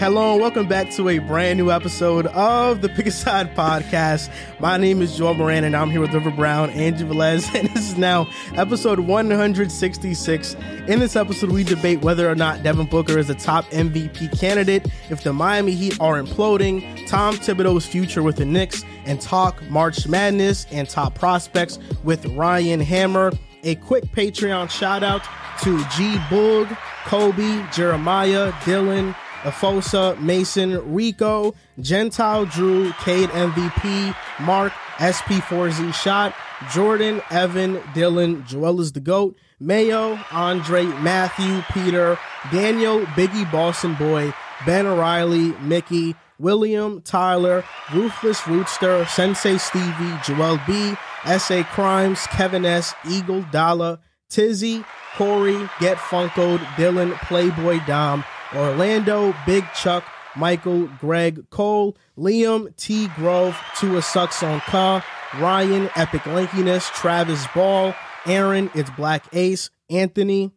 Hello 0.00 0.32
and 0.32 0.40
welcome 0.40 0.66
back 0.66 0.88
to 0.92 1.10
a 1.10 1.18
brand 1.18 1.58
new 1.58 1.70
episode 1.70 2.24
of 2.28 2.80
the 2.80 2.88
Pick 2.88 3.06
a 3.06 3.10
Side 3.10 3.54
podcast. 3.54 4.32
My 4.58 4.78
name 4.78 5.02
is 5.02 5.14
Joel 5.14 5.34
Moran 5.34 5.62
and 5.62 5.76
I'm 5.76 5.90
here 5.90 6.00
with 6.00 6.14
River 6.14 6.30
Brown, 6.30 6.70
Angie 6.70 7.04
Velez, 7.04 7.54
and 7.58 7.68
this 7.68 7.90
is 7.90 7.98
now 7.98 8.26
episode 8.54 9.00
166. 9.00 10.54
In 10.88 11.00
this 11.00 11.16
episode, 11.16 11.50
we 11.50 11.64
debate 11.64 12.00
whether 12.00 12.30
or 12.30 12.34
not 12.34 12.62
Devin 12.62 12.86
Booker 12.86 13.18
is 13.18 13.28
a 13.28 13.34
top 13.34 13.66
MVP 13.66 14.40
candidate, 14.40 14.86
if 15.10 15.22
the 15.22 15.34
Miami 15.34 15.72
Heat 15.72 16.00
are 16.00 16.14
imploding, 16.14 17.06
Tom 17.06 17.34
Thibodeau's 17.34 17.84
future 17.84 18.22
with 18.22 18.36
the 18.36 18.46
Knicks, 18.46 18.82
and 19.04 19.20
talk 19.20 19.62
March 19.68 20.08
Madness 20.08 20.66
and 20.72 20.88
top 20.88 21.14
prospects 21.14 21.78
with 22.04 22.24
Ryan 22.24 22.80
Hammer. 22.80 23.32
A 23.64 23.74
quick 23.74 24.04
Patreon 24.04 24.70
shout 24.70 25.02
out 25.02 25.24
to 25.60 25.76
G 25.90 26.14
Boog, 26.30 26.74
Kobe, 27.04 27.66
Jeremiah, 27.70 28.50
Dylan, 28.62 29.14
Afosa, 29.42 30.18
Mason, 30.20 30.92
Rico, 30.92 31.54
Gentile 31.80 32.44
Drew, 32.46 32.92
Cade 32.94 33.30
MVP, 33.30 34.14
Mark, 34.40 34.72
SP4Z 34.98 35.94
Shot, 35.94 36.34
Jordan, 36.72 37.22
Evan, 37.30 37.76
Dylan, 37.94 38.46
Joel 38.46 38.80
is 38.80 38.92
the 38.92 39.00
GOAT, 39.00 39.36
Mayo, 39.58 40.18
Andre, 40.30 40.84
Matthew, 40.84 41.62
Peter, 41.72 42.18
Daniel, 42.52 43.00
Biggie 43.06 43.50
Boston 43.50 43.94
Boy, 43.94 44.32
Ben 44.66 44.86
O'Reilly, 44.86 45.52
Mickey, 45.60 46.14
William, 46.38 47.00
Tyler, 47.02 47.64
Ruthless 47.92 48.40
Rootster, 48.40 49.06
Sensei 49.08 49.56
Stevie, 49.58 50.18
Joel 50.24 50.60
B, 50.66 50.94
SA 51.38 51.62
Crimes, 51.72 52.26
Kevin 52.28 52.64
S, 52.64 52.94
Eagle, 53.08 53.42
Dollar, 53.50 53.98
Tizzy, 54.28 54.84
Corey, 55.16 55.68
Get 55.80 55.96
Funkoed, 55.96 56.58
Dylan, 56.76 57.14
Playboy 57.22 57.80
Dom, 57.86 58.24
Orlando, 58.54 59.34
Big 59.46 59.64
Chuck, 59.74 60.04
Michael, 60.36 60.86
Greg, 61.00 61.48
Cole, 61.50 61.96
Liam, 62.18 62.74
T. 62.76 63.08
Grove, 63.08 63.58
Tua 63.76 64.02
Sucks 64.02 64.42
on 64.42 64.60
Ka, 64.60 65.04
Ryan, 65.38 65.90
Epic 65.96 66.22
Lankiness, 66.22 66.92
Travis 66.92 67.46
Ball, 67.54 67.94
Aaron, 68.26 68.70
It's 68.74 68.90
Black 68.90 69.24
Ace, 69.32 69.70
Anthony, 69.88 70.52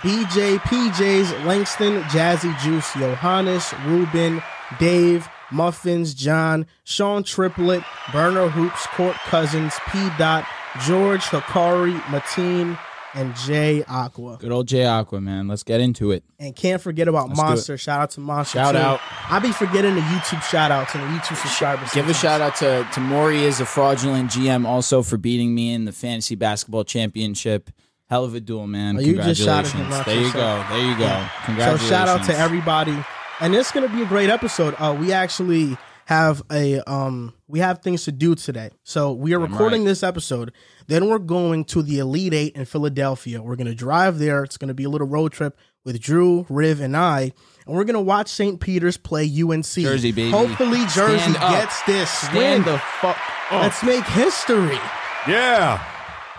BJ, 0.00 0.58
PJs, 0.58 1.44
Langston, 1.44 2.02
Jazzy 2.04 2.58
Juice, 2.60 2.92
Johannes, 2.94 3.72
Ruben, 3.86 4.42
Dave, 4.78 5.28
Muffins, 5.50 6.14
John, 6.14 6.66
Sean 6.84 7.22
Triplet, 7.22 7.84
Burner 8.12 8.48
Hoops, 8.48 8.86
Court 8.88 9.16
Cousins, 9.26 9.74
P. 9.88 10.08
Dot, 10.18 10.44
George, 10.84 11.22
Hikari, 11.22 11.98
Mateen, 12.02 12.78
and 13.14 13.34
Jay 13.36 13.84
Aqua. 13.84 14.36
Good 14.38 14.52
old 14.52 14.66
Jay 14.68 14.84
Aqua, 14.84 15.20
man. 15.20 15.48
Let's 15.48 15.62
get 15.62 15.80
into 15.80 16.10
it. 16.10 16.24
And 16.38 16.54
can't 16.54 16.82
forget 16.82 17.08
about 17.08 17.28
Let's 17.28 17.40
Monster. 17.40 17.78
Shout 17.78 18.00
out 18.00 18.10
to 18.10 18.20
Monster. 18.20 18.58
Shout 18.58 18.74
too. 18.74 18.80
out. 18.80 19.00
I 19.28 19.38
be 19.38 19.52
forgetting 19.52 19.94
the 19.94 20.00
YouTube 20.00 20.42
shout 20.42 20.70
outs 20.70 20.94
and 20.94 21.02
the 21.02 21.08
YouTube 21.08 21.36
subscribers. 21.36 21.92
Give 21.92 22.08
a 22.08 22.14
shout 22.14 22.40
out 22.40 22.56
to 22.56 22.86
to 22.92 23.00
Maury 23.00 23.44
is 23.44 23.60
a 23.60 23.66
fraudulent 23.66 24.30
GM 24.30 24.66
also 24.66 25.02
for 25.02 25.16
beating 25.16 25.54
me 25.54 25.72
in 25.72 25.84
the 25.84 25.92
fantasy 25.92 26.34
basketball 26.34 26.84
championship. 26.84 27.70
Hell 28.10 28.24
of 28.24 28.34
a 28.34 28.40
duel, 28.40 28.66
man. 28.66 28.98
Oh, 28.98 29.00
you 29.00 29.16
just 29.16 29.40
shouted 29.40 29.70
Congratulations. 29.70 29.74
him 29.74 29.92
out 29.92 30.06
there 30.06 30.20
you 30.20 30.32
go. 30.32 30.64
There 30.76 30.90
you 30.90 30.98
go. 30.98 31.06
So 31.06 31.44
Congratulations. 31.46 31.80
So 31.80 31.88
shout 31.88 32.08
out 32.08 32.24
to 32.26 32.36
everybody. 32.38 33.04
And 33.40 33.54
it's 33.54 33.72
gonna 33.72 33.88
be 33.88 34.02
a 34.02 34.06
great 34.06 34.30
episode. 34.30 34.74
Uh, 34.78 34.94
we 34.98 35.12
actually 35.12 35.76
have 36.06 36.42
a 36.50 36.80
um 36.90 37.32
we 37.48 37.60
have 37.60 37.80
things 37.80 38.04
to 38.04 38.12
do 38.12 38.34
today. 38.34 38.70
So 38.82 39.12
we 39.12 39.34
are 39.34 39.38
Damn 39.40 39.52
recording 39.52 39.82
right. 39.82 39.88
this 39.88 40.02
episode. 40.02 40.52
Then 40.86 41.08
we're 41.08 41.18
going 41.18 41.64
to 41.66 41.82
the 41.82 41.98
Elite 41.98 42.34
Eight 42.34 42.56
in 42.56 42.64
Philadelphia. 42.66 43.42
We're 43.42 43.56
gonna 43.56 43.74
drive 43.74 44.18
there. 44.18 44.42
It's 44.44 44.56
gonna 44.58 44.74
be 44.74 44.84
a 44.84 44.90
little 44.90 45.06
road 45.06 45.32
trip 45.32 45.56
with 45.84 46.00
Drew, 46.00 46.46
Riv, 46.48 46.80
and 46.80 46.96
I. 46.96 47.32
And 47.66 47.74
we're 47.74 47.84
gonna 47.84 48.00
watch 48.02 48.28
St. 48.28 48.60
Peter's 48.60 48.96
play 48.96 49.24
UNC. 49.24 49.64
Jersey, 49.64 50.12
baby. 50.12 50.30
Hopefully 50.30 50.80
Jersey 50.94 51.18
Stand 51.18 51.36
up. 51.36 51.52
gets 51.52 51.82
this 51.84 52.10
Stand 52.10 52.64
win. 52.66 52.74
the 52.74 52.78
fuck 53.00 53.16
up. 53.50 53.62
Let's 53.62 53.82
make 53.82 54.04
history. 54.04 54.78
Yeah. 55.26 55.82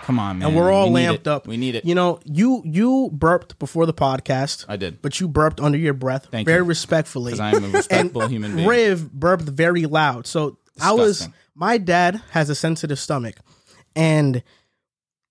Come 0.06 0.20
on, 0.20 0.38
man. 0.38 0.48
And 0.48 0.56
we're 0.56 0.70
all 0.70 0.86
We 0.86 0.94
lamped 0.94 1.26
up. 1.26 1.48
We 1.48 1.56
need 1.56 1.74
it. 1.74 1.84
You 1.84 1.96
know, 1.96 2.20
you 2.24 2.62
you 2.64 3.10
burped 3.12 3.58
before 3.58 3.86
the 3.86 3.92
podcast. 3.94 4.64
I 4.68 4.76
did. 4.76 5.02
but 5.02 5.18
you 5.18 5.26
burped 5.26 5.60
under 5.60 5.76
your 5.78 5.94
breath 5.94 6.28
Thank 6.30 6.46
very 6.46 6.58
you. 6.60 6.64
respectfully. 6.64 7.32
Because 7.32 7.40
I 7.40 7.50
am 7.56 7.64
a 7.64 7.68
respectable 7.76 8.28
human 8.28 8.54
being. 8.54 8.68
Riv 8.68 9.12
burped 9.12 9.44
very 9.44 9.84
loud. 9.86 10.28
So 10.28 10.58
I 10.80 10.92
was 10.92 11.28
my 11.56 11.78
dad 11.78 12.22
has 12.30 12.48
a 12.50 12.54
sensitive 12.54 13.00
stomach 13.00 13.34
and 13.96 14.44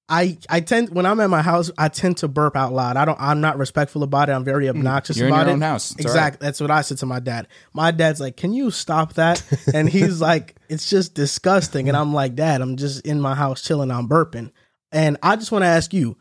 I 0.09 0.37
I 0.49 0.59
tend 0.59 0.89
when 0.89 1.05
I'm 1.05 1.19
at 1.19 1.29
my 1.29 1.41
house 1.41 1.71
I 1.77 1.87
tend 1.87 2.17
to 2.17 2.27
burp 2.27 2.55
out 2.57 2.73
loud. 2.73 2.97
I 2.97 3.05
don't 3.05 3.19
I'm 3.19 3.39
not 3.41 3.57
respectful 3.57 4.03
about 4.03 4.27
it. 4.29 4.33
I'm 4.33 4.43
very 4.43 4.67
obnoxious 4.69 5.15
Mm. 5.15 5.19
You're 5.19 5.27
in 5.29 5.33
about 5.33 5.41
your 5.43 5.49
it. 5.51 5.53
own 5.53 5.61
house. 5.61 5.91
It's 5.93 6.01
exactly. 6.01 6.45
That's 6.45 6.59
what 6.59 6.69
I 6.69 6.81
said 6.81 6.97
to 6.99 7.05
my 7.05 7.19
dad. 7.19 7.47
My 7.73 7.91
dad's 7.91 8.19
like, 8.19 8.35
"Can 8.37 8.53
you 8.53 8.69
stop 8.71 9.13
that?" 9.13 9.41
And 9.73 9.89
he's 9.89 10.19
like, 10.29 10.55
"It's 10.69 10.89
just 10.89 11.15
disgusting." 11.15 11.87
And 11.87 11.97
I'm 11.97 12.13
like, 12.13 12.35
"Dad, 12.35 12.61
I'm 12.61 12.75
just 12.77 13.05
in 13.05 13.19
my 13.21 13.33
house 13.35 13.61
chilling. 13.63 13.89
I'm 13.89 14.07
burping." 14.07 14.51
And 14.95 15.17
I 15.21 15.35
just 15.35 15.51
want 15.51 15.63
to 15.63 15.67
ask 15.67 15.93
you, 15.93 16.17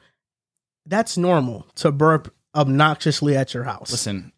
that's 0.85 1.17
normal 1.17 1.65
to 1.77 1.93
burp 1.93 2.35
obnoxiously 2.55 3.37
at 3.37 3.55
your 3.55 3.63
house. 3.63 3.91
Listen, 3.91 4.33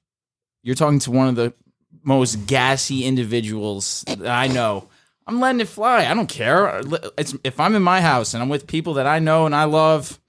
you're 0.62 0.74
talking 0.74 0.98
to 1.00 1.10
one 1.10 1.28
of 1.28 1.36
the 1.36 1.54
most 2.02 2.46
gassy 2.46 3.04
individuals 3.04 4.04
that 4.06 4.26
I 4.26 4.46
know. 4.46 4.88
I'm 5.26 5.41
letting 5.41 5.60
it 5.60 5.69
fly. 5.69 6.04
I 6.04 6.14
don't 6.14 6.28
care. 6.28 6.82
It's, 7.19 7.34
if 7.42 7.58
I'm 7.58 7.75
in 7.75 7.82
my 7.82 8.00
house 8.02 8.34
and 8.34 8.42
I'm 8.42 8.50
with 8.50 8.66
people 8.66 8.94
that 8.94 9.06
I 9.06 9.19
know 9.19 9.46
and 9.46 9.56
I 9.56 9.64
love, 9.64 10.20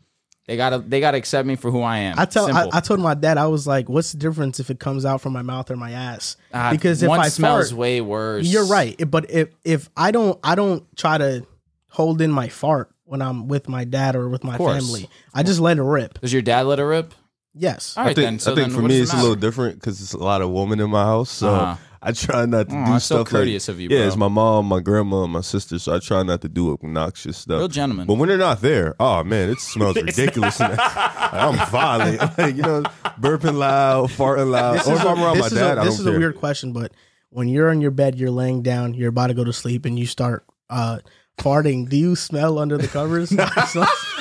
they 0.47 0.55
gotta 0.55 0.79
they 0.79 1.01
gotta 1.01 1.17
accept 1.17 1.45
me 1.45 1.57
for 1.57 1.69
who 1.69 1.81
I 1.81 1.97
am. 1.97 2.17
I 2.17 2.23
tell 2.23 2.49
I, 2.55 2.69
I 2.71 2.79
told 2.79 3.01
my 3.01 3.13
dad 3.13 3.37
I 3.37 3.47
was 3.47 3.67
like, 3.67 3.89
"What's 3.89 4.13
the 4.13 4.17
difference 4.17 4.61
if 4.61 4.69
it 4.69 4.79
comes 4.79 5.03
out 5.03 5.19
from 5.19 5.33
my 5.33 5.41
mouth 5.41 5.69
or 5.69 5.75
my 5.75 5.91
ass?" 5.91 6.37
Ah, 6.53 6.71
because 6.71 7.03
if 7.03 7.09
I 7.09 7.27
smells 7.27 7.71
fart, 7.71 7.77
way 7.77 7.99
worse. 7.99 8.47
you're 8.47 8.65
right. 8.65 8.95
But 9.11 9.29
if 9.29 9.49
if 9.65 9.89
I 9.97 10.11
don't 10.11 10.39
I 10.45 10.55
don't 10.55 10.85
try 10.95 11.17
to 11.17 11.45
hold 11.89 12.21
in 12.21 12.31
my 12.31 12.47
fart 12.47 12.89
when 13.07 13.21
I'm 13.21 13.47
with 13.47 13.67
my 13.69 13.83
dad 13.85 14.15
or 14.15 14.27
with 14.29 14.43
my 14.43 14.57
course. 14.57 14.83
family. 14.83 15.09
I 15.33 15.41
just 15.43 15.59
let 15.59 15.77
it 15.77 15.83
rip. 15.83 16.19
Does 16.21 16.33
your 16.33 16.41
dad 16.41 16.65
let 16.67 16.77
it 16.79 16.83
rip? 16.83 17.13
Yes. 17.53 17.95
All 17.97 18.03
right, 18.03 18.11
I 18.11 18.13
think, 18.13 18.25
then. 18.25 18.39
So 18.39 18.51
I 18.51 18.55
think 18.55 18.67
then 18.67 18.75
for 18.75 18.87
me 18.87 18.99
it's 18.99 19.13
it 19.13 19.17
a 19.17 19.21
little 19.21 19.35
different 19.35 19.75
because 19.79 20.01
it's 20.01 20.13
a 20.13 20.17
lot 20.17 20.41
of 20.41 20.51
women 20.51 20.79
in 20.79 20.89
my 20.91 21.03
house. 21.05 21.31
So 21.31 21.49
Uh-huh. 21.53 21.75
I 21.99 22.11
try 22.11 22.45
not 22.45 22.69
to 22.69 22.75
Aw, 22.75 22.85
do 22.85 22.91
that's 22.91 23.05
so 23.05 23.15
stuff 23.23 23.27
courteous 23.29 23.67
like, 23.67 23.73
of 23.75 23.79
you, 23.81 23.89
Yeah, 23.89 24.05
it's 24.05 24.15
my 24.15 24.27
mom, 24.27 24.67
my 24.67 24.79
grandma, 24.81 25.23
and 25.23 25.33
my 25.33 25.41
sister. 25.41 25.79
So 25.79 25.95
I 25.95 25.99
try 25.99 26.21
not 26.21 26.41
to 26.41 26.49
do 26.49 26.71
obnoxious 26.71 27.37
stuff. 27.37 27.57
Real 27.57 27.67
gentleman. 27.67 28.05
But 28.05 28.15
when 28.15 28.29
they're 28.29 28.37
not 28.37 28.61
there, 28.61 28.95
oh 28.99 29.23
man, 29.23 29.49
it 29.49 29.59
smells 29.59 29.95
ridiculous. 30.01 30.59
in 30.61 30.67
there. 30.67 30.77
I'm 30.79 31.55
violent, 31.71 32.19
like, 32.37 32.55
you 32.55 32.61
know, 32.61 32.83
burping 33.19 33.55
loud, 33.57 34.09
farting 34.11 34.51
loud. 34.51 34.75
This 34.79 34.87
or 34.87 34.93
is 34.93 34.99
if 34.99 35.05
a- 35.05 35.09
I'm 35.09 35.17
around 35.23 35.39
my 35.39 35.43
this 35.49 35.51
a- 35.53 35.55
dad, 35.55 35.77
I 35.79 35.85
this 35.85 35.97
don't 35.97 36.07
is 36.07 36.15
a 36.15 36.19
weird 36.19 36.35
question, 36.37 36.71
but 36.73 36.91
when 37.29 37.47
you're 37.47 37.71
in 37.71 37.81
your 37.81 37.91
bed, 37.91 38.15
you're 38.15 38.31
laying 38.31 38.61
down, 38.61 38.93
you're 38.93 39.09
about 39.09 39.27
to 39.27 39.33
go 39.33 39.43
to 39.43 39.51
sleep, 39.53 39.85
and 39.85 39.97
you 39.97 40.05
start 40.05 40.45
uh, 40.69 40.99
farting. 41.47 41.87
Do 41.87 41.97
you 41.97 42.15
smell 42.15 42.57
under 42.59 42.77
the 42.77 42.87
covers? 42.87 43.31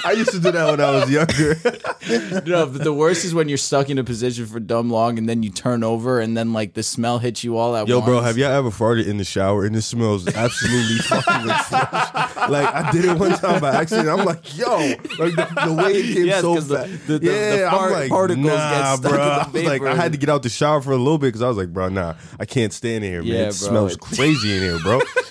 I 0.04 0.12
used 0.12 0.30
to 0.32 0.38
do 0.38 0.52
that 0.52 0.70
when 0.70 0.80
I 0.80 0.90
was 0.92 1.10
younger. 1.10 2.42
no, 2.48 2.66
but 2.66 2.84
the 2.84 2.92
worst 2.92 3.24
is 3.24 3.34
when 3.34 3.48
you're 3.48 3.58
stuck 3.58 3.90
in 3.90 3.98
a 3.98 4.04
position 4.04 4.46
for 4.46 4.60
dumb 4.60 4.90
long 4.90 5.18
and 5.18 5.28
then 5.28 5.42
you 5.42 5.50
turn 5.50 5.82
over 5.82 6.20
and 6.20 6.36
then 6.36 6.52
like 6.52 6.74
the 6.74 6.82
smell 6.82 7.18
hits 7.18 7.42
you 7.42 7.56
all 7.56 7.74
at 7.74 7.80
once. 7.80 7.88
Yo, 7.88 7.98
once. 7.98 8.06
bro, 8.08 8.20
have 8.20 8.38
y'all 8.38 8.52
ever 8.52 8.70
farted 8.70 9.06
in 9.08 9.16
the 9.16 9.24
shower 9.24 9.64
and 9.64 9.74
it 9.74 9.82
smells 9.82 10.28
absolutely 10.28 10.98
fucking 10.98 11.46
like 11.46 11.64
fresh? 11.66 12.48
Like 12.48 12.72
I 12.74 12.90
did 12.92 13.04
it 13.06 13.18
one 13.18 13.32
time 13.32 13.60
by 13.60 13.70
accident. 13.74 14.08
I'm 14.08 14.24
like, 14.24 14.56
yo, 14.56 14.76
like 15.18 15.34
the, 15.34 15.62
the 15.66 15.72
way 15.72 15.92
it 15.94 16.14
came 16.14 16.26
Yes, 16.26 16.42
so 16.42 16.54
'cause 16.54 16.68
the- 16.68 16.76
fast. 16.78 17.06
the- 17.08 17.18
the- 17.18 17.26
yeah, 17.26 17.56
the 17.64 17.70
fart 17.70 17.92
I'm 17.92 17.92
like, 18.00 18.10
particles 18.10 18.46
get 18.46 18.54
nah, 18.56 18.96
stuck 18.96 19.10
bro. 19.12 19.20
in 19.22 19.26
the 19.26 19.32
I 19.32 19.48
was 19.48 19.64
like. 19.64 19.82
I 19.82 19.94
had 19.96 20.12
to 20.12 20.18
get 20.18 20.28
out 20.28 20.42
the 20.44 20.48
shower 20.50 20.80
for 20.82 20.92
a 20.92 20.96
little 20.96 21.18
bit 21.18 21.28
because 21.28 21.42
I 21.42 21.48
was 21.48 21.56
like, 21.56 21.72
bro, 21.72 21.88
nah, 21.88 22.14
I 22.38 22.44
can't 22.44 22.72
stand 22.72 23.02
in 23.04 23.10
here, 23.10 23.22
man. 23.22 23.32
It 23.32 23.44
bro, 23.46 23.50
smells 23.52 23.94
it's- 23.94 24.16
crazy 24.16 24.54
in 24.54 24.62
here, 24.62 24.78
bro. 24.80 25.00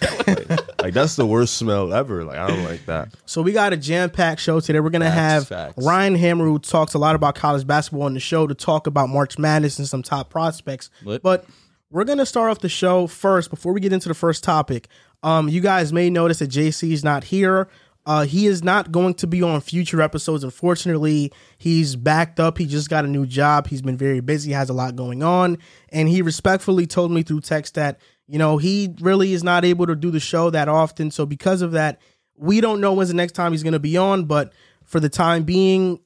like, 0.85 0.93
that's 0.93 1.15
the 1.15 1.25
worst 1.25 1.55
smell 1.55 1.93
ever. 1.93 2.23
Like 2.23 2.37
I 2.37 2.47
don't 2.47 2.63
like 2.63 2.85
that. 2.85 3.09
So 3.25 3.41
we 3.41 3.51
got 3.51 3.73
a 3.73 3.77
jam 3.77 4.09
packed 4.09 4.41
show 4.41 4.59
today. 4.59 4.79
We're 4.79 4.89
gonna 4.89 5.05
Facts, 5.05 5.17
have 5.17 5.47
facts. 5.47 5.85
Ryan 5.85 6.15
Hammer, 6.15 6.45
who 6.45 6.59
talks 6.59 6.93
a 6.93 6.97
lot 6.97 7.15
about 7.15 7.35
college 7.35 7.65
basketball 7.67 8.03
on 8.03 8.13
the 8.13 8.19
show, 8.19 8.47
to 8.47 8.55
talk 8.55 8.87
about 8.87 9.09
March 9.09 9.37
Madness 9.37 9.79
and 9.79 9.87
some 9.87 10.03
top 10.03 10.29
prospects. 10.29 10.89
Lit. 11.03 11.21
But 11.21 11.45
we're 11.91 12.03
gonna 12.03 12.25
start 12.25 12.51
off 12.51 12.59
the 12.59 12.69
show 12.69 13.07
first 13.07 13.49
before 13.49 13.73
we 13.73 13.79
get 13.81 13.93
into 13.93 14.07
the 14.07 14.15
first 14.15 14.43
topic. 14.43 14.87
Um, 15.23 15.49
you 15.49 15.61
guys 15.61 15.91
may 15.91 16.09
notice 16.09 16.39
that 16.39 16.49
JC 16.49 16.91
is 16.91 17.03
not 17.03 17.25
here. 17.25 17.67
Uh, 18.07 18.23
he 18.23 18.45
is 18.45 18.63
not 18.63 18.91
going 18.91 19.15
to 19.15 19.25
be 19.25 19.41
on 19.41 19.59
future 19.61 19.99
episodes. 19.99 20.43
Unfortunately, 20.43 21.31
he's 21.57 21.95
backed 21.95 22.39
up. 22.39 22.59
He 22.59 22.67
just 22.67 22.87
got 22.87 23.03
a 23.03 23.07
new 23.07 23.25
job. 23.25 23.65
He's 23.67 23.81
been 23.81 23.97
very 23.97 24.19
busy, 24.19 24.51
has 24.51 24.69
a 24.69 24.73
lot 24.73 24.95
going 24.95 25.23
on, 25.23 25.57
and 25.89 26.07
he 26.07 26.21
respectfully 26.21 26.85
told 26.85 27.11
me 27.11 27.23
through 27.23 27.41
text 27.41 27.73
that 27.73 27.99
you 28.27 28.39
know 28.39 28.57
he 28.57 28.93
really 28.99 29.33
is 29.33 29.43
not 29.43 29.65
able 29.65 29.87
to 29.87 29.95
do 29.95 30.11
the 30.11 30.19
show 30.19 30.49
that 30.49 30.67
often. 30.67 31.11
So 31.11 31.25
because 31.25 31.61
of 31.61 31.71
that, 31.73 31.99
we 32.35 32.61
don't 32.61 32.81
know 32.81 32.93
when's 32.93 33.09
the 33.09 33.15
next 33.15 33.33
time 33.33 33.51
he's 33.51 33.63
going 33.63 33.73
to 33.73 33.79
be 33.79 33.97
on. 33.97 34.25
But 34.25 34.53
for 34.83 34.99
the 34.99 35.09
time 35.09 35.43
being, 35.43 35.99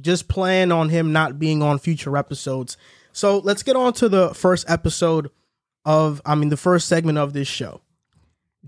just 0.00 0.28
plan 0.28 0.72
on 0.72 0.88
him 0.88 1.12
not 1.12 1.38
being 1.38 1.62
on 1.62 1.78
future 1.78 2.16
episodes. 2.16 2.76
So 3.12 3.38
let's 3.38 3.62
get 3.62 3.76
on 3.76 3.92
to 3.94 4.08
the 4.08 4.34
first 4.34 4.68
episode 4.68 5.30
of, 5.84 6.22
I 6.24 6.34
mean, 6.34 6.48
the 6.48 6.56
first 6.56 6.88
segment 6.88 7.18
of 7.18 7.32
this 7.32 7.48
show. 7.48 7.80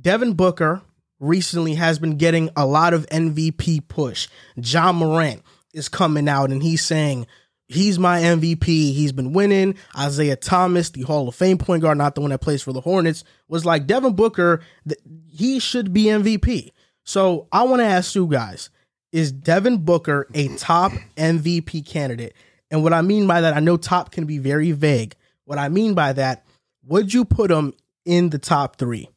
Devin 0.01 0.35
Booker 0.35 0.83
recently 1.21 1.75
has 1.75 1.99
been 1.99 2.17
getting 2.17 2.51
a 2.57 2.67
lot 2.67 2.93
of 2.93 3.07
MVP 3.07 3.89
push. 3.89 4.29
Ja 4.57 4.93
Morant 4.93 5.43
is 5.73 5.89
coming 5.89 6.29
out 6.29 6.51
and 6.51 6.63
he's 6.63 6.85
saying, 6.85 7.27
he's 7.69 7.99
my 7.99 8.21
MVP. 8.21 8.65
He's 8.65 9.13
been 9.13 9.33
winning. 9.33 9.77
Isaiah 9.97 10.37
Thomas, 10.37 10.91
the 10.91 11.03
Hall 11.03 11.29
of 11.29 11.35
Fame 11.35 11.59
point 11.59 11.83
guard, 11.83 11.99
not 11.99 12.15
the 12.15 12.21
one 12.21 12.31
that 12.31 12.41
plays 12.41 12.63
for 12.63 12.73
the 12.73 12.81
Hornets, 12.81 13.25
was 13.49 13.65
like 13.65 13.87
Devin 13.87 14.15
Booker. 14.15 14.61
He 15.29 15.59
should 15.59 15.93
be 15.93 16.05
MVP. 16.05 16.71
So 17.05 17.49
I 17.53 17.65
want 17.65 17.81
to 17.81 17.87
ask 17.87 18.15
you 18.15 18.27
guys: 18.27 18.71
Is 19.13 19.33
Devin 19.33 19.79
Booker 19.85 20.27
a 20.35 20.49
top 20.57 20.93
MVP 21.17 21.87
candidate? 21.87 22.35
And 22.71 22.83
what 22.83 22.93
I 22.93 23.03
mean 23.03 23.27
by 23.27 23.41
that, 23.43 23.55
I 23.55 23.61
know 23.61 23.77
top 23.77 24.11
can 24.11 24.25
be 24.25 24.39
very 24.39 24.73
vague. 24.73 25.15
What 25.45 25.59
I 25.59 25.69
mean 25.69 25.95
by 25.95 26.13
that, 26.15 26.45
would 26.85 27.13
you 27.13 27.25
put 27.25 27.51
him 27.51 27.75
in 28.05 28.31
the 28.31 28.39
top 28.39 28.77
three? 28.77 29.09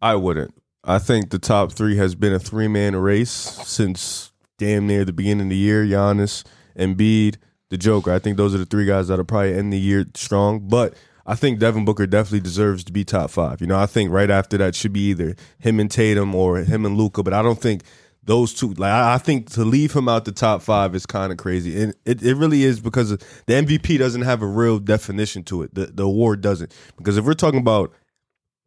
I 0.00 0.14
wouldn't. 0.14 0.54
I 0.84 0.98
think 0.98 1.30
the 1.30 1.38
top 1.38 1.72
three 1.72 1.96
has 1.96 2.14
been 2.14 2.32
a 2.32 2.38
three 2.38 2.68
man 2.68 2.96
race 2.96 3.30
since 3.30 4.32
damn 4.58 4.86
near 4.86 5.04
the 5.04 5.12
beginning 5.12 5.46
of 5.46 5.50
the 5.50 5.56
year. 5.56 5.84
Giannis, 5.84 6.44
Embiid, 6.78 7.36
the 7.70 7.78
Joker. 7.78 8.12
I 8.12 8.18
think 8.18 8.36
those 8.36 8.54
are 8.54 8.58
the 8.58 8.66
three 8.66 8.86
guys 8.86 9.08
that'll 9.08 9.24
probably 9.24 9.54
end 9.54 9.72
the 9.72 9.78
year 9.78 10.06
strong. 10.14 10.68
But 10.68 10.94
I 11.26 11.34
think 11.34 11.58
Devin 11.58 11.84
Booker 11.84 12.06
definitely 12.06 12.40
deserves 12.40 12.84
to 12.84 12.92
be 12.92 13.04
top 13.04 13.30
five. 13.30 13.60
You 13.60 13.66
know, 13.66 13.78
I 13.78 13.86
think 13.86 14.10
right 14.10 14.30
after 14.30 14.56
that 14.58 14.74
should 14.74 14.92
be 14.92 15.08
either 15.10 15.36
him 15.58 15.78
and 15.78 15.90
Tatum 15.90 16.34
or 16.34 16.58
him 16.58 16.86
and 16.86 16.96
Luka. 16.96 17.22
But 17.22 17.34
I 17.34 17.42
don't 17.42 17.60
think 17.60 17.82
those 18.28 18.54
two. 18.54 18.72
Like 18.74 18.92
I 18.92 19.18
think 19.18 19.50
to 19.50 19.64
leave 19.64 19.92
him 19.92 20.08
out 20.08 20.24
the 20.24 20.32
top 20.32 20.62
five 20.62 20.94
is 20.94 21.06
kind 21.06 21.32
of 21.32 21.38
crazy, 21.38 21.82
and 21.82 21.94
it, 22.04 22.22
it 22.22 22.34
really 22.34 22.62
is 22.62 22.78
because 22.80 23.10
the 23.10 23.16
MVP 23.48 23.98
doesn't 23.98 24.22
have 24.22 24.42
a 24.42 24.46
real 24.46 24.78
definition 24.78 25.42
to 25.44 25.62
it. 25.62 25.74
The 25.74 25.86
the 25.86 26.04
award 26.04 26.40
doesn't 26.40 26.72
because 26.96 27.16
if 27.16 27.24
we're 27.24 27.34
talking 27.34 27.60
about 27.60 27.92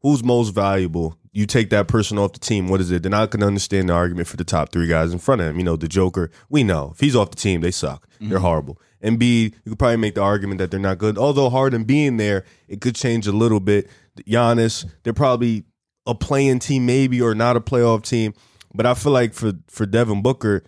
who's 0.01 0.23
most 0.23 0.49
valuable, 0.49 1.15
you 1.31 1.45
take 1.45 1.69
that 1.69 1.87
person 1.87 2.17
off 2.17 2.33
the 2.33 2.39
team. 2.39 2.67
What 2.67 2.81
is 2.81 2.91
it? 2.91 3.03
Then 3.03 3.13
I 3.13 3.25
can 3.27 3.43
understand 3.43 3.89
the 3.89 3.93
argument 3.93 4.27
for 4.27 4.37
the 4.37 4.43
top 4.43 4.71
three 4.71 4.87
guys 4.87 5.13
in 5.13 5.19
front 5.19 5.41
of 5.41 5.47
him. 5.47 5.57
You 5.57 5.63
know, 5.63 5.75
the 5.75 5.87
Joker. 5.87 6.31
We 6.49 6.63
know 6.63 6.91
if 6.93 6.99
he's 6.99 7.15
off 7.15 7.29
the 7.29 7.37
team, 7.37 7.61
they 7.61 7.71
suck. 7.71 8.07
They're 8.19 8.29
mm-hmm. 8.29 8.37
horrible. 8.37 8.79
And 9.01 9.17
B, 9.17 9.53
you 9.65 9.71
could 9.71 9.79
probably 9.79 9.97
make 9.97 10.15
the 10.15 10.21
argument 10.21 10.59
that 10.59 10.71
they're 10.71 10.79
not 10.79 10.99
good. 10.99 11.17
Although 11.17 11.49
Harden 11.49 11.83
being 11.83 12.17
there, 12.17 12.45
it 12.67 12.81
could 12.81 12.95
change 12.95 13.27
a 13.27 13.31
little 13.31 13.59
bit. 13.59 13.89
Giannis, 14.27 14.89
they're 15.03 15.13
probably 15.13 15.63
a 16.05 16.13
playing 16.15 16.59
team, 16.59 16.85
maybe, 16.85 17.21
or 17.21 17.33
not 17.33 17.57
a 17.57 17.61
playoff 17.61 18.03
team. 18.03 18.33
But 18.73 18.85
I 18.85 18.93
feel 18.93 19.11
like 19.11 19.33
for 19.33 19.53
for 19.67 19.85
Devin 19.85 20.21
Booker, 20.21 20.63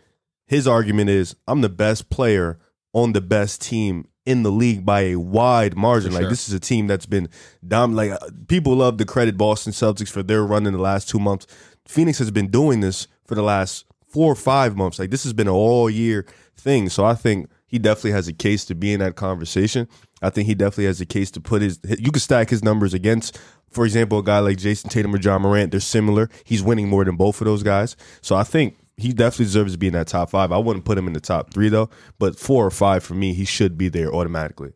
his 0.46 0.68
argument 0.68 1.10
is 1.10 1.36
I'm 1.48 1.62
the 1.62 1.70
best 1.70 2.10
player 2.10 2.60
on 2.94 3.14
the 3.14 3.22
best 3.22 3.62
team 3.62 4.08
in 4.26 4.44
the 4.44 4.52
league 4.52 4.86
by 4.86 5.02
a 5.02 5.16
wide 5.16 5.76
margin. 5.76 6.14
Like 6.14 6.30
this 6.30 6.48
is 6.48 6.54
a 6.54 6.60
team 6.60 6.88
that's 6.88 7.06
been 7.06 7.30
dom 7.66 7.94
like 7.94 8.12
uh, 8.12 8.18
people 8.48 8.76
love 8.76 8.98
to 8.98 9.06
credit 9.06 9.38
Boston 9.38 9.74
Celtics 9.74 10.10
for 10.10 10.24
their 10.24 10.44
run 10.46 10.66
in 10.66 10.74
the 10.74 10.80
last 10.80 11.10
2 11.10 11.20
months. 11.20 11.48
Phoenix 11.88 12.20
has 12.20 12.32
been 12.32 12.48
doing 12.48 12.80
this 12.80 13.08
for 13.26 13.36
the 13.36 13.42
last 13.42 13.86
4 14.08 14.32
or 14.32 14.36
5 14.36 14.78
months. 14.78 15.00
Like 15.00 15.10
this 15.10 15.24
has 15.24 15.34
been 15.34 15.48
an 15.48 15.54
all 15.54 15.90
year 15.90 16.26
thing. 16.56 16.90
So 16.90 17.04
I 17.04 17.16
think 17.16 17.50
he 17.74 17.80
definitely 17.80 18.12
has 18.12 18.28
a 18.28 18.34
case 18.34 18.66
to 18.66 18.76
be 18.76 18.94
in 18.94 19.00
that 19.00 19.16
conversation. 19.16 19.88
I 20.22 20.30
think 20.30 20.46
he 20.46 20.54
definitely 20.54 20.86
has 20.86 21.02
a 21.02 21.08
case 21.08 21.32
to 21.32 21.42
put 21.42 21.64
his 21.64 21.80
you 21.98 22.12
could 22.12 22.22
stack 22.22 22.52
his 22.52 22.64
numbers 22.64 22.94
against 22.94 23.40
for 23.72 23.84
example, 23.84 24.20
a 24.20 24.24
guy 24.24 24.38
like 24.38 24.58
Jayson 24.58 24.92
Tatum 24.92 25.16
or 25.16 25.18
Ja 25.18 25.40
Morant, 25.40 25.72
they're 25.72 25.80
similar. 25.80 26.30
He's 26.44 26.62
winning 26.62 26.88
more 26.88 27.04
than 27.04 27.16
both 27.16 27.42
of 27.42 27.46
those 27.46 27.64
guys. 27.64 27.96
So 28.22 28.36
I 28.36 28.44
think 28.44 28.78
he 28.98 29.12
definitely 29.14 29.46
deserves 29.46 29.74
to 29.74 29.80
be 29.80 29.88
in 29.88 29.94
that 29.94 30.06
top 30.06 30.30
five. 30.30 30.52
I 30.52 30.60
wouldn't 30.60 30.86
put 30.86 30.96
him 30.96 31.08
in 31.08 31.14
the 31.14 31.20
top 31.20 31.52
three 31.52 31.70
though, 31.70 31.90
but 32.20 32.38
four 32.38 32.68
or 32.68 32.70
five 32.70 33.04
for 33.04 33.16
me, 33.16 33.34
he 33.34 33.46
should 33.46 33.76
be 33.76 33.90
there 33.90 34.14
automatically. 34.14 34.74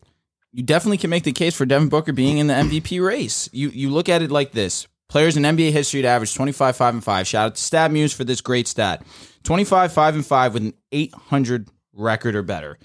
you 0.51 0.63
definitely 0.63 0.97
can 0.97 1.11
make 1.11 1.23
the 1.23 1.31
case 1.31 1.55
for 1.55 1.67
Devin 1.67 1.89
Booker 1.89 2.13
being 2.13 2.39
in 2.39 2.47
the 2.47 2.55
MVP 2.55 3.05
race. 3.05 3.47
You 3.53 3.69
you 3.69 3.91
look 3.91 4.09
at 4.09 4.23
it 4.23 4.31
like 4.31 4.53
this. 4.53 4.87
Players 5.07 5.37
in 5.37 5.43
NBA 5.43 5.71
history 5.71 6.01
to 6.01 6.07
average 6.07 6.33
25 6.33 6.75
5 6.75 6.93
and 6.95 7.03
5. 7.03 7.27
Shout 7.27 7.45
out 7.45 7.55
to 7.55 7.61
StatMuse 7.61 8.15
for 8.15 8.23
this 8.23 8.41
great 8.41 8.67
stat. 8.67 9.05
25 9.43 9.93
5 9.93 10.15
and 10.15 10.25
5 10.25 10.53
with 10.55 10.63
an 10.63 10.73
800 10.91 11.69
record 11.97 12.35
or 12.35 12.43
better. 12.43 12.77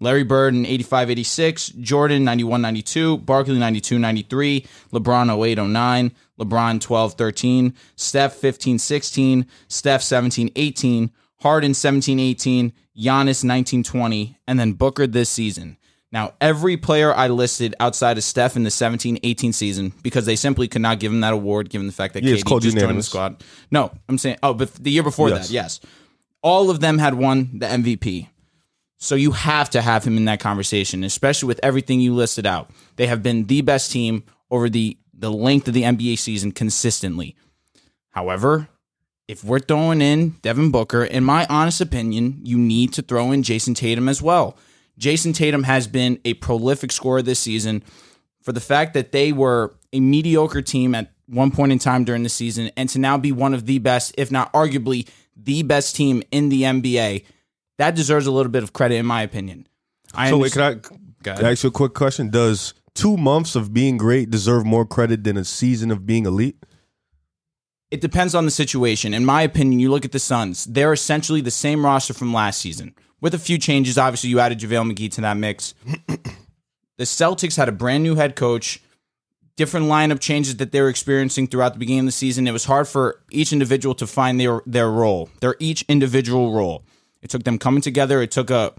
Larry 0.00 0.22
Bird 0.22 0.54
in 0.54 0.64
85 0.64 1.10
86, 1.10 1.68
Jordan 1.70 2.22
91 2.24 2.62
92, 2.62 3.18
Barkley 3.18 3.58
92 3.58 3.98
93, 3.98 4.66
LeBron 4.92 5.44
08 5.44 5.58
09, 5.66 6.12
LeBron 6.38 6.80
12 6.80 7.14
13, 7.14 7.74
Steph 7.96 8.34
15 8.34 8.78
16, 8.78 9.46
Steph 9.66 10.02
17 10.02 10.52
18, 10.54 11.10
Harden 11.40 11.74
17 11.74 12.20
18, 12.20 12.72
Giannis 12.96 13.42
19 13.42 13.82
20, 13.82 14.38
and 14.46 14.60
then 14.60 14.72
Booker 14.74 15.06
this 15.08 15.28
season. 15.30 15.76
Now, 16.10 16.32
every 16.40 16.76
player 16.78 17.12
I 17.12 17.28
listed 17.28 17.74
outside 17.80 18.16
of 18.16 18.24
Steph 18.24 18.56
in 18.56 18.62
the 18.62 18.70
17 18.70 19.18
18 19.22 19.52
season, 19.52 19.92
because 20.02 20.26
they 20.26 20.36
simply 20.36 20.68
could 20.68 20.80
not 20.80 21.00
give 21.00 21.12
him 21.12 21.20
that 21.20 21.32
award 21.34 21.70
given 21.70 21.86
the 21.88 21.92
fact 21.92 22.14
that 22.14 22.22
Yeah, 22.22 22.36
KD 22.36 22.62
just 22.62 22.78
joined 22.78 22.98
the 22.98 23.02
squad. 23.02 23.42
No, 23.70 23.90
I'm 24.08 24.16
saying, 24.16 24.38
oh, 24.44 24.54
but 24.54 24.72
the 24.74 24.90
year 24.92 25.02
before 25.02 25.28
Yes. 25.28 25.48
that, 25.48 25.52
yes. 25.54 25.80
All 26.40 26.70
of 26.70 26.78
them 26.78 26.98
had 26.98 27.14
won 27.14 27.50
the 27.58 27.66
MVP. 27.66 28.28
So 28.98 29.14
you 29.14 29.30
have 29.30 29.70
to 29.70 29.80
have 29.80 30.04
him 30.04 30.16
in 30.16 30.24
that 30.26 30.40
conversation, 30.40 31.04
especially 31.04 31.46
with 31.46 31.60
everything 31.62 32.00
you 32.00 32.14
listed 32.14 32.46
out. 32.46 32.70
They 32.96 33.06
have 33.06 33.22
been 33.22 33.44
the 33.44 33.62
best 33.62 33.90
team 33.92 34.24
over 34.50 34.68
the 34.68 34.98
the 35.14 35.30
length 35.32 35.66
of 35.66 35.74
the 35.74 35.82
NBA 35.82 36.18
season 36.18 36.52
consistently. 36.52 37.36
However, 38.10 38.68
if 39.26 39.42
we're 39.42 39.58
throwing 39.58 40.00
in 40.00 40.30
Devin 40.42 40.70
Booker, 40.70 41.04
in 41.04 41.24
my 41.24 41.44
honest 41.50 41.80
opinion, 41.80 42.40
you 42.44 42.56
need 42.56 42.92
to 42.94 43.02
throw 43.02 43.32
in 43.32 43.42
Jayson 43.42 43.74
Tatum 43.74 44.08
as 44.08 44.22
well. 44.22 44.56
Jayson 44.96 45.32
Tatum 45.32 45.64
has 45.64 45.86
been 45.86 46.20
a 46.24 46.34
prolific 46.34 46.92
scorer 46.92 47.20
this 47.20 47.40
season 47.40 47.82
for 48.42 48.52
the 48.52 48.60
fact 48.60 48.94
that 48.94 49.12
they 49.12 49.32
were 49.32 49.74
a 49.92 50.00
mediocre 50.00 50.62
team 50.62 50.94
at 50.94 51.12
one 51.26 51.50
point 51.50 51.72
in 51.72 51.78
time 51.78 52.04
during 52.04 52.22
the 52.22 52.28
season 52.28 52.70
and 52.76 52.88
to 52.88 52.98
now 52.98 53.18
be 53.18 53.32
one 53.32 53.54
of 53.54 53.66
the 53.66 53.78
best, 53.78 54.14
if 54.16 54.30
not 54.30 54.52
arguably 54.52 55.08
the 55.36 55.62
best 55.62 55.94
team 55.94 56.22
in 56.30 56.48
the 56.48 56.62
NBA. 56.62 57.24
That 57.78 57.94
deserves 57.94 58.26
a 58.26 58.30
little 58.30 58.52
bit 58.52 58.62
of 58.62 58.72
credit, 58.72 58.96
in 58.96 59.06
my 59.06 59.22
opinion. 59.22 59.66
I 60.14 60.30
So 60.30 60.38
wait, 60.38 60.52
can 60.52 60.62
I, 60.62 60.74
can. 61.22 61.44
I 61.44 61.52
ask 61.52 61.62
you 61.62 61.68
a 61.68 61.72
quick 61.72 61.94
question? 61.94 62.30
Does 62.30 62.74
two 62.94 63.16
months 63.16 63.54
of 63.54 63.72
being 63.72 63.96
great 63.96 64.30
deserve 64.30 64.66
more 64.66 64.84
credit 64.84 65.24
than 65.24 65.36
a 65.36 65.44
season 65.44 65.90
of 65.90 66.06
being 66.06 66.26
elite? 66.26 66.56
it 67.90 68.00
depends 68.00 68.34
on 68.34 68.44
the 68.44 68.50
situation. 68.50 69.14
In 69.14 69.24
my 69.24 69.42
opinion, 69.42 69.80
you 69.80 69.90
look 69.90 70.04
at 70.04 70.12
the 70.12 70.18
Suns, 70.18 70.64
they're 70.64 70.92
essentially 70.92 71.40
the 71.40 71.50
same 71.50 71.84
roster 71.84 72.14
from 72.14 72.32
last 72.32 72.60
season. 72.60 72.94
With 73.20 73.34
a 73.34 73.38
few 73.38 73.58
changes, 73.58 73.98
obviously 73.98 74.30
you 74.30 74.40
added 74.40 74.60
JaVale 74.60 74.92
McGee 74.92 75.10
to 75.12 75.20
that 75.22 75.36
mix. 75.36 75.74
the 76.98 77.04
Celtics 77.04 77.56
had 77.56 77.68
a 77.68 77.72
brand 77.72 78.02
new 78.02 78.14
head 78.14 78.36
coach, 78.36 78.80
different 79.56 79.86
lineup 79.86 80.20
changes 80.20 80.56
that 80.56 80.70
they 80.70 80.80
were 80.80 80.88
experiencing 80.88 81.46
throughout 81.46 81.72
the 81.72 81.78
beginning 81.78 82.00
of 82.00 82.06
the 82.06 82.12
season. 82.12 82.46
It 82.46 82.52
was 82.52 82.66
hard 82.66 82.86
for 82.86 83.22
each 83.30 83.52
individual 83.52 83.94
to 83.96 84.06
find 84.06 84.38
their 84.38 84.60
their 84.66 84.90
role, 84.90 85.30
their 85.40 85.56
each 85.58 85.84
individual 85.88 86.52
role. 86.52 86.84
It 87.22 87.30
took 87.30 87.44
them 87.44 87.58
coming 87.58 87.82
together. 87.82 88.22
It 88.22 88.30
took 88.30 88.50
a 88.50 88.74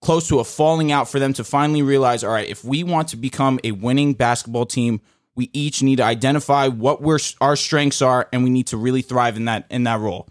close 0.00 0.28
to 0.28 0.40
a 0.40 0.44
falling 0.44 0.92
out 0.92 1.08
for 1.08 1.18
them 1.18 1.32
to 1.34 1.44
finally 1.44 1.82
realize, 1.82 2.24
all 2.24 2.32
right, 2.32 2.48
if 2.48 2.64
we 2.64 2.82
want 2.84 3.08
to 3.08 3.16
become 3.16 3.60
a 3.64 3.72
winning 3.72 4.14
basketball 4.14 4.66
team, 4.66 5.00
we 5.34 5.48
each 5.52 5.82
need 5.82 5.96
to 5.96 6.02
identify 6.02 6.68
what 6.68 7.00
we're, 7.00 7.18
our 7.40 7.56
strengths 7.56 8.02
are, 8.02 8.28
and 8.32 8.44
we 8.44 8.50
need 8.50 8.66
to 8.66 8.76
really 8.76 9.00
thrive 9.00 9.36
in 9.36 9.46
that 9.46 9.64
in 9.70 9.84
that 9.84 10.00
role. 10.00 10.28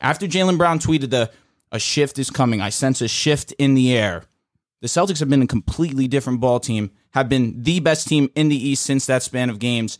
After 0.00 0.26
Jaylen 0.26 0.58
Brown 0.58 0.78
tweeted 0.78 1.10
the 1.10 1.30
a 1.72 1.78
shift 1.80 2.18
is 2.20 2.30
coming, 2.30 2.60
I 2.60 2.68
sense 2.68 3.00
a 3.00 3.08
shift 3.08 3.52
in 3.52 3.74
the 3.74 3.96
air. 3.96 4.24
The 4.80 4.86
Celtics 4.86 5.18
have 5.20 5.30
been 5.30 5.42
a 5.42 5.46
completely 5.46 6.06
different 6.06 6.40
ball 6.40 6.60
team, 6.60 6.92
have 7.14 7.28
been 7.28 7.62
the 7.62 7.80
best 7.80 8.06
team 8.06 8.30
in 8.36 8.48
the 8.48 8.68
East 8.68 8.84
since 8.84 9.06
that 9.06 9.22
span 9.22 9.50
of 9.50 9.58
games. 9.58 9.98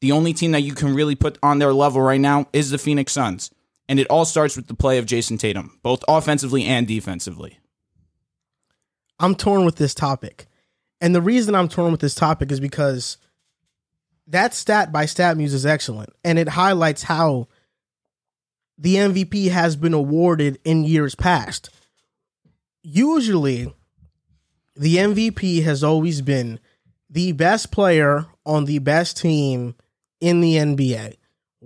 The 0.00 0.12
only 0.12 0.34
team 0.34 0.52
that 0.52 0.60
you 0.60 0.74
can 0.74 0.94
really 0.94 1.14
put 1.14 1.38
on 1.42 1.58
their 1.58 1.72
level 1.72 2.02
right 2.02 2.20
now 2.20 2.46
is 2.52 2.70
the 2.70 2.78
Phoenix 2.78 3.12
Suns. 3.12 3.50
And 3.88 4.00
it 4.00 4.06
all 4.08 4.24
starts 4.24 4.56
with 4.56 4.66
the 4.66 4.74
play 4.74 4.98
of 4.98 5.06
Jayson 5.06 5.38
Tatum, 5.38 5.78
both 5.82 6.02
offensively 6.08 6.64
and 6.64 6.86
defensively. 6.86 7.58
I'm 9.18 9.34
torn 9.34 9.64
with 9.64 9.76
this 9.76 9.94
topic. 9.94 10.46
And 11.00 11.14
the 11.14 11.22
reason 11.22 11.54
I'm 11.54 11.68
torn 11.68 11.92
with 11.92 12.00
this 12.00 12.14
topic 12.14 12.50
is 12.50 12.60
because 12.60 13.16
that 14.26 14.54
stat 14.54 14.92
by 14.92 15.04
StatMuse 15.04 15.54
is 15.54 15.66
excellent. 15.66 16.12
And 16.24 16.38
it 16.38 16.48
highlights 16.48 17.04
how 17.04 17.48
the 18.78 18.96
MVP 18.96 19.50
has 19.50 19.76
been 19.76 19.94
awarded 19.94 20.58
in 20.64 20.84
years 20.84 21.14
past. 21.14 21.70
Usually, 22.82 23.72
the 24.74 24.96
MVP 24.96 25.62
has 25.62 25.82
always 25.82 26.20
been 26.20 26.60
the 27.08 27.32
best 27.32 27.70
player 27.70 28.26
on 28.44 28.64
the 28.64 28.78
best 28.78 29.16
team 29.16 29.74
in 30.20 30.40
the 30.40 30.56
NBA. 30.56 31.16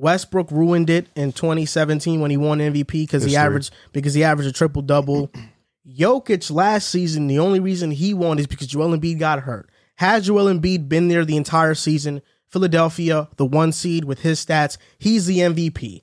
Westbrook 0.01 0.51
ruined 0.51 0.89
it 0.89 1.09
in 1.15 1.33
2017 1.33 2.21
when 2.21 2.31
he 2.31 2.37
won 2.37 2.59
MVP 2.59 2.87
because 2.87 3.23
he 3.23 3.37
averaged 3.37 3.73
because 3.93 4.15
he 4.15 4.25
averaged 4.25 4.51
a 4.51 4.53
triple 4.53 4.83
double. 4.83 5.31
Jokic 5.87 6.51
last 6.51 6.89
season, 6.89 7.27
the 7.27 7.39
only 7.39 7.61
reason 7.61 7.91
he 7.91 8.15
won 8.15 8.39
is 8.39 8.47
because 8.47 8.67
Joel 8.67 8.97
Embiid 8.97 9.19
got 9.19 9.41
hurt. 9.41 9.71
Had 9.97 10.23
Joel 10.23 10.53
Embiid 10.53 10.89
been 10.89 11.09
there 11.09 11.25
the 11.25 11.37
entire 11.37 11.75
season, 11.75 12.23
Philadelphia, 12.49 13.29
the 13.37 13.45
one 13.45 13.73
seed 13.73 14.05
with 14.05 14.21
his 14.21 14.45
stats, 14.45 14.79
he's 14.99 15.27
the 15.27 15.39
MVP. 15.39 16.03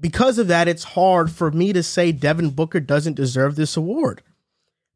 Because 0.00 0.38
of 0.38 0.46
that, 0.46 0.68
it's 0.68 0.84
hard 0.84 1.30
for 1.30 1.50
me 1.50 1.72
to 1.72 1.82
say 1.82 2.12
Devin 2.12 2.50
Booker 2.50 2.80
doesn't 2.80 3.14
deserve 3.14 3.56
this 3.56 3.76
award. 3.76 4.22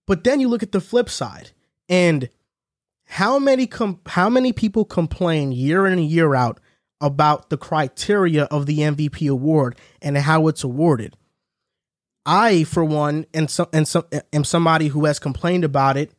But 0.06 0.22
then 0.22 0.38
you 0.38 0.48
look 0.48 0.62
at 0.62 0.72
the 0.72 0.80
flip 0.80 1.08
side, 1.08 1.50
and 1.88 2.28
how 3.06 3.38
many 3.38 3.66
com- 3.66 4.00
how 4.06 4.28
many 4.28 4.52
people 4.52 4.84
complain 4.84 5.52
year 5.52 5.86
in 5.86 5.94
and 5.94 6.08
year 6.08 6.34
out 6.34 6.60
about 7.02 7.50
the 7.50 7.58
criteria 7.58 8.44
of 8.44 8.66
the 8.66 8.78
MVP 8.78 9.30
award 9.30 9.76
and 10.00 10.16
how 10.16 10.48
it's 10.48 10.64
awarded? 10.64 11.16
I, 12.24 12.64
for 12.64 12.84
one, 12.84 13.26
and 13.34 13.50
some 13.50 13.66
and 13.72 13.86
some 13.86 14.04
am 14.32 14.44
somebody 14.44 14.88
who 14.88 15.04
has 15.06 15.18
complained 15.18 15.64
about 15.64 15.96
it 15.96 16.12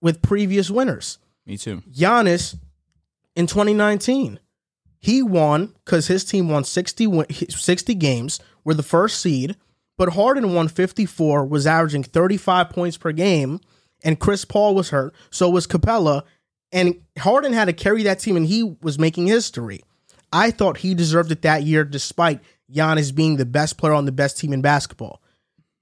with 0.00 0.22
previous 0.22 0.70
winners. 0.70 1.18
Me 1.46 1.56
too. 1.56 1.82
Giannis 1.90 2.56
in 3.34 3.46
2019, 3.46 4.38
he 4.98 5.22
won 5.22 5.74
because 5.84 6.06
his 6.06 6.24
team 6.24 6.48
won 6.48 6.64
60, 6.64 7.24
60 7.48 7.94
games, 7.94 8.40
were 8.62 8.74
the 8.74 8.82
first 8.82 9.20
seed, 9.20 9.56
but 9.96 10.10
Harden 10.10 10.54
won 10.54 10.68
54, 10.68 11.46
was 11.46 11.66
averaging 11.66 12.02
35 12.04 12.70
points 12.70 12.96
per 12.96 13.12
game, 13.12 13.60
and 14.04 14.20
Chris 14.20 14.44
Paul 14.44 14.74
was 14.74 14.90
hurt, 14.90 15.14
so 15.30 15.48
was 15.48 15.66
Capela, 15.66 16.22
and 16.70 17.00
Harden 17.18 17.52
had 17.52 17.66
to 17.66 17.72
carry 17.72 18.02
that 18.04 18.18
team, 18.18 18.36
and 18.36 18.46
he 18.46 18.76
was 18.82 18.98
making 18.98 19.26
history. 19.26 19.82
I 20.32 20.50
thought 20.50 20.78
he 20.78 20.94
deserved 20.94 21.30
it 21.30 21.42
that 21.42 21.62
year, 21.64 21.84
despite 21.84 22.40
Giannis 22.72 23.14
being 23.14 23.36
the 23.36 23.44
best 23.44 23.76
player 23.76 23.92
on 23.92 24.06
the 24.06 24.12
best 24.12 24.38
team 24.38 24.52
in 24.52 24.62
basketball. 24.62 25.22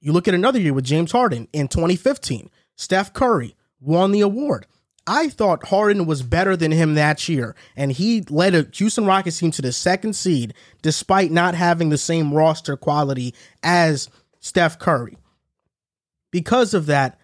You 0.00 0.12
look 0.12 0.26
at 0.26 0.34
another 0.34 0.58
year 0.58 0.72
with 0.72 0.84
James 0.84 1.12
Harden 1.12 1.46
in 1.52 1.68
2015. 1.68 2.50
Steph 2.76 3.12
Curry 3.12 3.54
won 3.80 4.12
the 4.12 4.22
award. 4.22 4.66
I 5.06 5.28
thought 5.28 5.66
Harden 5.68 6.06
was 6.06 6.22
better 6.22 6.56
than 6.56 6.72
him 6.72 6.94
that 6.94 7.28
year, 7.28 7.54
and 7.76 7.90
he 7.90 8.22
led 8.22 8.54
a 8.54 8.68
Houston 8.74 9.06
Rockets 9.06 9.38
team 9.38 9.50
to 9.52 9.62
the 9.62 9.72
second 9.72 10.14
seed 10.14 10.54
despite 10.82 11.30
not 11.30 11.54
having 11.54 11.88
the 11.88 11.98
same 11.98 12.32
roster 12.32 12.76
quality 12.76 13.34
as 13.62 14.08
Steph 14.40 14.78
Curry. 14.78 15.16
Because 16.30 16.74
of 16.74 16.86
that, 16.86 17.18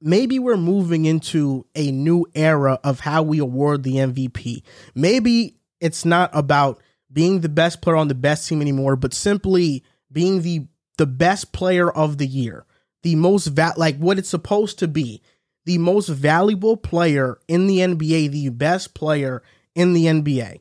maybe 0.00 0.38
we're 0.38 0.56
moving 0.56 1.04
into 1.04 1.66
a 1.74 1.92
new 1.92 2.26
era 2.34 2.80
of 2.82 3.00
how 3.00 3.22
we 3.22 3.38
award 3.38 3.82
the 3.82 3.96
MVP. 3.96 4.62
Maybe 4.94 5.59
it's 5.80 6.04
not 6.04 6.30
about 6.32 6.80
being 7.12 7.40
the 7.40 7.48
best 7.48 7.80
player 7.80 7.96
on 7.96 8.08
the 8.08 8.14
best 8.14 8.48
team 8.48 8.60
anymore, 8.60 8.96
but 8.96 9.14
simply 9.14 9.84
being 10.12 10.42
the 10.42 10.66
the 10.98 11.06
best 11.06 11.52
player 11.52 11.90
of 11.90 12.18
the 12.18 12.26
year, 12.26 12.66
the 13.02 13.14
most 13.14 13.46
va- 13.46 13.74
like 13.76 13.96
what 13.96 14.18
it's 14.18 14.28
supposed 14.28 14.78
to 14.78 14.86
be, 14.88 15.22
the 15.64 15.78
most 15.78 16.08
valuable 16.08 16.76
player 16.76 17.38
in 17.48 17.66
the 17.66 17.78
NBA, 17.78 18.30
the 18.30 18.50
best 18.50 18.92
player 18.92 19.42
in 19.74 19.94
the 19.94 20.04
NBA. 20.04 20.60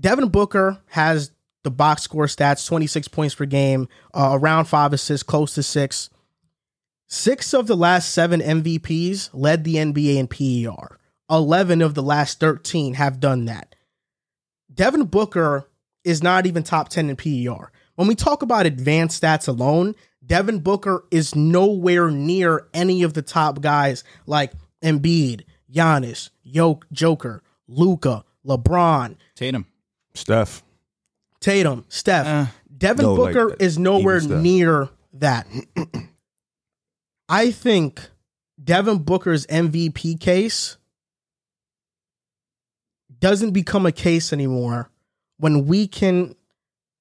Devin 0.00 0.28
Booker 0.30 0.80
has 0.88 1.30
the 1.62 1.70
box 1.70 2.02
score 2.02 2.26
stats 2.26 2.66
26 2.66 3.08
points 3.08 3.34
per 3.34 3.46
game, 3.46 3.88
uh, 4.14 4.30
around 4.32 4.64
five 4.64 4.92
assists, 4.92 5.22
close 5.22 5.54
to 5.54 5.62
six. 5.62 6.10
Six 7.08 7.54
of 7.54 7.68
the 7.68 7.76
last 7.76 8.10
seven 8.10 8.40
MVPs 8.40 9.30
led 9.32 9.62
the 9.62 9.76
NBA 9.76 10.16
in 10.16 10.26
PER. 10.26 10.98
11 11.30 11.82
of 11.82 11.94
the 11.94 12.02
last 12.02 12.40
13 12.40 12.94
have 12.94 13.20
done 13.20 13.44
that. 13.44 13.75
Devin 14.76 15.06
Booker 15.06 15.68
is 16.04 16.22
not 16.22 16.46
even 16.46 16.62
top 16.62 16.88
10 16.88 17.10
in 17.10 17.16
PER. 17.16 17.72
When 17.96 18.06
we 18.06 18.14
talk 18.14 18.42
about 18.42 18.66
advanced 18.66 19.22
stats 19.22 19.48
alone, 19.48 19.94
Devin 20.24 20.60
Booker 20.60 21.04
is 21.10 21.34
nowhere 21.34 22.10
near 22.10 22.66
any 22.74 23.02
of 23.02 23.14
the 23.14 23.22
top 23.22 23.60
guys 23.60 24.04
like 24.26 24.52
Embiid, 24.84 25.44
Giannis, 25.72 26.30
Yoke, 26.42 26.86
Joker, 26.92 27.42
Luka, 27.66 28.24
LeBron, 28.46 29.16
Tatum. 29.34 29.66
Steph. 30.14 30.62
Tatum, 31.40 31.84
Steph. 31.88 32.26
Uh, 32.26 32.46
Devin 32.76 33.04
No, 33.04 33.14
like, 33.14 33.34
Booker 33.34 33.56
is 33.58 33.78
nowhere 33.78 34.20
near 34.20 34.88
that. 35.14 35.46
I 37.28 37.50
think 37.50 38.10
Devin 38.62 38.98
Booker's 38.98 39.46
MVP 39.46 40.20
case 40.20 40.76
doesn't 43.20 43.52
become 43.52 43.86
a 43.86 43.92
case 43.92 44.32
anymore 44.32 44.90
when 45.38 45.66
we 45.66 45.86
can 45.86 46.34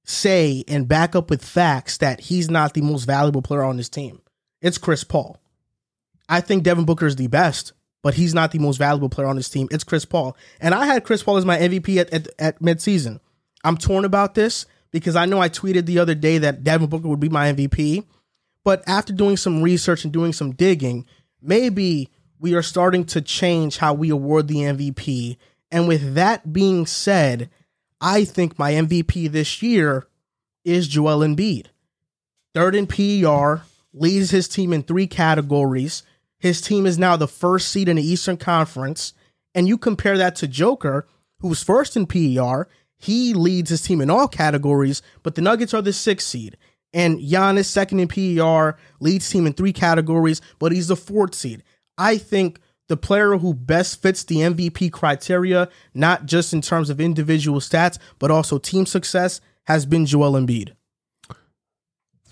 say 0.03 0.63
and 0.67 0.87
back 0.87 1.15
up 1.15 1.29
with 1.29 1.43
facts 1.43 1.97
that 1.97 2.19
he's 2.21 2.49
not 2.49 2.73
the 2.73 2.81
most 2.81 3.05
valuable 3.05 3.41
player 3.41 3.63
on 3.63 3.77
his 3.77 3.89
team. 3.89 4.21
It's 4.61 4.77
Chris 4.77 5.03
Paul. 5.03 5.39
I 6.29 6.41
think 6.41 6.63
Devin 6.63 6.85
Booker 6.85 7.05
is 7.05 7.15
the 7.15 7.27
best, 7.27 7.73
but 8.01 8.13
he's 8.13 8.33
not 8.33 8.51
the 8.51 8.59
most 8.59 8.77
valuable 8.77 9.09
player 9.09 9.27
on 9.27 9.35
his 9.35 9.49
team. 9.49 9.67
It's 9.71 9.83
Chris 9.83 10.05
Paul. 10.05 10.37
And 10.59 10.73
I 10.73 10.85
had 10.85 11.03
Chris 11.03 11.23
Paul 11.23 11.37
as 11.37 11.45
my 11.45 11.57
MVP 11.57 11.97
at, 11.97 12.13
at, 12.13 12.27
at 12.39 12.59
midseason. 12.59 13.19
I'm 13.63 13.77
torn 13.77 14.05
about 14.05 14.35
this 14.35 14.65
because 14.91 15.15
I 15.15 15.25
know 15.25 15.41
I 15.41 15.49
tweeted 15.49 15.85
the 15.85 15.99
other 15.99 16.15
day 16.15 16.37
that 16.37 16.63
Devin 16.63 16.87
Booker 16.87 17.07
would 17.07 17.19
be 17.19 17.29
my 17.29 17.51
MVP. 17.51 18.05
But 18.63 18.83
after 18.87 19.13
doing 19.13 19.37
some 19.37 19.61
research 19.61 20.03
and 20.03 20.13
doing 20.13 20.33
some 20.33 20.53
digging, 20.53 21.05
maybe 21.41 22.09
we 22.39 22.53
are 22.53 22.63
starting 22.63 23.05
to 23.05 23.21
change 23.21 23.77
how 23.77 23.93
we 23.93 24.09
award 24.09 24.47
the 24.47 24.55
MVP. 24.55 25.37
And 25.75 25.89
with 25.89 26.13
that 26.13 26.53
being 26.53 26.85
said, 26.85 27.49
I 27.99 28.23
think 28.23 28.57
my 28.57 28.71
MVP 28.71 29.29
this 29.29 29.61
year 29.61 30.07
is 30.63 30.87
Joel 30.87 31.19
Embiid. 31.19 31.65
Third 32.53 32.75
in 32.75 32.87
PER, 32.87 33.63
leads 33.91 34.31
his 34.31 34.47
team 34.47 34.71
in 34.71 34.83
three 34.83 35.05
categories. 35.05 36.03
His 36.39 36.61
team 36.61 36.85
is 36.85 36.97
now 36.97 37.17
the 37.17 37.27
first 37.27 37.67
seed 37.67 37.89
in 37.89 37.97
the 37.97 38.07
Eastern 38.07 38.37
Conference. 38.37 39.13
And 39.53 39.67
you 39.67 39.77
compare 39.77 40.17
that 40.17 40.37
to 40.37 40.47
Joker, 40.47 41.09
who's 41.39 41.61
first 41.61 41.97
in 41.97 42.05
PER. 42.05 42.69
He 42.95 43.33
leads 43.33 43.69
his 43.69 43.81
team 43.81 43.99
in 43.99 44.09
all 44.09 44.29
categories, 44.29 45.01
but 45.23 45.35
the 45.35 45.41
Nuggets 45.41 45.73
are 45.73 45.81
the 45.81 45.91
sixth 45.91 46.27
seed. 46.29 46.55
And 46.93 47.19
Giannis, 47.19 47.65
second 47.65 47.99
in 47.99 48.07
PER, 48.07 48.77
leads 49.01 49.29
team 49.29 49.45
in 49.45 49.51
three 49.51 49.73
categories, 49.73 50.39
but 50.57 50.71
he's 50.71 50.87
the 50.87 50.95
fourth 50.95 51.35
seed. 51.35 51.63
I 51.97 52.17
think 52.17 52.61
the 52.87 52.97
player 52.97 53.37
who 53.37 53.53
best 53.53 54.01
fits 54.01 54.23
the 54.23 54.37
MVP 54.37 54.91
criteria, 54.91 55.69
not 55.93 56.25
just 56.25 56.53
in 56.53 56.61
terms 56.61 56.89
of 56.89 56.99
individual 57.01 57.59
stats, 57.59 57.97
but 58.19 58.31
also 58.31 58.57
team 58.57 58.85
success, 58.85 59.41
has 59.65 59.85
been 59.85 60.05
Joel 60.05 60.33
Embiid. 60.33 60.73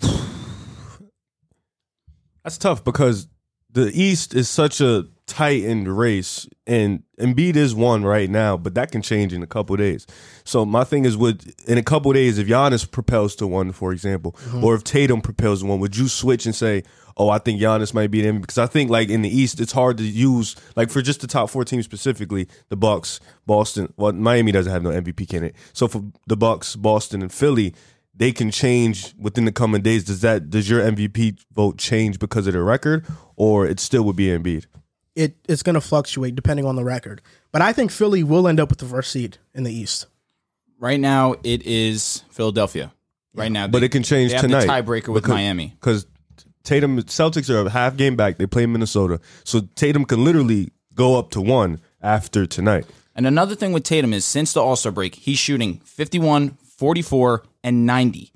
That's 2.44 2.58
tough 2.58 2.84
because 2.84 3.28
the 3.70 3.90
East 3.92 4.34
is 4.34 4.48
such 4.48 4.80
a 4.80 5.06
tightened 5.26 5.88
race, 5.96 6.46
and 6.66 7.02
Embiid 7.18 7.56
is 7.56 7.74
one 7.74 8.04
right 8.04 8.28
now, 8.28 8.56
but 8.56 8.74
that 8.74 8.92
can 8.92 9.02
change 9.02 9.32
in 9.32 9.42
a 9.42 9.46
couple 9.46 9.76
days. 9.76 10.06
So 10.44 10.64
my 10.64 10.84
thing 10.84 11.04
is, 11.04 11.16
would 11.16 11.54
in 11.66 11.78
a 11.78 11.82
couple 11.82 12.12
days, 12.12 12.38
if 12.38 12.46
Giannis 12.46 12.90
propels 12.90 13.34
to 13.36 13.46
one, 13.46 13.72
for 13.72 13.92
example, 13.92 14.32
mm-hmm. 14.32 14.64
or 14.64 14.74
if 14.74 14.84
Tatum 14.84 15.20
propels 15.20 15.60
to 15.60 15.66
one, 15.66 15.80
would 15.80 15.96
you 15.96 16.08
switch 16.08 16.44
and 16.46 16.54
say, 16.54 16.82
"Oh, 17.16 17.30
I 17.30 17.38
think 17.38 17.60
Giannis 17.60 17.94
might 17.94 18.10
be 18.10 18.20
the 18.20 18.28
MVP"? 18.28 18.40
Because 18.42 18.58
I 18.58 18.66
think 18.66 18.90
like 18.90 19.08
in 19.08 19.22
the 19.22 19.28
East, 19.30 19.60
it's 19.60 19.72
hard 19.72 19.98
to 19.98 20.04
use 20.04 20.56
like 20.76 20.90
for 20.90 21.00
just 21.00 21.20
the 21.20 21.26
top 21.26 21.48
four 21.48 21.64
teams 21.64 21.84
specifically, 21.84 22.48
the 22.68 22.76
Bucks, 22.76 23.20
Boston. 23.46 23.92
Well, 23.96 24.12
Miami 24.12 24.52
doesn't 24.52 24.72
have 24.72 24.82
no 24.82 24.90
MVP 24.90 25.28
candidate, 25.28 25.56
so 25.72 25.88
for 25.88 26.04
the 26.26 26.36
Bucks, 26.36 26.76
Boston, 26.76 27.22
and 27.22 27.32
Philly 27.32 27.74
they 28.16 28.30
can 28.30 28.50
change 28.50 29.12
within 29.18 29.44
the 29.44 29.52
coming 29.52 29.82
days. 29.82 30.04
Does 30.04 30.20
that 30.20 30.50
does 30.50 30.68
your 30.70 30.80
MVP 30.80 31.44
vote 31.52 31.78
change 31.78 32.18
because 32.18 32.46
of 32.46 32.52
the 32.52 32.62
record, 32.62 33.06
or 33.36 33.66
it 33.66 33.80
still 33.80 34.04
would 34.04 34.16
be 34.16 34.26
Embiid? 34.26 34.66
It 35.14 35.36
it's 35.48 35.62
going 35.62 35.74
to 35.74 35.80
fluctuate 35.80 36.34
depending 36.34 36.66
on 36.66 36.74
the 36.76 36.84
record, 36.84 37.22
but 37.52 37.62
I 37.62 37.72
think 37.72 37.90
Philly 37.92 38.22
will 38.24 38.48
end 38.48 38.58
up 38.58 38.68
with 38.70 38.78
the 38.78 38.86
first 38.86 39.12
seed 39.12 39.38
in 39.54 39.62
the 39.64 39.72
East. 39.72 40.06
right 40.80 40.98
now, 41.00 41.34
it 41.44 41.62
is 41.64 42.24
Philadelphia. 42.30 42.92
Right 43.32 43.50
now, 43.50 43.66
But 43.68 43.78
they- 43.80 43.86
it 43.86 43.88
can 43.92 44.02
change 44.02 44.30
they 44.32 44.36
have 44.36 44.42
tonight 44.44 44.66
The 44.66 44.72
tiebreaker 44.72 45.08
with 45.14 45.22
because- 45.24 45.34
Miami. 45.34 45.74
because 45.80 46.06
Tatum 46.62 47.00
Celtics 47.02 47.48
are 47.50 47.64
a 47.66 47.70
half 47.70 47.96
game 47.96 48.16
back. 48.16 48.38
They 48.38 48.46
play 48.46 48.66
Minnesota, 48.66 49.20
so 49.44 49.60
Tatum 49.76 50.04
can 50.04 50.24
literally 50.24 50.70
go 50.94 51.18
up 51.18 51.30
to 51.30 51.40
one 51.40 51.80
after 52.02 52.44
tonight. 52.46 52.86
And 53.14 53.26
another 53.26 53.54
thing 53.54 53.72
with 53.72 53.82
Tatum 53.84 54.12
is 54.12 54.24
since 54.24 54.52
the 54.52 54.60
All 54.62 54.76
Star 54.76 54.92
break, 54.92 55.14
he's 55.14 55.38
shooting 55.38 55.80
51, 55.84 56.56
44, 56.76 57.44
and 57.62 57.86
90 57.86 58.32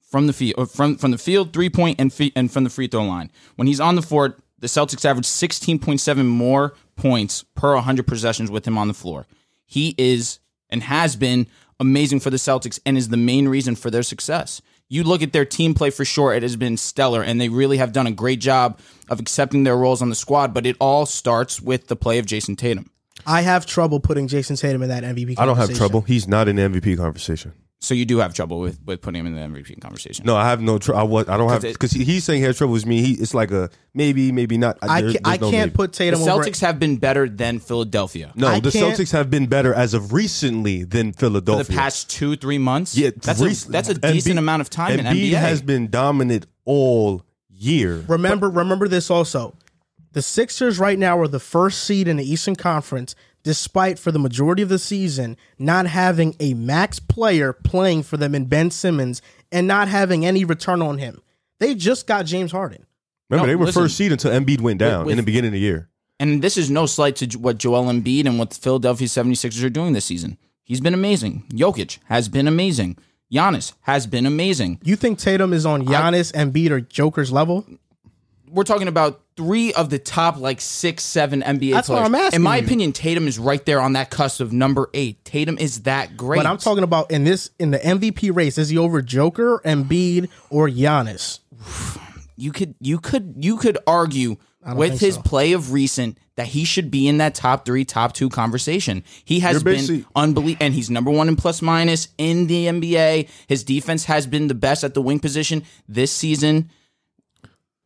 from 0.00 0.26
the 0.26 0.32
field, 0.32 0.54
uh, 0.58 0.64
from 0.64 0.96
from 0.96 1.10
the 1.12 1.18
field, 1.18 1.52
three 1.52 1.70
point, 1.70 2.00
and 2.00 2.12
fe- 2.12 2.32
and 2.34 2.50
from 2.50 2.64
the 2.64 2.70
free 2.70 2.88
throw 2.88 3.04
line. 3.04 3.30
When 3.56 3.66
he's 3.68 3.80
on 3.80 3.94
the 3.96 4.02
floor, 4.02 4.36
the 4.62 4.68
Celtics 4.68 5.04
average 5.04 5.26
16.7 5.26 6.24
more 6.24 6.74
points 6.94 7.44
per 7.56 7.74
100 7.74 8.06
possessions 8.06 8.48
with 8.48 8.64
him 8.64 8.78
on 8.78 8.86
the 8.86 8.94
floor. 8.94 9.26
He 9.66 9.92
is 9.98 10.38
and 10.70 10.84
has 10.84 11.16
been 11.16 11.48
amazing 11.80 12.20
for 12.20 12.30
the 12.30 12.36
Celtics 12.36 12.78
and 12.86 12.96
is 12.96 13.08
the 13.08 13.16
main 13.16 13.48
reason 13.48 13.74
for 13.74 13.90
their 13.90 14.04
success. 14.04 14.62
You 14.88 15.02
look 15.02 15.20
at 15.20 15.32
their 15.32 15.44
team 15.44 15.74
play 15.74 15.90
for 15.90 16.04
sure, 16.04 16.32
it 16.32 16.44
has 16.44 16.54
been 16.54 16.76
stellar, 16.76 17.22
and 17.22 17.40
they 17.40 17.48
really 17.48 17.78
have 17.78 17.92
done 17.92 18.06
a 18.06 18.12
great 18.12 18.38
job 18.38 18.78
of 19.08 19.18
accepting 19.18 19.64
their 19.64 19.76
roles 19.76 20.00
on 20.00 20.10
the 20.10 20.14
squad, 20.14 20.54
but 20.54 20.64
it 20.64 20.76
all 20.78 21.06
starts 21.06 21.60
with 21.60 21.88
the 21.88 21.96
play 21.96 22.18
of 22.18 22.26
Jayson 22.26 22.56
Tatum. 22.56 22.88
I 23.26 23.40
have 23.40 23.66
trouble 23.66 23.98
putting 23.98 24.28
Jayson 24.28 24.56
Tatum 24.56 24.82
in 24.82 24.90
that 24.90 25.02
MVP. 25.02 25.34
I 25.38 25.46
don't 25.46 25.56
have 25.56 25.74
trouble. 25.74 26.02
He's 26.02 26.28
not 26.28 26.46
in 26.46 26.56
the 26.56 26.62
MVP 26.62 26.96
conversation. 26.98 27.52
So 27.84 27.94
you 27.94 28.04
do 28.04 28.18
have 28.18 28.32
trouble 28.32 28.60
with, 28.60 28.78
with 28.86 29.00
putting 29.02 29.18
him 29.18 29.26
in 29.26 29.34
the 29.34 29.40
MVP 29.40 29.80
conversation. 29.80 30.24
No, 30.24 30.36
I 30.36 30.48
have 30.48 30.60
no 30.62 30.78
trouble. 30.78 31.00
I, 31.00 31.02
was- 31.02 31.28
I 31.28 31.36
don't 31.36 31.48
have 31.50 31.62
'Cause 31.62 31.70
it- 31.70 31.72
because 31.72 31.90
he's 31.90 32.22
saying 32.22 32.38
he 32.40 32.46
has 32.46 32.56
trouble 32.56 32.74
with 32.74 32.86
me. 32.86 33.02
He 33.02 33.14
it's 33.14 33.34
like 33.34 33.50
a 33.50 33.70
maybe, 33.92 34.30
maybe 34.30 34.56
not. 34.56 34.78
I, 34.82 35.02
There- 35.02 35.12
ca- 35.14 35.18
I 35.24 35.36
no 35.38 35.50
can't 35.50 35.72
maybe. 35.72 35.76
put 35.76 35.92
the 35.92 35.98
Tatum 35.98 36.22
over. 36.22 36.30
Celtics 36.44 36.60
have 36.60 36.78
been 36.78 36.96
better 36.98 37.28
than 37.28 37.58
Philadelphia 37.58 38.32
No, 38.36 38.46
I 38.46 38.60
the 38.60 38.70
can't- 38.70 38.96
Celtics 38.96 39.10
have 39.10 39.30
been 39.30 39.46
better 39.48 39.74
as 39.74 39.94
of 39.94 40.12
recently 40.12 40.84
than 40.84 41.12
for 41.12 41.18
Philadelphia. 41.26 41.64
the 41.64 41.72
past 41.72 42.08
two 42.08 42.36
three 42.36 42.58
months. 42.58 42.96
Yeah, 42.96 43.10
that's 43.20 43.40
rec- 43.40 43.50
a 43.50 43.70
that's 43.72 43.88
a 43.88 43.94
decent 43.94 44.36
Embiid- 44.36 44.38
amount 44.38 44.60
of 44.60 44.70
time 44.70 45.00
in 45.00 45.04
Embiid 45.04 45.30
NBA. 45.32 45.38
has 45.38 45.60
been 45.60 45.90
dominant 45.90 46.46
all 46.64 47.24
year. 47.50 48.04
Remember, 48.06 48.48
remember 48.48 48.86
this 48.86 49.10
also. 49.10 49.56
The 50.12 50.22
Sixers 50.22 50.78
right 50.78 50.98
now 50.98 51.18
are 51.18 51.26
the 51.26 51.40
first 51.40 51.82
seed 51.82 52.06
in 52.06 52.16
the 52.18 52.30
Eastern 52.30 52.54
Conference, 52.54 53.16
despite 53.42 53.98
for 53.98 54.12
the 54.12 54.18
majority 54.18 54.62
of 54.62 54.68
the 54.68 54.78
season 54.78 55.36
not 55.58 55.86
having 55.86 56.34
a 56.40 56.54
max 56.54 56.98
player 56.98 57.52
playing 57.52 58.02
for 58.02 58.16
them 58.16 58.34
in 58.34 58.44
Ben 58.46 58.70
Simmons 58.70 59.20
and 59.50 59.66
not 59.66 59.88
having 59.88 60.24
any 60.24 60.44
return 60.44 60.80
on 60.82 60.98
him. 60.98 61.20
They 61.58 61.74
just 61.74 62.06
got 62.06 62.26
James 62.26 62.52
Harden. 62.52 62.86
Remember, 63.30 63.46
No, 63.46 63.50
they 63.52 63.56
were 63.56 63.66
listen. 63.66 63.82
first 63.82 63.96
seed 63.96 64.12
until 64.12 64.30
Embiid 64.30 64.60
went 64.60 64.78
down 64.78 65.06
with- 65.06 65.12
in 65.12 65.16
the 65.16 65.22
beginning 65.22 65.48
of 65.48 65.52
the 65.52 65.60
year. 65.60 65.88
And 66.20 66.42
this 66.42 66.56
is 66.56 66.70
no 66.70 66.86
slight 66.86 67.16
to 67.16 67.26
what 67.38 67.58
Joel 67.58 67.84
Embiid 67.86 68.26
and 68.26 68.38
what 68.38 68.50
the 68.50 68.56
Philadelphia 68.60 69.08
76ers 69.08 69.64
are 69.64 69.70
doing 69.70 69.92
this 69.92 70.04
season. 70.04 70.36
He's 70.62 70.80
been 70.80 70.94
amazing. 70.94 71.44
Jokic 71.52 71.98
has 72.04 72.28
been 72.28 72.46
amazing. 72.46 72.96
Giannis 73.32 73.72
has 73.82 74.06
been 74.06 74.26
amazing. 74.26 74.78
You 74.84 74.94
think 74.94 75.18
Tatum 75.18 75.52
is 75.52 75.66
on 75.66 75.84
Giannis, 75.86 76.32
Embiid, 76.32 76.70
or 76.70 76.80
Joker's 76.80 77.32
level? 77.32 77.66
We're 78.48 78.62
talking 78.64 78.88
about 78.88 79.21
three 79.36 79.72
of 79.72 79.90
the 79.90 79.98
top 79.98 80.36
like 80.36 80.60
six, 80.60 81.02
seven 81.02 81.42
NBA 81.42 81.72
That's 81.72 81.88
what 81.88 81.96
players. 81.96 82.08
I'm 82.08 82.14
asking 82.14 82.36
In 82.36 82.42
my 82.42 82.56
you. 82.58 82.64
opinion, 82.64 82.92
Tatum 82.92 83.26
is 83.26 83.38
right 83.38 83.64
there 83.64 83.80
on 83.80 83.94
that 83.94 84.10
cusp 84.10 84.40
of 84.40 84.52
number 84.52 84.88
eight. 84.94 85.24
Tatum 85.24 85.58
is 85.58 85.82
that 85.82 86.16
great. 86.16 86.38
But 86.38 86.46
I'm 86.46 86.58
talking 86.58 86.84
about 86.84 87.10
in 87.10 87.24
this 87.24 87.50
in 87.58 87.70
the 87.70 87.78
MVP 87.78 88.34
race. 88.34 88.58
Is 88.58 88.68
he 88.68 88.78
over 88.78 89.02
Joker, 89.02 89.60
Embiid, 89.64 90.28
or 90.50 90.68
Giannis? 90.68 91.40
you 92.36 92.52
could 92.52 92.74
you 92.80 92.98
could 92.98 93.34
you 93.38 93.56
could 93.56 93.78
argue 93.86 94.36
with 94.74 95.00
his 95.00 95.14
so. 95.16 95.22
play 95.22 95.52
of 95.52 95.72
recent 95.72 96.18
that 96.36 96.46
he 96.46 96.64
should 96.64 96.90
be 96.90 97.08
in 97.08 97.18
that 97.18 97.34
top 97.34 97.66
three, 97.66 97.84
top 97.84 98.14
two 98.14 98.28
conversation. 98.28 99.04
He 99.24 99.40
has 99.40 99.62
been 99.62 100.06
unbelievable, 100.14 100.64
and 100.64 100.72
he's 100.74 100.88
number 100.88 101.10
one 101.10 101.28
in 101.28 101.36
plus 101.36 101.60
minus 101.60 102.08
in 102.16 102.46
the 102.46 102.66
NBA. 102.66 103.28
His 103.48 103.64
defense 103.64 104.04
has 104.06 104.26
been 104.26 104.48
the 104.48 104.54
best 104.54 104.82
at 104.82 104.94
the 104.94 105.02
wing 105.02 105.20
position 105.20 105.64
this 105.88 106.10
season. 106.12 106.70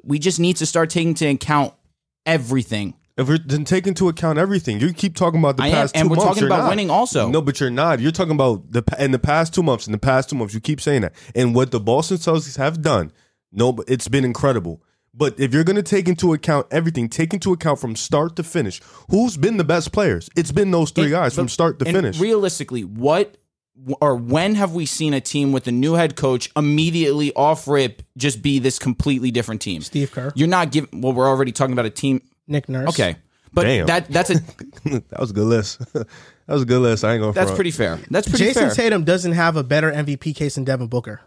We 0.07 0.19
just 0.19 0.39
need 0.41 0.57
to 0.57 0.67
start 0.67 0.89
taking 0.91 1.11
into 1.11 1.29
account 1.29 1.75
everything. 2.25 2.95
If 3.17 3.29
we're 3.29 3.39
then 3.39 3.65
take 3.65 3.87
into 3.87 4.09
account 4.09 4.39
everything, 4.39 4.79
you 4.79 4.93
keep 4.93 5.15
talking 5.17 5.41
about 5.41 5.57
the 5.57 5.63
I 5.63 5.69
am, 5.69 5.73
past 5.73 5.95
two 5.95 6.01
and 6.01 6.11
we're 6.11 6.17
months. 6.17 6.29
talking 6.29 6.41
you're 6.43 6.49
about 6.51 6.65
not. 6.65 6.69
winning 6.71 6.91
also. 6.91 7.29
No, 7.31 7.41
but 7.41 7.59
you're 7.61 7.71
not. 7.71 7.99
You're 7.99 8.13
talking 8.13 8.35
about 8.35 8.71
the 8.73 8.83
pa- 8.83 8.97
in 8.99 9.11
the 9.11 9.19
past 9.19 9.55
two 9.55 9.63
months. 9.63 9.87
In 9.87 9.93
the 9.93 9.99
past 9.99 10.29
two 10.29 10.37
months, 10.37 10.53
you 10.53 10.61
keep 10.61 10.81
saying 10.83 11.01
that, 11.01 11.15
and 11.35 11.55
what 11.55 11.71
the 11.71 11.81
Boston 11.81 12.19
Celtics 12.19 12.59
have 12.59 12.83
done. 12.83 13.11
No, 13.53 13.73
but 13.73 13.89
it's 13.89 14.07
been 14.09 14.25
incredible. 14.25 14.83
But 15.15 15.41
if 15.41 15.55
you're 15.55 15.65
going 15.65 15.77
to 15.77 15.83
take 15.83 16.09
into 16.09 16.35
account 16.35 16.67
everything, 16.71 17.09
take 17.09 17.33
into 17.33 17.55
account 17.55 17.79
from 17.79 17.97
start 17.97 18.37
to 18.37 18.43
finish, 18.43 18.83
who's 19.09 19.39
been 19.39 19.57
the 19.57 19.65
best 19.65 19.91
players? 19.93 20.29
It's 20.37 20.53
been 20.53 20.71
those 20.71 20.91
three 20.91 21.05
And- 21.05 21.13
guys 21.13 21.35
from 21.35 21.47
but- 21.47 21.53
start 21.53 21.79
to 21.79 21.87
and 21.87 21.97
finish. 21.97 22.21
Realistically, 22.21 22.85
what 22.85 23.39
or 24.01 24.17
when 24.17 24.55
have 24.55 24.73
we 24.75 24.87
seen 24.87 25.15
a 25.15 25.21
team 25.21 25.53
with 25.53 25.67
a 25.69 25.73
new 25.73 25.95
head 25.95 26.17
coach 26.17 26.51
immediately 26.57 27.33
off 27.35 27.69
rip 27.69 28.03
just 28.17 28.43
be 28.43 28.59
this 28.59 28.79
completely 28.79 29.31
different 29.31 29.61
team? 29.61 29.83
Steve 29.83 30.11
Kerr, 30.13 30.33
You're 30.35 30.49
not 30.49 30.73
giving. 30.73 31.01
Well, 31.01 31.13
we're 31.13 31.29
already 31.29 31.53
talking 31.53 31.73
about 31.73 31.87
a 31.87 31.91
team. 31.91 32.23
Nick 32.49 32.69
Nurse. 32.69 32.89
Okay, 32.91 33.17
but 33.53 33.63
Damn. 33.65 33.87
that 33.87 34.09
that's 34.09 34.31
a 34.31 34.35
that 34.85 35.21
was 35.21 35.31
a 35.31 35.35
good 35.35 35.47
list. 35.47 35.79
that 35.93 36.07
was 36.49 36.63
a 36.63 36.67
good 36.67 36.81
list. 36.81 37.05
I 37.05 37.13
ain't 37.15 37.21
going. 37.23 37.33
that's 37.35 37.53
pretty 37.53 37.71
fair. 37.71 37.99
That's 38.11 38.29
pretty 38.29 38.45
fair. 38.45 38.55
Jason 38.55 38.69
fair. 38.69 38.85
Tatum 38.85 39.05
doesn't 39.05 39.33
have 39.33 39.57
a 39.57 39.63
better 39.65 39.93
MVP 39.93 40.35
case 40.35 40.55
than 40.55 40.65
Devin 40.65 40.87
Booker. 40.89 41.21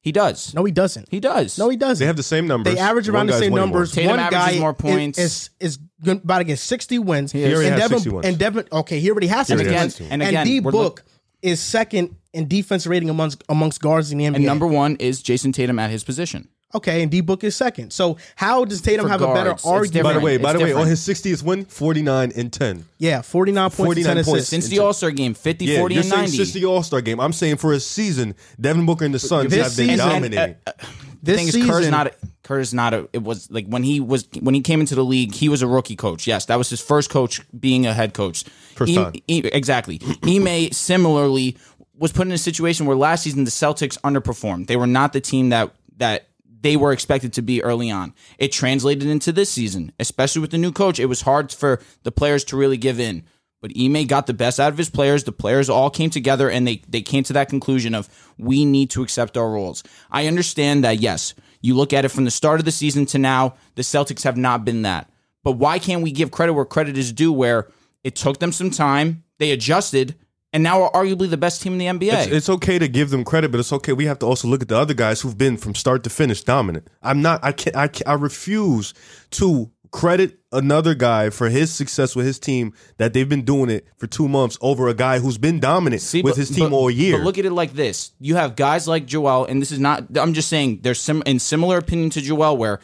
he 0.00 0.12
does. 0.12 0.54
No, 0.54 0.64
he 0.64 0.72
doesn't. 0.72 1.08
He 1.10 1.20
does. 1.20 1.58
No, 1.58 1.68
he 1.68 1.76
doesn't. 1.76 2.02
They 2.02 2.06
have 2.06 2.16
the 2.16 2.22
same 2.22 2.46
numbers. 2.46 2.74
They 2.74 2.80
average 2.80 3.08
around 3.08 3.26
the 3.28 3.38
same 3.38 3.54
numbers. 3.54 3.92
Tatum 3.92 4.10
One 4.10 4.20
averages 4.20 4.54
guy 4.56 4.60
more 4.60 4.74
points. 4.74 5.18
is 5.18 5.50
is, 5.58 5.78
is 6.02 6.12
about 6.12 6.38
to 6.38 6.44
get 6.44 6.58
sixty 6.58 6.98
wins. 6.98 7.32
He 7.32 7.42
already 7.44 7.68
and 7.68 7.74
has 7.74 7.82
Devin 7.82 7.98
60 7.98 8.10
wins. 8.10 8.26
and 8.26 8.38
Devin. 8.38 8.68
Okay, 8.72 9.00
he 9.00 9.10
already 9.10 9.26
has 9.26 9.50
and 9.50 9.58
sixty 9.58 9.64
already 9.64 9.68
again, 9.74 9.82
wins. 9.84 9.94
60 9.96 10.12
and 10.12 10.22
And 10.22 10.28
again, 10.30 10.46
D 10.46 10.60
Book 10.60 10.74
look- 10.74 11.04
is 11.42 11.60
second 11.60 12.14
in 12.32 12.48
defense 12.48 12.86
rating 12.86 13.10
amongst 13.10 13.42
amongst 13.48 13.80
guards 13.80 14.12
in 14.12 14.18
the 14.18 14.24
NBA. 14.24 14.36
and 14.36 14.44
number 14.44 14.66
one 14.66 14.96
is 14.96 15.22
Jayson 15.22 15.52
Tatum 15.52 15.78
at 15.78 15.90
his 15.90 16.04
position. 16.04 16.48
okay, 16.74 17.00
and 17.02 17.10
D 17.10 17.22
Book 17.22 17.42
is 17.44 17.56
second. 17.56 17.92
So 17.92 18.18
how 18.36 18.64
does 18.66 18.82
Tatum 18.82 19.06
For 19.06 19.10
have 19.10 19.22
a 19.22 19.32
better 19.32 19.54
argument? 19.64 20.04
By 20.04 20.12
the 20.12 20.20
way, 20.20 20.34
It's 20.34 20.42
by 20.42 20.52
the 20.52 20.58
way, 20.60 20.72
on 20.74 20.86
his 20.86 21.00
60th 21.00 21.42
win, 21.42 21.64
49 21.64 22.32
and 22.36 22.52
10. 22.52 22.84
Yeah, 22.98 23.22
forty 23.22 23.52
nine 23.52 23.70
points, 23.70 23.76
49 23.76 24.10
and 24.10 24.16
ten 24.18 24.24
points. 24.24 24.38
assists. 24.42 24.50
Since 24.50 24.68
the 24.68 24.80
All 24.80 24.92
Star 24.92 25.10
game, 25.10 25.32
50, 25.34 25.64
Yeah, 25.64 25.78
40, 25.78 25.94
you're 25.94 26.02
and 26.02 26.10
saying 26.10 26.22
90. 26.24 26.36
since 26.36 26.52
the 26.52 26.64
All 26.66 26.82
Star 26.82 27.00
game. 27.00 27.20
I'm 27.20 27.32
saying 27.32 27.56
for 27.56 27.72
a 27.72 27.80
season, 27.80 28.34
Devin 28.60 28.84
Booker 28.84 29.06
and 29.06 29.14
the 29.14 29.18
Suns 29.18 29.50
This 29.50 29.66
have 29.68 29.76
been 29.76 29.96
season- 29.96 30.08
dominating. 30.08 30.56
the 30.66 30.74
this 31.22 31.36
thing 31.36 31.48
is, 31.48 31.54
season, 31.54 31.70
Kerr's 31.70 31.88
not. 31.88 32.06
A, 32.08 32.14
Kerr's 32.42 32.74
not 32.74 32.94
a. 32.94 33.08
It 33.12 33.22
was 33.22 33.50
like 33.50 33.66
when 33.66 33.82
he 33.82 34.00
was 34.00 34.28
when 34.40 34.54
he 34.54 34.60
came 34.60 34.80
into 34.80 34.94
the 34.94 35.04
league, 35.04 35.34
he 35.34 35.48
was 35.48 35.62
a 35.62 35.66
rookie 35.66 35.96
coach. 35.96 36.26
Yes, 36.26 36.46
that 36.46 36.56
was 36.56 36.70
his 36.70 36.80
first 36.80 37.10
coach 37.10 37.40
being 37.58 37.86
a 37.86 37.94
head 37.94 38.14
coach. 38.14 38.44
First 38.74 38.94
time. 38.94 39.12
E- 39.26 39.42
exactly. 39.52 40.00
Ime 40.26 40.70
similarly 40.72 41.56
was 41.96 42.12
put 42.12 42.26
in 42.26 42.32
a 42.32 42.38
situation 42.38 42.86
where 42.86 42.96
last 42.96 43.24
season 43.24 43.44
the 43.44 43.50
Celtics 43.50 43.98
underperformed. 44.02 44.68
They 44.68 44.76
were 44.76 44.86
not 44.86 45.12
the 45.12 45.20
team 45.20 45.48
that 45.50 45.74
that 45.96 46.28
they 46.60 46.76
were 46.76 46.92
expected 46.92 47.32
to 47.34 47.42
be 47.42 47.62
early 47.62 47.90
on. 47.90 48.14
It 48.38 48.52
translated 48.52 49.08
into 49.08 49.32
this 49.32 49.50
season, 49.50 49.92
especially 49.98 50.40
with 50.40 50.50
the 50.50 50.58
new 50.58 50.72
coach. 50.72 50.98
It 50.98 51.06
was 51.06 51.22
hard 51.22 51.52
for 51.52 51.80
the 52.02 52.12
players 52.12 52.44
to 52.44 52.56
really 52.56 52.76
give 52.76 52.98
in. 52.98 53.24
But 53.60 53.72
Ime 53.78 54.06
got 54.06 54.26
the 54.26 54.34
best 54.34 54.60
out 54.60 54.72
of 54.72 54.78
his 54.78 54.90
players. 54.90 55.24
The 55.24 55.32
players 55.32 55.68
all 55.68 55.90
came 55.90 56.10
together 56.10 56.48
and 56.48 56.66
they, 56.66 56.82
they 56.88 57.02
came 57.02 57.24
to 57.24 57.32
that 57.32 57.48
conclusion 57.48 57.94
of 57.94 58.08
we 58.38 58.64
need 58.64 58.90
to 58.90 59.02
accept 59.02 59.36
our 59.36 59.50
roles. 59.50 59.82
I 60.10 60.26
understand 60.26 60.84
that, 60.84 61.00
yes, 61.00 61.34
you 61.60 61.74
look 61.74 61.92
at 61.92 62.04
it 62.04 62.10
from 62.10 62.24
the 62.24 62.30
start 62.30 62.60
of 62.60 62.64
the 62.64 62.72
season 62.72 63.06
to 63.06 63.18
now, 63.18 63.54
the 63.74 63.82
Celtics 63.82 64.22
have 64.22 64.36
not 64.36 64.64
been 64.64 64.82
that. 64.82 65.10
But 65.42 65.52
why 65.52 65.78
can't 65.78 66.02
we 66.02 66.12
give 66.12 66.30
credit 66.30 66.52
where 66.52 66.64
credit 66.64 66.96
is 66.96 67.12
due, 67.12 67.32
where 67.32 67.68
it 68.04 68.14
took 68.14 68.38
them 68.38 68.52
some 68.52 68.70
time, 68.70 69.24
they 69.38 69.50
adjusted, 69.50 70.14
and 70.52 70.62
now 70.62 70.82
are 70.82 70.92
arguably 70.92 71.28
the 71.28 71.36
best 71.36 71.62
team 71.62 71.72
in 71.72 71.78
the 71.78 71.86
NBA? 71.86 72.12
It's, 72.12 72.32
it's 72.32 72.48
okay 72.48 72.78
to 72.78 72.88
give 72.88 73.10
them 73.10 73.24
credit, 73.24 73.50
but 73.50 73.60
it's 73.60 73.72
okay. 73.72 73.92
We 73.92 74.06
have 74.06 74.18
to 74.20 74.26
also 74.26 74.48
look 74.48 74.62
at 74.62 74.68
the 74.68 74.76
other 74.76 74.94
guys 74.94 75.20
who've 75.20 75.36
been 75.36 75.56
from 75.56 75.74
start 75.74 76.04
to 76.04 76.10
finish 76.10 76.42
dominant. 76.42 76.88
I'm 77.02 77.22
not. 77.22 77.40
I 77.42 77.52
can't. 77.52 77.76
I, 77.76 77.88
can't, 77.88 78.08
I 78.08 78.14
refuse 78.14 78.94
to 79.32 79.70
credit 79.90 80.38
another 80.52 80.94
guy 80.94 81.30
for 81.30 81.48
his 81.48 81.72
success 81.72 82.14
with 82.16 82.26
his 82.26 82.38
team 82.38 82.72
that 82.96 83.12
they've 83.12 83.28
been 83.28 83.44
doing 83.44 83.70
it 83.70 83.86
for 83.96 84.06
two 84.06 84.28
months 84.28 84.56
over 84.60 84.88
a 84.88 84.94
guy 84.94 85.18
who's 85.18 85.38
been 85.38 85.60
dominant 85.60 86.02
See, 86.02 86.22
with 86.22 86.34
but- 86.34 86.38
his 86.38 86.50
team 86.50 86.70
but- 86.70 86.76
all 86.76 86.90
year. 86.90 87.16
But 87.18 87.24
look 87.24 87.38
at 87.38 87.44
it 87.44 87.52
like 87.52 87.72
this: 87.74 88.12
you 88.20 88.36
have 88.36 88.56
guys 88.56 88.86
like 88.88 89.06
Joel, 89.06 89.44
and 89.44 89.60
this 89.62 89.72
is 89.72 89.78
not. 89.78 90.04
I'm 90.16 90.34
just 90.34 90.48
saying 90.48 90.80
there's 90.82 91.00
some 91.00 91.22
in 91.26 91.38
similar 91.38 91.78
opinion 91.78 92.10
to 92.10 92.20
Joel, 92.20 92.56
where 92.56 92.80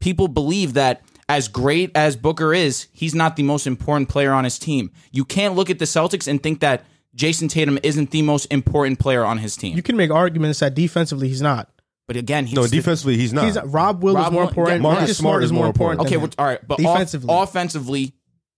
people 0.00 0.28
believe 0.28 0.74
that 0.74 1.02
as 1.28 1.48
great 1.48 1.90
as 1.96 2.16
Booker 2.16 2.54
is, 2.54 2.86
he's 2.92 3.14
not 3.14 3.34
the 3.36 3.42
most 3.42 3.66
important 3.66 4.08
player 4.08 4.32
on 4.32 4.44
his 4.44 4.58
team. 4.58 4.92
You 5.10 5.24
can't 5.24 5.54
look 5.56 5.70
at 5.70 5.78
the 5.78 5.84
Celtics 5.84 6.28
and 6.28 6.40
think 6.42 6.60
that 6.60 6.84
Jayson 7.16 7.48
Tatum 7.48 7.78
isn't 7.82 8.10
the 8.12 8.22
most 8.22 8.44
important 8.52 8.98
player 9.00 9.24
on 9.24 9.38
his 9.38 9.56
team. 9.56 9.74
You 9.74 9.82
can 9.82 9.96
make 9.96 10.10
arguments 10.10 10.60
that 10.60 10.74
defensively 10.74 11.28
he's 11.28 11.40
not. 11.42 11.68
But 12.06 12.16
again, 12.16 12.46
he's 12.46 12.54
no, 12.56 12.62
the- 12.64 12.76
defensively 12.76 13.16
he's 13.16 13.32
not. 13.32 13.44
He's 13.46 13.58
Rob 13.62 14.02
Will 14.02 14.14
Rob 14.14 14.26
is 14.26 14.32
more 14.32 14.42
Will- 14.42 14.48
important. 14.48 14.76
yeah, 14.78 14.82
Marcus, 14.82 15.00
Marcus 15.00 15.16
Smart 15.18 15.42
is 15.44 15.52
more 15.52 15.66
important. 15.66 16.00
Okay, 16.02 16.10
than 16.10 16.20
well, 16.20 16.26
him. 16.28 16.32
all 16.38 16.46
right, 16.46 16.66
but 16.66 16.78
Defensively. 16.78 17.28
Off, 17.28 17.48
offensively, 17.50 18.14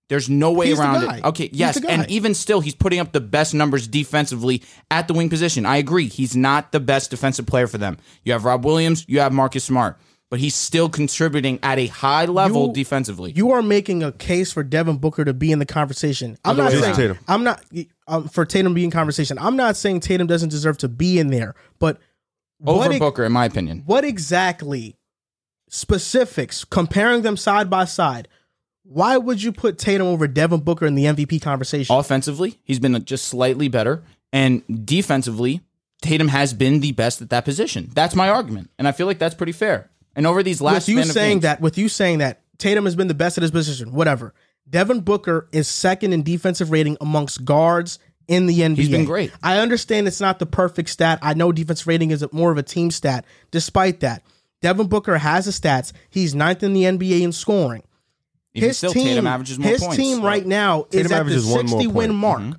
there's 0.09 0.29
no 0.31 0.53
way 0.53 0.69
He's 0.69 0.79
the 0.79 0.83
around 0.85 1.05
guy. 1.05 1.17
it. 1.19 1.25
Okay, 1.25 1.49
He's 1.49 1.59
yes, 1.59 1.75
the 1.75 1.83
guy. 1.87 1.93
and 1.93 2.11
even 2.11 2.35
still, 2.35 2.61
he's 2.61 2.75
putting 2.75 2.99
up 2.99 3.13
the 3.13 3.21
best 3.21 3.55
numbers 3.55 3.87
defensively 3.87 4.63
at 4.91 5.07
the 5.09 5.15
wing 5.15 5.29
position. 5.29 5.67
I 5.67 5.77
agree, 5.77 6.09
he's 6.09 6.35
not 6.37 6.73
the 6.73 6.81
best 6.81 7.11
defensive 7.11 7.47
player 7.47 7.67
for 7.67 7.79
them. 7.79 7.99
You 8.25 8.33
have 8.33 8.45
Rob 8.45 8.65
Williams, 8.65 9.05
you 9.09 9.21
have 9.21 9.33
Marcus 9.35 9.65
Smart, 9.65 9.99
but 10.31 10.41
he's 10.41 10.55
still 10.55 10.89
contributing 10.89 11.59
at 11.63 11.79
a 11.79 11.89
high 11.89 12.25
level 12.25 12.69
You- 12.69 12.73
defensively. 12.75 13.33
you 13.37 13.51
are 13.51 13.61
making 13.63 14.03
a 14.03 14.13
case 14.13 14.51
for 14.53 14.63
Devin 14.63 14.97
Booker 14.97 15.25
to 15.27 15.35
be 15.35 15.53
in 15.53 15.59
the 15.59 15.67
conversation. 15.67 16.39
I'm 16.45 16.53
Other 16.59 16.63
not 16.65 16.73
saying. 16.85 16.95
Tatum. 16.97 17.19
I'm 17.29 17.45
not 17.45 17.63
um, 18.07 18.29
for 18.29 18.47
Tatum 18.47 18.73
to 18.73 18.75
be 18.75 18.85
in 18.85 18.91
conversation. 18.91 19.39
I'm 19.39 19.57
not 19.57 19.77
saying 19.77 20.01
Tatum 20.01 20.27
doesn't 20.27 20.49
deserve 20.49 20.79
to 20.79 20.89
be 20.89 21.19
in 21.19 21.29
there, 21.29 21.55
but 21.79 21.99
Over 22.67 22.89
what, 22.89 22.99
Booker, 22.99 23.25
in 23.25 23.33
my 23.33 23.45
opinion. 23.45 23.83
what 23.87 24.05
exactly 24.05 24.97
specifics 25.69 26.65
comparing 26.65 27.23
them 27.23 27.37
side 27.37 27.71
by 27.71 27.85
side? 27.85 28.29
Why 28.83 29.17
would 29.19 29.43
you 29.43 29.53
put 29.53 29.79
Tatum 29.79 30.07
over 30.07 30.27
Devin 30.27 30.61
Booker 30.61 30.87
in 30.87 30.95
the 30.95 31.05
MVP 31.05 31.43
conversation? 31.43 31.95
Offensively, 31.95 32.59
he's 32.65 32.79
been 32.79 32.95
uh, 32.95 33.01
just 33.01 33.27
slightly 33.27 33.69
better, 33.69 34.03
and 34.33 34.63
defensively, 34.87 35.61
Tatum 36.01 36.29
has 36.29 36.55
been 36.55 36.81
the 36.81 36.93
best 36.93 37.21
at 37.21 37.31
that 37.31 37.45
position. 37.45 37.91
That's 37.93 38.15
my 38.15 38.29
argument, 38.31 38.71
and 38.79 38.89
I 38.89 38.93
feel 38.93 39.07
like 39.07 39.19
that's 39.19 39.35
pretty 39.35 39.53
fair. 39.53 39.91
And 40.17 40.27
over 40.27 40.43
these 40.43 40.61
last 40.61 40.89
with 40.89 40.97
you 40.97 41.03
saying 41.05 41.37
games- 41.37 41.43
that, 41.43 41.61
with 41.61 41.77
you 41.77 41.89
saying 41.89 42.19
that 42.19 42.41
Tatum 42.57 42.87
has 42.87 42.97
been 42.97 43.09
the 43.09 43.15
best 43.15 43.37
at 43.39 43.43
his 43.43 43.51
position, 43.51 43.93
whatever. 43.93 44.35
Devin 44.69 45.01
Booker 45.01 45.49
is 45.53 45.69
second 45.69 46.13
in 46.13 46.23
defensive 46.23 46.71
rating 46.71 46.97
amongst 47.01 47.45
guards 47.45 47.99
in 48.29 48.47
the 48.47 48.61
NBA. 48.61 48.77
He's 48.77 48.89
been 48.91 49.05
great. 49.05 49.33
I 49.43 49.59
understand 49.59 50.07
it's 50.07 50.21
not 50.21 50.39
the 50.39 50.47
perfect 50.47 50.91
stat. 50.91 51.19
I 51.23 51.35
know 51.35 51.51
defense 51.51 51.87
rating 51.87 52.11
is 52.11 52.25
more 52.33 52.53
of 52.53 52.59
a 52.59 52.63
team 52.63 52.91
stat. 52.91 53.25
Despite 53.51 54.01
that, 54.01 54.23
Devin 54.61 54.87
Booker 54.87 55.19
has 55.19 55.47
the 55.47 55.51
stats. 55.51 55.93
He's 56.11 56.35
ninth 56.35 56.63
in 56.63 56.75
the 56.75 56.83
NBA 56.83 57.23
in 57.23 57.33
scoring. 57.33 57.83
even 58.55 58.69
his 58.69 58.77
still, 58.77 58.93
team, 58.93 59.05
Tatum 59.05 59.27
averages 59.27 59.59
more 59.59 59.71
his 59.71 59.81
points. 59.83 59.97
team 59.97 60.23
right 60.23 60.47
now 60.47 60.85
is 60.85 60.91
Tatum 60.91 61.05
at 61.07 61.09
the 61.09 61.15
averages 61.17 61.47
one 61.47 61.69
60 61.69 61.87
win 61.89 62.11
point. 62.11 62.15
mark. 62.21 62.41
Mm-hmm. 62.41 62.53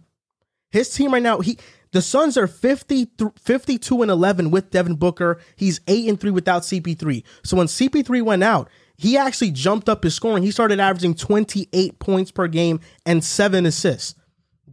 His 0.72 0.94
team 0.94 1.14
right 1.14 1.24
now, 1.24 1.40
he 1.40 1.58
the 1.92 2.02
Suns 2.02 2.38
are 2.38 2.46
50, 2.48 3.06
th- 3.06 3.32
52 3.40 4.02
and 4.04 4.12
11 4.12 4.52
with 4.52 4.70
Devin 4.70 4.96
Booker. 4.96 5.40
He's 5.56 5.82
8 5.88 6.08
and 6.10 6.20
3 6.20 6.32
without 6.32 6.62
CP3. 6.62 7.24
So 7.44 7.58
when 7.58 7.66
CP3 7.66 8.22
went 8.22 8.44
out, 8.44 8.70
he 8.96 9.18
actually 9.18 9.52
jumped 9.52 9.90
up 9.90 10.04
his 10.04 10.14
scoring. 10.14 10.44
He 10.44 10.52
started 10.52 10.80
averaging 10.80 11.16
28 11.16 11.98
points 12.00 12.32
per 12.32 12.48
game 12.48 12.80
and 13.06 13.24
7 13.24 13.66
assists. 13.66 14.14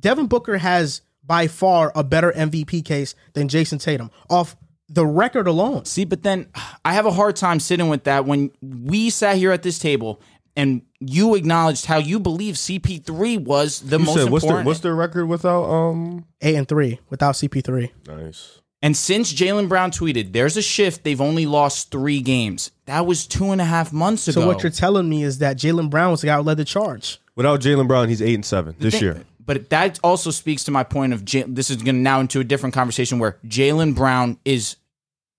Devin 0.06 0.28
Booker 0.28 0.56
has 0.56 1.00
by 1.24 1.48
far 1.48 1.90
a 1.96 2.04
better 2.04 2.30
MVP 2.30 2.84
case 2.84 3.16
than 3.32 3.48
Jayson 3.48 3.80
Tatum 3.80 4.12
off 4.30 4.56
the 4.88 5.04
record 5.04 5.48
alone. 5.48 5.84
See, 5.84 6.04
but 6.04 6.22
then 6.22 6.46
I 6.84 6.92
have 6.92 7.06
a 7.06 7.10
hard 7.10 7.34
time 7.34 7.58
sitting 7.58 7.88
with 7.88 8.04
that 8.04 8.24
when 8.24 8.52
we 8.62 9.10
sat 9.10 9.34
here 9.34 9.50
at 9.50 9.64
this 9.64 9.80
table 9.80 10.20
and 10.54 10.82
you 11.00 11.34
acknowledged 11.34 11.86
how 11.86 11.96
you 11.98 12.20
believe 12.20 12.54
CP3 12.54 13.44
was 13.44 13.80
the 13.80 13.98
you 13.98 14.04
most 14.04 14.14
said 14.14 14.30
what's 14.30 14.44
their 14.44 14.50
important. 14.50 14.66
what's 14.66 14.78
their 14.78 14.94
record 14.94 15.26
without 15.26 15.64
um? 15.64 16.24
8 16.40 16.54
and 16.54 16.68
3 16.68 17.00
without 17.10 17.34
CP3. 17.34 17.90
Nice. 18.06 18.60
And 18.82 18.96
since 18.96 19.34
Jaylen 19.34 19.68
Brown 19.68 19.90
tweeted, 19.90 20.32
there's 20.32 20.56
a 20.56 20.62
shift, 20.62 21.02
they've 21.02 21.20
only 21.20 21.46
lost 21.46 21.90
three 21.90 22.20
games. 22.20 22.70
That 22.84 23.06
was 23.06 23.26
two 23.26 23.50
and 23.50 23.60
a 23.60 23.64
half 23.64 23.92
months 23.92 24.28
ago. 24.28 24.42
So 24.42 24.46
what 24.46 24.62
you're 24.62 24.70
telling 24.70 25.08
me 25.08 25.24
is 25.24 25.38
that 25.38 25.56
Jaylen 25.56 25.90
Brown 25.90 26.12
was 26.12 26.20
the 26.20 26.28
guy 26.28 26.36
who 26.36 26.42
led 26.42 26.58
the 26.58 26.64
charge. 26.64 27.18
Without 27.34 27.60
Jaylen 27.60 27.88
Brown, 27.88 28.08
he's 28.08 28.22
eight 28.22 28.34
and 28.34 28.44
seven 28.44 28.76
this 28.78 29.00
Thi- 29.00 29.04
year. 29.04 29.24
But 29.46 29.70
that 29.70 29.98
also 30.02 30.30
speaks 30.30 30.64
to 30.64 30.70
my 30.70 30.82
point 30.82 31.12
of 31.12 31.24
J- 31.24 31.44
this 31.46 31.70
is 31.70 31.76
going 31.76 31.94
to 31.94 32.00
now 32.02 32.20
into 32.20 32.40
a 32.40 32.44
different 32.44 32.74
conversation 32.74 33.18
where 33.18 33.38
Jaylen 33.46 33.94
Brown 33.94 34.38
is 34.44 34.76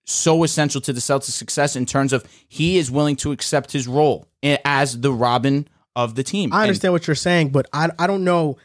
so 0.06 0.44
essential 0.44 0.80
to 0.82 0.94
the 0.94 1.02
Celtics' 1.02 1.32
success 1.32 1.76
in 1.76 1.86
terms 1.86 2.14
of 2.14 2.26
he 2.48 2.78
is 2.78 2.90
willing 2.90 3.18
to 3.18 3.32
accept 3.34 3.74
his 3.74 3.88
role 3.88 4.26
as 4.64 5.02
the 5.02 5.12
Robin 5.12 5.68
of 5.96 6.16
the 6.16 6.24
team. 6.24 6.54
I 6.54 6.58
And 6.62 6.64
understand 6.70 6.94
what 6.94 7.06
you're 7.08 7.16
saying, 7.16 7.50
but 7.50 7.68
I 7.74 7.90
I 8.00 8.08
don't 8.08 8.24
know 8.24 8.58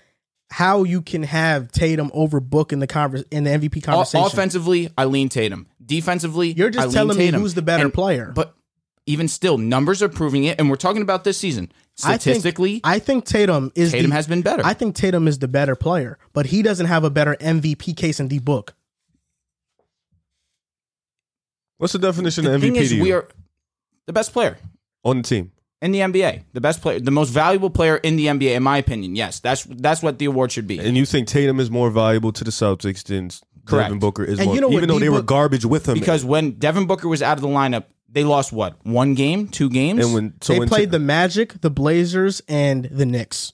how 0.50 0.84
you 0.84 1.00
can 1.02 1.22
have 1.24 1.72
Tatum 1.72 2.10
over 2.14 2.38
Book 2.38 2.72
in 2.72 2.78
the 2.78 2.86
convers 2.86 3.24
in 3.30 3.44
the 3.44 3.50
MVP 3.50 3.82
conversation. 3.82 4.24
offensively, 4.26 4.90
I 4.96 5.06
lean 5.06 5.28
Tatum. 5.30 5.66
Defensively, 5.84 6.52
You're 6.52 6.70
just 6.70 6.92
telling 6.94 7.16
me 7.18 7.24
Tatum. 7.26 7.40
who's 7.40 7.54
the 7.54 7.62
better 7.62 7.84
And- 7.86 7.94
player. 7.94 8.30
But 8.34 8.54
even 9.06 9.28
still, 9.28 9.58
numbers 9.58 10.02
are 10.02 10.08
proving 10.08 10.44
it, 10.44 10.58
and 10.58 10.70
we're 10.70 10.76
talking 10.76 11.02
about 11.02 11.24
this 11.24 11.38
season. 11.38 11.72
I 12.04 12.12
think- 12.12 12.20
Statistically, 12.22 12.80
I 12.84 12.98
think 12.98 13.24
Tatum 13.24 13.72
is 13.74 13.92
Tatum 13.92 14.10
the, 14.10 14.16
has 14.16 14.26
been 14.26 14.42
better. 14.42 14.62
I 14.64 14.74
think 14.74 14.94
Tatum 14.94 15.28
is 15.28 15.38
the 15.38 15.48
better 15.48 15.76
player, 15.76 16.18
but 16.32 16.46
he 16.46 16.62
doesn't 16.62 16.86
have 16.86 17.04
a 17.04 17.10
better 17.10 17.36
MVP 17.40 17.96
case 17.96 18.20
in 18.20 18.28
the 18.28 18.38
Book. 18.38 18.74
What's 21.78 21.92
the 21.92 21.98
definition 21.98 22.44
the 22.44 22.54
of 22.54 22.60
thing 22.60 22.74
MVP 22.74 22.80
is, 22.80 22.88
to 22.90 22.96
you? 22.96 23.02
we 23.02 23.12
are 23.12 23.28
the 24.06 24.12
best 24.12 24.32
player. 24.32 24.56
on 25.04 25.18
the 25.18 25.22
team? 25.22 25.52
in 25.82 25.90
the 25.90 25.98
NBA, 25.98 26.44
the 26.52 26.60
best 26.60 26.80
player, 26.80 27.00
the 27.00 27.10
most 27.10 27.30
valuable 27.30 27.68
player 27.68 27.96
in 27.96 28.14
the 28.14 28.26
NBA, 28.26 28.54
in 28.54 28.62
my 28.62 28.78
opinion. 28.78 29.16
Yes, 29.16 29.40
that's 29.40 29.64
that's 29.64 30.00
what 30.00 30.18
the 30.18 30.26
award 30.26 30.52
should 30.52 30.68
be. 30.68 30.78
And 30.78 30.96
you 30.96 31.04
think 31.04 31.26
Tatum 31.26 31.58
is 31.58 31.72
more 31.72 31.90
valuable 31.90 32.32
to 32.32 32.44
the 32.44 32.52
Celtics 32.52 33.02
than 33.02 33.30
Correct. 33.64 33.88
Devin 33.88 33.98
Booker 33.98 34.24
is 34.24 34.38
And 34.38 34.46
more, 34.46 34.54
you 34.54 34.60
know 34.60 34.68
what 34.68 34.76
even 34.76 34.88
though 34.88 34.98
they 34.98 35.08
were 35.08 35.22
garbage 35.22 35.64
with 35.64 35.88
him. 35.88 35.94
because 35.94 36.24
when 36.24 36.52
Devin 36.52 36.86
Booker 36.86 37.08
was 37.08 37.20
out 37.20 37.36
of 37.36 37.42
the 37.42 37.48
lineup, 37.48 37.84
they 38.12 38.24
lost 38.24 38.52
what 38.52 38.76
one 38.84 39.14
game, 39.14 39.48
two 39.48 39.68
games. 39.70 40.04
and 40.04 40.14
when 40.14 40.34
so 40.40 40.52
they 40.52 40.58
when 40.60 40.68
played 40.68 40.90
the 40.90 40.98
Magic, 40.98 41.60
the 41.60 41.70
Blazers, 41.70 42.42
and 42.48 42.84
the 42.84 43.06
Knicks. 43.06 43.52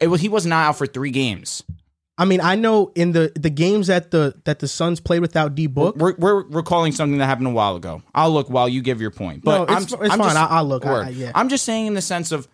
It 0.00 0.08
was- 0.08 0.20
he 0.20 0.28
was 0.28 0.44
not 0.46 0.68
out 0.68 0.76
for 0.78 0.86
three 0.86 1.10
games. 1.10 1.62
I 2.18 2.26
mean, 2.26 2.40
I 2.42 2.54
know 2.54 2.92
in 2.94 3.12
the 3.12 3.32
the 3.34 3.48
games 3.48 3.86
that 3.86 4.10
the 4.10 4.34
that 4.44 4.58
the 4.58 4.68
Suns 4.68 5.00
played 5.00 5.20
without 5.20 5.54
D 5.54 5.66
Book. 5.68 5.96
We're, 5.96 6.14
we're 6.18 6.42
recalling 6.48 6.92
something 6.92 7.18
that 7.18 7.24
happened 7.26 7.46
a 7.46 7.50
while 7.50 7.76
ago. 7.76 8.02
I'll 8.14 8.30
look 8.30 8.50
while 8.50 8.68
you 8.68 8.82
give 8.82 9.00
your 9.00 9.10
point. 9.10 9.42
But 9.42 9.56
No, 9.68 9.74
I'm, 9.74 9.82
it's- 9.84 9.92
it's 9.92 10.12
I'm 10.12 10.18
fine. 10.18 10.28
Just, 10.28 10.36
I- 10.36 10.46
I'll 10.56 10.64
look. 10.66 10.84
I- 10.84 11.06
I- 11.06 11.08
yeah. 11.08 11.32
I'm 11.34 11.48
just 11.48 11.64
saying 11.64 11.86
in 11.86 11.94
the 11.94 12.02
sense 12.02 12.30
of 12.30 12.46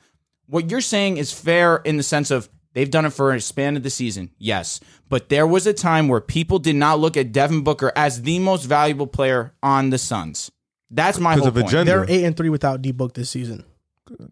what 0.47 0.71
you're 0.71 0.81
saying 0.81 1.17
is 1.17 1.33
fair 1.33 1.79
in 1.79 1.97
the 1.97 2.05
sense 2.05 2.31
of 2.31 2.49
they've 2.75 2.91
done 2.91 3.07
it 3.07 3.11
for 3.13 3.33
a 3.35 3.41
span 3.41 3.77
of 3.77 3.83
the 3.83 3.91
season. 3.91 4.31
Yes. 4.39 4.79
But 5.09 5.31
there 5.31 5.47
was 5.49 5.67
a 5.67 5.73
time 5.73 6.07
where 6.07 6.21
people 6.21 6.61
did 6.61 6.77
not 6.77 7.01
look 7.01 7.17
at 7.17 7.33
Devin 7.33 7.63
Booker 7.63 7.91
as 7.97 8.23
the 8.23 8.39
most 8.39 8.65
valuable 8.67 9.09
player 9.09 9.53
on 9.65 9.91
the 9.91 9.99
Suns. 9.99 10.51
That's 10.91 11.19
my 11.19 11.35
whole 11.35 11.49
of 11.49 11.55
point. 11.55 11.67
agenda. 11.69 11.85
They're 11.93 12.07
eight 12.09 12.25
and 12.25 12.37
three 12.37 12.49
without 12.51 12.83
D 12.83 12.93
Book 12.93 13.15
this 13.15 13.31
season. 13.31 13.65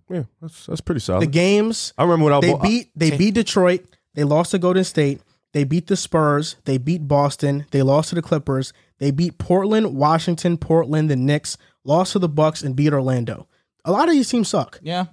yeah, 0.09 0.25
that's 0.41 0.67
that's 0.67 0.81
pretty 0.81 1.01
solid. 1.01 1.23
The 1.23 1.27
games 1.27 1.93
I 1.99 2.03
remember 2.05 2.25
when 2.27 2.33
I 2.35 2.41
they 2.41 2.53
bought, 2.53 2.63
beat 2.63 2.91
they 2.95 3.17
beat 3.17 3.35
Detroit. 3.35 3.85
They 4.15 4.25
lost 4.25 4.53
to 4.53 4.59
Golden 4.59 4.85
State. 4.85 5.21
They 5.53 5.65
beat 5.65 5.87
the 5.89 5.97
Spurs. 5.97 6.57
They 6.65 6.79
beat 6.79 7.07
Boston. 7.09 7.67
They 7.71 7.83
lost 7.83 8.09
to 8.11 8.15
the 8.15 8.23
Clippers. 8.23 8.73
They 8.99 9.11
beat 9.11 9.39
Portland, 9.39 9.95
Washington, 9.97 10.57
Portland, 10.57 11.11
the 11.11 11.17
Knicks. 11.17 11.57
Lost 11.85 12.13
to 12.13 12.19
the 12.19 12.29
Bucks 12.29 12.63
and 12.63 12.75
beat 12.77 12.93
Orlando. 12.93 13.47
A 13.85 13.93
lot 13.93 14.09
of 14.09 14.15
these 14.15 14.29
teams 14.29 14.49
suck. 14.49 14.79
yeah. 14.83 15.07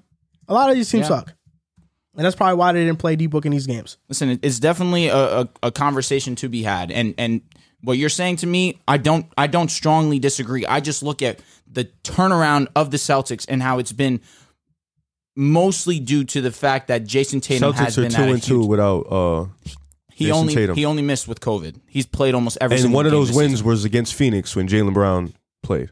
A 0.48 0.54
lot 0.54 0.70
of 0.70 0.76
these 0.76 0.90
teams 0.90 1.04
Yeah. 1.10 1.20
suck, 1.20 1.34
and 2.16 2.26
that's 2.26 2.36
probably 2.36 2.56
why 2.56 2.72
they 2.74 2.84
didn't 2.84 3.00
play 3.00 3.16
D 3.16 3.26
Book 3.28 3.46
in 3.46 3.52
these 3.52 3.68
games. 3.68 3.98
listen, 4.10 4.38
it's 4.42 4.60
definitely 4.60 5.08
a, 5.08 5.42
a, 5.42 5.50
a 5.64 5.72
conversation 5.72 6.36
to 6.38 6.50
be 6.50 6.64
had, 6.64 6.92
and 6.92 7.14
and 7.18 7.42
what 7.84 7.98
you're 7.98 8.10
saying 8.10 8.38
to 8.38 8.48
me, 8.48 8.80
I 8.88 8.98
don't 8.98 9.26
I 9.38 9.48
don't 9.48 9.70
strongly 9.72 10.20
disagree. 10.20 10.66
I 10.66 10.80
just 10.80 11.02
look 11.04 11.22
at 11.22 11.40
the 11.72 11.86
turnaround 12.04 12.68
of 12.76 12.92
the 12.92 12.98
Celtics 12.98 13.46
and 13.48 13.62
how 13.62 13.80
it's 13.80 13.92
been 13.92 14.22
mostly 15.36 16.00
due 16.00 16.24
to 16.26 16.42
the 16.42 16.52
fact 16.52 16.88
that 16.90 17.04
Jayson 17.06 17.42
Tatum 17.42 17.74
has 17.74 17.96
Celtics 17.96 17.98
are 17.98 18.02
been 18.04 18.12
two 18.12 18.22
at 18.22 18.30
a 18.30 18.34
and 18.34 18.44
two 18.44 18.60
huge, 18.60 18.68
without 18.68 19.00
uh 19.12 19.46
he 20.12 20.26
Jason 20.26 20.40
only 20.40 20.54
Tatum. 20.56 20.76
he 20.76 20.86
only 20.86 21.02
missed 21.02 21.28
with 21.28 21.40
COVID. 21.40 21.80
He's 21.88 22.06
played 22.06 22.36
almost 22.36 22.58
every 22.62 22.76
and 22.76 22.82
single 22.84 22.96
one 22.98 23.06
of 23.06 23.12
game 23.12 23.20
those 23.20 23.28
this 23.30 23.38
wins 23.38 23.52
season. 23.54 23.68
was 23.68 23.86
against 23.86 24.14
Phoenix 24.14 24.56
when 24.56 24.68
Jaylen 24.68 24.94
Brown 24.94 25.34
played. 25.64 25.90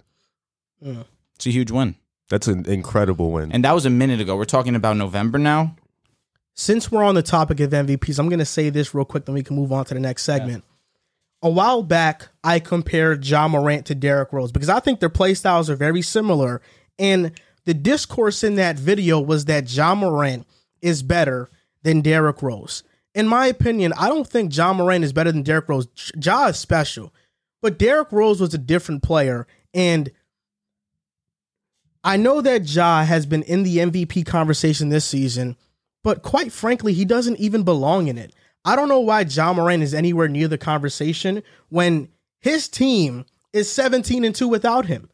It's 0.82 1.46
a 1.48 1.52
huge 1.52 1.72
win, 1.72 1.96
That's 2.30 2.48
an 2.48 2.66
incredible 2.70 3.32
win. 3.32 3.52
and 3.52 3.64
that 3.64 3.74
was 3.74 3.86
a 3.86 3.90
minute 3.90 4.20
ago. 4.22 4.36
We're 4.36 4.46
talking 4.46 4.76
about 4.76 4.98
November 4.98 5.38
now. 5.40 5.76
Since 6.56 6.92
we're 6.92 7.04
on 7.04 7.16
the 7.16 7.24
topic 7.24 7.62
of 7.62 7.70
MVPs, 7.72 8.20
I'm 8.20 8.28
going 8.28 8.40
to 8.40 8.46
say 8.46 8.70
this 8.70 8.94
real 8.94 9.06
quick, 9.06 9.24
then 9.26 9.34
we 9.36 9.44
can 9.44 9.56
move 9.56 9.72
on 9.72 9.86
to 9.86 9.94
the 9.94 10.00
next 10.02 10.24
segment. 10.24 10.66
A 11.42 11.50
while 11.50 11.84
back, 11.84 12.28
I 12.44 12.60
compared 12.60 13.26
Ja 13.26 13.48
Morant 13.48 13.86
to 13.86 13.96
Derrick 13.96 14.34
Rose 14.34 14.52
because 14.52 14.70
I 14.70 14.80
think 14.80 15.00
their 15.00 15.10
play 15.10 15.34
styles 15.34 15.70
are 15.70 15.76
very 15.76 16.02
similar. 16.02 16.62
And 16.98 17.32
the 17.66 17.74
discourse 17.74 18.44
in 18.44 18.56
that 18.56 18.78
video 18.78 19.20
was 19.20 19.46
that 19.46 19.74
Ja 19.74 19.96
Morant 19.96 20.46
is 20.82 21.02
better 21.02 21.50
than 21.84 22.02
Derrick 22.02 22.42
Rose. 22.42 22.84
In 23.16 23.28
my 23.28 23.48
opinion, 23.48 23.94
I 23.98 24.10
don't 24.10 24.28
think 24.28 24.56
Ja 24.56 24.74
Morant 24.74 25.04
is 25.04 25.14
better 25.14 25.32
than 25.32 25.44
Derrick 25.44 25.70
Rose. 25.70 25.88
Ja 26.22 26.48
is 26.48 26.58
special, 26.58 27.14
but 27.62 27.80
Derrick 27.80 28.12
Rose 28.12 28.42
was 28.42 28.54
a 28.54 28.60
different 28.60 29.02
player. 29.02 29.48
And 29.74 30.12
I 32.04 32.18
know 32.18 32.42
that 32.42 32.70
Ja 32.70 33.04
has 33.04 33.26
been 33.26 33.44
in 33.44 33.64
the 33.64 33.78
MVP 33.78 34.26
conversation 34.26 34.90
this 34.90 35.06
season, 35.06 35.56
but 36.04 36.22
quite 36.22 36.52
frankly, 36.52 36.94
he 36.94 37.06
doesn't 37.06 37.40
even 37.40 37.64
belong 37.64 38.08
in 38.08 38.18
it. 38.18 38.34
I 38.66 38.76
don't 38.76 38.90
know 38.90 39.00
why 39.00 39.22
Ja 39.22 39.54
Moran 39.54 39.82
is 39.82 39.94
anywhere 39.94 40.28
near 40.28 40.48
the 40.48 40.58
conversation 40.58 41.44
when 41.70 42.10
his 42.40 42.68
team 42.68 43.26
is 43.54 43.72
17 43.72 44.24
and 44.24 44.36
2 44.36 44.48
without 44.48 44.86
him. 44.86 45.10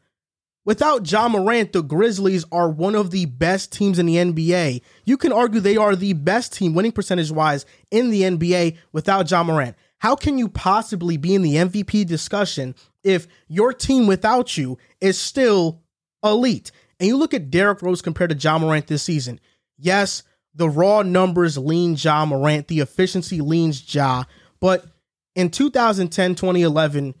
Without 0.64 1.08
Ja 1.10 1.28
Morant, 1.28 1.72
the 1.72 1.80
Grizzlies 1.80 2.44
are 2.50 2.68
one 2.68 2.96
of 2.96 3.12
the 3.12 3.26
best 3.26 3.72
teams 3.72 4.00
in 4.00 4.06
the 4.06 4.16
NBA. 4.16 4.82
You 5.04 5.16
can 5.16 5.30
argue 5.30 5.60
they 5.60 5.76
are 5.76 5.94
the 5.94 6.12
best 6.12 6.52
team 6.52 6.74
winning 6.74 6.90
percentage 6.90 7.30
wise 7.30 7.64
in 7.92 8.10
the 8.10 8.22
NBA 8.22 8.76
without 8.92 9.30
Ja 9.30 9.44
Morant. 9.44 9.76
How 9.98 10.16
can 10.16 10.38
you 10.38 10.48
possibly 10.48 11.16
be 11.16 11.36
in 11.36 11.42
the 11.42 11.54
MVP 11.54 12.04
discussion 12.04 12.74
if 13.04 13.28
your 13.46 13.72
team 13.72 14.08
without 14.08 14.56
you 14.56 14.76
is 15.00 15.16
still 15.16 15.82
elite? 16.24 16.72
And 16.98 17.06
you 17.06 17.16
look 17.16 17.32
at 17.32 17.50
Derrick 17.50 17.80
Rose 17.80 18.02
compared 18.02 18.30
to 18.30 18.36
Ja 18.36 18.58
Morant 18.58 18.88
this 18.88 19.04
season. 19.04 19.38
Yes, 19.78 20.24
the 20.56 20.68
raw 20.68 21.02
numbers 21.02 21.58
lean 21.58 21.96
Ja 21.98 22.24
Morant, 22.24 22.68
the 22.68 22.80
efficiency 22.80 23.40
leans 23.40 23.94
Ja, 23.94 24.24
but 24.60 24.86
in 25.34 25.50
2010 25.50 26.34
2011, 26.34 27.14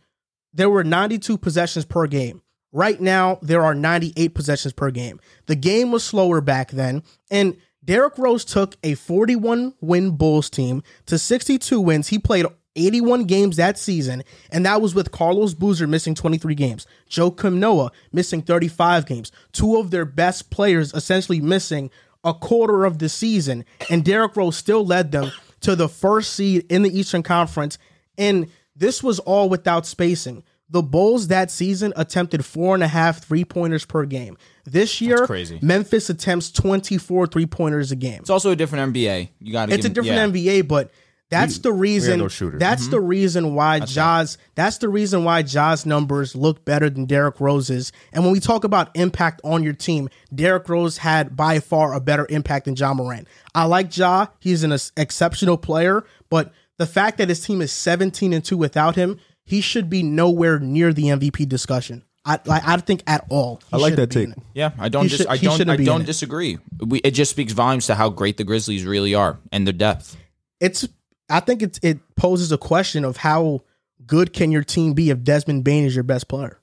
there 0.52 0.70
were 0.70 0.82
92 0.82 1.36
possessions 1.36 1.84
per 1.84 2.06
game. 2.06 2.42
Right 2.72 3.00
now, 3.00 3.38
there 3.42 3.62
are 3.62 3.74
98 3.74 4.34
possessions 4.34 4.72
per 4.72 4.90
game. 4.90 5.20
The 5.46 5.54
game 5.54 5.92
was 5.92 6.02
slower 6.02 6.40
back 6.40 6.70
then, 6.70 7.02
and 7.30 7.56
Derrick 7.84 8.18
Rose 8.18 8.44
took 8.44 8.76
a 8.82 8.94
41 8.94 9.74
win 9.80 10.16
Bulls 10.16 10.50
team 10.50 10.82
to 11.06 11.18
62 11.18 11.80
wins. 11.80 12.08
He 12.08 12.18
played 12.18 12.46
81 12.74 13.24
games 13.24 13.56
that 13.56 13.78
season, 13.78 14.22
and 14.50 14.66
that 14.66 14.82
was 14.82 14.94
with 14.94 15.10
Carlos 15.10 15.54
Boozer 15.54 15.86
missing 15.86 16.14
23 16.14 16.54
games, 16.54 16.86
Joe 17.08 17.34
Noah 17.42 17.92
missing 18.12 18.42
35 18.42 19.06
games, 19.06 19.32
two 19.52 19.76
of 19.76 19.90
their 19.90 20.04
best 20.04 20.50
players 20.50 20.92
essentially 20.94 21.40
missing 21.40 21.90
a 22.26 22.34
quarter 22.34 22.84
of 22.84 22.98
the 22.98 23.08
season, 23.08 23.64
and 23.88 24.04
Derrick 24.04 24.36
Rose 24.36 24.56
still 24.56 24.84
led 24.84 25.12
them 25.12 25.30
to 25.60 25.74
the 25.74 25.88
first 25.88 26.34
seed 26.34 26.66
in 26.68 26.82
the 26.82 26.98
Eastern 26.98 27.22
Conference. 27.22 27.78
And 28.18 28.50
this 28.74 29.02
was 29.02 29.20
all 29.20 29.48
without 29.48 29.86
spacing. 29.86 30.42
The 30.68 30.82
Bulls 30.82 31.28
that 31.28 31.50
season 31.52 31.92
attempted 31.94 32.44
four 32.44 32.74
and 32.74 32.82
a 32.82 32.88
half 32.88 33.24
three 33.24 33.44
pointers 33.44 33.84
per 33.84 34.04
game. 34.04 34.36
This 34.64 35.00
year, 35.00 35.24
crazy. 35.24 35.60
Memphis 35.62 36.10
attempts 36.10 36.50
24 36.50 37.28
three 37.28 37.46
pointers 37.46 37.92
a 37.92 37.96
game. 37.96 38.18
It's 38.18 38.30
also 38.30 38.50
a 38.50 38.56
different 38.56 38.92
NBA. 38.92 39.28
You 39.40 39.52
got 39.52 39.66
to. 39.68 39.74
It's 39.74 39.86
a 39.86 39.88
different 39.88 40.34
NBA, 40.34 40.66
but 40.66 40.90
that's 41.28 41.58
the 41.58 41.72
reason. 41.72 42.20
no 42.20 42.28
shooter. 42.28 42.58
That's 42.58 42.82
mm-hmm. 42.82 42.90
the 42.92 43.00
reason 43.00 43.54
why 43.54 43.80
Ja's. 43.80 44.38
That's 44.54 44.78
the 44.78 44.88
reason 44.88 45.24
why 45.24 45.42
Ja's 45.42 45.84
numbers 45.84 46.36
look 46.36 46.64
better 46.64 46.88
than 46.88 47.06
Derrick 47.06 47.40
Rose's. 47.40 47.90
And 48.12 48.22
when 48.22 48.32
we 48.32 48.40
talk 48.40 48.62
about 48.62 48.90
impact 48.94 49.40
on 49.42 49.64
your 49.64 49.72
team, 49.72 50.08
Derrick 50.32 50.68
Rose 50.68 50.98
had 50.98 51.36
by 51.36 51.58
far 51.58 51.94
a 51.94 52.00
better 52.00 52.26
impact 52.30 52.66
than 52.66 52.76
Ja 52.76 52.94
Morant. 52.94 53.26
I 53.54 53.64
like 53.64 53.96
Ja; 53.96 54.26
he's 54.38 54.62
an 54.62 54.76
exceptional 54.96 55.56
player, 55.56 56.04
but 56.30 56.52
the 56.78 56.86
fact 56.86 57.18
that 57.18 57.28
his 57.28 57.44
team 57.44 57.60
is 57.60 57.72
17 57.72 58.32
and 58.32 58.44
two 58.44 58.56
without 58.56 58.94
him, 58.94 59.18
he 59.44 59.60
should 59.60 59.90
be 59.90 60.02
nowhere 60.02 60.58
near 60.58 60.92
the 60.92 61.04
MVP 61.04 61.48
discussion. 61.48 62.04
I 62.24 62.40
like. 62.44 62.66
I 62.66 62.76
think 62.78 63.02
at 63.06 63.24
all. 63.30 63.60
He 63.70 63.74
I 63.74 63.76
like 63.78 63.94
that 63.96 64.10
take. 64.10 64.28
Yeah, 64.52 64.72
I 64.78 64.88
don't. 64.88 65.04
He 65.04 65.08
Dis- 65.08 65.18
should- 65.18 65.26
I 65.28 65.36
don't. 65.36 65.56
shouldn't 65.56 65.80
I 65.80 65.84
don't 65.84 66.02
it. 66.02 66.06
disagree. 66.06 66.58
We, 66.80 66.98
it 66.98 67.12
just 67.12 67.30
speaks 67.30 67.52
volumes 67.52 67.86
to 67.86 67.94
how 67.94 68.10
great 68.10 68.36
the 68.36 68.44
Grizzlies 68.44 68.84
really 68.84 69.14
are 69.14 69.38
and 69.52 69.66
their 69.66 69.72
depth. 69.72 70.16
it's 70.60 70.88
I 71.28 71.40
think 71.40 71.62
it's 71.62 71.78
it 71.82 71.98
poses 72.16 72.52
a 72.52 72.58
question 72.58 73.04
of 73.04 73.16
how 73.18 73.62
good 74.06 74.32
can 74.32 74.52
your 74.52 74.62
team 74.62 74.92
be 74.94 75.10
if 75.10 75.22
Desmond 75.22 75.64
Bane 75.64 75.84
is 75.84 75.94
your 75.94 76.04
best 76.04 76.28
player? 76.28 76.60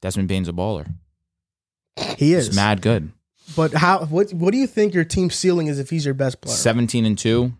Desmond 0.00 0.28
Bane's 0.28 0.48
a 0.48 0.52
baller. 0.52 0.92
He 2.16 2.34
is. 2.34 2.46
He's 2.46 2.56
mad 2.56 2.82
good. 2.82 3.12
But 3.54 3.74
how 3.74 4.06
what 4.06 4.32
what 4.32 4.52
do 4.52 4.58
you 4.58 4.66
think 4.66 4.94
your 4.94 5.04
team's 5.04 5.34
ceiling 5.34 5.66
is 5.68 5.78
if 5.78 5.90
he's 5.90 6.04
your 6.04 6.14
best 6.14 6.40
player? 6.40 6.56
Seventeen 6.56 7.04
and 7.04 7.18
two. 7.18 7.52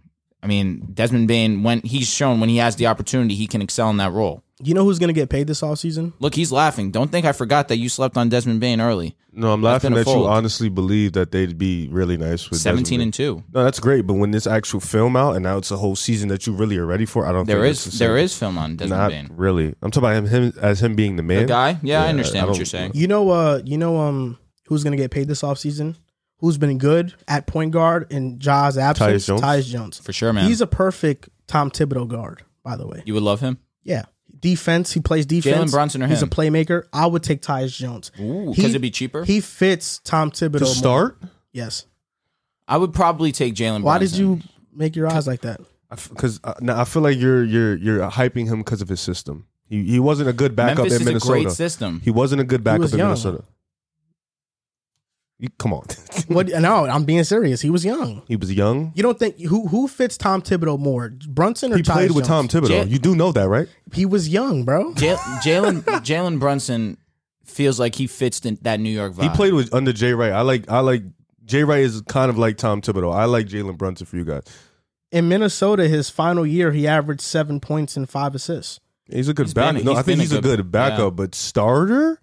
I 0.46 0.48
mean, 0.48 0.86
Desmond 0.94 1.26
Bane, 1.26 1.64
when 1.64 1.80
he's 1.80 2.08
shown 2.08 2.38
when 2.38 2.48
he 2.48 2.58
has 2.58 2.76
the 2.76 2.86
opportunity, 2.86 3.34
he 3.34 3.48
can 3.48 3.60
excel 3.60 3.90
in 3.90 3.96
that 3.96 4.12
role. 4.12 4.44
You 4.62 4.74
know 4.74 4.84
who's 4.84 5.00
going 5.00 5.08
to 5.08 5.12
get 5.12 5.28
paid 5.28 5.48
this 5.48 5.60
offseason? 5.60 6.12
Look, 6.20 6.36
he's 6.36 6.52
laughing. 6.52 6.92
Don't 6.92 7.10
think 7.10 7.26
I 7.26 7.32
forgot 7.32 7.66
that 7.66 7.78
you 7.78 7.88
slept 7.88 8.16
on 8.16 8.28
Desmond 8.28 8.60
Bane 8.60 8.80
early. 8.80 9.16
No, 9.32 9.52
I'm 9.52 9.60
That's 9.60 9.82
laughing 9.82 9.90
been 9.90 10.02
a 10.02 10.04
that 10.04 10.10
you 10.16 10.24
honestly 10.24 10.68
believe 10.68 11.14
that 11.14 11.32
they'd 11.32 11.58
be 11.58 11.88
really 11.90 12.16
nice 12.16 12.48
with 12.48 12.60
17 12.60 12.84
Desmond 12.84 13.02
and 13.02 13.14
2. 13.14 13.44
No, 13.52 13.64
that's 13.64 13.80
great, 13.80 14.06
but 14.06 14.14
when 14.14 14.30
this 14.30 14.46
actual 14.46 14.78
film 14.78 15.16
out 15.16 15.34
and 15.34 15.42
now 15.42 15.58
it's 15.58 15.72
a 15.72 15.76
whole 15.76 15.96
season 15.96 16.28
that 16.28 16.46
you 16.46 16.52
really 16.52 16.78
are 16.78 16.86
ready 16.86 17.06
for, 17.06 17.26
I 17.26 17.32
don't 17.32 17.44
There 17.44 17.60
think 17.60 17.72
is 17.72 17.86
it's 17.88 17.98
the 17.98 18.06
there 18.06 18.28
film 18.28 18.56
on 18.56 18.76
Desmond 18.76 18.98
not 19.00 19.10
Bain. 19.10 19.28
really. 19.32 19.74
I'm 19.82 19.90
talking 19.90 20.08
about 20.08 20.14
him, 20.14 20.26
him 20.26 20.52
as 20.62 20.80
him 20.80 20.94
being 20.94 21.16
the 21.16 21.24
man. 21.24 21.42
The 21.42 21.46
guy? 21.48 21.78
Yeah, 21.82 22.04
I 22.04 22.08
understand 22.08 22.46
I 22.46 22.48
what 22.48 22.56
you're 22.56 22.66
saying. 22.66 22.92
You 22.94 23.08
know, 23.08 23.30
uh, 23.30 23.62
you 23.64 23.76
know, 23.78 23.98
um, 23.98 24.38
who's 24.68 24.84
going 24.84 24.96
to 24.96 25.02
get 25.02 25.10
paid 25.10 25.26
this 25.26 25.42
offseason? 25.42 25.96
Who's 26.38 26.58
been 26.58 26.76
good 26.78 27.14
at 27.26 27.46
point 27.46 27.70
guard 27.72 28.12
in 28.12 28.38
Ja's 28.38 28.76
absence? 28.76 29.26
Jones? 29.26 29.40
Tyus 29.40 29.66
Jones. 29.66 29.98
For 29.98 30.12
sure, 30.12 30.32
man. 30.32 30.46
He's 30.48 30.60
a 30.60 30.66
perfect 30.66 31.28
Tom 31.46 31.70
Thibodeau 31.70 32.06
guard, 32.08 32.42
by 32.62 32.76
the 32.76 32.86
way. 32.86 33.02
you 33.06 33.14
would 33.14 33.22
love 33.22 33.40
him? 33.40 33.58
Yeah. 33.82 34.04
Defense, 34.38 34.92
he 34.92 35.00
plays 35.00 35.24
defense. 35.24 35.70
Jalen 35.70 35.74
Brunson 35.74 36.02
or 36.02 36.08
He's 36.08 36.20
a 36.20 36.26
him? 36.26 36.30
playmaker. 36.30 36.84
I 36.92 37.06
would 37.06 37.22
take 37.22 37.40
Tyus 37.40 37.74
Jones. 37.76 38.12
Ooh, 38.20 38.50
He- 38.50 38.56
because 38.56 38.70
it'd 38.72 38.82
be 38.82 38.90
cheaper. 38.90 39.24
He 39.24 39.40
fits 39.40 39.98
Tom 40.04 40.30
Thibodeau. 40.30 40.58
To 40.58 40.64
more. 40.64 40.74
start, 40.74 41.18
Yes. 41.52 41.86
I 42.68 42.76
would 42.76 42.92
probably 42.92 43.32
take 43.32 43.54
Jalen. 43.54 43.82
Why 43.82 43.98
did 43.98 44.10
Brunson. 44.10 44.26
you 44.26 44.40
make 44.74 44.94
your 44.96 45.06
eyes 45.10 45.26
like 45.26 45.40
that? 45.42 45.60
because 46.10 46.40
uh, 46.44 46.52
now 46.60 46.78
I 46.80 46.84
feel 46.84 47.00
like 47.02 47.16
you're 47.16 47.44
you're 47.44 47.76
you're 47.76 48.10
hyping 48.10 48.46
him 48.48 48.58
because 48.58 48.82
of 48.82 48.88
his 48.88 49.00
system. 49.00 49.46
He 49.68 49.84
he 49.84 50.00
wasn't 50.00 50.28
a 50.28 50.32
good 50.32 50.54
backup 50.56 50.78
Memphis 50.78 50.94
in 50.96 51.00
is 51.02 51.06
Minnesota. 51.06 51.32
a 51.32 51.42
great 51.44 51.52
system. 51.52 52.00
He 52.04 52.10
wasn't 52.10 52.40
a 52.40 52.44
good 52.44 52.64
backup 52.64 52.80
was 52.82 52.92
in 52.92 52.98
young. 52.98 53.08
Minnesota. 53.10 53.44
You- 55.38 55.48
come 55.58 55.74
on, 55.74 55.84
What? 56.28 56.48
No, 56.48 56.86
I'm 56.86 57.04
being 57.04 57.22
serious. 57.24 57.60
He 57.60 57.68
was 57.70 57.84
young. 57.84 58.22
he 58.26 58.36
was 58.36 58.52
young. 58.52 58.92
You 58.94 59.02
don't 59.02 59.18
think 59.18 59.38
who 59.40 59.66
who 59.68 59.86
fits 59.86 60.16
Tom 60.16 60.40
Thibodeau 60.42 60.78
more, 60.78 61.10
Brunson 61.28 61.72
or 61.72 61.76
He 61.76 61.82
played 61.82 62.10
Tyus 62.10 62.14
with 62.14 62.24
Tom 62.26 62.48
Jones? 62.48 62.68
Thibodeau. 62.68 62.84
J- 62.84 62.90
you 62.90 62.98
do 62.98 63.14
know 63.14 63.32
that, 63.32 63.46
right? 63.48 63.68
He 63.92 64.06
was 64.06 64.28
young, 64.28 64.64
bro. 64.64 64.90
Ja- 64.96 65.16
Jalen 65.44 65.82
Jalen 65.82 66.38
Brunson 66.40 66.96
feels 67.44 67.78
like 67.78 67.94
he 67.94 68.06
fits 68.06 68.40
in 68.46 68.58
that 68.62 68.80
New 68.80 68.90
York 68.90 69.12
vibe. 69.12 69.22
He 69.24 69.28
played 69.30 69.52
with 69.52 69.72
under 69.74 69.92
Jay 69.92 70.14
Wright. 70.14 70.32
I 70.32 70.40
like 70.40 70.70
I 70.70 70.80
like 70.80 71.02
Jay 71.44 71.64
Wright 71.64 71.80
is 71.82 72.00
kind 72.08 72.30
of 72.30 72.38
like 72.38 72.56
Tom 72.56 72.80
Thibodeau. 72.80 73.14
I 73.14 73.26
like 73.26 73.46
Jalen 73.46 73.76
Brunson 73.76 74.06
for 74.06 74.16
you 74.16 74.24
guys. 74.24 74.42
In 75.12 75.28
Minnesota, 75.28 75.86
his 75.86 76.08
final 76.10 76.44
year, 76.46 76.72
he 76.72 76.88
averaged 76.88 77.20
seven 77.20 77.60
points 77.60 77.96
and 77.96 78.08
five 78.08 78.34
assists. 78.34 78.80
He's 79.08 79.28
a 79.28 79.34
good 79.34 79.46
He's 79.46 79.54
been- 79.54 79.74
backup. 79.74 79.84
No, 79.84 79.90
he's 79.92 79.98
I 79.98 80.02
think 80.02 80.06
been 80.06 80.18
a 80.20 80.22
he's 80.22 80.32
a 80.32 80.40
good- 80.40 80.56
good 80.58 80.72
backup, 80.72 80.98
yeah. 80.98 81.10
but 81.10 81.34
starter. 81.34 82.20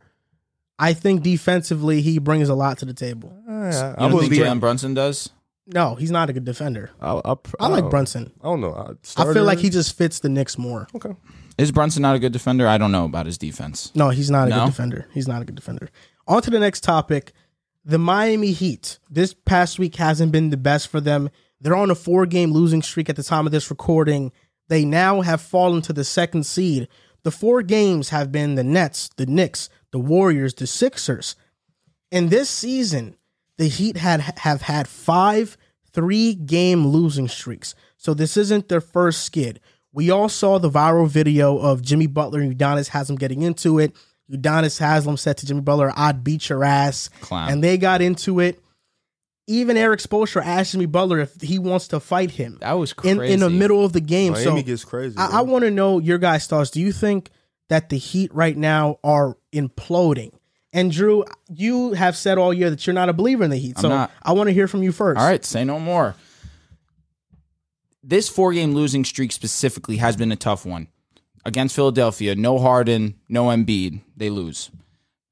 I 0.83 0.93
think 0.93 1.23
defensively, 1.23 2.01
he 2.01 2.19
brings 2.19 2.49
a 2.49 2.55
lot 2.55 2.77
to 2.79 2.85
the 2.85 2.93
table. 2.93 3.37
I, 3.47 3.51
You 3.51 3.77
I 3.77 3.95
don't 3.99 4.13
would 4.13 4.21
think 4.29 4.33
Jalen 4.33 4.59
Brunson 4.59 4.93
does? 4.93 5.29
No, 5.65 5.95
he's 5.95 6.11
not 6.11 6.29
a 6.29 6.33
good 6.33 6.43
defender. 6.43 6.91
I, 6.99 7.21
I, 7.23 7.35
I 7.59 7.67
like 7.67 7.85
uh, 7.85 7.89
Brunson. 7.89 8.31
I 8.41 8.45
don't 8.47 8.59
know. 8.59 8.73
I, 8.73 9.21
I 9.21 9.33
feel 9.33 9.45
like 9.45 9.59
he 9.59 9.69
just 9.69 9.97
fits 9.97 10.19
the 10.19 10.27
Knicks 10.29 10.57
more. 10.57 10.87
okay. 10.95 11.15
Is 11.57 11.71
Brunson 11.71 12.01
not 12.01 12.15
a 12.15 12.19
good 12.19 12.33
defender? 12.33 12.67
I 12.67 12.77
don't 12.77 12.91
know 12.91 13.05
about 13.05 13.27
his 13.27 13.37
defense. 13.37 13.91
No, 13.95 14.09
he's 14.09 14.29
not 14.31 14.47
a 14.47 14.49
No? 14.49 14.59
good 14.61 14.71
defender. 14.71 15.07
He's 15.13 15.27
not 15.27 15.41
a 15.41 15.45
good 15.45 15.55
defender. 15.55 15.89
On 16.27 16.41
to 16.41 16.49
the 16.49 16.59
next 16.59 16.81
topic. 16.83 17.31
The 17.85 17.97
Miami 17.99 18.51
Heat. 18.51 18.99
This 19.09 19.33
past 19.33 19.77
week 19.79 19.95
hasn't 19.95 20.31
been 20.31 20.49
the 20.49 20.57
best 20.57 20.87
for 20.87 20.99
them. 20.99 21.29
They're 21.61 21.75
on 21.75 21.91
a 21.91 21.95
four 21.95 22.25
game 22.25 22.51
losing 22.51 22.81
streak 22.81 23.09
at 23.09 23.15
the 23.15 23.23
time 23.23 23.45
of 23.45 23.51
this 23.51 23.69
recording. 23.69 24.31
They 24.67 24.83
now 24.83 25.21
have 25.21 25.41
fallen 25.41 25.81
to 25.83 25.93
the 25.93 26.03
second 26.03 26.45
seed. 26.45 26.87
The 27.23 27.31
four 27.31 27.61
games 27.61 28.09
have 28.09 28.31
been 28.31 28.55
the 28.55 28.63
Nets, 28.63 29.09
the 29.15 29.25
Knicks, 29.27 29.69
the 29.93 29.99
Warriors, 29.99 30.55
the 30.55 30.67
Sixers. 30.67 31.37
In 32.11 32.27
this 32.27 32.49
season, 32.49 33.15
the 33.57 33.67
Heat 33.69 33.95
had 33.95 34.19
have 34.19 34.63
had 34.63 34.87
five 34.89 35.55
three 35.93 36.33
game 36.33 36.87
losing 36.87 37.29
streaks. 37.29 37.75
So 37.95 38.13
this 38.13 38.35
isn't 38.35 38.67
their 38.67 38.81
first 38.81 39.23
skid. 39.23 39.61
We 39.93 40.09
all 40.09 40.27
saw 40.27 40.57
the 40.57 40.69
viral 40.69 41.07
video 41.07 41.57
of 41.59 41.83
Jimmy 41.83 42.07
Butler 42.07 42.41
and 42.41 42.57
Udonis 42.57 42.89
Haslam 42.89 43.17
getting 43.17 43.43
into 43.43 43.77
it. 43.79 43.95
Udonis 44.29 44.79
Haslam 44.79 45.17
said 45.17 45.37
to 45.37 45.45
Jimmy 45.45 45.61
Butler, 45.61 45.93
I'd 45.95 46.23
beat 46.23 46.49
your 46.49 46.63
ass. 46.63 47.09
Clown. 47.21 47.51
And 47.51 47.63
they 47.63 47.77
got 47.77 48.01
into 48.01 48.39
it. 48.39 48.59
Even 49.45 49.77
Erik 49.77 49.99
Spoelstra 49.99 50.43
asked 50.43 50.71
Jimmy 50.71 50.87
Butler 50.87 51.19
if 51.19 51.39
he 51.41 51.59
wants 51.59 51.89
to 51.89 51.99
fight 51.99 52.31
him 52.31 52.57
That 52.61 52.73
was 52.73 52.95
in, 53.03 53.17
crazy. 53.17 53.33
in 53.33 53.41
the 53.41 53.49
middle 53.49 53.85
of 53.85 53.93
the 53.93 54.01
game. 54.01 54.33
Miami 54.33 54.61
so 54.61 54.65
gets 54.65 54.85
crazy. 54.85 55.15
I, 55.17 55.39
I 55.39 55.41
want 55.41 55.65
to 55.65 55.69
know 55.71 55.99
your 55.99 56.17
guys' 56.17 56.47
thoughts. 56.47 56.71
Do 56.71 56.79
you 56.81 56.91
think 56.91 57.29
that 57.73 57.89
the 57.89 57.97
Heat 57.97 58.31
right 58.33 58.55
now 58.55 58.99
are 59.03 59.35
imploding? 59.51 60.31
And 60.71 60.91
Drew, 60.91 61.25
you 61.49 61.93
have 61.93 62.15
said 62.15 62.37
all 62.37 62.53
year 62.53 62.69
that 62.69 62.85
you're 62.85 62.93
not 62.93 63.09
a 63.09 63.13
believer 63.13 63.43
in 63.43 63.49
the 63.49 63.57
Heat. 63.57 63.73
I'm 63.77 63.81
So 63.81 63.89
not. 63.89 64.11
I 64.21 64.33
want 64.33 64.47
to 64.49 64.53
hear 64.53 64.67
from 64.67 64.83
you 64.83 64.91
first. 64.91 65.19
All 65.19 65.25
right, 65.25 65.43
say 65.43 65.63
no 65.63 65.79
more. 65.79 66.15
This 68.03 68.29
four 68.29 68.53
game 68.53 68.73
losing 68.73 69.03
streak 69.05 69.31
specifically 69.31 69.97
has 69.97 70.15
been 70.15 70.31
a 70.31 70.35
tough 70.35 70.65
one. 70.65 70.87
Against 71.45 71.75
Philadelphia, 71.75 72.35
no 72.35 72.59
Harden, 72.59 73.15
no 73.27 73.45
Embiid, 73.45 74.01
they 74.15 74.29
lose. 74.29 74.69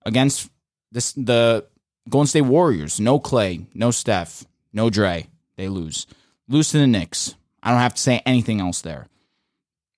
Against 0.05 0.49
this 0.91 1.11
the 1.13 1.65
Golden 2.09 2.27
State 2.27 2.41
Warriors, 2.41 2.99
no 2.99 3.19
Clay, 3.19 3.67
no 3.73 3.91
Steph, 3.91 4.45
no 4.73 4.89
Dre, 4.89 5.27
they 5.57 5.69
lose. 5.69 6.07
Lose 6.47 6.71
to 6.71 6.79
the 6.79 6.87
Knicks. 6.87 7.35
I 7.61 7.69
don't 7.69 7.79
have 7.79 7.93
to 7.93 8.01
say 8.01 8.21
anything 8.25 8.59
else 8.59 8.81
there. 8.81 9.07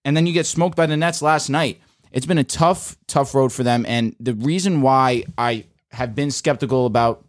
And 0.05 0.15
then 0.17 0.27
you 0.27 0.33
get 0.33 0.45
smoked 0.45 0.75
by 0.75 0.85
the 0.85 0.97
Nets 0.97 1.21
last 1.21 1.49
night. 1.49 1.81
It's 2.13 2.25
been 2.25 2.37
a 2.37 2.43
tough, 2.43 2.95
tough 3.07 3.33
road 3.33 3.51
for 3.51 3.63
them. 3.63 3.85
And 3.87 4.15
the 4.19 4.35
reason 4.35 4.81
why 4.81 5.23
I 5.37 5.65
have 5.91 6.15
been 6.15 6.31
skeptical 6.31 6.85
about 6.85 7.25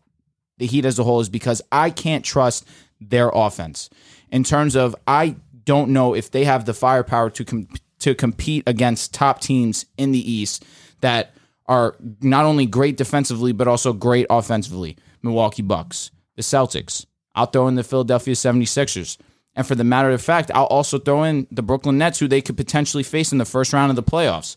the 0.58 0.66
Heat 0.66 0.84
as 0.84 0.98
a 0.98 1.04
whole 1.04 1.20
is 1.20 1.28
because 1.28 1.62
I 1.72 1.90
can't 1.90 2.24
trust 2.24 2.68
their 3.00 3.30
offense. 3.34 3.90
In 4.30 4.44
terms 4.44 4.76
of, 4.76 4.94
I 5.06 5.36
don't 5.64 5.90
know 5.90 6.14
if 6.14 6.30
they 6.30 6.44
have 6.44 6.64
the 6.64 6.74
firepower 6.74 7.30
to 7.30 7.44
com- 7.44 7.68
to 8.00 8.14
compete 8.14 8.62
against 8.66 9.14
top 9.14 9.40
teams 9.40 9.86
in 9.96 10.12
the 10.12 10.30
East 10.30 10.64
that 11.00 11.34
are 11.66 11.96
not 12.20 12.44
only 12.44 12.66
great 12.66 12.98
defensively 12.98 13.52
but 13.52 13.66
also 13.66 13.94
great 13.94 14.26
offensively. 14.28 14.96
Milwaukee 15.22 15.62
Bucks, 15.62 16.10
the 16.36 16.42
Celtics. 16.42 17.06
I'll 17.34 17.46
throw 17.46 17.66
in 17.66 17.76
the 17.76 17.82
Philadelphia 17.82 18.34
76ers. 18.34 19.16
And 19.56 19.66
for 19.66 19.74
the 19.74 19.84
matter 19.84 20.10
of 20.10 20.20
fact, 20.20 20.50
I'll 20.54 20.66
also 20.66 20.98
throw 20.98 21.22
in 21.22 21.46
the 21.50 21.62
Brooklyn 21.62 21.96
Nets, 21.96 22.18
who 22.18 22.28
they 22.28 22.42
could 22.42 22.56
potentially 22.56 23.02
face 23.02 23.32
in 23.32 23.38
the 23.38 23.44
first 23.44 23.72
round 23.72 23.90
of 23.90 23.96
the 23.96 24.02
playoffs. 24.02 24.56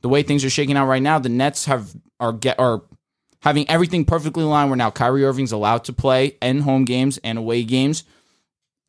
The 0.00 0.08
way 0.08 0.22
things 0.22 0.44
are 0.44 0.50
shaking 0.50 0.76
out 0.76 0.86
right 0.86 1.02
now, 1.02 1.18
the 1.18 1.28
Nets 1.28 1.64
have 1.64 1.94
are 2.20 2.32
get 2.32 2.58
are 2.58 2.82
having 3.40 3.68
everything 3.70 4.04
perfectly 4.04 4.44
aligned 4.44 4.70
where 4.70 4.76
now 4.76 4.90
Kyrie 4.90 5.24
Irving's 5.24 5.52
allowed 5.52 5.84
to 5.84 5.92
play 5.92 6.36
in 6.42 6.60
home 6.60 6.84
games 6.84 7.18
and 7.24 7.38
away 7.38 7.64
games. 7.64 8.04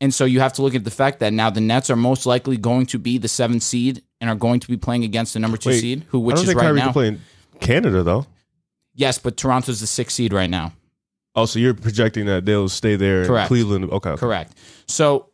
And 0.00 0.14
so 0.14 0.24
you 0.24 0.40
have 0.40 0.54
to 0.54 0.62
look 0.62 0.74
at 0.74 0.84
the 0.84 0.90
fact 0.90 1.20
that 1.20 1.32
now 1.32 1.50
the 1.50 1.60
Nets 1.60 1.90
are 1.90 1.96
most 1.96 2.24
likely 2.26 2.56
going 2.56 2.86
to 2.86 2.98
be 2.98 3.18
the 3.18 3.28
seventh 3.28 3.62
seed 3.62 4.02
and 4.20 4.30
are 4.30 4.36
going 4.36 4.60
to 4.60 4.68
be 4.68 4.76
playing 4.76 5.04
against 5.04 5.34
the 5.34 5.40
number 5.40 5.56
two 5.56 5.70
Wait, 5.70 5.80
seed, 5.80 6.06
who 6.08 6.22
I 6.22 6.24
which 6.24 6.36
don't 6.36 6.42
is 6.44 6.48
think 6.48 6.58
right 6.58 6.66
Kyrie 6.66 6.78
now. 6.78 6.84
can 6.84 6.92
play 6.92 7.08
in 7.08 7.20
Canada 7.60 8.02
though. 8.02 8.26
Yes, 8.94 9.18
but 9.18 9.36
Toronto's 9.36 9.80
the 9.80 9.86
sixth 9.86 10.16
seed 10.16 10.32
right 10.32 10.50
now. 10.50 10.72
Oh, 11.34 11.46
so 11.46 11.58
you're 11.58 11.74
projecting 11.74 12.26
that 12.26 12.44
they'll 12.44 12.68
stay 12.68 12.96
there 12.96 13.24
Correct. 13.24 13.48
Cleveland? 13.48 13.84
Okay, 13.84 14.10
okay. 14.10 14.20
Correct. 14.20 14.52
So 14.86 15.28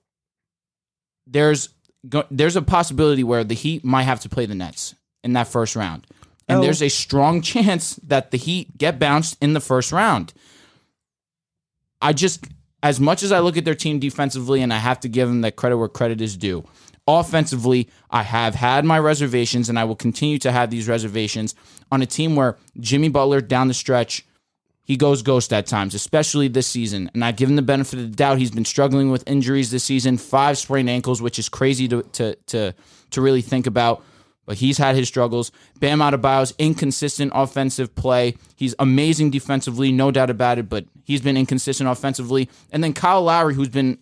there's 1.26 1.70
go, 2.08 2.24
there's 2.30 2.56
a 2.56 2.62
possibility 2.62 3.24
where 3.24 3.44
the 3.44 3.54
Heat 3.54 3.84
might 3.84 4.02
have 4.02 4.20
to 4.20 4.28
play 4.28 4.46
the 4.46 4.54
Nets 4.54 4.94
in 5.26 5.34
that 5.34 5.48
first 5.48 5.76
round. 5.76 6.06
And 6.48 6.58
Oh. 6.58 6.62
there's 6.62 6.82
a 6.82 6.88
strong 6.88 7.42
chance 7.42 7.98
that 8.06 8.30
the 8.30 8.38
Heat 8.38 8.78
get 8.78 8.98
bounced 8.98 9.36
in 9.42 9.52
the 9.52 9.60
first 9.60 9.92
round. 9.92 10.32
I 12.00 12.12
just 12.12 12.44
as 12.82 13.00
much 13.00 13.22
as 13.22 13.32
I 13.32 13.40
look 13.40 13.56
at 13.56 13.64
their 13.64 13.74
team 13.74 13.98
defensively 13.98 14.62
and 14.62 14.72
I 14.72 14.78
have 14.78 15.00
to 15.00 15.08
give 15.08 15.28
them 15.28 15.40
that 15.40 15.56
credit 15.56 15.76
where 15.78 15.88
credit 15.88 16.20
is 16.20 16.36
due. 16.36 16.64
Offensively, 17.08 17.88
I 18.10 18.22
have 18.22 18.54
had 18.54 18.84
my 18.84 18.98
reservations 18.98 19.68
and 19.68 19.78
I 19.78 19.84
will 19.84 19.96
continue 19.96 20.38
to 20.40 20.52
have 20.52 20.70
these 20.70 20.88
reservations 20.88 21.54
on 21.90 22.02
a 22.02 22.06
team 22.06 22.36
where 22.36 22.56
Jimmy 22.78 23.08
Butler 23.08 23.40
down 23.40 23.68
the 23.68 23.74
stretch 23.74 24.24
he 24.84 24.96
goes 24.96 25.22
ghost 25.22 25.52
at 25.52 25.66
times, 25.66 25.94
especially 25.94 26.46
this 26.46 26.68
season. 26.68 27.10
And 27.12 27.24
I 27.24 27.32
give 27.32 27.48
him 27.48 27.56
the 27.56 27.62
benefit 27.62 27.98
of 27.98 28.08
the 28.10 28.16
doubt. 28.16 28.38
He's 28.38 28.52
been 28.52 28.64
struggling 28.64 29.10
with 29.10 29.28
injuries 29.28 29.72
this 29.72 29.82
season, 29.82 30.16
five 30.16 30.58
sprained 30.58 30.88
ankles, 30.88 31.20
which 31.20 31.40
is 31.40 31.48
crazy 31.48 31.88
to 31.88 32.02
to 32.02 32.36
to 32.46 32.72
to 33.10 33.20
really 33.20 33.42
think 33.42 33.66
about. 33.66 34.04
But 34.46 34.56
he's 34.56 34.78
had 34.78 34.96
his 34.96 35.08
struggles. 35.08 35.52
Bam 35.80 35.98
Adebayo's 35.98 36.54
inconsistent 36.58 37.32
offensive 37.34 37.94
play. 37.94 38.36
He's 38.54 38.74
amazing 38.78 39.30
defensively, 39.30 39.92
no 39.92 40.10
doubt 40.10 40.30
about 40.30 40.58
it. 40.58 40.68
But 40.68 40.86
he's 41.04 41.20
been 41.20 41.36
inconsistent 41.36 41.90
offensively. 41.90 42.48
And 42.70 42.82
then 42.82 42.92
Kyle 42.92 43.22
Lowry, 43.22 43.54
who's 43.54 43.68
been 43.68 43.98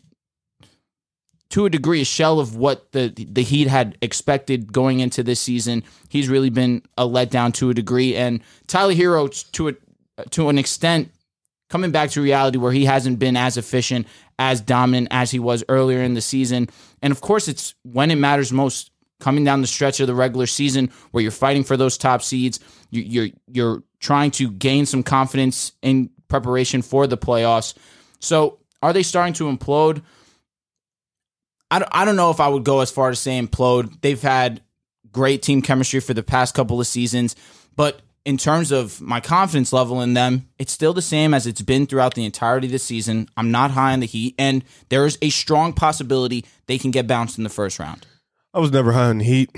to 1.54 1.66
a 1.66 1.70
degree 1.70 2.00
a 2.00 2.04
shell 2.04 2.40
of 2.40 2.56
what 2.56 2.90
the 2.90 3.08
the 3.08 3.42
Heat 3.42 3.68
had 3.68 3.96
expected 4.02 4.72
going 4.72 5.00
into 5.00 5.22
this 5.22 5.38
season. 5.38 5.84
He's 6.08 6.28
really 6.28 6.50
been 6.50 6.82
a 6.98 7.06
letdown 7.06 7.54
to 7.54 7.70
a 7.70 7.74
degree, 7.74 8.16
and 8.16 8.40
Tyler 8.66 8.92
Herro 8.92 9.28
to 9.52 9.68
a 9.68 9.74
to 10.30 10.48
an 10.48 10.58
extent 10.58 11.12
coming 11.70 11.92
back 11.92 12.10
to 12.10 12.20
reality 12.20 12.58
where 12.58 12.72
he 12.72 12.84
hasn't 12.84 13.18
been 13.18 13.36
as 13.36 13.56
efficient, 13.56 14.06
as 14.38 14.60
dominant 14.60 15.08
as 15.10 15.30
he 15.30 15.38
was 15.38 15.62
earlier 15.68 16.02
in 16.02 16.14
the 16.14 16.20
season. 16.20 16.68
And 17.02 17.12
of 17.12 17.20
course, 17.20 17.46
it's 17.46 17.74
when 17.84 18.10
it 18.10 18.16
matters 18.16 18.52
most. 18.52 18.90
Coming 19.20 19.44
down 19.44 19.60
the 19.60 19.66
stretch 19.66 20.00
of 20.00 20.06
the 20.06 20.14
regular 20.14 20.46
season, 20.46 20.90
where 21.12 21.22
you're 21.22 21.30
fighting 21.30 21.64
for 21.64 21.76
those 21.76 21.96
top 21.96 22.22
seeds, 22.22 22.60
you, 22.90 23.02
you're 23.02 23.28
you're 23.46 23.82
trying 24.00 24.30
to 24.32 24.50
gain 24.50 24.86
some 24.86 25.02
confidence 25.02 25.72
in 25.82 26.10
preparation 26.28 26.82
for 26.82 27.06
the 27.06 27.16
playoffs. 27.16 27.74
So, 28.20 28.58
are 28.82 28.92
they 28.92 29.02
starting 29.02 29.34
to 29.34 29.44
implode? 29.44 30.02
I 31.70 31.78
don't, 31.78 31.88
I 31.92 32.04
don't 32.04 32.16
know 32.16 32.30
if 32.30 32.40
I 32.40 32.48
would 32.48 32.64
go 32.64 32.80
as 32.80 32.90
far 32.90 33.10
as 33.10 33.18
saying 33.20 33.48
implode. 33.48 34.00
They've 34.00 34.20
had 34.20 34.62
great 35.12 35.42
team 35.42 35.62
chemistry 35.62 36.00
for 36.00 36.12
the 36.12 36.22
past 36.22 36.54
couple 36.54 36.80
of 36.80 36.86
seasons, 36.86 37.36
but 37.76 38.02
in 38.24 38.36
terms 38.36 38.72
of 38.72 39.00
my 39.00 39.20
confidence 39.20 39.72
level 39.72 40.00
in 40.00 40.14
them, 40.14 40.48
it's 40.58 40.72
still 40.72 40.94
the 40.94 41.02
same 41.02 41.34
as 41.34 41.46
it's 41.46 41.60
been 41.60 41.86
throughout 41.86 42.14
the 42.14 42.24
entirety 42.24 42.68
of 42.68 42.72
the 42.72 42.78
season. 42.78 43.28
I'm 43.36 43.50
not 43.50 43.72
high 43.72 43.92
on 43.92 44.00
the 44.00 44.06
Heat, 44.06 44.34
and 44.38 44.64
there 44.88 45.04
is 45.04 45.18
a 45.20 45.30
strong 45.30 45.72
possibility 45.72 46.44
they 46.66 46.78
can 46.78 46.90
get 46.90 47.06
bounced 47.06 47.38
in 47.38 47.44
the 47.44 47.50
first 47.50 47.78
round. 47.78 48.06
I 48.54 48.60
was 48.60 48.70
never 48.70 48.92
high 48.92 49.08
on 49.08 49.20
Heat. 49.20 49.50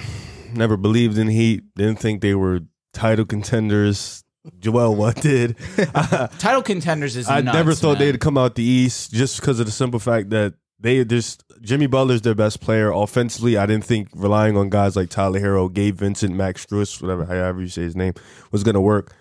Never 0.55 0.77
believed 0.77 1.19
in 1.19 1.29
Heat. 1.29 1.65
Didn't 1.75 1.99
think 1.99 2.23
they 2.23 2.35
were 2.35 2.61
title 2.95 3.27
contenders. 3.27 4.25
Joel, 4.59 4.95
what 4.95 5.17
did? 5.21 5.57
Title 6.39 6.63
contenders 6.63 7.17
is 7.17 7.29
I 7.29 7.41
nuts, 7.41 7.57
never 7.57 7.75
thought 7.75 7.99
man. 7.99 8.13
they'd 8.13 8.21
come 8.21 8.39
out 8.39 8.55
the 8.55 8.63
East 8.63 9.13
just 9.13 9.41
because 9.41 9.59
of 9.59 9.67
the 9.67 9.73
simple 9.73 9.99
fact 9.99 10.31
that 10.31 10.55
they 10.79 11.05
just 11.05 11.43
Jimmy 11.63 11.89
Butler's 11.89 12.23
their 12.23 12.37
best 12.37 12.61
player 12.61 12.93
offensively. 12.93 13.57
I 13.57 13.67
didn't 13.67 13.85
think 13.85 14.09
relying 14.15 14.57
on 14.57 14.71
guys 14.71 14.95
like 14.95 15.11
Tyler 15.11 15.41
Herro, 15.41 15.73
Gabe 15.73 15.97
Vincent, 15.97 16.35
Max 16.37 16.65
Strus, 16.65 17.03
whatever 17.03 17.25
however 17.25 17.61
you 17.61 17.69
say 17.69 17.83
his 17.83 17.97
name, 17.97 18.15
was 18.53 18.63
going 18.63 18.75
to 18.77 18.81
work. 18.81 19.13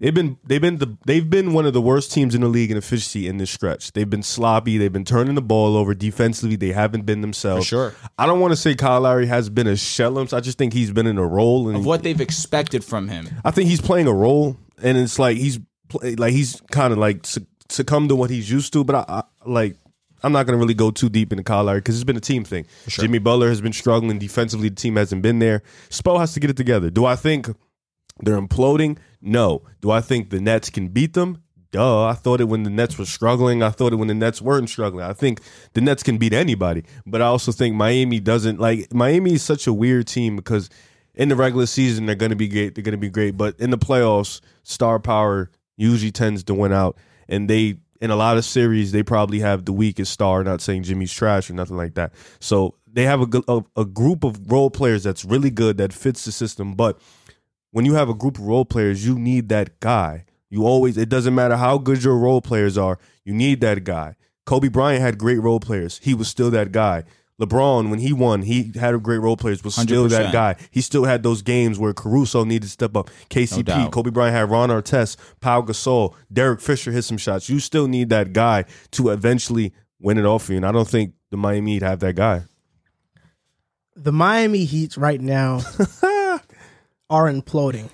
They've 0.00 0.14
been 0.14 0.38
they've 0.46 0.60
been 0.60 0.78
the 0.78 0.96
they've 1.06 1.28
been 1.28 1.52
one 1.52 1.66
of 1.66 1.72
the 1.72 1.80
worst 1.80 2.12
teams 2.12 2.34
in 2.34 2.40
the 2.42 2.48
league 2.48 2.70
in 2.70 2.76
efficiency 2.76 3.26
in 3.26 3.38
this 3.38 3.50
stretch. 3.50 3.92
They've 3.92 4.08
been 4.08 4.22
sloppy. 4.22 4.78
They've 4.78 4.92
been 4.92 5.04
turning 5.04 5.34
the 5.34 5.42
ball 5.42 5.76
over 5.76 5.92
defensively. 5.92 6.54
They 6.54 6.70
haven't 6.72 7.04
been 7.04 7.20
themselves. 7.20 7.66
For 7.66 7.68
sure. 7.68 7.94
I 8.16 8.26
don't 8.26 8.38
want 8.38 8.52
to 8.52 8.56
say 8.56 8.76
Kyle 8.76 9.00
Lowry 9.00 9.26
has 9.26 9.50
been 9.50 9.66
a 9.66 9.76
shell. 9.76 10.16
of. 10.18 10.32
I 10.32 10.38
just 10.38 10.56
think 10.56 10.72
he's 10.72 10.92
been 10.92 11.08
in 11.08 11.18
a 11.18 11.26
role 11.26 11.68
and 11.68 11.78
of 11.78 11.86
what 11.86 12.04
they've 12.04 12.20
expected 12.20 12.84
from 12.84 13.08
him. 13.08 13.28
I 13.44 13.50
think 13.50 13.68
he's 13.68 13.80
playing 13.80 14.06
a 14.06 14.12
role, 14.12 14.56
and 14.80 14.96
it's 14.96 15.18
like 15.18 15.36
he's 15.36 15.58
like 16.02 16.32
he's 16.32 16.62
kind 16.70 16.92
of 16.92 16.98
like 16.98 17.26
suc- 17.26 17.42
succumbed 17.68 18.10
to 18.10 18.16
what 18.16 18.30
he's 18.30 18.48
used 18.48 18.72
to. 18.74 18.84
But 18.84 18.96
I, 18.96 19.04
I 19.08 19.22
like 19.46 19.76
I'm 20.22 20.32
not 20.32 20.46
going 20.46 20.56
to 20.56 20.60
really 20.60 20.74
go 20.74 20.92
too 20.92 21.08
deep 21.08 21.32
into 21.32 21.42
Kyle 21.42 21.64
Lowry 21.64 21.80
because 21.80 21.96
it's 21.96 22.04
been 22.04 22.16
a 22.16 22.20
team 22.20 22.44
thing. 22.44 22.66
Jimmy 22.86 23.18
Butler 23.18 23.48
has 23.48 23.60
been 23.60 23.72
struggling 23.72 24.18
defensively. 24.18 24.68
The 24.68 24.74
team 24.76 24.96
hasn't 24.96 25.22
been 25.22 25.38
there. 25.40 25.62
Spo 25.90 26.18
has 26.18 26.34
to 26.34 26.40
get 26.40 26.50
it 26.50 26.56
together. 26.56 26.90
Do 26.90 27.04
I 27.04 27.16
think 27.16 27.48
they're 28.20 28.40
imploding? 28.40 28.98
No. 29.20 29.62
Do 29.80 29.90
I 29.90 30.00
think 30.00 30.30
the 30.30 30.40
Nets 30.40 30.70
can 30.70 30.88
beat 30.88 31.14
them? 31.14 31.42
Duh. 31.70 32.04
I 32.04 32.14
thought 32.14 32.40
it 32.40 32.48
when 32.48 32.62
the 32.62 32.70
Nets 32.70 32.98
were 32.98 33.04
struggling. 33.04 33.62
I 33.62 33.70
thought 33.70 33.92
it 33.92 33.96
when 33.96 34.08
the 34.08 34.14
Nets 34.14 34.40
weren't 34.40 34.70
struggling. 34.70 35.04
I 35.04 35.12
think 35.12 35.40
the 35.74 35.80
Nets 35.80 36.02
can 36.02 36.16
beat 36.16 36.32
anybody. 36.32 36.84
But 37.06 37.20
I 37.20 37.26
also 37.26 37.52
think 37.52 37.74
Miami 37.74 38.20
doesn't 38.20 38.58
like 38.58 38.92
Miami 38.92 39.34
is 39.34 39.42
such 39.42 39.66
a 39.66 39.72
weird 39.72 40.06
team 40.06 40.36
because 40.36 40.70
in 41.14 41.28
the 41.28 41.36
regular 41.36 41.66
season 41.66 42.06
they're 42.06 42.14
gonna 42.14 42.36
be 42.36 42.48
great. 42.48 42.74
They're 42.74 42.84
gonna 42.84 42.96
be 42.96 43.10
great. 43.10 43.36
But 43.36 43.58
in 43.60 43.70
the 43.70 43.78
playoffs, 43.78 44.40
star 44.62 44.98
power 44.98 45.50
usually 45.76 46.12
tends 46.12 46.42
to 46.44 46.54
win 46.54 46.72
out. 46.72 46.96
And 47.28 47.50
they 47.50 47.78
in 48.00 48.10
a 48.10 48.16
lot 48.16 48.38
of 48.38 48.44
series 48.44 48.92
they 48.92 49.02
probably 49.02 49.40
have 49.40 49.66
the 49.66 49.72
weakest 49.72 50.12
star. 50.12 50.42
Not 50.44 50.62
saying 50.62 50.84
Jimmy's 50.84 51.12
trash 51.12 51.50
or 51.50 51.54
nothing 51.54 51.76
like 51.76 51.94
that. 51.94 52.14
So 52.40 52.76
they 52.90 53.04
have 53.04 53.20
a, 53.20 53.42
a, 53.46 53.64
a, 53.76 53.84
group 53.84 54.24
of 54.24 54.50
role 54.50 54.70
players 54.70 55.02
that's 55.02 55.24
really 55.24 55.50
good 55.50 55.76
that 55.76 55.92
fits 55.92 56.24
the 56.24 56.32
system. 56.32 56.74
But 56.74 56.98
when 57.70 57.84
you 57.84 57.94
have 57.94 58.08
a 58.08 58.14
group 58.14 58.38
of 58.38 58.44
role 58.44 58.64
players, 58.64 59.06
you 59.06 59.18
need 59.18 59.48
that 59.50 59.80
guy. 59.80 60.24
You 60.50 60.66
always, 60.66 60.96
it 60.96 61.08
doesn't 61.08 61.34
matter 61.34 61.56
how 61.56 61.78
good 61.78 62.02
your 62.02 62.16
role 62.16 62.40
players 62.40 62.78
are, 62.78 62.98
you 63.24 63.34
need 63.34 63.60
that 63.60 63.84
guy. 63.84 64.16
Kobe 64.46 64.68
Bryant 64.68 65.02
had 65.02 65.18
great 65.18 65.40
role 65.40 65.60
players. 65.60 66.00
He 66.02 66.14
was 66.14 66.28
still 66.28 66.50
that 66.52 66.72
guy. 66.72 67.04
LeBron, 67.40 67.90
when 67.90 68.00
he 68.00 68.12
won, 68.12 68.42
he 68.42 68.72
had 68.74 68.94
a 68.94 68.98
great 68.98 69.18
role 69.18 69.36
players, 69.36 69.62
was 69.62 69.76
still 69.76 70.06
100%. 70.06 70.10
that 70.10 70.32
guy. 70.32 70.56
He 70.70 70.80
still 70.80 71.04
had 71.04 71.22
those 71.22 71.42
games 71.42 71.78
where 71.78 71.92
Caruso 71.92 72.44
needed 72.44 72.62
to 72.62 72.68
step 72.68 72.96
up. 72.96 73.10
KCP, 73.30 73.64
doubt. 73.66 73.92
Kobe 73.92 74.10
Bryant 74.10 74.34
had 74.34 74.50
Ron 74.50 74.70
Artest, 74.70 75.16
Pau 75.40 75.62
Gasol, 75.62 76.14
Derek 76.32 76.60
Fisher 76.60 76.90
hit 76.90 77.02
some 77.02 77.18
shots. 77.18 77.48
You 77.48 77.60
still 77.60 77.86
need 77.86 78.08
that 78.08 78.32
guy 78.32 78.64
to 78.92 79.10
eventually 79.10 79.72
win 80.00 80.18
it 80.18 80.24
all 80.24 80.38
for 80.40 80.52
you. 80.52 80.56
And 80.56 80.66
I 80.66 80.72
don't 80.72 80.88
think 80.88 81.12
the 81.30 81.36
Miami 81.36 81.74
Heat 81.74 81.82
have 81.82 82.00
that 82.00 82.16
guy. 82.16 82.42
The 83.94 84.12
Miami 84.12 84.64
Heat 84.64 84.96
right 84.96 85.20
now 85.20 85.60
are 87.10 87.24
imploding. 87.30 87.88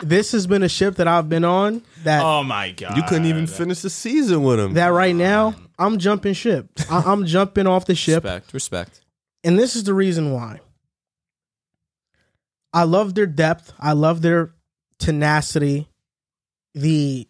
this 0.00 0.32
has 0.32 0.46
been 0.46 0.62
a 0.62 0.68
ship 0.68 0.96
that 0.96 1.08
I've 1.08 1.28
been 1.28 1.44
on 1.44 1.82
that 2.04 2.22
Oh 2.22 2.42
my 2.42 2.70
god! 2.72 2.96
You 2.96 3.02
couldn't 3.04 3.26
even 3.26 3.46
finish 3.46 3.80
the 3.80 3.90
season 3.90 4.42
with 4.42 4.60
him. 4.60 4.74
that 4.74 4.88
right 4.88 5.14
now 5.14 5.54
I'm 5.78 5.98
jumping 5.98 6.34
ship. 6.34 6.68
I, 6.90 7.02
I'm 7.06 7.26
jumping 7.26 7.66
off 7.66 7.86
the 7.86 7.94
ship, 7.94 8.24
respect, 8.24 8.52
respect. 8.54 9.00
and 9.44 9.58
this 9.58 9.74
is 9.76 9.84
the 9.84 9.94
reason 9.94 10.32
why. 10.32 10.60
I 12.72 12.82
love 12.84 13.14
their 13.14 13.26
depth. 13.26 13.72
I 13.80 13.92
love 13.92 14.20
their 14.22 14.50
tenacity. 14.98 15.88
The 16.74 17.26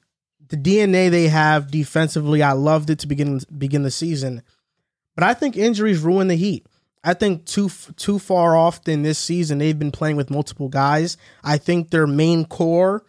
the 0.49 0.57
DNA 0.57 1.11
they 1.11 1.29
have 1.29 1.70
defensively. 1.70 2.42
I 2.42 2.53
loved 2.53 2.90
it 2.90 2.99
to 3.01 3.07
begin 3.07 3.40
begin 3.57 3.83
the 3.85 3.90
season, 3.90 4.42
but 5.14 5.22
I 5.25 5.35
think 5.35 5.57
injuries 5.57 6.01
ruin 6.01 6.27
the 6.29 6.35
Heat. 6.37 6.66
I 7.06 7.14
think 7.14 7.46
too 7.46 7.70
too 7.94 8.18
far 8.18 8.56
often 8.56 9.02
this 9.02 9.18
season 9.18 9.58
they've 9.58 9.78
been 9.78 9.92
playing 9.92 10.16
with 10.16 10.28
multiple 10.28 10.68
guys. 10.68 11.16
I 11.44 11.56
think 11.56 11.90
their 11.90 12.06
main 12.08 12.44
core 12.44 13.04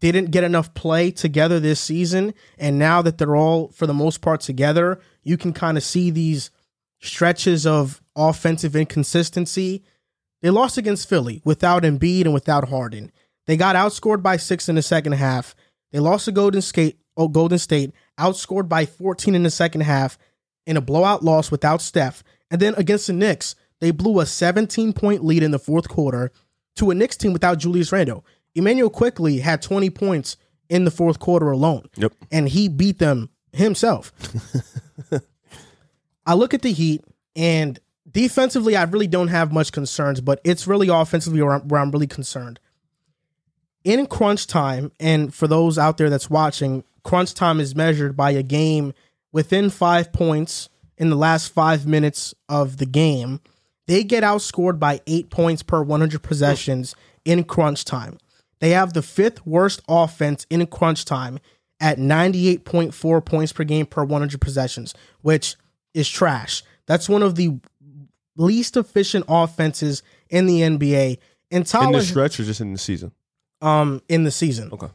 didn't 0.00 0.30
get 0.30 0.44
enough 0.44 0.72
play 0.72 1.10
together 1.10 1.60
this 1.60 1.78
season, 1.78 2.32
and 2.56 2.78
now 2.78 3.02
that 3.02 3.18
they're 3.18 3.36
all 3.36 3.68
for 3.68 3.86
the 3.86 3.92
most 3.92 4.22
part 4.22 4.40
together, 4.40 4.98
you 5.22 5.36
can 5.36 5.52
kind 5.52 5.76
of 5.76 5.84
see 5.84 6.10
these 6.10 6.50
stretches 7.02 7.66
of 7.66 8.00
offensive 8.16 8.74
inconsistency. 8.74 9.84
They 10.40 10.48
lost 10.48 10.78
against 10.78 11.06
Philly 11.06 11.42
without 11.44 11.82
Embiid 11.82 12.22
and 12.22 12.32
without 12.32 12.70
Harden. 12.70 13.12
They 13.46 13.58
got 13.58 13.76
outscored 13.76 14.22
by 14.22 14.38
six 14.38 14.70
in 14.70 14.76
the 14.76 14.82
second 14.82 15.12
half. 15.12 15.54
They 15.90 15.98
lost 15.98 16.24
to 16.24 16.32
Golden 16.32 16.62
State, 16.62 16.98
oh, 17.18 17.28
Golden 17.28 17.58
State, 17.58 17.92
outscored 18.18 18.70
by 18.70 18.86
14 18.86 19.34
in 19.34 19.42
the 19.42 19.50
second 19.50 19.82
half 19.82 20.16
in 20.66 20.78
a 20.78 20.80
blowout 20.80 21.22
loss 21.22 21.50
without 21.50 21.82
Steph. 21.82 22.24
And 22.52 22.60
then 22.60 22.74
against 22.76 23.06
the 23.06 23.14
Knicks, 23.14 23.56
they 23.80 23.90
blew 23.90 24.20
a 24.20 24.26
17 24.26 24.92
point 24.92 25.24
lead 25.24 25.42
in 25.42 25.50
the 25.50 25.58
fourth 25.58 25.88
quarter 25.88 26.30
to 26.76 26.90
a 26.90 26.94
Knicks 26.94 27.16
team 27.16 27.32
without 27.32 27.58
Julius 27.58 27.90
Randle. 27.90 28.24
Immanuel 28.54 28.90
Quickley 28.90 29.38
had 29.38 29.62
20 29.62 29.88
points 29.90 30.36
in 30.68 30.84
the 30.84 30.90
fourth 30.90 31.18
quarter 31.18 31.50
alone. 31.50 31.86
Yep. 31.96 32.12
And 32.30 32.48
he 32.48 32.68
beat 32.68 32.98
them 32.98 33.30
himself. 33.52 34.12
I 36.26 36.34
look 36.34 36.52
at 36.52 36.62
the 36.62 36.72
Heat 36.72 37.02
and 37.34 37.80
defensively, 38.10 38.76
I 38.76 38.84
really 38.84 39.06
don't 39.06 39.28
have 39.28 39.50
much 39.50 39.72
concerns, 39.72 40.20
but 40.20 40.40
it's 40.44 40.66
really 40.66 40.88
offensively 40.88 41.40
where 41.42 41.54
I'm, 41.54 41.68
where 41.68 41.80
I'm 41.80 41.90
really 41.90 42.06
concerned. 42.06 42.60
In 43.82 44.06
crunch 44.06 44.46
time, 44.46 44.92
and 45.00 45.34
for 45.34 45.48
those 45.48 45.78
out 45.78 45.96
there 45.96 46.10
that's 46.10 46.30
watching, 46.30 46.84
crunch 47.02 47.32
time 47.32 47.60
is 47.60 47.74
measured 47.74 48.16
by 48.16 48.32
a 48.32 48.42
game 48.42 48.92
within 49.32 49.70
five 49.70 50.12
points 50.12 50.68
in 51.02 51.10
the 51.10 51.16
last 51.16 51.48
five 51.48 51.84
minutes 51.84 52.32
of 52.48 52.76
the 52.76 52.86
game. 52.86 53.40
They 53.88 54.04
get 54.04 54.22
outscored 54.22 54.78
by 54.78 55.00
eight 55.08 55.30
points 55.30 55.64
per 55.64 55.82
100 55.82 56.22
possessions 56.22 56.94
in 57.24 57.42
crunch 57.42 57.84
time. 57.84 58.18
They 58.60 58.70
have 58.70 58.92
the 58.92 59.02
fifth 59.02 59.44
worst 59.44 59.82
offense 59.88 60.46
in 60.48 60.64
crunch 60.68 61.04
time 61.04 61.40
at 61.80 61.98
98.4 61.98 63.24
points 63.24 63.52
per 63.52 63.64
game 63.64 63.84
per 63.84 64.04
100 64.04 64.40
possessions, 64.40 64.94
which 65.22 65.56
is 65.92 66.08
trash. 66.08 66.62
That's 66.86 67.08
one 67.08 67.24
of 67.24 67.34
the 67.34 67.58
least 68.36 68.76
efficient 68.76 69.24
offenses 69.26 70.04
in 70.30 70.46
the 70.46 70.60
NBA. 70.60 71.18
And 71.50 71.62
in 71.62 71.64
Tyler, 71.64 71.98
the 71.98 72.04
stretch 72.04 72.38
or 72.38 72.44
just 72.44 72.60
in 72.60 72.72
the 72.72 72.78
season? 72.78 73.10
um, 73.60 74.02
in 74.08 74.22
the 74.22 74.30
season. 74.30 74.70
Okay. 74.72 74.86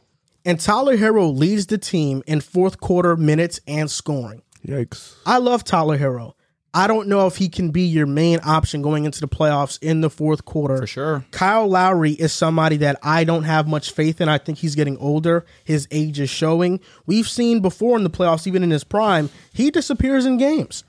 And 0.46 0.58
Tyler 0.58 0.96
Herro 0.96 1.36
leads 1.36 1.66
the 1.66 1.76
team 1.76 2.22
in 2.26 2.40
fourth 2.40 2.80
quarter 2.80 3.14
minutes 3.14 3.60
and 3.66 3.90
scoring. 3.90 4.40
Yikes. 4.66 5.16
I 5.26 5.38
love 5.38 5.64
Tyler 5.64 5.98
Herro. 5.98 6.34
I 6.74 6.86
don't 6.86 7.08
know 7.08 7.26
if 7.26 7.36
he 7.36 7.48
can 7.48 7.70
be 7.70 7.82
your 7.82 8.06
main 8.06 8.40
option 8.44 8.82
going 8.82 9.04
into 9.04 9.20
the 9.20 9.28
playoffs 9.28 9.78
in 9.82 10.02
the 10.02 10.10
fourth 10.10 10.44
quarter. 10.44 10.76
For 10.76 10.86
sure. 10.86 11.24
Kyle 11.30 11.66
Lowry 11.66 12.12
is 12.12 12.32
somebody 12.32 12.76
that 12.78 12.98
I 13.02 13.24
don't 13.24 13.44
have 13.44 13.66
much 13.66 13.90
faith 13.90 14.20
in. 14.20 14.28
I 14.28 14.38
think 14.38 14.58
he's 14.58 14.74
getting 14.74 14.98
older. 14.98 15.46
His 15.64 15.88
age 15.90 16.20
is 16.20 16.28
showing. 16.28 16.80
We've 17.06 17.28
seen 17.28 17.60
before 17.60 17.96
in 17.96 18.04
the 18.04 18.10
playoffs, 18.10 18.46
even 18.46 18.62
in 18.62 18.70
his 18.70 18.84
prime, 18.84 19.30
he 19.52 19.70
disappears 19.70 20.26
in 20.26 20.36
games. 20.36 20.84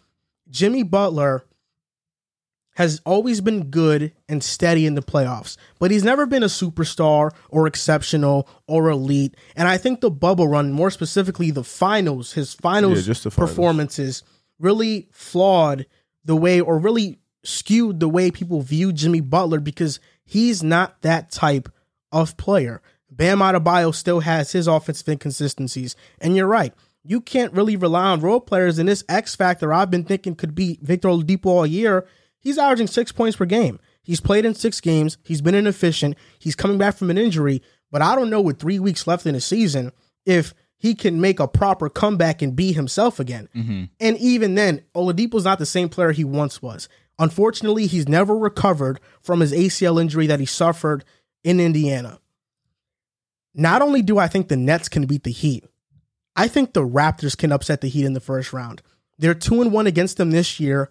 Jimmy 0.49 0.83
Butler 0.83 1.45
has 2.75 3.01
always 3.05 3.41
been 3.41 3.69
good 3.69 4.13
and 4.29 4.43
steady 4.43 4.85
in 4.85 4.95
the 4.95 5.01
playoffs, 5.01 5.57
but 5.79 5.91
he's 5.91 6.03
never 6.03 6.25
been 6.25 6.43
a 6.43 6.47
superstar 6.47 7.31
or 7.49 7.67
exceptional 7.67 8.47
or 8.67 8.89
elite. 8.89 9.35
And 9.55 9.67
I 9.67 9.77
think 9.77 9.99
the 10.01 10.11
bubble 10.11 10.47
run, 10.47 10.71
more 10.71 10.89
specifically 10.89 11.51
the 11.51 11.63
finals, 11.63 12.33
his 12.33 12.53
finals 12.53 13.07
Yeah, 13.07 13.13
finals. 13.13 13.35
performances, 13.35 14.23
really 14.59 15.09
flawed 15.11 15.85
the 16.23 16.35
way 16.35 16.61
or 16.61 16.77
really 16.77 17.19
skewed 17.43 17.99
the 17.99 18.09
way 18.09 18.31
people 18.31 18.61
view 18.61 18.93
Jimmy 18.93 19.21
Butler 19.21 19.59
because 19.59 19.99
he's 20.25 20.63
not 20.63 21.01
that 21.01 21.31
type 21.31 21.69
of 22.11 22.37
player. 22.37 22.81
Bam 23.11 23.39
Adebayo 23.39 23.93
still 23.93 24.21
has 24.21 24.51
his 24.51 24.67
offensive 24.67 25.07
inconsistencies. 25.09 25.95
And 26.21 26.35
you're 26.35 26.47
right. 26.47 26.73
You 27.03 27.21
can't 27.21 27.53
really 27.53 27.75
rely 27.75 28.05
on 28.11 28.21
role 28.21 28.39
players. 28.39 28.77
And 28.77 28.87
this 28.87 29.03
X 29.09 29.35
factor 29.35 29.73
I've 29.73 29.89
been 29.89 30.03
thinking 30.03 30.35
could 30.35 30.53
be 30.53 30.77
Victor 30.81 31.07
Oladipo 31.07 31.47
all 31.47 31.65
year. 31.67 32.05
He's 32.39 32.57
averaging 32.57 32.87
six 32.87 33.11
points 33.11 33.37
per 33.37 33.45
game. 33.45 33.79
He's 34.01 34.21
played 34.21 34.45
in 34.45 34.55
six 34.55 34.81
games. 34.81 35.17
He's 35.23 35.41
been 35.41 35.55
inefficient. 35.55 36.17
He's 36.39 36.55
coming 36.55 36.77
back 36.77 36.95
from 36.95 37.09
an 37.09 37.17
injury. 37.17 37.61
But 37.91 38.01
I 38.01 38.15
don't 38.15 38.29
know 38.29 38.41
with 38.41 38.59
three 38.59 38.79
weeks 38.79 39.07
left 39.07 39.25
in 39.25 39.33
the 39.33 39.41
season 39.41 39.91
if 40.25 40.53
he 40.77 40.95
can 40.95 41.19
make 41.19 41.39
a 41.39 41.47
proper 41.47 41.89
comeback 41.89 42.41
and 42.41 42.55
be 42.55 42.71
himself 42.71 43.19
again. 43.19 43.49
Mm-hmm. 43.55 43.83
And 43.99 44.17
even 44.17 44.55
then, 44.55 44.83
Oladipo's 44.95 45.43
not 45.43 45.59
the 45.59 45.65
same 45.65 45.89
player 45.89 46.11
he 46.11 46.23
once 46.23 46.61
was. 46.61 46.87
Unfortunately, 47.19 47.85
he's 47.85 48.07
never 48.07 48.35
recovered 48.35 49.01
from 49.21 49.41
his 49.41 49.51
ACL 49.51 49.99
injury 49.99 50.27
that 50.27 50.39
he 50.39 50.45
suffered 50.45 51.03
in 51.43 51.59
Indiana. 51.59 52.19
Not 53.53 53.81
only 53.81 54.01
do 54.01 54.17
I 54.17 54.27
think 54.27 54.47
the 54.47 54.55
Nets 54.55 54.87
can 54.87 55.05
beat 55.05 55.25
the 55.25 55.31
Heat, 55.31 55.65
I 56.35 56.47
think 56.47 56.71
the 56.71 56.87
Raptors 56.87 57.37
can 57.37 57.51
upset 57.51 57.81
the 57.81 57.89
Heat 57.89 58.05
in 58.05 58.13
the 58.13 58.21
first 58.21 58.53
round. 58.53 58.81
They're 59.17 59.33
two 59.33 59.61
and 59.61 59.73
one 59.73 59.85
against 59.85 60.15
them 60.15 60.31
this 60.31 60.61
year. 60.61 60.89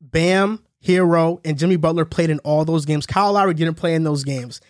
Bam, 0.00 0.64
Herro, 0.84 1.40
and 1.44 1.58
Jimmy 1.58 1.76
Butler 1.76 2.04
played 2.04 2.30
in 2.30 2.38
all 2.40 2.64
those 2.64 2.84
games. 2.84 3.06
Kyle 3.06 3.32
Lowry 3.32 3.54
didn't 3.54 3.74
play 3.76 3.94
in 3.94 4.04
those 4.04 4.24
games. 4.24 4.60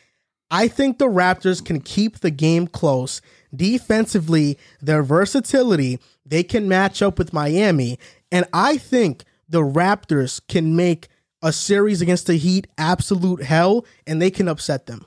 I 0.50 0.68
think 0.68 0.98
the 0.98 1.06
Raptors 1.06 1.64
can 1.64 1.80
keep 1.80 2.18
the 2.18 2.30
game 2.30 2.66
close. 2.66 3.22
Defensively, 3.54 4.58
their 4.80 5.02
versatility, 5.02 5.98
they 6.26 6.42
can 6.42 6.68
match 6.68 7.00
up 7.00 7.18
with 7.18 7.32
Miami. 7.32 7.98
And 8.30 8.44
I 8.52 8.76
think 8.76 9.24
the 9.48 9.62
Raptors 9.62 10.40
can 10.48 10.76
make 10.76 11.08
a 11.42 11.52
series 11.52 12.02
against 12.02 12.26
the 12.26 12.36
Heat 12.36 12.66
absolute 12.76 13.42
hell 13.42 13.84
and 14.06 14.20
they 14.20 14.30
can 14.30 14.48
upset 14.48 14.86
them. 14.86 15.04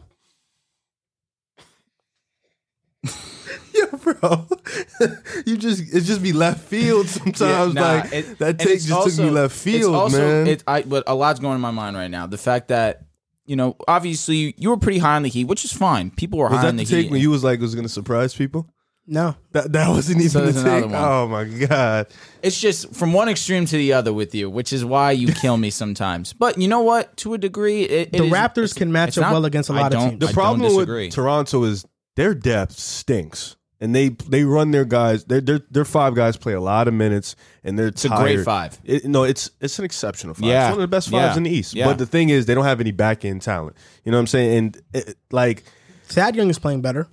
Yeah, 3.92 3.98
bro. 4.04 4.48
you 5.46 5.58
just 5.58 5.94
it 5.94 6.02
just 6.02 6.24
be 6.24 6.32
left 6.34 6.62
field 6.62 7.08
sometimes. 7.20 7.74
nah, 7.74 7.82
like 7.82 8.14
it- 8.14 8.38
that 8.40 8.48
and 8.50 8.60
take 8.60 8.70
it's 8.70 8.86
just 8.86 9.04
took 9.10 9.18
me 9.18 9.24
also- 9.26 9.32
left 9.34 9.54
it's 9.56 9.64
field, 9.64 9.96
also, 9.96 10.18
man. 10.18 10.48
It, 10.48 10.64
I, 10.68 10.82
but 10.84 11.04
a 11.08 11.14
lot's 11.16 11.40
going 11.40 11.56
in 11.56 11.62
my 11.62 11.72
mind 11.72 11.96
right 11.98 12.10
now. 12.12 12.26
The 12.28 12.38
fact 12.38 12.70
that 12.70 13.02
you 13.46 13.56
know, 13.56 13.76
obviously, 13.88 14.56
you 14.58 14.70
were 14.70 14.78
pretty 14.78 14.98
high 15.00 15.16
on 15.18 15.22
the 15.24 15.30
Heat, 15.30 15.44
which 15.46 15.66
is 15.66 15.72
fine. 15.74 16.10
People 16.10 16.40
were 16.40 16.46
was 16.46 16.56
high 16.58 16.62
that 16.64 16.68
on 16.70 16.76
the 16.78 16.84
the, 16.84 16.90
take 16.90 17.04
Heat. 17.06 17.12
when 17.12 17.22
you 17.22 17.30
was 17.30 17.44
like 17.44 17.60
it 17.60 17.62
was 17.62 17.76
gonna 17.76 17.90
surprise 17.90 18.34
people? 18.34 18.68
No. 19.08 19.36
That 19.52 19.72
that 19.74 19.90
wasn't 19.90 20.18
even 20.22 20.30
So 20.32 20.46
the 20.52 20.64
take. 20.64 20.86
Oh 20.92 21.28
my 21.28 21.44
god. 21.44 22.08
it's 22.42 22.60
just 22.60 22.92
from 22.96 23.14
one 23.14 23.30
extreme 23.30 23.66
to 23.68 23.78
the 23.78 23.94
other 23.94 24.12
with 24.14 24.34
you, 24.34 24.50
which 24.50 24.74
is 24.74 24.84
why 24.84 25.12
you 25.12 25.28
kill 25.28 25.58
me 25.58 25.70
sometimes. 25.70 26.34
But 26.34 26.58
you 26.58 26.68
know 26.68 26.82
what? 26.82 27.16
To 27.18 27.36
a 27.36 27.38
degree, 27.38 27.84
it, 27.84 28.08
it 28.14 28.18
The 28.18 28.24
is- 28.26 28.32
Raptors 28.34 28.56
it's- 28.58 28.74
can 28.74 28.92
match 28.92 29.16
up 29.20 29.24
not- 29.24 29.34
well 29.34 29.46
against 29.46 29.70
a 29.70 29.74
lot 29.74 29.88
of 29.88 30.00
don't- 30.00 30.10
teams. 30.12 30.20
The 30.22 30.26
I 30.26 30.28
don't 30.30 30.34
problem 30.34 30.62
disagree. 30.72 31.06
with 31.06 31.14
Toronto 31.14 31.64
is 31.66 31.86
their 32.16 32.34
depth 32.34 32.80
stinks. 32.80 33.58
And 33.82 33.94
they 33.94 34.10
they 34.10 34.44
run 34.46 34.72
their 34.72 34.86
guys. 34.86 35.26
Their 35.26 35.42
their 35.42 35.60
their 35.70 35.86
five 35.86 36.16
guys 36.16 36.38
play 36.38 36.54
a 36.54 36.62
lot 36.62 36.88
of 36.88 36.94
minutes, 36.94 37.36
and 37.64 37.78
they're 37.78 37.88
It's 37.88 38.06
a 38.06 38.10
great 38.10 38.44
five. 38.46 38.78
It, 38.86 39.04
no, 39.06 39.24
it's 39.26 39.52
it's 39.60 39.78
an 39.80 39.86
exceptional 39.86 40.34
five. 40.34 40.46
Yeah. 40.46 40.68
It's 40.68 40.76
one 40.78 40.84
of 40.84 40.90
the 40.90 40.96
best 40.96 41.10
fives 41.10 41.34
Yeah. 41.34 41.38
in 41.38 41.44
the 41.44 41.50
East. 41.52 41.74
Yeah. 41.74 41.86
But 41.88 41.98
the 41.98 42.06
thing 42.06 42.30
is, 42.30 42.46
they 42.46 42.54
don't 42.56 42.64
have 42.64 42.80
any 42.80 42.92
back 42.92 43.26
end 43.26 43.42
talent. 43.42 43.76
You 44.06 44.12
know 44.12 44.18
what 44.18 44.22
I'm 44.22 44.28
saying? 44.28 44.58
And 44.58 44.82
it, 44.94 45.18
like, 45.30 45.64
Thad 46.06 46.36
Young 46.38 46.50
is 46.50 46.58
playing 46.58 46.82
better. 46.82 47.08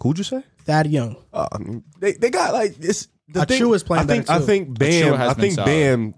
who'd 0.00 0.16
you 0.18 0.24
say? 0.24 0.44
Thad 0.64 0.86
Young. 0.86 1.16
Uh, 1.32 1.48
I 1.50 1.58
mean, 1.58 1.82
they 1.98 2.12
they 2.12 2.30
got 2.30 2.52
like 2.54 2.76
this. 2.76 3.08
The 3.28 3.40
Achiuwa 3.40 3.46
thing, 3.48 3.74
is 3.74 3.82
playing 3.82 4.04
I 4.04 4.06
think 4.06 4.26
better, 4.26 4.42
I 4.42 4.46
think 4.46 4.78
Bam. 4.78 5.14
Has 5.18 5.30
I 5.30 5.34
think 5.34 5.54
solid. 5.54 5.66
Bam 5.66 6.14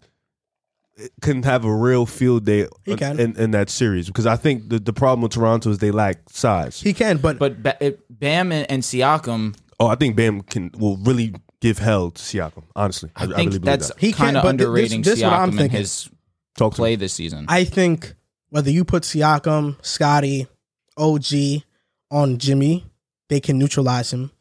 can 1.22 1.42
have 1.44 1.64
a 1.64 1.72
real 1.74 2.06
field 2.06 2.44
day 2.44 2.66
He 2.84 2.96
can. 2.96 3.20
in, 3.20 3.36
in 3.38 3.50
that 3.52 3.70
series 3.70 4.08
because 4.08 4.26
I 4.26 4.36
think 4.36 4.68
the, 4.68 4.78
the 4.80 4.92
problem 4.92 5.22
with 5.22 5.32
Toronto 5.32 5.70
is 5.70 5.78
they 5.78 5.92
lack 5.92 6.28
size. 6.28 6.80
He 6.80 6.92
can, 6.92 7.18
but, 7.18 7.38
But 7.38 7.62
Ba- 7.62 7.94
Bam 8.10 8.50
and, 8.50 8.68
and 8.70 8.82
Siakam, 8.82 9.56
Oh, 9.80 9.86
I 9.86 9.94
think 9.94 10.16
Bam 10.16 10.40
can 10.42 10.70
will 10.78 10.96
really 10.98 11.34
give 11.60 11.78
hell 11.78 12.10
to 12.10 12.20
Siakam. 12.22 12.64
Honestly, 12.74 13.10
I, 13.16 13.22
I 13.22 13.24
I 13.24 13.28
really 13.28 13.44
believe 13.46 13.62
that's 13.62 13.88
that. 13.88 13.98
He 14.00 14.12
kind 14.12 14.34
can't- 14.34 14.36
of 14.38 14.42
but 14.42 14.48
th- 14.50 14.58
this- 14.58 14.66
underrating 14.66 15.02
this 15.02 15.18
is 15.18 15.22
what 15.24 15.32
I'm 15.32 15.48
Siakam 15.48 15.50
and 15.50 15.58
thinking. 15.58 15.78
his 15.78 16.10
Talk 16.56 16.72
to 16.72 16.76
play 16.76 16.90
me. 16.90 16.96
this 16.96 17.12
season. 17.12 17.46
I 17.48 17.64
think 17.64 18.14
whether 18.50 18.70
you 18.70 18.84
put 18.84 19.04
Siakam, 19.04 19.76
Scotty, 19.84 20.48
OG 20.96 21.62
on 22.10 22.38
Jimmy, 22.38 22.84
they 23.28 23.38
can 23.40 23.58
neutralize 23.58 24.12
him. 24.12 24.32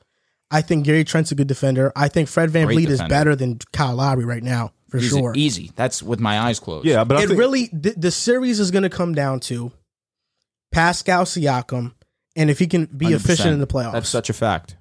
I 0.49 0.61
think 0.61 0.85
Gary 0.85 1.03
Trent's 1.03 1.31
a 1.31 1.35
good 1.35 1.47
defender. 1.47 1.91
I 1.95 2.07
think 2.07 2.29
Fred 2.29 2.49
Van 2.49 2.65
Great 2.65 2.75
Vliet 2.75 2.89
is 2.89 3.01
better 3.03 3.35
than 3.35 3.59
Kyle 3.73 3.95
Lowry 3.97 4.23
right 4.25 4.41
now, 4.41 4.71
for 4.89 4.97
easy, 4.97 5.09
sure. 5.09 5.33
easy. 5.35 5.71
That's 5.75 6.01
with 6.01 6.19
my 6.21 6.39
eyes 6.39 6.59
closed. 6.59 6.85
Yeah, 6.87 7.03
but 7.03 7.17
I 7.17 7.23
it 7.23 7.27
think 7.27 7.39
really 7.39 7.69
the, 7.73 7.93
the 7.97 8.11
series 8.11 8.59
is 8.61 8.71
going 8.71 8.83
to 8.83 8.89
come 8.89 9.13
down 9.13 9.41
to 9.41 9.71
Pascal 10.71 11.25
Siakam 11.25 11.93
and 12.35 12.49
if 12.49 12.59
he 12.59 12.67
can 12.67 12.85
be 12.85 13.07
100%. 13.07 13.11
efficient 13.15 13.49
in 13.53 13.59
the 13.59 13.67
playoffs. 13.67 13.91
That's 13.93 14.09
such 14.09 14.29
a 14.29 14.33
fact. 14.33 14.77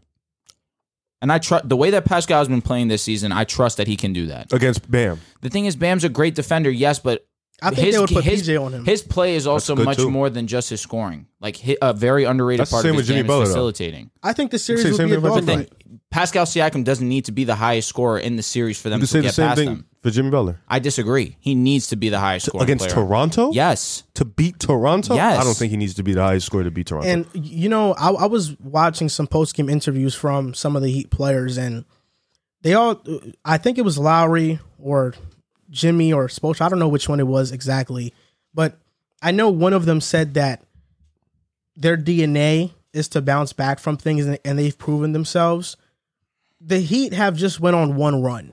And 1.23 1.33
I 1.33 1.39
trust 1.39 1.69
the 1.69 1.77
way 1.77 1.91
that 1.91 2.05
Pascal 2.05 2.39
has 2.39 2.49
been 2.49 2.61
playing 2.63 2.89
this 2.89 3.03
season. 3.03 3.33
I 3.33 3.45
trust 3.45 3.79
that 3.79 3.87
he 3.87 3.97
can 3.97 4.13
do 4.13 4.27
that. 4.27 4.53
against 4.53 4.89
Bam, 4.91 5.21
The 5.41 5.49
thing 5.49 5.65
is, 5.67 5.75
Bam's 5.77 6.05
a 6.05 6.09
great 6.09 6.35
defender, 6.35 6.71
yes, 6.71 6.99
but 6.99 7.27
I 7.63 7.71
think 7.71 7.87
his, 7.87 7.95
they 7.95 8.01
would 8.01 8.11
put 8.11 8.25
his, 8.25 8.47
PJ 8.47 8.63
on 8.63 8.75
him. 8.75 8.85
His 8.85 9.03
play 9.03 9.35
is 9.35 9.47
also 9.47 9.75
much 9.75 9.97
too. 9.97 10.11
more 10.11 10.29
than 10.29 10.47
just 10.47 10.69
his 10.69 10.81
scoring. 10.83 11.27
Like 11.41 11.59
hi- 11.59 11.79
a 11.81 11.95
very 11.95 12.25
underrated 12.25 12.61
That's 12.61 12.71
the 12.71 12.75
part 12.75 12.83
same 12.83 12.91
of 12.91 12.97
with 12.97 13.05
his 13.05 13.09
Jimmy 13.09 13.21
game 13.23 13.27
Butler, 13.29 13.43
is 13.45 13.49
though. 13.49 13.55
facilitating. 13.55 14.11
I 14.23 14.35
think 14.35 14.51
the 14.51 14.59
series 14.59 14.83
say 14.83 14.91
will 14.91 14.99
be 14.99 15.05
same 15.05 15.07
a 15.07 15.11
thing 15.11 15.19
about 15.21 15.35
But 15.37 15.47
dogfight. 15.47 15.71
then 15.89 16.01
Pascal 16.11 16.45
Siakam 16.45 16.85
doesn't 16.85 17.09
need 17.09 17.25
to 17.25 17.33
be 17.33 17.45
the 17.45 17.55
highest 17.55 17.89
scorer 17.89 18.19
in 18.19 18.37
the 18.37 18.43
series 18.43 18.79
for 18.79 18.91
them 18.91 19.01
you 19.01 19.07
to 19.07 19.11
can 19.11 19.13
say 19.13 19.19
the 19.21 19.27
get 19.29 19.35
same 19.35 19.47
past 19.49 19.59
thing 19.59 19.69
them. 19.69 19.87
For 20.07 20.15
Jimmy 20.15 20.31
Butler 20.31 20.61
I 20.69 20.79
disagree. 20.79 21.37
He 21.41 21.55
needs 21.55 21.89
to 21.89 21.97
be 21.97 22.09
the 22.11 22.21
highest 22.21 22.47
scorer 22.47 22.63
against 22.63 22.85
player. 22.89 22.95
Toronto. 22.95 23.53
Yes. 23.53 24.05
to 24.15 24.25
beat 24.25 24.61
Toronto. 24.61 25.17
Yes. 25.17 25.41
I 25.41 25.43
don't 25.45 25.57
think 25.57 25.71
he 25.71 25.77
needs 25.77 25.95
to 25.95 26.05
be 26.05 26.15
the 26.15 26.23
highest 26.23 26.47
scorer 26.47 26.65
to 26.65 26.71
beat 26.71 26.87
Toronto. 26.87 27.09
And 27.09 27.27
you 27.35 27.69
know, 27.69 27.95
I, 27.95 28.11
I 28.11 28.27
was 28.27 28.59
watching 28.61 29.09
some 29.09 29.27
post 29.27 29.55
game 29.57 29.69
interviews 29.69 30.15
from 30.15 30.55
some 30.55 30.77
of 30.77 30.83
the 30.83 30.91
Heat 30.91 31.11
players, 31.11 31.59
and 31.59 31.85
they 32.63 32.75
all, 32.75 33.03
I 33.45 33.59
think 33.59 33.79
it 33.79 33.83
was 33.83 33.99
Lowry 33.99 34.61
or 34.79 35.15
Jimmy 35.71 36.13
or 36.13 36.29
Spoelstra. 36.29 36.63
I 36.63 36.69
don't 36.69 36.79
know 36.79 36.89
which 36.89 37.09
one 37.09 37.19
it 37.19 37.27
was 37.27 37.51
exactly, 37.51 38.15
but 38.55 38.79
I 39.23 39.33
know 39.33 39.51
one 39.51 39.73
of 39.73 39.87
them 39.87 40.01
said 40.01 40.35
that 40.35 40.63
their 41.75 41.97
DNA 41.97 42.71
is 42.93 43.09
to 43.09 43.21
bounce 43.21 43.53
back 43.53 43.81
from 43.81 43.97
things, 43.97 44.25
and, 44.25 44.39
and 44.45 44.57
they've 44.59 44.79
proven 44.79 45.13
themselves. 45.13 45.77
The 46.61 46.79
Heat 46.79 47.13
have 47.13 47.37
just 47.37 47.59
went 47.59 47.75
on 47.75 47.97
one 47.97 48.23
run. 48.23 48.53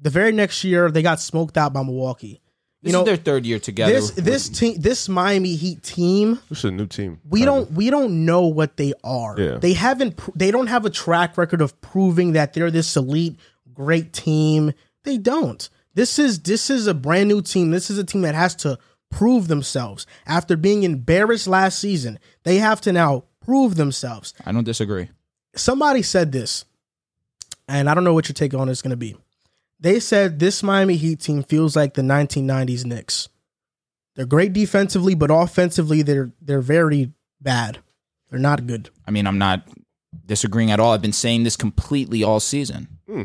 The 0.00 0.10
very 0.10 0.32
next 0.32 0.64
year, 0.64 0.90
they 0.90 1.02
got 1.02 1.20
smoked 1.20 1.56
out 1.56 1.72
by 1.72 1.82
Milwaukee. 1.82 2.40
This 2.82 2.90
You 2.90 2.92
know, 2.94 3.00
is 3.00 3.06
their 3.06 3.16
third 3.16 3.44
year 3.44 3.58
together. 3.58 3.92
This 3.92 4.10
this 4.12 4.48
team, 4.48 4.80
this 4.80 5.06
Miami 5.08 5.54
Heat 5.54 5.82
team 5.82 6.38
this 6.48 6.58
is 6.60 6.64
a 6.64 6.70
new 6.70 6.86
team. 6.86 7.20
we 7.28 7.40
kinda. 7.40 7.52
don't 7.52 7.72
we 7.72 7.90
don't 7.90 8.24
know 8.24 8.46
what 8.46 8.78
they 8.78 8.94
are. 9.04 9.38
Yeah. 9.38 9.58
They 9.58 9.74
haven't 9.74 10.16
pr- 10.16 10.30
they 10.34 10.50
don't 10.50 10.68
have 10.68 10.86
a 10.86 10.90
track 10.90 11.36
record 11.36 11.60
of 11.60 11.78
proving 11.82 12.32
that 12.32 12.54
they're 12.54 12.70
this 12.70 12.96
elite 12.96 13.38
great 13.74 14.12
team. 14.12 14.72
They 15.04 15.18
don't. 15.18 15.68
This 15.94 16.18
is 16.18 16.40
this 16.40 16.70
is 16.70 16.86
a 16.86 16.94
brand 16.94 17.28
new 17.28 17.42
team. 17.42 17.70
This 17.70 17.90
is 17.90 17.98
a 17.98 18.04
team 18.04 18.22
that 18.22 18.34
has 18.34 18.54
to 18.56 18.78
prove 19.10 19.48
themselves. 19.48 20.06
After 20.26 20.56
being 20.56 20.82
embarrassed 20.82 21.46
last 21.48 21.78
season, 21.78 22.18
they 22.44 22.56
have 22.56 22.80
to 22.82 22.92
now 22.92 23.24
prove 23.44 23.74
themselves. 23.74 24.32
I 24.46 24.52
don't 24.52 24.64
disagree. 24.64 25.10
Somebody 25.56 26.02
said 26.02 26.32
this, 26.32 26.64
and 27.68 27.90
I 27.90 27.94
don't 27.94 28.04
know 28.04 28.14
what 28.14 28.28
your 28.28 28.34
take 28.34 28.54
on 28.54 28.68
it's 28.68 28.82
going 28.82 28.90
to 28.90 28.96
be. 28.96 29.16
They 29.80 29.98
said 29.98 30.38
this 30.38 30.62
Miami 30.62 30.96
Heat 30.96 31.20
team 31.20 31.42
feels 31.42 31.74
like 31.74 31.94
the 31.94 32.02
1990s 32.02 32.84
Knicks. 32.84 33.28
They're 34.14 34.26
great 34.26 34.52
defensively, 34.52 35.14
but 35.14 35.30
offensively 35.30 36.02
they're 36.02 36.32
they're 36.42 36.60
very 36.60 37.12
bad. 37.40 37.78
They're 38.28 38.38
not 38.38 38.66
good. 38.66 38.90
I 39.06 39.10
mean, 39.10 39.26
I'm 39.26 39.38
not 39.38 39.66
disagreeing 40.26 40.70
at 40.70 40.78
all. 40.78 40.92
I've 40.92 41.02
been 41.02 41.12
saying 41.12 41.44
this 41.44 41.56
completely 41.56 42.22
all 42.22 42.40
season. 42.40 42.88
Hmm. 43.08 43.22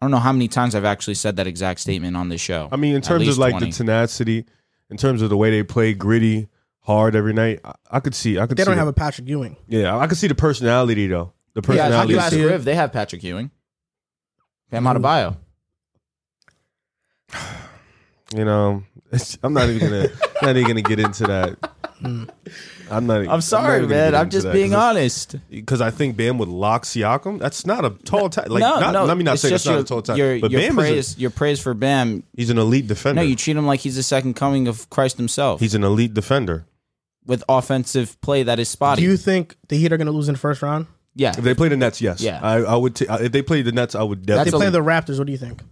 I 0.00 0.04
don't 0.04 0.10
know 0.10 0.18
how 0.18 0.32
many 0.32 0.48
times 0.48 0.74
I've 0.74 0.84
actually 0.84 1.14
said 1.14 1.36
that 1.36 1.46
exact 1.46 1.78
statement 1.78 2.16
on 2.16 2.28
this 2.28 2.40
show. 2.40 2.68
I 2.72 2.76
mean, 2.76 2.96
in 2.96 3.02
terms 3.02 3.28
of 3.28 3.38
like 3.38 3.52
20. 3.52 3.66
the 3.66 3.72
tenacity, 3.72 4.46
in 4.90 4.96
terms 4.96 5.22
of 5.22 5.30
the 5.30 5.36
way 5.36 5.50
they 5.50 5.62
play 5.62 5.94
gritty, 5.94 6.48
hard 6.80 7.14
every 7.14 7.32
night, 7.32 7.60
I, 7.64 7.74
I 7.88 8.00
could 8.00 8.14
see. 8.16 8.36
I 8.38 8.46
could. 8.48 8.56
They 8.56 8.64
see 8.64 8.70
don't 8.70 8.78
have 8.78 8.86
the- 8.86 8.90
a 8.90 8.94
Patrick 8.94 9.28
Ewing. 9.28 9.56
Yeah, 9.68 9.96
I 9.96 10.08
could 10.08 10.18
see 10.18 10.26
the 10.26 10.34
personality 10.34 11.06
though. 11.06 11.32
The 11.54 11.60
yeah, 11.60 11.66
personality. 11.66 12.12
you 12.14 12.18
can 12.18 12.24
ask 12.24 12.34
see 12.34 12.40
it. 12.42 12.46
Riv, 12.46 12.64
they 12.64 12.74
have 12.74 12.92
Patrick 12.92 13.22
Ewing. 13.22 13.52
Bam. 14.72 14.84
Adebayo. 14.84 15.36
You 18.34 18.46
know, 18.46 18.82
it's, 19.12 19.36
I'm 19.42 19.52
not 19.52 19.68
even 19.68 19.90
gonna 19.90 20.08
not 20.40 20.56
even 20.56 20.66
gonna 20.66 20.80
get 20.80 20.98
into 20.98 21.24
that. 21.24 21.58
Hmm. 22.00 22.24
I'm 22.90 23.06
not. 23.06 23.28
I'm 23.28 23.42
sorry, 23.42 23.86
man. 23.86 24.14
I'm 24.14 24.30
just 24.30 24.50
being 24.52 24.74
honest. 24.74 25.36
Because 25.50 25.82
I 25.82 25.90
think 25.90 26.16
Bam 26.16 26.38
would 26.38 26.48
lock 26.48 26.84
Siakam. 26.84 27.38
That's 27.38 27.66
not 27.66 27.84
a 27.84 27.90
tall 27.90 28.30
task. 28.30 28.48
Like, 28.48 28.62
no, 28.62 28.80
not, 28.80 28.94
no. 28.94 29.04
let 29.04 29.18
me 29.18 29.22
not 29.22 29.34
it's 29.34 29.42
say 29.42 29.50
that's 29.50 29.64
just 29.64 29.74
not 29.74 29.80
a 29.80 29.84
tall 29.84 30.00
task. 30.00 30.16
Your, 30.16 30.40
But 30.40 30.50
your 30.50 30.62
Bam 30.62 30.76
praise, 30.76 31.10
is 31.10 31.16
a, 31.18 31.20
your 31.20 31.30
praise 31.30 31.60
for 31.60 31.74
Bam. 31.74 32.22
he's 32.34 32.48
an 32.48 32.56
elite 32.56 32.86
defender. 32.86 33.20
No, 33.20 33.26
you 33.28 33.36
treat 33.36 33.54
him 33.54 33.66
like 33.66 33.80
he's 33.80 33.96
the 33.96 34.02
second 34.02 34.32
coming 34.32 34.66
of 34.66 34.88
Christ 34.88 35.18
himself 35.18 35.60
he's 35.60 35.74
an 35.74 35.84
elite 35.84 36.14
defender. 36.14 36.64
with 37.26 37.44
offensive 37.50 38.18
play 38.22 38.44
that 38.44 38.58
is 38.58 38.70
spotty. 38.70 39.02
Do 39.02 39.08
you 39.08 39.18
think 39.18 39.56
the 39.68 39.76
Heat 39.76 39.92
are 39.92 39.98
going 39.98 40.06
to 40.06 40.12
lose 40.12 40.28
in 40.30 40.34
the 40.36 40.40
first 40.40 40.62
round? 40.62 40.86
Yeah, 41.14 41.30
If 41.36 41.44
they 41.44 41.54
play 41.54 41.68
the 41.68 41.76
Nets, 41.76 42.00
yes. 42.00 42.20
Yeah. 42.20 42.40
I, 42.42 42.56
I 42.62 42.76
would. 42.76 42.96
T- 42.96 43.06
if 43.08 43.32
they 43.32 43.42
play 43.42 43.62
the 43.62 43.72
Nets, 43.72 43.94
I 43.94 44.02
would 44.02 44.20
If 44.20 44.26
they 44.26 44.34
definitely. 44.36 44.60
play 44.60 44.70
the 44.70 44.80
Raptors, 44.80 45.18
what 45.18 45.26
do 45.26 45.32
you 45.32 45.38
think? 45.38 45.62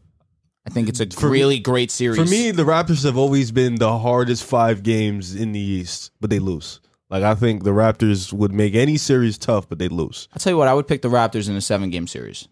I 0.66 0.70
think 0.70 0.88
it's 0.88 1.00
a 1.00 1.06
For 1.08 1.26
me- 1.26 1.32
really 1.32 1.58
great 1.58 1.90
series. 1.90 2.18
For 2.18 2.26
me, 2.26 2.50
the 2.50 2.64
Raptors 2.64 3.04
have 3.04 3.16
always 3.16 3.50
been 3.50 3.76
the 3.76 3.98
hardest 3.98 4.44
five 4.44 4.82
games 4.82 5.34
in 5.34 5.52
the 5.52 5.60
East, 5.60 6.10
but 6.20 6.28
they 6.30 6.38
lose. 6.38 6.80
Like 7.08 7.22
I 7.24 7.34
think 7.34 7.64
the 7.64 7.70
Raptors 7.70 8.32
would 8.32 8.52
make 8.52 8.74
any 8.74 8.96
series 8.96 9.38
tough, 9.38 9.68
but 9.68 9.78
they 9.78 9.88
lose. 9.88 10.28
I'll 10.32 10.38
tell 10.38 10.52
you 10.52 10.56
what, 10.58 10.68
I 10.68 10.74
would 10.74 10.86
pick 10.86 11.02
the 11.02 11.08
Raptors 11.08 11.48
in 11.48 11.56
a 11.56 11.60
seven 11.60 11.90
game 11.90 12.06
series. 12.06 12.46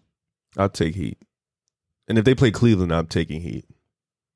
I'll 0.57 0.67
take 0.69 0.95
Heat. 0.95 1.17
And 2.07 2.17
if 2.17 2.25
they 2.25 2.33
play 2.35 2.49
Cleveland, 2.51 2.91
I'm 2.91 3.05
taking 3.07 3.41
Heat. 3.41 3.65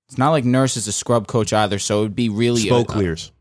It's 0.08 0.18
not 0.20 0.30
like 0.30 0.46
Nurse 0.46 0.78
is 0.78 0.88
a 0.88 0.92
scrub 0.92 1.26
coach 1.28 1.52
either, 1.54 1.80
so 1.80 2.00
it 2.00 2.04
would 2.04 2.16
be 2.16 2.30
really 2.30 2.62
Smoke 2.62 2.90
uh, 2.92 2.94
clears. 2.94 3.32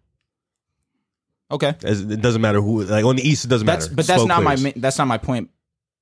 Okay, 1.52 1.74
As, 1.84 2.00
it 2.00 2.20
doesn't 2.20 2.40
matter 2.40 2.60
who. 2.60 2.82
Like 2.84 3.04
on 3.04 3.16
the 3.16 3.22
East, 3.28 3.44
it 3.44 3.48
doesn't 3.48 3.66
that's 3.66 3.86
matter. 3.86 3.96
but 3.96 4.06
that's 4.06 4.24
not 4.24 4.42
clears. 4.42 4.62
my 4.64 4.72
that's 4.76 4.98
not 4.98 5.06
my 5.06 5.18
point 5.18 5.50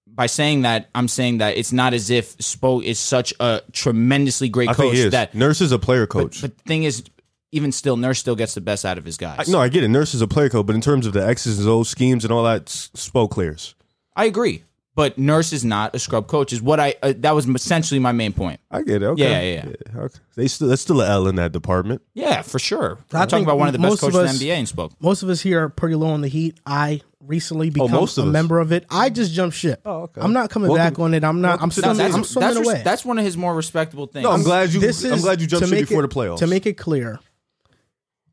by 0.06 0.26
saying 0.26 0.62
that, 0.62 0.88
I'm 0.94 1.08
saying 1.08 1.38
that 1.38 1.56
it's 1.56 1.72
not 1.72 1.94
as 1.94 2.10
if 2.10 2.36
Spo 2.38 2.82
is 2.82 2.98
such 2.98 3.32
a 3.40 3.62
tremendously 3.72 4.48
great 4.48 4.68
I 4.68 4.72
think 4.72 4.90
coach 4.90 4.96
he 4.96 5.02
is. 5.04 5.12
that. 5.12 5.34
Nurse 5.34 5.60
is 5.60 5.72
a 5.72 5.78
player 5.78 6.06
coach. 6.06 6.42
But 6.42 6.56
the 6.56 6.62
thing 6.64 6.84
is, 6.84 7.04
even 7.52 7.72
still, 7.72 7.96
Nurse 7.96 8.18
still 8.18 8.36
gets 8.36 8.54
the 8.54 8.60
best 8.60 8.84
out 8.84 8.98
of 8.98 9.04
his 9.04 9.16
guys. 9.16 9.48
no, 9.48 9.60
I 9.60 9.68
get 9.68 9.84
it. 9.84 9.88
Nurse 9.88 10.14
is 10.14 10.20
a 10.20 10.28
player 10.28 10.48
coach, 10.48 10.66
but 10.66 10.74
in 10.74 10.80
terms 10.80 11.06
of 11.06 11.12
the 11.12 11.26
X's 11.26 11.58
and 11.58 11.68
O's 11.68 11.88
schemes 11.88 12.24
and 12.24 12.32
all 12.32 12.44
that, 12.44 12.62
S- 12.68 12.90
Spo 12.94 13.30
clears. 13.30 13.74
I 14.14 14.26
agree, 14.26 14.64
but 15.00 15.16
Nurse 15.16 15.54
is 15.54 15.64
not 15.64 15.94
a 15.94 15.98
scrub 15.98 16.26
coach. 16.26 16.52
Is 16.52 16.60
what 16.60 16.78
I 16.78 16.94
uh, 17.02 17.14
that 17.20 17.34
was 17.34 17.48
essentially 17.48 17.98
my 17.98 18.12
main 18.12 18.34
point. 18.34 18.60
I 18.70 18.82
get 18.82 19.02
it. 19.02 19.06
Okay. 19.06 19.22
Yeah, 19.22 19.40
yeah, 19.40 19.72
yeah. 19.94 20.00
Okay. 20.02 20.18
They 20.36 20.46
still 20.46 20.68
that's 20.68 20.82
still 20.82 21.00
an 21.00 21.10
L 21.10 21.26
in 21.26 21.36
that 21.36 21.52
department. 21.52 22.02
Yeah, 22.12 22.42
for 22.42 22.58
sure. 22.58 22.84
I 22.84 22.90
I'm 22.92 22.98
talking 23.08 23.28
think 23.30 23.46
about 23.46 23.58
one 23.58 23.68
of 23.68 23.72
the 23.72 23.78
most 23.78 24.02
best 24.02 24.02
of 24.02 24.12
coaches 24.12 24.30
us- 24.34 24.40
in 24.42 24.46
the 24.46 24.52
NBA 24.52 24.58
and 24.58 24.68
spoke. 24.68 24.92
Most 25.00 25.22
of 25.22 25.30
us 25.30 25.40
here 25.40 25.64
are 25.64 25.70
pretty 25.70 25.94
low 25.94 26.08
on 26.08 26.20
the 26.20 26.28
Heat. 26.28 26.60
I 26.66 27.00
recently 27.26 27.70
become 27.70 27.90
most 27.90 28.18
of 28.18 28.24
a 28.24 28.28
us. 28.28 28.32
member 28.34 28.58
of 28.60 28.72
it. 28.72 28.84
I 28.90 29.08
just 29.08 29.32
jumped 29.32 29.56
ship. 29.56 29.80
Oh, 29.86 30.02
okay. 30.02 30.20
I'm 30.20 30.34
not 30.34 30.50
coming 30.50 30.68
Welcome- 30.68 30.84
back 30.92 30.98
on 30.98 31.14
it. 31.14 31.24
I'm 31.24 31.40
not. 31.40 31.62
I'm 31.62 31.70
welcome 31.70 31.70
swimming. 31.70 31.96
team. 31.96 32.04
I'm 32.04 32.12
that's, 32.20 32.28
swimming 32.28 32.54
that's, 32.56 32.66
away. 32.68 32.82
that's 32.84 33.04
one 33.06 33.18
of 33.18 33.24
his 33.24 33.38
more 33.38 33.54
respectable 33.54 34.06
things. 34.06 34.24
No, 34.24 34.32
I'm 34.32 34.42
glad 34.42 34.74
you. 34.74 34.80
this 34.80 35.02
is 35.02 35.12
I'm 35.12 35.20
glad 35.20 35.40
you 35.40 35.46
jumped 35.46 35.62
to 35.64 35.68
ship 35.70 35.78
make 35.78 35.88
before 35.88 36.04
it, 36.04 36.08
the 36.10 36.14
playoffs. 36.14 36.38
To 36.40 36.46
make 36.46 36.66
it 36.66 36.74
clear, 36.74 37.18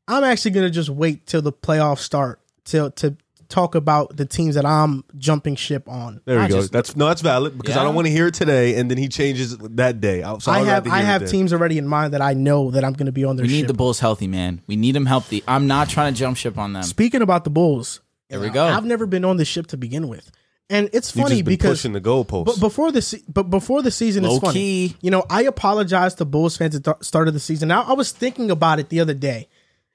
I'm 0.05 0.25
actually 0.25 0.51
gonna 0.51 0.69
just 0.69 0.89
wait 0.89 1.25
till 1.27 1.41
the 1.41 1.53
playoffs 1.53 1.99
start 1.99 2.41
till 2.65 2.91
to 2.91 3.15
talk 3.49 3.75
about 3.75 4.15
the 4.17 4.25
teams 4.25 4.55
that 4.55 4.65
I'm 4.65 5.03
jumping 5.17 5.55
ship 5.55 5.87
on. 5.87 6.21
there 6.25 6.39
we 6.41 6.47
go. 6.47 6.55
just- 6.61 6.71
that's 6.71 6.95
no, 6.95 7.07
that's 7.07 7.21
valid 7.21 7.57
because 7.57 7.77
I 7.77 7.83
don't 7.83 7.95
want 7.95 8.07
to 8.07 8.11
hear 8.11 8.27
it 8.27 8.33
today, 8.33 8.75
and 8.79 8.89
then 8.91 8.97
he 8.97 9.07
changes 9.07 9.57
that 9.57 10.01
day. 10.01 10.23
I, 10.23 10.37
so 10.39 10.51
I 10.51 10.59
I'd 10.59 10.65
have 10.67 10.87
I 10.87 10.99
have 11.01 11.27
teams 11.29 11.53
already 11.53 11.77
in 11.77 11.87
mind 11.87 12.13
that 12.13 12.21
I 12.21 12.33
know 12.33 12.71
that 12.71 12.83
I'm 12.83 12.93
gonna 12.93 13.11
be 13.11 13.23
on 13.25 13.35
their 13.37 13.45
we 13.45 13.51
need 13.51 13.59
ship. 13.61 13.67
the 13.67 13.73
Bulls 13.73 13.99
healthy, 13.99 14.27
man. 14.27 14.61
We 14.67 14.75
need 14.75 14.93
them 14.95 15.05
healthy. 15.05 15.43
I'm 15.47 15.67
not 15.67 15.89
trying 15.89 16.13
to 16.13 16.19
jump 16.19 16.37
ship 16.37 16.57
on 16.57 16.73
them. 16.73 16.83
Speaking 16.83 17.21
about 17.21 17.43
the 17.43 17.49
Bulls, 17.49 18.01
There 18.29 18.39
we 18.39 18.49
go. 18.49 18.65
I've 18.65 18.85
never 18.85 19.05
been 19.05 19.23
on 19.25 19.37
the 19.37 19.45
ship 19.45 19.67
to 19.67 19.77
begin 19.77 20.07
with, 20.09 20.29
and 20.69 20.89
it's 20.91 21.15
You've 21.15 21.23
funny 21.23 21.35
just 21.37 21.45
been 21.45 21.53
because 21.53 21.71
pushing 21.79 21.93
the 21.93 22.01
goalposts. 22.01 22.45
But 22.45 22.59
before 22.59 22.91
the 22.91 23.01
se- 23.01 23.23
but 23.29 23.43
before 23.43 23.81
the 23.81 23.91
season, 23.91 24.23
Low 24.23 24.31
it's 24.35 24.39
funny. 24.43 24.53
key. 24.53 24.95
You 25.01 25.11
know, 25.11 25.23
I 25.29 25.43
apologize 25.43 26.15
to 26.15 26.25
Bulls 26.25 26.57
fans 26.57 26.75
at 26.75 26.83
the 26.83 26.95
start 27.01 27.27
of 27.29 27.33
the 27.33 27.39
season. 27.39 27.69
Now 27.69 27.83
I 27.83 27.93
was 27.93 28.11
thinking 28.11 28.51
about 28.51 28.79
it 28.79 28.89
the 28.89 28.99
other 28.99 29.13
day 29.13 29.47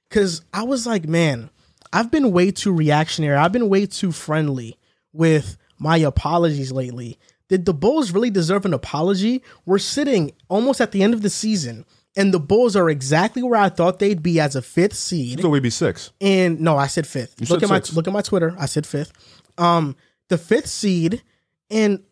because 0.09 0.41
I 0.55 0.63
was 0.63 0.87
like, 0.87 1.07
man, 1.07 1.51
I've 1.93 2.11
been 2.11 2.33
way 2.33 2.51
too 2.51 2.73
reactionary. 2.73 3.37
I've 3.37 3.53
been 3.53 3.69
way 3.69 3.87
too 3.87 4.13
friendly 4.13 4.79
with 5.13 5.57
my 5.79 5.99
apologies 5.99 6.73
lately. 6.73 7.19
Did 7.49 7.67
the 7.67 7.75
Bulls 7.75 8.13
really 8.13 8.31
deserve 8.31 8.65
an 8.65 8.73
apology? 8.73 9.43
We're 9.67 9.79
sitting 9.79 10.33
almost 10.49 10.81
at 10.81 10.93
the 10.93 11.03
end 11.03 11.13
of 11.13 11.23
the 11.23 11.29
season, 11.29 11.85
and 12.17 12.33
the 12.33 12.41
Bulls 12.41 12.77
are 12.77 12.89
exactly 12.89 13.43
where 13.43 13.61
I 13.61 13.69
thought 13.69 13.99
they'd 13.99 14.23
be 14.23 14.41
as 14.41 14.57
a 14.57 14.63
fifth 14.63 14.95
seed. 14.95 15.41
so 15.41 15.51
we'd 15.51 15.63
be 15.63 15.71
six. 15.71 16.13
And 16.21 16.61
no, 16.61 16.77
I 16.77 16.87
said 16.87 17.07
fifth. 17.07 17.39
look 17.41 17.61
said 17.61 17.65
at 17.65 17.69
my 17.69 17.83
look 17.95 18.07
at 18.07 18.13
my 18.13 18.23
Twitter. 18.23 18.55
I 18.59 18.67
said 18.67 18.87
fifth. 18.87 19.13
Um, 19.59 19.97
the 20.29 20.39
fifth 20.39 20.69
seed 20.69 21.23
and 21.71 22.03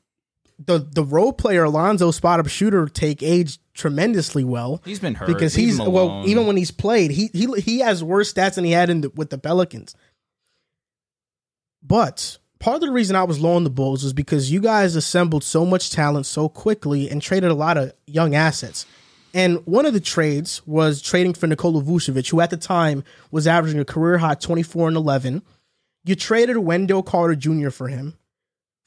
the 0.65 0.79
the 0.79 1.05
role 1.05 1.33
player 1.33 1.65
Alonzo 1.65 2.11
spot 2.11 2.41
up 2.41 2.49
shooter 2.49 2.87
take 2.87 3.23
aged 3.23 3.61
tremendously 3.75 4.45
well. 4.45 4.83
He's 4.85 5.01
been 5.01 5.15
hurt. 5.15 5.27
because 5.27 5.57
Leave 5.57 5.69
he's 5.71 5.81
well 5.81 6.23
even 6.27 6.47
when 6.47 6.57
he's 6.57 6.71
played 6.71 7.11
he 7.11 7.31
he 7.33 7.47
he 7.61 7.79
has 7.81 8.05
worse 8.05 8.33
stats 8.33 8.55
than 8.57 8.65
he 8.65 8.73
had 8.73 8.91
in 8.91 9.01
the, 9.01 9.11
with 9.11 9.31
the 9.31 9.39
Pelicans. 9.39 9.95
But 11.83 12.39
part 12.59 12.77
of 12.77 12.81
the 12.83 12.91
reason 12.91 13.17
I 13.17 13.25
was 13.25 13.41
low 13.41 13.55
on 13.55 13.65
the 13.65 13.71
Bulls 13.71 14.05
was 14.05 14.13
because 14.13 14.51
you 14.53 14.61
guys 14.61 14.97
assembled 14.97 15.45
so 15.45 15.65
much 15.65 15.91
talent 15.91 16.27
so 16.27 16.49
quickly 16.49 17.09
and 17.11 17.23
traded 17.23 17.51
a 17.51 17.55
lot 17.55 17.77
of 17.79 17.93
young 18.07 18.35
assets. 18.35 18.87
And 19.33 19.65
one 19.65 19.87
of 19.87 19.95
the 19.95 20.01
trades 20.01 20.61
was 20.67 21.01
trading 21.01 21.35
for 21.35 21.47
Nikola 21.47 21.83
Vucevic, 21.83 22.29
who 22.31 22.41
at 22.41 22.51
the 22.51 22.57
time 22.57 23.05
was 23.31 23.47
averaging 23.47 23.81
a 23.81 23.85
career 23.85 24.19
high 24.19 24.35
24 24.35 24.89
and 24.89 24.97
11. 24.97 25.43
You 26.05 26.17
traded 26.17 26.57
Wendell 26.59 27.03
Carter 27.05 27.37
Jr. 27.37 27.71
for 27.71 27.89
him, 27.89 28.17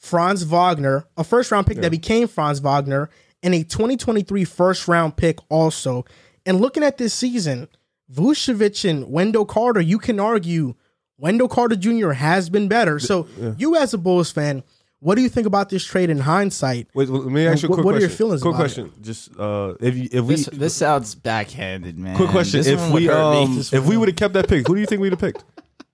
Franz 0.03 0.43
Wagner, 0.43 1.05
a 1.15 1.23
first 1.23 1.49
round 1.49 1.65
pick 1.65 1.77
that 1.77 1.89
became 1.89 2.27
Franz 2.27 2.59
Wagner, 2.59 3.09
and 3.41 3.55
a 3.55 3.63
2023 3.63 4.43
first 4.43 4.89
round 4.89 5.15
pick 5.15 5.39
also. 5.47 6.03
And 6.45 6.59
looking 6.59 6.83
at 6.83 6.97
this 6.97 7.13
season, 7.13 7.69
Vucevic 8.13 8.87
and 8.87 9.09
Wendell 9.09 9.45
Carter, 9.45 9.79
you 9.79 9.97
can 9.97 10.19
argue 10.19 10.75
Wendell 11.17 11.47
Carter 11.47 11.77
Jr. 11.77 12.11
has 12.11 12.49
been 12.49 12.67
better. 12.67 12.99
So, 12.99 13.27
you 13.57 13.77
as 13.77 13.93
a 13.93 13.97
Bulls 13.97 14.29
fan, 14.29 14.63
what 14.99 15.15
do 15.15 15.21
you 15.21 15.29
think 15.29 15.47
about 15.47 15.69
this 15.69 15.85
trade 15.85 16.09
in 16.09 16.19
hindsight? 16.19 16.89
Wait, 16.93 17.07
let 17.07 17.31
me 17.31 17.47
ask 17.47 17.63
you 17.63 17.67
a 17.67 17.69
What- 17.69 17.75
quick 17.77 17.85
what 17.85 17.95
are 17.95 17.99
your 18.01 18.09
feelings 18.09 18.41
Quick 18.41 18.55
about 18.55 18.59
question. 18.61 18.91
Just 19.01 19.29
uh, 19.39 19.75
if 19.79 19.95
you, 19.95 20.09
if 20.11 20.25
we 20.25 20.35
This, 20.35 20.45
this 20.51 20.75
sounds 20.75 21.15
backhanded, 21.15 21.97
man. 21.97 22.17
quick 22.17 22.29
question. 22.29 22.59
This 22.59 22.67
If 22.67 22.91
we 22.91 23.07
um 23.07 23.57
if 23.57 23.85
we 23.85 23.95
would 23.95 24.09
have 24.09 24.17
kept 24.17 24.33
that 24.33 24.49
pick, 24.49 24.67
who 24.67 24.75
do 24.75 24.81
you 24.81 24.85
think 24.85 24.99
we'd 25.01 25.13
have 25.13 25.19
picked? 25.21 25.45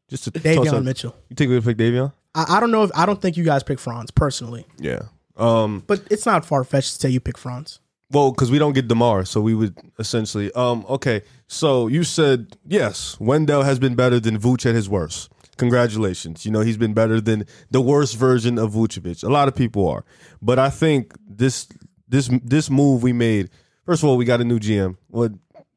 Just 0.09 0.23
to 0.23 0.31
toss 0.31 0.41
Davion 0.41 0.73
up- 0.73 0.83
Mitchell. 0.83 1.15
You 1.29 1.35
think 1.35 1.49
we'd 1.49 1.55
have 1.57 1.65
picked 1.65 1.79
Davion? 1.79 2.11
I, 2.35 2.57
I 2.57 2.59
don't 2.59 2.71
know 2.71 2.83
if 2.83 2.91
I 2.95 3.05
don't 3.05 3.21
think 3.21 3.37
you 3.37 3.43
guys 3.43 3.63
pick 3.63 3.79
Franz 3.79 4.11
personally, 4.11 4.65
Yeah. 4.79 5.03
Um. 5.37 5.83
but 5.87 6.01
it's 6.11 6.25
not 6.25 6.45
far 6.45 6.63
fetched 6.63 6.93
to 6.95 6.99
say 6.99 7.09
you 7.09 7.19
pick 7.19 7.37
Franz. 7.37 7.79
Well, 8.11 8.31
because 8.31 8.49
we 8.51 8.57
don't 8.57 8.73
get 8.73 8.87
Demar, 8.87 9.23
so 9.25 9.39
we 9.39 9.53
would 9.53 9.77
essentially. 9.99 10.51
Um. 10.53 10.85
Okay. 10.89 11.21
So 11.47 11.87
you 11.87 12.03
said 12.03 12.57
yes. 12.65 13.17
Wendell 13.19 13.63
has 13.63 13.79
been 13.79 13.95
better 13.95 14.19
than 14.19 14.37
Vuce 14.39 14.65
at 14.65 14.75
his 14.75 14.89
worst. 14.89 15.31
Congratulations. 15.57 16.45
You 16.45 16.51
know 16.51 16.61
he's 16.61 16.77
been 16.77 16.93
better 16.93 17.21
than 17.21 17.45
the 17.69 17.81
worst 17.81 18.15
version 18.17 18.57
of 18.57 18.71
Vucevic. 18.73 19.23
A 19.23 19.29
lot 19.29 19.47
of 19.47 19.55
people 19.55 19.87
are, 19.87 20.03
but 20.41 20.57
I 20.57 20.69
think 20.69 21.13
this 21.27 21.67
this 22.07 22.29
this 22.43 22.69
move 22.69 23.03
we 23.03 23.13
made. 23.13 23.49
First 23.85 24.01
of 24.03 24.09
all, 24.09 24.17
we 24.17 24.25
got 24.25 24.41
a 24.41 24.43
new 24.43 24.59
GM. 24.59 24.95
What 25.07 25.33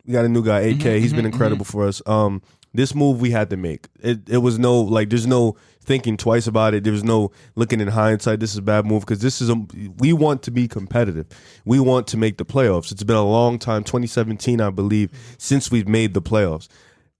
we 0.06 0.12
got 0.12 0.24
a 0.24 0.28
new 0.28 0.42
guy, 0.44 0.60
AK. 0.60 0.82
He's 0.82 1.12
been 1.12 1.26
incredible 1.26 1.64
for 1.64 1.86
us. 1.86 2.00
Um, 2.06 2.42
this 2.72 2.94
move 2.94 3.20
we 3.20 3.30
had 3.30 3.50
to 3.50 3.56
make. 3.56 3.88
It 4.00 4.28
it 4.28 4.38
was 4.38 4.58
no 4.58 4.80
like 4.80 5.10
there's 5.10 5.26
no 5.26 5.56
thinking 5.82 6.16
twice 6.16 6.46
about 6.46 6.74
it. 6.74 6.84
There 6.84 6.92
was 6.92 7.04
no 7.04 7.32
looking 7.54 7.80
in 7.80 7.88
hindsight. 7.88 8.40
This 8.40 8.52
is 8.52 8.58
a 8.58 8.62
bad 8.62 8.86
move 8.86 9.02
because 9.02 9.20
this 9.20 9.40
is 9.40 9.50
a 9.50 9.54
we 9.98 10.12
want 10.12 10.42
to 10.44 10.50
be 10.50 10.68
competitive. 10.68 11.26
We 11.64 11.80
want 11.80 12.06
to 12.08 12.16
make 12.16 12.38
the 12.38 12.44
playoffs. 12.44 12.92
It's 12.92 13.02
been 13.02 13.16
a 13.16 13.24
long 13.24 13.58
time, 13.58 13.84
2017, 13.84 14.60
I 14.60 14.70
believe, 14.70 15.10
since 15.38 15.70
we've 15.70 15.88
made 15.88 16.14
the 16.14 16.22
playoffs. 16.22 16.68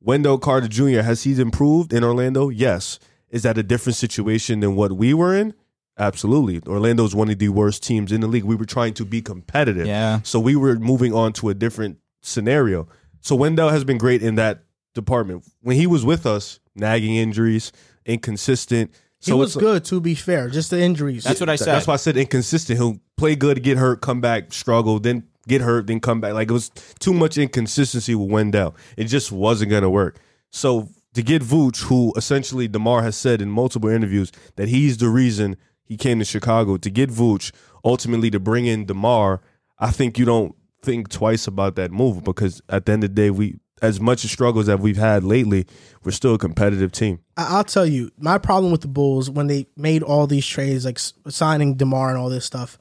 Wendell 0.00 0.38
Carter 0.38 0.68
Jr. 0.68 1.00
has 1.00 1.22
he 1.22 1.40
improved 1.40 1.92
in 1.92 2.02
Orlando? 2.02 2.48
Yes. 2.48 2.98
Is 3.30 3.44
that 3.44 3.56
a 3.56 3.62
different 3.62 3.96
situation 3.96 4.60
than 4.60 4.74
what 4.76 4.92
we 4.92 5.14
were 5.14 5.34
in? 5.34 5.54
Absolutely. 5.98 6.60
Orlando's 6.66 7.14
one 7.14 7.30
of 7.30 7.38
the 7.38 7.48
worst 7.50 7.82
teams 7.82 8.12
in 8.12 8.20
the 8.20 8.26
league. 8.26 8.44
We 8.44 8.56
were 8.56 8.64
trying 8.64 8.94
to 8.94 9.04
be 9.04 9.22
competitive. 9.22 9.86
Yeah. 9.86 10.20
So 10.22 10.40
we 10.40 10.56
were 10.56 10.76
moving 10.76 11.14
on 11.14 11.32
to 11.34 11.50
a 11.50 11.54
different 11.54 11.98
scenario. 12.20 12.88
So 13.20 13.36
Wendell 13.36 13.70
has 13.70 13.84
been 13.84 13.98
great 13.98 14.22
in 14.22 14.34
that 14.36 14.64
department. 14.94 15.44
When 15.60 15.76
he 15.76 15.86
was 15.86 16.04
with 16.04 16.26
us, 16.26 16.60
nagging 16.74 17.14
injuries, 17.14 17.72
inconsistent. 18.06 18.90
He 19.20 19.32
was 19.32 19.54
good 19.54 19.84
to 19.86 20.00
be 20.00 20.14
fair, 20.14 20.48
just 20.48 20.70
the 20.70 20.80
injuries. 20.80 21.24
That's 21.24 21.38
what 21.38 21.48
I 21.48 21.56
said. 21.56 21.68
That's 21.68 21.86
why 21.86 21.94
I 21.94 21.98
said 21.98 22.16
inconsistent. 22.16 22.78
He'll 22.78 22.98
play 23.16 23.36
good, 23.36 23.62
get 23.62 23.78
hurt, 23.78 24.00
come 24.00 24.20
back, 24.20 24.52
struggle, 24.52 24.98
then 24.98 25.28
get 25.46 25.60
hurt, 25.60 25.86
then 25.86 26.00
come 26.00 26.20
back. 26.20 26.34
Like 26.34 26.50
it 26.50 26.52
was 26.52 26.70
too 26.98 27.12
much 27.12 27.38
inconsistency 27.38 28.14
with 28.14 28.30
Wendell. 28.30 28.74
It 28.96 29.04
just 29.04 29.30
wasn't 29.30 29.70
gonna 29.70 29.90
work. 29.90 30.18
So 30.50 30.88
to 31.14 31.22
get 31.22 31.42
Vooch, 31.42 31.82
who 31.84 32.12
essentially 32.16 32.68
Demar 32.68 33.02
has 33.02 33.16
said 33.16 33.40
in 33.40 33.48
multiple 33.50 33.90
interviews 33.90 34.32
that 34.56 34.68
he's 34.68 34.98
the 34.98 35.08
reason 35.08 35.56
he 35.84 35.96
came 35.96 36.18
to 36.18 36.24
Chicago, 36.24 36.76
to 36.76 36.90
get 36.90 37.10
Vooch, 37.10 37.52
ultimately 37.84 38.30
to 38.30 38.40
bring 38.40 38.66
in 38.66 38.86
Demar, 38.86 39.40
I 39.78 39.90
think 39.90 40.18
you 40.18 40.24
don't 40.24 40.54
think 40.82 41.08
twice 41.08 41.46
about 41.46 41.76
that 41.76 41.92
move 41.92 42.24
because 42.24 42.60
at 42.68 42.86
the 42.86 42.92
end 42.92 43.04
of 43.04 43.10
the 43.10 43.14
day, 43.14 43.30
we 43.30 43.58
as 43.82 44.00
much 44.00 44.20
struggles 44.20 44.66
that 44.66 44.78
we've 44.80 44.96
had 44.96 45.24
lately, 45.24 45.66
we're 46.04 46.12
still 46.12 46.34
a 46.34 46.38
competitive 46.38 46.92
team. 46.92 47.18
I'll 47.36 47.64
tell 47.64 47.84
you, 47.84 48.10
my 48.16 48.38
problem 48.38 48.70
with 48.70 48.80
the 48.80 48.88
Bulls 48.88 49.28
when 49.28 49.48
they 49.48 49.66
made 49.76 50.02
all 50.02 50.26
these 50.26 50.46
trades, 50.46 50.84
like 50.84 50.98
signing 50.98 51.74
Demar 51.74 52.08
and 52.08 52.18
all 52.18 52.30
this 52.30 52.44
stuff, 52.44 52.78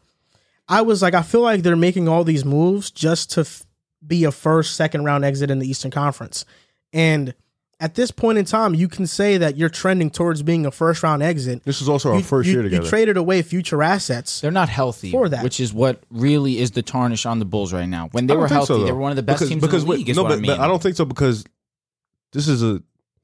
I 0.69 0.81
was 0.81 1.01
like, 1.01 1.15
I 1.15 1.23
feel 1.23 1.41
like 1.41 1.63
they're 1.63 1.75
making 1.75 2.07
all 2.07 2.23
these 2.23 2.45
moves 2.45 2.91
just 2.91 3.31
to 3.31 3.41
f- 3.41 3.65
be 4.05 4.23
a 4.23 4.31
first, 4.31 4.75
second 4.75 5.03
round 5.03 5.25
exit 5.25 5.51
in 5.51 5.59
the 5.59 5.67
Eastern 5.67 5.91
Conference. 5.91 6.45
And 6.93 7.33
at 7.81 7.95
this 7.95 8.11
point 8.11 8.37
in 8.37 8.45
time, 8.45 8.73
you 8.75 8.87
can 8.87 9.05
say 9.07 9.37
that 9.39 9.57
you're 9.57 9.67
trending 9.69 10.09
towards 10.09 10.43
being 10.43 10.65
a 10.65 10.71
first 10.71 11.01
round 11.03 11.21
exit. 11.23 11.63
This 11.65 11.81
is 11.81 11.89
also 11.89 12.11
our 12.11 12.17
You- 12.17 12.23
first 12.23 12.47
you- 12.47 12.53
year 12.53 12.61
together. 12.63 12.83
You 12.83 12.89
traded 12.89 13.17
away 13.17 13.41
future 13.41 13.81
assets. 13.83 14.39
They're 14.39 14.51
not 14.51 14.69
healthy 14.69 15.11
For 15.11 15.27
that. 15.27 15.43
which 15.43 15.59
is 15.59 15.73
what 15.73 16.03
really 16.11 16.59
is 16.59 16.71
the 16.71 16.83
tarnish 16.83 17.25
on 17.25 17.39
the 17.39 17.45
Bulls 17.45 17.73
right 17.73 17.89
now. 17.89 18.07
When 18.11 18.27
they 18.27 18.35
were 18.37 18.47
healthy, 18.47 18.67
so, 18.67 18.83
they 18.85 18.91
were 18.91 18.99
one 18.99 19.11
of 19.11 19.15
the 19.17 19.23
best 19.23 19.39
because, 19.39 19.49
teams 19.49 19.61
because 19.61 19.81
in 19.83 19.87
the 19.89 19.95
league. 19.95 20.07
wait, 20.07 20.11
Is 20.11 20.15
no, 20.17 20.23
what 20.23 20.29
but, 20.29 20.37
I 20.37 20.41
mean. 20.41 20.51
but 20.51 20.59
I 20.59 20.67
don't 20.67 20.81
think 20.81 20.95
so 20.95 21.03
because 21.05 21.43
this 22.31 22.47
is 22.47 22.63
a 22.63 22.81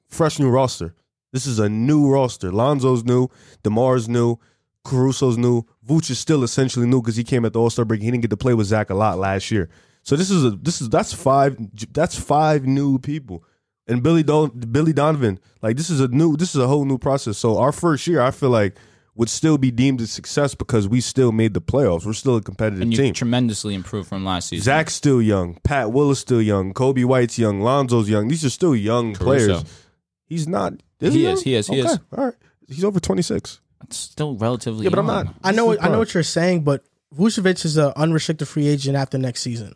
fresh 0.09 0.39
new 0.39 0.49
roster. 0.49 0.95
This 1.31 1.45
is 1.45 1.59
a 1.59 1.69
new 1.69 2.09
roster. 2.09 2.51
Lonzo's 2.51 3.03
new, 3.03 3.27
Demar's 3.63 4.09
new, 4.09 4.37
Caruso's 4.83 5.37
new. 5.37 5.63
Vooch 5.87 6.09
is 6.09 6.17
still 6.17 6.43
essentially 6.43 6.87
new 6.87 7.01
because 7.01 7.15
he 7.15 7.23
came 7.23 7.45
at 7.45 7.53
the 7.53 7.59
All 7.59 7.69
Star 7.69 7.85
break. 7.85 8.01
He 8.01 8.09
didn't 8.09 8.21
get 8.21 8.29
to 8.31 8.37
play 8.37 8.53
with 8.53 8.67
Zach 8.67 8.89
a 8.89 8.95
lot 8.95 9.19
last 9.19 9.51
year. 9.51 9.69
So 10.03 10.15
this 10.15 10.31
is 10.31 10.43
a 10.45 10.51
this 10.51 10.81
is 10.81 10.89
that's 10.89 11.13
five 11.13 11.57
that's 11.93 12.17
five 12.17 12.65
new 12.65 12.97
people. 12.97 13.43
And 13.87 14.03
Billy 14.03 14.23
Don, 14.23 14.49
Billy 14.49 14.91
Donovan, 14.93 15.39
like 15.61 15.77
this 15.77 15.89
is 15.89 15.99
a 16.01 16.07
new 16.09 16.35
this 16.35 16.55
is 16.55 16.61
a 16.61 16.67
whole 16.67 16.85
new 16.85 16.97
process. 16.97 17.37
So 17.37 17.57
our 17.57 17.71
first 17.71 18.05
year, 18.07 18.21
I 18.21 18.31
feel 18.31 18.49
like 18.49 18.75
would 19.15 19.29
still 19.29 19.57
be 19.57 19.71
deemed 19.71 19.99
a 20.01 20.05
success 20.07 20.53
because 20.53 20.87
we 20.87 21.01
still 21.01 21.31
made 21.31 21.53
the 21.55 21.61
playoffs. 21.61 22.05
We're 22.05 22.13
still 22.13 22.35
a 22.35 22.41
competitive 22.41 22.81
and 22.83 22.91
you 22.91 22.97
team. 22.97 23.13
tremendously 23.15 23.73
improved 23.73 24.07
from 24.09 24.23
last 24.25 24.49
season. 24.49 24.63
Zach's 24.65 24.93
still 24.93 25.21
young. 25.21 25.57
Pat 25.63 25.91
Willis 25.91 26.19
still 26.19 26.41
young. 26.41 26.73
Coby 26.73 27.03
White's 27.03 27.39
young. 27.39 27.61
Lonzo's 27.61 28.09
young. 28.09 28.27
These 28.27 28.45
are 28.45 28.49
still 28.51 28.75
young 28.75 29.13
Caruso. 29.15 29.45
players. 29.47 29.83
He's 30.25 30.47
not. 30.47 30.73
Is 30.99 31.13
He 31.15 31.23
young? 31.23 31.33
is, 31.33 31.41
he 31.41 31.55
is, 31.55 31.67
he 31.67 31.81
okay. 31.81 31.89
is. 31.93 31.99
All 32.15 32.25
right. 32.25 32.33
He's 32.67 32.83
over 32.83 32.99
26. 32.99 33.59
It's 33.85 33.95
still 33.97 34.35
relatively. 34.35 34.83
Young. 34.83 34.91
Yeah, 34.91 34.95
but 34.95 34.99
I'm 34.99 35.07
not- 35.25 35.33
I 35.43 35.51
know 35.51 35.71
This 35.73 35.83
I 35.83 35.89
know 35.89 35.99
what 35.99 36.13
you're 36.13 36.21
saying, 36.23 36.63
but 36.63 36.83
Vucevic 37.17 37.63
is 37.65 37.77
an 37.77 37.93
unrestricted 37.95 38.47
free 38.47 38.67
agent 38.67 38.97
after 38.97 39.17
next 39.17 39.41
season. 39.41 39.73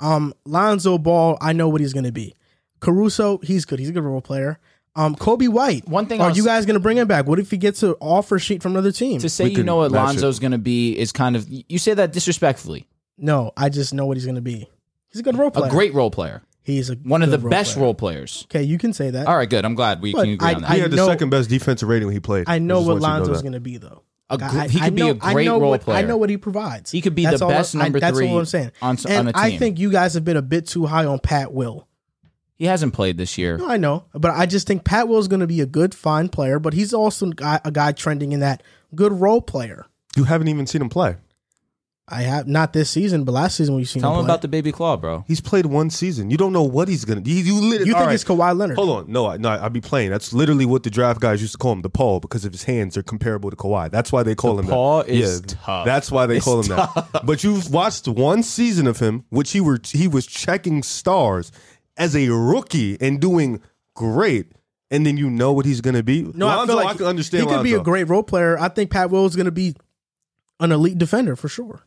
Um, 0.00 0.34
Lonzo 0.44 0.98
Ball, 0.98 1.38
I 1.40 1.52
know 1.52 1.68
what 1.68 1.80
he's 1.80 1.92
going 1.92 2.04
to 2.06 2.12
be. 2.12 2.34
Caruso, 2.84 3.38
he's 3.38 3.64
good. 3.64 3.78
He's 3.78 3.88
a 3.88 3.92
good 3.92 4.04
role 4.04 4.20
player. 4.20 4.58
Um, 4.96 5.16
Coby 5.16 5.48
White. 5.48 5.88
One 5.88 6.06
thing 6.06 6.20
are 6.20 6.28
I'll 6.30 6.36
you 6.36 6.42
s- 6.42 6.46
guys 6.46 6.66
going 6.66 6.74
to 6.74 6.80
bring 6.80 6.96
him 6.98 7.08
back? 7.08 7.26
What 7.26 7.40
if 7.40 7.50
he 7.50 7.56
gets 7.56 7.82
an 7.82 7.94
offer 8.00 8.38
sheet 8.38 8.62
from 8.62 8.72
another 8.72 8.92
team? 8.92 9.20
To 9.20 9.28
say 9.28 9.44
We 9.44 9.50
you 9.50 9.56
can 9.56 9.66
know 9.66 9.76
what 9.78 9.90
match 9.90 10.02
it. 10.02 10.04
Lonzo's 10.22 10.38
going 10.38 10.52
to 10.52 10.58
be 10.58 10.96
is 10.96 11.10
kind 11.10 11.34
of 11.34 11.46
you 11.48 11.78
say 11.78 11.94
that 11.94 12.12
disrespectfully. 12.12 12.86
no, 13.18 13.50
I 13.56 13.70
just 13.70 13.92
know 13.92 14.06
what 14.06 14.16
he's 14.16 14.24
going 14.26 14.36
to 14.36 14.40
be. 14.40 14.68
He's 15.10 15.20
a 15.20 15.22
good 15.24 15.36
role 15.36 15.50
player. 15.50 15.66
A 15.66 15.70
great 15.70 15.94
role 15.94 16.10
player, 16.10 16.42
He's 16.62 16.90
a 16.90 16.94
one 16.94 17.22
of 17.22 17.30
the 17.30 17.38
good 17.38 17.50
best 17.50 17.74
player. 17.74 17.84
role 17.84 17.94
players. 17.94 18.46
Okay, 18.48 18.62
you 18.62 18.78
can 18.78 18.92
say 18.92 19.10
that. 19.10 19.26
All 19.26 19.36
right, 19.36 19.48
good. 19.50 19.64
I'm 19.64 19.74
glad 19.74 20.00
we 20.00 20.12
But 20.12 20.24
can 20.24 20.32
agree 20.34 20.48
I- 20.48 20.54
on 20.54 20.62
that. 20.62 20.70
He 20.70 20.76
I 20.78 20.82
had 20.82 20.90
the 20.92 20.96
know- 20.96 21.06
second 21.08 21.30
best 21.30 21.48
defensive 21.50 21.88
rating 21.88 22.06
when 22.06 22.14
he 22.14 22.20
played. 22.20 22.44
I 22.48 22.58
know 22.60 22.76
just 22.78 22.86
what 22.88 23.00
want 23.00 23.02
you 23.02 23.24
Lonzo's 23.26 23.42
going 23.42 23.52
to 23.54 23.60
be 23.60 23.76
though. 23.78 24.02
A 24.30 24.38
gr- 24.38 24.44
I- 24.44 24.68
he 24.68 24.80
I 24.80 24.84
could 24.86 24.94
be 24.94 25.02
know- 25.02 25.10
a 25.10 25.18
I 25.20 25.32
great 25.34 25.44
know 25.46 25.60
role 25.60 25.70
what, 25.70 25.80
player. 25.82 25.98
I 25.98 26.02
know 26.02 26.16
what 26.16 26.30
he 26.30 26.36
provides. 26.36 26.90
He 26.92 27.00
could 27.00 27.14
be 27.16 27.24
That's 27.24 27.40
the 27.40 27.44
all 27.46 27.50
I- 27.50 27.54
best 27.54 27.74
I- 27.76 27.82
number 27.82 28.00
that's 28.00 28.16
three 28.16 28.28
all 28.28 28.38
I'm 28.38 28.46
saying. 28.46 28.70
on 28.80 28.94
s- 28.94 29.04
and 29.06 29.28
on 29.28 29.34
a 29.34 29.38
I 29.38 29.50
team. 29.50 29.58
think 29.58 29.78
you 29.78 29.90
guys 29.92 30.14
have 30.14 30.24
been 30.24 30.36
a 30.36 30.42
bit 30.42 30.66
too 30.68 30.86
high 30.86 31.04
on 31.04 31.18
Pat 31.18 31.52
Will. 31.52 31.86
He 32.56 32.66
hasn't 32.66 32.94
played 32.94 33.18
this 33.18 33.36
year. 33.36 33.56
No, 33.56 33.68
I 33.68 33.76
know, 33.76 34.04
but 34.12 34.30
I 34.30 34.46
just 34.46 34.66
think 34.66 34.84
Pat 34.84 35.08
Will's 35.08 35.28
going 35.28 35.40
to 35.40 35.46
be 35.46 35.60
a 35.60 35.66
good, 35.66 35.94
fine 35.94 36.28
player, 36.28 36.58
but 36.58 36.72
he's 36.72 36.94
also 36.94 37.30
a 37.30 37.70
guy, 37.72 37.92
trending 37.92 38.32
in 38.32 38.40
that 38.40 38.62
good 38.94 39.12
role 39.12 39.40
player. 39.40 39.86
You 40.16 40.24
haven't 40.24 40.48
even 40.48 40.66
seen 40.66 40.82
him 40.82 40.88
play. 40.88 41.16
I 42.06 42.20
have 42.20 42.46
not 42.46 42.74
this 42.74 42.90
season, 42.90 43.24
but 43.24 43.32
last 43.32 43.56
season 43.56 43.74
we've 43.74 43.88
seen 43.88 44.02
Tell 44.02 44.12
him 44.12 44.18
him 44.18 44.24
play. 44.26 44.32
about 44.34 44.42
the 44.42 44.48
baby 44.48 44.72
claw, 44.72 44.98
bro. 44.98 45.24
He's 45.26 45.40
played 45.40 45.64
one 45.64 45.88
season. 45.88 46.30
You 46.30 46.36
don't 46.36 46.52
know 46.52 46.62
what 46.62 46.86
he's 46.86 47.06
gonna. 47.06 47.22
You, 47.24 47.36
you 47.36 47.54
literally. 47.54 47.88
You 47.88 47.94
think 47.94 48.06
right. 48.06 48.14
it's 48.14 48.24
Kawhi 48.24 48.54
Leonard? 48.54 48.76
Hold 48.76 48.90
on, 48.90 49.10
no, 49.10 49.26
I, 49.26 49.38
no, 49.38 49.48
I'd 49.48 49.72
be 49.72 49.80
playing. 49.80 50.10
That's 50.10 50.34
literally 50.34 50.66
what 50.66 50.82
the 50.82 50.90
draft 50.90 51.18
guys 51.22 51.40
used 51.40 51.52
to 51.52 51.58
call 51.58 51.72
him, 51.72 51.80
the 51.80 51.88
Paul, 51.88 52.20
because 52.20 52.44
of 52.44 52.52
his 52.52 52.64
hands 52.64 52.98
are 52.98 53.02
comparable 53.02 53.48
to 53.48 53.56
Kawhi. 53.56 53.90
That's 53.90 54.12
why 54.12 54.22
they 54.22 54.34
call 54.34 54.58
him 54.58 54.66
paw 54.66 55.02
that. 55.02 55.10
is 55.10 55.40
yeah, 55.40 55.54
tough. 55.64 55.86
That's 55.86 56.10
why 56.10 56.26
they 56.26 56.36
It's 56.36 56.44
call 56.44 56.60
him 56.60 56.76
that. 56.76 57.22
But 57.24 57.42
you've 57.42 57.72
watched 57.72 58.06
one 58.06 58.42
season 58.42 58.86
of 58.86 58.98
him, 58.98 59.24
which 59.30 59.52
he 59.52 59.62
were 59.62 59.80
he 59.82 60.06
was 60.06 60.26
checking 60.26 60.82
stars 60.82 61.52
as 61.96 62.14
a 62.16 62.28
rookie 62.28 62.96
and 63.00 63.20
doing 63.20 63.60
great, 63.94 64.52
and 64.90 65.06
then 65.06 65.16
you 65.16 65.30
know 65.30 65.52
what 65.52 65.66
he's 65.66 65.80
gonna 65.80 66.02
be. 66.02 66.22
No, 66.34 66.48
I 66.48 66.66
feel 66.66 66.76
like 66.76 66.88
I 66.88 66.94
can 66.94 67.06
understand. 67.06 67.48
he 67.48 67.54
could 67.54 67.62
be 67.62 67.74
a 67.74 67.80
great 67.82 68.08
role 68.08 68.22
player. 68.22 68.58
I 68.58 68.68
think 68.68 68.90
Pat 68.90 69.10
Will 69.10 69.26
is 69.26 69.36
going 69.36 69.46
to 69.46 69.52
be 69.52 69.74
an 70.60 70.72
elite 70.72 70.98
defender 70.98 71.36
for 71.36 71.48
sure. 71.48 71.82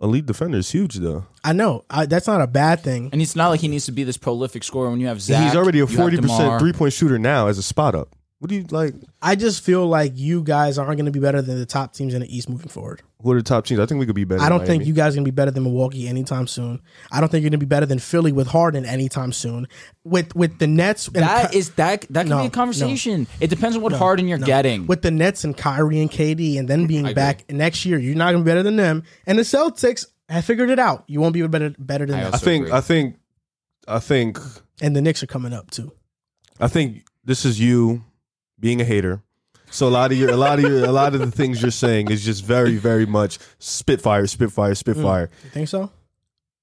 elite 0.00 0.26
defender. 0.26 0.58
Is 0.58 0.70
huge 0.70 0.96
though. 0.96 1.26
I 1.42 1.52
know 1.52 1.84
I, 1.90 2.06
that's 2.06 2.26
not 2.26 2.40
a 2.40 2.46
bad 2.46 2.80
thing. 2.80 3.10
And 3.12 3.20
it's 3.20 3.34
not 3.36 3.48
like 3.48 3.60
he 3.60 3.68
needs 3.68 3.86
to 3.86 3.92
be 3.92 4.04
this 4.04 4.16
prolific 4.16 4.62
scorer 4.64 4.90
when 4.90 5.00
you 5.00 5.06
have 5.08 5.20
Zach. 5.20 5.42
he's 5.44 5.56
already 5.56 5.80
a 5.80 5.86
forty 5.86 6.16
percent 6.16 6.60
three 6.60 6.72
point 6.72 6.92
shooter 6.92 7.18
now 7.18 7.48
as 7.48 7.58
a 7.58 7.62
spot 7.62 7.94
up. 7.94 8.14
What 8.40 8.50
do 8.50 8.54
you 8.54 8.64
like? 8.70 8.94
I 9.20 9.34
just 9.34 9.64
feel 9.64 9.84
like 9.88 10.12
you 10.14 10.44
guys 10.44 10.78
aren't 10.78 10.96
going 10.96 11.06
to 11.06 11.10
be 11.10 11.18
better 11.18 11.42
than 11.42 11.58
the 11.58 11.66
top 11.66 11.92
teams 11.92 12.14
in 12.14 12.20
the 12.20 12.36
East 12.36 12.48
moving 12.48 12.68
forward. 12.68 13.02
Who 13.20 13.32
are 13.32 13.36
the 13.36 13.42
top 13.42 13.66
teams? 13.66 13.80
I 13.80 13.86
think 13.86 13.98
we 13.98 14.06
could 14.06 14.14
be 14.14 14.22
better. 14.22 14.40
I 14.40 14.48
don't 14.48 14.58
than 14.58 14.66
think 14.68 14.86
you 14.86 14.92
guys 14.92 15.14
are 15.14 15.16
going 15.16 15.24
to 15.24 15.30
be 15.32 15.34
better 15.34 15.50
than 15.50 15.64
Milwaukee 15.64 16.06
anytime 16.06 16.46
soon. 16.46 16.80
I 17.10 17.18
don't 17.18 17.28
think 17.30 17.42
you're 17.42 17.50
going 17.50 17.58
to 17.58 17.66
be 17.66 17.68
better 17.68 17.84
than 17.86 17.98
Philly 17.98 18.30
with 18.30 18.46
Harden 18.46 18.84
anytime 18.86 19.32
soon. 19.32 19.66
With 20.04 20.36
with 20.36 20.60
the 20.60 20.68
Nets 20.68 21.08
and 21.08 21.16
That 21.16 21.50
Ky- 21.50 21.58
is 21.58 21.70
that 21.70 22.02
that 22.10 22.22
can 22.22 22.28
No, 22.28 22.36
be 22.36 22.42
a 22.42 22.44
no. 22.44 22.50
conversation. 22.50 23.26
It 23.40 23.48
depends 23.50 23.74
on 23.76 23.82
what 23.82 23.92
Harden 23.92 24.28
you're 24.28 24.38
getting. 24.38 24.86
with 24.86 25.02
the 25.02 25.10
Nets 25.10 25.42
and 25.42 25.56
Kyrie 25.56 26.00
and 26.00 26.08
KD, 26.08 26.60
and 26.60 26.68
then 26.68 26.86
being 26.86 27.06
agree. 27.06 27.14
back 27.14 27.50
next 27.50 27.84
year, 27.84 27.98
you're 27.98 28.14
not 28.14 28.30
going 28.30 28.44
to 28.44 28.48
be 28.48 28.50
better 28.52 28.62
than 28.62 28.76
them. 28.76 29.02
And 29.26 29.36
the 29.36 29.42
Celtics 29.42 30.06
have 30.28 30.44
figured 30.44 30.70
it 30.70 30.78
out. 30.78 31.02
You 31.08 31.20
won't 31.20 31.34
be 31.34 31.44
better 31.48 31.74
better 31.76 32.06
than 32.06 32.20
I 32.20 32.24
them. 32.24 32.34
I 32.34 32.38
think. 32.38 32.66
agree. 32.66 32.76
I 32.78 32.80
think. 32.82 33.16
I 33.88 33.98
think. 33.98 34.38
And 34.80 34.94
the 34.94 35.02
Knicks 35.02 35.24
are 35.24 35.26
coming 35.26 35.52
up 35.52 35.72
too. 35.72 35.90
I 36.60 36.68
think 36.68 37.04
this 37.24 37.44
is 37.44 37.58
you 37.58 38.04
being 38.58 38.80
a 38.80 38.84
hater. 38.84 39.22
So 39.70 39.86
a 39.86 39.90
lot 39.90 40.12
of 40.12 40.18
your, 40.18 40.30
a 40.30 40.36
lot 40.36 40.58
of 40.58 40.64
your, 40.64 40.84
a 40.84 40.92
lot 40.92 41.14
of 41.14 41.20
the 41.20 41.30
things 41.30 41.60
you're 41.60 41.70
saying 41.70 42.10
is 42.10 42.24
just 42.24 42.44
very, 42.44 42.76
very 42.76 43.04
much 43.06 43.38
spitfire, 43.58 44.26
spitfire, 44.26 44.74
spitfire. 44.74 45.26
Mm. 45.26 45.44
You 45.44 45.50
think 45.50 45.68
so? 45.68 45.90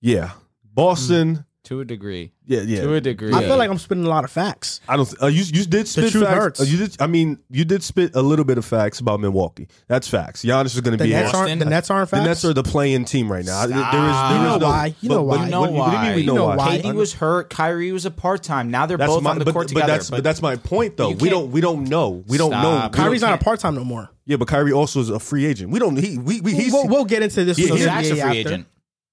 Yeah, 0.01 0.31
Boston. 0.73 1.45
To 1.65 1.81
a 1.81 1.85
degree. 1.85 2.31
Yeah, 2.47 2.61
yeah. 2.61 2.81
To 2.81 2.93
a 2.93 3.01
degree. 3.01 3.33
I 3.33 3.41
feel 3.41 3.57
like 3.57 3.69
I'm 3.69 3.77
spitting 3.77 4.05
a 4.05 4.09
lot 4.09 4.23
of 4.23 4.31
facts. 4.31 4.81
I 4.87 4.95
don't. 4.97 5.11
Uh, 5.21 5.27
you 5.27 5.43
you 5.43 5.65
did 5.65 5.87
spit 5.87 6.11
truth 6.11 6.23
facts. 6.25 6.37
hurts. 6.37 6.61
Uh, 6.61 6.63
you 6.65 6.77
did. 6.77 6.95
I 7.01 7.07
mean, 7.07 7.39
you 7.49 7.65
did 7.65 7.83
spit 7.83 8.15
a 8.15 8.21
little 8.21 8.45
bit 8.45 8.57
of 8.57 8.65
facts 8.65 8.99
about 8.99 9.19
Milwaukee. 9.19 9.67
That's 9.87 10.07
facts. 10.07 10.43
Giannis 10.43 10.75
is 10.75 10.81
going 10.81 10.97
to 10.97 11.03
The 11.03 11.09
be. 11.09 11.09
Nets 11.13 11.31
here. 11.31 11.39
aren't. 11.39 11.59
The 11.59 11.65
Nets 11.65 11.89
aren't 11.89 12.09
The. 12.11 12.23
Nets 12.23 12.45
are 12.45 12.53
the 12.53 12.63
playing 12.63 13.05
team 13.05 13.31
right 13.31 13.43
now. 13.45 13.65
There 13.65 13.77
is, 13.77 13.83
there 13.83 13.91
Stop. 13.91 14.25
is 14.25 14.33
You 14.33 14.39
know 14.43 14.57
no- 14.57 14.65
why. 14.67 14.95
You 15.01 15.09
know 15.09 15.15
but- 15.15 15.23
why. 15.25 15.45
You 15.45 15.51
know 15.51 15.61
what- 15.61 15.71
what 15.73 15.85
do 15.91 15.91
you 15.95 16.01
mean 16.01 16.09
why. 16.11 16.15
we 16.15 16.21
You 16.21 16.27
know 16.27 16.35
know 16.35 16.45
why? 16.45 16.55
why. 16.55 16.77
KD 16.79 16.93
was 16.95 17.13
hurt. 17.13 17.49
Kyrie 17.49 17.91
was 17.91 18.05
a 18.05 18.11
part 18.11 18.43
time. 18.43 18.69
Now 18.71 18.85
they're 18.85 18.97
That's 18.97 19.11
both 19.11 19.23
my, 19.23 19.31
on 19.31 19.39
the 19.39 19.45
but, 19.45 19.53
court 19.53 19.67
but 19.67 19.73
together. 19.73 19.91
that's 19.93 20.09
but 20.09 20.23
that's 20.23 20.41
my 20.41 20.55
point 20.55 20.97
though. 20.97 21.09
you 21.09 21.15
We 21.15 21.29
can't- 21.29 21.31
don't 21.31 21.51
we 21.51 21.61
don't 21.61 21.85
know. 21.89 22.23
We 22.27 22.37
don't 22.37 22.51
know. 22.51 22.57
Stop. 22.61 22.91
We 22.93 22.97
don't- 22.97 23.05
Kyrie's 23.05 23.21
not 23.21 23.33
a 23.41 23.43
part 23.43 23.59
time 23.59 23.75
no 23.75 23.83
more. 23.83 24.09
Yeah, 24.27 24.37
but 24.37 24.47
Kyrie 24.47 24.71
also 24.71 24.99
is 25.01 25.09
a 25.09 25.19
free 25.19 25.45
agent. 25.45 25.71
We 25.71 25.79
don't. 25.79 25.95
He 25.97 26.17
we, 26.17 26.41
we 26.41 26.53
he's 26.53 26.71
we'll, 26.73 26.87
we'll 26.87 27.05
get 27.05 27.21
into 27.21 27.43
this. 27.45 27.57
Yeah, 27.59 27.65
with 27.71 27.75
he's 27.75 27.83
Zach's 27.83 28.07
a 28.09 28.11
free 28.11 28.21
after. 28.21 28.33
agent. 28.33 28.67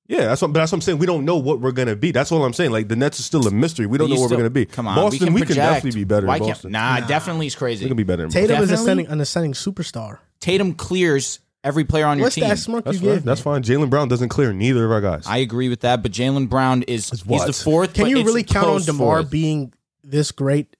Yeah, 0.08 0.26
that's 0.26 0.42
what. 0.42 0.52
But 0.52 0.60
that's 0.60 0.72
what 0.72 0.76
I'm 0.78 0.82
saying. 0.82 0.98
We 0.98 1.06
don't 1.06 1.24
know 1.24 1.36
what 1.36 1.60
we're 1.60 1.72
gonna 1.72 1.96
be. 1.96 2.10
That's 2.10 2.32
all 2.32 2.44
I'm 2.44 2.52
saying. 2.52 2.70
Like 2.72 2.88
the 2.88 2.96
Nets 2.96 3.18
is 3.20 3.24
still 3.26 3.46
a 3.46 3.50
mystery. 3.50 3.86
We 3.86 3.98
don't 3.98 4.08
know 4.10 4.16
what 4.16 4.26
still- 4.26 4.36
we're 4.38 4.42
gonna 4.42 4.50
be. 4.50 4.66
Come 4.66 4.86
on, 4.88 4.96
Boston. 4.96 5.28
we 5.28 5.34
We 5.34 5.40
can, 5.42 5.48
can, 5.48 5.56
project. 5.56 5.74
definitely 5.76 6.00
be 6.00 6.04
better. 6.04 6.26
Why 6.26 6.36
in 6.36 6.40
can't? 6.40 6.50
Boston. 6.54 6.72
Nah, 6.72 7.00
definitely 7.00 7.46
is 7.46 7.54
crazy. 7.54 7.84
we 7.84 7.88
can 7.88 7.96
be 7.96 8.02
better. 8.02 8.24
In 8.24 8.30
Tatum 8.30 8.48
Boston. 8.48 8.62
is 8.64 8.68
Definitely. 8.70 8.84
ascending, 8.84 9.06
an 9.12 9.20
ascending 9.20 9.52
superstar. 9.52 10.18
Tatum 10.40 10.74
clears 10.74 11.38
every 11.64 11.84
player 11.84 12.04
on 12.06 12.18
your 12.18 12.26
What's 12.26 12.34
team. 12.34 12.44
that 12.48 12.58
smirk 12.58 12.84
That's 12.84 12.96
you 13.00 13.06
fine. 13.06 13.14
give? 13.18 13.24
That's 13.24 13.40
me? 13.40 13.44
fine. 13.44 13.62
Jaylen 13.62 13.88
Brown 13.90 14.08
doesn't 14.08 14.28
clear 14.30 14.52
neither 14.52 14.84
of 14.84 14.90
our 14.90 15.00
guys. 15.00 15.24
I 15.26 15.38
agree 15.38 15.68
with 15.68 15.80
that, 15.80 16.02
but 16.02 16.10
Jaylen 16.10 16.48
Brown 16.48 16.82
is 16.82 17.08
he's 17.10 17.24
what? 17.24 17.46
the 17.46 17.52
fourth. 17.52 17.94
Can 17.94 18.04
but 18.04 18.10
you 18.10 18.18
it's 18.18 18.26
really 18.26 18.42
count 18.42 18.66
on 18.66 18.72
close 18.72 18.86
Demar 18.86 19.20
fourth. 19.20 19.30
being 19.30 19.72
this 20.02 20.32
great 20.32 20.76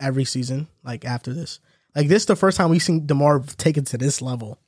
every 0.00 0.24
season? 0.24 0.66
Like 0.82 1.04
after 1.04 1.34
this, 1.34 1.60
like 1.94 2.08
this, 2.08 2.22
is 2.22 2.26
the 2.26 2.36
first 2.36 2.56
time 2.56 2.70
we've 2.70 2.82
seen 2.82 3.06
Demar 3.06 3.40
taken 3.58 3.84
to 3.84 3.98
this 3.98 4.22
level. 4.22 4.58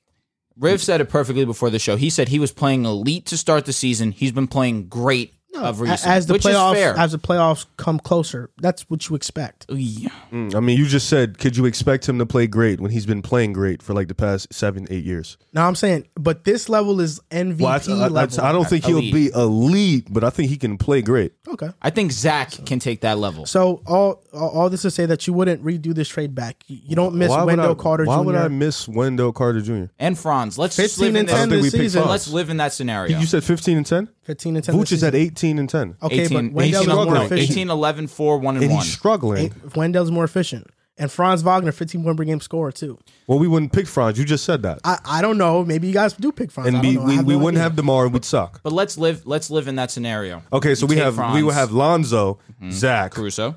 Riv 0.57 0.81
said 0.81 1.01
it 1.01 1.09
perfectly 1.09 1.45
before 1.45 1.71
the 1.71 1.79
show. 1.79 1.97
He 1.97 2.11
said 2.11 2.29
he 2.29 2.39
was 2.39 2.53
playing 2.53 2.85
elite 2.85 3.27
to 3.27 3.37
start 3.37 3.67
the 3.67 3.73
season. 3.73 4.13
He's 4.13 4.33
been 4.33 4.47
playing 4.47 4.89
great 4.89 5.35
of 5.57 5.81
recent, 5.81 6.07
As 6.07 6.27
the 6.27 6.33
which 6.35 6.43
playoffs, 6.43 6.73
is 6.75 6.79
fair. 6.79 6.97
as 6.97 7.13
the 7.13 7.19
playoffs 7.19 7.67
come 7.77 7.99
closer, 7.99 8.51
that's 8.59 8.89
what 8.91 9.09
you 9.09 9.17
expect. 9.17 9.67
Yeah. 9.69 10.09
Mm, 10.33 10.55
I 10.55 10.61
mean, 10.61 10.79
you 10.79 10.87
just 10.87 11.09
said, 11.09 11.39
could 11.39 11.57
you 11.57 11.65
expect 11.67 12.09
him 12.09 12.19
to 12.19 12.27
play 12.27 12.47
great 12.47 12.81
when 12.81 12.91
he's 12.91 13.07
been 13.07 13.23
playing 13.23 13.53
great 13.53 13.83
for 13.83 13.95
like 13.95 14.09
the 14.09 14.15
past 14.15 14.53
seven, 14.53 14.87
eight 14.91 15.05
years? 15.05 15.37
No, 15.53 15.63
I'm 15.63 15.75
saying, 15.75 16.09
but 16.17 16.45
this 16.45 16.69
level 16.69 17.01
is 17.01 17.21
MVP 17.31 17.61
Well, 17.61 17.69
I, 17.69 17.75
I- 18.03 18.05
I- 18.07 18.09
level. 18.09 18.41
I 18.45 18.53
don't 18.53 18.69
think 18.69 18.85
he'll 18.85 18.99
Elite. 18.99 19.15
be 19.15 19.29
elite, 19.35 20.07
but 20.11 20.25
I 20.25 20.31
think 20.31 20.49
he 20.51 20.57
can 20.57 20.77
play 20.79 21.03
great. 21.03 21.33
okay. 21.49 21.71
I 21.83 21.91
think 21.91 22.13
Zach 22.13 22.51
can 22.67 22.79
take 22.79 23.01
that 23.03 23.19
level. 23.19 23.47
So 23.47 23.83
all 23.87 24.23
all 24.33 24.49
all 24.51 24.71
this 24.71 24.83
to 24.83 24.91
say 24.91 25.07
that 25.07 25.27
you 25.27 25.33
wouldn't 25.33 25.63
redo 25.65 25.95
this 25.95 26.09
trade 26.09 26.35
back. 26.35 26.63
You 26.67 26.79
you 26.85 26.97
don't 26.97 27.15
miss 27.15 27.29
why 27.31 27.41
would 27.45 27.47
Wendell 27.59 27.73
I, 27.73 27.75
Carter 27.83 28.05
Why 28.05 28.17
Jr. 28.19 28.23
would 28.25 28.35
I 28.35 28.49
miss 28.49 28.89
Wendell 28.89 29.33
Carter 29.33 29.61
Jr.? 29.61 29.85
and 29.99 30.19
Franz. 30.19 30.59
Let's 30.59 30.77
just 30.77 30.97
15 30.99 31.05
live 31.05 31.15
in 31.15 31.21
and 31.21 31.29
this. 31.29 31.35
10 31.35 31.41
don't 31.41 31.51
think 31.51 31.63
this 31.65 31.73
we 31.73 31.79
picked 31.79 31.85
season. 31.85 32.03
Franz. 32.03 32.11
Let's 32.11 32.29
live 32.29 32.51
in 32.51 32.57
that 32.59 32.73
scenario. 32.73 33.19
You 33.19 33.27
said 33.27 33.45
15 33.45 33.77
and 33.77 33.87
10? 33.87 34.09
15 34.23 34.57
and 34.57 34.65
10. 34.65 34.75
Vooch 34.75 34.81
this 34.81 34.93
is 34.93 35.05
at 35.05 35.13
season. 35.15 35.35
18 35.45 35.59
and 35.59 35.69
10. 35.69 35.97
Okay, 36.03 36.21
18, 36.23 36.49
but 36.49 36.55
Wendell's 36.55 36.85
18, 36.85 36.95
more 36.95 37.05
struggling. 37.05 37.23
efficient. 37.27 37.51
18, 37.59 37.71
11, 37.71 38.07
4, 38.09 38.39
1 38.39 38.55
and 38.57 38.65
And 38.65 38.73
1. 38.73 38.83
he's 38.83 38.93
struggling. 38.93 39.45
Eight- 39.47 39.77
Wendell's 39.77 40.11
more 40.11 40.25
efficient. 40.25 40.67
And 40.97 41.11
Franz 41.11 41.43
Wagner, 41.43 41.73
15 41.73 42.05
point 42.05 42.17
per 42.17 42.23
game 42.23 42.41
scorer 42.41 42.71
too. 42.71 42.99
Well, 43.27 43.41
we 43.41 43.49
wouldn't 43.49 43.73
pick 43.73 43.89
Franz. 43.89 44.17
You 44.17 44.25
just 44.25 44.45
said 44.45 44.63
that. 44.63 44.79
I, 44.85 44.99
I 45.05 45.23
don't 45.23 45.37
know. 45.39 45.65
Maybe 45.65 45.89
you 45.89 45.93
guys 45.93 46.13
do 46.13 46.31
pick 46.31 46.53
Franz. 46.53 46.69
and 46.69 46.77
I 46.77 46.81
we, 46.81 46.95
don't 46.95 46.95
know. 46.95 47.03
I 47.03 47.07
we, 47.09 47.17
have 47.17 47.27
we 47.27 47.33
no 47.35 47.39
wouldn't 47.41 47.57
idea. 47.59 47.63
have 47.65 47.77
DeMar 47.77 48.05
and 48.05 48.13
we'd 48.15 48.25
suck. 48.25 48.61
But 48.63 48.73
let's 48.73 48.97
live 48.97 49.27
let's 49.27 49.51
live 49.51 49.67
in 49.67 49.75
that 49.75 49.91
scenario. 49.91 50.43
Okay, 50.53 50.77
so 50.77 50.85
You 50.85 50.91
we 50.91 50.95
take 50.95 51.05
have 51.05 51.15
we 51.15 51.19
Franz. 51.19 51.45
would 51.47 51.55
have 51.55 51.73
Lonzo, 51.73 52.39
Zach, 52.71 53.11
Caruso. 53.11 53.57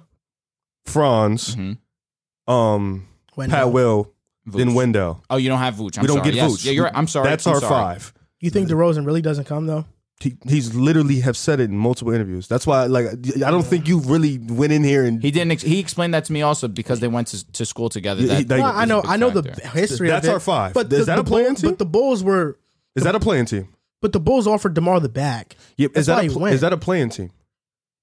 Franz, 0.88 1.56
Mhm. 1.56 1.78
um, 2.48 3.08
Wendell. 3.36 3.56
Pat 3.60 3.72
Will, 3.72 4.12
then 4.48 4.70
Vooch. 4.70 4.76
Wendell. 4.76 5.24
Oh, 5.30 5.38
you 5.38 5.50
don't 5.50 5.60
have 5.60 5.76
Vooch. 5.76 5.98
I'm 5.98 6.02
we 6.02 6.08
don't 6.08 6.18
sorry. 6.18 6.24
get 6.32 6.34
yes. 6.34 6.52
Vooch. 6.52 6.66
Yeah, 6.66 6.72
you're 6.72 6.84
right. 6.86 6.94
I'm 6.96 7.08
sorry. 7.08 7.30
That's 7.30 7.46
I'm 7.46 7.54
our 7.54 7.60
sorry. 7.62 7.70
five. 7.96 8.14
You 8.40 8.50
think 8.50 8.68
DeRozan 8.70 9.06
really 9.06 9.22
doesn't 9.22 9.46
come 9.46 9.68
though? 9.68 9.86
He, 10.20 10.36
he's 10.48 10.74
literally 10.74 11.20
have 11.20 11.38
said 11.38 11.60
it 11.60 11.70
in 11.70 11.78
multiple 11.78 12.12
interviews. 12.12 12.48
That's 12.48 12.66
why, 12.66 12.86
like, 12.88 13.06
I 13.06 13.52
don't 13.52 13.62
think 13.66 13.88
you 13.88 14.00
really 14.00 14.40
went 14.40 14.74
in 14.74 14.84
here 14.84 15.06
and 15.06 15.22
He 15.22 15.30
didn't. 15.30 15.52
Ex- 15.52 15.62
he 15.62 15.80
explained 15.80 16.16
that 16.16 16.26
to 16.26 16.34
me 16.34 16.42
also 16.42 16.68
because 16.68 17.00
they 17.02 17.08
went 17.08 17.28
to, 17.28 17.52
to 17.52 17.66
school 17.68 17.90
together. 17.90 18.22
He- 18.22 18.28
That, 18.28 18.38
he- 18.40 18.44
they- 18.46 18.60
Well, 18.60 18.74
I 18.76 18.86
know. 18.86 18.98
is 19.02 19.04
a 19.04 19.08
big 19.08 19.12
I 19.12 19.18
know 19.18 19.30
the 19.30 19.52
history. 19.74 20.08
That's 20.08 20.26
of 20.26 20.32
it, 20.32 20.34
our 20.34 20.40
five. 20.40 20.74
But 20.74 20.92
Is 20.92 21.02
the, 21.02 21.06
that 21.06 21.16
the 21.18 21.22
a 21.22 21.24
playing 21.24 21.48
Bulls, 21.50 21.62
team? 21.62 21.70
But 21.70 21.78
the 21.78 21.86
Bulls 21.86 22.24
were. 22.24 22.58
is 22.96 23.04
that 23.04 23.14
a 23.14 23.20
playing 23.20 23.46
team? 23.46 23.68
But 24.02 24.12
the 24.14 24.20
Bulls 24.20 24.48
offered 24.48 24.74
Demar 24.74 25.00
the 25.00 25.08
bag. 25.10 25.56
Yep. 25.78 25.92
That's 25.94 26.00
Is 26.02 26.06
that 26.08 26.20
a 26.20 26.24
he 26.24 26.30
went. 26.36 26.56
is 26.56 26.62
that 26.62 26.74
a 26.74 26.78
playing 26.78 27.10
team? 27.10 27.32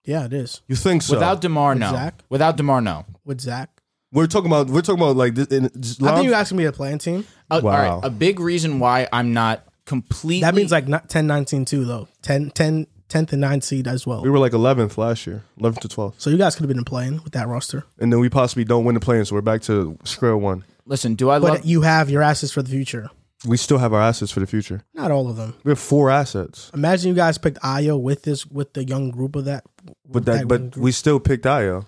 Yeah, 0.05 0.27
it 0.27 0.33
is 0.33 0.61
You 0.69 0.77
think 0.77 1.03
so? 1.03 1.15
Without 1.15 1.41
Demar, 1.41 1.75
no. 1.75 1.91
Zach? 1.91 2.23
Without 2.29 2.57
Demar, 2.57 2.81
no. 2.81 3.07
with 3.25 3.41
Zach. 3.41 3.71
we're 4.13 4.27
talking 4.29 4.51
about 4.51 4.69
we're 4.69 4.83
talking 4.83 5.03
about 5.03 5.17
like 5.17 5.35
this. 5.35 5.49
In, 5.49 5.69
just 5.81 6.01
I 6.03 6.07
think 6.07 6.17
Lon- 6.19 6.25
you 6.27 6.35
asking 6.35 6.59
me 6.59 6.65
a 6.67 6.73
playing 6.73 6.99
team. 6.99 7.27
Uh, 7.51 7.61
Wow. 7.63 7.71
All 7.71 7.97
right. 8.01 8.07
A 8.07 8.11
big 8.11 8.39
reason 8.39 8.79
why 8.79 9.09
I'm 9.13 9.33
not 9.33 9.67
completely. 9.87 10.41
That 10.41 10.55
means 10.55 10.73
like 10.73 10.89
not 10.89 11.09
10, 11.09 11.27
19 11.27 11.65
too 11.65 11.85
though. 11.85 12.09
10, 12.23 12.51
10, 12.51 12.87
10th 13.09 13.33
and 13.33 13.43
9th 13.45 13.63
seed 13.63 13.87
as 13.87 14.07
well. 14.07 14.23
we 14.23 14.31
were 14.31 14.39
like 14.39 14.53
11th 14.53 14.97
last 14.99 15.27
year, 15.27 15.45
11th 15.61 15.81
to 15.81 15.89
12th, 15.89 16.15
So 16.19 16.31
you 16.31 16.39
guys 16.39 16.55
could 16.57 16.63
have 16.69 16.75
been 16.75 16.85
playing 16.85 17.23
with 17.23 17.33
that 17.35 17.47
roster. 17.49 17.85
and 17.99 18.13
then 18.13 18.19
we 18.21 18.29
possibly 18.29 18.65
don't 18.65 18.85
win 18.85 18.95
the 18.95 19.01
play-in, 19.01 19.25
so 19.25 19.35
we're 19.35 19.41
back 19.43 19.61
to 19.63 19.99
square 20.05 20.37
one. 20.37 20.65
listen. 20.87 21.15
Do 21.15 21.31
I 21.31 21.39
But 21.39 21.53
love? 21.53 21.65
you 21.65 21.83
have 21.83 22.09
your 22.11 22.23
assets 22.23 22.53
for 22.53 22.63
the 22.63 22.71
future. 22.71 23.11
We 23.47 23.59
still 23.59 23.77
have 23.77 23.93
our 23.93 24.01
assets 24.01 24.33
for 24.33 24.41
the 24.41 24.47
future. 24.47 24.85
Not 24.95 25.11
all 25.11 25.29
of 25.29 25.37
them. 25.37 25.55
We 25.65 25.71
have 25.71 25.79
four 25.79 26.11
assets, 26.11 26.71
Imagine 26.73 27.09
you 27.11 27.15
guys 27.15 27.37
picked 27.37 27.59
Ayo 27.61 28.01
with 28.01 28.23
this 28.23 28.47
with 28.47 28.73
the 28.73 28.85
young 28.85 29.11
group 29.11 29.37
of 29.37 29.45
that. 29.45 29.65
but 29.85 29.95
with 30.09 30.25
that 30.25 30.49
but 30.49 30.77
we 30.79 30.91
still 30.93 31.21
picked 31.21 31.45
Ayo. 31.45 31.85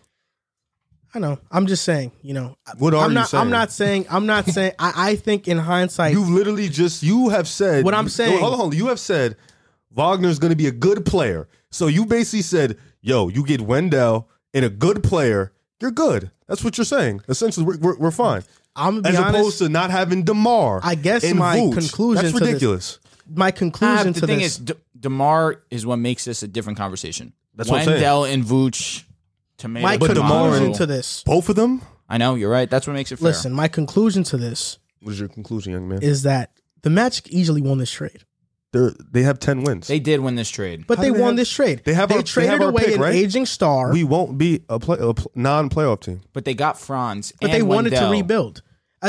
I 1.16 1.18
know. 1.18 1.38
I'm 1.50 1.66
just 1.66 1.82
saying. 1.84 2.12
You 2.20 2.34
know. 2.34 2.56
What 2.78 2.92
are 2.94 3.04
I'm 3.04 3.10
you 3.10 3.14
not, 3.14 3.32
I'm 3.34 3.40
saying? 3.46 3.50
not 3.50 3.72
saying. 3.72 4.06
I'm 4.10 4.26
not 4.26 4.44
saying. 4.56 4.72
I, 4.78 4.92
I 5.12 5.16
think 5.16 5.48
in 5.48 5.56
hindsight, 5.58 6.12
You 6.12 6.20
literally 6.22 6.68
just 6.68 7.02
you 7.02 7.30
have 7.30 7.48
said 7.48 7.84
What 7.84 7.94
I'm 7.94 8.04
you- 8.04 8.10
saying- 8.10 8.38
Hold 8.38 8.52
on, 8.52 8.58
hold 8.58 8.72
on. 8.74 8.78
You 8.78 8.88
have 8.88 9.00
said 9.00 9.36
Wagner's 9.94 10.38
going 10.38 10.50
to 10.50 10.56
be 10.56 10.66
a 10.66 10.72
good 10.72 11.06
player. 11.06 11.48
So 11.70 11.86
you 11.86 12.04
basically 12.06 12.42
said, 12.42 12.76
"Yo, 13.00 13.28
you 13.28 13.44
get 13.44 13.62
Wendell 13.62 14.28
and 14.54 14.64
a 14.64 14.68
good 14.70 15.02
player, 15.02 15.52
you're 15.80 15.90
good." 15.90 16.30
That's 16.48 16.62
what 16.62 16.76
you're 16.78 16.84
saying. 16.84 17.22
Essentially, 17.28 17.64
we're, 17.66 17.78
we're, 17.78 17.96
we're 17.98 18.10
fine. 18.10 18.42
I'm 18.76 19.04
As 19.06 19.16
be 19.16 19.22
opposed 19.22 19.58
to 19.58 19.68
not 19.70 19.90
having 19.90 20.22
Demar. 20.22 20.80
I 20.82 20.94
guess 20.96 21.24
and 21.24 21.38
my 21.38 21.56
Vooch. 21.56 21.72
conclusion 21.78 22.24
That's 22.24 22.34
to 22.34 22.40
this- 22.40 22.48
ridiculous. 22.48 22.98
my 23.34 23.50
conclusion 23.50 24.08
ah, 24.08 24.12
the 24.12 24.20
to 24.20 24.26
thing 24.26 24.38
this. 24.40 24.52
is, 24.52 24.58
D- 24.58 24.74
Demar 25.00 25.62
is 25.70 25.86
what 25.86 25.96
makes 25.96 26.26
this 26.26 26.42
a 26.42 26.48
different 26.48 26.76
conversation. 26.78 27.32
That's 27.54 27.70
what 27.70 27.78
I'm 27.80 27.84
saying. 27.86 27.94
Wendell 28.02 28.24
and 28.26 28.44
Vooch, 28.44 29.04
tomato. 29.58 29.86
my 29.86 29.96
But 29.98 30.14
DeMar 30.14 30.28
conclusion 30.30 30.66
and- 30.66 30.74
to 30.76 30.86
this. 30.86 31.22
Both 31.24 31.48
of 31.48 31.56
them. 31.56 31.82
I 32.08 32.18
know 32.18 32.34
you're 32.36 32.50
right. 32.50 32.68
That's 32.70 32.86
what 32.86 32.92
makes 32.94 33.10
it 33.12 33.16
fair. 33.18 33.28
Listen, 33.28 33.52
my 33.52 33.68
conclusion 33.68 34.22
to 34.24 34.36
this 34.36 34.78
What 35.02 35.12
is 35.12 35.18
your 35.20 35.28
conclusion, 35.28 35.72
young 35.72 35.88
man? 35.88 36.02
is 36.02 36.22
that 36.22 36.50
the 36.82 36.90
Magic 36.90 37.28
easily 37.30 37.60
won 37.60 37.78
this 37.78 37.90
trade, 37.90 38.22
They're, 38.72 38.92
they 39.10 39.22
have 39.24 39.40
ten 39.40 39.62
wins. 39.64 39.88
they 39.88 39.98
did 39.98 40.20
win 40.20 40.36
this 40.36 40.48
trade. 40.48 40.84
but 40.86 40.98
How 40.98 41.02
they 41.02 41.08
do 41.08 41.14
they 41.14 41.20
won 41.20 41.28
have- 41.30 41.36
this 41.38 41.50
trade. 41.50 41.82
they 41.84 41.94
have 41.94 42.08
they 42.08 42.14
our- 42.16 42.20
they 42.22 42.26
traded 42.26 42.50
have 42.52 42.60
our 42.60 42.68
away 42.68 42.84
pick, 42.84 42.94
an 42.96 43.00
right? 43.00 43.14
aging 43.14 43.46
star, 43.46 43.92
we 43.92 44.04
won't 44.04 44.38
be 44.38 44.62
a, 44.68 44.78
play, 44.78 44.98
a 45.00 45.14
pl- 45.14 45.32
non-playoff 45.34 46.00
team, 46.00 46.20
But 46.32 46.44
they 46.44 46.54
got 46.54 46.78
Franz, 46.78 47.32
but 47.40 47.50
and 47.50 47.54
they 47.58 47.62
wanted 47.62 47.92
Wendell. 47.92 48.10
to 48.10 48.16
rebuild. 48.16 48.62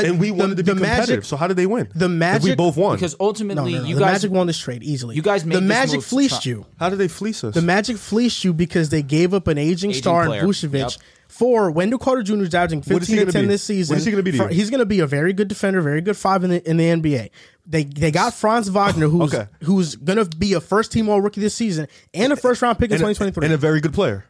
And 0.06 0.20
we 0.20 0.28
the- 0.28 0.34
wanted 0.34 0.56
to 0.58 0.62
be 0.64 0.72
the 0.72 0.74
competitive. 0.76 1.08
Magic, 1.08 1.24
so 1.24 1.36
how 1.36 1.46
did 1.46 1.56
they 1.56 1.66
win? 1.66 1.88
the 1.94 2.06
If 2.36 2.42
we 2.42 2.54
both 2.54 2.76
won. 2.76 2.96
because 2.96 3.16
ultimately 3.20 3.74
no, 3.74 3.80
no, 3.82 3.84
you 3.86 3.94
the 3.94 4.00
guys 4.00 4.12
Magic 4.14 4.30
won 4.30 4.46
this 4.46 4.58
trade 4.58 4.82
easily. 4.82 5.16
you 5.16 5.22
guys 5.22 5.44
made 5.44 5.56
the 5.56 5.60
this 5.60 5.68
Magic 5.68 5.94
move 5.96 6.04
fleeced 6.04 6.42
try- 6.42 6.50
you. 6.50 6.66
how 6.78 6.88
did 6.90 6.96
they 6.96 7.08
fleece 7.08 7.42
us? 7.44 7.54
The 7.54 7.62
Magic 7.62 7.96
fleeced 7.96 8.44
you 8.44 8.52
because 8.52 8.88
they 8.90 9.02
gave 9.02 9.34
up 9.34 9.46
an 9.48 9.58
aging, 9.58 9.90
Aging 9.90 10.02
star 10.02 10.26
player. 10.26 10.42
in 10.42 10.46
Vucevic 10.48 10.72
Yep. 10.78 10.92
for 11.28 11.70
Wendell 11.70 11.98
Carter 11.98 12.22
Jr. 12.22 12.42
is 12.42 12.54
averaging 12.54 12.78
What 12.86 13.02
is 13.02 13.08
15 13.08 13.26
to 13.26 13.32
10 13.32 13.42
be? 13.42 13.48
this 13.48 13.62
season. 13.62 13.94
What 13.94 13.98
is 14.00 14.04
he 14.04 14.10
gonna 14.10 14.22
be 14.22 14.32
to 14.32 14.48
He's 14.48 14.70
going 14.70 14.80
to 14.80 14.86
be 14.86 15.00
a 15.00 15.06
very 15.06 15.32
good 15.32 15.48
defender, 15.48 15.80
very 15.80 16.00
good 16.00 16.16
five 16.16 16.42
in 16.44 16.50
the 16.50 16.68
in 16.68 16.76
the 16.76 16.84
NBA. 16.84 17.30
They 17.66 17.84
they 17.84 18.10
got 18.10 18.32
Franz 18.34 18.68
Wagner, 18.68 19.08
who's 19.08 19.34
Okay. 19.34 19.46
who's 19.64 19.94
going 19.96 20.16
to 20.16 20.24
be 20.38 20.54
a 20.54 20.60
first 20.60 20.90
team 20.90 21.08
All 21.08 21.20
Rookie 21.20 21.40
this 21.42 21.54
season 21.54 21.86
and 22.14 22.32
a 22.32 22.36
first 22.36 22.62
round 22.62 22.78
pick 22.78 22.90
in 22.90 22.94
and, 22.94 23.02
a, 23.02 23.08
2023. 23.14 23.44
and 23.44 23.54
a 23.54 23.58
very 23.58 23.80
good 23.82 23.92
player. 23.92 24.24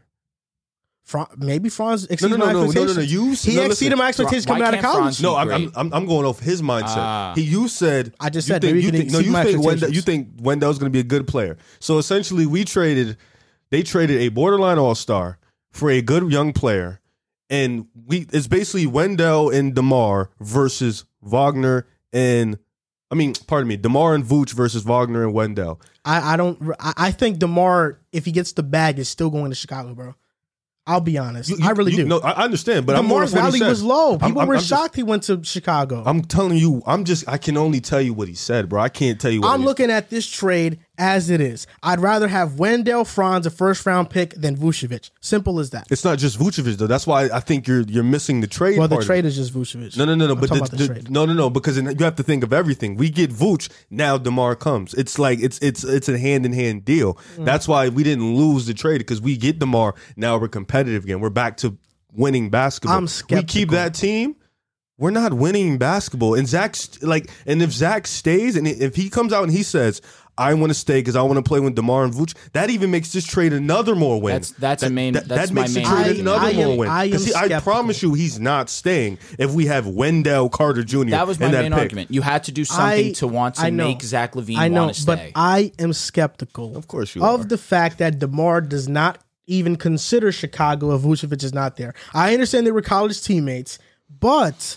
Fran- 1.08 1.26
maybe 1.38 1.70
Franz 1.70 2.02
No, 2.02 2.12
exceeded 2.12 2.38
no, 2.38 2.44
my 2.46 2.52
no, 2.52 2.64
no, 2.66 2.70
no, 2.70 2.84
no, 2.84 2.92
no. 2.92 3.00
You 3.00 3.32
he 3.32 3.56
no, 3.56 3.62
exceeded 3.62 3.68
listen. 3.70 3.98
my 3.98 4.08
expectations 4.08 4.46
Why 4.46 4.54
coming 4.56 4.68
out 4.68 4.74
of 4.74 4.80
college. 4.82 5.02
Franz- 5.02 5.22
No, 5.22 5.36
I'm, 5.36 5.50
I'm 5.50 5.72
I'm 5.74 5.94
I'm 5.94 6.06
going 6.06 6.26
off 6.26 6.38
his 6.38 6.60
mindset. 6.60 6.96
Ah. 6.98 7.32
he 7.34 7.42
you 7.42 7.66
said 7.66 8.12
I 8.20 8.28
just 8.28 8.46
you 8.46 8.52
said 8.54 8.60
think, 8.60 8.74
maybe 8.74 8.84
you 8.84 8.90
think, 8.92 9.10
no 9.10 9.18
you 9.20 9.32
think 9.32 9.34
Wendell, 9.34 9.70
expectations. 9.70 9.96
you 9.96 10.02
think 10.02 10.28
Wendell's 10.40 10.78
going 10.78 10.92
to 10.92 10.94
be 10.94 11.00
a 11.00 11.10
good 11.14 11.26
player. 11.26 11.56
So 11.80 11.96
essentially, 11.96 12.44
we 12.44 12.64
traded 12.64 13.16
they 13.70 13.82
traded 13.82 14.20
a 14.20 14.28
borderline 14.28 14.78
all 14.78 14.94
star 14.94 15.38
for 15.72 15.90
a 15.90 16.02
good 16.02 16.30
young 16.30 16.52
player, 16.52 17.00
and 17.48 17.86
we 18.06 18.26
it's 18.30 18.46
basically 18.46 18.86
Wendell 18.86 19.48
and 19.50 19.74
Demar 19.74 20.30
versus 20.40 21.04
Wagner 21.22 21.86
and 22.12 22.58
I 23.10 23.14
mean, 23.14 23.32
pardon 23.46 23.68
me, 23.68 23.76
Demar 23.78 24.14
and 24.14 24.22
Vooch 24.22 24.52
versus 24.52 24.82
Wagner 24.84 25.24
and 25.24 25.32
Wendell. 25.32 25.80
I, 26.04 26.34
I 26.34 26.36
don't. 26.36 26.60
I, 26.78 26.92
I 26.98 27.10
think 27.12 27.38
Demar, 27.38 27.98
if 28.12 28.26
he 28.26 28.32
gets 28.32 28.52
the 28.52 28.62
bag, 28.62 28.98
is 28.98 29.08
still 29.08 29.30
going 29.30 29.50
to 29.50 29.54
Chicago, 29.54 29.94
bro. 29.94 30.14
I'll 30.88 31.00
be 31.00 31.18
honest. 31.18 31.50
You- 31.50 31.58
you- 31.58 31.66
I 31.66 31.70
really 31.72 31.90
you- 31.92 31.98
do. 31.98 32.04
No, 32.06 32.18
I 32.20 32.42
understand, 32.44 32.86
but 32.86 32.96
I'm 32.96 33.02
Demar 33.02 33.18
going 33.18 33.28
off 33.28 33.32
what 33.34 33.38
he 33.44 33.46
value 33.50 33.58
said. 33.58 33.68
was 33.68 33.82
low. 33.82 34.10
I'm- 34.12 34.18
People 34.20 34.38
I'm- 34.40 34.48
were 34.48 34.54
I'm 34.54 34.60
just- 34.60 34.68
shocked 34.70 34.96
he 34.96 35.02
went 35.02 35.22
to 35.24 35.40
Chicago. 35.44 36.00
I'm, 36.00 36.18
I'm 36.18 36.22
telling 36.22 36.56
you, 36.56 36.82
I'm 36.86 37.04
just 37.04 37.24
I 37.28 37.36
can 37.38 37.56
only 37.56 37.80
tell 37.80 38.00
you 38.00 38.14
what 38.14 38.26
he 38.28 38.34
said, 38.34 38.68
bro. 38.68 38.80
I 38.82 38.88
can't 38.88 39.20
tell 39.20 39.30
you. 39.30 39.42
what 39.42 39.60
he- 39.60 39.64
looking 39.66 39.90
at 39.90 40.08
this 40.10 40.26
trade 40.26 40.78
as 40.98 41.30
it 41.30 41.40
is. 41.40 41.66
I'd 41.82 42.00
rather 42.00 42.28
have 42.28 42.58
Wendell 42.58 43.04
Franz 43.04 43.46
a 43.46 43.50
first 43.50 43.86
round 43.86 44.10
pick 44.10 44.34
than 44.34 44.56
Vucevic. 44.56 45.10
Simple 45.20 45.60
as 45.60 45.70
that. 45.70 45.86
It's 45.90 46.04
not 46.04 46.18
just 46.18 46.38
Vucevic 46.38 46.76
though. 46.76 46.86
That's 46.86 47.06
why 47.06 47.30
I 47.32 47.40
think 47.40 47.66
you're 47.66 47.82
you're 47.82 48.04
missing 48.04 48.40
the 48.40 48.46
trade. 48.46 48.78
Well, 48.78 48.88
the 48.88 49.02
trade 49.02 49.24
is 49.24 49.36
just 49.36 49.54
Vucevic. 49.54 49.96
No, 49.96 50.04
no, 50.04 50.14
no, 50.14 50.26
no. 50.26 50.32
I'm 50.34 50.40
But 50.40 50.50
the, 50.50 50.76
the 50.76 50.76
the- 50.76 50.86
trade. 50.86 51.10
no, 51.10 51.24
no, 51.24 51.32
no. 51.32 51.48
Because 51.48 51.78
you 51.78 51.84
have 52.00 52.16
to 52.16 52.22
think 52.22 52.42
of 52.44 52.52
everything. 52.52 52.96
We 52.96 53.08
get 53.10 53.30
Vuce 53.30 53.68
now. 53.90 54.18
Demar 54.18 54.56
comes. 54.56 54.92
It's 54.94 55.18
like 55.18 55.40
it's 55.40 55.58
it's 55.60 55.84
it's 55.84 56.08
a 56.08 56.18
hand 56.18 56.44
in 56.44 56.52
hand 56.52 56.84
deal. 56.84 57.14
Mm. 57.36 57.44
That's 57.44 57.68
why 57.68 57.88
we 57.88 58.02
didn't 58.02 58.34
lose 58.36 58.66
the 58.66 58.74
trade 58.74 58.98
because 58.98 59.20
we 59.20 59.36
get 59.36 59.58
Demar. 59.60 59.94
Now 60.16 60.36
we're 60.38 60.48
competitive 60.48 61.04
again. 61.04 61.20
We're 61.20 61.30
back 61.30 61.56
to 61.58 61.78
winning 62.12 62.50
basketball. 62.50 62.96
I'm 62.96 63.06
skeptical. 63.06 63.42
We 63.42 63.44
keep 63.44 63.70
that 63.70 63.94
team. 63.94 64.34
We're 64.98 65.10
not 65.12 65.32
winning 65.32 65.78
basketball. 65.78 66.34
And 66.34 66.48
Zach, 66.48 66.74
like, 67.02 67.30
and 67.46 67.62
if 67.62 67.70
Zach 67.70 68.08
stays 68.08 68.56
and 68.56 68.66
if 68.66 68.96
he 68.96 69.08
comes 69.08 69.32
out 69.32 69.44
and 69.44 69.52
he 69.52 69.62
says, 69.62 70.02
"I 70.38 70.54
want 70.54 70.70
to 70.70 70.74
stay 70.74 71.00
because 71.00 71.16
I 71.16 71.22
want 71.22 71.36
to 71.36 71.42
play 71.42 71.60
with 71.60 71.74
Demar 71.74 72.04
and 72.04 72.14
Vooch," 72.14 72.34
that 72.52 72.70
even 72.70 72.90
makes 72.90 73.12
this 73.12 73.24
trade 73.24 73.52
another 73.52 73.94
more 73.94 74.20
win. 74.20 74.34
That's- 74.34 74.54
that's 74.58 74.82
that, 74.82 74.90
a 74.90 74.92
main- 74.92 75.14
That, 75.14 75.28
that's 75.28 75.48
that 75.50 75.54
my 75.54 75.60
makes 75.62 75.74
the 75.74 75.80
main 75.80 75.86
trade 75.88 75.96
argument. 75.98 76.20
another 76.20 76.46
I 76.46 76.50
am- 76.50 76.56
more 76.68 76.76
win. 76.78 76.88
I 76.88 77.04
am 77.04 77.10
'Cause 77.12 77.24
see, 77.24 77.34
I 77.34 77.60
promise 77.60 78.02
you, 78.02 78.14
he's 78.14 78.38
not 78.40 78.70
staying 78.70 79.18
if 79.38 79.50
we 79.52 79.66
have 79.66 79.86
Wendell 79.86 80.48
Carter 80.48 80.84
Jr. 80.84 81.10
That 81.10 81.26
was 81.26 81.38
my 81.40 81.46
in 81.46 81.52
that 81.52 81.62
main 81.62 81.72
pick. 81.72 81.80
argument. 81.80 82.10
You 82.12 82.22
had 82.22 82.44
to 82.44 82.52
do 82.52 82.64
something 82.64 83.08
I- 83.08 83.12
to 83.12 83.26
want 83.26 83.56
to 83.56 83.70
know. 83.70 83.88
make 83.88 84.02
Zach 84.02 84.34
LaVine 84.34 84.56
I 84.58 84.68
know, 84.68 84.84
want 84.84 84.94
to 84.96 85.06
but. 85.06 85.20
I 85.34 85.72
am 85.78 85.92
skeptical. 85.92 86.76
Of 86.76 86.86
course 86.88 87.14
you 87.16 87.22
of 87.24 87.40
are. 87.40 87.44
the 87.44 87.58
fact 87.58 87.98
that 87.98 88.18
Demar 88.18 88.60
does 88.60 88.88
not 88.88 89.18
even 89.46 89.76
consider 89.76 90.30
Chicago 90.30 90.94
if 90.94 91.00
Vucevic 91.02 91.42
is 91.42 91.54
not 91.54 91.76
there. 91.76 91.94
I 92.14 92.32
understand 92.34 92.66
they 92.66 92.70
were 92.70 92.82
college 92.82 93.22
teammates, 93.22 93.78
but 94.20 94.76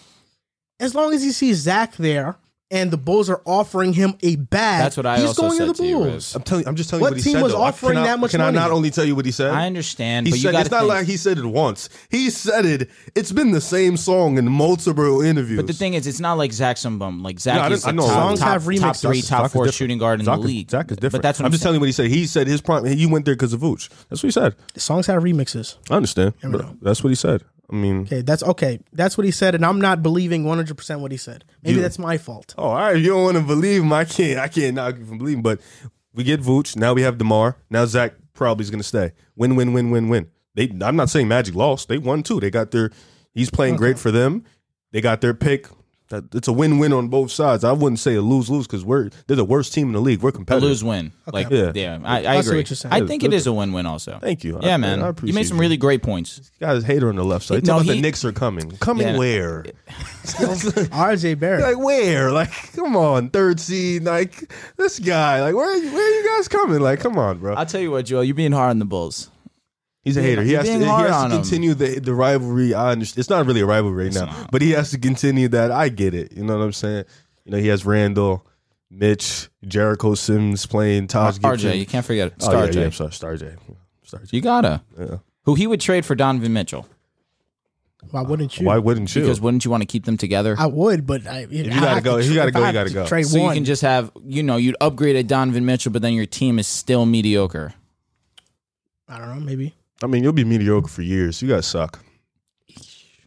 as 0.79 0.95
long 0.95 1.13
as 1.13 1.21
he 1.23 1.31
sees 1.31 1.57
Zach 1.57 1.95
there 1.97 2.35
and 2.71 2.89
the 2.89 2.97
Bulls 2.97 3.29
are 3.29 3.41
offering 3.45 3.93
him 3.93 4.15
a 4.23 4.37
bag, 4.37 4.81
That's 4.81 4.97
what 4.97 5.05
I 5.05 5.17
he's 5.17 5.27
also 5.27 5.41
going 5.43 5.51
to 5.51 5.57
said 5.57 5.67
the 5.67 5.73
to 5.73 5.85
you, 5.87 5.95
Bulls. 5.97 6.13
Riz. 6.13 6.35
I'm 6.35 6.41
telling. 6.43 6.67
I'm 6.67 6.75
just 6.75 6.89
telling 6.89 7.01
What 7.01 7.09
you 7.11 7.15
what 7.15 7.17
he 7.17 7.23
team 7.23 7.33
said. 7.33 7.43
was 7.43 7.51
though. 7.51 7.61
I 7.61 7.67
offering 7.67 7.93
cannot- 7.95 8.05
that 8.05 8.19
much 8.19 8.31
Can 8.31 8.41
I 8.41 8.45
money? 8.45 8.55
not 8.57 8.71
only 8.71 8.89
tell 8.89 9.05
you 9.05 9.15
what 9.15 9.25
he 9.25 9.31
said? 9.31 9.51
I 9.51 9.65
understand, 9.67 10.27
He 10.27 10.31
but 10.31 10.39
said 10.39 10.51
got 10.53 10.61
it's 10.61 10.71
not 10.71 10.85
like 10.85 11.05
he 11.05 11.17
said 11.17 11.37
it 11.37 11.45
once. 11.45 11.89
He 12.09 12.29
said 12.29 12.65
it. 12.65 12.89
It's 13.13 13.31
been 13.31 13.51
the 13.51 13.61
same 13.61 13.97
song 13.97 14.37
in 14.37 14.49
multiple 14.49 15.21
interviews. 15.21 15.57
But 15.57 15.67
the 15.67 15.73
thing 15.73 15.93
is, 15.93 16.07
it's 16.07 16.19
not 16.19 16.37
like 16.37 16.53
Zach 16.53 16.77
some 16.77 16.97
bum. 16.97 17.21
Like 17.21 17.39
Zach 17.39 17.55
No, 17.55 17.61
I 17.61 17.69
is 17.71 17.83
didn't- 17.83 17.99
I 17.99 18.01
know. 18.01 18.07
top, 18.07 18.13
Songs 18.27 18.39
top, 18.39 18.47
have 18.49 18.63
top 18.63 18.71
remixes. 18.71 19.01
three, 19.01 19.21
top 19.21 19.45
is 19.47 19.51
four 19.53 19.67
shooting 19.71 19.97
guard 19.97 20.19
in 20.19 20.25
Zach 20.25 20.35
the 20.37 20.41
is- 20.41 20.45
league. 20.47 20.69
Zach 20.71 20.89
is 20.91 20.97
different. 20.97 21.11
But 21.11 21.21
that's 21.23 21.39
what 21.39 21.43
I'm, 21.43 21.47
I'm 21.47 21.51
just 21.51 21.63
saying. 21.63 21.67
telling 21.67 21.75
you 21.75 21.79
what 21.81 21.85
he 21.87 21.91
said. 21.91 22.07
He 22.07 22.25
said 22.25 22.47
his 22.47 22.61
prime. 22.61 22.85
He 22.85 23.05
went 23.05 23.25
there 23.25 23.35
because 23.35 23.53
of 23.53 23.59
Vooch. 23.59 23.89
That's 24.09 24.23
what 24.23 24.27
he 24.27 24.31
said. 24.31 24.55
The 24.73 24.79
Songs 24.79 25.07
have 25.07 25.21
remixes. 25.23 25.75
I 25.89 25.95
understand. 25.95 26.33
we 26.43 26.49
but 26.51 26.61
know. 26.61 26.77
that's 26.81 27.03
what 27.03 27.09
he 27.09 27.15
said. 27.15 27.43
I 27.71 27.75
mean, 27.75 28.01
Okay, 28.01 28.21
that's 28.21 28.43
okay. 28.43 28.79
That's 28.91 29.17
what 29.17 29.25
he 29.25 29.31
said, 29.31 29.55
and 29.55 29.65
I'm 29.65 29.79
not 29.79 30.03
believing 30.03 30.43
100 30.43 30.75
percent 30.77 30.99
what 30.99 31.11
he 31.11 31.17
said. 31.17 31.45
Maybe 31.63 31.75
You- 31.77 31.81
that's 31.81 31.97
my 31.99 32.17
fault. 32.17 32.53
oh, 32.57 32.63
all 32.63 32.75
right. 32.75 32.97
You 32.97 33.09
don't 33.09 33.23
want 33.23 33.37
to 33.37 33.43
believe 33.43 33.81
him. 33.81 33.93
I 33.93 34.03
can't. 34.05 34.39
I 34.39 34.47
can't 34.47 34.75
knock 34.75 34.97
you 34.99 35.05
from 35.05 35.17
believing. 35.17 35.41
But 35.41 35.61
we 36.13 36.23
get 36.23 36.41
Vooch. 36.41 36.75
Now 36.75 36.93
we 36.93 37.01
have 37.03 37.17
Demar. 37.17 37.55
Now 37.69 37.85
Zach 37.85 38.13
probably 38.33 38.63
is 38.63 38.69
going 38.71 38.81
to 38.81 38.87
stay. 38.87 39.11
Win, 39.35 39.55
win, 39.55 39.71
win, 39.73 39.89
win, 39.91 40.09
win. 40.09 40.29
They. 40.55 40.69
I'm 40.81 40.95
not 40.97 41.09
saying 41.09 41.27
Magic 41.29 41.55
lost. 41.55 41.87
They 41.87 41.97
won 41.97 42.23
too. 42.23 42.39
They 42.39 42.49
got 42.51 42.71
their. 42.71 42.91
He's 43.33 43.49
playing 43.49 43.77
great 43.77 43.97
for 43.97 44.11
them. 44.11 44.43
They 44.91 44.99
got 44.99 45.21
their 45.21 45.33
pick. 45.33 45.67
That 46.11 46.33
it's 46.35 46.47
a 46.47 46.53
win-win 46.53 46.93
on 46.93 47.07
both 47.07 47.31
sides. 47.31 47.63
I 47.63 47.71
wouldn't 47.71 47.99
say 47.99 48.15
a 48.15 48.21
lose-lose 48.21 48.67
because 48.67 48.85
we're 48.85 49.09
they're 49.27 49.35
the 49.35 49.43
worst 49.43 49.73
team 49.73 49.87
in 49.87 49.93
the 49.93 49.99
league. 50.01 50.21
We're 50.21 50.29
A 50.29 50.33
competitive. 50.33 50.69
lose 50.69 50.83
win. 50.83 51.11
Like 51.31 51.49
Yeah. 51.49 51.71
yeah, 51.73 51.99
I, 52.03 52.17
I 52.25 52.33
I 52.33 52.35
agree. 52.35 52.57
what 52.57 52.69
you're. 52.69 52.93
I 52.93 53.05
think 53.07 53.23
it 53.23 53.33
is 53.33 53.47
a 53.47 53.53
win 53.53 53.71
win 53.73 53.85
also. 53.85 54.19
Thank 54.21 54.43
you. 54.43 54.59
Yeah, 54.61 54.75
I- 54.75 54.77
man. 54.77 55.01
I 55.01 55.07
appreciate. 55.07 55.33
you 55.33 55.35
made 55.35 55.47
some 55.47 55.57
you. 55.57 55.61
really 55.61 55.77
great 55.77 56.03
points. 56.03 56.51
Guy's 56.59 56.83
hater 56.83 57.09
on 57.09 57.15
the 57.15 57.23
left 57.25 57.45
side. 57.45 57.59
He's 57.61 57.67
No, 57.67 57.75
about 57.77 57.85
he- 57.85 57.93
the 57.93 58.01
Knicks 58.01 58.23
are 58.23 58.31
coming. 58.31 58.71
Coming 58.77 59.07
Yeah. 59.07 59.17
where? 59.17 59.65
RJ 60.25 61.39
Barrett. 61.39 61.63
like 61.63 61.77
where? 61.83 62.31
Like 62.31 62.51
come 62.75 62.95
on, 62.95 63.29
third 63.29 63.59
seed. 63.59 64.03
Like 64.03 64.51
this 64.77 64.99
guy. 64.99 65.41
Like 65.41 65.55
where? 65.55 65.67
Where 65.67 66.05
are 66.07 66.21
you 66.21 66.37
guys 66.37 66.47
coming? 66.47 66.79
Like 66.81 66.99
come 66.99 67.17
on, 67.17 67.39
bro. 67.39 67.53
I'll 67.55 67.65
tell 67.65 67.81
you 67.81 67.91
what, 67.91 68.05
Joel, 68.05 68.23
you're 68.23 68.35
being 68.35 68.51
hard 68.51 68.71
on 68.71 68.79
the 68.79 68.85
Bulls. 68.85 69.29
He's 70.03 70.17
a 70.17 70.21
hater. 70.21 70.41
He 70.41 70.53
has 70.53 70.65
to. 70.65 70.79
He 70.79 70.83
has 70.83 71.23
to 71.25 71.29
continue 71.29 71.73
the 71.75 71.99
the 71.99 72.13
rivalry. 72.15 72.73
I 72.73 72.91
understand. 72.91 73.19
It's 73.19 73.29
not 73.29 73.45
really 73.45 73.61
a 73.61 73.65
rivalry 73.65 74.05
right 74.05 74.13
now, 74.13 74.25
not. 74.25 74.51
but 74.51 74.61
he 74.61 74.71
has 74.71 74.89
to 74.91 74.97
continue 74.97 75.47
that. 75.49 75.71
I 75.71 75.89
get 75.89 76.13
it. 76.15 76.31
You 76.33 76.43
know 76.43 76.57
what 76.57 76.63
I'm 76.63 76.73
saying? 76.73 77.05
You 77.45 77.51
know 77.51 77.57
he 77.59 77.67
has 77.67 77.85
Randle, 77.85 78.45
Mitch, 78.89 79.49
Jericho 79.67 80.15
Sims 80.15 80.65
playing 80.65 81.07
Taj 81.07 81.37
Gibson. 81.37 81.71
RJ, 81.71 81.77
you 81.79 81.85
can't 81.85 82.05
forget 82.05 82.33
Oh, 82.41 82.45
Star 82.45 82.65
yeah, 82.65 82.71
J. 82.71 82.79
yeah, 82.79 82.85
I'm 82.87 82.91
sorry, 82.93 83.11
Star 83.11 83.35
J. 83.37 83.55
Star 84.03 84.21
J. 84.23 84.35
You 84.37 84.41
gotta. 84.41 84.81
Yeah. 84.99 85.17
Who 85.43 85.53
he 85.55 85.67
would 85.67 85.81
trade 85.81 86.03
for 86.05 86.15
Donovan 86.15 86.53
Mitchell. 86.53 86.87
Why 88.09 88.21
wouldn't 88.23 88.59
you? 88.59 88.65
Why 88.65 88.79
wouldn't 88.79 89.15
you? 89.15 89.21
Because 89.21 89.39
wouldn't 89.39 89.63
you 89.63 89.69
want 89.69 89.81
to 89.81 89.87
keep 89.87 90.05
them 90.05 90.17
together? 90.17 90.55
I 90.57 90.65
would, 90.65 91.05
but 91.05 91.27
I, 91.27 91.41
if 91.41 91.51
you 91.53 91.63
gotta 91.69 92.01
go- 92.01 92.17
if 92.17 92.25
you 92.27 92.33
gotta 92.33 92.51
go, 92.51 92.65
you 92.65 92.73
gotta 92.73 92.89
go. 92.89 93.05
Trade 93.05 93.27
so 93.27 93.39
one. 93.39 93.49
you 93.49 93.53
can 93.53 93.65
just 93.65 93.83
have, 93.83 94.11
you 94.25 94.41
know, 94.41 94.57
you'd 94.57 94.75
upgrade 94.81 95.15
a 95.15 95.23
Donovan 95.23 95.63
Mitchell, 95.65 95.91
but 95.91 96.01
then 96.01 96.13
your 96.13 96.25
team 96.25 96.57
is 96.57 96.65
still 96.65 97.05
mediocre. 97.05 97.75
I 99.07 99.19
don't 99.19 99.29
know, 99.29 99.45
maybe. 99.45 99.75
I 100.03 100.07
mean, 100.07 100.23
you'll 100.23 100.33
be 100.33 100.43
mediocre 100.43 100.87
for 100.87 101.01
years. 101.01 101.41
You 101.41 101.49
guys 101.49 101.67
suck. 101.67 102.03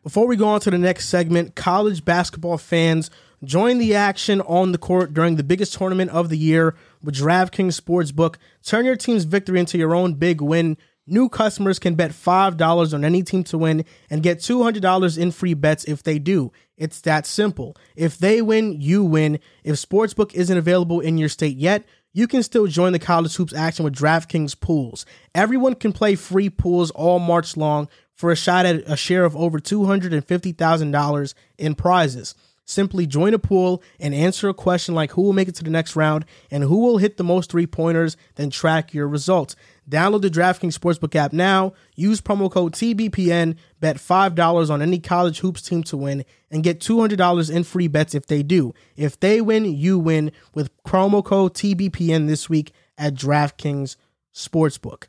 Before 0.03 0.27
we 0.27 0.37
go 0.37 0.49
on 0.49 0.61
to 0.61 0.70
the 0.70 0.79
next 0.79 1.09
segment, 1.09 1.55
college 1.55 2.05
basketball 2.05 2.59
fans 2.59 3.11
join 3.43 3.79
the 3.79 3.95
action 3.95 4.41
on 4.43 4.72
the 4.72 4.79
court 4.79 5.14
during 5.14 5.37
the 5.37 5.45
biggest 5.45 5.75
tournament 5.75 6.11
of 6.11 6.29
the 6.29 6.37
year 6.37 6.75
with 7.03 7.14
DraftKings 7.14 7.81
Sportsbook. 7.81 8.37
Turn 8.62 8.85
your 8.85 8.97
team's 8.97 9.25
victory 9.25 9.61
into 9.61 9.79
your 9.79 9.95
own 9.95 10.14
big 10.14 10.41
win. 10.41 10.77
New 11.07 11.29
customers 11.29 11.79
can 11.79 11.95
bet 11.95 12.12
$5 12.12 12.95
on 12.95 13.05
any 13.05 13.22
team 13.22 13.45
to 13.45 13.59
win 13.59 13.85
and 14.09 14.22
get 14.22 14.39
$200 14.39 15.18
in 15.18 15.31
free 15.31 15.55
bets 15.55 15.85
if 15.85 16.03
they 16.03 16.18
do. 16.18 16.51
It's 16.77 17.01
that 17.03 17.27
simple. 17.27 17.77
If 17.95 18.18
they 18.18 18.43
win, 18.43 18.81
you 18.81 19.05
win. 19.05 19.39
If 19.62 19.77
Sportsbook 19.77 20.35
isn't 20.35 20.57
available 20.57 21.01
in 21.01 21.18
your 21.18 21.29
state 21.29 21.57
yet, 21.57 21.85
you 22.15 22.27
can 22.29 22.43
still 22.43 22.67
join 22.67 22.93
the 22.93 22.99
college 22.99 23.35
hoops 23.35 23.53
action 23.53 23.85
with 23.85 23.95
DraftKings 23.95 24.59
pools. 24.59 25.05
Everyone 25.35 25.75
can 25.75 25.93
play 25.93 26.15
free 26.15 26.49
pools 26.49 26.91
all 26.93 27.19
March 27.19 27.57
long 27.57 27.89
for 28.15 28.31
a 28.31 28.37
shot 28.37 28.65
at 28.65 28.77
a 28.87 28.97
share 28.97 29.25
of 29.25 29.37
over 29.37 29.59
$250,000 29.59 31.35
in 31.59 31.75
prizes. 31.75 32.35
Simply 32.65 33.07
join 33.07 33.35
a 33.35 33.39
pool 33.39 33.83
and 34.01 34.15
answer 34.15 34.49
a 34.49 34.55
question 34.55 34.95
like 34.95 35.11
who 35.11 35.23
will 35.23 35.35
make 35.35 35.49
it 35.49 35.57
to 35.57 35.65
the 35.65 35.71
next 35.71 35.97
round 35.97 36.25
and 36.51 36.62
who 36.62 36.79
will 36.79 36.99
hit 36.99 37.19
the 37.19 37.25
most 37.25 37.51
three 37.51 37.67
pointers, 37.67 38.17
then 38.37 38.49
track 38.49 38.95
your 38.95 39.07
results. 39.07 39.55
Download 39.89 40.22
the 40.22 40.30
DraftKings 40.30 40.78
Sportsbook 40.78 41.14
app 41.14 41.32
now. 41.32 41.74
Use 41.95 42.20
promo 42.20 42.51
code 42.51 42.72
TBPN. 42.72 43.57
Bet 43.80 43.97
$5 43.97 44.70
on 44.70 44.82
any 44.82 44.99
college 44.99 45.41
hoops 45.41 45.62
team 45.62 45.82
to 45.85 45.97
win 45.97 46.24
and 46.51 46.64
get 46.64 46.80
$200 46.80 47.51
in 47.51 47.64
free 47.64 47.89
bets 47.89 48.14
if 48.14 48.26
they 48.26 48.43
do. 48.43 48.72
If 48.97 49.20
they 49.20 49.41
win, 49.41 49.64
you 49.66 49.99
win 49.99 50.32
with 50.55 50.70
promo 50.85 51.22
code 51.22 51.55
TBPN 51.55 52.26
this 52.26 52.49
week 52.49 52.72
at 52.97 53.14
DraftKings 53.14 53.97
Sportsbook. 54.35 55.05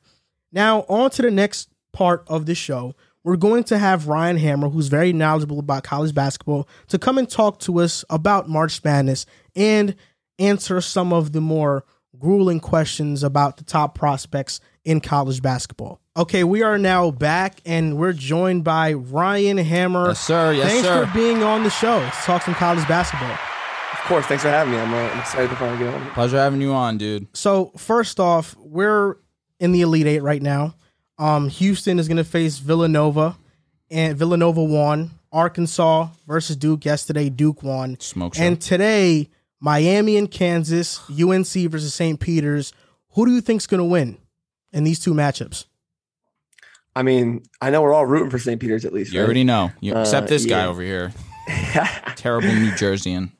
Now, 0.51 0.82
on 0.89 1.09
to 1.11 1.21
the 1.21 1.32
next 1.32 1.69
part 1.93 2.23
of 2.28 2.45
the 2.45 2.55
show. 2.55 2.95
We're 3.23 3.38
going 3.38 3.63
to 3.65 3.80
have 3.80 4.07
Ryan 4.07 4.38
Hammer, 4.38 4.69
who's 4.69 4.88
very 4.88 5.11
knowledgeable 5.11 5.57
about 5.57 5.84
college 5.84 6.13
basketball, 6.13 6.67
to 6.89 6.99
come 6.99 7.17
and 7.17 7.28
talk 7.28 7.59
to 7.61 7.80
us 7.80 8.05
about 8.09 8.47
March 8.47 8.84
Madness 8.84 9.26
and 9.55 9.95
answer 10.38 10.80
some 10.80 11.11
of 11.11 11.32
the 11.32 11.41
more 11.41 11.86
grueling 12.26 12.59
questions 12.59 13.21
about 13.21 13.57
the 13.57 13.63
top 13.63 13.93
prospects 13.93 14.59
in 14.84 14.99
college 14.99 15.43
basketball. 15.43 16.01
Okay, 16.17 16.43
we 16.43 16.63
are 16.63 16.80
now 16.80 17.11
back 17.11 17.61
and 17.67 17.99
we're 17.99 18.13
joined 18.13 18.63
by 18.63 18.93
Ryan 18.93 19.59
Hammer. 19.59 20.07
Yes, 20.07 20.21
sir. 20.21 20.51
Yes, 20.51 20.63
sir. 20.63 20.69
Thanks 20.69 20.88
sir. 20.88 21.05
for 21.05 21.13
being 21.13 21.43
on 21.43 21.63
the 21.63 21.69
show 21.69 21.99
to 21.99 22.11
talk 22.23 22.41
some 22.41 22.55
college 22.55 22.88
basketball. 22.88 23.30
Of 23.30 23.99
course, 24.07 24.26
thanks 24.26 24.41
for 24.41 24.49
having 24.49 24.73
me. 24.73 24.80
I'm, 24.80 24.91
uh, 24.91 24.97
I'm 24.97 25.19
excited 25.19 25.51
to 25.51 25.55
finally 25.55 25.78
get 25.78 25.93
on. 25.93 26.09
Pleasure 26.13 26.38
having 26.38 26.61
you 26.61 26.73
on, 26.73 26.97
dude. 26.97 27.28
So 27.38 27.71
first 27.78 28.19
off, 28.19 28.55
we're 28.57 29.17
in 29.59 29.71
the 29.71 29.82
Elite 29.82 30.07
Eight 30.07 30.23
right 30.23 30.41
now. 30.41 30.73
Um, 31.19 31.47
Houston 31.47 31.99
is 31.99 32.07
going 32.07 32.17
to 32.17 32.23
face 32.23 32.57
Villanova, 32.57 33.38
and 33.91 34.17
Villanova 34.17 34.63
won. 34.63 35.11
Arkansas 35.32 36.07
versus 36.26 36.55
Duke 36.55 36.86
yesterday. 36.86 37.30
Duke 37.30 37.61
won. 37.61 37.99
Smoke 37.99 38.34
show. 38.34 38.41
And 38.41 38.59
today, 38.59 39.30
Miami 39.60 40.18
and 40.18 40.30
Kansas, 40.30 41.01
UNC 41.10 41.70
versus 41.70 41.93
St. 41.93 42.20
Peter's. 42.20 42.74
Who 43.12 43.26
do 43.26 43.34
you 43.34 43.41
think's 43.41 43.68
going 43.68 43.80
to 43.80 43.86
win 43.86 44.18
in 44.74 44.84
these 44.84 44.99
two 44.99 45.14
matchups? 45.14 45.66
I 46.95 47.03
mean, 47.03 47.43
I 47.62 47.70
know 47.72 47.82
we're 47.82 47.93
all 47.93 48.06
rooting 48.06 48.30
for 48.30 48.39
St. 48.39 48.60
Peter's 48.60 48.86
at 48.86 48.93
least. 48.93 49.12
you 49.12 49.20
right? 49.20 49.26
already 49.26 49.43
know. 49.43 49.72
You, 49.82 49.95
Uh, 49.95 50.01
except 50.01 50.28
this 50.28 50.45
guy 50.45 50.66
over 50.66 50.82
here. 50.82 51.14
Terrible 52.16 52.47
New 52.47 52.72
Jerseyan. 52.72 53.32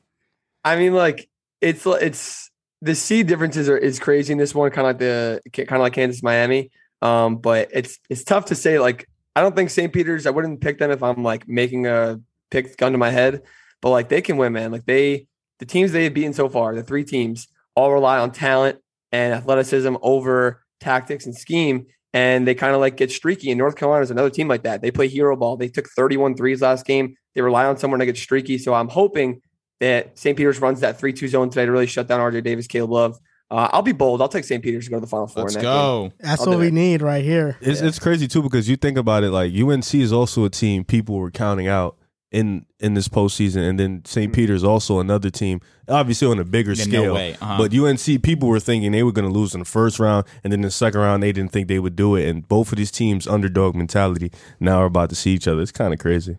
I 0.64 0.76
mean, 0.76 0.94
like 0.94 1.28
it's 1.60 1.86
it's 1.86 2.50
the 2.82 2.94
seed 2.94 3.26
differences 3.26 3.68
are 3.68 3.76
is 3.78 3.98
crazy 3.98 4.32
in 4.32 4.38
this 4.38 4.54
one, 4.54 4.70
kind 4.70 4.86
of 4.86 4.90
like 4.90 4.98
the 4.98 5.40
kind 5.52 5.72
of 5.72 5.80
like 5.80 5.94
Kansas 5.94 6.22
Miami. 6.22 6.70
Um, 7.02 7.36
but 7.36 7.68
it's 7.72 7.98
it's 8.10 8.24
tough 8.24 8.46
to 8.46 8.54
say. 8.54 8.78
Like, 8.78 9.08
I 9.34 9.40
don't 9.40 9.56
think 9.56 9.70
St. 9.70 9.92
Peter's. 9.92 10.26
I 10.26 10.30
wouldn't 10.30 10.60
pick 10.60 10.78
them 10.78 10.90
if 10.90 11.02
I'm 11.02 11.22
like 11.22 11.48
making 11.48 11.86
a 11.86 12.20
pick 12.50 12.76
gun 12.76 12.92
to 12.92 12.98
my 12.98 13.10
head. 13.10 13.42
But 13.80 13.90
like 13.90 14.08
they 14.08 14.20
can 14.20 14.36
win, 14.36 14.52
man. 14.52 14.70
Like 14.72 14.86
they 14.86 15.26
the 15.58 15.66
teams 15.66 15.92
they 15.92 16.04
have 16.04 16.14
beaten 16.14 16.32
so 16.32 16.48
far, 16.48 16.74
the 16.74 16.82
three 16.82 17.04
teams 17.04 17.48
all 17.74 17.92
rely 17.92 18.18
on 18.18 18.30
talent 18.32 18.78
and 19.12 19.32
athleticism 19.34 19.96
over 20.02 20.62
tactics 20.80 21.26
and 21.26 21.34
scheme. 21.36 21.86
And 22.12 22.46
they 22.46 22.54
kind 22.54 22.74
of 22.74 22.80
like 22.80 22.96
get 22.96 23.10
streaky. 23.10 23.50
And 23.50 23.58
North 23.58 23.76
Carolina 23.76 24.02
is 24.02 24.10
another 24.10 24.30
team 24.30 24.48
like 24.48 24.62
that. 24.62 24.80
They 24.80 24.90
play 24.90 25.06
hero 25.08 25.36
ball. 25.36 25.56
They 25.58 25.68
took 25.68 25.86
31 25.88 26.34
threes 26.36 26.62
last 26.62 26.86
game. 26.86 27.14
They 27.34 27.42
rely 27.42 27.66
on 27.66 27.76
someone 27.76 28.00
to 28.00 28.06
get 28.06 28.16
streaky. 28.16 28.56
So 28.56 28.72
I'm 28.72 28.88
hoping 28.88 29.42
that 29.80 30.18
St. 30.18 30.34
Peter's 30.36 30.58
runs 30.58 30.80
that 30.80 30.98
3 30.98 31.12
2 31.12 31.28
zone 31.28 31.50
today 31.50 31.66
to 31.66 31.72
really 31.72 31.86
shut 31.86 32.08
down 32.08 32.20
RJ 32.20 32.42
Davis, 32.42 32.66
Caleb 32.66 32.90
Love. 32.90 33.18
Uh, 33.50 33.68
I'll 33.70 33.82
be 33.82 33.92
bold. 33.92 34.22
I'll 34.22 34.28
take 34.30 34.44
St. 34.44 34.62
Peter's 34.62 34.86
to 34.86 34.90
go 34.90 34.96
to 34.96 35.02
the 35.02 35.06
Final 35.06 35.26
4 35.26 35.42
Let's 35.42 35.54
in 35.56 35.60
that 35.60 35.62
go. 35.64 36.12
That's 36.18 36.40
I'll 36.40 36.48
what 36.48 36.58
we 36.60 36.68
it. 36.68 36.72
need 36.72 37.02
right 37.02 37.22
here. 37.22 37.58
It's 37.60 37.82
Yeah. 37.82 37.88
it's 37.88 37.98
crazy 37.98 38.26
too 38.26 38.42
because 38.42 38.66
you 38.68 38.76
think 38.76 38.96
about 38.96 39.22
it 39.22 39.30
like 39.30 39.52
UNC 39.52 39.94
is 39.94 40.12
also 40.12 40.44
a 40.46 40.50
team 40.50 40.84
people 40.84 41.16
were 41.16 41.30
counting 41.30 41.68
out 41.68 41.96
in 42.32 42.66
in 42.80 42.94
this 42.94 43.08
postseason, 43.08 43.68
and 43.68 43.78
then 43.78 44.02
St. 44.04 44.30
Mhm. 44.30 44.34
Peter's 44.34 44.64
also 44.64 44.98
another 45.00 45.30
team, 45.30 45.60
obviously 45.88 46.26
on 46.28 46.38
a 46.38 46.44
bigger 46.44 46.72
Yeah, 46.72 46.84
scale. 46.84 47.04
no 47.04 47.14
way. 47.14 47.36
Uh-huh. 47.40 47.56
But 47.58 47.72
UNC 47.72 48.18
people 48.22 48.48
were 48.48 48.60
thinking 48.60 48.92
they 48.92 49.02
were 49.04 49.12
going 49.12 49.30
to 49.32 49.32
lose 49.38 49.54
in 49.54 49.60
the 49.60 49.64
first 49.66 49.98
round, 49.98 50.26
and 50.42 50.52
then 50.52 50.60
the 50.62 50.70
second 50.70 51.00
round 51.00 51.22
they 51.22 51.32
didn't 51.32 51.52
think 51.52 51.68
they 51.68 51.78
would 51.78 51.94
do 51.96 52.16
it. 52.16 52.28
And 52.28 52.46
both 52.48 52.72
of 52.72 52.78
these 52.78 52.90
teams 52.90 53.26
underdog 53.26 53.74
mentality 53.76 54.30
now 54.60 54.78
are 54.82 54.86
about 54.86 55.08
to 55.10 55.14
see 55.16 55.32
each 55.32 55.46
other. 55.48 55.62
It's 55.62 55.72
kind 55.72 55.92
of 55.94 56.00
crazy. 56.00 56.36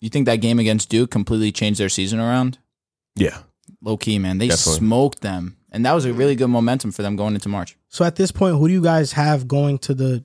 you 0.00 0.10
think 0.10 0.26
that 0.26 0.36
game 0.42 0.58
against 0.58 0.88
Duke 0.90 1.10
completely 1.10 1.50
changed 1.50 1.80
their 1.80 1.88
season 1.88 2.20
around? 2.20 2.58
Yeah, 3.16 3.38
Low 3.80 3.96
key, 3.96 4.18
man. 4.18 4.38
They 4.38 4.48
Definitely. 4.48 4.78
smoked 4.78 5.20
them. 5.22 5.56
And 5.70 5.84
that 5.86 5.92
was 5.94 6.04
a 6.04 6.12
really 6.12 6.36
good 6.36 6.48
momentum 6.48 6.92
for 6.92 7.02
them 7.02 7.16
going 7.16 7.34
into 7.34 7.48
March. 7.48 7.76
So 7.88 8.04
at 8.04 8.16
this 8.16 8.30
point, 8.30 8.56
who 8.56 8.68
do 8.68 8.72
you 8.74 8.82
guys 8.82 9.12
have 9.12 9.48
going 9.48 9.78
to 9.80 9.94
the 9.94 10.24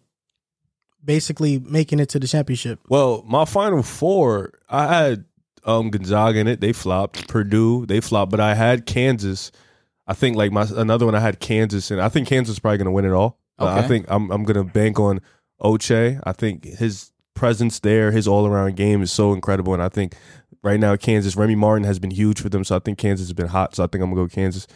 basically 1.10 1.57
making 1.57 1.99
it 1.99 2.07
to 2.07 2.20
the 2.20 2.28
championship? 2.28 2.80
Well, 2.88 3.24
my 3.26 3.43
final 3.43 3.82
four, 3.82 4.53
I 4.70 4.86
had 4.86 5.26
um 5.66 5.89
Gonzaga 5.89 6.38
in 6.38 6.47
it. 6.47 6.62
They 6.62 6.72
flopped. 6.72 7.28
Purdue, 7.28 7.88
they 7.88 7.99
flopped. 7.99 8.30
But 8.30 8.39
I 8.39 8.53
had 8.53 8.86
Kansas. 8.86 9.51
I 10.05 10.14
think 10.14 10.38
like 10.38 10.51
my 10.51 10.68
another 10.76 11.07
one. 11.07 11.16
I 11.16 11.20
had 11.20 11.39
Kansas, 11.39 11.89
and 11.89 11.99
I 11.99 12.10
think 12.10 12.28
Kansas 12.28 12.53
is 12.53 12.60
probably 12.60 12.78
going 12.78 12.86
to 12.86 12.91
win 12.91 13.05
it 13.05 13.12
all. 13.12 13.39
Uh, 13.57 13.66
I 13.66 13.88
think 13.88 14.05
I'm 14.07 14.30
I'm 14.30 14.43
going 14.43 14.64
to 14.64 14.72
bank 14.72 14.99
on 14.99 15.20
Ochai. 15.60 16.22
I 16.24 16.32
think 16.32 16.66
his 16.66 17.12
presence 17.34 17.80
there, 17.80 18.12
his 18.12 18.28
all 18.28 18.45
around 18.45 18.76
game 18.76 19.01
is 19.01 19.12
so 19.12 19.34
incredible, 19.34 19.74
and 19.74 19.82
I 19.82 19.89
think 19.89 20.14
right 20.62 20.80
now 20.80 20.95
Kansas, 20.95 21.36
Remy 21.36 21.55
Martin 21.55 21.86
has 21.86 21.97
been 21.97 22.12
huge 22.12 22.39
for 22.39 22.49
them. 22.49 22.64
So 22.64 22.76
I 22.76 22.80
think 22.80 22.99
Kansas 22.99 23.30
has 23.30 23.34
been 23.34 23.47
hot. 23.47 23.76
So 23.76 23.84
I 23.84 23.88
think 23.88 24.03
I'm 24.03 24.12
gonna 24.12 24.28
go 24.28 24.32
Kansas. 24.32 24.68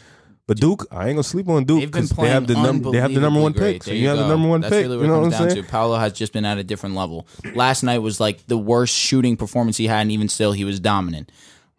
But 0.45 0.57
Duke, 0.59 0.85
I 0.91 1.07
ain't 1.07 1.15
gonna 1.15 1.23
sleep 1.23 1.47
on 1.47 1.63
Duke 1.63 1.85
because 1.91 2.09
they 2.09 2.27
have 2.29 2.47
the 2.47 2.55
number. 2.55 2.91
They 2.91 2.99
have 2.99 3.13
the 3.13 3.21
number 3.21 3.39
one 3.39 3.53
pick. 3.53 3.83
So 3.83 3.91
There 3.91 3.97
you 3.99 4.09
have 4.09 4.17
the 4.17 4.27
number 4.27 4.49
one 4.49 4.59
That's 4.61 4.73
pick. 4.73 4.83
really 4.83 4.95
you 4.95 5.01
what 5.01 5.07
know 5.07 5.13
it 5.13 5.17
what 5.19 5.25
I'm 5.25 5.31
comes 5.31 5.39
down 5.39 5.49
saying? 5.51 5.63
to. 5.65 5.69
Paolo 5.71 5.95
has 5.97 6.11
just 6.13 6.33
been 6.33 6.43
at 6.43 6.57
a 6.57 6.63
different 6.63 6.95
level. 6.95 7.25
Last 7.55 7.81
night 7.83 7.99
was 7.99 8.19
like 8.19 8.45
the 8.47 8.57
worst 8.57 8.93
shooting 8.93 9.37
performance 9.37 9.77
he 9.77 9.87
had, 9.87 10.01
and 10.01 10.11
even 10.11 10.27
still, 10.27 10.51
he 10.51 10.65
was 10.65 10.79
dominant. 10.81 11.31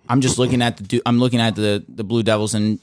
I'm 0.08 0.20
just 0.22 0.38
looking 0.38 0.62
at 0.62 0.78
the 0.78 1.02
I'm 1.04 1.18
looking 1.18 1.40
at 1.40 1.56
the 1.56 1.84
the 1.88 2.04
Blue 2.04 2.22
Devils 2.22 2.54
and 2.54 2.78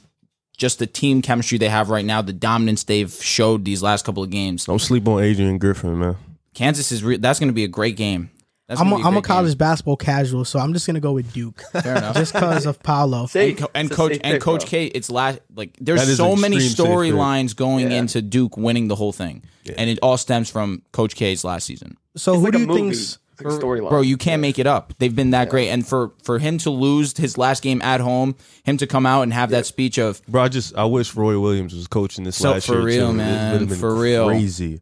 just 0.56 0.78
the 0.78 0.86
team 0.86 1.20
chemistry 1.22 1.58
they 1.58 1.68
have 1.68 1.90
right 1.90 2.04
now, 2.04 2.22
the 2.22 2.32
dominance 2.32 2.84
they've 2.84 3.12
showed 3.12 3.64
these 3.64 3.82
last 3.82 4.04
couple 4.04 4.22
of 4.22 4.30
games. 4.30 4.66
Don't 4.66 4.78
sleep 4.78 5.08
on 5.08 5.22
Adrian 5.22 5.58
Griffin, 5.58 5.98
man. 5.98 6.16
Kansas 6.54 6.92
is 6.92 7.02
re- 7.02 7.16
that's 7.16 7.40
going 7.40 7.48
to 7.48 7.54
be 7.54 7.64
a 7.64 7.68
great 7.68 7.96
game. 7.96 8.30
That's 8.72 8.80
I'm 8.80 8.86
a, 8.88 8.90
gonna 8.90 9.02
be 9.02 9.06
I'm 9.06 9.12
a 9.12 9.14
great 9.16 9.22
game. 9.24 9.36
college 9.36 9.58
basketball 9.58 9.96
casual, 9.96 10.44
so 10.44 10.58
I'm 10.58 10.72
just 10.72 10.86
gonna 10.86 11.00
go 11.00 11.12
with 11.12 11.32
Duke 11.32 11.62
Fair 11.82 11.96
enough. 11.96 12.16
just 12.16 12.32
because 12.32 12.66
of 12.66 12.82
Paolo. 12.82 13.26
Safe. 13.26 13.50
and, 13.50 13.58
co- 13.58 13.70
and 13.74 13.90
coach 13.90 14.12
safe 14.12 14.20
and 14.24 14.32
pick, 14.34 14.42
coach 14.42 14.60
bro. 14.62 14.68
K. 14.68 14.86
It's 14.86 15.10
last 15.10 15.40
like 15.54 15.76
there's 15.80 16.16
so 16.16 16.34
many 16.36 16.56
extreme 16.56 16.70
safe 16.70 16.86
pick. 16.86 16.86
storylines 17.14 17.54
going 17.56 17.90
Yeah. 17.90 17.98
into 17.98 18.22
Duke 18.22 18.56
winning 18.56 18.88
the 18.88 18.96
whole 18.96 19.12
thing, 19.12 19.42
and 19.76 19.88
it 19.90 19.98
all 20.02 20.16
stems 20.16 20.48
from 20.50 20.82
Coach 20.92 21.14
K's 21.14 21.44
last 21.44 21.66
season. 21.66 21.96
So 22.16 22.32
It's 22.32 22.38
who 22.40 22.44
like 22.44 22.52
do 22.54 22.58
you 22.60 22.66
movie. 22.66 22.80
think's 22.80 23.18
It's 23.38 23.44
like 23.44 23.54
storyline. 23.60 23.88
Bro, 23.88 24.02
you 24.02 24.16
can't 24.16 24.40
make 24.42 24.58
it 24.58 24.66
up. 24.66 24.92
They've 24.98 25.14
been 25.14 25.30
that 25.30 25.48
great, 25.48 25.68
and 25.68 25.86
for 25.86 26.12
for 26.22 26.38
him 26.38 26.58
to 26.58 26.70
lose 26.70 27.16
his 27.16 27.36
last 27.38 27.62
game 27.62 27.80
at 27.82 28.00
home, 28.00 28.36
him 28.64 28.76
to 28.78 28.86
come 28.86 29.04
out 29.06 29.22
and 29.22 29.32
have 29.32 29.50
that 29.50 29.66
speech 29.66 29.98
of 29.98 30.24
Bro, 30.26 30.42
I 30.44 30.48
just 30.48 30.76
I 30.76 30.84
wish 30.84 31.14
Roy 31.16 31.38
Williams 31.40 31.74
was 31.74 31.86
coaching 31.88 32.24
this 32.24 32.36
So 32.36 32.52
last 32.52 32.66
for 32.66 32.74
year. 32.74 32.82
real, 32.84 33.10
too. 33.10 33.16
Man, 33.16 33.68
for 33.68 33.94
real. 33.94 34.26
crazy. 34.28 34.80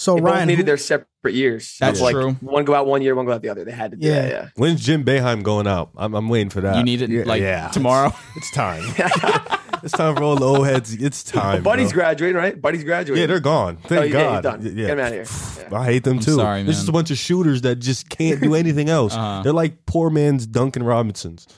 So 0.00 0.14
They 0.14 0.20
both 0.20 0.30
Ryan? 0.30 0.46
needed 0.48 0.58
who- 0.62 0.66
their 0.66 0.76
separate 0.76 1.34
years. 1.34 1.76
That's 1.80 2.00
like, 2.00 2.14
true. 2.14 2.32
One 2.40 2.64
go 2.64 2.72
out 2.74 2.86
one 2.86 3.02
year, 3.02 3.14
one 3.16 3.26
go 3.26 3.32
out 3.32 3.42
the 3.42 3.48
other. 3.48 3.64
They 3.64 3.72
had 3.72 3.90
to 3.90 3.96
do 3.96 4.06
Yeah. 4.06 4.22
that. 4.22 4.30
Yeah. 4.30 4.48
When's 4.54 4.80
Jim 4.84 5.04
Boeheim 5.04 5.42
going 5.42 5.66
out? 5.66 5.90
I'm, 5.96 6.14
I'm 6.14 6.28
waiting 6.28 6.50
for 6.50 6.60
that. 6.60 6.76
you 6.76 6.84
need 6.84 7.02
it 7.02 7.10
Yeah, 7.10 7.24
like 7.26 7.42
yeah. 7.42 7.68
tomorrow. 7.68 8.12
It's, 8.36 8.46
it's 8.46 8.50
time. 8.52 8.84
it's 9.82 9.92
time 9.92 10.14
for 10.14 10.22
all 10.22 10.36
the 10.36 10.46
old 10.46 10.66
heads. 10.68 10.94
It's 10.94 11.24
time. 11.24 11.64
Buddy's 11.64 11.92
bro. 11.92 12.02
graduating, 12.02 12.36
right? 12.36 12.60
Buddy's 12.62 12.84
graduating. 12.84 13.20
Yeah, 13.22 13.26
they're 13.26 13.40
gone. 13.40 13.78
Thank 13.78 14.00
Oh, 14.00 14.04
yeah, 14.04 14.12
God. 14.12 14.34
he's 14.34 14.42
done. 14.70 14.76
Yeah. 14.78 14.86
Get 14.86 14.90
him 14.90 15.00
out 15.00 15.12
of 15.12 15.58
here. 15.68 15.68
I 15.76 15.84
hate 15.84 16.04
them 16.04 16.20
too. 16.20 16.36
sorry, 16.36 16.62
There's 16.62 16.76
just 16.76 16.86
man. 16.86 16.92
a 16.92 16.96
bunch 16.98 17.10
of 17.10 17.18
shooters 17.18 17.62
that 17.62 17.76
just 17.80 18.08
can't 18.08 18.40
do 18.40 18.54
anything 18.62 18.88
else. 18.88 19.14
Uh-huh. 19.14 19.42
They're 19.42 19.52
like 19.52 19.84
poor 19.84 20.10
man's 20.10 20.46
Duncan 20.46 20.84
Robinsons. 20.84 21.48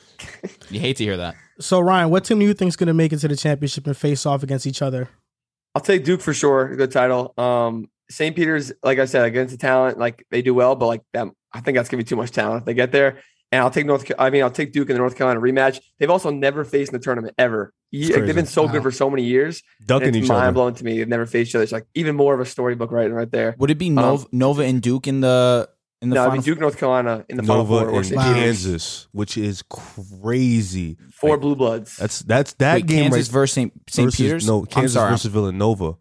You 0.71 0.81
hate 0.81 0.97
to 0.97 1.05
hear 1.05 1.19
that. 1.19 1.35
so 1.61 1.79
Ryan, 1.81 2.09
what 2.11 2.25
team 2.25 2.39
do 2.39 2.47
you 2.47 2.55
think's 2.55 2.77
gonna 2.77 2.95
make 2.95 3.13
it 3.13 3.19
to 3.19 3.29
the 3.29 3.37
championship 3.37 3.87
and 3.87 3.95
face 3.97 4.25
off 4.25 4.43
against 4.43 4.67
each 4.67 4.81
other? 4.81 5.11
I'll 5.75 5.83
take 5.83 6.05
Duke 6.05 6.21
for 6.23 6.33
sure. 6.35 6.75
Good 6.75 6.91
title. 6.91 7.33
Um, 7.39 7.89
St. 8.11 8.35
Peter's, 8.37 8.73
like 8.83 8.99
I 8.99 9.05
said, 9.07 9.25
against 9.25 9.53
the 9.53 9.59
talent, 9.59 9.99
like 9.99 10.27
they 10.31 10.43
do 10.43 10.53
well, 10.55 10.75
but 10.77 10.87
like 10.87 11.03
them, 11.13 11.33
I 11.53 11.61
think 11.61 11.77
that's 11.77 11.89
gonna 11.89 12.03
be 12.03 12.09
too 12.09 12.17
much 12.17 12.31
talent 12.33 12.63
if 12.63 12.65
they 12.67 12.75
get 12.75 12.93
there. 12.93 13.21
And 13.53 13.61
I'll 13.63 13.71
take 13.71 13.85
North. 13.87 14.05
Ca- 14.07 14.15
I 14.19 14.31
mean, 14.31 14.43
I'll 14.45 14.51
take 14.51 14.73
Duke 14.73 14.89
in 14.91 14.95
the 14.95 14.99
North 15.01 15.17
Carolina 15.17 15.41
rematch. 15.41 15.81
They've 15.99 16.11
also 16.11 16.31
never 16.31 16.65
faced 16.65 16.93
in 16.93 16.99
the 16.99 17.03
tournament 17.03 17.35
ever. 17.37 17.73
Ye- 17.91 18.15
like, 18.15 18.25
they've 18.27 18.35
been 18.35 18.47
so 18.47 18.67
Wow. 18.67 18.73
good 18.73 18.83
for 18.83 18.93
so 18.93 19.11
many 19.11 19.25
years. 19.25 19.63
and 19.81 19.89
Ducking 19.89 20.09
it's 20.11 20.17
each 20.19 20.29
mind 20.29 20.43
other. 20.45 20.53
blowing 20.53 20.75
to 20.77 20.85
me. 20.85 20.99
They've 20.99 21.09
never 21.09 21.27
faced 21.27 21.51
each 21.51 21.55
other. 21.57 21.65
It's 21.65 21.73
like 21.73 21.87
even 21.95 22.15
more 22.15 22.33
of 22.35 22.39
a 22.41 22.45
storybook 22.45 22.93
writing 22.93 23.13
right 23.13 23.31
there. 23.31 23.57
Would 23.59 23.71
it 23.73 23.79
be 23.79 23.89
um, 23.89 23.95
Nova, 23.97 24.27
Nova 24.31 24.63
and 24.63 24.81
Duke 24.81 25.09
in 25.09 25.21
the 25.21 25.69
in 26.01 26.11
the 26.11 26.15
no, 26.15 26.21
I 26.21 26.25
final? 26.27 26.35
mean 26.37 26.43
Duke, 26.45 26.61
North 26.61 26.79
Carolina 26.79 27.25
in 27.29 27.37
the 27.39 27.43
final 27.43 27.65
Nova 27.65 27.81
four 27.81 27.91
or 27.91 27.97
and 27.97 28.07
St. 28.07 28.17
Wow. 28.17 28.33
Peter's. 28.33 28.43
Kansas, 28.65 29.09
which 29.11 29.37
is 29.37 29.63
crazy. 30.21 30.97
Four 31.13 31.31
Like, 31.31 31.41
blue 31.41 31.57
bloods. 31.57 31.97
That's 31.97 32.21
that's 32.21 32.53
that 32.55 32.75
Wait, 32.77 32.87
game 32.87 33.03
Kansas 33.11 33.29
right 33.29 33.33
versus 33.33 33.55
St. 33.55 33.73
St. 33.89 34.15
Peter's. 34.15 34.47
No, 34.47 34.61
I'm 34.61 34.67
Kansas 34.67 34.93
sorry. 34.95 35.11
versus 35.11 35.31
Villanova. 35.33 35.97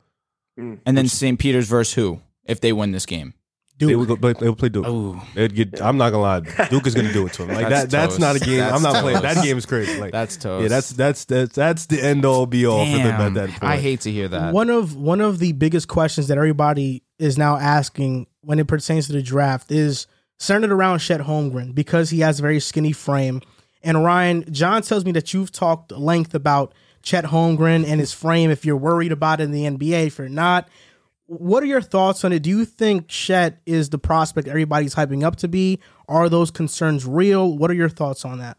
Mm. 0.59 0.79
and 0.85 0.97
then 0.97 1.07
St. 1.07 1.39
Peter's 1.39 1.67
versus 1.67 1.93
who? 1.93 2.21
If 2.45 2.59
they 2.61 2.73
win 2.73 2.91
this 2.91 3.05
game, 3.05 3.33
They 3.79 3.85
Duke. 3.87 3.99
would 3.99 4.07
go 4.07 4.15
play, 4.17 4.33
they 4.33 4.49
would 4.49 4.57
play 4.57 4.69
Duke. 4.69 4.85
Oh, 4.87 5.23
They'd 5.35 5.53
get, 5.55 5.81
I'm 5.81 5.97
not 5.97 6.09
gonna 6.09 6.23
lie, 6.23 6.67
Duke 6.69 6.85
is 6.87 6.95
gonna 6.95 7.13
do 7.13 7.25
it 7.27 7.33
to 7.33 7.43
him. 7.43 7.49
Like 7.49 7.69
That's 7.69 7.83
that. 7.83 7.89
That's 7.91 8.13
toast. 8.17 8.19
not 8.19 8.35
a 8.35 8.39
game. 8.39 8.57
That's 8.59 8.75
I'm 8.75 8.81
not 8.81 9.01
playing. 9.01 9.21
That 9.21 9.35
toast. 9.35 9.45
game 9.45 9.57
is 9.57 9.65
crazy. 9.65 9.99
Like 9.99 10.11
that's 10.11 10.35
toast. 10.37 10.63
yeah, 10.63 10.67
that's 10.67 10.89
that's 10.91 11.25
that's 11.25 11.55
that's 11.55 11.85
the 11.85 12.03
end 12.03 12.25
all 12.25 12.45
be 12.45 12.65
all 12.65 12.85
for 12.85 12.91
them 12.97 13.21
at 13.21 13.33
that 13.35 13.49
point. 13.51 13.63
I 13.63 13.77
hate 13.77 14.01
to 14.01 14.11
hear 14.11 14.27
that. 14.27 14.53
One 14.53 14.69
of 14.69 14.95
one 14.95 15.21
of 15.21 15.39
the 15.39 15.51
biggest 15.53 15.87
questions 15.87 16.27
that 16.27 16.37
everybody 16.37 17.03
is 17.19 17.37
now 17.37 17.57
asking 17.57 18.27
when 18.41 18.59
it 18.59 18.67
pertains 18.67 19.07
to 19.07 19.13
the 19.13 19.21
draft 19.21 19.71
is 19.71 20.07
centered 20.39 20.71
around 20.71 20.99
Chet 20.99 21.21
Holmgren 21.21 21.75
because 21.75 22.09
he 22.09 22.21
has 22.21 22.39
a 22.39 22.41
very 22.41 22.59
skinny 22.59 22.91
frame. 22.93 23.41
And 23.83 24.03
Ryan, 24.03 24.43
John 24.51 24.81
tells 24.81 25.05
me 25.05 25.11
that 25.13 25.33
you've 25.33 25.51
talked 25.51 25.91
length 25.91 26.33
about 26.33 26.73
Chet 27.09 27.25
Holmgren 27.25 27.87
and 27.87 27.99
his 27.99 28.13
frame. 28.13 28.51
If 28.51 28.65
you're 28.65 28.77
worried 28.77 29.11
about 29.11 29.41
it 29.41 29.45
in 29.45 29.51
the 29.51 29.63
NBA, 29.63 30.05
if 30.05 30.19
you're 30.19 30.29
not, 30.29 30.69
what 31.25 31.63
are 31.63 31.65
your 31.65 31.81
thoughts 31.81 32.23
on 32.23 32.31
it? 32.31 32.43
Do 32.43 32.51
you 32.51 32.65
think 32.65 33.07
Chet 33.07 33.61
is 33.65 33.89
the 33.89 33.97
prospect 33.97 34.47
everybody's 34.47 34.93
hyping 34.93 35.23
up 35.23 35.35
to 35.37 35.47
be? 35.47 35.79
Are 36.07 36.29
those 36.29 36.51
concerns 36.51 37.07
real? 37.07 37.57
What 37.57 37.71
are 37.71 37.73
your 37.73 37.89
thoughts 37.89 38.25
on 38.25 38.37
that? 38.37 38.57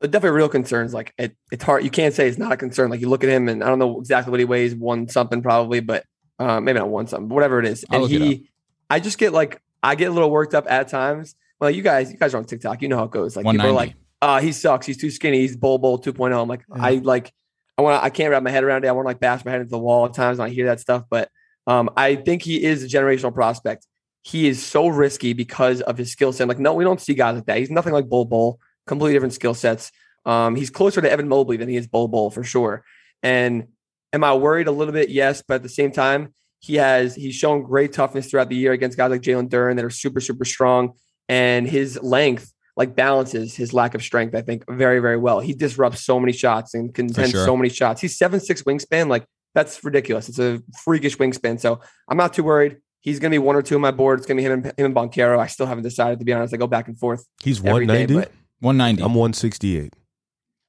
But 0.00 0.10
definitely 0.10 0.36
real 0.36 0.48
concerns. 0.48 0.94
Like 0.94 1.14
it, 1.16 1.36
it's 1.52 1.62
hard. 1.62 1.84
You 1.84 1.90
can't 1.90 2.12
say 2.12 2.26
it's 2.26 2.38
not 2.38 2.50
a 2.50 2.56
concern. 2.56 2.90
Like 2.90 3.00
you 3.00 3.08
look 3.08 3.22
at 3.22 3.30
him, 3.30 3.48
and 3.48 3.62
I 3.62 3.68
don't 3.68 3.78
know 3.78 4.00
exactly 4.00 4.32
what 4.32 4.40
he 4.40 4.46
weighs, 4.46 4.74
one 4.74 5.08
something 5.08 5.40
probably, 5.40 5.78
but 5.78 6.04
uh, 6.40 6.60
maybe 6.60 6.80
not 6.80 6.88
one 6.88 7.06
something, 7.06 7.28
but 7.28 7.36
whatever 7.36 7.60
it 7.60 7.66
is. 7.66 7.84
I'll 7.88 8.06
And 8.06 8.12
he, 8.12 8.50
I 8.90 8.98
just 8.98 9.16
get 9.16 9.32
like, 9.32 9.62
I 9.84 9.94
get 9.94 10.10
a 10.10 10.12
little 10.12 10.32
worked 10.32 10.56
up 10.56 10.66
at 10.68 10.88
times. 10.88 11.36
Well, 11.60 11.70
you 11.70 11.82
guys, 11.82 12.10
you 12.10 12.18
guys 12.18 12.34
are 12.34 12.38
on 12.38 12.46
TikTok. 12.46 12.82
You 12.82 12.88
know 12.88 12.96
how 12.96 13.04
it 13.04 13.12
goes. 13.12 13.36
Like 13.36 13.44
people 13.44 13.60
are 13.64 13.72
190. 13.72 13.94
like, 13.94 13.96
uh, 14.20 14.40
he 14.40 14.50
sucks. 14.50 14.86
He's 14.86 14.96
too 14.96 15.10
skinny. 15.12 15.42
He's 15.42 15.56
Bol 15.56 15.78
Bol 15.78 16.00
2.0. 16.00 16.42
I'm 16.42 16.48
like, 16.48 16.64
Yeah. 16.68 16.82
I 16.84 16.90
like, 16.96 17.32
I 17.78 17.82
want 17.82 18.02
I 18.02 18.10
can't 18.10 18.30
wrap 18.30 18.42
my 18.42 18.50
head 18.50 18.64
around 18.64 18.84
it. 18.84 18.88
I 18.88 18.92
want 18.92 19.04
to 19.06 19.08
like 19.08 19.20
bash 19.20 19.44
my 19.44 19.50
head 19.50 19.60
into 19.60 19.70
the 19.70 19.78
wall 19.78 20.06
at 20.06 20.14
times 20.14 20.38
when 20.38 20.48
I 20.48 20.52
hear 20.52 20.66
that 20.66 20.80
stuff. 20.80 21.04
But 21.10 21.28
um, 21.66 21.90
I 21.96 22.16
think 22.16 22.42
he 22.42 22.62
is 22.62 22.82
a 22.82 22.88
generational 22.88 23.34
prospect. 23.34 23.86
He 24.22 24.48
is 24.48 24.64
so 24.64 24.88
risky 24.88 25.32
because 25.32 25.80
of 25.82 25.98
his 25.98 26.10
skill 26.10 26.32
set. 26.32 26.48
Like, 26.48 26.58
no, 26.58 26.74
we 26.74 26.84
don't 26.84 27.00
see 27.00 27.14
guys 27.14 27.36
like 27.36 27.46
that. 27.46 27.58
He's 27.58 27.70
nothing 27.70 27.92
like 27.92 28.08
Bol 28.08 28.24
Bol, 28.24 28.58
completely 28.86 29.14
different 29.14 29.34
skill 29.34 29.54
sets. 29.54 29.92
Um, 30.24 30.56
he's 30.56 30.70
closer 30.70 31.00
to 31.00 31.10
Evan 31.10 31.28
Mobley 31.28 31.56
than 31.56 31.68
he 31.68 31.76
is 31.76 31.86
Bol 31.86 32.08
Bol 32.08 32.30
for 32.30 32.42
sure. 32.42 32.84
And 33.22 33.68
am 34.12 34.24
I 34.24 34.34
worried 34.34 34.66
a 34.66 34.72
little 34.72 34.92
bit? 34.92 35.10
Yes, 35.10 35.42
but 35.46 35.54
at 35.54 35.62
the 35.62 35.68
same 35.68 35.92
time, 35.92 36.34
he 36.58 36.76
has 36.76 37.14
he's 37.14 37.34
shown 37.34 37.62
great 37.62 37.92
toughness 37.92 38.28
throughout 38.28 38.48
the 38.48 38.56
year 38.56 38.72
against 38.72 38.96
guys 38.96 39.10
like 39.10 39.22
Jalen 39.22 39.48
Duren 39.48 39.76
that 39.76 39.84
are 39.84 39.90
super, 39.90 40.20
super 40.20 40.44
strong. 40.44 40.94
And 41.28 41.66
his 41.68 42.00
length 42.02 42.52
like 42.76 42.94
balances 42.94 43.56
his 43.56 43.72
lack 43.72 43.94
of 43.94 44.02
strength, 44.02 44.34
I 44.34 44.42
think, 44.42 44.64
very, 44.68 45.00
very 45.00 45.16
well. 45.16 45.40
He 45.40 45.54
disrupts 45.54 46.04
so 46.04 46.20
many 46.20 46.32
shots 46.32 46.74
and 46.74 46.94
contends 46.94 47.30
sure. 47.30 47.44
so 47.44 47.56
many 47.56 47.70
shots. 47.70 48.00
He's 48.00 48.18
seven 48.18 48.38
six 48.38 48.62
wingspan. 48.62 49.08
Like 49.08 49.26
that's 49.54 49.82
ridiculous. 49.82 50.28
It's 50.28 50.38
a 50.38 50.62
freakish 50.84 51.16
wingspan. 51.16 51.58
So 51.58 51.80
I'm 52.08 52.18
not 52.18 52.34
too 52.34 52.44
worried. 52.44 52.76
He's 53.00 53.18
gonna 53.18 53.30
be 53.30 53.38
one 53.38 53.56
or 53.56 53.62
two 53.62 53.76
on 53.76 53.80
my 53.80 53.92
board. 53.92 54.18
It's 54.18 54.26
gonna 54.26 54.38
be 54.38 54.44
him 54.44 54.52
and 54.52 54.66
him 54.66 54.86
and 54.86 54.94
Banchero. 54.94 55.38
I 55.38 55.46
still 55.46 55.66
haven't 55.66 55.84
decided 55.84 56.18
to 56.18 56.24
be 56.24 56.32
honest. 56.32 56.52
I 56.52 56.58
go 56.58 56.66
back 56.66 56.88
and 56.88 56.98
forth 56.98 57.24
He's 57.42 57.58
every 57.58 57.86
day, 57.86 58.04
190. 58.04 58.14
but 58.14 58.32
190. 58.60 59.02
I'm 59.02 59.14
168. 59.14 59.94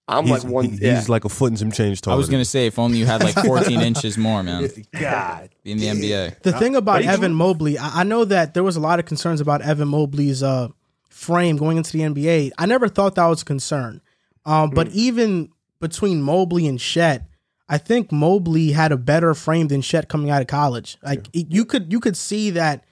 I'm 0.09 0.25
he's, 0.25 0.43
like 0.45 0.53
one. 0.53 0.65
he- 0.65 0.77
yeah. 0.77 0.95
he's 0.95 1.09
like 1.09 1.25
a 1.25 1.29
foot 1.29 1.47
and 1.47 1.59
some 1.59 1.71
change 1.71 1.99
tall. 1.99 2.13
I 2.13 2.17
was 2.17 2.29
gonna 2.29 2.45
say 2.45 2.67
if 2.67 2.79
only 2.79 2.97
you 2.97 3.05
had 3.05 3.21
like 3.21 3.35
14 3.35 3.81
inches 3.81 4.17
more, 4.17 4.41
man. 4.41 4.69
God. 4.99 5.49
In 5.65 5.79
the 5.79 5.87
NBA. 5.87 6.41
The 6.43 6.53
thing 6.53 6.77
about 6.77 7.01
Evan 7.01 7.33
Mobley, 7.33 7.77
I, 7.77 8.01
I 8.01 8.03
know 8.03 8.23
that 8.23 8.53
there 8.53 8.63
was 8.63 8.77
a 8.77 8.79
lot 8.79 8.99
of 8.99 9.05
concerns 9.05 9.41
about 9.41 9.61
Evan 9.61 9.89
Mobley's 9.89 10.41
uh, 10.41 10.69
frame 11.17 11.57
going 11.57 11.77
into 11.77 11.91
the 11.91 12.03
NBA. 12.03 12.51
I 12.59 12.65
never 12.67 12.87
thought 12.87 13.15
that 13.15 13.25
was 13.25 13.41
a 13.41 13.45
concern. 13.45 14.01
Um, 14.45 14.69
But 14.69 14.89
even 14.89 15.49
between 15.81 16.21
Mobley 16.21 16.67
and 16.67 16.79
Chet, 16.79 17.27
I 17.67 17.77
think 17.79 18.11
Mobley 18.11 18.71
had 18.71 18.91
a 18.91 18.97
better 18.97 19.33
frame 19.33 19.67
than 19.67 19.81
Chet 19.81 20.07
coming 20.09 20.29
out 20.29 20.41
of 20.41 20.47
college. 20.47 20.97
Like 21.03 21.27
it- 21.33 21.47
you 21.51 21.65
could 21.65 21.91
you 21.91 21.99
could 21.99 22.15
see 22.15 22.51
that 22.51 22.83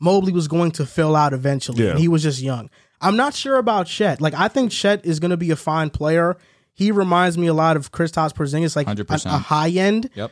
Mobley 0.00 0.32
was 0.32 0.46
going 0.48 0.70
to 0.72 0.86
fill 0.86 1.14
out 1.16 1.32
eventually, 1.32 1.84
Yeah. 1.84 1.90
and 1.90 1.98
he 1.98 2.08
was 2.08 2.22
just 2.22 2.40
young. 2.40 2.70
I'm 3.00 3.16
not 3.16 3.34
sure 3.34 3.56
about 3.56 3.88
Chet. 3.88 4.20
Like 4.20 4.34
I 4.34 4.46
think 4.48 4.70
Chet 4.70 5.04
is 5.04 5.18
going 5.20 5.32
to 5.32 5.36
be 5.36 5.50
a 5.50 5.56
fine 5.56 5.90
player. 5.90 6.36
He 6.72 6.90
reminds 6.92 7.36
me 7.36 7.48
a 7.48 7.54
lot 7.54 7.76
of 7.76 7.90
Kristaps 7.92 8.32
Porzingis, 8.32 8.76
like 8.76 8.86
a, 8.86 8.94
100%. 8.94 9.26
a 9.26 9.38
high 9.38 9.70
end 9.70 10.08
Yep. 10.14 10.30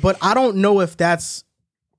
but 0.00 0.16
I 0.22 0.32
don't 0.32 0.56
know 0.56 0.80
if 0.80 0.96
that's 0.96 1.44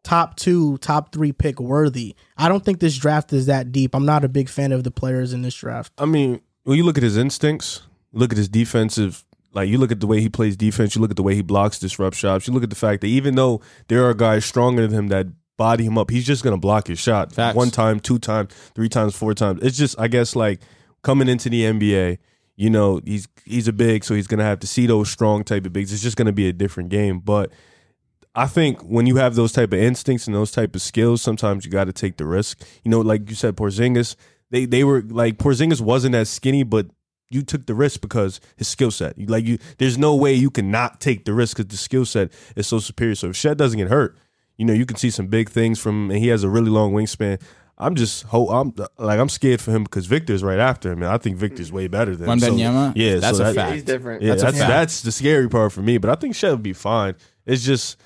top 0.05 0.37
two, 0.37 0.77
top 0.77 1.11
three 1.11 1.33
pick 1.33 1.59
worthy. 1.59 2.15
I 2.37 2.47
don't 2.47 2.63
think 2.63 2.79
this 2.79 2.97
draft 2.97 3.33
is 3.33 3.47
that 3.47 3.73
deep. 3.73 3.93
I'm 3.93 4.05
not 4.05 4.23
a 4.23 4.29
big 4.29 4.47
fan 4.47 4.71
of 4.71 4.85
the 4.85 4.91
players 4.91 5.33
in 5.33 5.41
this 5.41 5.55
draft. 5.55 5.91
I 5.97 6.05
mean, 6.05 6.39
when 6.63 6.77
you 6.77 6.83
look 6.85 6.97
at 6.97 7.03
his 7.03 7.17
instincts, 7.17 7.81
look 8.13 8.31
at 8.31 8.37
his 8.37 8.47
defensive, 8.47 9.25
like 9.53 9.67
you 9.67 9.77
look 9.77 9.91
at 9.91 9.99
the 9.99 10.07
way 10.07 10.21
he 10.21 10.29
plays 10.29 10.55
defense, 10.55 10.95
you 10.95 11.01
look 11.01 11.11
at 11.11 11.17
the 11.17 11.23
way 11.23 11.35
he 11.35 11.41
blocks 11.41 11.79
disrupt 11.79 12.15
shots, 12.15 12.47
you 12.47 12.53
look 12.53 12.63
at 12.63 12.69
the 12.69 12.75
fact 12.75 13.01
that 13.01 13.07
even 13.07 13.35
though 13.35 13.61
there 13.87 14.05
are 14.05 14.13
guys 14.13 14.45
stronger 14.45 14.87
than 14.87 14.97
him 14.97 15.07
that 15.09 15.27
body 15.57 15.85
him 15.85 15.97
up, 15.97 16.11
he's 16.11 16.25
just 16.25 16.43
gonna 16.43 16.57
block 16.57 16.87
his 16.87 16.99
shot 16.99 17.33
Facts. 17.33 17.55
one 17.55 17.71
time, 17.71 17.99
two 17.99 18.19
times, 18.19 18.53
three 18.75 18.89
times, 18.89 19.15
four 19.15 19.33
times. 19.33 19.59
It's 19.63 19.77
just, 19.77 19.99
I 19.99 20.07
guess, 20.07 20.35
like 20.35 20.61
coming 21.01 21.27
into 21.27 21.49
the 21.49 21.63
NBA, 21.63 22.19
you 22.55 22.69
know, 22.69 23.01
he's 23.03 23.27
he's 23.43 23.67
a 23.67 23.73
big, 23.73 24.03
so 24.03 24.13
he's 24.13 24.27
gonna 24.27 24.43
have 24.43 24.59
to 24.59 24.67
see 24.67 24.85
those 24.85 25.09
strong 25.09 25.43
type 25.43 25.65
of 25.65 25.73
bigs. 25.73 25.91
It's 25.91 26.03
just 26.03 26.15
gonna 26.15 26.31
be 26.31 26.47
a 26.47 26.53
different 26.53 26.89
game, 26.89 27.19
but. 27.19 27.51
I 28.35 28.47
think 28.47 28.81
when 28.81 29.05
you 29.07 29.15
have 29.15 29.35
those 29.35 29.51
type 29.53 29.71
of 29.73 29.79
instincts 29.79 30.27
and 30.27 30.35
those 30.35 30.51
type 30.51 30.75
of 30.75 30.81
skills, 30.81 31.21
sometimes 31.21 31.65
you 31.65 31.71
got 31.71 31.85
to 31.85 31.93
take 31.93 32.17
the 32.17 32.25
risk. 32.25 32.61
You 32.83 32.91
know, 32.91 32.99
like 33.01 33.29
you 33.29 33.35
said, 33.35 33.55
Porzingis, 33.55 34.15
they 34.51 34.65
they 34.65 34.83
were 34.83 35.01
like 35.01 35.37
Porzingis 35.37 35.81
wasn't 35.81 36.15
as 36.15 36.29
skinny, 36.29 36.63
but 36.63 36.87
you 37.31 37.41
took 37.41 37.65
the 37.65 37.73
risk 37.73 38.01
because 38.01 38.39
his 38.57 38.67
skill 38.67 38.91
set. 38.91 39.17
Like 39.29 39.45
you, 39.45 39.57
there's 39.77 39.97
no 39.97 40.15
way 40.15 40.33
you 40.33 40.51
can 40.51 40.69
not 40.69 40.99
take 41.01 41.25
the 41.25 41.33
risk 41.33 41.57
because 41.57 41.71
the 41.71 41.77
skill 41.77 42.05
set 42.05 42.31
is 42.55 42.67
so 42.67 42.79
superior. 42.79 43.15
So 43.15 43.29
if 43.29 43.35
Chet 43.35 43.57
doesn't 43.57 43.79
get 43.79 43.87
hurt, 43.89 44.17
you 44.57 44.65
know 44.65 44.73
you 44.73 44.85
can 44.85 44.97
see 44.97 45.09
some 45.09 45.27
big 45.27 45.49
things 45.49 45.79
from, 45.79 46.11
and 46.11 46.19
he 46.19 46.27
has 46.27 46.43
a 46.43 46.49
really 46.49 46.69
long 46.69 46.93
wingspan. 46.93 47.41
I'm 47.77 47.95
just 47.95 48.23
ho- 48.23 48.47
I'm 48.49 48.73
like 48.97 49.19
I'm 49.19 49.27
scared 49.29 49.59
for 49.59 49.71
him 49.71 49.83
because 49.83 50.05
Victor's 50.05 50.43
right 50.43 50.59
after 50.59 50.91
him, 50.91 51.01
and 51.03 51.11
I 51.11 51.17
think 51.17 51.37
Victor's 51.37 51.71
way 51.71 51.87
better 51.87 52.15
than 52.15 52.29
him. 52.29 52.39
So, 52.39 52.55
yeah, 52.55 53.17
That's 53.17 53.37
so 53.37 53.43
a 53.43 53.47
that- 53.47 53.55
fact. 53.55 53.73
he's 53.73 53.83
different. 53.83 54.21
yeah, 54.21 54.29
That's 54.29 54.43
that's 54.43 54.55
a 54.57 54.59
that's, 54.59 55.01
the 55.01 55.11
scary 55.11 55.49
part 55.49 55.71
for 55.73 55.81
me. 55.81 55.97
But 55.97 56.09
I 56.09 56.15
think 56.15 56.35
Chet 56.35 56.51
will 56.51 56.57
be 56.57 56.73
fine. 56.73 57.15
It's 57.45 57.65
just 57.65 57.97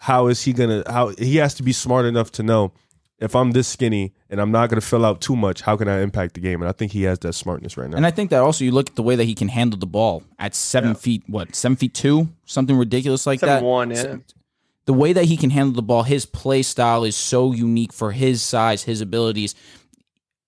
how 0.00 0.28
is 0.28 0.42
he 0.42 0.52
gonna? 0.54 0.82
How 0.86 1.08
he 1.18 1.36
has 1.36 1.54
to 1.54 1.62
be 1.62 1.72
smart 1.72 2.06
enough 2.06 2.32
to 2.32 2.42
know 2.42 2.72
if 3.18 3.36
I'm 3.36 3.50
this 3.50 3.68
skinny 3.68 4.14
and 4.30 4.40
I'm 4.40 4.50
not 4.50 4.70
gonna 4.70 4.80
fill 4.80 5.04
out 5.04 5.20
too 5.20 5.36
much. 5.36 5.60
How 5.60 5.76
can 5.76 5.88
I 5.88 6.00
impact 6.00 6.34
the 6.34 6.40
game? 6.40 6.62
And 6.62 6.68
I 6.68 6.72
think 6.72 6.92
he 6.92 7.02
has 7.02 7.18
that 7.18 7.34
smartness 7.34 7.76
right 7.76 7.88
now. 7.88 7.98
And 7.98 8.06
I 8.06 8.10
think 8.10 8.30
that 8.30 8.40
also 8.40 8.64
you 8.64 8.72
look 8.72 8.88
at 8.88 8.96
the 8.96 9.02
way 9.02 9.14
that 9.14 9.24
he 9.24 9.34
can 9.34 9.48
handle 9.48 9.78
the 9.78 9.86
ball 9.86 10.22
at 10.38 10.54
seven 10.54 10.94
feet, 10.94 11.22
what, 11.26 11.54
seven 11.54 11.76
feet 11.76 11.92
two? 11.92 12.30
Something 12.46 12.76
ridiculous 12.76 13.26
like 13.26 13.40
Seven 13.40 13.56
that. 13.56 13.62
one, 13.62 13.90
yeah. 13.90 14.16
the 14.86 14.94
way 14.94 15.12
that 15.12 15.26
he 15.26 15.36
can 15.36 15.50
handle 15.50 15.74
the 15.74 15.82
ball, 15.82 16.02
his 16.04 16.24
play 16.24 16.62
style 16.62 17.04
is 17.04 17.14
so 17.14 17.52
unique 17.52 17.92
for 17.92 18.12
his 18.12 18.40
size, 18.40 18.84
his 18.84 19.02
abilities. 19.02 19.54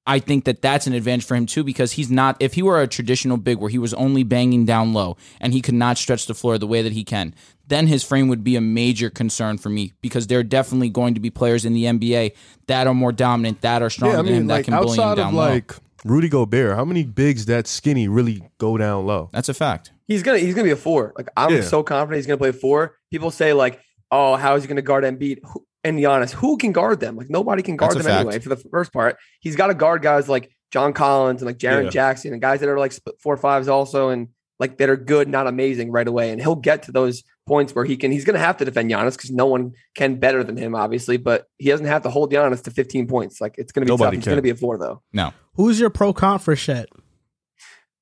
I 0.07 0.19
think 0.19 0.47
that 0.47 0.63
that's 0.63 0.87
an 0.87 0.95
advantage 0.95 1.27
for 1.27 1.37
him 1.37 1.47
too 1.47 1.63
because 1.63 1.93
he's 1.93 2.11
not. 2.11 2.37
If 2.41 2.55
he 2.55 2.63
were 2.63 2.81
a 2.81 2.89
traditional 2.89 3.37
big 3.37 3.59
where 3.59 3.71
he 3.71 3.79
was 3.79 3.93
only 3.95 4.25
banging 4.25 4.65
down 4.65 4.95
low 4.95 5.17
and 5.41 5.53
he 5.53 5.61
could 5.61 5.75
not 5.75 5.99
stretch 5.99 6.27
the 6.27 6.35
floor 6.35 6.59
the 6.59 6.67
way 6.67 6.83
that 6.83 6.93
he 6.93 7.05
can, 7.05 7.35
then 7.73 7.87
his 7.87 8.05
frame 8.05 8.29
would 8.29 8.45
be 8.45 8.57
a 8.57 8.61
major 8.61 9.09
concern 9.11 9.57
for 9.59 9.69
me 9.71 9.93
because 10.03 10.27
there 10.27 10.39
are 10.39 10.43
definitely 10.45 10.91
going 10.91 11.15
to 11.15 11.21
be 11.21 11.31
players 11.31 11.65
in 11.65 11.73
the 11.73 11.85
NBA 11.85 12.33
that 12.67 12.87
are 12.87 12.95
more 12.95 13.13
dominant, 13.13 13.61
that 13.63 13.83
are 13.83 13.91
stronger 13.91 14.17
yeah, 14.17 14.21
I 14.21 14.23
than 14.23 14.33
him, 14.33 14.39
mean, 14.41 14.47
that 14.49 14.65
can 14.65 14.75
bully 14.75 14.97
him 14.97 15.01
outside 15.05 15.15
down 15.17 15.29
of 15.29 15.35
low. 15.35 15.49
like 15.49 15.73
Rudy 16.05 16.29
Gobert, 16.29 16.77
how 16.77 16.85
many 16.85 17.05
bigs 17.05 17.47
that 17.47 17.67
skinny 17.67 18.09
really 18.09 18.43
go 18.59 18.77
down 18.77 19.07
low? 19.07 19.31
That's 19.33 19.49
a 19.49 19.55
fact. 19.55 19.93
He's 20.09 20.23
gonna 20.23 20.39
he's 20.39 20.55
gonna 20.55 20.65
be 20.65 20.71
a 20.73 20.77
four. 20.77 21.13
Like 21.17 21.29
I'm 21.37 21.55
Yeah. 21.55 21.61
so 21.63 21.83
confident 21.83 22.17
he's 22.19 22.27
gonna 22.27 22.39
play 22.39 22.53
four. 22.53 22.97
People 23.11 23.31
say 23.31 23.53
like, 23.53 23.81
oh, 24.11 24.37
how 24.37 24.55
is 24.57 24.63
he 24.65 24.69
gonna 24.69 24.83
guard 24.83 25.05
Embiid? 25.05 25.39
Who, 25.45 25.65
and 25.85 25.99
Giannis, 25.99 26.31
who 26.33 26.57
can 26.59 26.73
guard 26.73 27.01
them? 27.01 27.17
Like 27.17 27.31
nobody 27.31 27.63
can 27.63 27.77
guard 27.77 27.93
That's 27.93 28.05
them 28.05 28.13
fact. 28.13 28.21
anyway. 28.27 28.39
For 28.41 28.49
the 28.51 28.57
first 28.57 28.93
part, 28.93 29.17
he's 29.41 29.57
got 29.57 29.69
to 29.69 29.75
guard 29.75 30.03
guys 30.03 30.29
like 30.29 30.51
John 30.71 30.93
Collins 30.93 31.41
and 31.43 31.47
like 31.47 31.59
Jaren 31.59 31.85
Yeah. 31.85 31.91
Jackson 31.91 32.33
and 32.33 32.41
guys 32.43 32.61
that 32.61 32.69
are 32.69 32.79
like 32.79 32.93
sp- 32.95 33.19
four 33.21 33.37
fives 33.37 33.69
also 33.69 34.11
and 34.11 34.29
like 34.63 34.79
that 34.79 34.89
are 34.89 34.97
good, 34.97 35.29
not 35.29 35.49
amazing 35.49 35.91
right 35.91 36.07
away. 36.07 36.31
And 36.31 36.41
he'll 36.41 36.55
get 36.55 36.85
to 36.85 36.93
those 36.93 37.25
points 37.49 37.75
where 37.75 37.85
he 37.85 37.97
can. 37.97 38.13
He's 38.13 38.25
gonna 38.25 38.39
have 38.39 38.59
to 38.59 38.65
defend 38.65 38.89
Giannis 38.89 39.17
because 39.17 39.33
no 39.33 39.47
one 39.47 39.73
can 39.97 40.21
better 40.21 40.45
than 40.45 40.57
him, 40.57 40.77
obviously. 40.77 41.17
But 41.17 41.49
he 41.59 41.69
doesn't 41.69 41.87
have 41.87 42.03
to 42.05 42.11
hold 42.11 42.33
Giannis 42.33 42.63
to 42.63 42.71
15 42.71 43.09
points. 43.09 43.41
Like 43.41 43.57
it's 43.59 43.73
gonna 43.73 43.87
be 43.87 43.91
Nobody 43.91 44.19
tough. 44.19 44.25
He's 44.25 44.31
gonna 44.31 44.41
be 44.41 44.51
a 44.51 44.55
four 44.55 44.79
though. 44.79 45.03
No, 45.13 45.33
Who's 45.55 45.81
your 45.81 45.91
pro 45.91 46.13
con 46.13 46.39
for 46.39 46.55
Chet? 46.55 46.89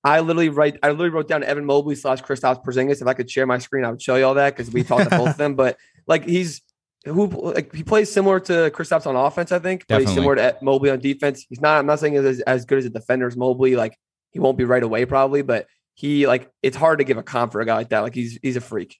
I 0.04 0.20
literally 0.20 0.50
write. 0.50 0.76
I 0.82 0.90
literally 0.90 1.08
wrote 1.08 1.28
down 1.28 1.42
Evan 1.42 1.64
Mobley 1.64 1.94
slash 1.94 2.20
Kristaps 2.20 2.62
Porzingis. 2.62 3.00
If 3.00 3.06
I 3.06 3.14
could 3.14 3.30
share 3.30 3.46
my 3.46 3.56
screen, 3.56 3.86
I 3.86 3.90
would 3.90 4.02
show 4.02 4.16
you 4.16 4.26
all 4.26 4.34
that 4.34 4.54
because 4.54 4.70
we 4.70 4.82
talked 4.82 5.10
to 5.10 5.16
both 5.16 5.28
of 5.30 5.36
them. 5.38 5.54
But 5.60 5.78
like 6.06 6.26
he's 6.26 6.60
who 7.06 7.26
like 7.54 7.74
he 7.74 7.84
plays 7.84 8.12
similar 8.12 8.38
to 8.40 8.70
Kristaps 8.70 9.06
on 9.06 9.16
offense. 9.16 9.50
I 9.50 9.60
think, 9.60 9.86
but 9.88 10.02
he's 10.02 10.12
similar 10.12 10.36
to 10.36 10.58
Mobley 10.60 10.90
on 10.90 10.98
defense. 10.98 11.46
He's 11.48 11.62
not. 11.62 11.78
I'm 11.78 11.86
not 11.86 12.00
saying 12.00 12.14
he's 12.14 12.24
as, 12.24 12.40
as 12.40 12.64
good 12.66 12.78
as 12.78 12.84
a 12.84 12.90
defender 12.90 13.26
as 13.26 13.36
Mobley. 13.36 13.76
Like 13.76 13.98
he 14.32 14.38
won't 14.38 14.58
be 14.58 14.64
right 14.64 14.82
away 14.82 15.06
probably, 15.06 15.40
but 15.40 15.66
he 15.94 16.26
like 16.26 16.50
it's 16.62 16.76
hard 16.76 16.98
to 16.98 17.04
give 17.04 17.18
a 17.18 17.22
comp 17.22 17.52
for 17.52 17.60
a 17.60 17.66
guy 17.66 17.74
like 17.74 17.90
that. 17.90 18.00
Like 18.00 18.14
he's 18.14 18.38
he's 18.42 18.56
a 18.56 18.60
freak. 18.60 18.98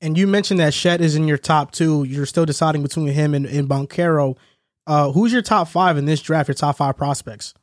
And 0.00 0.18
you 0.18 0.26
mentioned 0.26 0.60
that 0.60 0.74
Chet 0.74 1.00
is 1.00 1.16
in 1.16 1.26
your 1.26 1.38
top 1.38 1.72
two. 1.72 2.04
You're 2.04 2.26
still 2.26 2.44
deciding 2.44 2.82
between 2.82 3.08
him 3.08 3.34
and, 3.34 3.46
and 3.46 3.68
Banchero. 3.68 4.36
Uh, 4.86 5.10
who's 5.10 5.32
your 5.32 5.42
top 5.42 5.68
five 5.68 5.96
in 5.96 6.04
this 6.04 6.20
draft? 6.20 6.48
Your 6.48 6.54
top 6.54 6.76
five 6.76 6.96
prospects? 6.96 7.54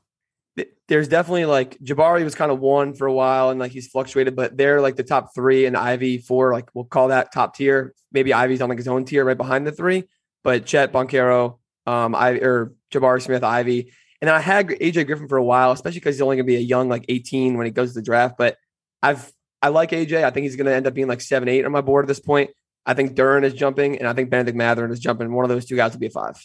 there's 0.88 1.07
definitely 1.07 1.45
like 1.45 1.78
Jabari 1.80 2.24
was 2.24 2.36
kind 2.36 2.51
of 2.51 2.59
one 2.59 2.93
for 2.93 3.07
a 3.07 3.13
while 3.13 3.49
and 3.49 3.59
like 3.59 3.71
he's 3.71 3.88
fluctuated, 3.88 4.36
but 4.36 4.57
they're 4.57 4.82
like 4.82 4.95
the 4.95 5.03
top 5.03 5.34
three 5.34 5.65
and 5.65 5.78
Ivey 5.78 6.17
four, 6.17 6.53
like 6.53 6.69
we'll 6.74 6.86
call 6.86 7.07
that 7.07 7.32
top 7.32 7.55
tier. 7.55 7.93
Maybe 8.11 8.34
Ivey's 8.34 8.61
on 8.61 8.69
like 8.69 8.78
his 8.78 8.88
own 8.88 9.05
tier 9.05 9.24
right 9.24 9.38
behind 9.38 9.65
the 9.65 9.71
three, 9.71 10.03
but 10.43 10.65
Chet, 10.65 10.91
Banchero, 10.91 11.57
um, 11.88 12.15
I 12.15 12.32
or 12.32 12.74
Jabari 12.91 13.21
Smith, 13.21 13.43
Ivey, 13.43 13.91
and 14.21 14.28
then 14.28 14.36
I 14.36 14.39
had 14.39 14.67
AJ 14.67 15.07
Griffin 15.07 15.28
for 15.28 15.38
a 15.38 15.43
while, 15.43 15.71
especially 15.71 15.99
because 15.99 16.15
he's 16.15 16.21
only 16.21 16.36
going 16.36 16.45
to 16.45 16.51
be 16.51 16.57
a 16.57 16.59
young 16.59 16.89
like 16.89 17.05
18 17.07 17.57
when 17.57 17.65
he 17.65 17.71
goes 17.71 17.93
to 17.93 17.99
the 17.99 18.05
draft. 18.05 18.36
But 18.38 18.57
I've 19.04 19.32
I 19.62 19.70
like 19.70 19.91
AJ. 19.91 20.24
I 20.24 20.32
think 20.32 20.45
he's 20.45 20.56
going 20.56 20.66
to 20.66 20.74
end 20.74 20.88
up 20.88 20.93
being 20.93 21.08
like 21.08 21.22
seven, 21.22 21.47
eight 21.47 21.66
on 21.66 21.72
my 21.72 21.82
board 21.82 22.06
at 22.06 22.08
this 22.08 22.20
point. 22.20 22.49
I 22.86 22.93
think 22.93 23.16
Duren 23.16 23.43
is 23.43 23.54
jumping, 23.54 23.97
and 23.97 24.08
I 24.08 24.14
think 24.14 24.30
Benedict 24.30 24.58
Mathurin 24.58 24.91
is 24.91 24.99
jumping. 24.99 25.32
One 25.32 25.45
of 25.45 25.49
those 25.49 25.66
two 25.66 25.76
guys 25.76 25.93
will 25.93 25.99
be 25.99 26.08
a 26.08 26.10
five. 26.10 26.36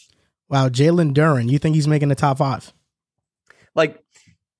Wow, 0.47 0.69
Jalen 0.69 1.13
Duren, 1.13 1.49
you 1.49 1.59
think 1.59 1.75
he's 1.75 1.87
making 1.87 2.09
the 2.09 2.15
top 2.15 2.37
five? 2.37 2.71
Like 3.75 4.01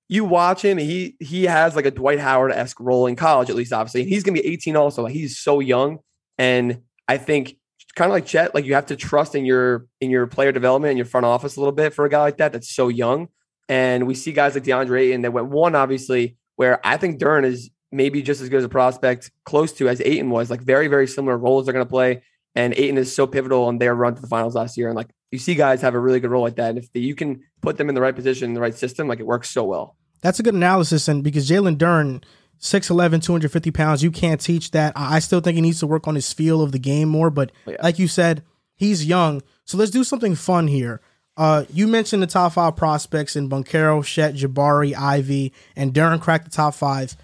you 0.08 0.24
watch 0.24 0.64
him, 0.64 0.76
he 0.76 1.16
he 1.20 1.44
has 1.44 1.76
like 1.76 1.86
a 1.86 1.90
Dwight 1.90 2.18
Howard 2.18 2.52
esque 2.52 2.80
role 2.80 3.06
in 3.06 3.16
college, 3.16 3.48
at 3.48 3.56
least 3.56 3.72
obviously. 3.72 4.02
And 4.02 4.10
he's 4.10 4.24
gonna 4.24 4.40
be 4.40 4.46
18 4.46 4.76
also. 4.76 5.04
Like 5.04 5.14
he's 5.14 5.38
so 5.38 5.60
young. 5.60 6.00
And 6.36 6.82
I 7.06 7.16
think 7.16 7.56
kind 7.94 8.10
of 8.10 8.14
like 8.14 8.26
Chet, 8.26 8.54
like 8.54 8.64
you 8.64 8.74
have 8.74 8.86
to 8.86 8.96
trust 8.96 9.34
in 9.34 9.44
your 9.44 9.86
in 10.00 10.10
your 10.10 10.26
player 10.26 10.52
development 10.52 10.90
and 10.90 10.98
your 10.98 11.06
front 11.06 11.26
office 11.26 11.56
a 11.56 11.60
little 11.60 11.72
bit 11.72 11.94
for 11.94 12.04
a 12.04 12.10
guy 12.10 12.20
like 12.20 12.38
that 12.38 12.52
that's 12.52 12.74
so 12.74 12.88
young. 12.88 13.28
And 13.68 14.06
we 14.06 14.14
see 14.14 14.32
guys 14.32 14.54
like 14.54 14.64
DeAndre 14.64 15.00
Ayton 15.00 15.22
that 15.22 15.32
went 15.32 15.48
one, 15.48 15.74
obviously, 15.74 16.36
where 16.56 16.84
I 16.84 16.96
think 16.96 17.20
Duren 17.20 17.44
is 17.44 17.70
maybe 17.92 18.22
just 18.22 18.40
as 18.40 18.48
good 18.48 18.58
as 18.58 18.64
a 18.64 18.68
prospect, 18.68 19.30
close 19.44 19.72
to 19.74 19.88
as 19.88 20.00
Ayton 20.00 20.30
was, 20.30 20.50
like 20.50 20.60
very, 20.60 20.88
very 20.88 21.06
similar 21.06 21.36
roles 21.36 21.66
they're 21.66 21.72
going 21.72 21.84
to 21.84 21.90
play. 21.90 22.22
And 22.54 22.74
Ayton 22.76 22.98
is 22.98 23.14
so 23.14 23.26
pivotal 23.26 23.64
on 23.64 23.78
their 23.78 23.94
run 23.94 24.14
to 24.14 24.20
the 24.20 24.26
finals 24.28 24.54
last 24.54 24.76
year. 24.76 24.88
And 24.88 24.96
like 24.96 25.10
you 25.30 25.38
see 25.38 25.54
guys 25.54 25.82
have 25.82 25.94
a 25.94 25.98
really 26.00 26.20
good 26.20 26.30
role 26.30 26.42
like 26.42 26.56
that. 26.56 26.70
And 26.70 26.78
if 26.78 26.92
the, 26.92 27.00
you 27.00 27.14
can 27.14 27.42
put 27.60 27.76
them 27.76 27.88
in 27.88 27.94
the 27.94 28.00
right 28.00 28.14
position, 28.14 28.48
in 28.50 28.54
the 28.54 28.60
right 28.60 28.74
system, 28.74 29.06
like 29.08 29.20
it 29.20 29.26
works 29.26 29.50
so 29.50 29.64
well. 29.64 29.96
That's 30.22 30.40
a 30.40 30.42
good 30.42 30.54
analysis. 30.54 31.06
And 31.08 31.22
because 31.24 31.48
Jalen 31.48 31.76
Duren, 31.76 32.22
6'11, 32.60 33.22
250 33.22 33.70
pounds, 33.70 34.02
you 34.02 34.10
can't 34.10 34.40
teach 34.40 34.72
that. 34.72 34.92
I 34.96 35.18
still 35.20 35.40
think 35.40 35.54
he 35.54 35.60
needs 35.62 35.80
to 35.80 35.86
work 35.86 36.06
on 36.08 36.14
his 36.14 36.32
feel 36.32 36.60
of 36.60 36.72
the 36.72 36.78
game 36.78 37.08
more. 37.08 37.30
But 37.30 37.52
Oh, 37.66 37.70
yeah. 37.70 37.76
like 37.82 37.98
you 37.98 38.06
said, 38.08 38.42
he's 38.76 39.06
young. 39.06 39.42
So 39.64 39.78
let's 39.78 39.90
do 39.90 40.04
something 40.04 40.34
fun 40.34 40.66
here. 40.66 41.00
Uh, 41.36 41.64
you 41.72 41.86
mentioned 41.86 42.22
the 42.22 42.26
top 42.26 42.52
five 42.52 42.76
prospects 42.76 43.34
in 43.36 43.48
Banchero, 43.48 44.04
Chet, 44.04 44.34
Jabari, 44.34 44.94
Ivey, 44.94 45.52
and 45.76 45.94
Duren 45.94 46.20
cracked 46.20 46.44
the 46.44 46.50
top 46.50 46.74
five. 46.74 47.16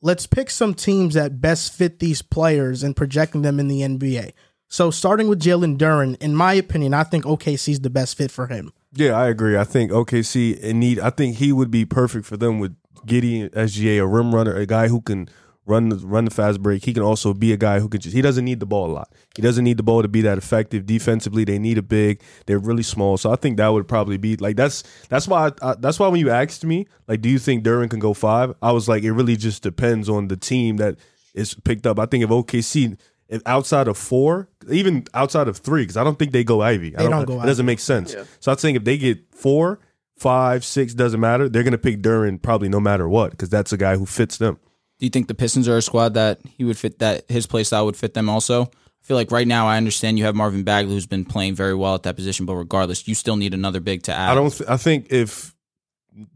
Let's 0.00 0.26
pick 0.26 0.50
some 0.50 0.74
teams 0.74 1.14
that 1.14 1.40
best 1.40 1.72
fit 1.72 1.98
these 1.98 2.22
players 2.22 2.82
and 2.82 2.94
projecting 2.94 3.42
them 3.42 3.58
in 3.58 3.68
the 3.68 3.80
NBA. 3.80 4.32
So 4.68 4.90
starting 4.90 5.28
with 5.28 5.40
Jalen 5.40 5.78
Duren, 5.78 6.16
in 6.20 6.34
my 6.34 6.52
opinion, 6.52 6.94
I 6.94 7.02
think 7.02 7.24
OKC 7.24 7.68
is 7.70 7.80
the 7.80 7.90
best 7.90 8.16
fit 8.16 8.30
for 8.30 8.46
him. 8.46 8.72
Yeah, 8.92 9.12
I 9.12 9.28
agree. 9.28 9.56
I 9.56 9.64
think 9.64 9.90
OKC 9.90 10.62
and 10.62 10.78
need. 10.80 11.00
I 11.00 11.10
think 11.10 11.36
he 11.36 11.52
would 11.52 11.70
be 11.70 11.84
perfect 11.84 12.26
for 12.26 12.36
them 12.36 12.58
with 12.58 12.76
Giddey 13.06 13.50
SGA, 13.50 14.00
a 14.00 14.06
rim 14.06 14.34
runner, 14.34 14.54
a 14.54 14.66
guy 14.66 14.88
who 14.88 15.00
can 15.00 15.28
run 15.68 15.90
the 15.90 15.96
run 15.96 16.24
the 16.24 16.30
fast 16.30 16.62
break. 16.62 16.84
He 16.84 16.92
can 16.92 17.02
also 17.02 17.34
be 17.34 17.52
a 17.52 17.56
guy 17.56 17.78
who 17.80 17.88
can 17.88 18.00
just. 18.00 18.14
He 18.14 18.22
doesn't 18.22 18.44
need 18.44 18.60
the 18.60 18.66
ball 18.66 18.90
a 18.90 18.92
lot. 18.92 19.12
He 19.36 19.42
doesn't 19.42 19.64
need 19.64 19.76
the 19.76 19.82
ball 19.82 20.02
to 20.02 20.08
be 20.08 20.22
that 20.22 20.38
effective 20.38 20.86
defensively. 20.86 21.44
They 21.44 21.58
need 21.58 21.78
a 21.78 21.82
big. 21.82 22.22
They're 22.46 22.58
really 22.58 22.82
small, 22.82 23.18
so 23.18 23.30
I 23.30 23.36
think 23.36 23.58
that 23.58 23.68
would 23.68 23.86
probably 23.86 24.16
be 24.16 24.36
like 24.36 24.56
that's 24.56 24.82
that's 25.08 25.28
why 25.28 25.52
I, 25.62 25.74
that's 25.78 25.98
why 25.98 26.08
when 26.08 26.20
you 26.20 26.30
asked 26.30 26.64
me 26.64 26.86
like, 27.06 27.20
do 27.20 27.28
you 27.28 27.38
think 27.38 27.64
Duren 27.64 27.90
can 27.90 28.00
go 28.00 28.14
five? 28.14 28.54
I 28.62 28.72
was 28.72 28.88
like, 28.88 29.02
it 29.02 29.12
really 29.12 29.36
just 29.36 29.62
depends 29.62 30.08
on 30.08 30.28
the 30.28 30.36
team 30.36 30.78
that 30.78 30.96
is 31.34 31.54
picked 31.54 31.86
up. 31.86 31.98
I 31.98 32.06
think 32.06 32.24
if 32.24 32.30
OKC. 32.30 32.98
If 33.30 33.42
outside 33.44 33.88
of 33.88 33.98
four, 33.98 34.48
even 34.70 35.04
outside 35.12 35.48
of 35.48 35.58
three, 35.58 35.82
because 35.82 35.98
I 35.98 36.02
don't 36.02 36.18
think 36.18 36.32
they 36.32 36.44
go 36.44 36.62
Ivey. 36.62 36.96
I 36.96 37.02
They 37.02 37.08
don't 37.10 37.26
go 37.26 37.42
It 37.42 37.44
doesn't 37.44 37.66
make 37.66 37.78
sense. 37.78 38.14
Yeah. 38.14 38.24
So 38.40 38.50
I 38.50 38.54
think 38.54 38.78
if 38.78 38.84
they 38.84 38.96
get 38.96 39.18
four, 39.34 39.80
five, 40.16 40.64
six, 40.64 40.94
doesn't 40.94 41.20
matter. 41.20 41.46
They're 41.46 41.62
gonna 41.62 41.76
pick 41.76 42.00
Duren 42.00 42.40
probably 42.40 42.70
no 42.70 42.80
matter 42.80 43.06
what 43.06 43.32
because 43.32 43.50
that's 43.50 43.70
a 43.70 43.76
guy 43.76 43.96
who 43.96 44.06
fits 44.06 44.38
them. 44.38 44.58
Do 44.98 45.06
you 45.06 45.10
think 45.10 45.28
the 45.28 45.34
Pistons 45.34 45.68
are 45.68 45.76
a 45.76 45.82
squad 45.82 46.14
that 46.14 46.40
he 46.56 46.64
would 46.64 46.76
fit 46.76 46.98
that 46.98 47.30
his 47.30 47.46
play 47.46 47.64
style 47.64 47.86
would 47.86 47.96
fit 47.96 48.14
them 48.14 48.28
also? 48.28 48.64
I 48.64 49.04
feel 49.08 49.16
like 49.16 49.30
right 49.30 49.46
now 49.46 49.66
I 49.66 49.76
understand 49.76 50.18
you 50.18 50.24
have 50.24 50.34
Marvin 50.34 50.64
Bagley 50.64 50.92
who's 50.92 51.06
been 51.06 51.24
playing 51.24 51.54
very 51.54 51.74
well 51.74 51.94
at 51.94 52.02
that 52.02 52.16
position, 52.16 52.46
but 52.46 52.54
regardless, 52.56 53.06
you 53.06 53.14
still 53.14 53.36
need 53.36 53.54
another 53.54 53.80
big 53.80 54.02
to 54.04 54.12
add. 54.12 54.30
I 54.30 54.34
don't. 54.34 54.50
Th- 54.50 54.68
I 54.68 54.76
think 54.76 55.06
if 55.10 55.54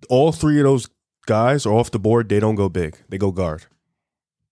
all 0.08 0.32
three 0.32 0.58
of 0.58 0.64
those 0.64 0.88
guys 1.26 1.66
are 1.66 1.72
off 1.72 1.90
the 1.90 1.98
board, 1.98 2.28
they 2.28 2.40
don't 2.40 2.54
go 2.54 2.68
big. 2.68 2.96
They 3.08 3.18
go 3.18 3.32
guard. 3.32 3.64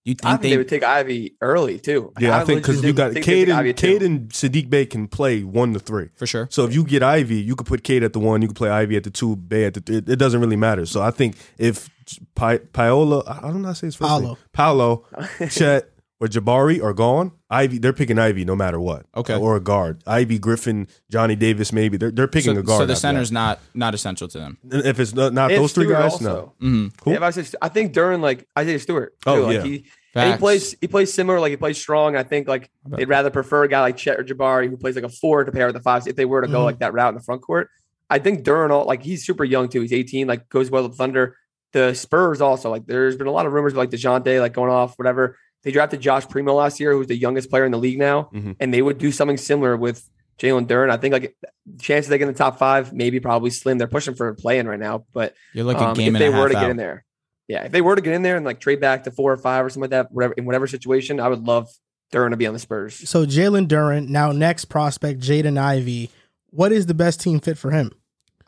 you 0.03 0.15
I 0.23 0.31
think 0.31 0.41
think 0.41 0.51
they, 0.51 0.57
would 0.57 0.67
take 0.67 0.83
Ivey 0.83 1.35
early 1.41 1.79
too. 1.79 2.11
Yeah, 2.19 2.37
I, 2.37 2.43
think 2.43 2.61
because 2.61 2.83
you 2.83 2.93
got 2.93 3.13
think 3.13 3.25
they 3.25 3.45
Cade 3.45 3.49
and 3.49 3.77
Cade 3.77 4.03
and 4.03 4.29
Sadiq 4.29 4.69
Bey 4.69 4.85
can 4.85 5.07
play 5.07 5.43
one 5.43 5.73
to 5.73 5.79
three. 5.79 6.09
for 6.15 6.27
sure? 6.27 6.47
So 6.51 6.65
if 6.65 6.73
you 6.73 6.83
get 6.83 7.01
Ivey, 7.01 7.35
you 7.37 7.55
could 7.55 7.67
put 7.67 7.83
Cade 7.83 8.03
at 8.03 8.13
the 8.13 8.19
one, 8.19 8.41
you 8.41 8.49
could 8.49 8.57
play 8.57 8.69
Ivey 8.69 8.97
at 8.97 9.03
the 9.03 9.09
two, 9.09 9.35
Bey 9.35 9.65
at 9.65 9.73
the. 9.73 9.97
It, 9.97 10.09
it 10.09 10.15
doesn't 10.17 10.41
really 10.41 10.57
matter. 10.57 10.85
So 10.85 11.01
I 11.01 11.11
think 11.11 11.37
if 11.57 11.89
Pi- 12.35 12.57
Paolo, 12.59 13.23
I 13.27 13.41
don't 13.41 13.61
know 13.61 13.67
how 13.69 13.73
to 13.73 13.79
say 13.79 13.87
his 13.87 13.95
first 13.95 14.07
Paolo. 14.09 14.27
name, 14.27 14.37
Paolo, 14.53 15.05
Chet, 15.49 15.89
or 16.19 16.27
Jabari 16.27 16.83
are 16.83 16.93
gone, 16.93 17.31
Ivey, 17.49 17.79
they're 17.79 17.93
picking 17.93 18.19
Ivey 18.19 18.45
no 18.45 18.55
matter 18.55 18.79
what. 18.79 19.05
Okay. 19.15 19.35
Or 19.35 19.55
a 19.55 19.59
guard. 19.59 20.03
Ivey, 20.05 20.37
Griffin, 20.39 20.87
Johnny 21.09 21.35
Davis, 21.35 21.73
maybe. 21.73 21.97
They're, 21.97 22.11
they're 22.11 22.27
picking 22.27 22.53
So, 22.55 22.59
a 22.59 22.63
guard. 22.63 22.81
so 22.81 22.85
the 22.85 22.91
after 22.93 22.99
center's 23.01 23.31
not 23.31 23.59
not 23.73 23.93
essential 23.95 24.27
to 24.27 24.37
them. 24.37 24.57
that. 24.65 24.85
If 24.85 24.99
it's 24.99 25.13
not, 25.15 25.33
not 25.33 25.47
They 25.49 25.57
those 25.57 25.73
three 25.73 25.85
Stewart 25.85 25.99
guys, 25.99 26.11
also. 26.13 26.53
no. 26.59 26.67
hmm 26.67 26.87
Who? 27.03 27.11
Yeah, 27.11 27.17
if 27.17 27.21
I, 27.23 27.29
say, 27.31 27.57
I 27.61 27.69
think 27.69 27.93
Duren 27.93 28.21
like 28.21 28.47
Isaiah 28.57 28.79
Stewart. 28.79 29.19
Too. 29.21 29.29
Oh, 29.31 29.41
like 29.41 29.55
yeah. 29.55 29.63
He, 29.63 29.85
and 30.13 30.33
he 30.33 30.37
plays 30.37 30.75
he 30.81 30.87
plays 30.87 31.13
similar, 31.13 31.39
like 31.39 31.51
he 31.51 31.57
plays 31.57 31.77
strong. 31.79 32.15
I 32.17 32.23
think 32.23 32.47
like 32.47 32.69
they'd 32.85 33.07
rather 33.07 33.29
prefer 33.31 33.63
a 33.63 33.67
guy 33.69 33.79
like 33.81 33.95
Chet 33.97 34.19
or 34.19 34.23
Jabari 34.23 34.69
who 34.69 34.75
plays 34.77 34.95
like 34.95 35.05
a 35.05 35.09
four 35.09 35.43
to 35.45 35.51
pair 35.53 35.67
with 35.67 35.75
the 35.75 35.81
fives 35.81 36.05
if 36.05 36.15
they 36.17 36.25
were 36.25 36.41
to 36.41 36.47
go 36.49 36.59
Mhm. 36.59 36.65
like 36.65 36.79
that 36.79 36.93
route 36.93 37.09
in 37.09 37.15
the 37.15 37.23
front 37.23 37.41
court. 37.41 37.69
I 38.09 38.19
think 38.19 38.43
Duren, 38.43 38.71
all 38.71 38.85
like 38.85 39.01
he's 39.03 39.25
super 39.25 39.45
young 39.45 39.69
too. 39.69 39.79
He's 39.81 39.93
18, 39.93 40.27
like 40.27 40.49
goes 40.49 40.69
well 40.69 40.83
with 40.87 40.97
Thunder. 40.97 41.37
The 41.73 41.93
Spurs 41.93 42.41
also 42.41 42.69
like 42.69 42.85
there's 42.85 43.15
been 43.15 43.27
a 43.27 43.31
lot 43.31 43.45
of 43.45 43.53
rumors 43.53 43.73
about 43.73 43.81
like 43.81 43.89
Dejounte 43.91 44.39
like 44.39 44.53
going 44.53 44.71
off, 44.71 44.97
whatever. 44.97 45.37
They 45.63 45.71
drafted 45.71 46.01
Josh 46.01 46.27
Primo 46.27 46.53
last 46.55 46.79
year, 46.79 46.91
who's 46.93 47.07
the 47.07 47.15
youngest 47.15 47.49
player 47.49 47.65
in 47.65 47.71
the 47.71 47.77
league 47.77 47.99
now, 47.99 48.29
Mhm. 48.33 48.55
and 48.59 48.73
they 48.73 48.81
would 48.81 48.97
do 48.97 49.11
something 49.11 49.37
similar 49.37 49.77
with 49.77 50.07
Jalen 50.39 50.65
Duren. 50.67 50.89
I 50.89 50.97
think 50.97 51.13
like 51.13 51.35
chances 51.79 52.09
they 52.09 52.17
get 52.17 52.27
in 52.27 52.33
the 52.33 52.37
top 52.37 52.57
five, 52.57 52.91
maybe 52.93 53.19
probably 53.19 53.51
slim. 53.51 53.77
They're 53.77 53.87
pushing 53.87 54.15
for 54.15 54.27
a 54.29 54.35
play 54.35 54.57
in 54.59 54.67
right 54.67 54.79
now, 54.79 55.05
but 55.13 55.35
You're 55.53 55.65
like 55.65 55.77
a 55.77 55.89
um, 55.89 55.93
game 55.93 56.15
if 56.15 56.21
and 56.21 56.33
they 56.33 56.35
a 56.37 56.41
were 56.41 56.49
to 56.49 56.57
out. 56.57 56.61
get 56.61 56.69
in 56.71 56.77
there. 56.77 57.05
Yeah, 57.47 57.63
if 57.65 57.71
they 57.71 57.81
were 57.81 57.95
to 57.95 58.01
get 58.01 58.13
in 58.13 58.21
there 58.23 58.37
and 58.37 58.45
like 58.45 58.59
trade 58.59 58.79
back 58.81 59.03
to 59.03 59.11
four 59.11 59.31
or 59.31 59.37
five 59.37 59.63
or 59.65 59.69
something 59.69 59.81
like 59.81 59.89
that, 59.91 60.11
whatever 60.11 60.33
in 60.33 60.45
whatever 60.45 60.67
situation, 60.67 61.19
I 61.19 61.27
would 61.27 61.45
love 61.45 61.67
Duren 62.11 62.31
to 62.31 62.37
be 62.37 62.47
on 62.47 62.53
the 62.53 62.59
Spurs. 62.59 63.07
So 63.07 63.25
Jalen 63.25 63.67
Duren, 63.67 64.09
now 64.09 64.31
next 64.31 64.65
prospect, 64.65 65.19
Jaden 65.21 65.57
Ivey. 65.57 66.09
What 66.49 66.71
is 66.71 66.87
the 66.87 66.93
best 66.93 67.21
team 67.21 67.39
fit 67.39 67.57
for 67.57 67.71
him? 67.71 67.91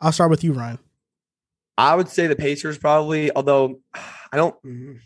I'll 0.00 0.12
start 0.12 0.30
with 0.30 0.42
you, 0.44 0.52
Ryan. 0.52 0.78
I 1.76 1.94
would 1.94 2.08
say 2.08 2.26
the 2.26 2.36
Pacers 2.36 2.78
probably, 2.78 3.30
although 3.34 3.80
I 4.32 4.36
don't. 4.36 4.60
mm, 4.62 4.98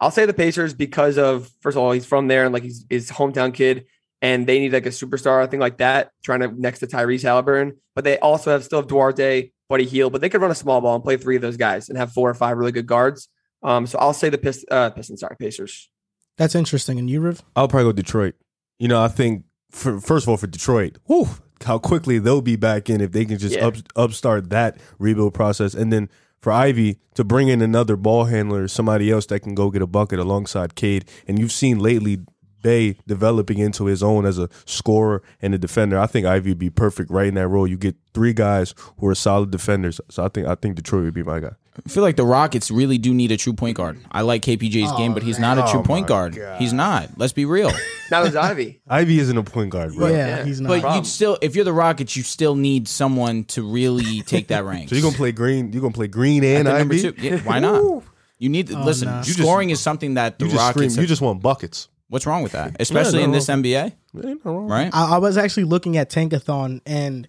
I'll 0.00 0.10
say 0.12 0.26
the 0.26 0.34
Pacers 0.34 0.74
because 0.74 1.18
of 1.18 1.50
first 1.60 1.76
of 1.76 1.82
all 1.82 1.92
he's 1.92 2.06
from 2.06 2.28
there 2.28 2.44
and 2.44 2.52
like 2.52 2.62
he's 2.62 2.86
his 2.88 3.10
hometown 3.10 3.52
kid, 3.52 3.86
and 4.22 4.46
they 4.46 4.58
need 4.58 4.72
like 4.72 4.86
a 4.86 4.90
superstar, 4.90 5.42
I 5.42 5.46
think 5.46 5.60
like 5.60 5.78
that, 5.78 6.10
trying 6.24 6.40
to 6.40 6.48
next 6.48 6.80
to 6.80 6.86
Tyrese 6.86 7.22
Halliburton. 7.22 7.76
But 7.94 8.04
they 8.04 8.18
also 8.18 8.50
have 8.50 8.64
still 8.64 8.80
have 8.80 8.88
Duarte, 8.88 9.50
Buddy 9.68 9.84
Hield, 9.84 10.12
but 10.12 10.20
they 10.20 10.28
could 10.28 10.40
run 10.40 10.50
a 10.50 10.54
small 10.56 10.80
ball 10.80 10.94
and 10.94 11.02
play 11.04 11.16
three 11.16 11.36
of 11.36 11.42
those 11.42 11.56
guys 11.56 11.88
and 11.88 11.98
have 11.98 12.12
four 12.12 12.30
or 12.30 12.34
five 12.34 12.56
really 12.56 12.72
good 12.72 12.86
guards. 12.86 13.28
Um, 13.62 13.86
so 13.86 13.98
I'll 13.98 14.12
say 14.12 14.28
the 14.28 14.38
Pist- 14.38 14.66
uh, 14.70 14.90
Pistons, 14.90 15.20
sorry, 15.20 15.36
Pacers. 15.36 15.90
That's 16.36 16.54
interesting. 16.54 17.00
And 17.00 17.10
you, 17.10 17.20
Riv? 17.20 17.42
I'll 17.56 17.66
probably 17.66 17.88
go 17.88 17.92
Detroit. 17.92 18.36
You 18.78 18.86
know, 18.86 19.02
I 19.02 19.08
think 19.08 19.44
for 19.72 20.00
first 20.00 20.24
of 20.24 20.28
all 20.28 20.36
for 20.36 20.46
Detroit, 20.46 20.98
whew, 21.06 21.28
how 21.64 21.78
quickly 21.78 22.18
they'll 22.18 22.40
be 22.42 22.56
back 22.56 22.88
in 22.90 23.00
if 23.00 23.12
they 23.12 23.24
can 23.24 23.38
just 23.38 23.56
Yeah. 23.56 23.66
up, 23.68 23.74
upstart 23.96 24.50
that 24.50 24.78
rebuild 24.98 25.34
process, 25.34 25.74
and 25.74 25.92
then 25.92 26.08
for 26.40 26.52
Ivey 26.52 26.98
to 27.14 27.24
bring 27.24 27.48
in 27.48 27.60
another 27.62 27.96
ball 27.96 28.26
handler, 28.26 28.68
somebody 28.68 29.10
else 29.10 29.26
that 29.26 29.40
can 29.40 29.54
go 29.54 29.70
get 29.70 29.82
a 29.82 29.86
bucket 29.86 30.18
alongside 30.18 30.74
Cade, 30.74 31.04
and 31.26 31.38
you've 31.38 31.52
seen 31.52 31.78
lately. 31.78 32.20
Bey 32.60 32.96
developing 33.06 33.58
into 33.58 33.84
his 33.84 34.02
own 34.02 34.26
as 34.26 34.36
a 34.36 34.48
scorer 34.64 35.22
and 35.40 35.54
a 35.54 35.58
defender. 35.58 35.96
I 35.96 36.08
think 36.08 36.26
Ivey 36.26 36.50
would 36.50 36.58
be 36.58 36.70
perfect 36.70 37.08
right 37.08 37.28
in 37.28 37.34
that 37.34 37.46
role. 37.46 37.68
You 37.68 37.76
get 37.76 37.94
three 38.14 38.32
guys 38.32 38.74
who 38.98 39.06
are 39.06 39.14
solid 39.14 39.52
defenders. 39.52 40.00
So 40.10 40.24
I 40.24 40.28
think 40.28 40.48
I 40.48 40.56
think 40.56 40.74
Detroit 40.74 41.04
would 41.04 41.14
be 41.14 41.22
my 41.22 41.38
guy. 41.38 41.52
I 41.84 41.88
feel 41.88 42.02
like 42.02 42.16
the 42.16 42.24
Rockets 42.24 42.70
really 42.70 42.98
do 42.98 43.14
need 43.14 43.30
a 43.32 43.36
true 43.36 43.52
point 43.52 43.76
guard. 43.76 43.98
I 44.10 44.22
like 44.22 44.42
KPJ's 44.42 44.92
game, 44.96 45.12
oh, 45.12 45.14
but 45.14 45.22
he's 45.22 45.38
not 45.38 45.58
a 45.58 45.70
true 45.70 45.80
Oh 45.80 45.82
point 45.84 46.06
guard. 46.06 46.34
God. 46.36 46.60
He's 46.60 46.72
not. 46.72 47.10
Let's 47.16 47.32
be 47.32 47.44
real. 47.44 47.70
Now 48.10 48.22
there's 48.22 48.36
Ivey. 48.36 48.80
Ivey 48.88 49.18
isn't 49.20 49.36
a 49.36 49.42
point 49.42 49.68
guard, 49.68 49.94
bro. 49.94 50.08
yeah, 50.08 50.38
yeah. 50.38 50.44
he's 50.44 50.62
not. 50.62 50.68
But 50.70 50.80
problem. 50.80 51.00
you 51.00 51.04
still, 51.04 51.36
if 51.42 51.54
you're 51.54 51.66
the 51.66 51.74
Rockets, 51.74 52.16
you 52.16 52.22
still 52.22 52.54
need 52.56 52.88
someone 52.88 53.44
to 53.48 53.62
really 53.62 54.22
take 54.22 54.48
that 54.48 54.64
rank. 54.64 54.88
So 54.88 54.94
you're 54.94 55.02
gonna 55.02 55.14
play 55.14 55.30
green. 55.30 55.74
You're 55.74 55.82
gonna 55.82 55.92
play 55.92 56.06
green 56.06 56.42
At 56.42 56.56
and 56.56 56.66
the 56.68 56.78
number 56.78 56.94
Ivey. 56.94 57.12
two. 57.12 57.14
Yeah, 57.20 57.36
why 57.40 57.58
not? 57.58 58.02
You 58.38 58.48
need 58.48 58.72
Oh, 58.72 58.82
listen. 58.82 59.08
nah. 59.08 59.18
You 59.18 59.24
just- 59.24 59.38
Scoring 59.38 59.68
is 59.68 59.80
something 59.80 60.14
that 60.14 60.38
the 60.38 60.46
You 60.46 60.52
just 60.52 60.58
Rockets. 60.58 60.94
scream. 60.94 61.02
You 61.02 61.06
just 61.06 61.20
want 61.20 61.42
buckets. 61.42 61.88
what's 62.08 62.24
wrong 62.24 62.42
with 62.42 62.52
that? 62.52 62.76
Especially 62.80 63.18
no, 63.18 63.24
in 63.26 63.32
this 63.32 63.44
NBA, 63.48 63.92
Ain't 64.24 64.42
no 64.42 64.52
wrong. 64.56 64.68
right? 64.68 64.90
I, 64.94 65.16
I 65.16 65.18
was 65.18 65.36
actually 65.36 65.64
looking 65.64 65.98
at 65.98 66.08
Tankathon 66.10 66.80
and 66.86 67.28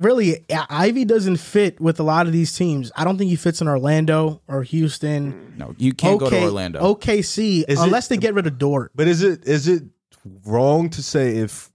really 0.00 0.44
Ivey 0.68 1.04
doesn't 1.04 1.36
fit 1.36 1.80
with 1.80 2.00
a 2.00 2.02
lot 2.02 2.26
of 2.26 2.32
these 2.32 2.56
teams. 2.56 2.90
I 2.96 3.04
don't 3.04 3.16
think 3.18 3.30
he 3.30 3.36
fits 3.36 3.60
in 3.60 3.68
Orlando 3.68 4.40
or 4.48 4.62
Houston. 4.64 5.54
No, 5.56 5.74
you 5.78 5.92
can't 5.92 6.18
go 6.18 6.28
to 6.30 6.34
Okay, 6.36 6.44
Orlando. 6.44 6.80
OKC, 6.80 7.64
Is 7.68 7.78
it- 7.78 7.84
unless 7.84 8.08
they 8.08 8.16
get 8.16 8.34
rid 8.34 8.46
of 8.46 8.58
Dort. 8.58 8.90
But 8.94 9.06
is 9.08 9.22
it 9.22 9.46
is 9.46 9.68
it 9.68 9.84
wrong 10.44 10.88
to 10.90 11.02
say 11.02 11.36
if 11.36 11.70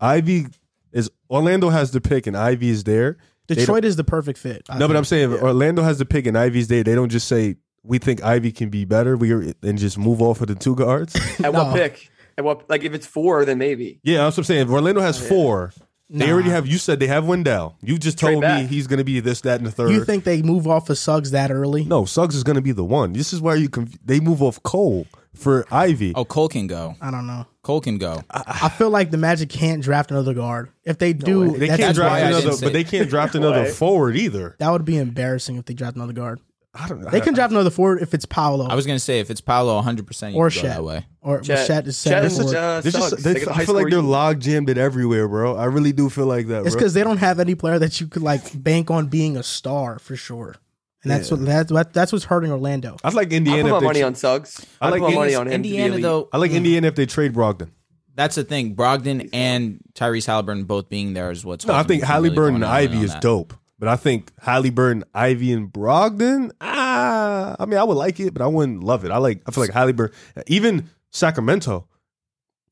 Ivey 0.00 0.46
is 0.92 1.10
Orlando 1.30 1.68
has 1.70 1.90
the 1.90 2.00
pick 2.00 2.26
and 2.26 2.36
Ivey 2.36 2.70
is 2.70 2.84
there? 2.84 3.18
Detroit 3.48 3.84
is 3.84 3.96
the 3.96 4.04
perfect 4.04 4.38
fit. 4.38 4.62
I 4.68 4.78
No, 4.78 4.86
but. 4.86 4.96
I'm 4.96 5.04
saying 5.04 5.32
if 5.32 5.42
Orlando 5.42 5.82
has 5.82 5.98
the 5.98 6.04
pick 6.04 6.26
and 6.26 6.36
Ivey's 6.36 6.68
there. 6.68 6.82
They 6.84 6.94
don't 6.94 7.08
just 7.08 7.26
say 7.28 7.56
we 7.82 7.98
think 7.98 8.22
Ivey 8.22 8.52
can 8.52 8.68
be 8.68 8.84
better. 8.84 9.16
We 9.16 9.32
are, 9.32 9.52
and 9.62 9.78
just 9.78 9.96
move 9.96 10.20
off 10.20 10.40
of 10.42 10.48
the 10.48 10.54
two 10.54 10.74
guards. 10.74 11.16
At 11.40 11.52
No. 11.52 11.64
what 11.64 11.74
pick? 11.74 12.10
At 12.36 12.44
what 12.44 12.68
like 12.68 12.84
if 12.84 12.92
it's 12.92 13.06
four, 13.06 13.44
then 13.46 13.58
maybe. 13.58 14.00
yeah, 14.04 14.18
that's 14.24 14.36
what 14.36 14.42
I'm 14.42 14.44
saying. 14.44 14.62
If 14.66 14.70
Orlando 14.70 15.00
has 15.00 15.18
Oh, 15.18 15.22
yeah. 15.24 15.28
four, 15.30 15.72
They 16.10 16.30
already 16.32 16.50
have. 16.50 16.66
You 16.66 16.78
said 16.78 17.00
they 17.00 17.06
have 17.06 17.26
Wendell. 17.26 17.76
You 17.82 17.98
just 17.98 18.18
Trade 18.18 18.32
told 18.32 18.42
me 18.44 18.48
back. 18.48 18.66
he's 18.66 18.86
going 18.86 18.98
to 18.98 19.04
be 19.04 19.20
this, 19.20 19.42
that, 19.42 19.58
and 19.58 19.66
the 19.66 19.70
third. 19.70 19.90
You 19.90 20.04
think 20.04 20.24
they 20.24 20.40
move 20.42 20.66
off 20.66 20.88
of 20.88 20.96
Suggs 20.98 21.32
that 21.32 21.50
early? 21.50 21.84
no, 21.84 22.04
Suggs 22.06 22.34
is 22.34 22.42
going 22.44 22.56
to 22.56 22.62
be 22.62 22.72
the 22.72 22.84
one. 22.84 23.12
This 23.12 23.32
is 23.32 23.40
why 23.42 23.56
you 23.56 23.68
conf- 23.68 23.98
they 24.04 24.18
move 24.20 24.42
off 24.42 24.62
Cole 24.62 25.06
for 25.34 25.66
Ivey. 25.70 26.12
Oh, 26.14 26.24
Cole 26.24 26.48
can 26.48 26.66
go. 26.66 26.96
I 27.02 27.10
don't 27.10 27.26
know. 27.26 27.46
Cole 27.62 27.82
can 27.82 27.98
go. 27.98 28.22
I 28.30 28.70
feel 28.70 28.88
like 28.88 29.10
the 29.10 29.18
Magic 29.18 29.50
can't 29.50 29.82
draft 29.82 30.10
another 30.10 30.32
guard. 30.32 30.70
If 30.84 30.96
they 30.96 31.12
do, 31.12 31.50
they 31.58 31.66
that's 31.68 31.78
can't 31.78 31.88
why 31.98 32.02
draft 32.08 32.14
I 32.14 32.18
another, 32.28 32.40
didn't 32.42 32.56
say- 32.56 32.66
but 32.66 32.72
they 32.72 32.84
can't 32.84 33.10
draft 33.10 33.34
another 33.36 33.66
forward 33.66 34.16
either. 34.16 34.56
that 34.58 34.70
would 34.70 34.86
be 34.86 34.96
embarrassing 34.96 35.56
if 35.56 35.66
they 35.66 35.74
draft 35.74 35.96
another 35.96 36.14
guard. 36.14 36.40
I 36.74 36.86
don't 36.86 37.00
know. 37.00 37.08
They 37.10 37.20
can 37.20 37.34
draft 37.34 37.50
another 37.50 37.70
forward 37.70 38.02
if 38.02 38.12
it's 38.14 38.26
Paolo 38.26 38.66
I 38.66 38.74
was 38.74 38.86
gonna 38.86 38.98
say 38.98 39.20
if 39.20 39.30
it's 39.30 39.40
Paolo, 39.40 39.74
100 39.76 40.06
percent 40.06 40.34
you 40.34 40.40
or 40.40 40.50
could 40.50 40.56
go 40.56 40.60
Chet, 40.62 40.70
that 40.76 40.84
way. 40.84 41.06
or 41.22 41.40
Chet- 41.40 41.66
Chet 41.66 41.86
is 41.86 42.02
Chet 42.02 42.12
center 42.12 42.26
is 42.26 42.36
forward. 42.36 42.52
such 42.52 42.56
a 42.56 42.82
They 42.84 42.90
just, 42.90 43.08
Suggs. 43.10 43.22
they, 43.24 43.32
They 43.32 43.38
get 43.40 43.48
a 43.48 43.50
I 43.50 43.54
high 43.54 43.64
feel 43.64 43.74
like 43.74 43.82
score 43.82 43.90
they're 43.90 43.98
unit. 44.00 44.10
log 44.10 44.40
jammed 44.40 44.68
it 44.70 44.78
everywhere, 44.78 45.26
bro. 45.28 45.56
I 45.56 45.64
really 45.64 45.92
do 45.92 46.08
feel 46.10 46.26
like 46.26 46.46
that, 46.48 46.66
It's 46.66 46.74
bro. 46.74 46.80
because 46.80 46.94
they 46.94 47.02
don't 47.02 47.16
have 47.18 47.40
any 47.40 47.54
player 47.54 47.78
that 47.78 48.00
you 48.00 48.06
could 48.06 48.22
like 48.22 48.42
bank 48.62 48.90
on 48.90 49.06
being 49.06 49.36
a 49.36 49.42
star 49.42 49.98
for 49.98 50.14
sure, 50.14 50.56
and 51.02 51.10
that's 51.10 51.30
what 51.30 51.44
that's 51.44 51.72
what 51.72 51.92
that's 51.94 52.12
what's 52.12 52.26
hurting 52.26 52.52
Orlando. 52.52 52.96
I 53.02 53.10
like 53.10 53.32
I 53.32 53.36
Indiana. 53.36 53.62
put 53.62 53.70
my 53.70 53.76
if 53.76 53.80
they 53.80 53.86
money 53.86 53.98
tra- 54.00 54.06
on 54.06 54.14
Suggs. 54.14 54.66
I 54.80 54.86
I, 54.86 54.90
like 54.90 55.00
put 55.00 55.08
my 55.08 55.14
money 55.14 55.32
Indiana- 55.32 55.40
on 55.40 55.46
him. 55.52 55.62
to 55.62 55.68
be 55.68 55.70
Indiana 55.70 55.92
elite. 55.94 56.02
though, 56.02 56.28
I 56.32 56.36
like 56.36 56.50
mm. 56.50 56.56
Indiana 56.56 56.86
if 56.88 56.94
they 56.96 57.06
trade 57.06 57.32
Brogdon. 57.34 57.70
that's 58.14 58.34
the 58.34 58.44
thing. 58.44 58.76
Brogdon 58.76 59.30
and 59.32 59.78
Tyrese 59.94 60.26
Halliburton 60.26 60.64
both 60.64 60.90
being 60.90 61.14
there 61.14 61.30
is 61.30 61.44
what's. 61.46 61.64
No, 61.66 61.72
I 61.72 61.76
holding 61.78 61.88
think 61.88 62.02
me 62.02 62.06
from 62.06 62.14
really 62.22 62.28
Halliburton 62.28 62.54
and 62.56 62.62
going 62.62 62.70
all 62.72 62.78
in 62.78 62.84
Ivey 62.88 62.96
on 62.98 63.04
is 63.04 63.12
that. 63.12 63.22
dope. 63.22 63.54
But 63.78 63.88
I 63.88 63.96
think 63.96 64.32
Halliburton, 64.42 65.04
Ivey, 65.14 65.52
and 65.52 65.72
Brogdon, 65.72 66.50
ah, 66.60 67.54
I 67.58 67.64
mean, 67.66 67.78
I 67.78 67.84
would 67.84 67.96
like 67.96 68.18
it, 68.18 68.34
but 68.34 68.42
I 68.42 68.46
wouldn't 68.48 68.82
love 68.82 69.04
it. 69.04 69.10
I 69.12 69.18
like, 69.18 69.42
I 69.46 69.52
feel 69.52 69.62
like 69.62 69.72
Halliburton, 69.72 70.16
even 70.48 70.90
Sacramento, 71.10 71.86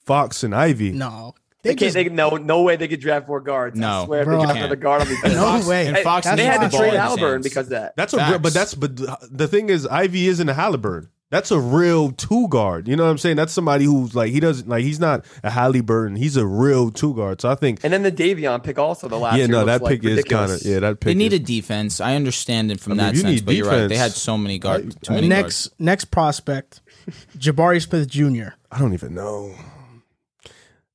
Fox 0.04 0.42
and 0.42 0.52
Ivey. 0.54 0.90
No, 0.92 1.34
They 1.62 1.70
they 1.70 1.76
can't. 1.76 1.94
They, 1.94 2.08
no, 2.08 2.30
no 2.30 2.62
way 2.62 2.74
they 2.76 2.88
could 2.88 3.00
draft 3.00 3.26
four 3.26 3.40
guards. 3.40 3.78
No. 3.78 4.02
I 4.02 4.04
swear, 4.06 4.24
Bro, 4.24 4.34
if 4.34 4.38
they 4.40 4.42
I 4.42 4.46
draft 4.46 4.54
can't. 4.54 4.58
another 4.64 4.76
guard, 4.76 5.02
I'll 5.02 5.08
be 5.08 5.14
pissed. 5.22 5.36
No 5.36 5.42
Fox- 5.42 5.66
way. 5.66 5.86
And 5.86 5.98
Fox 5.98 6.26
They 6.26 6.44
had 6.44 6.68
to 6.70 6.76
trade 6.76 6.94
in 6.94 7.00
Halliburton 7.00 7.42
because 7.42 7.66
of 7.66 7.70
that. 7.70 7.94
That's 7.96 8.12
a, 8.12 8.16
Facts. 8.18 8.38
but 8.42 8.52
that's, 8.54 8.74
but 8.74 8.96
the 9.30 9.46
thing 9.48 9.68
is, 9.68 9.86
Ivey 9.86 10.26
isn't 10.28 10.48
a 10.48 10.54
Halliburton. 10.54 11.10
That's 11.28 11.50
a 11.50 11.58
real 11.58 12.12
two 12.12 12.46
guard. 12.48 12.86
You 12.86 12.94
know 12.94 13.02
what 13.04 13.10
I'm 13.10 13.18
saying? 13.18 13.34
That's 13.36 13.52
somebody 13.52 13.84
who's 13.84 14.14
like, 14.14 14.30
he 14.30 14.38
doesn't, 14.38 14.68
like, 14.68 14.84
he's 14.84 15.00
not 15.00 15.24
a 15.42 15.50
Halliburton. 15.50 16.14
He's 16.14 16.36
a 16.36 16.46
real 16.46 16.92
two 16.92 17.14
guard. 17.14 17.40
So 17.40 17.50
I 17.50 17.56
think, 17.56 17.80
And 17.82 17.92
then 17.92 18.04
the 18.04 18.12
Davion 18.12 18.62
pick 18.62 18.78
also 18.78 19.08
the 19.08 19.18
last 19.18 19.32
yeah, 19.34 19.38
year 19.38 19.48
no, 19.48 19.58
looks 19.64 19.66
that 19.66 19.82
like 19.82 20.00
pick 20.02 20.04
is 20.10 20.24
kind 20.24 20.52
of, 20.52 20.62
yeah, 20.62 20.78
that 20.78 21.00
pick 21.00 21.18
They 21.18 21.24
is- 21.26 21.32
a 21.32 21.38
defense. 21.40 22.00
I 22.00 22.14
understand 22.14 22.70
it 22.70 22.78
from 22.78 22.92
I 22.92 22.94
mean, 22.94 22.98
that 22.98 23.08
if 23.10 23.14
you 23.16 23.20
sense, 23.22 23.34
need 23.40 23.46
but 23.46 23.54
you're 23.56 23.66
right. 23.68 23.88
They 23.88 23.96
had 23.96 24.12
so 24.12 24.38
many 24.38 24.60
guard, 24.60 24.82
I- 24.86 25.04
too 25.04 25.12
many 25.14 25.28
guards. 25.28 25.28
next 25.28 25.80
next 25.80 26.04
prospect, 26.12 26.80
Jabari 27.36 27.82
Smith 27.82 28.06
Jr. 28.08 28.50
I 28.70 28.78
don't 28.78 28.94
even 28.94 29.12
know. 29.14 29.52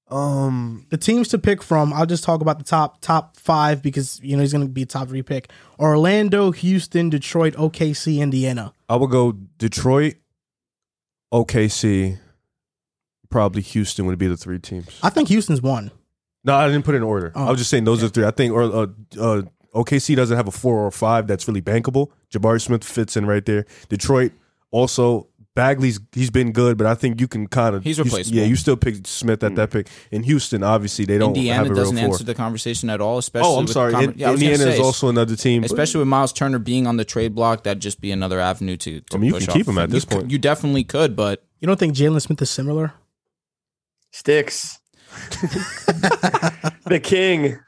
Um, 0.09 0.85
The 0.89 0.97
teams 0.97 1.29
to 1.29 1.37
pick 1.39 1.63
from, 1.63 1.93
I'll 1.93 2.05
just 2.05 2.23
talk 2.25 2.41
about 2.41 2.57
the 2.57 2.65
top 2.65 2.99
top 3.01 3.37
five 3.37 3.81
because 3.81 4.19
you 4.21 4.35
know 4.35 4.41
he's 4.41 4.51
going 4.51 4.65
to 4.65 4.71
be 4.71 4.81
a 4.81 4.85
top 4.85 5.07
three 5.07 5.21
pick. 5.23 5.49
Orlando, 5.79 6.51
Houston, 6.51 7.09
Detroit, 7.09 7.53
OKC, 7.55 8.19
Indiana. 8.19 8.73
I 8.91 8.97
would 8.97 9.09
go 9.09 9.31
Detroit, 9.57 10.15
OKC, 11.33 12.19
probably 13.29 13.61
Houston 13.61 14.05
would 14.05 14.19
be 14.19 14.27
the 14.27 14.35
three 14.35 14.59
teams. 14.59 14.99
I 15.01 15.09
think 15.09 15.29
Houston's 15.29 15.61
one. 15.61 15.91
No, 16.43 16.55
I 16.55 16.67
didn't 16.67 16.83
put 16.83 16.95
it 16.95 16.97
in 16.97 17.03
order. 17.03 17.31
Oh, 17.33 17.45
I 17.45 17.51
was 17.51 17.59
just 17.61 17.69
saying 17.69 17.85
those 17.85 18.03
are 18.03 18.09
three. 18.09 18.25
I 18.25 18.31
think 18.31 18.51
or 18.51 18.63
uh, 18.63 18.87
uh, 19.17 19.41
OKC 19.73 20.13
doesn't 20.17 20.35
have 20.35 20.49
a 20.49 20.51
four 20.51 20.85
or 20.85 20.91
five 20.91 21.25
that's 21.25 21.47
really 21.47 21.61
bankable. 21.61 22.09
Jabari 22.33 22.59
Smith 22.59 22.83
fits 22.83 23.15
in 23.15 23.25
right 23.25 23.45
there. 23.45 23.65
Detroit 23.87 24.33
also 24.71 25.29
Bagley's 25.53 25.99
he's 26.13 26.29
been 26.29 26.53
good, 26.53 26.77
but 26.77 26.87
I 26.87 26.95
think 26.95 27.19
you 27.19 27.27
can 27.27 27.45
kind 27.47 27.75
of 27.75 27.83
He's 27.83 27.97
you- 27.97 28.05
replaceable. 28.05 28.37
Yeah, 28.37 28.45
you 28.45 28.55
still 28.55 28.77
pick 28.77 29.05
Smith 29.05 29.43
at 29.43 29.55
that 29.55 29.69
mm. 29.69 29.73
pick. 29.73 29.87
In 30.09 30.23
Houston, 30.23 30.63
obviously 30.63 31.03
they 31.03 31.17
don't 31.17 31.35
Indiana 31.35 31.63
have 31.63 31.71
a 31.71 31.75
doesn't 31.75 31.95
real 31.97 32.05
four. 32.05 32.13
answer 32.13 32.23
the 32.23 32.35
conversation 32.35 32.89
at 32.89 33.01
all. 33.01 33.17
Especially 33.17 33.49
Oh, 33.49 33.57
I'm 33.57 33.65
with 33.65 33.73
sorry. 33.73 33.91
conver- 33.93 34.13
In- 34.13 34.17
yeah, 34.17 34.29
I 34.29 34.31
was 34.31 34.39
gonna 34.41 34.51
Indiana 34.53 34.71
is 34.75 34.79
also 34.79 35.09
another 35.09 35.35
team. 35.35 35.65
especially 35.65 35.99
with 35.99 36.07
Miles 36.07 36.31
Turner 36.31 36.57
being 36.59 36.87
on 36.87 36.95
the 36.95 37.03
trade 37.03 37.35
block. 37.35 37.63
That'd 37.63 37.81
just 37.81 37.99
be 37.99 38.11
another 38.11 38.39
avenue 38.39 38.77
to. 38.77 39.01
to 39.01 39.05
I 39.13 39.17
mean, 39.19 39.27
you 39.27 39.33
push 39.33 39.45
can 39.47 39.53
keep 39.55 39.67
off 39.67 39.73
him 39.73 39.77
at 39.79 39.89
this 39.89 40.03
You 40.03 40.07
could- 40.07 40.17
point. 40.19 40.31
You 40.31 40.37
definitely 40.39 40.83
could, 40.85 41.15
but 41.17 41.43
You 41.59 41.67
don't 41.67 41.77
think 41.77 41.95
Jalen 41.95 42.21
Smith 42.21 42.41
is 42.41 42.49
similar? 42.49 42.93
Sticks. 44.11 44.79
the 46.85 46.99
king. 47.03 47.59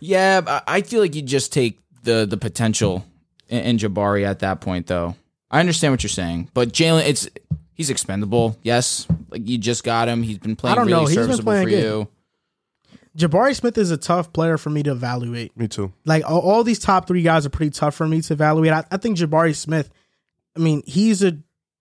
yeah, 0.00 0.42
I- 0.46 0.62
I 0.68 0.80
feel 0.82 1.00
like 1.00 1.14
you 1.14 1.22
just 1.22 1.52
take 1.52 1.78
the 2.02 2.26
the 2.26 2.36
potential 2.36 3.04
in, 3.48 3.60
in 3.62 3.78
Jabari 3.78 4.26
at 4.26 4.40
that 4.40 4.60
point, 4.60 4.86
though. 4.86 5.16
I 5.50 5.60
understand 5.60 5.92
what 5.92 6.02
you're 6.02 6.10
saying, 6.10 6.50
but 6.54 6.70
Jalen, 6.70 7.06
it's 7.06 7.28
he's 7.74 7.90
expendable. 7.90 8.58
Yes, 8.62 9.06
like 9.30 9.46
you 9.48 9.58
just 9.58 9.84
got 9.84 10.08
him. 10.08 10.22
He's 10.22 10.38
been 10.38 10.56
playing 10.56 10.76
don't 10.76 10.86
really 10.86 11.00
know. 11.02 11.06
He's 11.06 11.16
been 11.16 11.24
serviceable 11.26 11.52
playing 11.52 11.66
for 11.66 11.70
good. 11.70 11.82
you. 11.82 12.08
Jabari 13.16 13.54
Smith 13.56 13.78
is 13.78 13.90
a 13.90 13.96
tough 13.96 14.32
player 14.32 14.58
for 14.58 14.68
me 14.70 14.82
to 14.82 14.92
evaluate. 14.92 15.56
Me 15.56 15.68
too. 15.68 15.92
Like 16.04 16.28
all, 16.28 16.40
all 16.40 16.64
these 16.64 16.78
top 16.78 17.06
three 17.06 17.22
guys 17.22 17.46
are 17.46 17.50
pretty 17.50 17.70
tough 17.70 17.94
for 17.94 18.06
me 18.06 18.20
to 18.20 18.32
evaluate. 18.34 18.72
I, 18.72 18.84
I 18.90 18.96
think 18.98 19.16
Jabari 19.16 19.54
Smith. 19.56 19.88
I 20.54 20.60
mean, 20.60 20.82
he's 20.86 21.22
a 21.22 21.38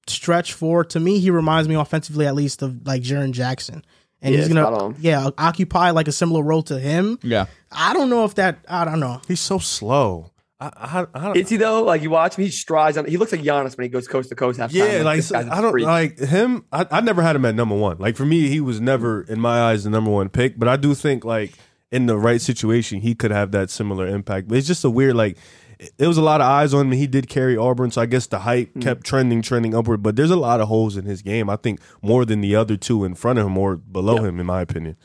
stretch 0.08 0.54
four. 0.54 0.86
To 0.86 1.00
me, 1.00 1.20
he 1.20 1.32
reminds 1.32 1.68
me 1.68 1.76
offensively, 1.76 2.26
at 2.28 2.36
least, 2.36 2.62
of 2.62 2.86
like 2.88 3.02
Jaren 3.02 3.32
Jackson. 3.32 3.84
And 4.22 4.34
Yeah, 4.34 4.42
he's 4.42 4.50
spot 4.50 4.72
gonna, 4.72 4.84
on. 4.86 4.96
yeah, 5.00 5.30
occupy 5.38 5.90
like 5.92 6.08
a 6.08 6.12
similar 6.14 6.42
role 6.42 6.64
to 6.64 6.80
him. 6.80 7.20
Yeah, 7.22 7.48
I 7.72 7.94
don't 7.94 8.10
know 8.10 8.24
if 8.24 8.36
that. 8.36 8.60
I 8.70 8.86
don't 8.86 9.00
know. 9.02 9.22
He's 9.28 9.42
so 9.42 9.58
slow. 9.60 10.32
I, 10.76 11.06
I, 11.14 11.32
Is 11.34 11.50
he 11.50 11.58
though? 11.58 11.84
Like 11.84 12.02
you 12.02 12.10
watch 12.10 12.38
him, 12.38 12.44
he 12.46 12.50
strides 12.52 12.98
on. 12.98 13.06
He 13.06 13.18
looks 13.18 13.32
like 13.32 13.42
Giannis 13.42 13.78
when 13.78 13.84
he 13.84 13.90
goes 13.90 14.08
coast 14.08 14.30
to 14.30 14.36
coast 14.36 14.60
half 14.60 14.72
Yeah, 14.72 15.02
like 15.04 15.20
a 15.32 15.38
I 15.52 15.62
don't 15.62 15.72
freak. 15.72 15.86
like 15.86 16.20
him. 16.20 16.66
I, 16.72 16.86
I 16.92 17.02
never 17.02 17.22
had 17.22 17.36
him 17.36 17.46
at 17.46 17.56
number 17.56 17.76
one. 17.76 17.98
Like 17.98 18.16
for 18.16 18.26
me, 18.26 18.48
he 18.48 18.60
was 18.62 18.80
never 18.82 19.22
in 19.24 19.40
my 19.40 19.62
eyes 19.62 19.84
the 19.84 19.90
number 19.90 20.12
one 20.12 20.30
pick. 20.30 20.58
But 20.60 20.68
I 20.68 20.78
do 20.78 20.94
think 20.96 21.26
like 21.26 21.54
in 21.92 22.06
the 22.08 22.18
right 22.18 22.42
situation, 22.42 23.02
he 23.02 23.16
could 23.16 23.32
have 23.32 23.52
that 23.52 23.70
similar 23.70 24.08
impact. 24.08 24.48
But 24.48 24.58
it's 24.58 24.68
just 24.68 24.84
a 24.84 24.90
weird 24.90 25.16
like. 25.16 25.38
it- 25.80 25.92
There 25.98 26.08
was 26.08 26.18
a 26.18 26.22
lot 26.24 26.42
of 26.42 26.48
eyes 26.48 26.74
on 26.74 26.86
him. 26.88 26.92
He 26.94 27.08
did 27.08 27.28
carry 27.30 27.58
Auburn, 27.58 27.92
so 27.92 28.02
I 28.02 28.06
guess 28.06 28.28
the 28.28 28.40
hype 28.40 28.74
Mm. 28.74 28.82
kept 28.82 29.04
trending, 29.06 29.42
trending 29.42 29.76
upward. 29.76 30.02
But 30.04 30.16
there's 30.16 30.32
a 30.32 30.36
lot 30.38 30.62
of 30.62 30.68
holes 30.70 30.96
in 30.98 31.06
his 31.06 31.22
game. 31.22 31.50
I 31.50 31.58
think 31.58 31.80
more 32.02 32.24
than 32.26 32.42
the 32.42 32.56
other 32.56 32.78
two 32.78 33.04
in 33.06 33.14
front 33.16 33.40
of 33.40 33.46
him 33.46 33.58
or 33.58 33.76
below 33.76 34.24
him, 34.24 34.40
in 34.40 34.46
my 34.46 34.62
opinion. 34.62 34.96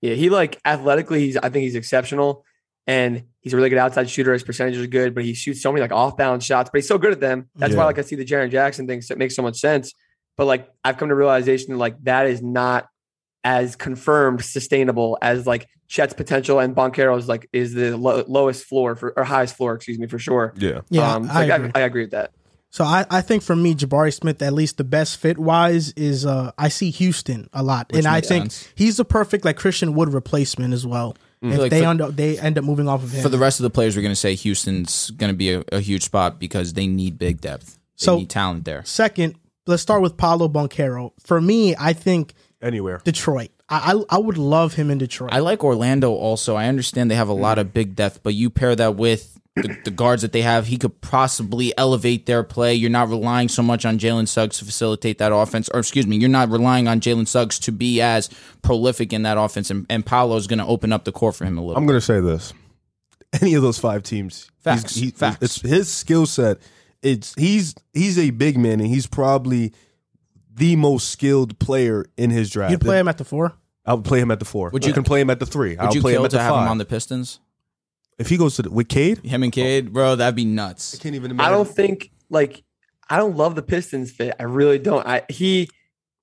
Yeah, 0.00 0.14
he 0.14 0.28
like 0.30 0.60
athletically, 0.66 1.20
he's 1.20 1.36
I 1.38 1.48
think 1.48 1.62
he's 1.64 1.74
exceptional, 1.74 2.44
and 2.86 3.22
he's 3.40 3.52
a 3.52 3.56
really 3.56 3.70
good 3.70 3.78
outside 3.78 4.08
shooter. 4.10 4.32
His 4.32 4.42
percentages 4.42 4.82
are 4.82 4.86
good, 4.88 5.14
but 5.14 5.24
he 5.24 5.34
shoots 5.34 5.62
so 5.62 5.72
many 5.72 5.80
like 5.80 5.92
off 5.92 6.16
balance 6.16 6.44
shots. 6.44 6.70
But 6.72 6.78
he's 6.78 6.88
so 6.88 6.98
good 6.98 7.12
at 7.12 7.20
them. 7.20 7.48
That's 7.56 7.72
Yeah. 7.72 7.78
why 7.80 7.84
like 7.86 7.98
I 7.98 8.02
see 8.02 8.16
the 8.16 8.24
Jaren 8.24 8.50
Jackson 8.50 8.86
thing. 8.86 9.00
So 9.02 9.12
it 9.12 9.18
makes 9.18 9.34
so 9.34 9.42
much 9.42 9.56
sense. 9.58 9.92
But 10.36 10.46
like 10.46 10.68
I've 10.84 10.96
come 10.96 11.08
to 11.08 11.14
realization 11.14 11.78
like 11.78 11.96
that 12.04 12.26
is 12.26 12.42
not 12.42 12.86
as 13.44 13.76
confirmed 13.76 14.42
sustainable 14.44 15.18
as 15.20 15.46
like 15.46 15.66
Chet's 15.86 16.14
potential 16.14 16.58
and 16.60 16.74
Banchero's 16.74 17.28
like 17.28 17.46
is 17.52 17.74
the 17.74 17.96
lo- 17.96 18.24
lowest 18.26 18.64
floor 18.64 18.96
for 18.96 19.12
or 19.16 19.24
highest 19.24 19.56
floor, 19.56 19.74
excuse 19.74 19.98
me, 19.98 20.06
for 20.06 20.18
sure. 20.18 20.54
Yeah, 20.56 20.80
Yeah, 20.90 21.14
um, 21.14 21.26
so, 21.26 21.32
I, 21.32 21.44
like, 21.46 21.50
agree. 21.60 21.70
I, 21.74 21.78
I 21.80 21.82
agree 21.82 22.02
with 22.04 22.10
that. 22.12 22.30
So 22.70 22.82
I, 22.84 23.04
I 23.08 23.20
think 23.20 23.44
for 23.44 23.54
me, 23.54 23.74
Jabari 23.76 24.12
Smith, 24.12 24.42
at 24.42 24.52
least 24.52 24.78
the 24.78 24.84
best 24.84 25.18
fit 25.18 25.38
wise, 25.38 25.92
is 25.92 26.26
uh 26.26 26.50
I 26.58 26.68
see 26.70 26.90
Houston 26.90 27.48
a 27.52 27.62
lot, 27.62 27.88
Which 27.92 27.98
and 27.98 28.06
I 28.08 28.16
makes 28.16 28.28
think 28.28 28.42
sense. 28.50 28.68
he's 28.74 28.96
the 28.96 29.04
perfect 29.04 29.44
like 29.44 29.56
Christian 29.56 29.94
Wood 29.94 30.12
replacement 30.12 30.74
as 30.74 30.84
well. 30.86 31.16
Mm-hmm. 31.44 31.52
If 31.52 31.58
Like 31.58 31.70
they 31.70 31.80
for- 31.82 31.86
end 31.88 32.00
up 32.00 32.16
they 32.16 32.38
end 32.38 32.56
up 32.58 32.64
moving 32.64 32.88
off 32.88 33.02
of 33.02 33.12
him. 33.12 33.22
for 33.22 33.28
the 33.28 33.38
rest 33.38 33.60
of 33.60 33.64
the 33.64 33.70
players, 33.70 33.96
we're 33.96 34.02
going 34.02 34.12
to 34.12 34.16
say 34.16 34.34
Houston's 34.34 35.10
going 35.10 35.30
to 35.30 35.36
be 35.36 35.52
a, 35.52 35.62
a 35.72 35.80
huge 35.80 36.04
spot 36.04 36.38
because 36.38 36.72
they 36.72 36.86
need 36.86 37.18
big 37.18 37.40
depth. 37.40 37.74
They 37.74 38.04
So- 38.06 38.18
need 38.18 38.30
talent 38.30 38.64
there. 38.64 38.82
Second, 38.84 39.34
let's 39.66 39.82
start 39.82 40.00
with 40.00 40.16
Paolo 40.16 40.48
Banchero. 40.48 41.12
For 41.20 41.40
me, 41.40 41.76
I 41.78 41.92
think 41.92 42.32
anywhere. 42.62 43.00
Detroit. 43.04 43.50
I 43.68 43.92
I, 43.92 44.16
I 44.16 44.18
would 44.18 44.38
love 44.38 44.74
him 44.74 44.90
in 44.90 44.98
Detroit. 44.98 45.32
I 45.32 45.40
like 45.40 45.62
Orlando 45.62 46.12
also. 46.12 46.56
I 46.56 46.66
understand 46.68 47.10
they 47.10 47.14
have 47.14 47.28
a 47.28 47.34
lot 47.34 47.58
mm. 47.58 47.62
of 47.62 47.72
big 47.74 47.94
depth, 47.94 48.22
but 48.22 48.32
you 48.34 48.48
pair 48.48 48.74
that 48.74 48.96
with 48.96 49.38
the, 49.56 49.78
the 49.84 49.90
guards 49.90 50.22
that 50.22 50.32
they 50.32 50.42
have, 50.42 50.66
he 50.66 50.76
could 50.76 51.00
possibly 51.00 51.76
elevate 51.78 52.26
their 52.26 52.42
play. 52.42 52.74
You're 52.74 52.90
not 52.90 53.08
relying 53.08 53.48
so 53.48 53.62
much 53.62 53.84
on 53.84 53.98
Jalen 53.98 54.26
Suggs 54.26 54.58
to 54.58 54.64
facilitate 54.64 55.18
that 55.18 55.32
offense, 55.32 55.68
or 55.72 55.80
excuse 55.80 56.06
me, 56.06 56.16
you're 56.16 56.28
not 56.28 56.50
relying 56.50 56.88
on 56.88 57.00
Jalen 57.00 57.28
Suggs 57.28 57.58
to 57.60 57.72
be 57.72 58.00
as 58.00 58.28
prolific 58.62 59.12
in 59.12 59.22
that 59.22 59.38
offense, 59.38 59.70
and, 59.70 59.86
and 59.88 60.04
Paolo's 60.04 60.46
going 60.46 60.58
to 60.58 60.66
open 60.66 60.92
up 60.92 61.04
the 61.04 61.12
court 61.12 61.36
for 61.36 61.44
him 61.44 61.56
a 61.58 61.60
little. 61.60 61.76
I'm 61.76 61.86
going 61.86 61.96
to 61.96 62.04
say 62.04 62.20
this: 62.20 62.52
any 63.40 63.54
of 63.54 63.62
those 63.62 63.78
five 63.78 64.02
teams, 64.02 64.50
he's- 64.64 64.80
Facts. 64.82 64.94
he- 64.96 65.10
Facts. 65.10 65.42
It's 65.42 65.60
his 65.60 65.92
skill 65.92 66.26
set. 66.26 66.58
It's 67.02 67.34
he's 67.36 67.74
he's 67.92 68.18
a 68.18 68.30
big 68.30 68.56
man, 68.58 68.80
and 68.80 68.88
he's 68.88 69.06
probably 69.06 69.72
the 70.54 70.74
most 70.76 71.10
skilled 71.10 71.58
player 71.58 72.06
in 72.16 72.30
his 72.30 72.48
draft. 72.50 72.70
You'd 72.72 72.80
play 72.80 72.98
him 72.98 73.08
at 73.08 73.18
the 73.18 73.24
four. 73.24 73.52
I 73.86 73.92
would 73.92 74.04
play 74.04 74.18
him 74.20 74.30
at 74.30 74.38
the 74.38 74.46
four. 74.46 74.70
Would 74.70 74.84
you 74.84 74.88
you- 74.88 74.94
can 74.94 75.04
play 75.04 75.20
him 75.20 75.28
at 75.30 75.38
the 75.38 75.46
three? 75.46 75.70
Would 75.76 75.80
I'll 75.80 75.94
you 75.94 76.00
play 76.00 76.12
him 76.12 76.16
kill 76.18 76.24
at 76.24 76.30
the 76.30 76.38
to 76.38 76.42
have 76.42 76.54
five. 76.54 76.62
him 76.64 76.70
on 76.70 76.78
the 76.78 76.86
Pistons? 76.86 77.40
If 78.18 78.28
he 78.28 78.36
goes 78.36 78.56
to 78.56 78.62
the, 78.62 78.70
with 78.70 78.88
Cade, 78.88 79.18
Him 79.24 79.42
and 79.42 79.52
Cade, 79.52 79.92
bro, 79.92 80.16
that'd 80.16 80.36
be 80.36 80.44
nuts. 80.44 80.94
I 80.94 81.02
can't 81.02 81.14
even 81.14 81.40
I 81.40 81.50
don't 81.50 81.68
think 81.68 82.10
like 82.30 82.62
I 83.08 83.16
don't 83.16 83.36
love 83.36 83.54
the 83.54 83.62
Pistons 83.62 84.10
fit. 84.10 84.34
I 84.38 84.44
really 84.44 84.78
don't. 84.78 85.06
I 85.06 85.22
he 85.28 85.68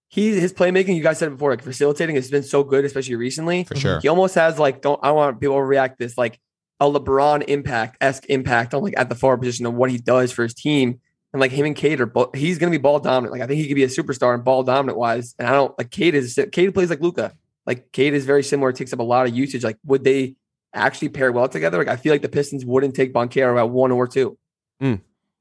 he 0.08 0.40
his 0.40 0.54
playmaking. 0.54 0.96
You 0.96 1.04
guys 1.04 1.20
said 1.20 1.28
it 1.28 1.32
before, 1.32 1.52
like 1.52 1.64
facilitating 1.64 2.16
has 2.16 2.30
been 2.30 2.44
so 2.44 2.64
good, 2.64 2.86
especially 2.86 3.16
recently. 3.16 3.66
For 3.66 3.76
sure. 3.76 4.00
He 4.00 4.08
almost 4.08 4.36
has 4.36 4.58
like 4.60 4.82
don't 4.82 5.00
I 5.04 5.12
want 5.12 5.40
people 5.40 5.58
to 5.58 5.64
react 5.64 6.00
this 6.00 6.18
like 6.18 6.40
a 6.80 6.86
LeBron 6.86 7.44
impact 7.48 7.98
esque 8.02 8.26
impact 8.28 8.74
on 8.74 8.84
like 8.84 8.96
at 8.98 9.10
the 9.10 9.16
forward 9.16 9.38
position 9.38 9.66
of 9.66 9.74
what 9.74 9.92
he 9.92 9.98
does 9.98 10.32
for 10.32 10.44
his 10.44 10.54
team. 10.54 11.00
And 11.34 11.40
like 11.40 11.52
him 11.52 11.66
and 11.66 11.76
Cade 11.76 12.02
are 12.02 12.06
both, 12.06 12.36
he's 12.36 12.58
gonna 12.58 12.72
be 12.72 12.78
ball 12.78 13.00
dominant. 13.00 13.32
Like 13.32 13.42
I 13.42 13.48
think 13.48 13.62
he 13.62 13.68
could 13.68 13.76
be 13.76 13.84
a 13.84 13.88
superstar 13.88 14.34
and 14.34 14.44
ball 14.44 14.64
dominant 14.64 14.98
wise. 14.98 15.36
And 15.38 15.48
I 15.48 15.52
don't 15.52 15.78
like 15.78 15.92
Cade 15.92 16.16
is 16.16 16.40
Cade 16.52 16.74
plays 16.74 16.90
like 16.90 17.02
Luka. 17.02 17.34
like 17.66 17.92
Cade 17.92 18.14
is 18.14 18.26
very 18.26 18.44
similar, 18.44 18.72
takes 18.72 18.94
up 18.94 19.00
a 19.00 19.04
lot 19.04 19.28
of 19.28 19.36
usage. 19.36 19.64
Like, 19.64 19.78
would 19.86 20.04
they 20.04 20.36
actually 20.74 21.10
pair 21.10 21.32
well 21.32 21.48
together? 21.50 21.78
Like, 21.78 21.88
I 21.88 21.96
feel 21.96 22.14
like 22.14 22.22
the 22.22 22.30
Pistons 22.30 22.66
wouldn't 22.66 22.96
take 22.96 23.14
Banchero 23.14 23.58
at 23.60 23.70
one 23.70 23.92
or 23.92 24.08
two. 24.08 24.38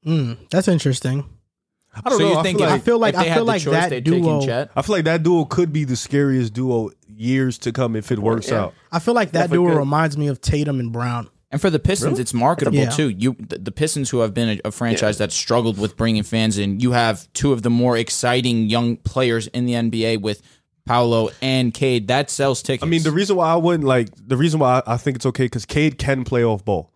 Mm, 0.05 0.37
that's 0.49 0.67
interesting. 0.67 1.25
I 1.93 2.09
don't 2.09 2.19
so 2.19 2.23
know. 2.25 2.31
you 2.33 2.39
I 2.39 2.43
think 2.43 2.57
feel 2.59 2.67
like, 2.67 2.73
I 2.75 2.79
feel 2.79 2.99
like- 2.99 3.13
if 3.15 3.19
they 3.19 3.25
I 3.25 3.29
had 3.29 3.35
feel 3.35 3.45
the 3.45 3.51
like 3.51 3.61
choice, 3.61 3.89
that 3.89 4.03
duo- 4.03 4.67
I 4.75 4.81
feel 4.81 4.95
like 4.95 5.05
that 5.05 5.23
duo 5.23 5.45
could 5.45 5.73
be 5.73 5.83
the 5.83 5.95
scariest 5.97 6.53
duo 6.53 6.89
years 7.07 7.57
to 7.59 7.71
come 7.73 7.95
if 7.97 8.11
it 8.11 8.19
works 8.19 8.49
Yeah. 8.49 8.61
out. 8.61 8.73
I 8.91 8.99
feel 8.99 9.13
like 9.13 9.31
that 9.33 9.41
Definitely 9.49 9.65
duo 9.65 9.73
good. 9.73 9.79
reminds 9.79 10.17
me 10.17 10.27
of 10.27 10.39
Tatum 10.39 10.79
and 10.79 10.91
Brown. 10.93 11.29
And 11.51 11.59
for 11.59 11.69
the 11.69 11.79
Pistons, 11.79 12.11
Really? 12.11 12.21
it's 12.21 12.33
marketable 12.33 12.77
Yeah. 12.77 12.89
too. 12.91 13.09
You, 13.09 13.35
the, 13.37 13.57
the 13.57 13.71
Pistons, 13.73 14.09
who 14.09 14.19
have 14.19 14.33
been 14.33 14.57
a, 14.63 14.69
a 14.69 14.71
franchise 14.71 15.17
that's 15.17 15.35
struggled 15.35 15.77
with 15.77 15.97
bringing 15.97 16.23
fans 16.23 16.57
in, 16.57 16.79
you 16.79 16.93
have 16.93 17.27
two 17.33 17.51
of 17.51 17.61
the 17.61 17.69
more 17.69 17.97
exciting 17.97 18.69
young 18.69 18.95
players 18.95 19.47
in 19.47 19.65
the 19.65 19.73
NBA 19.73 20.21
with 20.21 20.41
Paolo 20.85 21.29
and 21.41 21.73
Cade. 21.73 22.07
That 22.07 22.29
sells 22.29 22.61
tickets. 22.61 22.83
I 22.83 22.87
mean, 22.87 23.03
the 23.03 23.11
reason 23.11 23.35
why 23.35 23.51
I 23.51 23.55
wouldn't 23.55 23.83
like 23.83 24.09
the 24.15 24.37
reason 24.37 24.59
why 24.59 24.81
I 24.85 24.97
think 24.97 25.15
it's 25.17 25.25
okay 25.27 25.45
because 25.45 25.65
Cade 25.65 25.97
can 25.97 26.23
play 26.23 26.43
off 26.43 26.63
ball. 26.65 26.91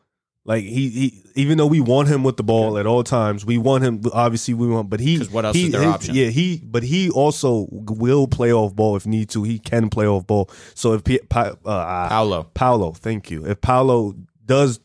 Like 0.47 0.63
he, 0.63 0.89
he, 0.89 1.23
even 1.33 1.57
though 1.57 1.65
we 1.65 1.79
want 1.79 2.07
him 2.07 2.23
with 2.23 2.37
the 2.37 2.43
ball 2.43 2.77
at 2.77 2.85
all 2.85 3.03
times, 3.03 3.43
we 3.45 3.57
want 3.57 3.83
him. 3.83 4.01
Obviously, 4.13 4.53
we 4.53 4.67
want, 4.67 4.91
but 4.91 4.99
he. 4.99 5.17
'Cause 5.17 5.31
what 5.31 5.43
else 5.43 5.55
he, 5.55 5.65
is 5.65 5.71
their 5.71 5.81
his- 5.81 5.89
option? 5.91 6.13
Yeah, 6.13 6.27
he, 6.27 6.61
but 6.63 6.83
he 6.83 7.09
also 7.09 7.67
will 7.71 8.27
play 8.27 8.53
off 8.53 8.75
ball 8.75 8.95
if 8.95 9.07
need 9.07 9.29
to. 9.29 9.41
He 9.41 9.57
can 9.57 9.89
play 9.89 10.05
off 10.05 10.27
ball. 10.27 10.51
So 10.75 10.93
if 10.93 11.03
P- 11.03 11.19
Pa- 11.29 11.55
uh, 11.65 12.09
Paolo. 12.09 12.43
Paolo, 12.53 12.91
thank 12.91 13.31
you. 13.31 13.43
If 13.47 13.59
Paolo 13.61 14.13
does 14.45 14.79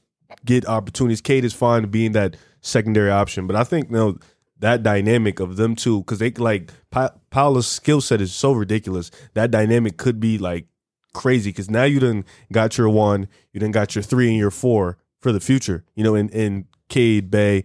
get 0.47 0.67
opportunities, 0.67 1.21
Cade 1.21 1.45
is 1.45 1.53
fine 1.53 1.87
being 1.91 2.13
that 2.13 2.39
secondary 2.63 3.11
option. 3.11 3.47
But 3.47 3.57
I 3.57 3.65
think 3.65 3.91
know 3.91 4.17
that 4.61 4.83
dynamic 4.83 5.41
of 5.41 5.57
them 5.57 5.75
two 5.75 6.01
because 6.01 6.19
they 6.19 6.31
like 6.31 6.73
pa- 6.91 7.13
Paolo's 7.31 7.67
skill 7.67 8.01
set 8.01 8.21
is 8.21 8.33
so 8.33 8.53
ridiculous. 8.53 9.11
That 9.35 9.51
dynamic 9.51 9.97
could 9.97 10.21
be 10.21 10.39
like 10.39 10.67
crazy 11.13 11.51
because 11.51 11.69
now 11.71 11.85
you 11.85 11.99
done 12.01 12.25
got 12.53 12.79
your 12.79 12.89
one, 12.89 13.29
you 13.53 13.61
done 13.61 13.73
got 13.73 13.95
your 13.95 14.03
three 14.03 14.29
and 14.29 14.37
your 14.37 14.51
four 14.51 14.99
for 15.21 15.33
the 15.33 15.41
future. 15.41 15.85
You 15.95 16.05
know, 16.05 16.15
in 16.15 16.29
in 16.31 16.67
Cade 16.89 17.31
Bey 17.31 17.65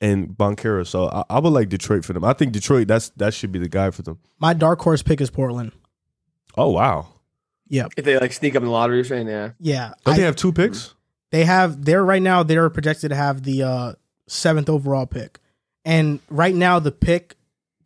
and 0.00 0.28
Banchero. 0.28 0.86
So 0.86 1.08
I, 1.08 1.24
I 1.30 1.38
would 1.38 1.52
like 1.52 1.68
Detroit 1.68 2.04
for 2.04 2.12
them. 2.12 2.24
I 2.24 2.32
think 2.34 2.52
Detroit 2.52 2.88
that's 2.88 3.08
that 3.10 3.32
should 3.34 3.52
be 3.52 3.58
the 3.58 3.68
guy 3.68 3.90
for 3.90 4.02
them. 4.02 4.18
My 4.38 4.52
dark 4.54 4.80
horse 4.80 5.02
pick 5.02 5.20
is 5.20 5.30
Portland. 5.30 5.72
Oh 6.56 6.70
wow! 6.70 7.08
Yep. 7.68 7.92
If 7.96 8.04
they 8.04 8.18
like 8.18 8.32
sneak 8.32 8.54
up 8.54 8.62
in 8.62 8.66
the 8.66 8.70
lottery, 8.72 8.96
you're 8.96 9.04
saying, 9.04 9.28
yeah. 9.28 9.50
Yeah. 9.58 9.94
Don't 10.04 10.14
I- 10.14 10.16
they 10.18 10.22
have 10.24 10.36
two 10.36 10.52
picks? 10.52 10.94
they 11.30 11.44
have 11.44 11.84
they're 11.84 12.04
right 12.04 12.22
now 12.22 12.44
they're 12.44 12.70
projected 12.70 13.10
to 13.10 13.16
have 13.16 13.42
the 13.42 13.62
uh 13.62 13.92
seventh 14.28 14.68
overall 14.68 15.06
pick. 15.06 15.38
And 15.84 16.20
right 16.30 16.54
now 16.54 16.78
the 16.78 16.92
pick 16.92 17.36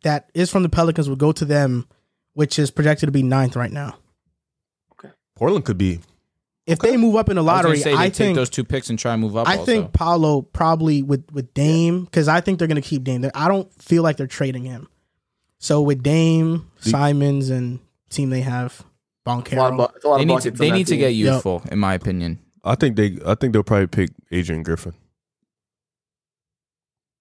that 0.03 0.29
is 0.33 0.49
from 0.49 0.63
the 0.63 0.69
Pelicans 0.69 1.09
would 1.09 1.19
go 1.19 1.31
to 1.33 1.45
them, 1.45 1.87
which 2.33 2.57
is 2.57 2.71
projected 2.71 3.07
to 3.07 3.11
be 3.11 3.23
ninth 3.23 3.55
right 3.55 3.71
now. 3.71 3.97
Okay. 4.93 5.13
Portland 5.35 5.65
could 5.65 5.77
be. 5.77 5.99
If 6.65 6.79
they 6.79 6.97
move 6.97 7.15
up 7.15 7.29
in 7.29 7.35
the 7.35 7.41
I 7.41 7.45
was 7.45 7.49
gonna 7.49 7.67
lottery, 7.69 7.79
say 7.79 7.93
I, 7.93 8.03
they 8.03 8.03
take 8.09 8.15
think 8.15 8.35
those 8.35 8.49
two 8.49 8.63
picks 8.63 8.89
and 8.91 8.99
try 8.99 9.13
and 9.13 9.21
move 9.21 9.35
up. 9.35 9.47
I 9.47 9.53
also. 9.53 9.65
think 9.65 9.91
Paolo 9.91 10.43
probably 10.43 11.01
with 11.01 11.25
with 11.31 11.51
Dame 11.55 12.05
because 12.05 12.27
I 12.27 12.41
think 12.41 12.59
they're 12.59 12.67
going 12.67 12.81
to 12.81 12.87
keep 12.87 13.03
Dame. 13.03 13.21
They- 13.21 13.31
I 13.33 13.47
don't 13.47 13.73
feel 13.81 14.03
like 14.03 14.17
they're 14.17 14.27
trading 14.27 14.65
him. 14.65 14.87
So 15.57 15.81
with 15.81 16.03
Dame, 16.03 16.69
The- 16.83 16.91
Simons, 16.91 17.49
and 17.49 17.79
team 18.11 18.29
they 18.29 18.41
have 18.41 18.73
It's 18.73 19.51
a 19.51 19.55
lot 19.55 19.73
of, 19.73 19.73
Banchero, 19.73 19.77
bu- 19.77 19.95
it's 19.95 20.05
a 20.05 20.07
lot 20.07 20.17
they 20.19 20.25
need 20.25 20.41
to, 20.41 20.51
they 20.51 20.65
on 20.67 20.71
that 20.71 20.77
need 20.77 20.87
to 20.87 20.97
get 20.97 21.09
youthful, 21.09 21.63
in 21.71 21.79
my 21.79 21.95
opinion. 21.95 22.39
I 22.63 22.75
think 22.75 22.95
they. 22.97 23.17
I 23.25 23.33
think 23.33 23.53
they'll 23.53 23.63
probably 23.63 23.87
pick 23.87 24.11
Adrian 24.31 24.61
Griffin. 24.61 24.93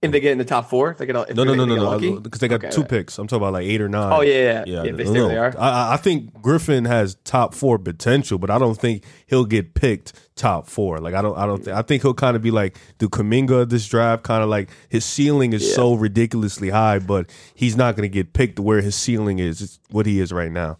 If 0.00 0.12
they 0.12 0.20
get 0.20 0.30
in 0.30 0.38
the 0.38 0.44
top 0.44 0.70
four, 0.70 0.94
they 0.96 1.06
get 1.06 1.16
if 1.28 1.34
No, 1.34 1.42
no, 1.42 1.50
they- 1.50 1.56
no, 1.56 1.64
no, 1.64 1.98
they 1.98 2.06
get 2.06 2.14
no. 2.14 2.20
Because 2.20 2.38
uh, 2.40 2.42
they 2.42 2.48
got 2.48 2.62
Okay, 2.64 2.70
two 2.70 2.82
right. 2.82 2.90
picks. 2.90 3.18
I'm 3.18 3.26
talking 3.26 3.42
about 3.42 3.54
like 3.54 3.66
eight 3.66 3.80
or 3.80 3.88
nine. 3.88 4.12
Oh 4.12 4.20
yeah, 4.20 4.32
yeah, 4.32 4.64
yeah. 4.64 4.82
yeah. 4.84 4.92
they 4.92 5.02
I 5.02 5.06
stay 5.06 5.12
they 5.28 5.36
are. 5.36 5.54
I, 5.58 5.68
I- 5.70 5.94
I 5.94 5.96
think 5.96 6.40
Griffin 6.40 6.84
has 6.84 7.16
top 7.24 7.52
four 7.52 7.80
potential, 7.80 8.38
but 8.38 8.48
I 8.48 8.58
don't 8.58 8.78
think 8.78 9.02
he'll 9.26 9.44
get 9.44 9.74
picked 9.74 10.12
top 10.36 10.68
four. 10.68 10.98
Like 11.00 11.14
I 11.14 11.22
don't. 11.22 11.36
I 11.36 11.46
don't 11.46 11.64
think. 11.64 11.76
I 11.76 11.82
think 11.82 12.02
he'll 12.02 12.14
kind 12.14 12.36
of 12.36 12.42
be 12.42 12.52
like 12.52 12.78
the 12.98 13.06
Kuminga 13.08 13.62
of 13.62 13.70
this 13.70 13.88
draft. 13.88 14.22
Kind 14.22 14.44
of 14.44 14.48
like 14.48 14.70
his 14.88 15.04
ceiling 15.04 15.52
is 15.52 15.66
Yeah. 15.68 15.74
so 15.74 15.94
ridiculously 15.94 16.70
high, 16.70 17.00
but 17.00 17.28
he's 17.54 17.76
not 17.76 17.96
going 17.96 18.08
to 18.08 18.12
get 18.12 18.32
picked 18.32 18.54
to 18.56 18.62
where 18.62 18.80
his 18.80 18.94
ceiling 18.94 19.40
is. 19.40 19.60
It's 19.60 19.80
what 19.90 20.06
he 20.06 20.20
is 20.20 20.32
right 20.32 20.52
now. 20.52 20.78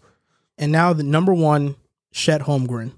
and 0.57 0.71
now 0.71 0.93
the 0.93 1.03
number 1.03 1.33
one, 1.33 1.75
Chet 2.13 2.41
Holmgren. 2.43 2.93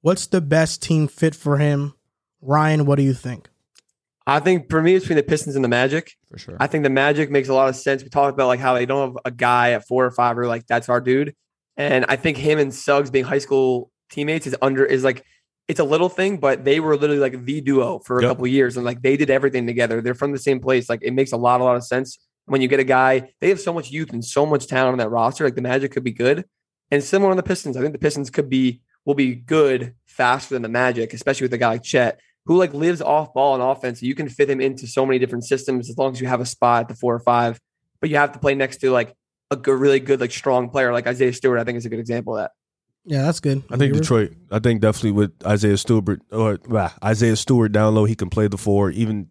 What's 0.00 0.26
the 0.26 0.40
best 0.40 0.80
team 0.80 1.06
fit 1.06 1.34
for 1.34 1.58
him? 1.58 1.92
Ryan, 2.40 2.86
what 2.86 2.96
do 2.96 3.02
you 3.02 3.12
think? 3.12 3.48
I 4.26 4.40
think 4.40 4.68
for 4.70 4.82
me, 4.82 4.94
it's 4.94 5.04
between 5.04 5.18
the 5.18 5.22
Pistons 5.22 5.54
and 5.54 5.64
the 5.64 5.68
Magic. 5.68 6.12
For 6.30 6.38
sure. 6.38 6.56
I 6.58 6.66
think 6.66 6.82
the 6.84 6.90
Magic 6.90 7.30
makes 7.30 7.48
a 7.48 7.54
lot 7.54 7.68
of 7.68 7.76
sense. 7.76 8.02
We 8.02 8.08
talked 8.08 8.34
about 8.34 8.48
like 8.48 8.60
how 8.60 8.74
they 8.74 8.84
don't 8.86 9.10
have 9.14 9.18
a 9.24 9.30
guy 9.30 9.72
at 9.72 9.86
four 9.86 10.04
or 10.04 10.10
five 10.10 10.36
or 10.38 10.46
like 10.46 10.66
that's 10.66 10.88
our 10.88 11.00
dude. 11.00 11.34
And 11.76 12.04
I 12.08 12.16
think 12.16 12.36
him 12.36 12.58
and 12.58 12.74
Suggs 12.74 13.10
being 13.10 13.24
high 13.24 13.38
school 13.38 13.90
teammates 14.10 14.46
is 14.46 14.56
under 14.62 14.84
is 14.84 15.04
like 15.04 15.24
it's 15.68 15.80
a 15.80 15.84
little 15.84 16.08
thing, 16.08 16.38
but 16.38 16.64
they 16.64 16.80
were 16.80 16.96
literally 16.96 17.20
like 17.20 17.44
the 17.44 17.60
duo 17.60 17.98
for 18.00 18.18
a 18.18 18.22
Yep. 18.22 18.30
couple 18.30 18.46
years 18.46 18.76
and 18.76 18.84
like 18.86 19.02
they 19.02 19.16
did 19.16 19.30
everything 19.30 19.66
together. 19.66 20.00
They're 20.00 20.14
from 20.14 20.32
the 20.32 20.38
same 20.38 20.60
place. 20.60 20.88
Like 20.88 21.00
it 21.02 21.12
makes 21.12 21.32
a 21.32 21.36
lot, 21.36 21.60
a 21.60 21.64
lot 21.64 21.76
of 21.76 21.84
sense 21.84 22.18
when 22.46 22.60
you 22.60 22.68
get 22.68 22.80
a 22.80 22.84
guy. 22.84 23.30
They 23.40 23.48
have 23.48 23.60
so 23.60 23.72
much 23.72 23.90
youth 23.90 24.12
and 24.12 24.24
so 24.24 24.44
much 24.46 24.66
talent 24.66 24.92
on 24.92 24.98
that 24.98 25.10
roster. 25.10 25.44
Like 25.44 25.54
the 25.56 25.62
Magic 25.62 25.92
could 25.92 26.04
be 26.04 26.12
good, 26.12 26.44
and 26.90 27.02
similar 27.02 27.30
on 27.30 27.36
the 27.36 27.42
Pistons. 27.44 27.76
I 27.76 27.80
think 27.80 27.92
the 27.92 27.98
Pistons 27.98 28.30
could 28.30 28.48
be 28.48 28.80
will 29.04 29.14
be 29.14 29.34
good 29.36 29.94
faster 30.06 30.54
than 30.54 30.62
the 30.62 30.68
Magic, 30.68 31.12
especially 31.14 31.44
with 31.44 31.54
a 31.54 31.58
guy 31.58 31.68
like 31.68 31.82
Chet 31.84 32.18
who 32.46 32.56
like 32.56 32.72
lives 32.72 33.02
off 33.02 33.34
ball 33.34 33.54
and 33.54 33.62
offense. 33.62 34.02
You 34.02 34.14
can 34.14 34.28
fit 34.28 34.48
him 34.48 34.60
into 34.60 34.86
so 34.86 35.04
many 35.04 35.18
different 35.18 35.44
systems 35.44 35.90
as 35.90 35.98
long 35.98 36.12
as 36.12 36.20
you 36.20 36.26
have 36.26 36.40
a 36.40 36.46
spot 36.46 36.82
at 36.82 36.88
the 36.88 36.94
four 36.94 37.14
or 37.14 37.20
five. 37.20 37.60
But 38.00 38.10
you 38.10 38.16
have 38.16 38.32
to 38.32 38.38
play 38.38 38.54
next 38.54 38.78
to 38.78 38.90
like 38.90 39.14
a 39.50 39.56
good, 39.56 39.78
really 39.78 40.00
good, 40.00 40.20
like 40.20 40.32
strong 40.32 40.70
player 40.70 40.92
like 40.92 41.06
Isaiah 41.06 41.32
Stewart. 41.32 41.58
I 41.58 41.64
think 41.64 41.78
is 41.78 41.86
a 41.86 41.88
good 41.88 41.98
example 41.98 42.36
of 42.36 42.44
that. 42.44 42.52
Yeah, 43.04 43.22
that's 43.22 43.40
good. 43.40 43.62
I 43.70 43.76
think 43.76 43.94
Detroit. 43.94 44.32
I 44.50 44.58
think 44.58 44.80
definitely 44.80 45.12
with 45.12 45.32
Isaiah 45.46 45.76
Stewart 45.76 46.20
or 46.32 46.58
bah, 46.68 46.90
Isaiah 47.04 47.36
Stewart 47.36 47.72
down 47.72 47.94
low, 47.94 48.04
he 48.04 48.16
can 48.16 48.30
play 48.30 48.48
the 48.48 48.58
four. 48.58 48.90
Even 48.90 49.28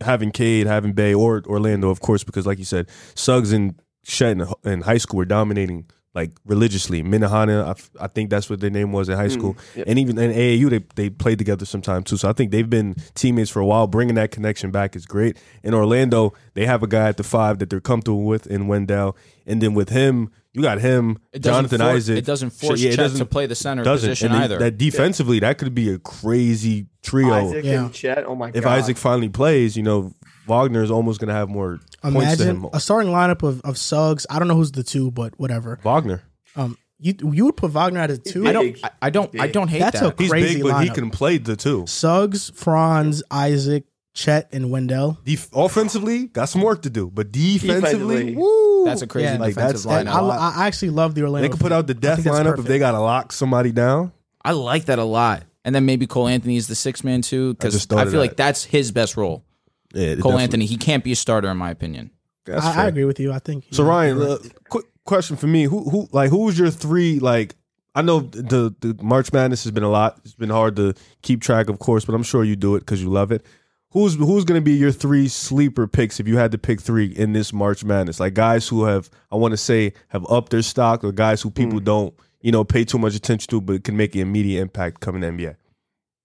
having 0.00 0.32
Cade, 0.32 0.66
having 0.66 0.92
Bey 0.92 1.14
or 1.14 1.42
Orlando, 1.46 1.90
of 1.90 2.00
course, 2.00 2.24
because 2.24 2.46
like 2.46 2.58
you 2.58 2.64
said, 2.64 2.88
Suggs 3.14 3.52
and 3.52 3.80
Chet 4.04 4.32
in, 4.32 4.46
in 4.64 4.80
high 4.82 4.98
school 4.98 5.18
were 5.18 5.24
dominating 5.24 5.88
like 6.18 6.32
religiously. 6.44 7.00
Minnehaha, 7.04 7.68
I, 7.68 7.70
f- 7.70 7.90
I 8.00 8.08
think 8.08 8.28
that's 8.28 8.50
what 8.50 8.58
their 8.58 8.70
name 8.70 8.90
was 8.90 9.08
in 9.08 9.16
high 9.16 9.28
hmm. 9.28 9.38
school, 9.38 9.56
yep. 9.76 9.86
and 9.86 9.98
even 10.00 10.18
in 10.18 10.32
AAU, 10.32 10.68
they 10.70 10.84
they 10.96 11.10
played 11.10 11.38
together 11.38 11.64
sometime 11.64 12.02
too. 12.02 12.16
So 12.16 12.28
I 12.28 12.32
think 12.32 12.50
they've 12.50 12.68
been 12.68 12.96
teammates 13.14 13.50
for 13.50 13.60
a 13.60 13.66
while. 13.66 13.86
Bringing 13.86 14.16
that 14.16 14.32
connection 14.32 14.72
back 14.72 14.96
is 14.96 15.06
great. 15.06 15.36
In 15.62 15.74
Orlando, 15.74 16.32
they 16.54 16.66
have 16.66 16.82
a 16.82 16.88
guy 16.88 17.08
at 17.08 17.18
the 17.18 17.22
five 17.22 17.60
that 17.60 17.70
they're 17.70 17.80
comfortable 17.80 18.24
with 18.24 18.48
in 18.48 18.66
Wendell, 18.66 19.16
and 19.46 19.62
then 19.62 19.74
with 19.74 19.90
him, 19.90 20.30
you 20.58 20.62
got 20.64 20.80
him, 20.80 21.18
It 21.32 21.38
Jonathan 21.40 21.78
for- 21.78 21.84
Isaac. 21.86 22.18
It 22.18 22.24
doesn't 22.26 22.50
So, 22.50 22.66
force 22.66 22.80
yeah, 22.80 22.88
it 22.88 22.96
Chet 22.96 22.98
doesn't- 22.98 23.18
to 23.20 23.24
play 23.26 23.46
the 23.46 23.54
center 23.54 23.84
doesn't 23.84 24.08
position 24.10 24.26
and 24.32 24.34
then 24.34 24.42
either. 24.42 24.58
That 24.58 24.76
defensively, 24.78 25.38
that 25.40 25.56
could 25.58 25.74
be 25.74 25.90
a 25.90 25.98
crazy 25.98 26.86
trio. 27.02 27.32
Isaac 27.32 27.64
Yeah. 27.64 27.84
and 27.84 27.92
Chet. 27.94 28.24
Oh 28.26 28.34
my 28.34 28.48
if 28.48 28.54
god! 28.54 28.58
If 28.60 28.66
Isaac 28.66 28.96
finally 28.96 29.28
plays, 29.28 29.76
you 29.76 29.82
know, 29.82 30.12
Wagner 30.46 30.82
is 30.82 30.90
almost 30.90 31.20
going 31.20 31.28
to 31.28 31.34
have 31.34 31.48
more 31.48 31.78
points 32.02 32.36
to 32.38 32.44
him. 32.44 32.56
Imagine 32.56 32.70
a 32.72 32.80
starting 32.80 33.12
lineup 33.12 33.42
of, 33.42 33.60
of 33.62 33.78
Suggs. 33.78 34.26
I 34.28 34.38
don't 34.38 34.48
know 34.48 34.56
who's 34.56 34.72
the 34.72 34.82
two, 34.82 35.10
but 35.10 35.32
whatever. 35.38 35.78
Wagner, 35.84 36.22
Um, 36.56 36.76
you 36.98 37.14
you 37.32 37.44
would 37.44 37.56
put 37.56 37.70
Wagner 37.70 38.00
at 38.00 38.10
a 38.10 38.18
two. 38.18 38.46
I 38.48 38.52
don't. 38.52 38.76
I, 38.82 38.90
I 39.02 39.10
don't. 39.10 39.40
I 39.40 39.46
don't 39.46 39.68
hate 39.68 39.78
That's 39.80 40.00
that. 40.00 40.18
a- 40.18 40.22
he's 40.22 40.30
Crazy 40.30 40.54
big, 40.54 40.64
but 40.64 40.82
he 40.82 40.90
can 40.90 41.10
play 41.10 41.38
the 41.38 41.54
two. 41.54 41.84
Suggs, 41.86 42.50
Franz, 42.54 43.22
Isaac, 43.30 43.84
Chet, 44.18 44.48
and 44.50 44.68
Wendell. 44.70 45.16
Def- 45.24 45.48
offensively, 45.54 46.26
got 46.26 46.46
some 46.48 46.60
work 46.62 46.82
to 46.82 46.90
do, 46.90 47.08
but 47.08 47.30
defensively, 47.30 48.16
Defensively. 48.16 48.36
woo, 48.36 48.84
That's 48.84 49.02
a 49.02 49.06
crazy 49.06 49.26
Yeah, 49.26 49.38
like, 49.38 49.54
defensive 49.54 49.84
that's- 49.88 50.06
And 50.06 50.08
lineup. 50.08 50.32
I, 50.32 50.62
I 50.62 50.66
actually 50.66 50.90
love 50.90 51.14
the 51.14 51.22
Orlando. 51.22 51.46
they 51.46 51.52
could 51.52 51.60
put 51.60 51.70
out 51.70 51.86
the 51.86 51.94
I 51.94 52.00
death 52.00 52.16
think 52.16 52.24
that's 52.24 52.36
lineup 52.38 52.40
if 52.40 52.50
perfect. 52.56 52.68
they 52.68 52.78
got 52.80 52.92
to 52.92 53.00
lock 53.00 53.32
somebody 53.32 53.70
down. 53.70 54.10
I 54.44 54.52
like 54.52 54.86
that 54.86 54.98
a 54.98 55.04
lot. 55.04 55.44
And 55.64 55.72
then 55.74 55.86
maybe 55.86 56.06
Cole 56.08 56.26
Anthony 56.26 56.56
is 56.56 56.66
the 56.66 56.74
six 56.74 57.04
man 57.04 57.22
too, 57.22 57.54
because 57.54 57.74
just 57.74 57.92
I, 57.92 57.96
thought 57.96 58.06
of 58.08 58.12
feel 58.12 58.20
that. 58.20 58.28
like 58.28 58.36
that's 58.36 58.64
his 58.64 58.90
best 58.90 59.16
role. 59.16 59.44
Yeah, 59.94 60.06
Cole 60.06 60.16
definitely- 60.32 60.42
Anthony, 60.42 60.66
he 60.66 60.76
can't 60.78 61.04
be 61.04 61.12
a 61.12 61.16
starter 61.16 61.48
in 61.48 61.56
my 61.56 61.70
opinion. 61.70 62.10
That's 62.44 62.64
I, 62.64 62.70
I 62.70 62.74
fair. 62.74 62.86
agree 62.88 63.04
with 63.04 63.20
you. 63.20 63.32
I 63.32 63.38
think. 63.38 63.66
So 63.70 63.84
Ryan, 63.84 64.20
uh, 64.20 64.38
quick 64.68 64.86
question 65.04 65.36
for 65.36 65.46
me: 65.46 65.64
who 65.64 65.88
who 65.90 66.08
like 66.12 66.30
who 66.30 66.38
was 66.44 66.58
your 66.58 66.70
three 66.70 67.18
like? 67.20 67.54
I 67.94 68.02
know 68.02 68.20
the 68.20 68.74
the 68.80 68.96
March 69.02 69.32
Madness 69.32 69.64
has 69.64 69.70
been 69.70 69.82
a 69.82 69.90
lot. 69.90 70.18
It's 70.24 70.34
been 70.34 70.48
hard 70.50 70.74
to 70.76 70.94
keep 71.22 71.42
track, 71.42 71.68
of 71.68 71.78
course, 71.78 72.04
but 72.06 72.14
I'm 72.14 72.22
sure 72.22 72.42
you 72.44 72.56
do 72.56 72.74
it 72.76 72.80
because 72.80 73.02
you 73.02 73.10
love 73.10 73.30
it. 73.32 73.44
Who's 73.92 74.16
who's 74.16 74.44
going 74.44 74.60
to 74.60 74.64
be 74.64 74.72
your 74.72 74.92
three 74.92 75.28
sleeper 75.28 75.86
picks 75.86 76.20
if 76.20 76.28
you 76.28 76.36
had 76.36 76.52
to 76.52 76.58
pick 76.58 76.80
three 76.80 77.06
in 77.06 77.32
this 77.32 77.54
March 77.54 77.84
Madness? 77.84 78.20
Like 78.20 78.34
guys 78.34 78.68
who 78.68 78.84
have, 78.84 79.08
I 79.32 79.36
want 79.36 79.52
to 79.52 79.56
say, 79.56 79.94
have 80.08 80.26
upped 80.28 80.50
their 80.50 80.60
stock, 80.60 81.02
or 81.02 81.10
guys 81.10 81.40
who 81.40 81.50
people 81.50 81.80
don't, 81.80 82.12
you 82.42 82.52
know, 82.52 82.64
pay 82.64 82.84
too 82.84 82.98
much 82.98 83.14
attention 83.14 83.48
to, 83.48 83.62
but 83.62 83.84
can 83.84 83.96
make 83.96 84.14
an 84.14 84.20
immediate 84.20 84.60
impact 84.60 85.00
coming 85.00 85.22
to 85.22 85.28
NBA. 85.28 85.56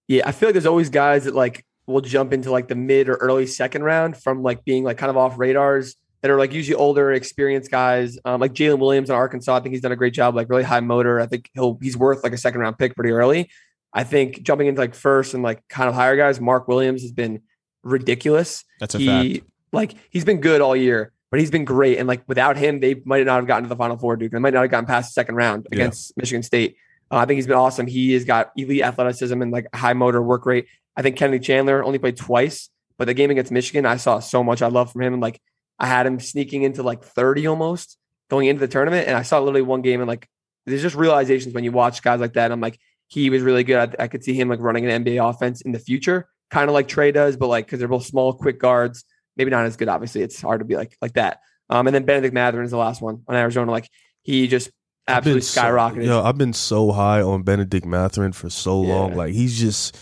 Yeah, 0.10 0.24
I 0.26 0.34
feel 0.34 0.50
like 0.50 0.56
there's 0.56 0.66
always 0.66 0.90
guys 0.90 1.24
that 1.24 1.36
like 1.36 1.66
will 1.88 2.02
jump 2.02 2.34
into 2.34 2.52
like 2.52 2.68
the 2.68 2.76
mid 2.76 3.08
or 3.08 3.16
early 3.16 3.48
second 3.48 3.84
round 3.84 4.18
from 4.18 4.44
like 4.44 4.66
being 4.66 4.84
like 4.84 4.98
kind 4.98 5.10
of 5.10 5.16
off 5.16 5.40
radars 5.40 5.96
that 6.22 6.30
are 6.30 6.38
like 6.38 6.52
usually 6.52 6.76
older, 6.76 7.14
experienced 7.14 7.72
guys. 7.72 8.18
Um, 8.26 8.42
like 8.42 8.54
Jalen 8.54 8.80
Williams 8.80 9.10
in 9.10 9.16
Arkansas, 9.16 9.56
I 9.56 9.62
think 9.62 9.72
he's 9.72 9.82
done 9.82 9.94
a 9.94 9.98
great 9.98 10.14
job. 10.14 10.36
Like 10.36 10.50
really 10.50 10.64
high 10.64 10.82
motor. 10.82 11.22
I 11.22 11.28
think 11.28 11.50
he'll 11.54 11.80
he's 11.82 11.96
worth 11.96 12.26
like 12.26 12.34
a 12.34 12.38
second 12.38 12.60
round 12.60 12.78
pick 12.78 12.94
pretty 12.94 13.12
early. 13.12 13.50
I 13.94 14.04
think 14.04 14.44
jumping 14.44 14.68
into 14.68 14.82
like 14.82 14.96
first 14.96 15.34
and 15.34 15.44
like 15.44 15.66
kind 15.70 15.88
of 15.88 15.96
higher 15.96 16.18
guys, 16.18 16.42
Mark 16.42 16.68
Williams 16.68 17.04
has 17.04 17.14
been 17.14 17.42
ridiculous. 17.84 18.64
That's 18.80 18.96
a 18.96 18.98
he 19.00 19.06
fact. 19.40 19.46
like 19.72 19.96
he's 20.10 20.26
been 20.26 20.42
good 20.42 20.62
all 20.62 20.76
year. 20.76 21.12
but 21.32 21.40
he's 21.40 21.52
been 21.52 21.66
great. 21.66 21.98
And 21.98 22.08
like 22.08 22.24
without 22.28 22.58
him, 22.58 22.80
they 22.80 23.02
might 23.06 23.26
not 23.26 23.38
have 23.38 23.48
gotten 23.48 23.64
to 23.64 23.70
the 23.70 23.76
Final 23.76 23.98
Four, 23.98 24.16
Duke. 24.18 24.32
They 24.32 24.40
might 24.40 24.54
not 24.54 24.62
have 24.62 24.72
gotten 24.72 24.86
past 24.86 25.10
the 25.10 25.14
second 25.14 25.36
round 25.36 25.68
Yeah. 25.72 25.78
against 25.78 26.16
Michigan 26.18 26.44
State. 26.44 26.76
Uh, 27.12 27.18
I 27.18 27.26
think 27.26 27.38
he's 27.38 27.48
been 27.48 27.58
awesome. 27.58 27.88
He 27.88 28.14
has 28.14 28.24
got 28.26 28.52
elite 28.56 28.82
athleticism 28.84 29.42
and 29.42 29.52
like 29.52 29.68
high 29.76 29.94
motor 29.94 30.22
work 30.22 30.46
rate. 30.46 30.68
I 30.96 31.02
think 31.02 31.16
Kennedy 31.18 31.40
Chandler 31.44 31.84
only 31.84 31.98
played 32.00 32.18
twice, 32.18 32.70
but 32.98 33.06
the 33.06 33.14
game 33.16 33.32
against 33.32 33.52
Michigan, 33.52 33.86
I 33.86 33.98
saw 33.98 34.20
so 34.20 34.44
much 34.44 34.62
I 34.62 34.68
love 34.68 34.92
from 34.92 35.02
him. 35.02 35.14
And 35.14 35.22
like 35.22 35.42
I 35.80 35.88
had 35.88 36.06
him 36.06 36.20
sneaking 36.20 36.62
into 36.64 36.84
like 36.84 37.04
30 37.04 37.48
almost 37.48 37.98
going 38.30 38.48
into 38.48 38.60
the 38.60 38.68
tournament. 38.68 39.08
And 39.08 39.18
I 39.18 39.24
saw 39.24 39.40
literally 39.40 39.64
one 39.64 39.82
game 39.82 40.02
and 40.02 40.08
like 40.08 40.28
there's 40.66 40.82
just 40.84 40.96
realizations 40.96 41.54
when 41.56 41.64
you 41.64 41.72
watch 41.72 42.02
guys 42.04 42.20
like 42.20 42.34
that. 42.34 42.52
I'm 42.52 42.62
like, 42.62 42.80
he 43.08 43.30
was 43.32 43.42
really 43.42 43.64
good. 43.64 43.96
I, 44.00 44.04
I 44.04 44.08
could 44.08 44.24
see 44.24 44.34
him 44.34 44.50
like 44.50 44.60
running 44.60 44.86
an 44.90 45.04
NBA 45.04 45.28
offense 45.30 45.62
in 45.62 45.72
the 45.72 45.80
future, 45.80 46.30
kind 46.54 46.70
of 46.70 46.76
like 46.76 46.88
Trae 46.88 47.12
does, 47.12 47.36
but 47.36 47.48
like 47.48 47.66
because 47.66 47.80
they're 47.80 47.88
both 47.88 48.06
small, 48.06 48.32
quick 48.32 48.60
guards, 48.60 49.06
maybe 49.36 49.50
not 49.50 49.66
as 49.66 49.76
good. 49.76 49.90
Obviously, 49.90 50.22
it's 50.22 50.40
hard 50.40 50.60
to 50.60 50.66
be 50.66 50.76
like 50.76 50.96
like 51.02 51.14
that. 51.14 51.40
Um, 51.70 51.88
and 51.88 51.96
then 51.96 52.06
Benedict 52.06 52.34
Mathurin 52.34 52.66
is 52.66 52.72
the 52.72 52.78
last 52.78 53.02
one 53.02 53.24
on 53.28 53.36
Arizona. 53.36 53.72
Like 53.72 53.90
he 54.22 54.48
just 54.48 54.70
absolutely 55.08 55.42
skyrocketed. 55.42 56.06
So, 56.06 56.20
yo, 56.20 56.24
I've 56.24 56.38
been 56.38 56.54
so 56.54 56.92
high 56.92 57.24
on 57.24 57.42
Benedict 57.42 57.88
Mathurin 57.88 58.34
for 58.34 58.52
so 58.52 58.80
long. 58.80 59.12
Yeah. 59.12 59.18
Like 59.18 59.34
he's 59.34 59.60
just, 59.60 59.98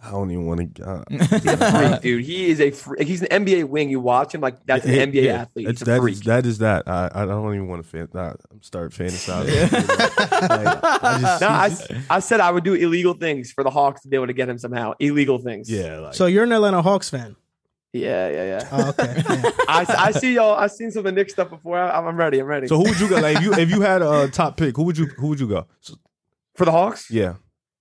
I 0.00 0.12
don't 0.12 0.30
even 0.30 0.46
want 0.46 0.76
to. 0.76 0.84
Uh, 0.88 1.04
He's 1.10 1.44
a 1.46 1.56
freak, 1.88 2.00
dude. 2.02 2.24
He 2.24 2.50
is 2.50 2.60
a 2.60 2.70
freak. 2.70 3.06
He's 3.06 3.20
an 3.22 3.44
NBA 3.44 3.64
wing. 3.64 3.90
You 3.90 3.98
watch 3.98 4.32
him 4.34 4.40
like 4.40 4.64
that's 4.64 4.84
an 4.86 4.92
Yeah, 4.92 5.06
NBA 5.06 5.24
yeah. 5.24 5.32
athlete. 5.42 5.66
That's, 5.66 5.78
He's 5.80 5.82
a 5.88 5.90
that 5.90 6.00
freak. 6.00 6.12
is- 6.14 6.20
that 6.22 6.46
is 6.46 6.58
that. 6.58 6.88
I, 6.88 7.10
I 7.12 7.24
don't 7.26 7.52
even 7.54 7.66
want 7.68 7.82
to 7.82 7.88
fan, 7.88 8.08
not, 8.14 8.40
start 8.60 8.92
fantasizing. 8.92 9.70
Like, 10.38 10.78
I 10.84 11.18
just- 11.20 11.40
no, 11.40 11.48
I, 11.48 12.16
I 12.16 12.20
said 12.20 12.38
I 12.40 12.50
would 12.52 12.62
do 12.64 12.74
illegal 12.74 13.14
things 13.14 13.50
for 13.50 13.64
the 13.64 13.70
Hawks 13.70 14.02
to 14.02 14.08
be 14.08 14.14
able 14.16 14.28
to 14.28 14.32
get 14.32 14.48
him 14.48 14.56
somehow. 14.58 14.92
Illegal 15.00 15.38
things. 15.38 15.70
yeah, 15.70 15.98
like, 15.98 16.14
So 16.14 16.26
you're 16.26 16.44
an 16.44 16.52
Atlanta 16.52 16.80
Hawks 16.82 17.10
fan. 17.10 17.34
Yeah, 17.92 18.28
yeah, 18.28 18.44
yeah. 18.44 18.68
Oh, 18.70 18.88
okay. 18.90 19.22
Yeah. 19.28 19.50
I, 19.68 19.86
I 19.98 20.10
see 20.12 20.34
y'all. 20.34 20.54
I've 20.54 20.70
seen 20.72 20.90
some 20.90 21.00
of 21.00 21.04
the 21.06 21.12
Knicks 21.12 21.32
stuff 21.32 21.50
before. 21.50 21.78
I, 21.78 21.98
I'm 21.98 22.16
ready. 22.16 22.38
I'm 22.38 22.46
ready. 22.46 22.68
so 22.68 22.76
who 22.76 22.84
would 22.84 23.00
you 23.00 23.08
go? 23.08 23.16
Like, 23.16 23.38
if 23.38 23.42
you 23.42 23.52
if 23.54 23.70
you 23.70 23.80
had 23.80 24.02
a 24.02 24.28
top 24.28 24.56
pick, 24.58 24.76
who 24.76 24.82
would 24.84 24.96
you 24.98 25.06
who 25.06 25.28
would 25.28 25.40
you 25.40 25.48
go? 25.48 25.66
So, 25.80 25.94
for 26.54 26.64
the 26.66 26.70
Hawks, 26.70 27.10
yeah, 27.10 27.34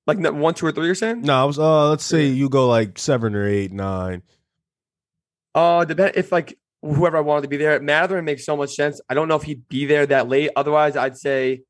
like 0.07 0.17
one, 0.19 0.53
two, 0.53 0.65
or 0.65 0.71
three. 0.71 0.85
You're 0.88 0.95
saying? 0.95 1.21
no, 1.21 1.41
I 1.41 1.43
was 1.43 1.59
uh, 1.59 1.89
let's 1.89 2.03
say 2.05 2.25
you 2.25 2.49
go 2.49 2.67
like 2.67 2.97
seven 2.97 3.35
or 3.35 3.45
eight, 3.47 3.71
nine. 3.71 4.23
Uh, 5.53 5.85
depend 5.85 6.13
if 6.15 6.31
like 6.31 6.57
whoever 6.81 7.17
I 7.17 7.21
wanted 7.21 7.41
to 7.43 7.47
be 7.47 7.57
there. 7.57 7.79
Mathurin 7.79 8.25
makes 8.25 8.45
so 8.45 8.55
much 8.55 8.75
sense. 8.75 9.01
I 9.09 9.13
don't 9.13 9.27
know 9.27 9.35
if 9.35 9.43
he'd 9.43 9.67
be 9.67 9.85
there 9.85 10.05
that 10.05 10.27
late. 10.29 10.51
Otherwise, 10.55 10.95
I'd 10.95 11.17
say 11.17 11.61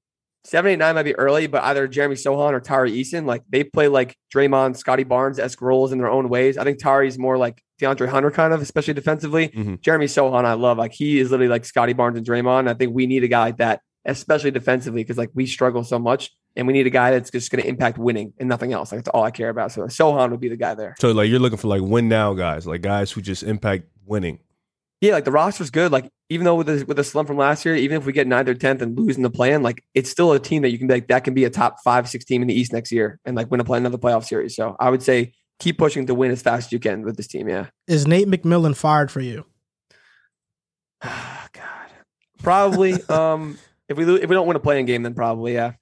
seven, 0.43 0.71
eight, 0.71 0.77
nine 0.79 0.95
might 0.95 1.03
be 1.03 1.15
early, 1.15 1.47
but 1.47 1.63
either 1.63 1.87
Jeremy 1.87 2.15
Sochan 2.15 2.51
or 2.53 2.59
Tari 2.59 2.91
Eason, 2.91 3.25
like 3.25 3.43
they 3.49 3.63
play 3.63 3.87
like 3.87 4.15
Draymond, 4.33 4.77
Scotty 4.77 5.03
Barnes 5.03 5.39
esque 5.39 5.61
roles 5.61 5.91
in 5.91 5.97
their 5.97 6.09
own 6.09 6.29
ways. 6.29 6.57
I 6.57 6.63
think 6.63 6.79
Tari's 6.79 7.17
more 7.17 7.37
like 7.37 7.61
DeAndre 7.81 8.07
Hunter 8.09 8.31
kind 8.31 8.53
of, 8.53 8.61
especially 8.61 8.93
defensively. 8.93 9.49
Mhm. 9.49 9.81
Jeremy 9.81 10.05
Sochan, 10.07 10.45
I 10.45 10.53
love. 10.53 10.77
Like 10.77 10.93
he 10.93 11.19
is 11.19 11.31
literally 11.31 11.49
like 11.49 11.63
Scotty 11.65 11.93
Barnes 11.93 12.17
and 12.17 12.25
Draymond. 12.27 12.69
I 12.69 12.73
think 12.73 12.93
we 12.93 13.07
need 13.07 13.23
a 13.23 13.27
guy 13.29 13.39
like 13.45 13.57
that, 13.57 13.81
especially 14.05 14.51
defensively, 14.51 15.01
because 15.03 15.17
like 15.17 15.31
we 15.33 15.45
struggle 15.45 15.83
so 15.83 15.97
much. 15.99 16.31
And 16.57 16.67
we 16.67 16.73
need 16.73 16.87
a 16.87 16.89
guy 16.89 17.11
that's 17.11 17.29
just 17.29 17.51
going 17.51 17.61
to 17.61 17.69
impact 17.69 17.97
winning 17.97 18.33
and 18.39 18.49
nothing 18.49 18.73
else. 18.73 18.91
Like 18.91 18.99
that's 18.99 19.13
all 19.13 19.23
I 19.23 19.31
care 19.31 19.49
about. 19.49 19.71
So 19.71 19.83
Sochan 19.83 20.31
would 20.31 20.41
be 20.41 20.49
the 20.49 20.57
guy 20.57 20.73
there. 20.73 20.95
So 20.99 21.11
like 21.11 21.29
you're 21.29 21.39
looking 21.39 21.59
for 21.59 21.67
like 21.67 21.81
win 21.81 22.09
now 22.09 22.33
guys, 22.33 22.67
like 22.67 22.81
guys 22.81 23.11
who 23.11 23.21
just 23.21 23.43
impact 23.43 23.85
winning. 24.05 24.39
Yeah, 24.99 25.13
like 25.13 25.25
the 25.25 25.31
roster's 25.31 25.69
good. 25.69 25.91
Like 25.91 26.09
even 26.29 26.45
though 26.45 26.55
with 26.55 26.67
the 26.67 26.83
with 26.85 26.97
the 26.97 27.03
slump 27.03 27.27
from 27.27 27.37
last 27.37 27.63
year, 27.63 27.75
even 27.75 27.97
if 27.97 28.05
we 28.05 28.13
get 28.13 28.27
ninth 28.27 28.49
or 28.49 28.55
tenth 28.55 28.81
and 28.81 28.97
losing 28.97 29.21
the 29.21 29.29
plan, 29.29 29.61
like 29.61 29.83
it's 29.93 30.09
still 30.09 30.33
a 30.33 30.39
team 30.39 30.63
that 30.63 30.71
you 30.71 30.79
can 30.79 30.87
be 30.87 30.95
like 30.95 31.07
that 31.07 31.23
can 31.23 31.35
be 31.35 31.45
a 31.45 31.49
top 31.49 31.77
five, 31.83 32.09
six 32.09 32.25
team 32.25 32.41
in 32.41 32.47
the 32.47 32.59
East 32.59 32.73
next 32.73 32.91
year 32.91 33.19
and 33.23 33.35
like 33.35 33.51
win 33.51 33.59
a 33.59 33.63
play 33.63 33.77
another 33.77 33.99
playoff 33.99 34.25
series. 34.25 34.55
So 34.55 34.75
I 34.79 34.89
would 34.89 35.03
say 35.03 35.33
keep 35.59 35.77
pushing 35.77 36.07
to 36.07 36.15
win 36.15 36.31
as 36.31 36.41
fast 36.41 36.67
as 36.67 36.71
you 36.71 36.79
can 36.79 37.03
with 37.03 37.17
this 37.17 37.27
team. 37.27 37.47
Yeah. 37.47 37.67
Is 37.87 38.07
Nate 38.07 38.27
McMillan 38.27 38.75
fired 38.75 39.11
for 39.11 39.21
you? 39.21 39.45
God, 41.03 41.91
probably. 42.41 42.93
um, 43.09 43.59
if 43.87 43.97
we 43.97 44.05
lo- 44.05 44.15
if 44.15 44.27
we 44.27 44.33
don't 44.33 44.47
win 44.47 44.57
a 44.57 44.61
playing 44.61 44.87
game, 44.87 45.03
then 45.03 45.13
probably 45.13 45.53
yeah. 45.53 45.73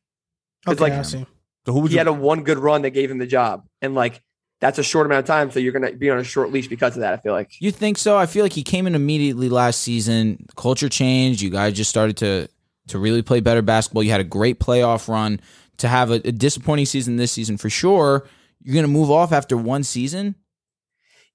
It's 0.67 0.81
Okay, 0.81 0.91
like- 0.91 0.99
I 0.99 1.01
see. 1.03 1.25
So 1.65 1.73
who 1.73 1.79
would 1.81 1.91
He 1.91 1.95
you? 1.95 1.99
had 1.99 2.07
a 2.07 2.13
one 2.13 2.43
good 2.43 2.59
run 2.59 2.83
that 2.83 2.91
gave 2.91 3.09
him 3.09 3.17
the 3.17 3.25
job, 3.27 3.65
and 3.81 3.95
like 3.95 4.21
that's 4.61 4.77
a 4.79 4.83
short 4.83 5.05
amount 5.05 5.19
of 5.19 5.25
time, 5.25 5.51
so 5.51 5.59
you're 5.59 5.73
gonna 5.73 5.91
be 5.93 6.09
on 6.09 6.17
a 6.19 6.23
short 6.23 6.51
leash 6.51 6.67
because 6.67 6.95
of 6.95 7.01
that. 7.01 7.13
I 7.13 7.17
feel 7.17 7.33
like. 7.33 7.51
You 7.59 7.71
think 7.71 7.97
so? 7.97 8.15
I 8.17 8.25
feel 8.25 8.43
like 8.45 8.53
he 8.53 8.63
came 8.63 8.85
in 8.87 8.93
immediately 8.95 9.49
last 9.49 9.81
season. 9.81 10.45
Culture 10.55 10.89
changed. 10.89 11.41
You 11.41 11.49
guys 11.49 11.73
just 11.73 11.89
started 11.89 12.17
to 12.17 12.47
to 12.87 12.99
really 12.99 13.21
play 13.23 13.39
better 13.39 13.61
basketball. 13.63 14.03
You 14.03 14.11
had 14.11 14.21
a 14.21 14.25
great 14.25 14.59
playoff 14.59 15.07
run. 15.07 15.39
To 15.79 15.87
have 15.89 16.09
a, 16.09 16.15
a 16.15 16.31
disappointing 16.31 16.85
season 16.85 17.17
this 17.17 17.31
season 17.33 17.57
for 17.57 17.69
sure. 17.69 18.25
You're 18.61 18.75
gonna 18.75 18.87
move 18.87 19.11
off 19.11 19.31
after 19.33 19.57
one 19.57 19.83
season. 19.83 20.35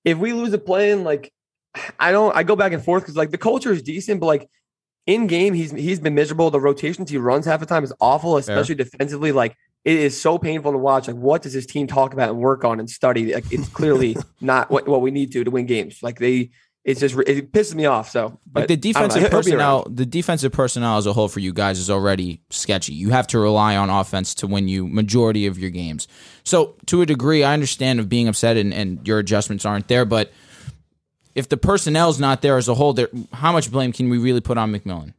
if 0.04 0.16
we 0.16 0.32
lose 0.32 0.52
a 0.54 0.58
play-in, 0.58 1.04
like 1.04 1.32
I 1.98 2.10
don't, 2.12 2.34
I 2.34 2.42
go 2.42 2.56
back 2.56 2.72
and 2.72 2.82
forth 2.82 3.02
because 3.02 3.16
like 3.16 3.30
the 3.32 3.38
culture 3.38 3.70
is 3.72 3.82
decent, 3.82 4.18
but 4.20 4.26
like 4.26 4.48
in 5.06 5.26
game, 5.26 5.54
he's 5.54 5.70
he's 5.70 6.00
been 6.00 6.14
miserable. 6.14 6.50
The 6.50 6.60
rotations 6.60 7.10
he 7.10 7.16
runs 7.18 7.46
half 7.46 7.60
the 7.60 7.66
time 7.66 7.84
is 7.84 7.92
awful, 8.00 8.36
especially 8.36 8.74
defensively. 8.74 9.32
Like 9.32 9.56
it 9.84 9.96
is 9.96 10.20
so 10.20 10.38
painful 10.38 10.72
to 10.72 10.78
watch. 10.78 11.08
Like 11.08 11.16
what 11.16 11.42
does 11.42 11.52
his 11.52 11.66
team 11.66 11.86
talk 11.86 12.12
about 12.12 12.30
and 12.30 12.38
work 12.38 12.64
on 12.64 12.80
and 12.80 12.88
study? 12.88 13.34
Like 13.34 13.50
it's 13.50 13.68
clearly 13.78 14.16
not 14.40 14.70
what, 14.70 14.86
what 14.86 15.00
we 15.00 15.10
need 15.10 15.32
to 15.32 15.44
to 15.44 15.50
win 15.50 15.66
games. 15.66 16.02
Like 16.02 16.18
they, 16.18 16.50
it's 16.84 17.00
just 17.00 17.14
it 17.26 17.52
pisses 17.52 17.74
me 17.74 17.86
off. 17.86 18.10
So 18.10 18.38
Like 18.54 18.68
the 18.68 18.74
I 18.74 18.76
don't 18.76 18.84
know. 18.94 19.08
defensive 19.08 19.30
personnel, 19.30 19.86
the 19.90 20.06
defensive 20.06 20.52
personnel 20.52 20.98
as 20.98 21.06
a 21.06 21.12
whole 21.12 21.28
for 21.28 21.40
you 21.40 21.52
guys 21.52 21.78
is 21.78 21.90
already 21.90 22.42
sketchy. 22.50 22.92
You 22.94 23.10
have 23.10 23.26
to 23.28 23.38
rely 23.38 23.76
on 23.76 23.90
offense 23.90 24.34
to 24.36 24.46
win 24.46 24.68
you 24.68 24.86
majority 24.86 25.46
of 25.46 25.58
your 25.58 25.70
games. 25.70 26.08
So 26.44 26.76
to 26.86 27.02
a 27.02 27.06
degree, 27.06 27.42
I 27.44 27.54
understand 27.54 28.00
of 28.00 28.08
being 28.08 28.28
upset 28.28 28.56
and, 28.56 28.72
and 28.72 29.06
your 29.06 29.18
adjustments 29.18 29.64
aren't 29.64 29.88
there, 29.88 30.04
but 30.04 30.30
if 31.40 31.48
the 31.48 31.56
personnel's 31.56 32.20
not 32.20 32.42
there 32.42 32.56
as 32.56 32.68
a 32.68 32.74
whole, 32.74 32.92
there 32.92 33.08
how 33.32 33.50
much 33.50 33.70
blame 33.72 33.92
can 33.92 34.08
we 34.08 34.18
really 34.18 34.40
put 34.40 34.56
on 34.56 34.72
McMillan? 34.72 35.14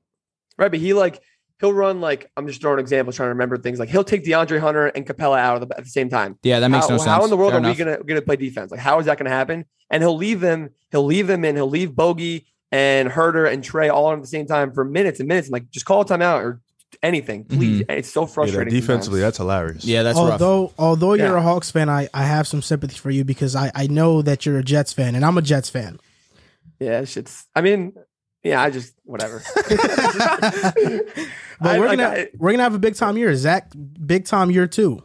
right? 0.57 0.71
But 0.71 0.79
he 0.79 0.93
like 0.93 1.21
he'll 1.59 1.73
run 1.73 1.99
like 1.99 2.31
I'm 2.37 2.47
just 2.47 2.61
throwing 2.61 2.79
examples, 2.79 3.15
trying 3.15 3.27
to 3.27 3.31
remember 3.31 3.57
things. 3.57 3.79
Like 3.79 3.89
he'll 3.89 4.03
take 4.03 4.23
DeAndre 4.23 4.59
Hunter 4.59 4.87
and 4.87 5.05
Capela 5.05 5.37
out 5.39 5.61
of 5.61 5.67
the, 5.67 5.77
at 5.77 5.83
the 5.83 5.89
same 5.89 6.09
time. 6.09 6.37
Yeah, 6.43 6.59
that 6.59 6.69
makes 6.69 6.85
how, 6.85 6.91
no 6.91 6.97
sense. 6.97 7.07
How 7.07 7.23
in 7.23 7.29
the 7.29 7.37
world 7.37 7.51
Fair 7.51 7.57
are 7.57 7.63
enough. 7.63 7.77
we 7.77 7.83
gonna 7.83 8.03
gonna 8.03 8.21
play 8.21 8.35
defense? 8.37 8.71
Like, 8.71 8.79
how 8.79 8.99
is 8.99 9.07
that 9.07 9.17
gonna 9.17 9.29
happen? 9.29 9.65
And 9.89 10.01
he'll 10.03 10.15
leave 10.15 10.39
them. 10.39 10.69
He'll 10.91 11.05
leave 11.05 11.27
them 11.27 11.43
in. 11.43 11.55
He'll 11.55 11.69
leave 11.69 11.95
Bogey 11.95 12.45
and 12.71 13.09
Huerter 13.09 13.51
and 13.51 13.63
Trae 13.63 13.91
all 13.91 14.05
on 14.05 14.17
at 14.17 14.21
the 14.21 14.27
same 14.27 14.45
time 14.45 14.71
for 14.71 14.85
minutes 14.85 15.19
and 15.19 15.27
minutes. 15.27 15.47
And 15.47 15.53
like, 15.53 15.69
just 15.71 15.85
call 15.85 16.01
a 16.01 16.05
timeout 16.05 16.41
or 16.41 16.61
anything, 17.03 17.43
mm-hmm. 17.45 17.57
please. 17.57 17.83
And 17.89 17.97
it's 17.99 18.11
so 18.11 18.21
Yeah, 18.21 18.25
that 18.27 18.33
frustrating. 18.33 18.73
defensively, 18.73 19.19
sometimes. 19.19 19.21
that's 19.21 19.37
hilarious. 19.37 19.85
Yeah, 19.85 20.03
that's 20.03 20.17
rough. 20.17 20.31
although 20.33 20.73
although 20.77 21.13
you're 21.13 21.27
Yeah. 21.27 21.39
a 21.39 21.41
Hawks 21.41 21.71
fan, 21.71 21.89
I, 21.89 22.07
I 22.13 22.23
have 22.23 22.47
some 22.47 22.61
sympathy 22.61 22.97
for 22.97 23.09
you 23.09 23.23
because 23.23 23.55
I, 23.55 23.71
I 23.75 23.87
know 23.87 24.21
that 24.21 24.45
you're 24.45 24.57
a 24.59 24.63
Jets 24.63 24.93
fan 24.93 25.15
and 25.15 25.25
I'm 25.25 25.37
a 25.37 25.41
Jets 25.41 25.69
fan. 25.69 25.99
Yeah, 26.81 26.99
it's. 27.01 27.15
it's 27.15 27.47
I 27.55 27.61
mean, 27.61 27.93
yeah, 28.43 28.61
I 28.61 28.69
just 28.71 28.93
whatever. 29.03 29.41
But 31.63 31.75
I- 31.75 31.79
we're 31.79 31.87
like, 31.89 31.99
gonna 31.99 32.09
I- 32.09 32.29
we're 32.37 32.51
gonna 32.51 32.63
have 32.63 32.73
a 32.73 32.79
big 32.79 32.95
time 32.95 33.17
year. 33.17 33.35
Zach, 33.35 33.71
big 34.05 34.25
time 34.25 34.49
year 34.51 34.65
too. 34.67 35.03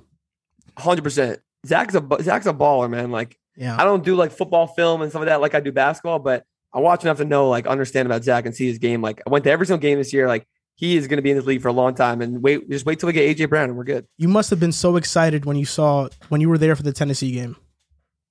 Hundred 0.79 1.03
percent. 1.03 1.41
Zach's 1.67 1.95
a 1.95 2.03
Zach's 2.23 2.47
a 2.47 2.55
baller, 2.55 2.89
man. 2.89 3.11
Like 3.11 3.37
Yeah. 3.57 3.77
I 3.79 3.85
don't 3.85 4.03
do 4.05 4.15
like 4.17 4.33
football 4.33 4.67
film 4.67 5.03
and 5.03 5.13
some 5.13 5.21
of 5.23 5.27
that 5.27 5.41
like 5.43 5.55
I 5.55 5.61
do 5.61 5.71
basketball, 5.73 6.19
but 6.19 6.45
I 6.73 6.81
watch 6.81 7.05
enough 7.05 7.17
to 7.19 7.25
know, 7.25 7.49
like, 7.49 7.67
understand 7.67 8.05
about 8.05 8.23
Zach 8.23 8.45
and 8.45 8.55
see 8.55 8.67
his 8.67 8.77
game. 8.77 9.01
Like, 9.01 9.23
I 9.27 9.31
went 9.31 9.45
to 9.45 9.51
every 9.51 9.65
single 9.67 9.81
game 9.81 9.97
this 9.97 10.13
year. 10.13 10.27
Like, 10.29 10.47
he 10.75 10.97
is 10.99 11.07
going 11.07 11.17
to 11.17 11.23
be 11.23 11.31
in 11.31 11.37
this 11.39 11.47
league 11.47 11.63
for 11.63 11.69
a 11.69 11.73
long 11.73 11.95
time. 11.95 12.21
And 12.21 12.43
wait, 12.43 12.69
just 12.69 12.85
wait 12.85 12.99
till 13.01 13.07
we 13.07 13.15
get 13.15 13.35
AJ 13.35 13.49
Brown 13.49 13.71
and 13.71 13.79
we're 13.79 13.85
good. 13.85 14.07
You 14.19 14.29
must 14.29 14.51
have 14.51 14.61
been 14.61 14.73
so 14.73 14.97
excited 14.97 15.47
when 15.47 15.57
you 15.57 15.65
saw 15.65 16.09
when 16.29 16.43
you 16.43 16.51
were 16.51 16.59
there 16.59 16.77
for 16.77 16.83
the 16.83 16.93
Tennessee 16.93 17.33
game. 17.33 17.57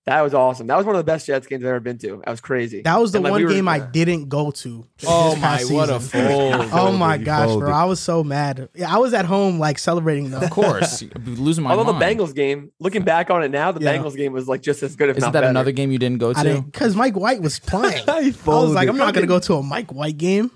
That 0.05 0.21
was 0.21 0.35
awesome. 0.35 0.67
That 0.67 0.77
was 0.77 0.85
one 0.85 0.93
of 0.93 0.99
the 0.99 1.03
best 1.03 1.25
Jets 1.25 1.47
games 1.47 1.63
I've 1.63 1.69
ever 1.69 1.79
been 1.79 1.97
to. 1.97 2.21
That 2.23 2.29
was 2.29 2.39
crazy. 2.39 2.83
That 2.83 2.99
was 3.01 3.11
the 3.11 3.17
And, 3.17 3.23
like, 3.23 3.31
one 3.31 3.39
we 3.41 3.45
were- 3.45 3.51
game 3.53 3.67
I 3.67 3.77
yeah. 3.77 3.87
didn't 3.91 4.29
go 4.29 4.51
to. 4.51 4.85
Oh 5.07 5.35
my, 5.35 5.41
past 5.41 5.71
what 5.71 5.89
a 5.89 5.99
season. 5.99 6.27
fold. 6.27 6.69
Oh 6.73 6.91
my 6.91 7.17
gosh, 7.17 7.55
bro! 7.55 7.71
I 7.71 7.85
was 7.85 7.99
so 7.99 8.23
mad. 8.23 8.69
Yeah, 8.75 8.93
I 8.93 8.99
was 8.99 9.15
at 9.15 9.25
home 9.25 9.57
like 9.57 9.79
celebrating 9.79 10.29
though. 10.29 10.41
Of 10.41 10.51
course, 10.51 11.03
losing 11.25 11.63
my 11.63 11.71
Although 11.71 11.93
mind. 11.93 12.19
the 12.19 12.23
Bengals 12.23 12.35
game, 12.35 12.71
looking 12.79 13.01
back 13.03 13.31
on 13.31 13.41
it 13.43 13.49
now, 13.49 13.71
the 13.71 13.81
Yeah. 13.83 13.97
Bengals 13.97 14.15
game 14.15 14.31
was 14.31 14.47
like 14.47 14.61
just 14.61 14.83
as 14.83 14.95
good, 14.95 15.09
if 15.09 15.17
Isn't 15.17 15.27
not 15.27 15.33
that 15.33 15.39
better. 15.41 15.49
another 15.49 15.71
game 15.71 15.91
you 15.91 15.97
didn't 15.97 16.19
go 16.19 16.33
to? 16.33 16.61
because 16.61 16.95
Mike 16.95 17.15
White 17.17 17.41
was 17.41 17.57
playing. 17.71 18.07
I 18.07 18.31
was 18.45 18.73
like, 18.73 18.87
I'm 18.87 18.97
not 18.97 19.15
gonna 19.15 19.25
go 19.25 19.39
to 19.39 19.55
a 19.55 19.63
Mike 19.63 19.91
White 19.91 20.17
game. 20.19 20.51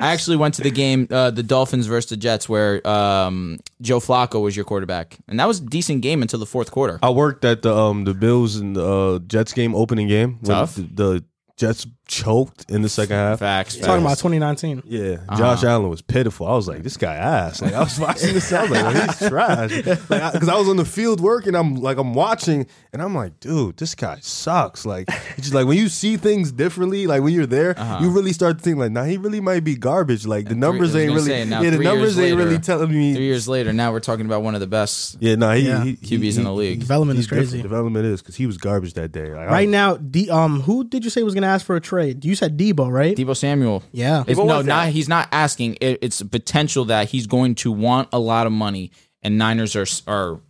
I 0.00 0.12
actually 0.12 0.36
went 0.36 0.54
to 0.54 0.62
the 0.62 0.70
game, 0.70 1.06
uh, 1.10 1.30
the 1.30 1.42
Dolphins 1.42 1.86
versus 1.86 2.10
the 2.10 2.16
Jets, 2.16 2.48
where 2.48 2.86
um, 2.86 3.58
Joe 3.80 4.00
Flacco 4.00 4.42
was 4.42 4.56
your 4.56 4.64
quarterback, 4.64 5.18
and 5.28 5.38
that 5.38 5.46
was 5.46 5.60
a 5.60 5.64
decent 5.64 6.02
game 6.02 6.20
until 6.20 6.40
the 6.40 6.46
fourth 6.46 6.70
quarter. 6.72 6.98
I 7.02 7.10
worked 7.10 7.44
at 7.44 7.62
the 7.62 7.74
um 7.74 8.04
the 8.04 8.14
Bills 8.14 8.56
and 8.56 8.74
the 8.74 8.84
uh, 8.86 9.18
Jets 9.20 9.52
game 9.52 9.74
opening 9.74 10.08
game. 10.08 10.40
Tough. 10.44 10.74
The, 10.74 10.82
the 10.82 11.24
Jets 11.56 11.86
choked 12.06 12.70
in 12.70 12.82
the 12.82 12.88
second 12.88 13.16
half. 13.16 13.38
Facts. 13.38 13.76
Talking 13.76 14.02
about 14.04 14.18
2019. 14.18 14.82
Yeah, 14.86 15.16
Josh 15.36 15.62
Uh-huh. 15.62 15.66
Allen 15.68 15.88
was 15.88 16.02
pitiful. 16.02 16.46
I 16.46 16.52
was 16.54 16.68
like, 16.68 16.82
this 16.82 16.96
guy 16.96 17.14
ass. 17.14 17.62
Like 17.62 17.72
I 17.72 17.80
was 17.80 17.98
watching 17.98 18.34
this, 18.34 18.52
I 18.52 18.62
was 18.62 18.70
like, 18.70 18.82
well, 18.94 19.06
he's 19.06 19.28
trash. 19.28 19.70
Like 19.86 20.32
because 20.32 20.48
I, 20.48 20.58
was 20.58 20.68
on 20.68 20.76
the 20.76 20.84
field 20.84 21.20
working, 21.20 21.54
I'm 21.54 21.76
like, 21.76 21.96
I'm 21.98 22.14
watching, 22.14 22.66
and 22.92 23.00
I'm 23.02 23.14
like, 23.14 23.40
dude, 23.40 23.76
this 23.78 23.94
guy 23.94 24.18
sucks. 24.20 24.84
Like 24.86 25.08
it's 25.08 25.36
just 25.48 25.54
like 25.54 25.66
when 25.66 25.78
you 25.78 25.88
see 25.88 26.16
things 26.16 26.52
differently, 26.52 27.06
like 27.06 27.22
when 27.22 27.32
you're 27.32 27.46
there, 27.46 27.78
Uh-huh. 27.78 27.98
you 28.02 28.10
really 28.10 28.32
start 28.32 28.58
to 28.58 28.62
think 28.64 28.78
like, 28.78 28.92
nah, 28.92 29.04
he 29.04 29.16
really 29.16 29.40
might 29.40 29.64
be 29.64 29.74
garbage. 29.76 30.26
Like 30.26 30.48
the 30.48 30.54
numbers 30.54 30.92
three- 30.92 31.02
ain't 31.02 31.14
really, 31.14 31.26
say, 31.26 31.44
now 31.44 31.62
yeah, 31.62 31.70
the 31.70 31.78
numbers 31.78 32.16
years 32.16 32.30
ain't 32.30 32.38
really 32.38 32.58
telling 32.58 32.90
me. 32.90 33.14
Three 33.14 33.24
years 33.24 33.48
later, 33.48 33.72
now 33.72 33.92
we're 33.92 34.00
talking 34.00 34.26
about 34.26 34.42
one 34.42 34.54
of 34.54 34.60
the 34.60 34.66
best. 34.66 35.16
Yeah, 35.20 35.36
no, 35.36 35.52
he, 35.52 35.66
Yeah. 35.68 35.82
he, 35.84 35.98
he 36.02 36.18
QBs 36.18 36.38
in 36.38 36.44
the 36.44 36.52
league. 36.52 36.80
Development 36.80 37.18
is 37.18 37.24
he's 37.24 37.30
different. 37.30 37.48
crazy. 37.50 37.62
Development 37.62 38.04
is 38.04 38.20
because 38.20 38.36
he 38.36 38.46
was 38.46 38.58
garbage 38.58 38.92
that 38.94 39.10
day. 39.12 39.30
Like, 39.34 39.48
I- 39.48 39.52
Right 39.52 39.68
now, 39.68 39.96
the 40.00 40.30
um, 40.30 40.60
who 40.62 40.84
did 40.84 41.04
you 41.04 41.10
say 41.10 41.22
was 41.22 41.34
gonna 41.34 41.46
ask 41.46 41.64
for 41.64 41.76
a 41.76 41.80
trade? 41.80 41.93
Trade? 41.94 42.24
You 42.24 42.34
said 42.34 42.58
Deebo, 42.58 42.90
right? 42.92 43.16
Deebo 43.16 43.36
Samuel. 43.36 43.82
yeah. 43.92 44.20
It's- 44.22 44.36
What 44.36 44.46
no, 44.46 44.56
was 44.58 44.66
not 44.66 44.88
he's 44.88 45.08
not 45.08 45.28
asking. 45.32 45.78
It, 45.80 45.98
it's 46.02 46.22
potential 46.22 46.84
that 46.86 47.08
he's 47.10 47.26
going 47.26 47.54
to 47.56 47.72
want 47.72 48.08
a 48.12 48.18
lot 48.18 48.46
of 48.46 48.52
money, 48.52 48.90
and 49.22 49.38
Niners 49.38 49.74
are 49.76 49.86
are 50.06 50.40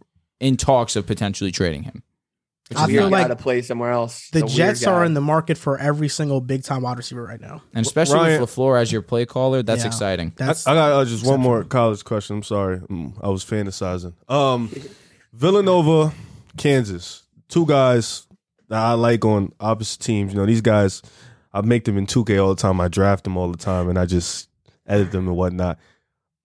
in 0.40 0.56
talks 0.56 0.96
of 0.96 1.06
potentially 1.06 1.50
trading 1.52 1.84
him. 1.84 2.02
Which 2.70 2.78
I 2.78 2.84
is 2.84 2.90
feel 2.92 3.08
like 3.10 3.24
guy 3.24 3.28
to 3.28 3.36
play 3.36 3.60
somewhere 3.60 3.90
else. 3.92 4.30
The 4.30 4.38
It's 4.38 4.54
a 4.54 4.56
weird 4.56 4.68
Jets 4.76 4.86
are 4.86 5.04
in 5.04 5.12
the 5.12 5.20
market 5.20 5.58
for 5.58 5.76
every 5.78 6.08
single 6.08 6.40
big 6.40 6.62
time 6.64 6.80
wide 6.80 6.96
receiver 6.96 7.22
right 7.22 7.40
now. 7.40 7.62
and 7.74 7.84
especially 7.84 8.14
Ryan- 8.16 8.40
with 8.40 8.50
Lafleur 8.56 8.80
as 8.80 8.90
your 8.90 9.02
play 9.02 9.26
caller, 9.26 9.62
that's 9.62 9.82
Yeah. 9.82 9.88
exciting. 9.88 10.32
I, 10.40 10.44
That's 10.46 10.66
I 10.66 10.74
got 10.74 10.92
uh, 10.92 11.04
just 11.04 11.26
one 11.26 11.40
more 11.40 11.62
college 11.64 12.02
question. 12.04 12.36
I'm 12.36 12.42
sorry, 12.42 12.78
Mm, 12.78 13.12
I 13.22 13.28
was 13.28 13.44
fantasizing. 13.44 14.14
Um, 14.30 14.70
Villanova, 15.32 16.12
Kansas, 16.56 17.22
two 17.48 17.66
guys 17.66 18.26
that 18.68 18.78
I 18.78 18.92
like 18.92 19.24
on 19.24 19.52
opposite 19.60 20.00
teams. 20.00 20.32
You 20.32 20.38
know, 20.40 20.46
these 20.46 20.60
guys, 20.62 21.02
I 21.55 21.60
make 21.62 21.85
them 21.85 21.97
in 21.97 22.06
2K 22.06 22.43
all 22.43 22.55
the 22.55 22.60
time. 22.60 22.81
I 22.81 22.89
draft 22.89 23.24
them 23.24 23.36
all 23.36 23.51
the 23.51 23.56
time, 23.56 23.89
and 23.89 23.98
I 23.98 24.05
just 24.05 24.51
edit 24.86 25.12
them 25.12 25.28
and 25.28 25.36
whatnot. 25.36 25.78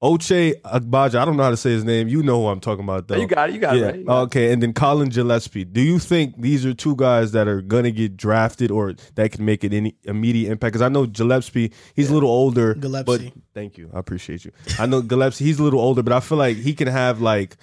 Ochai 0.02 0.54
Agbaji, 0.62 1.16
I 1.16 1.26
don't 1.26 1.36
know 1.36 1.44
how 1.44 1.50
to 1.50 1.58
say 1.58 1.72
his 1.72 1.84
name. 1.84 2.08
You 2.08 2.24
know 2.24 2.42
who 2.42 2.48
I'm 2.48 2.62
talking 2.62 2.86
about, 2.86 3.10
though. 3.10 3.16
Oh, 3.16 3.20
you 3.20 3.28
got 3.28 3.50
it. 3.50 3.56
You 3.56 3.60
got 3.60 3.76
it. 3.76 3.80
yeah. 3.80 3.86
Right? 3.88 3.96
You 3.98 4.06
got. 4.06 4.22
Okay. 4.24 4.54
And 4.54 4.64
then 4.64 4.72
Collin 4.72 5.10
Gillespie. 5.10 5.66
Do 5.66 5.82
you 5.82 6.00
think 6.00 6.40
these 6.40 6.66
are 6.66 6.74
two 6.74 6.96
guys 6.96 7.34
that 7.34 7.50
are 7.50 7.62
gonna 7.62 7.92
get 7.92 8.16
drafted 8.16 8.72
or 8.72 8.94
that 9.16 9.34
can 9.34 9.44
make 9.44 9.66
an 9.66 9.74
any 9.74 9.96
immediate 10.06 10.52
impact? 10.52 10.72
Because 10.74 10.84
I 10.84 10.88
know 10.88 11.06
Gillespie, 11.06 11.74
he's 11.96 12.10
a 12.10 12.14
little 12.14 12.30
older. 12.30 12.76
Gillespie. 12.76 13.04
But 13.34 13.34
thank 13.54 13.78
you. 13.78 13.90
I 13.94 14.00
appreciate 14.00 14.46
you. 14.46 14.52
I 14.78 14.86
know 14.86 15.02
Gillespie, 15.02 15.44
he's 15.44 15.60
a 15.60 15.64
little 15.64 15.82
older, 15.82 16.02
but 16.02 16.14
I 16.14 16.22
feel 16.22 16.38
like 16.38 16.56
he 16.56 16.74
can 16.74 16.88
have 16.88 17.20
like 17.20 17.58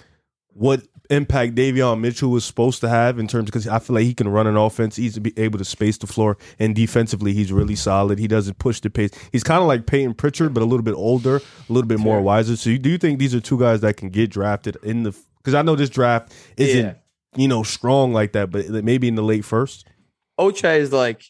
what 0.53 0.83
impact 1.09 1.55
Davion 1.55 1.99
Mitchell 1.99 2.29
was 2.29 2.45
supposed 2.45 2.81
to 2.81 2.89
have 2.89 3.19
in 3.19 3.27
terms 3.27 3.45
because 3.45 3.67
I 3.67 3.79
feel 3.79 3.95
like 3.95 4.05
he 4.05 4.13
can 4.13 4.27
run 4.27 4.47
an 4.47 4.57
offense. 4.57 4.95
He's 4.95 5.17
be 5.19 5.33
able 5.37 5.59
to 5.59 5.65
space 5.65 5.97
the 5.97 6.07
floor, 6.07 6.37
and 6.59 6.75
defensively 6.75 7.33
he's 7.33 7.51
really 7.51 7.75
solid. 7.75 8.19
He 8.19 8.27
doesn't 8.27 8.59
push 8.59 8.79
the 8.79 8.89
pace. 8.89 9.11
He's 9.31 9.43
kind 9.43 9.61
of 9.61 9.67
like 9.67 9.85
Payton 9.85 10.15
Pritchard, 10.15 10.53
but 10.53 10.63
a 10.63 10.65
little 10.65 10.83
bit 10.83 10.95
older, 10.95 11.37
a 11.37 11.73
little 11.73 11.87
bit 11.87 11.99
more 11.99 12.21
wiser. 12.21 12.55
So, 12.55 12.69
you, 12.69 12.79
do 12.79 12.89
you 12.89 12.97
think 12.97 13.19
these 13.19 13.33
are 13.35 13.39
two 13.39 13.59
guys 13.59 13.81
that 13.81 13.97
can 13.97 14.09
get 14.09 14.29
drafted 14.29 14.77
in 14.83 15.03
the? 15.03 15.15
Because 15.37 15.53
I 15.53 15.61
know 15.61 15.75
this 15.75 15.89
draft 15.89 16.33
isn't 16.57 16.85
Yeah. 16.85 16.93
you 17.35 17.47
know 17.47 17.63
strong 17.63 18.13
like 18.13 18.33
that, 18.33 18.51
but 18.51 18.69
maybe 18.83 19.07
in 19.07 19.15
the 19.15 19.23
late 19.23 19.45
first. 19.45 19.87
Ochai 20.39 20.79
is 20.79 20.91
like, 20.91 21.23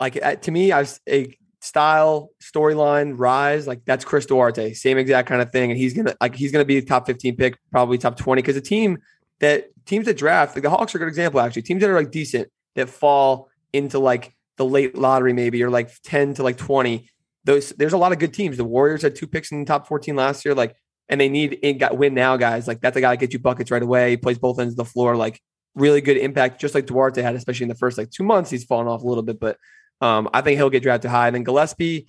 like 0.00 0.18
uh, 0.22 0.36
to 0.36 0.50
me, 0.50 0.72
I've 0.72 0.98
a 1.08 1.36
style 1.60 2.30
storyline 2.42 3.14
rise 3.16 3.66
like 3.66 3.80
that's 3.86 4.04
Chris 4.04 4.26
Duarte, 4.26 4.74
same 4.74 4.98
exact 4.98 5.26
kind 5.26 5.40
of 5.40 5.50
thing, 5.50 5.70
and 5.70 5.78
he's 5.78 5.94
gonna 5.94 6.14
like 6.20 6.34
he's 6.34 6.52
gonna 6.52 6.64
be 6.64 6.76
a 6.76 6.82
top 6.82 7.06
fifteen 7.06 7.36
pick, 7.36 7.58
probably 7.70 7.98
top 7.98 8.16
twenty, 8.16 8.42
because 8.42 8.54
the 8.54 8.60
team 8.60 8.98
that 9.40 9.66
teams 9.86 10.06
that 10.06 10.16
draft 10.16 10.56
like 10.56 10.62
the 10.62 10.70
Hawks 10.70 10.94
are 10.94 10.98
a 10.98 11.00
good 11.00 11.08
example 11.08 11.40
actually. 11.40 11.62
Teams 11.62 11.80
that 11.80 11.90
are 11.90 11.94
like 11.94 12.10
decent 12.10 12.48
that 12.74 12.88
fall 12.88 13.48
into 13.72 13.98
like 13.98 14.34
the 14.56 14.64
late 14.64 14.96
lottery 14.96 15.32
maybe 15.32 15.62
or 15.62 15.70
like 15.70 15.90
ten 16.02 16.34
to 16.34 16.42
like 16.42 16.56
twenty. 16.56 17.10
Those 17.44 17.70
there's 17.70 17.92
a 17.92 17.98
lot 17.98 18.12
of 18.12 18.18
good 18.18 18.32
teams. 18.32 18.56
The 18.56 18.64
Warriors 18.64 19.02
had 19.02 19.16
two 19.16 19.26
picks 19.26 19.52
in 19.52 19.60
the 19.60 19.66
top 19.66 19.86
fourteen 19.86 20.16
last 20.16 20.44
year, 20.44 20.54
like, 20.54 20.76
and 21.08 21.20
they 21.20 21.28
need 21.28 21.54
in 21.54 21.78
got 21.78 21.98
win 21.98 22.14
now 22.14 22.36
guys. 22.36 22.66
Like 22.66 22.80
that's 22.80 22.96
a 22.96 23.00
guy 23.00 23.10
that 23.10 23.20
get 23.20 23.32
you 23.32 23.38
buckets 23.38 23.70
right 23.70 23.82
away. 23.82 24.10
He 24.10 24.16
plays 24.16 24.38
both 24.38 24.58
ends 24.58 24.72
of 24.74 24.76
the 24.76 24.84
floor, 24.84 25.16
like 25.16 25.40
really 25.74 26.00
good 26.00 26.16
impact, 26.16 26.60
just 26.60 26.74
like 26.74 26.86
Duarte 26.86 27.20
had, 27.20 27.34
especially 27.34 27.64
in 27.64 27.68
the 27.68 27.74
first 27.74 27.98
like 27.98 28.10
two 28.10 28.24
months. 28.24 28.50
He's 28.50 28.64
fallen 28.64 28.86
off 28.86 29.02
a 29.02 29.06
little 29.06 29.22
bit, 29.22 29.40
but 29.40 29.58
um, 30.00 30.28
I 30.32 30.40
think 30.40 30.58
he'll 30.58 30.70
get 30.70 30.82
drafted 30.82 31.10
high. 31.10 31.26
And 31.26 31.34
then 31.34 31.44
Gillespie, 31.44 32.06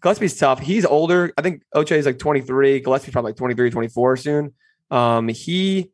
Gillespie's 0.00 0.38
tough. 0.38 0.60
He's 0.60 0.84
older. 0.84 1.32
I 1.36 1.42
think 1.42 1.62
Ochai 1.74 1.96
is 1.96 2.06
like 2.06 2.18
23. 2.18 2.80
Gillespie's 2.80 3.12
probably 3.12 3.30
like 3.30 3.36
23, 3.36 3.70
24 3.70 4.16
soon. 4.16 4.54
Um, 4.90 5.28
he, 5.28 5.90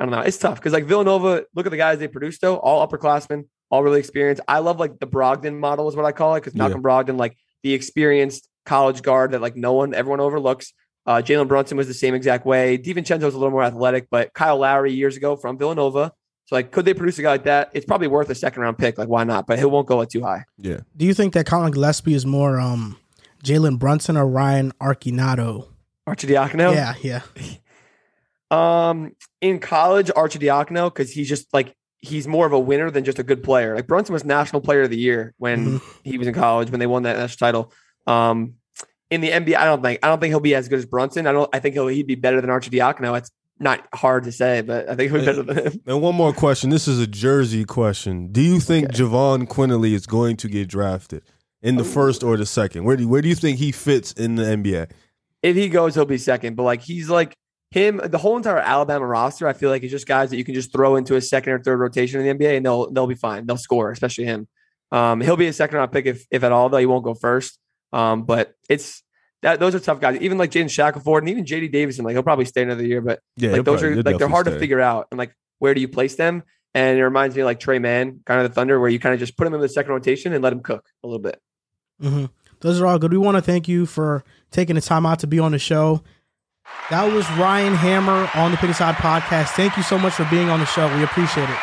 I 0.00 0.04
don't 0.04 0.10
know. 0.10 0.20
It's 0.20 0.38
tough 0.38 0.56
because 0.56 0.72
like 0.72 0.84
Villanova, 0.84 1.44
look 1.54 1.66
at 1.66 1.70
the 1.70 1.76
guys 1.76 1.98
they 1.98 2.08
produced 2.08 2.40
though, 2.40 2.56
all 2.56 2.86
upperclassmen, 2.86 3.44
all 3.70 3.82
really 3.82 3.98
experienced. 3.98 4.42
I 4.48 4.58
love 4.60 4.80
like 4.80 4.98
the 4.98 5.06
Brogdon 5.06 5.58
model 5.58 5.88
is 5.88 5.96
what 5.96 6.04
I 6.04 6.12
call 6.12 6.34
it 6.34 6.40
because 6.40 6.54
Malcolm 6.54 6.82
Brogdon, 6.82 7.18
like 7.18 7.36
the 7.62 7.74
experienced 7.74 8.48
college 8.64 9.02
guard 9.02 9.32
that 9.32 9.40
like 9.40 9.56
no 9.56 9.72
one, 9.74 9.94
everyone 9.94 10.20
overlooks. 10.20 10.72
Uh, 11.04 11.16
Jalen 11.16 11.48
Brunson 11.48 11.76
was 11.76 11.88
the 11.88 11.94
same 11.94 12.14
exact 12.14 12.46
way. 12.46 12.78
DiVincenzo's 12.78 13.34
a 13.34 13.38
little 13.38 13.50
more 13.50 13.64
athletic, 13.64 14.06
but 14.10 14.32
Kyle 14.34 14.58
Lowry 14.58 14.92
years 14.92 15.16
ago 15.16 15.36
from 15.36 15.58
Villanova. 15.58 16.12
So 16.46 16.54
like, 16.54 16.70
could 16.70 16.84
they 16.84 16.94
produce 16.94 17.18
a 17.18 17.22
guy 17.22 17.30
like 17.30 17.44
that? 17.44 17.70
It's 17.72 17.86
probably 17.86 18.06
worth 18.08 18.30
a 18.30 18.34
second 18.34 18.62
round 18.62 18.78
pick. 18.78 18.98
Like, 18.98 19.08
why 19.08 19.24
not? 19.24 19.46
But 19.46 19.58
he 19.58 19.64
won't 19.64 19.86
go 19.88 20.00
at 20.02 20.10
too 20.10 20.22
high. 20.22 20.44
Yeah. 20.58 20.80
Do 20.96 21.04
you 21.04 21.14
think 21.14 21.34
that 21.34 21.46
Collin 21.46 21.72
Gillespie 21.72 22.14
is 22.14 22.24
more 22.24 22.60
um 22.60 22.96
Jalen 23.44 23.78
Brunson 23.78 24.16
or 24.16 24.26
Ryan 24.26 24.72
Archinato? 24.80 25.68
Arcidiacono. 26.08 26.74
Yeah, 26.74 26.94
yeah. 27.02 27.22
Um, 28.52 29.12
in 29.40 29.58
college, 29.58 30.10
Archie 30.14 30.38
Arcidiacono 30.38 30.92
because 30.92 31.10
he's 31.10 31.28
just 31.28 31.52
like 31.54 31.74
he's 32.00 32.28
more 32.28 32.46
of 32.46 32.52
a 32.52 32.58
winner 32.58 32.90
than 32.90 33.02
just 33.02 33.18
a 33.18 33.22
good 33.22 33.42
player. 33.42 33.74
Like 33.74 33.86
Brunson 33.86 34.12
was 34.12 34.24
National 34.24 34.60
Player 34.60 34.82
of 34.82 34.90
the 34.90 34.98
Year 34.98 35.34
when 35.38 35.80
he 36.04 36.18
was 36.18 36.28
in 36.28 36.34
college 36.34 36.70
when 36.70 36.78
they 36.78 36.86
won 36.86 37.04
that 37.04 37.16
national 37.16 37.38
title. 37.38 37.72
Um, 38.06 38.54
in 39.10 39.20
the 39.22 39.30
NBA, 39.30 39.56
I 39.56 39.64
don't 39.64 39.82
think 39.82 40.00
I 40.02 40.08
don't 40.08 40.20
think 40.20 40.30
he'll 40.30 40.40
be 40.40 40.54
as 40.54 40.68
good 40.68 40.78
as 40.78 40.86
Brunson. 40.86 41.26
I 41.26 41.32
don't. 41.32 41.48
I 41.54 41.60
think 41.60 41.74
he'll 41.74 41.86
he'd 41.86 42.06
be 42.06 42.14
better 42.14 42.40
than 42.40 42.50
Archie 42.50 42.70
Arcidiacono. 42.70 43.16
It's 43.16 43.30
not 43.58 43.86
hard 43.94 44.24
to 44.24 44.32
say, 44.32 44.60
but 44.60 44.88
I 44.88 44.96
think 44.96 45.10
he'll 45.10 45.20
be 45.20 45.26
better 45.26 45.42
than 45.42 45.66
him. 45.66 45.80
And 45.86 46.02
one 46.02 46.14
more 46.14 46.32
question. 46.34 46.68
This 46.68 46.86
is 46.86 46.98
a 46.98 47.06
Jersey 47.06 47.64
question. 47.64 48.32
Do 48.32 48.42
you 48.42 48.60
think 48.60 48.88
Jahvon 48.88 49.46
Quinerly 49.46 49.92
is 49.92 50.06
going 50.06 50.36
to 50.38 50.48
get 50.48 50.68
drafted 50.68 51.22
in 51.62 51.76
the 51.76 51.84
first 51.84 52.22
or 52.22 52.36
the 52.36 52.46
second? 52.46 52.84
Where 52.84 52.96
do 52.96 53.08
where 53.08 53.22
do 53.22 53.28
you 53.28 53.34
think 53.34 53.58
he 53.58 53.72
fits 53.72 54.12
in 54.12 54.34
the 54.34 54.42
NBA? 54.42 54.90
If 55.42 55.56
he 55.56 55.68
goes, 55.68 55.94
he'll 55.94 56.04
be 56.04 56.18
second. 56.18 56.56
But 56.56 56.64
like 56.64 56.82
he's 56.82 57.08
like 57.08 57.36
him, 57.72 58.00
the 58.04 58.18
whole 58.18 58.36
entire 58.36 58.58
Alabama 58.58 59.06
roster. 59.06 59.48
I 59.48 59.52
feel 59.54 59.70
like 59.70 59.82
it's 59.82 59.90
just 59.90 60.06
guys 60.06 60.30
that 60.30 60.36
you 60.36 60.44
can 60.44 60.54
just 60.54 60.72
throw 60.72 60.96
into 60.96 61.16
a 61.16 61.20
second 61.20 61.52
or 61.54 61.58
third 61.62 61.78
rotation 61.78 62.20
in 62.20 62.38
the 62.38 62.44
NBA, 62.44 62.56
and 62.58 62.66
they'll 62.66 62.90
they'll 62.90 63.06
be 63.06 63.14
fine. 63.14 63.46
They'll 63.46 63.56
score, 63.56 63.90
especially 63.90 64.24
him. 64.24 64.46
Um, 64.90 65.20
he'll 65.20 65.36
be 65.36 65.46
a 65.46 65.52
second 65.52 65.78
round 65.78 65.90
pick 65.92 66.06
if 66.06 66.26
if 66.30 66.44
at 66.44 66.52
all, 66.52 66.68
though 66.68 66.78
he 66.78 66.86
won't 66.86 67.04
go 67.04 67.14
first. 67.14 67.58
Um, 67.92 68.24
but 68.24 68.54
it's 68.68 69.02
that 69.42 69.58
those 69.58 69.74
are 69.74 69.80
tough 69.80 70.00
guys. 70.00 70.20
Even 70.20 70.38
like 70.38 70.50
Jaden 70.50 70.70
Shackelford 70.70 71.22
and 71.22 71.30
even 71.30 71.44
JD 71.44 71.72
Davison, 71.72 72.04
like 72.04 72.12
he'll 72.14 72.22
probably 72.22 72.44
stay 72.44 72.62
another 72.62 72.84
year, 72.84 73.00
but 73.00 73.20
Yeah, 73.36 73.52
like 73.52 73.64
those 73.64 73.80
probably- 73.80 73.98
are 73.98 74.02
like 74.02 74.18
they're 74.18 74.28
hard 74.28 74.46
to 74.46 74.58
figure 74.58 74.80
out. 74.80 75.08
And 75.10 75.18
like 75.18 75.34
where 75.58 75.74
do 75.74 75.80
you 75.80 75.88
place 75.88 76.14
them? 76.16 76.42
And 76.74 76.98
it 76.98 77.02
reminds 77.04 77.34
me 77.36 77.42
of 77.42 77.46
like 77.46 77.60
Tre 77.60 77.78
Mann, 77.78 78.20
kind 78.24 78.40
of 78.40 78.48
the 78.48 78.54
Thunder, 78.54 78.78
where 78.80 78.88
you 78.88 78.98
kind 78.98 79.12
of 79.14 79.18
just 79.18 79.36
put 79.36 79.46
him 79.46 79.52
in 79.54 79.60
the 79.60 79.68
second 79.68 79.92
rotation 79.92 80.32
and 80.32 80.42
let 80.42 80.52
him 80.52 80.60
cook 80.60 80.84
a 81.04 81.06
little 81.06 81.20
bit. 81.22 81.40
hmm 82.00 82.26
Those 82.60 82.80
are 82.80 82.86
all 82.86 82.98
good. 82.98 83.12
We 83.12 83.18
want 83.18 83.36
to 83.36 83.42
thank 83.42 83.68
you 83.68 83.84
for 83.86 84.24
taking 84.50 84.76
the 84.76 84.80
time 84.80 85.04
out 85.04 85.18
to 85.20 85.26
be 85.26 85.38
on 85.38 85.52
the 85.52 85.58
show. 85.58 86.02
That 86.90 87.10
was 87.12 87.28
Ryan 87.32 87.74
Hammer 87.74 88.28
on 88.34 88.50
the 88.50 88.56
Pick 88.56 88.70
Aside 88.70 88.96
podcast. 88.96 89.48
Thank 89.50 89.76
you 89.76 89.82
so 89.82 89.98
much 89.98 90.12
for 90.14 90.26
being 90.30 90.50
on 90.50 90.60
the 90.60 90.66
show. 90.66 90.94
We 90.96 91.02
appreciate 91.04 91.48
it. 91.48 91.58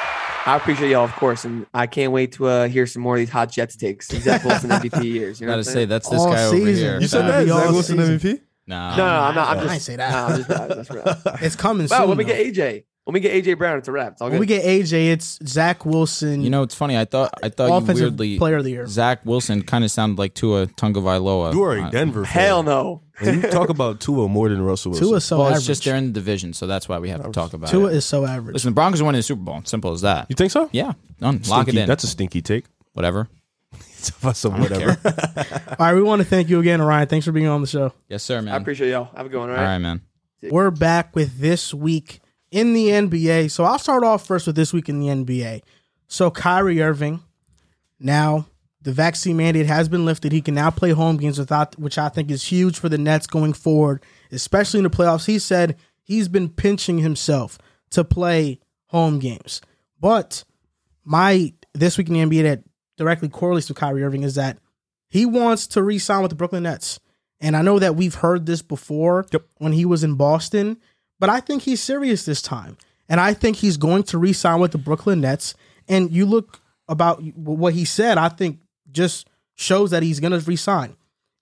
I 0.48 0.56
appreciate 0.56 0.90
y'all, 0.90 1.04
of 1.04 1.12
course, 1.14 1.46
and 1.46 1.68
I 1.74 1.86
can't 1.86 2.12
wait 2.12 2.32
to 2.34 2.48
uh, 2.48 2.68
hear 2.68 2.88
some 2.88 3.02
more 3.04 3.16
of 3.16 3.20
these 3.20 3.30
hot 3.30 3.52
Jets 3.52 3.76
takes. 3.76 4.08
Zach 4.08 4.44
Wilson 4.44 4.70
MVP 4.72 5.04
years. 5.04 5.40
You 5.40 5.46
know 5.48 5.54
Gotta 5.54 5.64
say 5.66 5.86
that's 5.86 6.10
this 6.10 6.20
All 6.20 6.32
guy 6.32 6.46
over 6.46 6.56
here. 6.56 6.96
You 6.96 7.02
You 7.02 7.08
said 7.08 7.26
That'd 7.28 7.36
that 7.36 7.44
be 7.46 7.50
Zach 7.60 7.68
all 7.68 7.74
Wilson 7.74 7.98
season. 8.00 8.20
MVP? 8.20 8.42
No, 8.66 8.90
No, 8.92 8.96
no, 8.98 9.04
I'm 9.04 9.36
not. 9.36 9.48
I'm 9.50 9.58
I 9.58 9.62
just 9.62 9.74
ain't 9.74 9.82
say 9.84 9.96
that. 9.98 10.12
No, 10.50 10.56
I'm 10.56 10.70
just, 10.78 10.90
that's 10.90 11.26
right. 11.26 11.44
It's 11.44 11.56
coming 11.56 11.88
Wow, 11.90 12.00
soon. 12.00 12.10
when 12.10 12.18
we 12.18 12.24
though. 12.24 12.30
get 12.34 12.54
AJ, 12.56 12.84
when 13.10 13.16
we 13.16 13.20
get 13.22 13.44
AJ 13.44 13.58
Brown, 13.58 13.80
it's 13.80 13.88
a 13.88 13.92
wrap. 13.92 14.12
It's 14.14 14.22
all 14.22 14.30
when 14.30 14.40
we 14.40 14.46
get 14.46 14.64
AJ, 14.64 15.12
it's 15.12 15.40
Zach 15.48 15.84
Wilson. 15.86 16.42
You 16.42 16.50
know, 16.52 16.62
it's 16.64 16.76
funny. 16.76 16.96
I 16.98 17.06
thought 17.06 17.34
I 17.42 17.50
thought 17.50 17.70
you 17.70 17.74
offensive 17.74 18.04
weirdly 18.20 18.38
player 18.38 18.58
of 18.58 18.64
the 18.64 18.70
year. 18.70 18.86
Zach 18.88 19.26
Wilson 19.26 19.64
kind 19.64 19.84
of 19.84 19.90
sounded 19.90 20.20
like 20.20 20.36
Tua 20.36 20.68
Tungavailoa. 20.68 21.54
You 21.54 21.64
are 21.64 21.76
a 21.78 21.84
Uh, 21.86 21.90
Denver 21.90 22.24
fan. 22.26 22.32
Hell 22.44 22.64
no. 22.64 23.02
And 23.20 23.44
you 23.44 23.50
talk 23.50 23.70
about 23.70 24.00
Tua 24.00 24.30
more 24.30 24.48
than 24.48 24.62
Russell 24.62 24.92
Wilson. 24.92 25.08
Tua 25.08 25.18
is 25.18 25.26
so 25.26 25.38
well, 25.40 25.48
average. 25.48 25.58
it's 25.58 25.68
just 25.68 25.84
they're 25.86 25.96
in 25.96 26.06
the 26.06 26.12
division, 26.12 26.54
so 26.54 26.68
that's 26.68 26.88
why 26.88 27.00
we 27.00 27.10
have 27.10 27.24
to 27.24 27.32
talk 27.32 27.54
about 27.54 27.70
Tua 27.70 27.90
it. 27.90 27.96
is 27.96 28.06
so 28.06 28.26
average. 28.26 28.54
Listen, 28.54 28.70
the 28.72 28.76
Broncos 28.76 29.02
are 29.02 29.06
winning 29.06 29.20
the 29.20 29.24
Super 29.24 29.42
Bowl. 29.42 29.62
Simple 29.66 29.92
as 29.92 30.02
that. 30.02 30.28
you 30.30 30.36
think 30.36 30.52
so? 30.52 30.70
Yeah, 30.72 30.94
done. 31.20 31.42
Lock 31.48 31.68
it 31.68 31.72
Stinky- 31.72 31.80
in. 31.82 31.88
That's 31.88 32.04
a 32.04 32.08
stinky 32.08 32.42
take. 32.42 32.66
Whatever. 32.94 33.28
So 34.34 34.50
whatever. 34.50 34.98
All 35.06 35.76
right, 35.86 35.94
we 35.94 36.02
want 36.02 36.22
to 36.22 36.26
thank 36.28 36.48
you 36.48 36.60
again, 36.62 36.82
Ryan. 36.82 37.08
Thanks 37.10 37.26
for 37.26 37.34
being 37.34 37.48
on 37.48 37.60
the 37.60 37.68
show. 37.68 37.92
Yes, 38.08 38.24
sir, 38.24 38.42
man. 38.42 38.54
I 38.54 38.58
appreciate 38.58 38.92
y'all. 38.92 39.10
Have 39.14 39.26
a 39.26 39.30
good 39.30 39.40
one. 39.40 39.50
All 39.50 39.56
All 39.58 39.62
right. 39.62 39.72
right, 39.74 39.78
man. 39.78 40.02
We're 40.42 40.72
back 40.72 41.14
with 41.18 41.40
this 41.40 41.74
week 41.74 42.22
in 42.52 42.74
the 42.74 42.88
NBA. 42.88 43.52
So 43.52 43.64
I'll 43.64 43.80
start 43.80 44.04
off 44.04 44.26
first 44.26 44.48
with 44.48 44.56
this 44.56 44.74
week 44.74 44.90
in 44.90 45.00
the 45.00 45.08
NBA. 45.08 45.62
So 46.08 46.32
Kyrie 46.32 46.82
Irving, 46.82 47.22
now 48.00 48.48
the 48.82 48.92
vaccine 48.92 49.38
mandate 49.38 49.68
has 49.68 49.90
been 49.90 50.06
lifted. 50.06 50.32
He 50.32 50.42
can 50.42 50.56
now 50.56 50.72
play 50.72 50.92
home 50.92 51.18
games 51.18 51.38
without, 51.38 51.78
which 51.78 51.98
I 51.98 52.10
think 52.10 52.32
is 52.32 52.44
huge 52.44 52.80
for 52.80 52.90
the 52.90 52.98
Nets 52.98 53.28
going 53.28 53.54
forward, 53.54 54.04
especially 54.32 54.80
in 54.80 54.86
the 54.86 54.90
playoffs. 54.90 55.26
He 55.26 55.38
said 55.40 55.76
he's 56.02 56.28
been 56.28 56.50
pinching 56.50 57.00
himself 57.00 57.58
to 57.92 58.04
play 58.04 58.60
home 58.88 59.20
games. 59.20 59.62
But 60.00 60.44
my 61.04 61.54
this 61.74 61.98
week 61.98 62.08
in 62.08 62.14
the 62.14 62.22
NBA 62.22 62.44
that 62.44 62.64
directly 62.98 63.30
correlates 63.30 63.68
with 63.68 63.78
Kyrie 63.78 64.04
Irving 64.04 64.24
is 64.24 64.36
that 64.36 64.58
he 65.10 65.26
wants 65.26 65.68
to 65.68 65.84
re-sign 65.84 66.22
with 66.22 66.30
the 66.30 66.36
Brooklyn 66.36 66.64
Nets. 66.64 67.00
And 67.40 67.56
I 67.56 67.62
know 67.62 67.80
that 67.80 67.96
we've 67.96 68.16
heard 68.16 68.46
this 68.46 68.62
before 68.62 69.26
Yep. 69.32 69.44
when 69.58 69.72
he 69.72 69.86
was 69.86 70.04
in 70.04 70.16
Boston, 70.16 70.78
but 71.20 71.30
I 71.30 71.40
think 71.40 71.64
he's 71.64 71.82
serious 71.82 72.26
this 72.26 72.42
time. 72.42 72.78
And 73.08 73.20
I 73.20 73.34
think 73.34 73.58
he's 73.58 73.78
going 73.78 74.04
to 74.04 74.18
re-sign 74.18 74.60
with 74.60 74.72
the 74.72 74.78
Brooklyn 74.78 75.22
Nets. 75.22 75.56
And 75.88 76.12
you 76.12 76.26
look 76.26 76.62
about 76.88 77.24
what 77.36 77.74
he 77.74 77.84
said, 77.86 78.18
I 78.18 78.30
think 78.30 78.60
just 78.92 79.28
shows 79.56 79.92
that 79.92 80.04
he's 80.04 80.20
going 80.20 80.32
to 80.32 80.40
re-sign. 80.40 80.96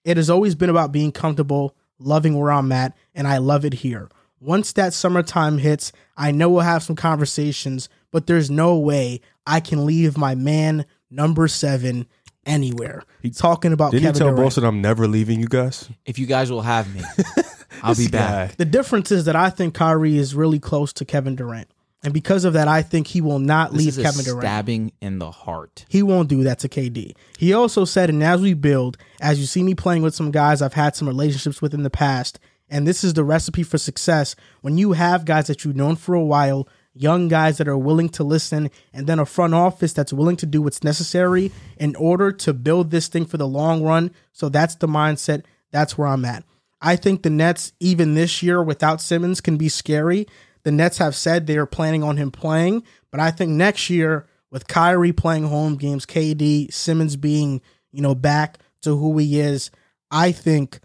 It 0.04 0.16
has 0.16 0.30
always 0.30 0.54
been 0.54 0.70
about 0.70 0.92
being 0.92 1.12
comfortable, 1.12 1.76
loving 1.98 2.38
where 2.38 2.50
I'm 2.50 2.72
at, 2.72 2.96
and 3.14 3.28
I 3.28 3.38
love 3.38 3.64
it 3.64 3.74
here. 3.74 4.08
Once 4.40 4.72
that 4.72 4.94
summertime 4.94 5.58
hits, 5.58 5.92
I 6.16 6.30
know 6.30 6.48
we'll 6.48 6.60
have 6.62 6.82
some 6.82 6.96
conversations, 6.96 7.88
but 8.12 8.26
there's 8.26 8.50
no 8.50 8.78
way 8.78 9.20
I 9.46 9.60
can 9.60 9.84
leave 9.84 10.16
my 10.16 10.34
man 10.34 10.86
number 11.10 11.48
seven 11.48 12.06
anywhere. 12.46 13.02
He's 13.20 13.36
talking 13.36 13.72
about 13.72 13.90
Didn't 13.90 14.04
Kevin 14.04 14.14
you 14.14 14.18
tell 14.18 14.28
Durant. 14.28 14.46
Boston 14.46 14.64
I'm 14.64 14.80
never 14.80 15.06
leaving 15.06 15.40
you 15.40 15.48
guys? 15.48 15.88
If 16.06 16.18
you 16.18 16.26
guys 16.26 16.50
will 16.50 16.62
have 16.62 16.94
me, 16.94 17.02
I'll 17.82 17.94
be 17.94 18.08
back. 18.08 18.56
The 18.56 18.64
difference 18.64 19.10
is 19.12 19.24
that 19.26 19.36
I 19.36 19.50
think 19.50 19.74
Kyrie 19.74 20.18
is 20.18 20.34
really 20.34 20.58
close 20.58 20.92
to 20.94 21.04
Kevin 21.04 21.36
Durant. 21.36 21.68
And 22.04 22.14
because 22.14 22.44
of 22.44 22.52
that, 22.52 22.68
I 22.68 22.82
think 22.82 23.08
he 23.08 23.20
will 23.20 23.40
not 23.40 23.72
This 23.72 23.78
leave 23.80 23.88
is 23.88 23.98
a 23.98 24.02
Kevin 24.04 24.24
Durant. 24.24 24.42
stabbing 24.42 24.92
in 25.00 25.18
the 25.18 25.32
heart. 25.32 25.84
He 25.88 26.02
won't 26.02 26.28
do 26.28 26.44
that 26.44 26.60
to 26.60 26.68
KD. 26.68 27.16
He 27.38 27.52
also 27.52 27.84
said, 27.84 28.08
and 28.08 28.22
as 28.22 28.40
we 28.40 28.54
build, 28.54 28.96
as 29.20 29.40
you 29.40 29.46
see 29.46 29.64
me 29.64 29.74
playing 29.74 30.02
with 30.02 30.14
some 30.14 30.30
guys 30.30 30.62
I've 30.62 30.74
had 30.74 30.94
some 30.94 31.08
relationships 31.08 31.60
with 31.60 31.74
in 31.74 31.82
the 31.82 31.90
past, 31.90 32.38
and 32.70 32.86
this 32.86 33.02
is 33.02 33.14
the 33.14 33.24
recipe 33.24 33.62
for 33.64 33.78
success 33.78 34.36
when 34.60 34.78
you 34.78 34.92
have 34.92 35.24
guys 35.24 35.48
that 35.48 35.64
you've 35.64 35.74
known 35.74 35.96
for 35.96 36.14
a 36.14 36.22
while, 36.24 36.68
young 36.94 37.26
guys 37.26 37.58
that 37.58 37.66
are 37.66 37.78
willing 37.78 38.10
to 38.10 38.22
listen, 38.22 38.70
and 38.92 39.06
then 39.08 39.18
a 39.18 39.26
front 39.26 39.54
office 39.54 39.92
that's 39.92 40.12
willing 40.12 40.36
to 40.36 40.46
do 40.46 40.62
what's 40.62 40.84
necessary 40.84 41.50
in 41.78 41.96
order 41.96 42.30
to 42.30 42.52
build 42.52 42.90
this 42.92 43.08
thing 43.08 43.24
for 43.24 43.38
the 43.38 43.46
long 43.48 43.82
run. 43.82 44.12
So 44.32 44.48
that's 44.48 44.76
the 44.76 44.86
mindset. 44.86 45.44
That's 45.72 45.98
where 45.98 46.08
I'm 46.08 46.24
at. 46.24 46.44
I 46.80 46.96
think 46.96 47.22
the 47.22 47.30
Nets, 47.30 47.72
even 47.80 48.14
this 48.14 48.42
year 48.42 48.62
without 48.62 49.00
Simmons, 49.00 49.40
can 49.40 49.56
be 49.56 49.68
scary. 49.68 50.26
The 50.62 50.72
Nets 50.72 50.98
have 50.98 51.16
said 51.16 51.46
they 51.46 51.56
are 51.56 51.66
planning 51.66 52.02
on 52.02 52.16
him 52.16 52.30
playing, 52.30 52.84
but 53.10 53.20
I 53.20 53.30
think 53.30 53.52
next 53.52 53.90
year 53.90 54.26
with 54.50 54.68
Kyrie 54.68 55.12
playing 55.12 55.44
home 55.44 55.76
games, 55.76 56.06
KD, 56.06 56.72
Simmons 56.72 57.16
being, 57.16 57.60
you 57.90 58.02
know, 58.02 58.14
back 58.14 58.58
to 58.82 58.96
who 58.96 59.16
he 59.18 59.40
is, 59.40 59.70
I 60.10 60.32
think 60.32 60.80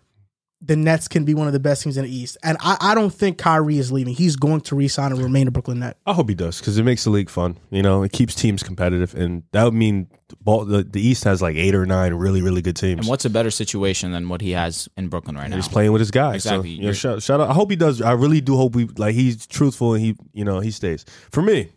the 0.65 0.75
Nets 0.77 1.07
can 1.09 1.25
be 1.25 1.33
one 1.33 1.47
of 1.47 1.53
the 1.53 1.59
best 1.59 1.83
teams 1.83 1.97
in 1.97 2.05
the 2.05 2.15
East. 2.15 2.37
And 2.41 2.57
I, 2.61 2.77
I 2.79 2.95
don't 2.95 3.13
think 3.13 3.37
Kyrie 3.37 3.77
is 3.77 3.91
leaving. 3.91 4.13
He's 4.13 4.37
going 4.37 4.61
to 4.61 4.75
resign 4.75 5.11
and 5.11 5.21
remain 5.21 5.47
a 5.47 5.51
Brooklyn 5.51 5.79
Net. 5.79 5.97
I 6.05 6.13
hope 6.13 6.29
he 6.29 6.35
does 6.35 6.59
because 6.59 6.77
it 6.77 6.83
makes 6.83 7.03
the 7.03 7.09
league 7.09 7.29
fun. 7.29 7.57
You 7.69 7.81
know, 7.81 8.03
it 8.03 8.13
keeps 8.13 8.33
teams 8.33 8.63
competitive, 8.63 9.13
and 9.13 9.43
that 9.51 9.65
would 9.65 9.73
mean 9.73 10.07
the, 10.29 10.37
ball, 10.37 10.63
the, 10.63 10.83
the 10.83 11.05
East 11.05 11.25
has 11.25 11.41
like 11.41 11.57
eight 11.57 11.75
or 11.75 11.85
nine 11.85 12.13
really, 12.13 12.41
really 12.41 12.61
good 12.61 12.77
teams. 12.77 12.99
And 12.99 13.07
what's 13.09 13.25
a 13.25 13.29
better 13.29 13.51
situation 13.51 14.13
than 14.13 14.29
what 14.29 14.39
he 14.39 14.51
has 14.51 14.87
in 14.95 15.09
Brooklyn 15.09 15.35
right 15.35 15.49
now? 15.49 15.57
He's 15.57 15.67
playing 15.67 15.91
with 15.91 15.99
his 15.99 16.11
guys. 16.11 16.35
Exactly. 16.35 16.75
So, 16.75 16.81
you 16.81 16.87
know, 16.87 16.93
shout, 16.93 17.21
shout 17.21 17.41
out. 17.41 17.49
I 17.49 17.53
hope 17.53 17.69
he 17.69 17.75
does. 17.75 18.01
I 18.01 18.13
really 18.13 18.39
do 18.39 18.55
hope 18.55 18.75
we 18.75 18.85
like 18.85 19.15
he's 19.15 19.45
truthful 19.45 19.93
and 19.93 20.03
he, 20.03 20.15
you 20.31 20.45
know, 20.45 20.61
he 20.61 20.71
stays. 20.71 21.05
For 21.31 21.41
me, 21.41 21.69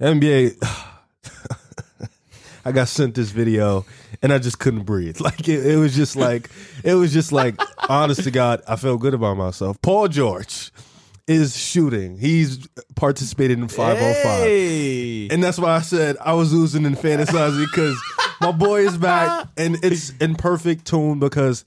NBA. 0.00 0.56
I 2.64 2.72
got 2.72 2.88
sent 2.88 3.14
this 3.14 3.30
video 3.30 3.84
and 4.22 4.32
I 4.32 4.38
just 4.38 4.58
couldn't 4.58 4.84
breathe. 4.84 5.18
Like 5.30 5.48
it, 5.48 5.66
it 5.66 5.76
was 5.76 5.94
just 5.94 6.16
like 6.16 6.50
it 6.82 6.94
was 6.94 7.12
just 7.12 7.30
like 7.30 7.60
honest 7.88 8.24
to 8.24 8.30
God, 8.30 8.62
I 8.66 8.76
felt 8.76 9.00
good 9.00 9.14
about 9.14 9.36
myself. 9.36 9.80
Paul 9.82 10.08
George 10.08 10.72
is 11.26 11.56
shooting. 11.56 12.18
He's 12.18 12.66
participated 12.96 13.58
in 13.58 13.68
505. 13.68 14.24
Hey. 14.40 15.28
And 15.28 15.44
that's 15.44 15.58
why 15.58 15.76
I 15.76 15.80
said 15.80 16.16
I 16.20 16.34
was 16.34 16.52
losing 16.52 16.84
and 16.86 16.96
fantasizing 16.96 17.66
because 17.66 17.96
my 18.40 18.50
boy 18.50 18.80
is 18.80 18.98
back 18.98 19.46
and 19.56 19.76
it's 19.84 20.10
in 20.18 20.34
perfect 20.34 20.86
tune 20.86 21.20
because 21.20 21.64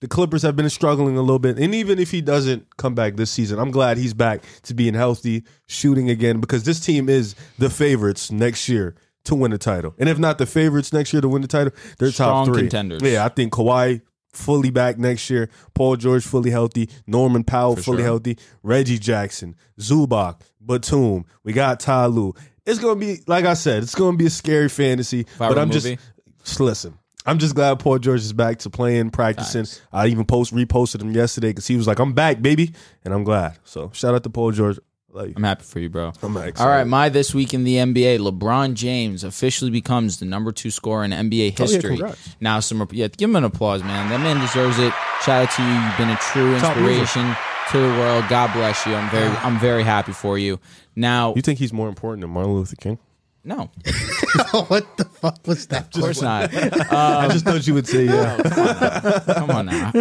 the 0.00 0.08
Clippers 0.08 0.42
have 0.42 0.56
been 0.56 0.68
struggling 0.68 1.16
a 1.16 1.22
little 1.22 1.38
bit. 1.38 1.58
And 1.58 1.74
even 1.74 1.98
if 1.98 2.10
he 2.10 2.20
doesn't 2.20 2.76
come 2.76 2.94
back 2.94 3.16
this 3.16 3.30
season, 3.30 3.58
I'm 3.58 3.70
glad 3.70 3.96
he's 3.96 4.12
back 4.12 4.42
to 4.64 4.74
being 4.74 4.92
healthy, 4.92 5.44
shooting 5.66 6.10
again 6.10 6.40
because 6.40 6.64
this 6.64 6.80
team 6.80 7.08
is 7.08 7.34
the 7.58 7.70
favorites 7.70 8.30
next 8.30 8.68
year 8.68 8.96
to 9.26 9.34
win 9.34 9.50
the 9.50 9.58
title. 9.58 9.94
And 9.98 10.08
if 10.08 10.18
not 10.18 10.38
the 10.38 10.46
favorites 10.46 10.92
next 10.92 11.12
year 11.12 11.22
to 11.22 11.28
win 11.28 11.42
the 11.42 11.48
title, 11.48 11.72
they're 11.98 12.10
Strong 12.10 12.46
top 12.46 12.54
three. 12.54 12.62
contenders. 12.62 13.02
Yeah, 13.02 13.24
I 13.24 13.28
think 13.28 13.52
Kawhi 13.52 14.00
fully 14.32 14.70
back 14.70 14.98
next 14.98 15.30
year, 15.30 15.48
Paul 15.74 15.96
George 15.96 16.24
fully 16.26 16.50
healthy, 16.50 16.88
Norman 17.06 17.42
Powell 17.44 17.76
fully 17.76 17.98
sure. 17.98 18.04
healthy, 18.04 18.38
Reggie 18.62 18.98
Jackson, 18.98 19.54
Zubac, 19.80 20.40
Batum. 20.60 21.24
We 21.44 21.52
got 21.52 21.80
Ty 21.80 22.06
Lue. 22.06 22.34
It's 22.66 22.78
gonna 22.80 22.96
be 23.00 23.18
like 23.26 23.44
I 23.44 23.54
said, 23.54 23.82
it's 23.82 23.94
gonna 23.94 24.16
be 24.16 24.26
a 24.26 24.30
scary 24.30 24.68
fantasy. 24.68 25.26
but 25.38 25.56
I'm 25.58 25.68
movie? 25.68 25.96
just 25.96 25.98
just 26.44 26.60
listen. 26.60 26.98
I'm 27.28 27.38
just 27.38 27.56
glad 27.56 27.80
Paul 27.80 27.98
George 27.98 28.20
is 28.20 28.32
back 28.32 28.58
to 28.60 28.70
playing, 28.70 29.10
practicing. 29.10 29.66
I 29.92 30.06
even 30.06 30.24
post 30.24 30.54
reposted 30.54 31.02
him 31.02 31.10
yesterday 31.12 31.48
because 31.48 31.66
he 31.66 31.76
was 31.76 31.86
like, 31.88 31.98
"I'm 31.98 32.12
back, 32.12 32.40
baby," 32.40 32.72
and 33.04 33.12
I'm 33.12 33.24
glad. 33.24 33.58
So 33.64 33.90
shout 33.92 34.14
out 34.14 34.22
to 34.24 34.30
Paul 34.30 34.52
George. 34.52 34.78
Love 35.16 35.28
you. 35.28 35.34
I'm 35.36 35.44
happy 35.44 35.64
for 35.64 35.78
you, 35.80 35.88
bro. 35.88 36.12
I'm 36.22 36.36
excited. 36.36 36.60
All 36.60 36.68
right, 36.68 36.86
my 36.86 37.08
this 37.08 37.34
week 37.34 37.54
in 37.54 37.64
the 37.64 37.76
NBA, 37.76 38.18
LeBron 38.18 38.74
James 38.74 39.24
officially 39.24 39.70
becomes 39.70 40.18
the 40.18 40.26
number 40.26 40.52
two 40.52 40.70
scorer 40.70 41.04
in 41.04 41.10
NBA 41.10 41.54
Oh, 41.58 41.64
yeah, 41.64 41.66
history. 41.66 42.00
now, 42.38 42.60
some 42.60 42.86
yeah, 42.92 43.08
give 43.08 43.30
him 43.30 43.36
an 43.36 43.44
applause, 43.44 43.82
man. 43.82 44.10
That 44.10 44.20
man 44.20 44.38
deserves 44.40 44.78
it. 44.78 44.92
Shout 45.22 45.48
out 45.48 45.50
to 45.52 45.62
you. 45.62 45.68
You've 45.72 45.96
been 45.96 46.10
a 46.10 46.16
true 46.16 46.54
inspiration 46.54 47.34
to 47.72 47.78
the 47.78 47.98
world. 47.98 48.24
God 48.28 48.52
bless 48.52 48.84
you. 48.84 48.94
I'm 48.94 49.10
very, 49.10 49.28
I'm 49.38 49.58
very 49.58 49.82
happy 49.84 50.12
for 50.12 50.36
you. 50.36 50.60
Now, 50.94 51.34
You 51.34 51.40
think 51.42 51.58
he's 51.58 51.72
more 51.72 51.88
important 51.88 52.20
than 52.20 52.30
Martin 52.30 52.52
Luther 52.52 52.76
King? 52.76 52.98
no, 53.42 53.70
what 54.66 54.96
the 54.96 55.04
fuck 55.04 55.38
was 55.46 55.66
that? 55.68 55.94
of 55.96 56.02
course 56.02 56.20
not. 56.20 56.52
I 56.92 57.28
just 57.30 57.44
thought 57.44 57.64
you 57.66 57.74
would 57.74 57.86
say 57.86 58.04
yeah. 58.04 59.22
Come 59.34 59.50
on 59.50 59.66
now. 59.66 59.92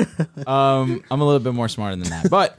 Um, 0.47 1.03
I'm 1.11 1.21
a 1.21 1.25
little 1.25 1.39
bit 1.39 1.53
more 1.53 1.69
smarter 1.69 1.95
than 1.95 2.09
that. 2.09 2.29
But 2.29 2.57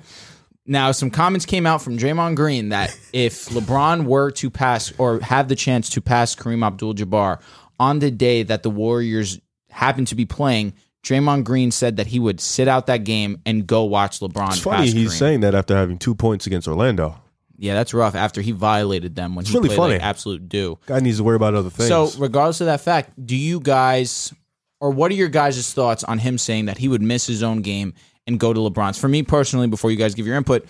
now 0.66 0.92
some 0.92 1.10
comments 1.10 1.46
came 1.46 1.66
out 1.66 1.82
from 1.82 1.96
Draymond 1.98 2.36
Green 2.36 2.70
that 2.70 2.96
if 3.12 3.46
LeBron 3.50 4.04
were 4.04 4.30
to 4.32 4.50
pass 4.50 4.92
or 4.98 5.20
have 5.20 5.48
the 5.48 5.56
chance 5.56 5.90
to 5.90 6.00
pass 6.00 6.34
Kareem 6.34 6.64
Abdul-Jabbar 6.66 7.40
on 7.78 7.98
the 8.00 8.10
day 8.10 8.42
that 8.42 8.62
the 8.62 8.70
Warriors 8.70 9.40
happen 9.70 10.04
to 10.06 10.14
be 10.14 10.24
playing, 10.24 10.72
Draymond 11.04 11.44
Green 11.44 11.70
said 11.70 11.96
that 11.98 12.08
he 12.08 12.18
would 12.18 12.40
sit 12.40 12.66
out 12.68 12.86
that 12.86 13.04
game 13.04 13.40
and 13.46 13.66
go 13.66 13.84
watch 13.84 14.20
LeBron 14.20 14.48
It's 14.48 14.58
funny 14.60 14.86
pass 14.86 14.92
he's 14.92 15.12
Kareem. 15.14 15.18
saying 15.18 15.40
that 15.40 15.54
after 15.54 15.76
having 15.76 15.98
two 15.98 16.14
points 16.14 16.46
against 16.46 16.66
Orlando. 16.66 17.20
yeah, 17.58 17.74
that's 17.74 17.94
rough. 17.94 18.14
After 18.14 18.40
he 18.40 18.50
violated 18.52 19.14
them 19.14 19.34
when 19.34 19.44
he 19.44 19.54
really 19.54 19.68
played 19.68 19.76
funny. 19.76 19.92
like 19.94 20.02
absolute 20.02 20.48
do. 20.48 20.78
Guy 20.86 21.00
needs 21.00 21.18
to 21.18 21.24
worry 21.24 21.36
about 21.36 21.54
other 21.54 21.70
things. 21.70 21.88
So, 21.88 22.10
regardless 22.18 22.60
of 22.60 22.66
that 22.66 22.80
fact, 22.80 23.10
do 23.24 23.36
you 23.36 23.60
guys, 23.60 24.34
or 24.80 24.90
what 24.90 25.10
are 25.10 25.14
your 25.14 25.28
guys' 25.28 25.72
thoughts 25.72 26.02
on 26.04 26.18
him 26.18 26.38
saying 26.38 26.66
that 26.66 26.78
he 26.78 26.88
would 26.88 27.02
miss 27.02 27.26
his 27.26 27.42
own 27.42 27.62
game 27.62 27.94
and 28.26 28.40
go 28.40 28.52
to 28.52 28.60
LeBron's? 28.60 28.98
For 28.98 29.08
me 29.08 29.22
personally, 29.22 29.66
before 29.66 29.90
you 29.90 29.96
guys 29.96 30.14
give 30.14 30.26
your 30.26 30.36
input, 30.36 30.66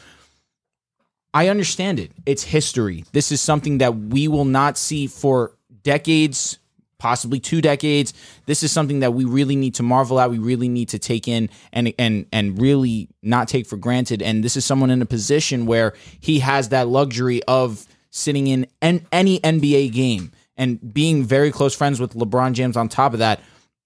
I 1.34 1.48
understand 1.48 2.00
it. 2.00 2.12
It's 2.24 2.42
history. 2.42 3.04
This 3.12 3.30
is 3.30 3.40
something 3.40 3.78
that 3.78 3.94
we 3.94 4.26
will 4.26 4.46
not 4.46 4.78
see 4.78 5.06
for 5.06 5.52
decades, 5.82 6.58
possibly 6.98 7.40
two 7.40 7.60
decades. 7.60 8.14
This 8.46 8.62
is 8.62 8.72
something 8.72 9.00
that 9.00 9.12
we 9.12 9.24
really 9.24 9.56
need 9.56 9.74
to 9.74 9.82
marvel 9.82 10.18
at. 10.18 10.30
We 10.30 10.38
really 10.38 10.68
need 10.68 10.88
to 10.90 10.98
take 10.98 11.28
in 11.28 11.50
and 11.72 11.92
and 11.98 12.26
and 12.32 12.60
really 12.60 13.08
not 13.22 13.48
take 13.48 13.66
for 13.66 13.76
granted. 13.76 14.22
And 14.22 14.42
this 14.42 14.56
is 14.56 14.64
someone 14.64 14.90
in 14.90 15.02
a 15.02 15.06
position 15.06 15.66
where 15.66 15.92
he 16.20 16.38
has 16.38 16.70
that 16.70 16.88
luxury 16.88 17.42
of 17.44 17.86
sitting 18.10 18.46
in 18.46 18.66
an, 18.80 19.06
any 19.12 19.38
NBA 19.40 19.92
game 19.92 20.32
and 20.56 20.94
being 20.94 21.22
very 21.22 21.52
close 21.52 21.74
friends 21.74 22.00
with 22.00 22.14
LeBron 22.14 22.54
James. 22.54 22.76
On 22.76 22.88
top 22.88 23.12
of 23.12 23.18
that, 23.18 23.40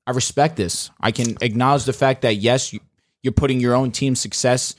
I 0.07 0.13
respect 0.13 0.57
this. 0.57 0.91
I 1.01 1.11
can 1.11 1.37
acknowledge 1.41 1.85
the 1.85 1.93
fact 1.93 2.23
that 2.23 2.37
yes, 2.37 2.75
you're 3.23 3.33
putting 3.33 3.61
your 3.61 3.75
own 3.75 3.91
team's 3.91 4.21
success 4.21 4.75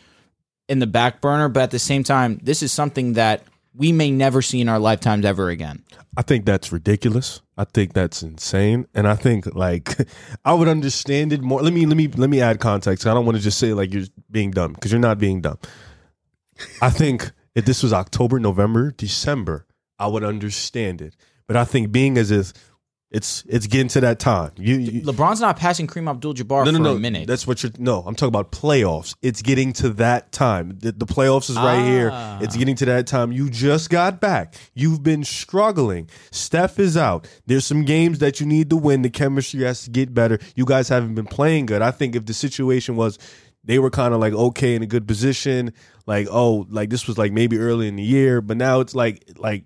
in 0.68 0.80
the 0.80 0.88
back 0.88 1.22
burner, 1.22 1.50
but 1.50 1.64
at 1.64 1.72
the 1.72 1.80
same 1.80 2.04
time, 2.04 2.40
this 2.42 2.64
is 2.64 2.72
something 2.72 3.14
that 3.14 3.44
we 3.74 3.92
may 3.92 4.12
never 4.12 4.42
see 4.42 4.62
in 4.62 4.70
our 4.70 4.80
lifetimes 4.80 5.26
ever 5.26 5.50
again. 5.50 5.84
I 6.18 6.22
think 6.24 6.46
that's 6.46 6.72
ridiculous. 6.72 7.42
I 7.58 7.64
think 7.64 7.94
that's 7.94 8.22
insane, 8.22 8.88
and 8.94 9.08
I 9.08 9.16
think 9.16 9.54
like 9.56 9.96
I 10.46 10.54
would 10.54 10.68
understand 10.68 11.32
it 11.32 11.42
more. 11.42 11.62
Let 11.62 11.74
me 11.74 11.86
let 11.86 11.96
me 11.96 12.08
let 12.08 12.30
me 12.30 12.42
add 12.42 12.60
context. 12.60 13.08
I 13.08 13.14
don't 13.14 13.26
want 13.26 13.38
to 13.38 13.44
just 13.44 13.60
say 13.60 13.74
like 13.74 13.94
you're 13.94 14.06
being 14.30 14.52
dumb 14.52 14.74
because 14.74 14.92
you're 14.92 15.00
not 15.00 15.20
being 15.20 15.42
dumb. 15.42 15.60
I 16.82 16.90
think 16.90 17.32
if 17.56 17.66
this 17.66 17.82
was 17.82 17.94
October, 17.94 18.40
November, 18.40 18.92
December, 18.92 19.66
I 20.00 20.08
would 20.08 20.24
understand 20.24 21.02
it. 21.02 21.16
But 21.48 21.56
I 21.56 21.66
think 21.66 21.92
being 21.92 22.18
as 22.18 22.32
if 22.32 22.54
it's 23.12 23.44
it's 23.50 23.68
getting 23.68 23.90
to 23.90 24.02
that 24.02 24.20
time. 24.20 24.52
You, 24.58 24.76
you 24.78 25.02
LeBron's 25.02 25.42
not 25.42 25.58
passing 25.58 25.86
Kareem 25.86 26.10
Abdul-Jabbar 26.10 26.66
no, 26.66 26.72
no, 26.72 26.78
for 26.78 26.84
no. 26.84 26.96
a 26.96 27.00
minute. 27.00 27.28
That's 27.28 27.46
what 27.46 27.62
you're. 27.62 27.74
No, 27.78 28.00
I'm 28.08 28.16
talking 28.16 28.30
about 28.30 28.54
playoffs. 28.54 29.16
It's 29.22 29.42
getting 29.42 29.74
to 29.74 29.90
that 29.90 30.32
time. 30.32 30.78
The, 30.80 30.94
the 30.94 31.06
playoffs 31.06 31.50
is 31.50 31.58
right 31.58 31.84
here. 31.84 32.10
Ah. 32.14 32.40
It's 32.42 32.56
getting 32.56 32.76
to 32.78 32.86
that 32.86 33.08
time. 33.08 33.34
You 33.34 33.50
just 33.50 33.90
got 33.90 34.22
back. 34.22 34.56
You've 34.74 35.04
been 35.04 35.26
struggling. 35.26 36.10
Steph 36.32 36.80
is 36.80 36.96
out. 36.96 37.28
There's 37.48 37.66
some 37.66 37.84
games 37.84 38.20
that 38.20 38.40
you 38.40 38.46
need 38.46 38.70
to 38.70 38.78
win. 38.78 39.02
The 39.02 39.10
chemistry 39.10 39.64
has 39.64 39.84
to 39.84 39.90
get 39.90 40.14
better. 40.14 40.40
You 40.56 40.64
guys 40.64 40.88
haven't 40.88 41.16
been 41.16 41.26
playing 41.26 41.66
good. 41.66 41.82
I 41.82 41.92
think 41.92 42.16
if 42.16 42.26
the 42.26 42.34
situation 42.34 42.96
was 42.96 43.20
they 43.64 43.78
were 43.78 43.90
kind 43.90 44.14
of 44.14 44.22
like 44.22 44.34
okay 44.34 44.74
in 44.74 44.84
a 44.84 44.88
good 44.88 45.06
position, 45.06 45.74
like 46.08 46.28
oh, 46.32 46.66
like 46.70 46.90
this 46.90 47.08
was 47.08 47.18
like 47.18 47.34
maybe 47.34 47.58
early 47.58 47.90
in 47.90 47.98
the 47.98 48.04
year, 48.04 48.40
but 48.40 48.56
now 48.56 48.80
it's 48.80 48.96
like 48.96 49.24
like 49.38 49.66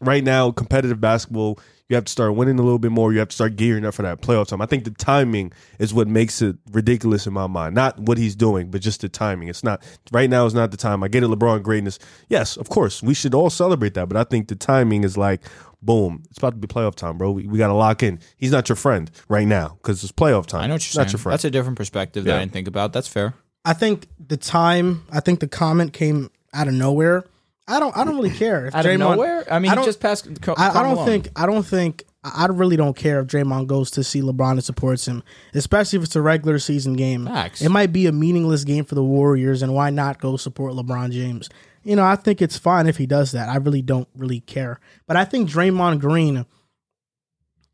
right 0.00 0.24
now 0.24 0.50
competitive 0.50 1.00
basketball 1.00 1.58
you 1.88 1.94
have 1.94 2.04
to 2.04 2.10
start 2.10 2.34
winning 2.34 2.58
a 2.58 2.62
little 2.62 2.78
bit 2.78 2.90
more 2.90 3.12
you 3.12 3.18
have 3.18 3.28
to 3.28 3.34
start 3.34 3.56
gearing 3.56 3.84
up 3.84 3.94
for 3.94 4.02
that 4.02 4.20
playoff 4.20 4.48
time 4.48 4.60
i 4.60 4.66
think 4.66 4.84
the 4.84 4.90
timing 4.90 5.52
is 5.78 5.94
what 5.94 6.08
makes 6.08 6.42
it 6.42 6.56
ridiculous 6.72 7.26
in 7.26 7.32
my 7.32 7.46
mind 7.46 7.74
not 7.74 7.98
what 7.98 8.18
he's 8.18 8.34
doing 8.36 8.70
but 8.70 8.80
just 8.80 9.00
the 9.00 9.08
timing 9.08 9.48
it's 9.48 9.64
not 9.64 9.82
right 10.12 10.28
now 10.28 10.44
is 10.46 10.54
not 10.54 10.70
the 10.70 10.76
time 10.76 11.02
i 11.02 11.08
get 11.08 11.22
it 11.22 11.26
lebron 11.26 11.62
greatness 11.62 11.98
yes 12.28 12.56
of 12.56 12.68
course 12.68 13.02
we 13.02 13.14
should 13.14 13.34
all 13.34 13.50
celebrate 13.50 13.94
that 13.94 14.08
but 14.08 14.16
i 14.16 14.24
think 14.24 14.48
the 14.48 14.56
timing 14.56 15.04
is 15.04 15.16
like 15.16 15.42
boom 15.82 16.22
it's 16.28 16.38
about 16.38 16.50
to 16.50 16.56
be 16.56 16.66
playoff 16.66 16.94
time 16.94 17.16
bro 17.16 17.30
we, 17.30 17.46
we 17.46 17.58
got 17.58 17.68
to 17.68 17.74
lock 17.74 18.02
in 18.02 18.18
he's 18.36 18.50
not 18.50 18.68
your 18.68 18.76
friend 18.76 19.10
right 19.28 19.46
now 19.46 19.78
because 19.80 20.02
it's 20.02 20.12
playoff 20.12 20.46
time 20.46 20.62
I 20.62 20.66
know 20.66 20.74
what 20.74 20.94
you're 20.94 21.00
not 21.00 21.08
saying. 21.08 21.12
your 21.12 21.18
friend 21.20 21.32
That's 21.32 21.44
a 21.44 21.50
different 21.50 21.76
perspective 21.78 22.24
that 22.24 22.36
I 22.36 22.40
didn't 22.40 22.52
think 22.52 22.66
about. 22.68 22.92
That's 22.92 23.08
fair. 23.08 23.34
I 23.64 23.72
think 23.72 24.06
the 24.24 24.36
time. 24.36 25.04
I 25.10 25.18
think 25.20 25.40
the 25.40 25.48
comment 25.48 25.92
came 25.92 26.30
out 26.54 26.68
of 26.68 26.74
nowhere. 26.74 27.24
I 27.68 27.80
don't. 27.80 27.96
I 27.96 28.04
don't 28.04 28.16
really 28.16 28.30
care. 28.30 28.66
If 28.66 28.74
Out 28.76 28.86
of 28.86 28.90
Draymond- 28.92 28.98
nowhere? 28.98 29.44
I 29.52 29.58
mean, 29.58 29.70
I 29.70 29.72
he 29.72 29.76
don't- 29.76 29.84
just 29.84 30.00
passed. 30.00 30.40
Co- 30.42 30.54
I, 30.56 30.70
I 30.70 30.82
don't 30.82 30.92
Malone. 30.94 31.06
think. 31.06 31.28
I 31.36 31.46
don't 31.46 31.64
think. 31.64 32.04
I 32.22 32.44
I 32.44 32.46
really 32.46 32.76
don't 32.76 32.96
care 32.96 33.20
if 33.20 33.26
Draymond 33.28 33.66
goes 33.68 33.90
to 33.92 34.02
see 34.04 34.20
LeBron 34.20 34.52
and 34.52 34.64
supports 34.64 35.06
him, 35.06 35.22
especially 35.54 35.98
if 35.98 36.04
it's 36.04 36.16
a 36.16 36.22
regular 36.22 36.58
season 36.58 36.94
game. 36.94 37.26
Facts. 37.26 37.62
It 37.62 37.68
might 37.68 37.92
be 37.92 38.06
a 38.06 38.12
meaningless 38.12 38.64
game 38.64 38.84
for 38.84 38.94
the 38.96 39.02
Warriors, 39.04 39.62
and 39.62 39.74
why 39.74 39.90
not 39.90 40.20
go 40.20 40.36
support 40.36 40.72
LeBron 40.74 41.10
James? 41.12 41.48
You 41.84 41.94
know, 41.94 42.04
I 42.04 42.16
think 42.16 42.42
it's 42.42 42.58
fine 42.58 42.88
if 42.88 42.96
he 42.96 43.06
does 43.06 43.30
that. 43.32 43.48
I 43.48 43.56
really 43.56 43.82
don't 43.82 44.08
really 44.16 44.40
care. 44.40 44.80
But 45.06 45.16
I 45.16 45.24
think 45.24 45.48
Draymond 45.48 46.00
Green, 46.00 46.46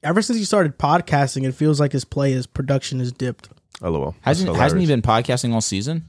ever 0.02 0.20
since 0.20 0.38
he 0.38 0.44
started 0.44 0.78
podcasting, 0.78 1.46
it 1.46 1.52
feels 1.54 1.80
like 1.80 1.92
his 1.92 2.04
play, 2.04 2.32
his 2.32 2.46
production 2.46 2.98
has 2.98 3.10
dipped. 3.12 3.48
LOL. 3.80 4.14
Hasn't 4.20 4.48
That's 4.48 4.58
hasn't 4.58 4.80
he 4.82 4.86
been 4.86 5.02
podcasting 5.02 5.52
all 5.54 5.60
season? 5.62 6.08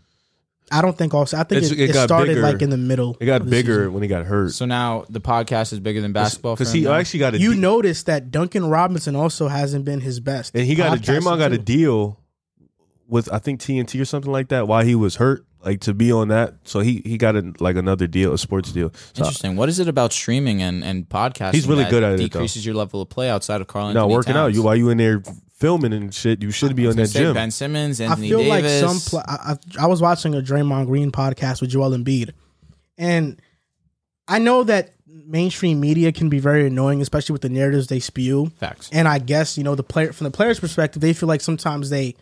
I 0.73 0.81
don't 0.81 0.97
think 0.97 1.13
also. 1.13 1.37
I 1.37 1.43
think 1.43 1.63
It's- 1.63 1.71
it, 1.71 1.79
it 1.79 1.89
it 1.89 1.93
got 1.93 2.05
started 2.05 2.35
bigger. 2.35 2.41
like 2.41 2.61
in 2.61 2.69
the 2.69 2.77
middle. 2.77 3.15
It 3.19 3.25
got 3.25 3.43
the 3.43 3.49
bigger 3.49 3.75
season. 3.81 3.93
when 3.93 4.03
he 4.03 4.09
got 4.09 4.25
hurt. 4.25 4.51
So 4.53 4.65
now 4.65 5.05
the 5.09 5.21
podcast 5.21 5.71
is 5.73 5.79
bigger 5.79 6.01
than 6.01 6.11
basketball. 6.13 6.55
because 6.55 6.71
for 6.71 6.77
he 6.77 6.83
now? 6.83 6.93
actually 6.93 7.19
got 7.19 7.33
a 7.35 7.39
You 7.39 7.53
de- 7.53 7.59
noticed 7.59 8.05
that 8.07 8.31
Duncan 8.31 8.65
Robinson 8.65 9.15
also 9.15 9.47
hasn't 9.47 9.85
been 9.85 10.01
his 10.01 10.19
best. 10.19 10.55
and 10.55 10.65
he 10.65 10.75
got 10.75 10.97
a 10.97 11.01
Podcasting, 11.01 11.19
Draymond 11.21 11.37
got 11.37 11.51
a 11.53 11.57
too. 11.57 11.63
deal 11.63 12.19
with 13.07 13.31
I 13.31 13.39
think 13.39 13.59
TNT 13.59 13.99
or 14.01 14.05
something 14.05 14.31
like 14.31 14.47
that 14.49 14.67
while 14.67 14.83
he 14.83 14.95
was 14.95 15.17
hurt, 15.17 15.45
like 15.63 15.81
to 15.81 15.93
be 15.93 16.11
on 16.11 16.29
that. 16.29 16.55
So 16.63 16.79
he 16.79 17.01
he 17.05 17.17
got 17.17 17.35
a, 17.35 17.53
like 17.59 17.75
another 17.75 18.07
deal, 18.07 18.33
a 18.33 18.37
sports 18.37 18.71
deal. 18.71 18.91
So 19.13 19.23
Interesting. 19.23 19.55
What 19.55 19.69
is 19.69 19.79
it 19.79 19.87
about 19.87 20.11
streaming 20.13 20.61
and, 20.61 20.83
and 20.83 21.07
podcasting? 21.07 21.53
He's 21.53 21.67
really 21.67 21.83
that 21.83 21.91
good 21.91 22.03
at 22.03 22.13
it, 22.13 22.17
though. 22.17 22.23
Decreases 22.27 22.65
your 22.65 22.75
level 22.75 23.01
of 23.01 23.09
play 23.09 23.29
outside 23.29 23.61
of 23.61 23.67
Karl. 23.67 23.93
no, 23.93 24.01
Anthony 24.01 24.13
working 24.13 24.31
out, 24.35 24.43
Towns? 24.45 24.55
you 24.55 24.63
while 24.63 24.75
you 24.75 24.89
in 24.89 24.97
there 24.97 25.21
filming 25.53 25.93
and 25.93 26.13
shit, 26.13 26.41
you 26.41 26.51
should 26.51 26.75
be 26.75 26.87
on 26.87 26.95
that 26.97 27.09
gym. 27.09 27.33
Ben 27.33 27.51
Simmons, 27.51 28.01
I 28.01 28.15
feel 28.15 28.39
Davis. 28.39 28.81
like 28.81 28.89
some. 28.89 28.99
Pl- 28.99 29.25
I, 29.27 29.53
I, 29.53 29.83
I 29.83 29.87
was 29.87 30.01
watching 30.01 30.35
a 30.35 30.41
Draymond 30.41 30.87
Green 30.87 31.11
podcast 31.11 31.61
with 31.61 31.69
Joel 31.69 31.91
Embiid, 31.91 32.31
and 32.97 33.41
I 34.27 34.39
know 34.39 34.63
that 34.63 34.93
mainstream 35.05 35.79
media 35.79 36.11
can 36.11 36.29
be 36.29 36.39
very 36.39 36.67
annoying, 36.67 37.01
especially 37.01 37.33
with 37.33 37.41
the 37.41 37.49
narratives 37.49 37.87
they 37.87 37.99
spew. 37.99 38.51
facts 38.57 38.89
And 38.91 39.07
I 39.07 39.19
guess 39.19 39.57
you 39.57 39.63
know 39.63 39.75
the 39.75 39.83
player 39.83 40.11
from 40.11 40.25
the 40.25 40.31
player's 40.31 40.59
perspective, 40.59 41.01
they 41.01 41.13
feel 41.13 41.29
like 41.29 41.41
sometimes 41.41 41.89
they 41.89 42.15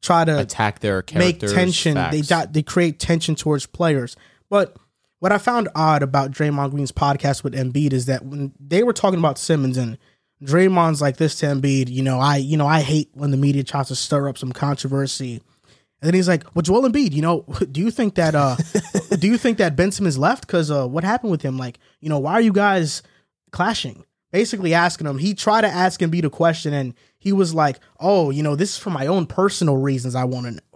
try 0.00 0.24
to 0.24 0.40
attack 0.40 0.80
their 0.80 1.04
make 1.14 1.40
tension. 1.40 1.94
Facts. 1.94 2.16
They 2.16 2.22
got 2.22 2.52
they 2.52 2.62
create 2.62 2.98
tension 2.98 3.34
towards 3.34 3.66
players. 3.66 4.16
But 4.50 4.76
what 5.20 5.30
I 5.32 5.38
found 5.38 5.68
odd 5.74 6.02
about 6.02 6.32
Draymond 6.32 6.72
Green's 6.72 6.92
podcast 6.92 7.44
with 7.44 7.54
Embiid 7.54 7.92
is 7.92 8.06
that 8.06 8.24
when 8.24 8.52
they 8.58 8.82
were 8.82 8.92
talking 8.92 9.18
about 9.18 9.38
Simmons 9.38 9.76
and 9.76 9.96
Draymond's 10.42 11.00
like 11.00 11.16
this 11.16 11.36
to 11.36 11.46
Embiid, 11.46 11.88
you 11.88 12.02
know, 12.02 12.18
I 12.18 12.36
you 12.36 12.56
know 12.56 12.66
I 12.66 12.80
hate 12.80 13.10
when 13.14 13.30
the 13.30 13.36
media 13.36 13.62
tries 13.62 13.88
to 13.88 13.96
stir 13.96 14.28
up 14.28 14.38
some 14.38 14.52
controversy. 14.52 15.40
And 16.00 16.08
then 16.08 16.14
he's 16.14 16.26
like, 16.26 16.44
"Well, 16.54 16.62
Joel 16.62 16.88
Embiid, 16.88 17.12
you 17.12 17.22
know, 17.22 17.42
do 17.70 17.80
you 17.80 17.90
think 17.90 18.16
that 18.16 18.34
uh, 18.34 18.56
do 19.18 19.28
you 19.28 19.38
think 19.38 19.58
that 19.58 19.76
Ben 19.76 19.92
Simmons 19.92 20.18
left? 20.18 20.46
Because 20.46 20.70
uh, 20.70 20.86
what 20.86 21.04
happened 21.04 21.30
with 21.30 21.42
him? 21.42 21.58
Like, 21.58 21.78
you 22.00 22.08
know, 22.08 22.18
why 22.18 22.32
are 22.32 22.40
you 22.40 22.52
guys 22.52 23.02
clashing?" 23.52 24.04
Basically 24.32 24.72
asking 24.72 25.06
him. 25.06 25.18
He 25.18 25.34
tried 25.34 25.60
to 25.60 25.68
ask 25.68 26.00
Embiid 26.00 26.24
a 26.24 26.30
question, 26.30 26.72
and 26.72 26.94
he 27.18 27.32
was 27.32 27.54
like, 27.54 27.78
"Oh, 28.00 28.30
you 28.30 28.42
know, 28.42 28.56
this 28.56 28.70
is 28.70 28.78
for 28.78 28.90
my 28.90 29.06
own 29.06 29.26
personal 29.26 29.76
reasons. 29.76 30.14
I 30.14 30.24
want 30.24 30.46
to 30.46 30.52
know." 30.52 30.71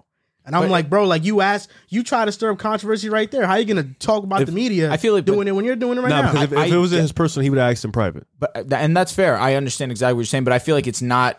And 0.46 0.54
I'm 0.54 0.62
But- 0.62 0.70
like, 0.70 0.88
bro, 0.88 1.04
like 1.06 1.24
you 1.24 1.40
asked, 1.40 1.70
you 1.88 2.02
try 2.04 2.24
to 2.24 2.30
stir 2.30 2.52
up 2.52 2.58
controversy 2.58 3.08
right 3.08 3.28
there. 3.30 3.46
How 3.46 3.54
are 3.54 3.58
you 3.58 3.64
gonna 3.64 3.88
talk 3.98 4.22
about 4.24 4.42
If- 4.42 4.46
the 4.46 4.52
media? 4.52 4.90
I 4.92 4.96
feel 4.96 5.12
like- 5.12 5.24
doing 5.24 5.48
it 5.48 5.54
when 5.56 5.64
you're 5.64 5.74
doing 5.76 5.98
it 5.98 6.02
right 6.02 6.08
Nah, 6.10 6.22
now. 6.22 6.32
because 6.32 6.52
if, 6.52 6.58
I- 6.58 6.66
if 6.66 6.72
it 6.72 6.76
was 6.76 6.92
in 6.92 6.98
I- 7.00 7.02
his 7.02 7.12
personal, 7.12 7.42
he 7.42 7.50
would 7.50 7.58
have 7.58 7.70
asked 7.72 7.84
in 7.84 7.90
private. 7.92 8.26
But 8.38 8.56
uh, 8.56 8.76
and 8.76 8.96
that's 8.96 9.12
fair. 9.12 9.36
I 9.36 9.54
understand 9.56 9.90
exactly 9.90 10.14
what 10.14 10.20
you're 10.20 10.26
saying, 10.26 10.44
but 10.44 10.52
I 10.52 10.60
feel 10.60 10.74
like 10.76 10.86
it's 10.86 11.02
not 11.02 11.38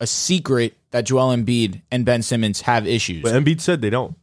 a 0.00 0.06
secret 0.06 0.76
that 0.90 1.04
Joel 1.04 1.36
Embiid 1.36 1.82
and 1.92 2.04
Ben 2.04 2.22
Simmons 2.22 2.62
have 2.62 2.86
issues. 2.86 3.22
But 3.22 3.32
Embiid 3.34 3.60
said 3.60 3.82
they 3.82 3.90
don't. 3.90 4.14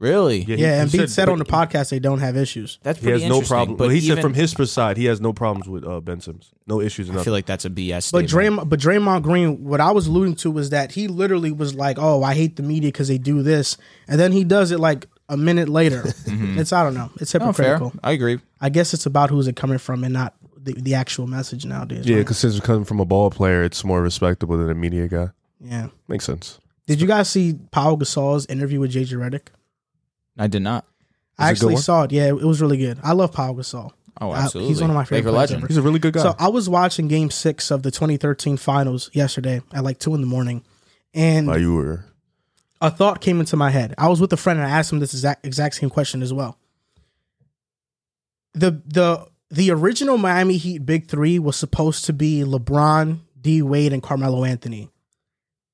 Really? 0.00 0.40
he- 0.42 0.56
yeah, 0.56 0.82
and 0.82 0.90
Embiid 0.90 1.08
said 1.10 1.28
on 1.28 1.38
the 1.38 1.44
podcast 1.44 1.90
they 1.90 2.00
don't 2.00 2.18
have 2.18 2.36
issues. 2.36 2.78
That's 2.82 2.98
He 2.98 3.04
pretty 3.04 3.20
has 3.22 3.28
no 3.28 3.36
interesting, 3.36 3.54
problem. 3.54 3.76
But 3.76 3.86
But 3.86 3.94
he 3.94 4.00
said 4.00 4.12
even- 4.18 4.22
from 4.22 4.34
his 4.34 4.72
side, 4.72 4.96
he 4.96 5.04
has 5.04 5.20
no 5.20 5.32
problems 5.32 5.68
with 5.68 5.84
uh, 5.86 6.00
Ben 6.00 6.20
Simmons. 6.20 6.50
No 6.66 6.80
issues. 6.80 7.08
I 7.08 7.12
Enough. 7.12 7.24
feel 7.24 7.32
like 7.32 7.46
that's 7.46 7.64
a 7.64 7.70
BS. 7.70 8.10
But 8.10 8.28
statement. 8.28 8.30
Draymond, 8.60 8.68
but 8.68 8.80
Draymond 8.80 9.22
Green, 9.22 9.62
what 9.64 9.80
I 9.80 9.92
was 9.92 10.06
alluding 10.08 10.34
to 10.36 10.50
was 10.50 10.70
that 10.70 10.92
he 10.92 11.06
literally 11.06 11.52
was 11.52 11.74
like, 11.74 11.98
"Oh, 12.00 12.22
I 12.22 12.34
hate 12.34 12.56
the 12.56 12.62
media 12.62 12.88
because 12.88 13.06
they 13.08 13.18
do 13.18 13.42
this," 13.42 13.76
and 14.08 14.18
then 14.18 14.32
he 14.32 14.42
does 14.44 14.72
it 14.72 14.80
like 14.80 15.06
a 15.28 15.36
minute 15.36 15.68
later. 15.68 16.02
It's 16.26 16.72
I 16.72 16.82
don't 16.82 16.94
know. 16.94 17.10
It's 17.20 17.32
Mm-hmm. 17.32 17.50
Fair. 17.52 17.74
hypocritical. 17.74 17.92
I 18.02 18.12
agree. 18.12 18.40
I 18.60 18.68
guess 18.68 18.92
it's 18.94 19.06
about 19.06 19.30
who's 19.30 19.46
it 19.46 19.56
coming 19.56 19.78
from 19.78 20.02
and 20.04 20.12
not 20.12 20.34
the, 20.62 20.74
the 20.74 20.94
actual 20.94 21.26
message 21.26 21.64
nowadays. 21.64 22.06
yeah, 22.06 22.16
right? 22.16 22.20
because 22.22 22.38
since 22.38 22.56
it's 22.56 22.64
coming 22.66 22.84
from 22.84 23.00
a 23.00 23.04
ball 23.04 23.30
player, 23.30 23.62
it's 23.62 23.82
more 23.84 24.02
respectable 24.02 24.56
than 24.58 24.68
a 24.70 24.74
media 24.74 25.08
guy. 25.08 25.28
yeah. 25.60 25.88
Makes 26.08 26.24
sense. 26.26 26.58
Did 26.86 27.00
you 27.00 27.06
guys 27.06 27.30
see 27.30 27.58
Paul 27.70 27.96
Gasol's 27.96 28.44
interview 28.46 28.80
with 28.80 28.92
JJ 28.92 29.12
Redick? 29.16 29.48
I 30.40 30.46
did 30.46 30.62
not. 30.62 30.86
I 31.38 31.50
it 31.50 31.58
a 31.58 31.60
good 31.60 31.66
actually 31.66 31.76
saw 31.76 32.02
it. 32.04 32.12
Yeah, 32.12 32.28
it 32.28 32.34
was 32.34 32.60
really 32.60 32.78
good. 32.78 32.98
I 33.02 33.12
love 33.12 33.32
Paul 33.32 33.54
Gasol. 33.54 33.92
Oh, 34.20 34.34
absolutely. 34.34 34.70
he's 34.70 34.80
one 34.80 34.90
of 34.90 34.96
my 34.96 35.04
favorite 35.04 35.32
Laker 35.32 35.36
players 35.36 35.50
legend. 35.50 35.58
ever. 35.62 35.68
He's 35.68 35.76
a 35.76 35.82
really 35.82 35.98
good 35.98 36.14
guy. 36.14 36.22
So 36.22 36.34
I 36.38 36.48
was 36.48 36.68
watching 36.68 37.08
Game 37.08 37.30
Six 37.30 37.70
of 37.70 37.82
the 37.82 37.90
2013 37.90 38.56
Finals 38.56 39.10
yesterday 39.12 39.62
at 39.72 39.84
like 39.84 39.98
two 39.98 40.14
in 40.14 40.20
the 40.20 40.26
morning, 40.26 40.64
and 41.14 41.46
While 41.46 41.58
you 41.58 41.74
were 41.74 42.04
a 42.80 42.90
thought 42.90 43.20
came 43.20 43.40
into 43.40 43.56
my 43.56 43.70
head. 43.70 43.94
I 43.98 44.08
was 44.08 44.20
with 44.20 44.32
a 44.32 44.36
friend 44.36 44.58
and 44.58 44.66
I 44.66 44.78
asked 44.78 44.92
him 44.92 44.98
this 44.98 45.12
exact 45.12 45.46
exact 45.46 45.76
same 45.76 45.90
question 45.90 46.22
as 46.22 46.32
well. 46.32 46.58
The 48.54 48.82
the 48.86 49.26
the 49.50 49.70
original 49.70 50.18
Miami 50.18 50.56
Heat 50.56 50.84
Big 50.86 51.06
Three 51.06 51.38
was 51.38 51.56
supposed 51.56 52.04
to 52.06 52.12
be 52.12 52.42
LeBron, 52.42 53.20
D 53.40 53.62
Wade, 53.62 53.92
and 53.92 54.02
Carmelo 54.02 54.44
Anthony. 54.44 54.90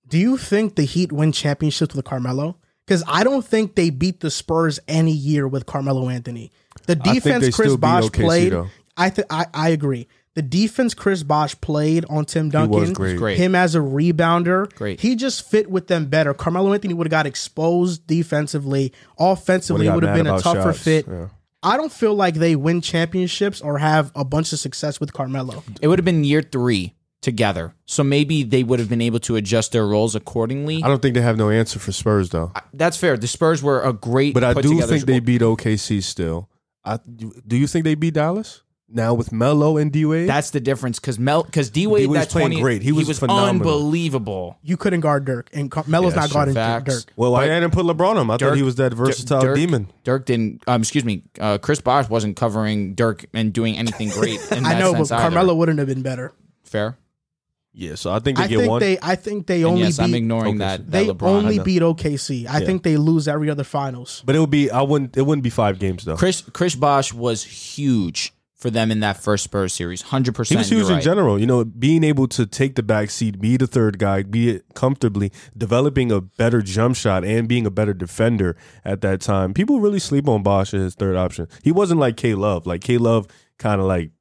Do 0.09 0.18
you 0.18 0.36
think 0.36 0.76
the 0.76 0.84
Heat 0.84 1.10
win 1.12 1.32
championships 1.32 1.94
with 1.94 2.05
Carmelo? 2.05 2.59
Because 2.86 3.02
I 3.08 3.24
don't 3.24 3.44
think 3.44 3.74
they 3.74 3.90
beat 3.90 4.20
the 4.20 4.30
Spurs 4.30 4.78
any 4.86 5.12
year 5.12 5.48
with 5.48 5.66
Carmelo 5.66 6.08
Anthony. 6.08 6.52
The 6.86 6.94
defense 6.96 7.44
Chris 7.54 7.54
still 7.54 7.76
beat 7.76 7.80
Bosh 7.80 8.04
OKC, 8.04 8.12
played. 8.24 8.52
though. 8.52 8.68
I 8.96 9.10
th- 9.10 9.26
I 9.28 9.46
I 9.52 9.68
agree. 9.70 10.06
The 10.34 10.42
defense 10.42 10.92
Chris 10.94 11.22
Bosh 11.22 11.58
played 11.62 12.04
on 12.10 12.26
Tim 12.26 12.50
Duncan 12.50 12.78
was 12.78 12.90
great. 12.92 13.16
Great. 13.16 13.38
him 13.38 13.54
as 13.54 13.74
a 13.74 13.78
rebounder. 13.78 14.72
Great. 14.74 15.00
He 15.00 15.16
just 15.16 15.48
fit 15.50 15.70
with 15.70 15.86
them 15.88 16.06
better. 16.06 16.34
Carmelo 16.34 16.72
Anthony 16.74 16.92
would 16.94 17.06
have 17.06 17.10
got 17.10 17.26
exposed 17.26 18.06
defensively. 18.06 18.92
Offensively, 19.18 19.86
Would've 19.88 19.94
would 19.94 20.04
have 20.04 20.16
been 20.16 20.26
a 20.26 20.38
tougher 20.38 20.72
shots. 20.74 20.82
fit. 20.82 21.06
Yeah. 21.08 21.28
I 21.62 21.76
don't 21.78 21.90
feel 21.90 22.14
like 22.14 22.34
they 22.34 22.54
win 22.54 22.82
championships 22.82 23.60
or 23.62 23.78
have 23.78 24.12
a 24.14 24.24
bunch 24.24 24.52
of 24.52 24.58
success 24.58 25.00
with 25.00 25.12
Carmelo. 25.12 25.64
It 25.80 25.88
would 25.88 25.98
have 25.98 26.04
been 26.04 26.22
year 26.22 26.42
three 26.42 26.92
together, 27.27 27.74
so 27.85 28.03
maybe 28.03 28.43
they 28.43 28.62
would 28.62 28.78
have 28.78 28.89
been 28.89 29.03
able 29.03 29.19
to 29.20 29.36
adjust 29.36 29.73
their 29.73 29.86
roles 29.86 30.15
accordingly. 30.15 30.81
I 30.82 30.89
don't 30.89 31.03
think 31.03 31.15
they 31.15 31.20
have 31.20 31.36
no 31.36 31.51
answer 31.51 31.78
for 31.78 31.93
Spurs 31.93 32.31
though. 32.31 32.53
That's 32.73 32.97
fair. 32.97 33.16
The 33.19 33.27
Spurs 33.27 33.62
were 33.62 33.82
a 33.82 33.93
great, 33.93 34.32
But 34.32 34.44
I 34.44 34.55
put 34.55 34.62
do 34.62 34.70
together 34.70 34.93
think 34.94 35.05
they 35.07 35.19
beat 35.20 35.43
OKC 35.43 36.03
still. 36.03 36.48
I 36.85 36.98
do 37.07 37.57
you 37.57 37.66
think 37.66 37.85
they 37.85 37.97
beat 37.97 38.15
Dallas 38.15 38.62
now 38.89 39.12
with 39.12 39.32
Melo 39.32 39.77
and 39.77 39.90
D 39.93 40.05
Wade? 40.05 40.28
That's 40.28 40.51
the 40.51 40.61
difference 40.61 41.01
because 41.01 41.19
Mel 41.19 41.43
because 41.43 41.69
D 41.69 41.89
Wade 41.89 42.09
was 42.09 42.27
playing 42.28 42.51
twenty 42.51 42.61
great. 42.62 42.82
He 42.82 42.93
was 42.93 43.19
phenomenal. 43.19 43.48
unbelievable. 43.48 44.57
You 44.62 44.77
couldn't 44.77 45.01
guard 45.01 45.24
Dirk, 45.24 45.51
and 45.53 45.69
Carmelo's 45.70 46.15
Yeah, 46.15 46.20
not 46.20 46.31
guarding 46.31 46.55
Facts. 46.55 47.03
Dirk. 47.05 47.12
well, 47.16 47.35
I 47.35 47.47
didn't 47.47 47.73
put 47.73 47.85
LeBron 47.86 48.11
on 48.11 48.16
him? 48.19 48.31
I 48.31 48.36
Dirk- 48.36 48.51
thought 48.51 48.57
he 48.57 48.62
was 48.62 48.77
that 48.77 48.94
versatile 48.94 49.40
Dirk, 49.40 49.57
demon. 49.57 49.89
Dirk 50.05 50.27
didn't. 50.27 50.62
Um, 50.69 50.81
excuse 50.82 51.05
me. 51.05 51.24
Uh, 51.40 51.59
Chris 51.59 51.81
Bosh 51.81 52.09
wasn't 52.09 52.36
covering 52.36 52.94
Dirk 52.94 53.24
and 53.35 53.53
doing 53.53 53.77
anything 53.77 54.11
great. 54.11 54.39
In 54.53 54.65
I 54.65 54.74
that 54.74 54.78
know, 54.81 54.93
but 54.93 54.98
sense 55.09 55.12
either. 55.12 55.23
Carmelo 55.23 55.55
wouldn't 55.57 55.81
have 55.81 55.89
been 55.89 56.03
better. 56.03 56.32
fair. 56.62 56.97
Yeah, 57.78 57.94
so 57.94 58.11
I 58.11 58.20
think 58.20 58.39
they 58.39 58.44
I 58.44 58.47
get 58.47 58.59
think 58.61 58.70
one. 58.70 58.81
they. 58.81 58.98
I 59.03 59.16
think 59.16 59.47
they 59.47 59.57
And 59.57 59.66
only 59.66 59.82
yes, 59.82 59.98
I'm 59.98 60.11
beat. 60.12 60.16
ignoring 60.16 60.59
that. 60.59 60.78
that 60.78 60.90
They 60.90 61.07
LeBron. 61.09 61.23
only 61.28 61.59
beat 61.59 61.82
OKC. 61.82 62.47
I 62.47 62.61
Yeah. 62.61 62.66
think 62.66 62.82
they 62.85 62.97
lose 62.97 63.28
every 63.28 63.51
other 63.51 63.65
finals. 63.65 64.23
but 64.24 64.35
it 64.35 64.39
would 64.40 64.51
be 64.51 64.70
I 64.70 64.81
wouldn't 64.81 65.15
it 65.16 65.23
wouldn't 65.27 65.43
be 65.44 65.51
five 65.51 65.78
games 65.78 66.05
though. 66.07 66.16
Chris 66.16 66.43
Chris 66.55 66.74
Bosh 66.74 67.12
was 67.12 67.43
huge 67.44 68.32
for 68.55 68.70
them 68.70 68.90
in 68.90 69.01
that 69.01 69.23
first 69.23 69.44
Spurs 69.44 69.74
series. 69.74 70.01
Hundred 70.01 70.32
He 70.35 70.36
percent. 70.39 70.59
was 70.61 70.70
huge 70.70 70.89
in 70.89 71.03
general. 71.03 71.39
You 71.39 71.44
know, 71.44 71.66
being 71.66 72.03
able 72.03 72.27
to 72.28 72.47
take 72.47 72.77
the 72.77 72.82
back 72.82 73.11
seat, 73.11 73.39
be 73.43 73.59
the 73.59 73.66
third 73.66 73.98
guy, 73.98 74.23
be 74.23 74.48
it 74.48 74.65
comfortably, 74.74 75.31
developing 75.55 76.11
a 76.11 76.23
better 76.23 76.62
jump 76.62 76.97
shot, 76.97 77.27
and 77.27 77.47
being 77.47 77.66
a 77.66 77.70
better 77.70 77.93
defender 77.93 78.57
at 78.86 79.03
that 79.03 79.20
time. 79.20 79.53
People 79.53 79.81
really 79.81 79.98
sleep 79.98 80.27
on 80.27 80.43
Bosh 80.43 80.73
as 80.73 80.81
his 80.81 80.94
third 80.94 81.16
option. 81.16 81.47
He 81.62 81.73
wasn't 81.73 82.01
like 82.01 82.16
K 82.16 82.35
Love. 82.35 82.66
Like 82.66 82.81
K 82.81 82.97
Love 82.97 83.27
kind 83.59 83.82
of 83.82 83.86
like 83.86 84.12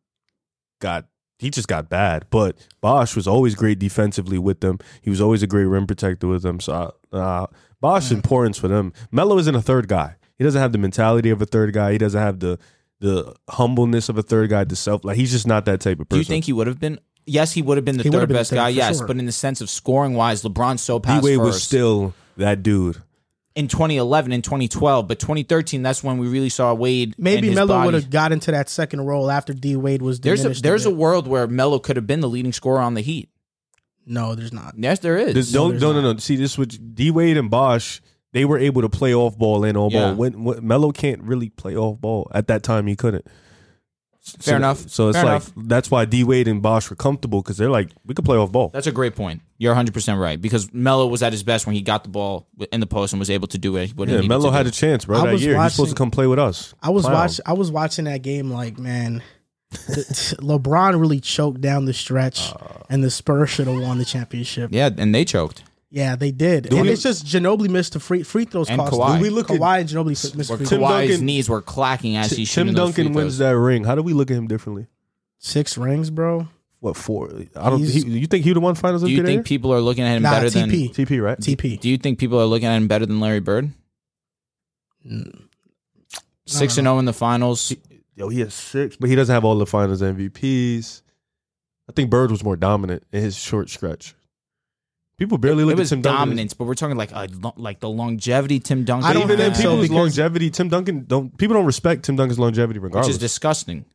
got 0.82 1.06
he 1.40 1.50
just 1.50 1.68
got 1.68 1.90
bad. 1.90 2.26
But 2.30 2.58
Bosh 2.82 3.16
was 3.16 3.28
always 3.28 3.56
great 3.56 3.80
defensively 3.80 4.38
with 4.38 4.62
them. 4.62 4.80
He 5.02 5.10
was 5.10 5.22
always 5.22 5.44
a 5.44 5.48
great 5.48 5.66
rim 5.66 5.88
protector 5.88 6.28
with 6.28 6.44
them. 6.44 6.60
So 6.60 6.94
uh, 7.12 7.48
Bosh 7.82 8.12
importance 8.12 8.58
for 8.58 8.68
them. 8.68 8.94
Melo 9.12 9.38
isn't 9.38 9.56
a 9.56 9.62
third 9.62 9.88
guy. 9.88 10.16
He 10.38 10.44
doesn't 10.44 10.62
have 10.62 10.72
the 10.72 10.78
mentality 10.78 11.30
of 11.30 11.42
a 11.42 11.46
third 11.46 11.74
guy. 11.74 11.94
He 11.94 11.98
doesn't 11.98 12.20
have 12.20 12.40
the 12.40 12.60
the 13.00 13.36
humbleness 13.50 14.10
of 14.10 14.18
a 14.18 14.24
third 14.24 14.50
guy. 14.50 14.64
The 14.64 14.76
self 14.76 15.04
like 15.04 15.18
he's 15.18 15.32
just 15.32 15.48
not 15.48 15.66
that 15.66 15.82
type 15.82 16.00
of 16.00 16.10
person. 16.10 16.18
Do 16.18 16.20
you 16.20 16.26
think 16.26 16.46
he 16.46 16.54
would 16.54 16.68
have 16.68 16.80
been? 16.80 17.00
Yes, 17.26 17.52
he 17.52 17.62
would 17.62 17.78
have 17.78 17.86
been 17.86 17.98
the 17.98 18.04
He 18.04 18.10
third 18.10 18.28
been 18.28 18.38
best 18.38 18.52
third, 18.52 18.58
guy. 18.58 18.70
Yes, 18.70 19.00
sure. 19.00 19.08
but 19.08 19.18
in 19.18 19.26
the 19.26 19.32
sense 19.32 19.60
of 19.62 19.70
scoring 19.70 20.14
wise, 20.14 20.44
LeBron's 20.44 20.82
so 20.82 21.00
D 21.00 21.08
past 21.08 21.24
Wade 21.24 21.40
was 21.40 21.62
still 21.64 22.14
that 22.38 22.64
dude. 22.64 23.02
In 23.56 23.70
2011 23.70 24.34
and 24.34 24.44
2012, 24.44 25.08
but 25.08 25.18
2013 25.18 25.82
that's 25.82 26.04
when 26.04 26.18
we 26.18 26.28
really 26.28 26.50
saw 26.50 26.74
Wade. 26.74 27.16
Maybe 27.18 27.48
and 27.48 27.56
Melo 27.56 27.86
would 27.86 27.94
have 27.94 28.10
got 28.10 28.34
into 28.34 28.52
that 28.52 28.68
second 28.68 29.06
role 29.06 29.32
after 29.32 29.54
D 29.54 29.78
Wade 29.78 30.02
was 30.02 30.20
There's 30.20 30.44
a 30.44 30.50
there's 30.50 30.86
a 30.86 30.90
bit. 30.90 30.98
world 30.98 31.26
where 31.26 31.48
Melo 31.48 31.80
could 31.80 31.96
have 31.96 32.06
been 32.06 32.20
the 32.20 32.28
leading 32.28 32.52
scorer 32.52 32.82
on 32.82 32.96
the 32.96 33.02
Heat. 33.02 33.30
no, 34.06 34.36
there's 34.36 34.52
not. 34.52 34.74
Yes, 34.78 35.00
there 35.00 35.18
is. 35.18 35.34
This, 35.34 35.52
don't, 35.54 35.70
there's 35.72 35.82
no, 35.82 35.94
no, 35.94 36.02
no. 36.02 36.18
See, 36.18 36.36
this 36.36 36.58
was 36.58 36.68
D 36.68 37.12
Wade 37.12 37.38
and 37.38 37.50
Bosh. 37.50 38.02
They 38.34 38.44
were 38.44 38.60
able 38.60 38.82
to 38.82 38.90
play 38.90 39.16
off 39.16 39.38
ball 39.38 39.64
and 39.64 39.78
on 39.78 39.90
Yeah. 39.92 40.08
ball. 40.08 40.16
When, 40.16 40.44
when 40.44 40.68
Melo 40.68 40.92
can't 40.92 41.22
really 41.24 41.48
play 41.50 41.78
off 41.78 42.02
ball 42.02 42.30
at 42.34 42.48
that 42.48 42.62
time, 42.62 42.88
he 42.88 42.98
couldn't. 42.98 43.26
So- 44.28 44.38
Fair 44.42 44.58
enough. 44.58 44.90
So 44.90 45.10
it's 45.10 45.18
Fair 45.18 45.26
like 45.26 45.32
enough. 45.44 45.52
that's 45.56 45.92
why 45.92 46.06
D 46.06 46.24
Wade 46.24 46.48
and 46.48 46.60
Bosh 46.60 46.90
were 46.90 46.96
comfortable 46.96 47.44
because 47.44 47.58
they're 47.58 47.70
like 47.70 47.92
we 48.08 48.16
could 48.16 48.26
play 48.26 48.38
off 48.38 48.52
ball. 48.52 48.70
That's 48.74 48.88
a 48.88 48.92
great 48.92 49.16
point. 49.16 49.42
You're 49.60 49.72
100 49.74 49.94
percent 49.94 50.20
right 50.20 50.42
because 50.42 50.74
Melo 50.74 51.06
was 51.06 51.22
at 51.22 51.32
his 51.32 51.44
best 51.44 51.68
when 51.68 51.76
he 51.76 51.82
got 51.84 52.04
the 52.04 52.10
ball 52.10 52.48
in 52.72 52.80
the 52.80 52.88
post 52.88 53.14
and 53.14 53.20
was 53.20 53.30
able 53.30 53.48
to 53.50 53.60
do 53.60 53.76
it. 53.78 53.92
What 53.96 54.10
Yeah, 54.10 54.22
Melo 54.22 54.50
had 54.50 54.64
do. 54.64 54.70
a 54.70 54.72
chance, 54.72 55.06
bro. 55.06 55.20
I 55.22 55.26
That 55.28 55.34
was 55.34 55.46
year 55.46 55.62
he's 55.62 55.74
supposed 55.74 55.92
to 55.92 55.96
come 55.96 56.10
play 56.10 56.26
with 56.26 56.40
us. 56.40 56.74
I 56.82 56.90
was 56.90 57.04
watching. 57.06 57.44
I 57.46 57.54
was 57.54 57.72
watching 57.72 58.06
that 58.06 58.24
game. 58.24 58.50
Like, 58.50 58.80
man, 58.80 59.22
LeBron 59.72 61.00
really 61.00 61.20
choked 61.20 61.62
down 61.62 61.86
the 61.86 61.94
stretch, 61.94 62.52
Uh. 62.52 62.84
and 62.90 63.04
the 63.04 63.12
Spurs 63.12 63.50
should 63.50 63.68
have 63.68 63.80
won 63.82 63.98
the 63.98 64.06
championship. 64.06 64.72
Yeah, 64.74 64.90
and 64.98 65.14
they 65.14 65.26
choked. 65.26 65.64
Yeah, 65.92 66.16
they 66.16 66.32
did. 66.32 66.66
and 66.74 66.82
we- 66.82 66.90
it's 66.90 67.04
just 67.04 67.26
Ginobili 67.26 67.70
missed 67.70 67.94
the 67.94 68.00
free 68.00 68.24
free 68.24 68.46
throws. 68.46 68.70
And 68.70 68.80
cost 68.80 68.94
Kawhi. 68.94 69.18
Do 69.18 69.22
we 69.22 69.30
look 69.30 69.50
at- 69.52 69.60
Kawhi 69.60 69.82
and 69.82 69.90
Ginobili 69.90 70.10
missed 70.10 70.36
Where 70.50 70.58
free 70.58 70.66
Tim 70.66 70.80
throws. 70.80 70.90
Kawhi's 70.92 71.10
Duncan- 71.12 71.26
knees 71.26 71.50
were 71.50 71.62
clacking 71.62 72.18
as 72.18 72.32
he 72.32 72.38
T- 72.38 72.46
should. 72.46 72.56
Tim 72.62 72.68
in 72.70 72.76
those 72.76 72.88
Duncan 72.90 73.06
free 73.14 73.16
wins 73.24 73.38
throws. 73.38 73.50
that 73.50 73.58
ring. 73.58 73.84
How 73.86 73.96
do 73.96 74.02
we 74.04 74.14
look 74.14 74.30
at 74.32 74.38
him 74.38 74.48
differently? 74.48 74.88
Six 75.40 75.78
rings, 75.78 76.10
bro. 76.10 76.48
What 76.80 76.98
four? 76.98 77.30
I 77.56 77.70
don't. 77.70 77.80
He's- 77.80 78.04
He, 78.04 78.10
you 78.20 78.28
think 78.28 78.44
he 78.44 78.50
would 78.50 78.58
have 78.58 78.64
won 78.64 78.76
Finals 78.76 79.04
Do 79.04 79.10
you 79.10 79.24
think 79.24 79.46
people 79.46 79.72
are 79.74 79.80
looking 79.82 80.04
at 80.04 80.18
him 80.18 80.24
Nah, 80.24 80.32
better 80.32 80.50
than? 80.50 80.70
TP. 80.70 80.94
TP 80.94 81.20
right? 81.24 81.40
TP. 81.40 81.80
Do 81.80 81.90
you 81.90 81.98
think 81.98 82.20
people 82.20 82.40
are 82.42 82.46
looking 82.46 82.68
at 82.68 82.76
him 82.76 82.88
better 82.88 83.06
than 83.06 83.20
Larry 83.20 83.40
Bird? 83.40 83.72
Mm. 85.08 85.44
Six 86.48 86.78
and 86.78 86.88
oh 86.88 86.92
zero 86.92 87.00
in 87.00 87.06
the 87.06 87.14
finals. 87.14 87.74
Yo, 88.16 88.30
he 88.30 88.40
has 88.42 88.54
six, 88.54 88.96
but 88.98 89.10
he 89.10 89.16
doesn't 89.16 89.34
have 89.34 89.44
all 89.44 89.58
the 89.58 89.66
Finals 89.66 90.02
MVPs. 90.02 91.02
I 91.90 91.92
think 91.92 92.10
Bird 92.10 92.32
was 92.32 92.44
more 92.44 92.56
dominant 92.56 93.04
in 93.12 93.22
his 93.22 93.36
short 93.36 93.70
stretch. 93.70 94.16
People 95.18 95.38
barely 95.38 95.64
look 95.64 95.74
it 95.74 95.80
was 95.80 95.92
at 95.92 95.96
Tim 95.96 96.02
Duncan. 96.02 96.20
dominance, 96.20 96.54
but 96.54 96.66
we're 96.66 96.74
talking 96.76 96.98
like 96.98 97.12
a, 97.14 97.30
like 97.56 97.80
the 97.80 97.90
longevity 97.90 98.60
Tim 98.60 98.84
Duncan. 98.84 99.10
I 99.10 99.14
don't 99.14 99.24
Even 99.24 99.40
had, 99.40 99.48
in 99.50 99.56
so, 99.56 99.62
people's 99.82 99.90
longevity, 99.90 100.50
Tim 100.50 100.68
Duncan 100.68 101.06
don't. 101.06 101.38
People 101.38 101.56
don't 101.56 101.66
respect 101.66 102.04
Tim 102.04 102.16
Duncan's 102.18 102.40
longevity 102.40 102.80
which 102.80 102.90
regardless. 102.90 103.16
is 103.16 103.20
disgusting. 103.20 103.86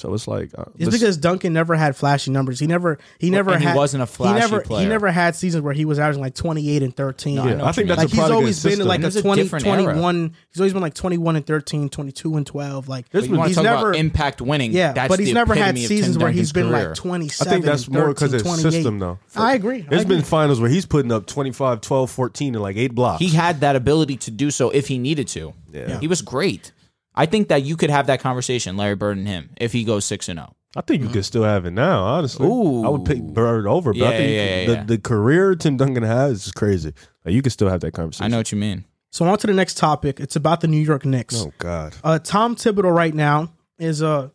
So 0.00 0.12
it's 0.14 0.26
like 0.26 0.50
uh, 0.58 0.64
It's 0.76 0.86
this- 0.86 0.98
because 0.98 1.16
Duncan 1.16 1.52
never 1.52 1.74
had 1.74 1.94
flashy 1.94 2.30
numbers. 2.30 2.58
He 2.58 2.66
never. 2.66 2.98
He 3.18 3.30
never 3.30 3.52
and 3.52 3.62
he 3.62 3.72
wasn't 3.74 4.02
a 4.02 4.06
flashy 4.06 4.34
he 4.34 4.40
never. 4.40 4.60
player. 4.62 4.82
He 4.82 4.88
never 4.88 5.10
had 5.10 5.36
seasons 5.36 5.62
where 5.62 5.72
he 5.74 5.84
was 5.84 5.98
averaging 5.98 6.22
like 6.22 6.34
twenty 6.34 6.70
eight 6.70 6.82
and 6.82 6.94
thirteen. 6.96 7.36
No, 7.36 7.42
I 7.42 7.48
yeah, 7.50 7.54
know 7.56 7.64
I, 7.66 7.72
think 7.72 7.88
that's 7.88 7.98
mean. 7.98 8.06
like 8.06 8.06
a 8.06 8.10
he's 8.10 8.18
product 8.18 8.30
of 8.32 8.36
always 8.36 8.56
his 8.56 8.62
been 8.64 8.70
system. 8.72 8.88
like 8.88 9.00
a 9.00 9.04
was 9.04 9.16
a 9.16 9.22
20, 9.22 9.42
different 9.42 9.66
era. 9.66 9.82
21 9.82 10.34
he's 10.50 10.60
always 10.60 10.72
been 10.72 10.82
like 10.82 10.94
21 10.94 11.36
and 11.36 11.46
13 11.46 11.88
22 11.90 12.36
and 12.36 12.46
12 12.46 12.88
like 12.88 13.08
There's 13.10 13.22
But 13.22 13.26
you 13.26 13.30
been- 13.32 13.38
want 13.38 13.46
to 13.46 13.48
he's 13.50 13.56
talk 13.56 13.64
never 13.64 13.88
about 13.90 13.98
impact 13.98 14.40
winning? 14.40 14.72
yeah 14.72 14.92
that's 14.92 15.08
but 15.08 15.18
he's 15.18 15.28
the 15.28 15.34
never 15.34 15.54
had 15.54 15.76
epitome 15.76 15.84
of 15.84 15.88
Tim 15.88 15.96
seasons 15.98 16.18
where 16.18 16.30
he's 16.30 16.52
Duncan's 16.52 16.52
been 16.52 16.62
career. 17.04 17.18
like 17.18 17.40
I 17.40 17.44
think 17.50 17.64
that's 17.64 17.88
more 17.88 18.08
because 18.08 18.32
of 18.32 18.40
13, 18.42 18.52
his 18.64 18.74
system, 18.74 18.98
though. 18.98 19.18
I 19.36 19.54
agree. 19.54 19.78
I 19.78 19.86
There's 19.90 20.02
agree. 20.02 20.16
been 20.16 20.24
finals 20.24 20.60
where 20.60 20.70
he's 20.70 20.86
putting 20.86 21.12
up 21.12 21.26
25, 21.26 21.80
12, 21.80 22.10
14 22.10 22.54
in 22.54 22.60
like 22.60 22.76
eight 22.76 22.94
blocks. 22.94 23.20
He 23.20 23.28
had 23.28 23.60
that 23.60 23.76
ability 23.76 24.16
to 24.16 24.30
do 24.30 24.50
so 24.50 24.70
if 24.70 24.88
he 24.88 24.98
needed 24.98 25.28
to. 25.28 25.52
Yeah. 25.72 25.98
He 26.00 26.06
was 26.08 26.22
great. 26.22 26.72
I 27.14 27.26
think 27.26 27.48
that 27.48 27.62
you 27.62 27.76
could 27.76 27.90
have 27.90 28.06
that 28.06 28.20
conversation, 28.20 28.76
Larry 28.76 28.94
Bird 28.96 29.16
and 29.18 29.26
him, 29.28 29.50
if 29.60 29.72
he 29.72 29.84
goes 29.84 30.04
six 30.04 30.28
and 30.28 30.38
oh. 30.38 30.42
zero. 30.42 30.56
I 30.76 30.82
think 30.82 31.02
you 31.02 31.08
could 31.08 31.24
still 31.24 31.42
have 31.42 31.66
it 31.66 31.72
now, 31.72 32.04
honestly. 32.04 32.46
Ooh. 32.46 32.84
I 32.84 32.88
would 32.90 33.04
pick 33.04 33.20
Bird 33.20 33.66
over, 33.66 33.92
but 33.92 34.02
I 34.02 34.10
Yeah, 34.12 34.16
think 34.18 34.30
yeah, 34.30 34.44
yeah, 34.60 34.66
the, 34.66 34.72
yeah. 34.74 34.84
the 34.84 34.98
career 34.98 35.56
Tim 35.56 35.76
Duncan 35.76 36.04
has 36.04 36.46
is 36.46 36.52
crazy. 36.52 36.92
Like, 37.24 37.34
you 37.34 37.42
could 37.42 37.50
still 37.50 37.68
have 37.68 37.80
that 37.80 37.90
conversation. 37.92 38.24
I 38.26 38.28
know 38.28 38.36
what 38.36 38.52
you 38.52 38.58
mean. 38.58 38.84
so 39.10 39.24
on 39.24 39.36
to 39.38 39.48
the 39.48 39.52
next 39.52 39.76
topic 39.78 40.20
it's 40.20 40.36
about 40.36 40.60
the 40.60 40.68
New 40.68 40.78
York 40.78 41.04
Knicks 41.04 41.34
Oh 41.42 41.52
God. 41.58 41.96
uh, 42.04 42.20
Tom 42.20 42.54
Thibodeau 42.54 42.94
right 42.94 43.12
now 43.12 43.52
is 43.80 44.00
uh, 44.00 44.28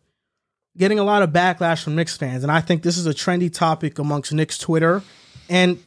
getting 0.78 1.00
a 1.00 1.04
lot 1.06 1.24
of 1.24 1.30
backlash 1.30 1.82
from 1.82 1.96
Knicks 1.96 2.18
fans, 2.18 2.44
and 2.44 2.52
I 2.52 2.60
think 2.60 2.84
this 2.84 2.98
is 2.98 3.08
a 3.08 3.14
trendy 3.14 3.52
topic 3.54 3.98
amongst 3.98 4.34
Knicks 4.34 4.58
Twitter. 4.58 5.04
And 5.50 5.82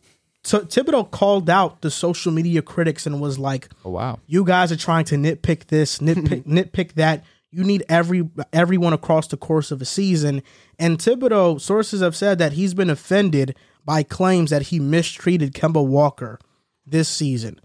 so 0.48 0.60
Thibodeau 0.60 1.10
called 1.10 1.50
out 1.50 1.82
the 1.82 1.90
social 1.90 2.32
media 2.32 2.62
critics 2.62 3.06
and 3.06 3.20
was 3.20 3.38
like, 3.38 3.68
Oh 3.84 3.90
wow. 3.90 4.18
"You 4.26 4.44
guys 4.44 4.72
are 4.72 4.76
trying 4.76 5.04
to 5.06 5.16
nitpick 5.16 5.66
this, 5.66 5.98
nitpick, 5.98 6.44
nitpick 6.46 6.94
that. 6.94 7.24
You 7.50 7.64
need 7.64 7.84
every 7.88 8.28
everyone 8.50 8.94
across 8.94 9.26
the 9.26 9.36
course 9.36 9.70
of 9.70 9.82
a 9.82 9.84
season." 9.84 10.42
And 10.78 10.98
Thibodeau 10.98 11.60
sources 11.60 12.00
have 12.00 12.16
said 12.16 12.38
that 12.38 12.52
he's 12.52 12.72
been 12.72 12.88
offended 12.88 13.56
by 13.84 14.02
claims 14.02 14.48
that 14.48 14.62
he 14.62 14.80
mistreated 14.80 15.52
Kemba 15.52 15.86
Walker 15.86 16.38
this 16.86 17.08
season. 17.08 17.60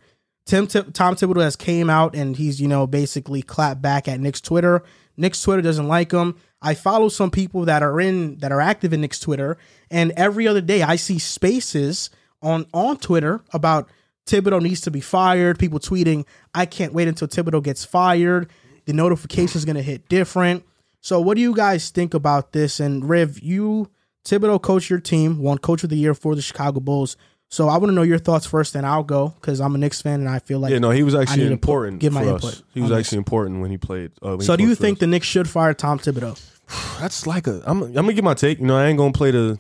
Tim 0.46 0.68
Tip, 0.68 0.92
Tom 0.94 1.16
Thibodeau 1.16 1.42
has 1.42 1.56
came 1.56 1.90
out 1.90 2.16
and 2.16 2.36
he's 2.36 2.60
you 2.60 2.68
know 2.68 2.86
basically 2.86 3.42
clapped 3.42 3.82
back 3.82 4.10
at 4.10 4.20
Knicks 4.20 4.42
Twitter. 4.42 4.84
Knicks 5.16 5.42
Twitter 5.42 5.62
doesn't 5.62 5.88
like 5.88 6.12
him. 6.12 6.36
I 6.62 6.74
follow 6.74 7.08
some 7.08 7.32
people 7.32 7.64
that 7.66 7.82
are 7.82 8.02
in 8.02 8.40
that 8.40 8.52
are 8.52 8.60
active 8.60 8.92
in 8.92 9.00
Knicks 9.00 9.22
Twitter, 9.22 9.58
and 9.90 10.12
every 10.18 10.50
other 10.50 10.62
day 10.62 10.82
I 10.82 10.98
see 10.98 11.18
spaces 11.18 12.10
on 12.44 12.68
on 12.74 12.98
Twitter 12.98 13.42
about 13.54 13.90
Thibodeau 14.28 14.62
needs 14.62 14.82
to 14.82 14.92
be 14.92 15.02
fired. 15.02 15.58
People 15.58 15.80
tweeting, 15.80 16.26
"I 16.54 16.66
can't 16.66 16.94
wait 16.94 17.08
until 17.08 17.28
Thibodeau 17.28 17.64
gets 17.64 17.84
fired." 17.84 18.50
The 18.86 18.94
notification 18.94 19.58
is 19.58 19.66
going 19.66 19.78
to 19.78 19.82
hit 19.82 20.10
different. 20.10 20.64
So, 21.02 21.20
what 21.20 21.36
do 21.36 21.42
you 21.42 21.56
guys 21.56 21.90
think 21.90 22.14
about 22.14 22.52
this? 22.52 22.80
And 22.80 23.08
Riv, 23.08 23.40
you 23.42 23.90
Thibodeau 24.26 24.62
coached 24.62 24.90
your 24.90 25.00
team, 25.00 25.40
won 25.40 25.58
Coach 25.58 25.84
of 25.84 25.90
the 25.90 25.98
Year 25.98 26.14
for 26.14 26.36
the 26.36 26.42
Chicago 26.42 26.80
Bulls. 26.80 27.18
So 27.54 27.70
I 27.70 27.78
want 27.78 27.92
to 27.92 27.92
know 27.92 28.02
your 28.02 28.18
thoughts 28.18 28.48
first, 28.48 28.74
and 28.74 28.84
I'll 28.84 29.04
go 29.04 29.36
because 29.40 29.62
I'm 29.62 29.76
a 29.76 29.78
Knicks 29.78 30.02
fan 30.02 30.22
and 30.22 30.28
I 30.28 30.40
feel 30.40 30.58
like. 30.58 30.72
Yeah, 30.72 30.80
no, 30.80 30.90
he 30.90 31.04
was 31.04 31.14
actually 31.14 31.52
important 31.52 32.00
give 32.00 32.12
my 32.12 32.24
for 32.24 32.30
input. 32.30 32.64
He 32.74 32.82
was 32.82 32.92
actually 32.92 33.20
important 33.20 33.62
when 33.62 33.70
he 33.70 33.78
played. 33.78 34.12
Uh, 34.24 34.30
when 34.30 34.40
he 34.40 34.46
so 34.46 34.56
do 34.56 34.64
you 34.64 34.74
think 34.74 34.96
us. 34.96 35.00
the 35.02 35.08
Knicks 35.08 35.28
should 35.28 35.48
fire 35.48 35.76
Tom 35.76 36.00
Thibodeau? 36.00 36.40
that's 37.00 37.28
like 37.28 37.46
a? 37.46 37.62
I'm, 37.68 37.84
I'm 37.84 37.94
gonna 37.94 38.14
give 38.14 38.24
my 38.24 38.34
take. 38.34 38.60
You 38.60 38.66
know, 38.66 38.76
I 38.76 38.88
ain't 38.88 38.98
gonna 38.98 39.14
play 39.14 39.30
the 39.30 39.60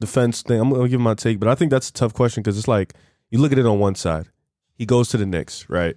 defense 0.00 0.42
thing. 0.42 0.60
I'm 0.60 0.70
gonna 0.70 0.88
give 0.88 1.00
my 1.00 1.14
take, 1.14 1.38
but 1.38 1.48
I 1.48 1.54
think 1.54 1.70
that's 1.70 1.88
a 1.88 1.92
tough 1.92 2.14
question 2.14 2.42
because 2.42 2.58
it's 2.58 2.68
like 2.68 2.94
you 3.30 3.38
look 3.38 3.52
at 3.52 3.58
it 3.58 3.66
on 3.66 3.78
one 3.78 3.94
side. 3.94 4.26
He 4.74 4.86
goes 4.86 5.08
to 5.10 5.16
the 5.16 5.26
Knicks, 5.26 5.68
right, 5.68 5.96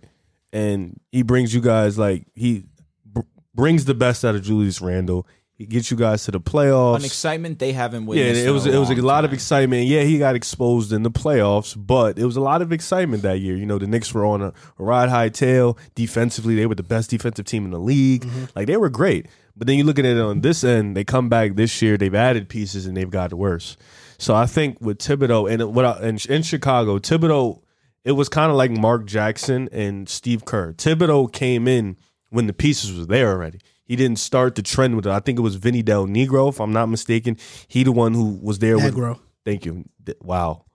and 0.53 0.99
he 1.11 1.21
brings 1.21 1.53
you 1.53 1.61
guys 1.61 1.97
like 1.97 2.25
he 2.35 2.65
br- 3.05 3.21
brings 3.53 3.85
the 3.85 3.93
best 3.93 4.23
out 4.23 4.35
of 4.35 4.43
Julius 4.43 4.81
Randle. 4.81 5.27
He 5.59 5.65
gets 5.65 5.91
you 5.91 5.97
guys 5.97 6.23
to 6.23 6.31
the 6.31 6.39
playoffs. 6.39 6.99
An 6.99 7.03
excitement 7.03 7.59
they 7.59 7.73
haven't 7.73 8.07
Yeah, 8.07 8.23
it 8.27 8.49
was 8.51 8.65
it 8.65 8.77
was 8.77 8.89
a 8.89 8.95
lot 8.95 9.25
of 9.25 9.33
excitement. 9.33 9.87
Yeah, 9.87 10.03
he 10.03 10.17
got 10.17 10.33
exposed 10.33 10.93
in 10.93 11.03
the 11.03 11.11
playoffs, 11.11 11.75
but 11.77 12.17
it 12.17 12.23
was 12.23 12.37
a 12.37 12.41
lot 12.41 12.61
of 12.61 12.71
excitement 12.71 13.23
that 13.23 13.39
year. 13.39 13.57
You 13.57 13.65
know, 13.65 13.77
the 13.77 13.85
Knicks 13.85 14.13
were 14.13 14.25
on 14.25 14.41
a, 14.41 14.47
a 14.47 14.53
ride 14.77 15.09
high 15.09 15.27
tail 15.27 15.77
defensively. 15.95 16.55
They 16.55 16.65
were 16.65 16.75
the 16.75 16.83
best 16.83 17.09
defensive 17.09 17.43
team 17.43 17.65
in 17.65 17.71
the 17.71 17.79
league. 17.79 18.23
Mm-hmm. 18.23 18.45
Like 18.55 18.67
they 18.67 18.77
were 18.77 18.89
great. 18.89 19.27
But 19.59 19.67
then 19.67 19.77
you 19.77 19.83
look 19.83 19.99
at 19.99 20.05
it 20.05 20.17
on 20.17 20.41
this 20.41 20.63
end, 20.63 20.95
they 20.97 21.03
come 21.03 21.29
back 21.29 21.55
this 21.55 21.81
year. 21.81 21.97
They've 21.97 22.15
added 22.15 22.49
pieces 22.49 22.85
and 22.87 22.97
they've 22.97 23.09
got 23.09 23.33
worse. 23.33 23.77
So 24.17 24.33
I 24.33 24.45
think 24.47 24.79
with 24.81 24.97
Thibodeau 24.99 25.51
and 25.51 25.75
what 25.75 25.85
I, 25.85 26.07
in, 26.07 26.17
in 26.29 26.41
Chicago, 26.43 26.97
Thibodeau, 26.97 27.61
it 28.05 28.13
was 28.13 28.29
kind 28.29 28.49
of 28.49 28.57
like 28.57 28.71
Mark 28.71 29.05
Jackson 29.05 29.69
and 29.71 30.07
Steve 30.09 30.45
Kerr. 30.45 30.73
Thibodeau 30.73 31.31
came 31.31 31.67
in 31.67 31.97
when 32.29 32.47
the 32.47 32.53
pieces 32.53 32.91
was 32.97 33.07
there 33.07 33.29
already. 33.31 33.59
He 33.83 33.95
didn't 33.95 34.19
start 34.19 34.55
the 34.55 34.61
trend 34.61 34.95
with 34.95 35.05
it. 35.05 35.11
I 35.11 35.19
think 35.19 35.37
it 35.37 35.41
was 35.41 35.55
Vinny 35.55 35.81
Del 35.81 36.07
Negro, 36.07 36.47
if 36.49 36.61
I'm 36.61 36.71
not 36.71 36.87
mistaken. 36.87 37.37
He 37.67 37.83
the 37.83 37.91
one 37.91 38.13
who 38.13 38.39
was 38.41 38.59
there 38.59 38.77
with. 38.77 38.93
Negro. 38.95 39.19
Thank 39.45 39.65
you. 39.65 39.83
Wow. 40.21 40.65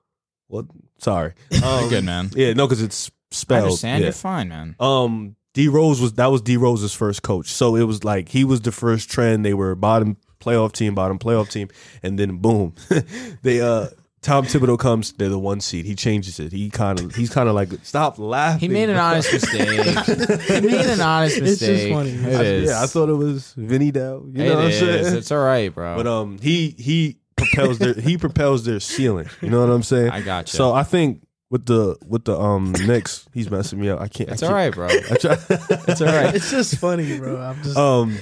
What? 0.49 0.67
Sorry. 0.99 1.33
You're 1.51 1.65
Um, 1.65 1.89
good, 1.89 2.05
man. 2.05 2.31
Yeah, 2.35 2.53
no, 2.53 2.67
because 2.67 2.83
it's 2.83 3.11
spelled. 3.31 3.31
I 3.31 3.37
spelled. 3.37 3.65
understand. 3.65 4.01
yeah. 4.01 4.07
You're 4.07 4.13
fine, 4.13 4.49
man. 4.49 4.77
Um, 4.81 5.37
D 5.55 5.69
Rose 5.69 6.01
was 6.01 6.13
that 6.15 6.27
was 6.27 6.43
D 6.43 6.57
Rose's 6.57 6.93
first 6.93 7.23
coach, 7.23 7.49
so 7.49 7.75
it 7.77 7.85
was 7.85 8.05
like 8.05 8.29
he 8.29 8.45
was 8.45 8.61
the 8.61 8.73
first 8.73 9.11
trend. 9.11 9.45
They 9.45 9.55
were 9.55 9.75
bottom 9.75 10.17
playoff 10.41 10.73
team, 10.73 10.95
bottom 10.95 11.19
playoff 11.19 11.51
team, 11.51 11.69
and 12.03 12.19
then 12.19 12.37
boom, 12.39 12.75
they 13.43 13.61
uh. 13.61 13.87
Tom 14.21 14.47
Thibodeau 14.47 14.79
comes, 14.79 15.13
they're 15.13 15.29
the 15.29 15.39
one 15.39 15.61
seed. 15.61 15.85
He 15.85 15.95
changes 15.95 16.41
it. 16.41 16.51
He 16.51 16.71
kind 16.71 16.99
of, 16.99 17.15
he's 17.15 17.29
kind 17.29 17.47
of 17.47 17.55
like, 17.55 17.69
stop 17.83 18.19
laughing. 18.19 18.59
He 18.59 18.69
made 18.75 18.89
an 18.89 18.97
honest 18.97 19.31
mistake. 19.35 19.69
he 19.69 20.61
made 20.67 20.87
an 20.87 21.03
honest 21.03 21.43
mistake. 21.43 21.69
It's 21.69 21.83
just 21.83 21.89
funny. 21.93 22.09
It 22.33 22.35
I- 22.41 22.43
is. 22.45 22.71
Yeah, 22.71 22.83
I 22.83 22.87
thought 22.87 23.11
it 23.11 23.17
was 23.17 23.53
Vinny 23.53 23.91
Dow. 23.91 24.23
You 24.27 24.33
It 24.43 24.49
know 24.49 24.55
what 24.55 24.65
I'm 24.65 24.71
is. 24.71 24.79
saying? 24.79 25.17
It's 25.19 25.31
all 25.31 25.45
right, 25.45 25.75
bro. 25.75 25.95
But 25.97 26.07
um, 26.07 26.39
he 26.39 26.75
he 26.79 27.19
propels 27.37 27.77
their 27.79 27.93
he 27.93 28.17
propels 28.17 28.65
their 28.65 28.81
ceiling. 28.81 29.29
You 29.43 29.51
know 29.51 29.61
what 29.61 29.69
I'm 29.69 29.83
saying? 29.83 30.09
I 30.09 30.23
gotcha. 30.23 30.57
So 30.57 30.73
I 30.73 30.85
think 30.85 31.21
with 31.55 31.67
the 31.67 31.97
with 32.05 32.25
the 32.25 32.37
um 32.37 32.73
Knicks, 32.85 33.29
he's 33.33 33.49
messing 33.49 33.81
me 33.81 33.89
up. 33.89 34.01
I 34.01 34.09
can't. 34.09 34.29
it's 34.31 34.43
I 34.43 34.47
all 34.49 34.53
can't- 34.55 34.77
right, 34.77 34.91
bro. 34.91 35.15
I 35.15 35.17
try. 35.19 35.37
It's 35.89 36.01
all 36.01 36.09
right. 36.09 36.35
It's 36.35 36.51
just 36.51 36.79
funny, 36.79 37.17
bro. 37.19 37.37
I'm 37.41 37.63
just 37.63 37.77
um, 37.77 38.19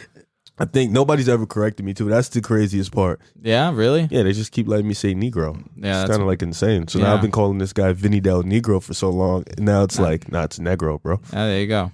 I 0.58 0.66
think 0.66 0.92
nobody's 0.92 1.30
ever 1.30 1.46
corrected 1.46 1.86
me 1.86 1.94
too. 1.94 2.10
That's 2.10 2.28
the 2.28 2.42
craziest 2.42 2.92
part. 2.92 3.20
Yeah, 3.40 3.72
really? 3.74 4.06
Yeah, 4.10 4.22
they 4.24 4.32
just 4.32 4.52
keep 4.52 4.68
letting 4.68 4.86
me 4.86 4.92
say 4.92 5.14
Negro. 5.14 5.56
Yeah, 5.76 6.02
it's 6.02 6.10
kind 6.10 6.20
of 6.20 6.28
like 6.28 6.42
insane. 6.42 6.88
So 6.88 6.98
now 6.98 7.14
I've 7.14 7.22
been 7.22 7.30
calling 7.30 7.56
this 7.56 7.72
guy 7.72 7.90
Vinny 7.94 8.20
Del 8.20 8.42
Negro 8.42 8.82
for 8.82 8.92
so 8.92 9.08
long, 9.08 9.44
and 9.56 9.64
now 9.64 9.82
it's 9.82 9.98
like, 9.98 10.30
nah, 10.30 10.42
it's 10.44 10.58
Negro, 10.58 11.00
bro. 11.00 11.18
Yeah, 11.32 11.46
there 11.46 11.60
you 11.60 11.66
go. 11.68 11.90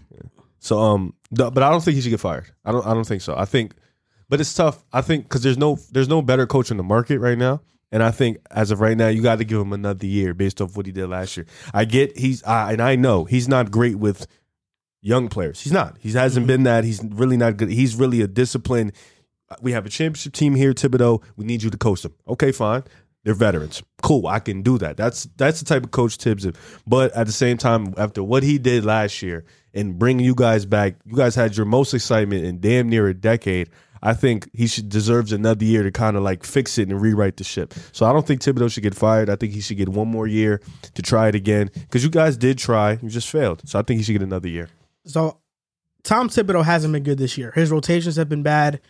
So 0.59 0.81
um, 0.81 1.15
th- 1.37 1.55
but 1.55 1.63
I 1.63 1.71
don't 1.71 1.85
think 1.85 1.95
he 1.95 2.01
should 2.01 2.11
get 2.11 2.19
fired. 2.21 2.51
I 2.65 2.73
don't. 2.73 2.85
I 2.85 2.95
don't 2.95 3.07
think 3.07 3.23
so. 3.23 3.37
I 3.37 3.45
think, 3.45 3.75
but 4.29 4.41
it's 4.41 4.53
tough. 4.53 4.83
I 4.93 5.03
think 5.03 5.23
because 5.29 5.45
there's 5.45 5.57
no 5.57 5.79
there's 5.93 6.09
no 6.09 6.21
better 6.21 6.47
coach 6.49 6.73
in 6.73 6.77
the 6.79 6.83
market 6.83 7.21
right 7.21 7.39
now, 7.39 7.61
and 7.91 8.03
I 8.03 8.11
think 8.11 8.39
as 8.51 8.71
of 8.71 8.81
right 8.81 8.97
now, 8.97 9.09
you 9.09 9.23
got 9.23 9.39
to 9.39 9.45
give 9.45 9.61
him 9.61 9.73
another 9.73 10.07
year 10.07 10.35
based 10.35 10.61
off 10.61 10.77
what 10.77 10.87
he 10.87 10.93
did 10.93 11.09
last 11.09 11.37
year. 11.37 11.47
I 11.73 11.85
get 11.85 12.17
he's 12.19 12.43
I, 12.45 12.73
and 12.73 12.83
I 12.83 12.97
know 12.97 13.25
he's 13.25 13.49
not 13.49 13.71
great 13.71 13.97
with 13.97 14.27
young 15.01 15.29
players. 15.29 15.61
He's 15.61 15.73
not. 15.73 15.97
He 16.01 16.13
hasn't 16.13 16.45
mm-hmm. 16.45 16.49
been 16.49 16.63
that. 16.65 16.85
He's 16.85 17.03
really 17.03 17.37
not 17.37 17.57
good. 17.57 17.71
He's 17.71 17.97
really 17.97 18.21
a 18.21 18.27
disciplined. 18.27 18.93
Uh, 19.51 19.57
we 19.63 19.73
have 19.73 19.87
a 19.87 19.89
championship 19.89 20.33
team 20.33 20.55
here, 20.55 20.73
Thibodeau. 20.73 21.23
We 21.37 21.45
need 21.45 21.63
you 21.63 21.71
to 21.71 21.79
coach 21.79 22.03
them. 22.03 22.15
Okay, 22.29 22.53
fine. 22.53 22.85
They're 23.25 23.35
veterans. 23.35 23.83
Cool, 24.03 24.27
I 24.27 24.39
can 24.39 24.63
do 24.63 24.79
that. 24.79 24.97
That's 24.97 25.25
that's 25.37 25.59
the 25.61 25.65
type 25.65 25.85
of 25.85 25.91
coach 25.91 26.19
Tibbs 26.19 26.47
is. 26.47 26.55
But 26.87 27.13
at 27.15 27.27
the 27.27 27.33
same 27.33 27.57
time, 27.57 27.95
after 27.97 28.23
what 28.23 28.43
he 28.43 28.59
did 28.59 28.85
last 28.85 29.23
year 29.23 29.45
and 29.75 29.99
bringing 29.99 30.25
you 30.25 30.35
guys 30.35 30.65
back, 30.65 30.95
you 31.05 31.17
guys 31.17 31.35
had 31.35 31.57
your 31.57 31.67
most 31.67 31.95
excitement 31.95 32.45
in 32.45 32.61
damn 32.61 32.89
near 32.89 33.09
a 33.09 33.15
decade. 33.15 33.71
I 34.03 34.15
think 34.15 34.49
he 34.53 34.67
should 34.67 34.89
deserves 34.89 35.33
another 35.33 35.65
year 35.65 35.83
to 35.83 35.91
kind 35.91 36.17
of 36.17 36.23
like 36.23 36.45
fix 36.45 36.79
it 36.79 36.89
and 36.89 37.01
rewrite 37.01 37.37
the 37.37 37.45
ship. 37.45 37.75
So 37.93 38.07
I 38.07 38.13
don't 38.13 38.27
think 38.27 38.41
Thibodeau 38.41 38.71
should 38.71 38.83
get 38.83 38.95
fired. 38.95 39.31
I 39.31 39.37
think 39.37 39.53
he 39.53 39.61
should 39.61 39.77
get 39.77 39.89
one 39.89 40.09
more 40.09 40.27
year 40.27 40.61
to 40.95 41.03
try 41.03 41.29
it 41.29 41.35
again 41.35 41.71
because 41.75 42.05
you 42.05 42.11
guys 42.11 42.37
did 42.37 42.59
try, 42.59 42.99
you 43.03 43.09
just 43.09 43.31
failed. 43.31 43.63
So 43.69 43.79
I 43.79 43.83
think 43.83 43.99
he 43.99 44.05
should 44.05 44.13
get 44.13 44.23
another 44.23 44.49
year. 44.49 44.69
So 45.07 45.39
Tom 46.03 46.29
Thibodeau 46.29 46.65
hasn't 46.65 46.93
been 46.93 47.03
good 47.03 47.19
this 47.19 47.37
year. 47.37 47.53
His 47.55 47.71
rotations 47.71 48.17
have 48.17 48.29
been 48.29 48.43
bad. 48.43 48.81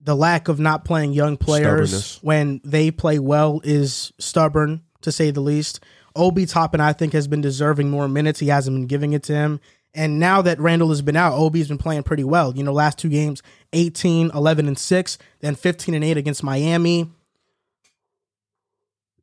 The 0.00 0.16
lack 0.16 0.48
of 0.48 0.58
not 0.58 0.84
playing 0.84 1.12
young 1.12 1.36
players 1.36 2.18
when 2.22 2.60
they 2.64 2.90
play 2.90 3.20
well 3.20 3.60
is 3.62 4.12
stubborn, 4.18 4.82
to 5.02 5.12
say 5.12 5.30
the 5.30 5.40
least. 5.40 5.80
Obi 6.16 6.44
Toppin, 6.44 6.80
I 6.80 6.92
think, 6.92 7.12
has 7.12 7.28
been 7.28 7.40
deserving 7.40 7.88
more 7.88 8.08
minutes. 8.08 8.40
He 8.40 8.48
hasn't 8.48 8.76
been 8.76 8.86
giving 8.86 9.12
it 9.12 9.22
to 9.24 9.32
him. 9.32 9.60
And 9.94 10.18
now 10.18 10.40
that 10.42 10.58
Randle 10.58 10.88
has 10.88 11.02
been 11.02 11.16
out, 11.16 11.34
Obi's 11.34 11.68
been 11.68 11.78
playing 11.78 12.04
pretty 12.04 12.24
well. 12.24 12.56
You 12.56 12.62
know, 12.62 12.72
last 12.72 12.98
two 12.98 13.10
games, 13.10 13.42
18, 13.72 14.30
11, 14.34 14.66
and 14.66 14.78
6, 14.78 15.18
then 15.40 15.54
15 15.54 15.94
and 15.94 16.04
8 16.04 16.16
against 16.16 16.42
Miami. 16.42 17.10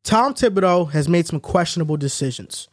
Tom 0.04 0.34
Thibodeau 0.34 0.92
has 0.92 1.10
made 1.10 1.28
some 1.28 1.40
questionable 1.40 1.98
decisions. 1.98 2.68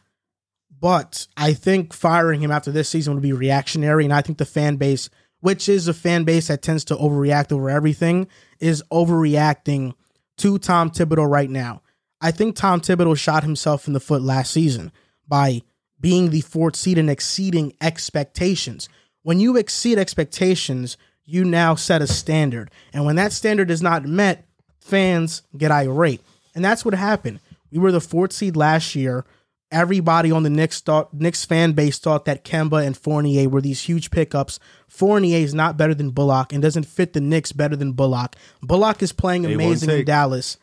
But 0.79 1.27
I 1.35 1.53
think 1.53 1.93
firing 1.93 2.41
him 2.41 2.51
after 2.51 2.71
this 2.71 2.87
season 2.89 3.15
would 3.15 3.23
be 3.23 3.33
reactionary. 3.33 4.03
And 4.03 4.13
I 4.13 4.21
think 4.21 4.37
the 4.37 4.45
fan 4.45 4.75
base, 4.75 5.09
which 5.39 5.67
is 5.67 5.87
a 5.87 5.93
fan 5.93 6.23
base 6.23 6.47
that 6.47 6.61
tends 6.61 6.85
to 6.85 6.95
overreact 6.95 7.51
over 7.51 7.69
everything, 7.69 8.27
is 8.59 8.83
overreacting 8.91 9.95
to 10.37 10.59
Tom 10.59 10.91
Thibodeau 10.91 11.27
right 11.27 11.49
now. 11.49 11.81
I 12.21 12.31
think 12.31 12.55
Tom 12.55 12.81
Thibodeau 12.81 13.17
shot 13.17 13.43
himself 13.43 13.87
in 13.87 13.93
the 13.93 13.99
foot 13.99 14.21
last 14.21 14.51
season 14.51 14.91
by 15.27 15.63
being 15.99 16.29
the 16.29 16.41
fourth 16.41 16.75
seed 16.75 16.97
and 16.97 17.09
exceeding 17.09 17.73
expectations. 17.81 18.89
When 19.23 19.39
you 19.39 19.57
exceed 19.57 19.97
expectations, 19.97 20.97
you 21.25 21.43
now 21.43 21.75
set 21.75 22.01
a 22.01 22.07
standard. 22.07 22.71
And 22.93 23.05
when 23.05 23.17
that 23.17 23.33
standard 23.33 23.69
is 23.69 23.81
not 23.81 24.05
met, 24.05 24.47
fans 24.79 25.41
get 25.57 25.71
irate. 25.71 26.21
And 26.55 26.63
that's 26.63 26.85
what 26.85 26.93
happened. 26.93 27.39
We 27.71 27.79
were 27.79 27.91
the 27.91 27.99
fourth 27.99 28.31
seed 28.31 28.55
last 28.55 28.95
year. 28.95 29.25
Everybody 29.69 30.31
on 30.31 30.43
the 30.43 30.49
Knicks 30.49 30.79
thought 30.79 31.13
Knicks 31.13 31.43
fan 31.43 31.73
base 31.73 31.99
thought 31.99 32.23
that 32.23 32.45
Kemba 32.45 32.85
and 32.85 32.95
Fournier 32.95 33.49
were 33.49 33.59
these 33.59 33.81
huge 33.81 34.11
pickups. 34.11 34.59
Fournier 34.87 35.39
is 35.39 35.53
not 35.53 35.75
better 35.75 35.93
than 35.93 36.11
Bullock 36.11 36.53
and 36.53 36.61
doesn't 36.61 36.85
fit 36.85 37.11
the 37.11 37.19
Knicks 37.19 37.51
better 37.51 37.75
than 37.75 37.91
Bullock. 37.91 38.37
Bullock 38.61 39.03
is 39.03 39.11
playing 39.11 39.45
amazing 39.45 39.89
in. 39.89 40.05
Dallas. 40.05 40.57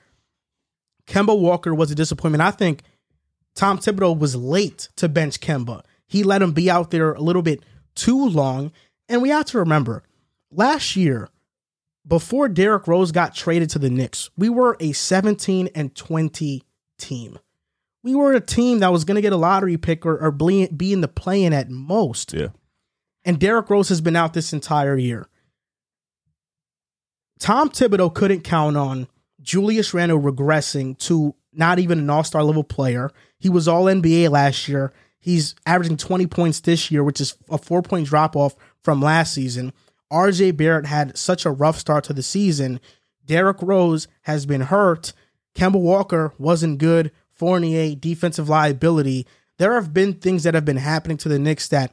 Kemba 1.07 1.39
Walker 1.39 1.75
was 1.75 1.91
a 1.91 1.95
disappointment. 1.95 2.41
I 2.41 2.51
think 2.51 2.83
Tom 3.55 3.79
Thibodeau 3.79 4.19
was 4.19 4.35
late 4.35 4.89
to 4.97 5.09
bench 5.09 5.41
Kemba. 5.41 5.83
He 6.07 6.23
let 6.23 6.43
him 6.43 6.53
be 6.53 6.71
out 6.71 6.91
there 6.91 7.13
a 7.13 7.21
little 7.21 7.43
bit 7.43 7.63
too 7.95 8.29
long. 8.29 8.73
And 9.09 9.23
we 9.23 9.29
have 9.29 9.47
to 9.47 9.59
remember, 9.59 10.03
last 10.51 10.97
year, 10.97 11.29
before 12.07 12.49
Derrick 12.49 12.87
Rose 12.87 13.13
got 13.13 13.35
traded 13.35 13.71
to 13.71 13.79
the 13.79 13.91
Knicks, 13.91 14.31
we 14.37 14.49
were 14.49 14.77
a 14.81 14.93
17 14.93 15.69
and 15.75 15.95
20 15.95 16.63
team. 16.99 17.39
We 18.03 18.15
were 18.15 18.35
a 18.35 18.41
team 18.41 18.81
that 18.81 18.93
was 18.93 19.05
going 19.05 19.15
to 19.17 19.23
get 19.23 19.33
a 19.33 19.37
lottery 19.37 19.79
pick 19.79 20.05
or, 20.05 20.19
or 20.19 20.31
be 20.31 20.93
in 20.93 21.01
the 21.01 21.09
play-in 21.09 21.53
at 21.53 21.71
most. 21.71 22.35
Yeah. 22.35 22.49
And 23.25 23.41
Derrick 23.41 23.71
Rose 23.71 23.89
has 23.89 24.03
been 24.03 24.17
out 24.17 24.35
this 24.35 24.53
entire 24.53 24.99
year. 24.99 25.27
Tom 27.39 27.71
Thibodeau 27.71 28.15
couldn't 28.15 28.43
count 28.43 28.77
on 28.77 29.09
Julius 29.41 29.95
Randle 29.95 30.21
regressing 30.21 30.99
to 30.99 31.35
not 31.57 31.79
even 31.79 31.99
an 31.99 32.11
all 32.11 32.25
star 32.25 32.43
level 32.43 32.65
player. 32.65 33.11
He 33.39 33.49
was 33.49 33.69
all 33.69 33.85
NBA 33.85 34.31
last 34.31 34.69
year. 34.69 34.93
He's 35.19 35.55
averaging 35.65 35.97
20 35.97 36.27
points 36.27 36.61
this 36.61 36.91
year, 36.91 37.03
which 37.03 37.21
is 37.21 37.35
a 37.49 37.59
four 37.59 37.83
point 37.83 38.07
drop 38.07 38.37
off 38.37 38.55
from 38.83 39.01
last 39.01 39.33
season. 39.33 39.73
RJ 40.13 40.57
Barrett 40.57 40.87
had 40.87 41.17
such 41.17 41.45
a 41.45 41.51
rough 41.51 41.79
start 41.79 42.05
to 42.05 42.13
the 42.13 42.23
season. 42.23 42.81
Derrick 43.25 43.57
Rose 43.63 44.07
has 44.23 44.47
been 44.47 44.61
hurt. 44.63 45.13
Kemba 45.55 45.81
Walker 45.81 46.33
wasn't 46.39 46.79
good. 46.79 47.11
Fournier, 47.33 47.95
defensive 47.97 48.49
liability. 48.49 49.27
There 49.59 49.75
have 49.75 49.93
been 49.93 50.15
things 50.15 50.43
that 50.43 50.55
have 50.55 50.65
been 50.65 50.77
happening 50.77 51.17
to 51.19 51.29
the 51.29 51.39
Knicks 51.39 51.69
that 51.69 51.93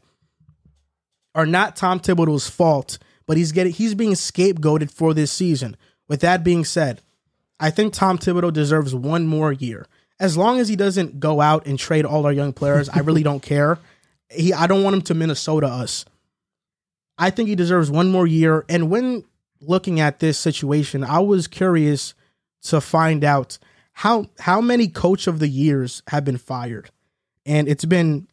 are 1.33 1.45
not 1.45 1.75
Tom 1.75 1.99
Thibodeau's 1.99 2.49
fault, 2.49 2.97
but 3.25 3.37
he's 3.37 3.51
getting 3.51 3.73
he's 3.73 3.95
being 3.95 4.13
scapegoated 4.13 4.91
for 4.91 5.13
this 5.13 5.31
season. 5.31 5.77
With 6.07 6.21
that 6.21 6.43
being 6.43 6.65
said, 6.65 7.01
I 7.61 7.69
think 7.69 7.93
Tom 7.93 8.17
Thibodeau 8.17 8.51
deserves 8.51 8.93
one 8.93 9.27
more 9.27 9.53
year. 9.53 9.85
As 10.19 10.35
long 10.35 10.59
as 10.59 10.67
he 10.67 10.75
doesn't 10.75 11.19
go 11.19 11.39
out 11.41 11.65
and 11.65 11.79
trade 11.79 12.05
all 12.05 12.25
our 12.25 12.33
young 12.33 12.53
players, 12.53 12.89
I 12.89 12.99
really 12.99 13.23
don't 13.23 13.41
care. 13.41 13.79
He 14.29 14.53
I 14.53 14.67
don't 14.67 14.83
want 14.83 14.95
him 14.95 15.01
to 15.03 15.13
Minnesota 15.13 15.67
us. 15.67 16.03
I 17.17 17.29
think 17.29 17.49
he 17.49 17.55
deserves 17.55 17.89
one 17.91 18.09
more 18.09 18.27
year. 18.27 18.65
And 18.67 18.89
when 18.89 19.23
looking 19.61 19.99
at 19.99 20.19
this 20.19 20.37
situation, 20.37 21.03
I 21.03 21.19
was 21.19 21.47
curious 21.47 22.13
to 22.63 22.81
find 22.81 23.23
out 23.23 23.57
how 23.93 24.25
how 24.39 24.59
many 24.61 24.87
coach 24.87 25.27
of 25.27 25.39
the 25.39 25.47
years 25.47 26.01
have 26.07 26.25
been 26.25 26.37
fired. 26.37 26.89
And 27.45 27.67
it's 27.67 27.85
been 27.85 28.27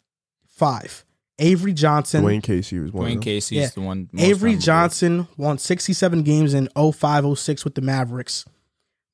five. 0.47 1.05
Avery 1.39 1.73
Johnson, 1.73 2.25
Dwane 2.25 2.43
Casey 2.43 2.79
was 2.81 2.93
one. 2.93 3.05
Dwane 3.05 3.09
of 3.09 3.15
them. 3.15 3.23
Casey's 3.23 3.59
Yeah. 3.59 3.69
the 3.75 3.81
one. 3.81 4.09
most 4.13 4.25
Avery 4.25 4.51
memorable. 4.51 4.65
Johnson 4.65 5.29
won 5.37 5.59
67 5.59 6.23
games 6.23 6.53
in 6.53 6.69
05 6.77 7.39
06 7.39 7.65
with 7.65 7.75
the 7.77 7.81
Mavericks. 7.81 8.45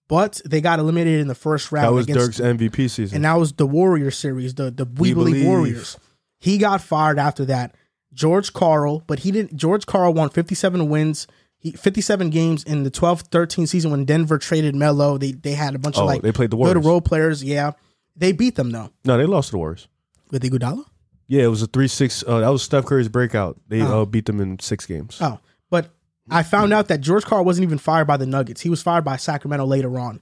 But 0.09 0.41
they 0.45 0.61
got 0.61 0.79
eliminated 0.79 1.21
in 1.21 1.29
the 1.29 1.35
first 1.35 1.73
round 1.73 1.87
That 1.89 1.93
was 1.93 2.05
against 2.07 2.39
Dirk's 2.39 2.41
MVP 2.41 2.91
season. 2.91 3.17
and 3.17 3.25
that 3.25 3.35
was 3.39 3.55
the 3.55 3.67
Warrior 3.67 4.11
series, 4.11 4.55
the 4.55 4.71
the 4.71 4.85
We, 4.85 5.11
We 5.11 5.15
Believe, 5.15 5.35
Believe. 5.37 5.47
Warriors. 5.49 5.99
He 6.41 6.59
got 6.59 6.83
fired 6.83 7.19
after 7.19 7.45
that. 7.47 7.75
George 8.13 8.53
Karl, 8.53 9.03
but 9.07 9.21
he 9.21 9.31
didn't 9.31 9.57
George 9.57 9.87
Karl 9.87 10.13
won 10.13 10.29
57 10.31 10.89
wins. 10.89 11.27
He 11.57 11.73
57 11.73 12.29
games 12.31 12.63
in 12.63 12.83
the 12.83 12.91
12-13 12.91 13.67
season 13.67 13.91
when 13.91 14.05
Denver 14.05 14.37
traded 14.39 14.75
Melo. 14.77 15.17
They 15.19 15.33
they 15.33 15.53
had 15.53 15.75
a 15.75 15.79
bunch 15.79 15.97
oh, 15.99 16.03
of 16.03 16.07
like 16.07 16.23
they 16.23 16.31
played 16.33 16.51
the 16.51 16.57
good 16.57 16.61
Warriors. 16.77 16.85
role 16.87 17.01
players. 17.01 17.43
Yeah. 17.43 17.73
They 18.15 18.33
beat 18.33 18.55
them 18.57 18.71
though. 18.71 18.91
no, 19.05 19.17
they 19.17 19.25
lost 19.25 19.49
to 19.49 19.53
the 19.53 19.59
Warriors. 19.59 19.89
With 20.31 20.43
Iguodala? 20.43 20.85
Yeah, 21.27 21.45
it 21.45 21.49
was 21.49 21.63
a 21.63 21.67
three 21.67 21.89
six. 21.89 22.23
Uh, 22.27 22.41
that 22.41 22.49
was 22.51 22.63
Steph 22.63 22.85
Curry's 22.85 23.09
breakout. 23.09 23.59
They 23.69 23.81
Oh. 23.81 24.03
uh, 24.03 24.05
beat 24.05 24.27
them 24.27 24.41
in 24.41 24.59
six 24.59 24.85
games. 24.85 25.17
Oh, 25.23 25.39
but 25.71 25.89
I 26.31 26.41
mm-hmm. 26.41 26.51
found 26.51 26.73
out 26.73 26.89
that 26.89 27.01
George 27.01 27.25
Karl 27.25 27.45
wasn't 27.45 27.65
even 27.65 27.79
fired 27.79 28.07
by 28.07 28.17
the 28.17 28.27
Nuggets. 28.27 28.63
He 28.63 28.71
was 28.71 28.83
fired 28.83 29.05
by 29.05 29.17
Sacramento 29.17 29.67
later 29.67 29.99
on. 29.99 30.21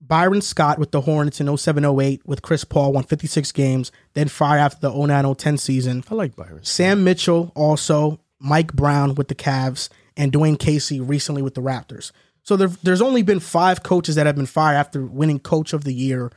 Byron 0.00 0.42
Scott 0.42 0.78
with 0.78 0.90
the 0.90 1.00
Hornets 1.00 1.40
in 1.40 1.56
0708 1.56 2.26
with 2.26 2.42
Chris 2.42 2.64
Paul 2.64 2.92
won 2.92 3.04
56 3.04 3.50
games, 3.52 3.90
then 4.14 4.28
fired 4.28 4.60
after 4.60 4.80
the 4.80 4.92
09-010 4.92 5.58
season. 5.58 6.04
I 6.10 6.14
like 6.14 6.36
Byron. 6.36 6.64
Sam 6.64 7.02
Mitchell 7.02 7.50
also, 7.54 8.20
Mike 8.38 8.74
Brown 8.74 9.14
with 9.14 9.28
the 9.28 9.34
Cavs, 9.34 9.88
and 10.16 10.32
Dwane 10.32 10.58
Casey 10.58 11.00
recently 11.00 11.42
with 11.42 11.54
the 11.54 11.62
Raptors. 11.62 12.12
So 12.42 12.56
there, 12.56 12.68
there's 12.68 13.02
only 13.02 13.22
been 13.22 13.40
five 13.40 13.82
coaches 13.82 14.14
that 14.14 14.26
have 14.26 14.36
been 14.36 14.46
fired 14.46 14.76
after 14.76 15.04
winning 15.04 15.40
Coach 15.40 15.72
of 15.72 15.84
the 15.84 15.92
Year. 15.92 16.30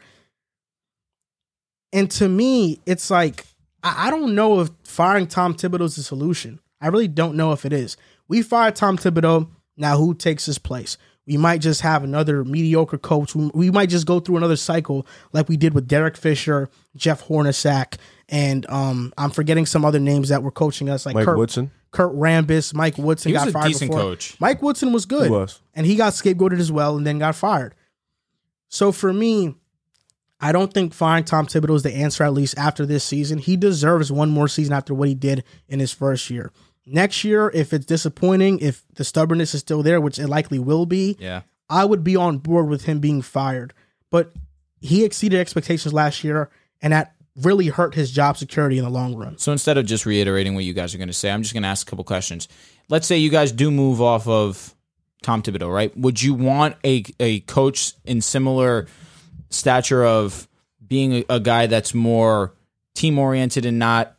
And 1.93 2.09
to 2.11 2.27
me, 2.27 2.79
it's 2.85 3.11
like 3.11 3.45
I, 3.83 4.07
I 4.07 4.11
don't 4.11 4.35
know 4.35 4.61
if 4.61 4.69
firing 4.83 5.27
Tom 5.27 5.53
Thibodeau 5.53 5.81
is 5.81 5.95
the 5.95 6.03
solution. 6.03 6.59
I 6.81 6.87
really 6.87 7.07
don't 7.07 7.35
know 7.35 7.51
if 7.51 7.65
it 7.65 7.73
is. 7.73 7.97
We 8.29 8.41
fired 8.41 8.75
Tom 8.77 8.97
Thibodeau. 8.97 9.49
Now 9.75 9.97
who 9.97 10.13
takes 10.13 10.45
his 10.45 10.57
place? 10.57 10.97
We 11.25 11.37
might 11.37 11.61
just 11.61 11.81
have 11.81 12.03
another 12.03 12.43
mediocre 12.43 12.97
coach. 12.97 13.35
We, 13.35 13.51
we 13.53 13.71
might 13.71 13.89
just 13.89 14.07
go 14.07 14.19
through 14.19 14.37
another 14.37 14.55
cycle 14.55 15.05
like 15.31 15.47
we 15.47 15.57
did 15.57 15.73
with 15.73 15.87
Derek 15.87 16.17
Fisher, 16.17 16.69
Jeff 16.95 17.27
Hornacek, 17.27 17.97
and 18.29 18.65
um, 18.69 19.13
I'm 19.17 19.29
forgetting 19.29 19.65
some 19.67 19.85
other 19.85 19.99
names 19.99 20.29
that 20.29 20.41
were 20.41 20.51
coaching 20.51 20.89
us, 20.89 21.05
like 21.05 21.13
Mike 21.15 21.25
Kurt, 21.25 21.37
Woodson. 21.37 21.71
Kurt 21.91 22.13
Rambis, 22.15 22.73
Mike 22.73 22.97
Woodson 22.97 23.29
He 23.29 23.33
was 23.33 23.41
got 23.43 23.49
a 23.49 23.51
fired 23.51 23.67
decent 23.67 23.91
before. 23.91 24.03
coach. 24.03 24.35
Mike 24.39 24.61
Woodson 24.63 24.91
was 24.91 25.05
good, 25.05 25.25
He 25.25 25.31
was. 25.31 25.59
and 25.75 25.85
he 25.85 25.95
got 25.95 26.13
scapegoated 26.13 26.59
as 26.59 26.71
well, 26.71 26.97
and 26.97 27.05
then 27.05 27.19
got 27.19 27.35
fired. 27.35 27.75
So 28.69 28.91
for 28.91 29.13
me, 29.13 29.55
I 30.39 30.51
don't 30.51 30.73
think 30.73 30.93
firing 30.93 31.25
Tom 31.25 31.45
Thibodeau 31.47 31.75
is 31.75 31.83
the 31.83 31.93
answer. 31.93 32.23
At 32.23 32.33
least 32.33 32.57
after 32.57 32.85
this 32.85 33.03
season, 33.03 33.37
he 33.39 33.55
deserves 33.57 34.11
one 34.11 34.29
more 34.29 34.47
season 34.47 34.73
after 34.73 34.93
what 34.93 35.07
he 35.09 35.15
did 35.15 35.43
in 35.67 35.79
his 35.79 35.91
first 35.91 36.29
year. 36.29 36.51
Next 36.85 37.23
year, 37.23 37.51
if 37.53 37.71
it's 37.73 37.85
disappointing, 37.85 38.59
if 38.59 38.83
the 38.95 39.03
stubbornness 39.03 39.53
is 39.53 39.61
still 39.61 39.83
there, 39.83 40.01
which 40.01 40.17
it 40.17 40.27
likely 40.27 40.59
will 40.59 40.85
be, 40.85 41.17
Yeah. 41.19 41.41
I 41.69 41.85
would 41.85 42.03
be 42.03 42.15
on 42.15 42.39
board 42.39 42.67
with 42.67 42.85
him 42.85 42.99
being 42.99 43.21
fired. 43.21 43.73
But 44.09 44.33
he 44.81 45.03
exceeded 45.03 45.39
expectations 45.39 45.93
last 45.93 46.23
year, 46.23 46.49
and 46.81 46.93
that 46.93 47.13
really 47.35 47.67
hurt 47.67 47.93
his 47.93 48.11
job 48.11 48.37
security 48.37 48.77
in 48.79 48.83
the 48.83 48.89
long 48.89 49.15
run. 49.15 49.37
So 49.37 49.51
instead 49.51 49.77
of 49.77 49.85
just 49.85 50.05
reiterating 50.05 50.55
what 50.55 50.63
you 50.63 50.73
guys 50.73 50.95
are 50.95 50.97
going 50.97 51.09
to 51.09 51.13
say, 51.13 51.29
I'm 51.29 51.43
just 51.43 51.53
going 51.53 51.63
to 51.63 51.69
ask 51.69 51.87
a 51.87 51.89
couple 51.89 52.03
questions. 52.05 52.47
Let's 52.89 53.05
say 53.05 53.17
you 53.17 53.29
guys 53.29 53.51
do 53.51 53.69
move 53.69 54.01
off 54.01 54.27
of 54.27 54.73
Tom 55.21 55.43
Thibodeau, 55.43 55.71
right? 55.71 55.95
Would 55.97 56.21
you 56.23 56.33
want 56.33 56.75
a 56.83 57.03
a 57.19 57.41
coach 57.41 57.93
in 58.05 58.21
similar 58.21 58.87
stature 59.49 60.03
of 60.03 60.47
being 60.85 61.13
a, 61.13 61.25
a 61.29 61.39
guy 61.39 61.67
that's 61.67 61.93
more 61.93 62.55
team 62.95 63.19
oriented 63.19 63.65
and 63.65 63.77
not 63.77 64.15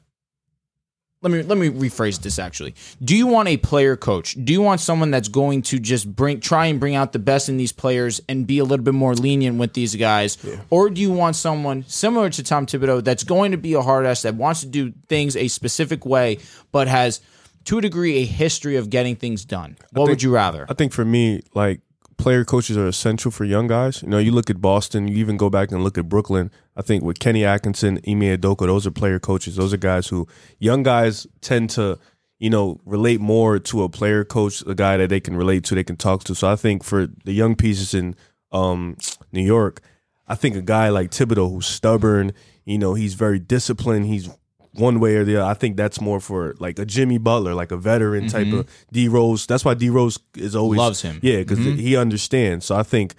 let 1.22 1.30
me 1.30 1.42
let 1.42 1.58
me 1.58 1.68
rephrase 1.68 2.20
this 2.22 2.38
actually. 2.38 2.74
Do 3.02 3.14
you 3.14 3.26
want 3.26 3.48
a 3.48 3.56
player 3.58 3.96
coach? 3.96 4.36
Do 4.42 4.52
you 4.52 4.62
want 4.62 4.80
someone 4.80 5.10
that's 5.10 5.28
going 5.28 5.62
to 5.62 5.78
just 5.78 6.14
bring 6.14 6.40
try 6.40 6.66
and 6.66 6.80
bring 6.80 6.94
out 6.94 7.12
the 7.12 7.18
best 7.18 7.48
in 7.48 7.58
these 7.58 7.72
players 7.72 8.20
and 8.28 8.46
be 8.46 8.58
a 8.58 8.64
little 8.64 8.84
bit 8.84 8.94
more 8.94 9.14
lenient 9.14 9.58
with 9.58 9.74
these 9.74 9.94
guys? 9.96 10.38
Or 10.70 10.88
do 10.88 11.00
you 11.00 11.12
want 11.12 11.36
someone 11.36 11.84
similar 11.86 12.30
to 12.30 12.42
Tom 12.42 12.66
Thibodeau 12.66 13.04
that's 13.04 13.24
going 13.24 13.50
to 13.50 13.58
be 13.58 13.74
a 13.74 13.82
hard 13.82 14.06
ass 14.06 14.22
that 14.22 14.34
wants 14.34 14.60
to 14.60 14.66
do 14.66 14.92
things 15.08 15.36
a 15.36 15.48
specific 15.48 16.06
way 16.06 16.38
but 16.72 16.88
has 16.88 17.20
to 17.64 17.76
a 17.78 17.82
degree 17.82 18.22
a 18.22 18.24
history 18.24 18.76
of 18.76 18.88
getting 18.88 19.16
things 19.16 19.44
done? 19.44 19.76
What 19.92 20.08
would 20.08 20.22
you 20.22 20.32
rather? 20.32 20.64
I 20.70 20.74
think 20.74 20.92
for 20.92 21.04
me, 21.04 21.42
like 21.54 21.82
player 22.20 22.44
coaches 22.44 22.76
are 22.76 22.86
essential 22.86 23.30
for 23.30 23.44
young 23.44 23.66
guys. 23.66 24.02
You 24.02 24.08
know, 24.08 24.18
you 24.18 24.30
look 24.30 24.50
at 24.50 24.60
Boston, 24.60 25.08
you 25.08 25.16
even 25.16 25.38
go 25.38 25.48
back 25.48 25.72
and 25.72 25.82
look 25.82 25.96
at 25.96 26.08
Brooklyn. 26.08 26.50
I 26.76 26.82
think 26.82 27.02
with 27.02 27.18
Kenny 27.18 27.44
Atkinson, 27.44 27.98
Ime 28.06 28.36
Udoka, 28.36 28.66
those 28.66 28.86
are 28.86 28.90
player 28.90 29.18
coaches. 29.18 29.56
Those 29.56 29.72
are 29.72 29.78
guys 29.78 30.08
who 30.08 30.28
young 30.58 30.82
guys 30.82 31.26
tend 31.40 31.70
to, 31.70 31.98
you 32.38 32.50
know, 32.50 32.78
relate 32.84 33.20
more 33.20 33.58
to 33.58 33.82
a 33.82 33.88
player 33.88 34.24
coach, 34.24 34.62
a 34.66 34.74
guy 34.74 34.98
that 34.98 35.08
they 35.08 35.20
can 35.20 35.34
relate 35.34 35.64
to, 35.64 35.74
they 35.74 35.82
can 35.84 35.96
talk 35.96 36.24
to. 36.24 36.34
So 36.34 36.50
I 36.50 36.56
think 36.56 36.84
for 36.84 37.06
the 37.24 37.32
young 37.32 37.56
pieces 37.56 37.94
in 37.94 38.14
um, 38.52 38.98
New 39.32 39.42
York, 39.44 39.80
I 40.28 40.34
think 40.34 40.56
a 40.56 40.62
guy 40.62 40.90
like 40.90 41.10
Thibodeau 41.10 41.50
who's 41.50 41.66
stubborn, 41.66 42.32
you 42.66 42.78
know, 42.78 42.94
he's 42.94 43.14
very 43.14 43.38
disciplined, 43.38 44.06
he's 44.06 44.28
one 44.72 45.00
way 45.00 45.16
or 45.16 45.24
the 45.24 45.36
other. 45.36 45.50
I 45.50 45.54
think 45.54 45.76
that's 45.76 46.00
more 46.00 46.20
for 46.20 46.54
like 46.58 46.78
a 46.78 46.84
Jimmy 46.84 47.18
Butler, 47.18 47.54
like 47.54 47.72
a 47.72 47.76
veteran 47.76 48.28
type 48.28 48.46
mm-hmm. 48.46 48.60
of 48.60 48.86
D 48.92 49.08
Rose. 49.08 49.46
That's 49.46 49.64
why 49.64 49.74
D 49.74 49.90
Rose 49.90 50.18
is 50.36 50.54
always 50.54 50.78
Loves 50.78 51.02
him. 51.02 51.18
Yeah, 51.22 51.38
because 51.38 51.58
mm-hmm. 51.58 51.78
he 51.78 51.96
understands. 51.96 52.66
So 52.66 52.76
I 52.76 52.82
think 52.82 53.14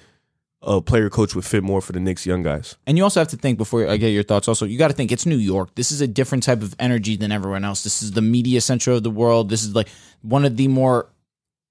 a 0.64 0.82
player 0.82 1.10
coach 1.10 1.34
would 1.36 1.46
fit 1.46 1.64
more 1.64 1.82
for 1.82 1.92
the 1.92 2.00
Knicks 2.00 2.26
young 2.26 2.44
guys. 2.44 2.78
And 2.86 2.98
you 2.98 3.04
also 3.04 3.20
have 3.20 3.30
to 3.30 3.38
think 3.38 3.58
before 3.58 3.88
I 3.88 3.98
get 3.98 4.10
your 4.10 4.24
thoughts. 4.24 4.48
Also, 4.48 4.66
you 4.66 4.78
got 4.78 4.90
to 4.90 4.94
think 4.94 5.12
it's 5.12 5.26
New 5.26 5.38
York. 5.38 5.74
This 5.76 5.92
is 5.92 6.02
a 6.02 6.08
different 6.08 6.44
type 6.44 6.62
of 6.62 6.76
energy 6.80 7.16
than 7.16 7.32
everyone 7.32 7.66
else. 7.66 7.84
This 7.84 8.04
is 8.04 8.12
the 8.12 8.22
media 8.22 8.62
center 8.62 8.92
of 8.92 9.04
the 9.04 9.10
world. 9.10 9.50
This 9.50 9.64
is 9.64 9.74
like 9.74 9.90
one 10.22 10.46
of 10.46 10.58
the 10.58 10.68
more, 10.68 11.10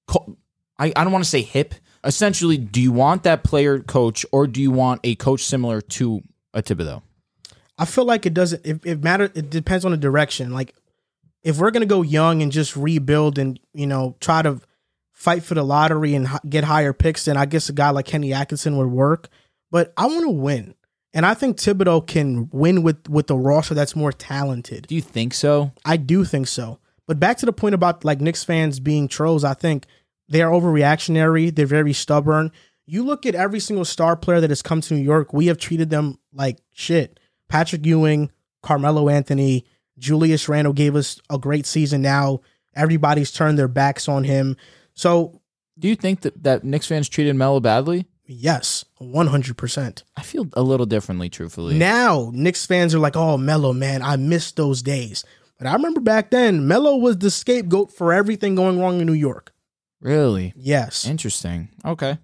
co- 0.09 0.37
I, 0.79 0.93
I 0.97 1.05
don't 1.05 1.13
want 1.13 1.25
to 1.25 1.31
say 1.31 1.43
hip. 1.43 1.75
Essentially, 2.03 2.57
do 2.57 2.81
you 2.81 2.91
want 2.91 3.23
that 3.23 3.45
player 3.45 3.79
coach 3.79 4.27
or 4.33 4.47
do 4.47 4.61
you 4.61 4.71
want 4.71 5.01
a 5.05 5.15
coach 5.15 5.45
similar 5.45 5.81
to 5.83 6.23
a 6.53 6.63
Thibodeau? 6.63 7.03
I 7.81 7.87
feel 7.87 8.05
like 8.05 8.27
it 8.27 8.35
doesn't. 8.35 8.65
It, 8.65 8.81
it 8.85 9.03
matter. 9.03 9.33
It 9.35 9.49
depends 9.49 9.87
on 9.87 9.91
the 9.91 9.97
direction. 9.97 10.53
Like 10.53 10.75
if 11.43 11.59
we're 11.59 11.71
gonna 11.71 11.87
go 11.87 12.03
young 12.03 12.43
and 12.43 12.53
just 12.53 12.77
rebuild 12.77 13.39
and 13.39 13.59
you 13.73 13.87
know 13.87 14.17
try 14.21 14.43
to 14.43 14.61
fight 15.13 15.43
for 15.43 15.55
the 15.55 15.63
lottery 15.63 16.15
and 16.15 16.27
h- 16.27 16.41
get 16.47 16.65
higher 16.65 16.93
picks, 16.93 17.25
then 17.25 17.39
I 17.39 17.47
guess 17.47 17.71
a 17.71 17.73
guy 17.73 17.89
like 17.89 18.05
Kenny 18.05 18.35
Atkinson 18.35 18.77
would 18.77 18.89
work. 18.89 19.29
But 19.71 19.95
I 19.97 20.07
want 20.07 20.25
to 20.25 20.31
win, 20.31 20.75
and 21.15 21.25
I 21.25 21.33
think 21.33 21.57
Thibodeau 21.57 22.07
can 22.07 22.51
win 22.53 22.83
with 22.83 23.09
with 23.09 23.29
the 23.29 23.37
roster 23.37 23.73
that's 23.73 23.97
more 23.97 24.13
talented. 24.13 24.87
Do 24.87 24.95
you 24.95 25.01
think 25.01 25.33
so? 25.33 25.73
I 25.83 25.97
do 25.97 26.25
think 26.27 26.49
so. 26.49 26.81
But 27.07 27.19
back 27.19 27.39
to 27.39 27.47
the 27.47 27.53
point 27.53 27.75
about 27.75 28.05
like 28.05 28.21
Knicks 28.21 28.45
fans 28.45 28.79
being 28.79 29.09
trolls, 29.09 29.43
I 29.43 29.55
think 29.55 29.87
they 30.29 30.43
are 30.43 30.53
overreactionary. 30.53 31.55
They're 31.55 31.65
very 31.65 31.95
stubborn. 31.95 32.53
You 32.85 33.05
look 33.05 33.25
at 33.25 33.35
every 33.35 33.61
single 33.61 33.87
star 33.87 34.17
player 34.17 34.41
that 34.43 34.51
has 34.51 34.61
come 34.61 34.83
to 34.83 34.95
New 34.95 35.03
York, 35.03 35.33
we 35.33 35.47
have 35.47 35.57
treated 35.57 35.89
them 35.89 36.19
like 36.35 36.59
shit. 36.75 37.20
Patrick 37.51 37.85
Ewing, 37.85 38.31
Carmelo 38.63 39.09
Anthony, 39.11 39.67
Julius 39.99 40.49
Randle 40.49 40.73
gave 40.73 40.97
us 40.97 41.21
a 41.29 41.39
great 41.39 41.67
season. 41.67 42.01
Now 42.01 42.41
everybody's 42.75 43.31
turned 43.33 43.59
their 43.59 43.69
backs 43.69 44.09
on 44.09 44.25
him. 44.25 44.57
So 44.95 45.41
Do 45.79 45.89
you 45.89 45.97
think 45.97 46.23
that, 46.23 46.43
that 46.45 46.65
Knicks 46.65 46.87
fans 46.87 47.09
treated 47.09 47.37
Melo 47.37 47.61
badly? 47.61 48.07
yes, 48.33 48.85
one 48.99 49.27
hundred 49.27 49.57
percent. 49.57 50.05
I 50.17 50.23
feel 50.23 50.47
a 50.53 50.63
little 50.63 50.87
differently, 50.87 51.29
truthfully. 51.29 51.77
Now 51.77 52.31
Knicks 52.33 52.65
fans 52.65 52.95
are 52.95 53.01
like, 53.01 53.17
"Oh, 53.17 53.37
Melo, 53.37 53.73
man, 53.73 54.03
I 54.03 54.15
miss 54.17 54.53
those 54.53 54.83
days." 54.83 55.25
But 55.59 55.67
I 55.67 55.73
remember 55.75 56.01
back 56.01 56.31
then, 56.31 56.67
Melo 56.69 56.97
was 56.97 57.19
the 57.19 57.31
scapegoat 57.31 57.93
for 57.93 58.13
everything 58.13 58.55
going 58.55 58.79
wrong 58.79 59.01
in 59.01 59.07
New 59.07 59.13
York. 59.15 59.53
really? 60.01 60.55
Yes. 60.57 61.05
Interesting. 61.07 61.69
Okay. 61.85 62.19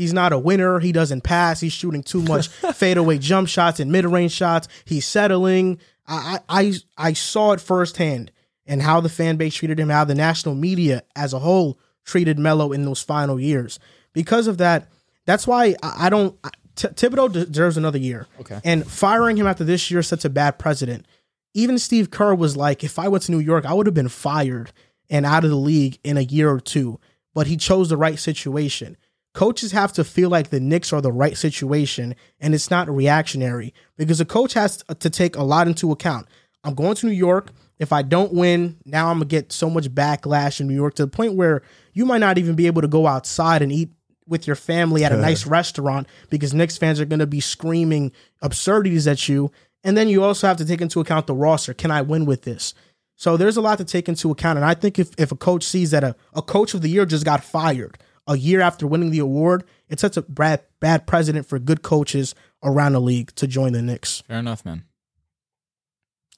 He's 0.00 0.14
not 0.14 0.32
a 0.32 0.38
winner. 0.38 0.78
He 0.78 0.92
doesn't 0.92 1.24
pass. 1.24 1.60
He's 1.60 1.74
shooting 1.74 2.02
too 2.02 2.22
much 2.22 2.48
fadeaway 2.74 3.18
jump 3.18 3.48
shots 3.48 3.80
and 3.80 3.92
mid 3.92 4.06
range 4.06 4.32
shots. 4.32 4.66
He's 4.86 5.04
settling. 5.04 5.78
I, 6.08 6.38
I 6.48 6.72
I 6.96 7.12
saw 7.12 7.52
it 7.52 7.60
firsthand 7.60 8.32
and 8.64 8.80
how 8.80 9.02
the 9.02 9.10
fan 9.10 9.36
base 9.36 9.54
treated 9.54 9.78
him, 9.78 9.90
how 9.90 10.04
the 10.04 10.14
national 10.14 10.54
media 10.54 11.02
as 11.14 11.34
a 11.34 11.38
whole 11.40 11.78
treated 12.02 12.38
Melo 12.38 12.72
in 12.72 12.86
those 12.86 13.02
final 13.02 13.38
years. 13.38 13.78
Because 14.14 14.46
of 14.46 14.56
that, 14.56 14.88
that's 15.26 15.46
why 15.46 15.76
I, 15.82 16.06
I 16.06 16.08
don't. 16.08 16.34
T- 16.76 16.88
Thibodeau 16.88 17.30
deserves 17.52 17.76
another 17.76 17.98
year. 17.98 18.26
Okay. 18.40 18.58
And 18.64 18.86
firing 18.90 19.36
him 19.36 19.46
after 19.46 19.64
this 19.64 19.90
year 19.90 20.02
sets 20.02 20.24
a 20.24 20.30
bad 20.30 20.58
precedent. 20.58 21.04
Even 21.52 21.78
Steve 21.78 22.10
Kerr 22.10 22.34
was 22.34 22.56
like, 22.56 22.82
if 22.82 22.98
I 22.98 23.08
went 23.08 23.24
to 23.24 23.32
New 23.32 23.38
York, 23.38 23.66
I 23.66 23.74
would 23.74 23.84
have 23.84 23.94
been 23.94 24.08
fired 24.08 24.72
and 25.10 25.26
out 25.26 25.44
of 25.44 25.50
the 25.50 25.56
league 25.56 25.98
in 26.02 26.16
a 26.16 26.22
year 26.22 26.48
or 26.48 26.58
two. 26.58 26.98
But 27.34 27.48
he 27.48 27.58
chose 27.58 27.90
the 27.90 27.98
right 27.98 28.18
situation. 28.18 28.96
Coaches 29.32 29.72
have 29.72 29.92
to 29.92 30.02
feel 30.02 30.28
like 30.28 30.50
the 30.50 30.58
Knicks 30.58 30.92
are 30.92 31.00
the 31.00 31.12
right 31.12 31.36
situation 31.36 32.16
and 32.40 32.54
it's 32.54 32.70
not 32.70 32.88
reactionary 32.90 33.72
because 33.96 34.20
a 34.20 34.24
coach 34.24 34.54
has 34.54 34.82
to 34.98 35.10
take 35.10 35.36
a 35.36 35.42
lot 35.42 35.68
into 35.68 35.92
account. 35.92 36.26
I'm 36.64 36.74
going 36.74 36.96
to 36.96 37.06
New 37.06 37.12
York. 37.12 37.52
If 37.78 37.92
I 37.92 38.02
don't 38.02 38.34
win, 38.34 38.76
now 38.84 39.08
I'm 39.08 39.18
going 39.18 39.28
to 39.28 39.34
get 39.34 39.52
so 39.52 39.70
much 39.70 39.88
backlash 39.88 40.60
in 40.60 40.66
New 40.66 40.74
York 40.74 40.94
to 40.94 41.04
the 41.04 41.10
point 41.10 41.34
where 41.34 41.62
you 41.92 42.04
might 42.04 42.18
not 42.18 42.38
even 42.38 42.54
be 42.54 42.66
able 42.66 42.82
to 42.82 42.88
go 42.88 43.06
outside 43.06 43.62
and 43.62 43.72
eat 43.72 43.90
with 44.26 44.46
your 44.46 44.56
family 44.56 45.04
at 45.04 45.12
a 45.12 45.16
nice 45.16 45.46
restaurant 45.46 46.06
because 46.28 46.52
Knicks 46.52 46.76
fans 46.76 47.00
are 47.00 47.04
going 47.04 47.20
to 47.20 47.26
be 47.26 47.40
screaming 47.40 48.12
absurdities 48.42 49.06
at 49.06 49.28
you. 49.28 49.50
And 49.82 49.96
then 49.96 50.08
you 50.08 50.22
also 50.22 50.46
have 50.46 50.58
to 50.58 50.64
take 50.64 50.80
into 50.80 51.00
account 51.00 51.26
the 51.26 51.34
roster. 51.34 51.72
Can 51.72 51.90
I 51.90 52.02
win 52.02 52.26
with 52.26 52.42
this? 52.42 52.74
So 53.16 53.36
there's 53.36 53.56
a 53.56 53.60
lot 53.60 53.78
to 53.78 53.84
take 53.84 54.08
into 54.08 54.30
account. 54.30 54.56
And 54.58 54.64
I 54.64 54.74
think 54.74 54.98
if, 54.98 55.10
if 55.18 55.32
a 55.32 55.36
coach 55.36 55.64
sees 55.64 55.90
that 55.90 56.04
a, 56.04 56.14
a 56.34 56.42
coach 56.42 56.74
of 56.74 56.82
the 56.82 56.88
year 56.88 57.06
just 57.06 57.24
got 57.24 57.42
fired 57.44 57.98
a 58.30 58.38
year 58.38 58.60
after 58.60 58.86
winning 58.86 59.10
the 59.10 59.18
award, 59.18 59.64
it 59.88 59.98
sets 59.98 60.16
a 60.16 60.22
bad, 60.22 60.62
bad 60.78 61.06
precedent 61.06 61.46
for 61.46 61.58
good 61.58 61.82
coaches 61.82 62.34
around 62.62 62.92
the 62.92 63.00
league 63.00 63.34
to 63.34 63.48
join 63.48 63.72
the 63.72 63.82
Knicks. 63.82 64.20
Fair 64.20 64.38
enough, 64.38 64.64
man. 64.64 64.84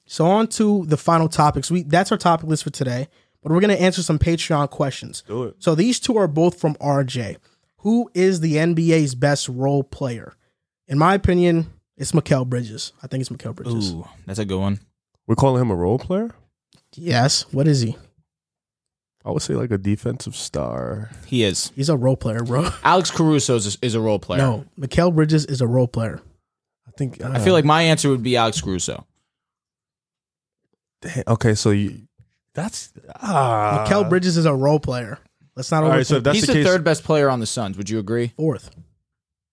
So 0.05 0.25
on 0.25 0.47
to 0.47 0.85
the 0.87 0.97
final 0.97 1.29
topics. 1.29 1.69
We 1.69 1.83
that's 1.83 2.11
our 2.11 2.17
topic 2.17 2.49
list 2.49 2.63
for 2.63 2.71
today. 2.71 3.07
But 3.41 3.51
we're 3.51 3.61
gonna 3.61 3.73
answer 3.73 4.01
some 4.01 4.19
Patreon 4.19 4.69
questions. 4.69 5.23
Do 5.27 5.43
it. 5.43 5.55
So 5.59 5.75
these 5.75 5.99
two 5.99 6.17
are 6.17 6.27
both 6.27 6.59
from 6.59 6.75
RJ. 6.75 7.37
Who 7.77 8.09
is 8.13 8.39
the 8.39 8.55
NBA's 8.55 9.15
best 9.15 9.47
role 9.47 9.83
player? 9.83 10.33
In 10.87 10.97
my 10.97 11.13
opinion, 11.13 11.71
it's 11.95 12.11
Mikal 12.13 12.47
Bridges. 12.47 12.93
I 13.03 13.07
think 13.07 13.21
it's 13.21 13.29
Mikal 13.29 13.53
Bridges. 13.53 13.91
Ooh, 13.91 14.07
that's 14.25 14.39
a 14.39 14.45
good 14.45 14.59
one. 14.59 14.79
We're 15.27 15.35
calling 15.35 15.61
him 15.61 15.71
a 15.71 15.75
role 15.75 15.99
player. 15.99 16.31
Yes. 16.95 17.43
What 17.53 17.67
is 17.67 17.81
he? 17.81 17.97
I 19.25 19.31
would 19.31 19.41
say 19.41 19.53
like 19.53 19.71
a 19.71 19.77
defensive 19.77 20.35
star. 20.35 21.09
He 21.25 21.43
is. 21.43 21.71
He's 21.75 21.89
a 21.89 21.95
role 21.95 22.17
player, 22.17 22.43
bro. 22.43 22.69
Alex 22.83 23.09
Caruso 23.09 23.55
is 23.55 23.75
a, 23.75 23.85
is 23.85 23.95
a 23.95 24.01
role 24.01 24.19
player. 24.19 24.41
No, 24.41 24.65
Mikal 24.79 25.13
Bridges 25.15 25.45
is 25.45 25.61
a 25.61 25.67
role 25.67 25.87
player. 25.87 26.21
I 26.87 26.91
think. 26.97 27.23
I 27.23 27.39
feel 27.39 27.53
like 27.53 27.65
my 27.65 27.83
answer 27.83 28.09
would 28.09 28.23
be 28.23 28.35
Alex 28.35 28.59
Caruso. 28.61 29.05
Damn, 31.01 31.23
okay, 31.27 31.55
so 31.55 31.71
you 31.71 32.07
that's 32.53 32.93
ah. 33.15 33.85
Mikal 33.87 34.09
Bridges 34.09 34.37
is 34.37 34.45
a 34.45 34.53
role 34.53 34.79
player. 34.79 35.19
Let's 35.55 35.71
not 35.71 35.83
All 35.83 35.91
overthink. 35.91 36.05
so 36.05 36.19
that's 36.19 36.35
He's 36.37 36.47
the 36.47 36.53
the, 36.53 36.59
case. 36.59 36.67
third 36.67 36.83
best 36.83 37.03
player 37.03 37.29
on 37.29 37.39
the 37.39 37.45
Suns. 37.45 37.77
Would 37.77 37.89
you 37.89 37.99
agree? 37.99 38.33
fourth. 38.37 38.71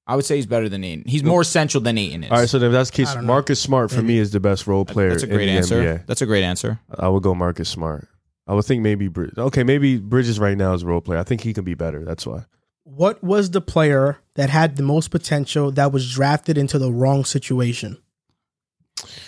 I 0.06 0.16
would 0.16 0.24
say 0.24 0.36
he's 0.36 0.46
better 0.46 0.68
than 0.68 0.82
Ayton. 0.82 1.04
He's 1.06 1.22
more 1.22 1.42
essential 1.42 1.80
than 1.80 1.96
Ayton 1.96 2.24
is. 2.24 2.30
all 2.32 2.38
right, 2.38 2.48
so 2.48 2.56
if 2.56 2.72
that's 2.72 2.90
the 2.90 3.02
I 3.02 3.14
case. 3.14 3.22
Marcus 3.22 3.60
Smart 3.60 3.92
for 3.92 4.02
me 4.02 4.18
is 4.18 4.32
the 4.32 4.40
best 4.40 4.66
role 4.66 4.84
player. 4.84 5.10
That's 5.10 5.22
a 5.22 5.26
in 5.26 5.32
great 5.34 5.46
the 5.46 5.52
answer. 5.52 5.80
NBA. 5.80 6.06
That's 6.06 6.20
a 6.20 6.26
great 6.26 6.42
answer. 6.42 6.80
I 6.98 7.08
would 7.08 7.22
go 7.22 7.32
Marcus 7.32 7.68
Smart. 7.68 8.08
I 8.50 8.54
would 8.54 8.64
think 8.64 8.82
maybe 8.82 9.06
Brid- 9.06 9.38
okay, 9.38 9.62
maybe 9.62 9.98
Bridges 9.98 10.40
right 10.40 10.56
now 10.58 10.72
is 10.74 10.82
a 10.82 10.86
role 10.86 11.00
player. 11.00 11.20
I 11.20 11.22
think 11.22 11.42
he 11.42 11.52
can 11.52 11.62
be 11.62 11.74
better. 11.74 12.04
That's 12.04 12.26
why. 12.26 12.46
What 12.82 13.22
was 13.22 13.50
the 13.52 13.60
player 13.60 14.18
that 14.34 14.50
had 14.50 14.74
the 14.74 14.82
most 14.82 15.12
potential 15.12 15.70
that 15.72 15.92
was 15.92 16.12
drafted 16.12 16.58
into 16.58 16.76
the 16.76 16.90
wrong 16.90 17.24
situation? 17.24 17.98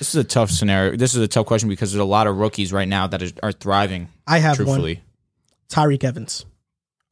This 0.00 0.08
is 0.08 0.16
a 0.16 0.24
tough 0.24 0.50
scenario. 0.50 0.96
This 0.96 1.14
is 1.14 1.22
a 1.22 1.28
tough 1.28 1.46
question 1.46 1.68
because 1.68 1.92
there's 1.92 2.00
a 2.00 2.04
lot 2.04 2.26
of 2.26 2.36
rookies 2.36 2.72
right 2.72 2.88
now 2.88 3.06
that 3.06 3.22
is, 3.22 3.32
are 3.44 3.52
thriving. 3.52 4.08
I 4.26 4.38
have 4.40 4.56
truthfully. 4.56 4.96
one. 4.96 5.02
Tyreke 5.92 6.02
Evans. 6.02 6.44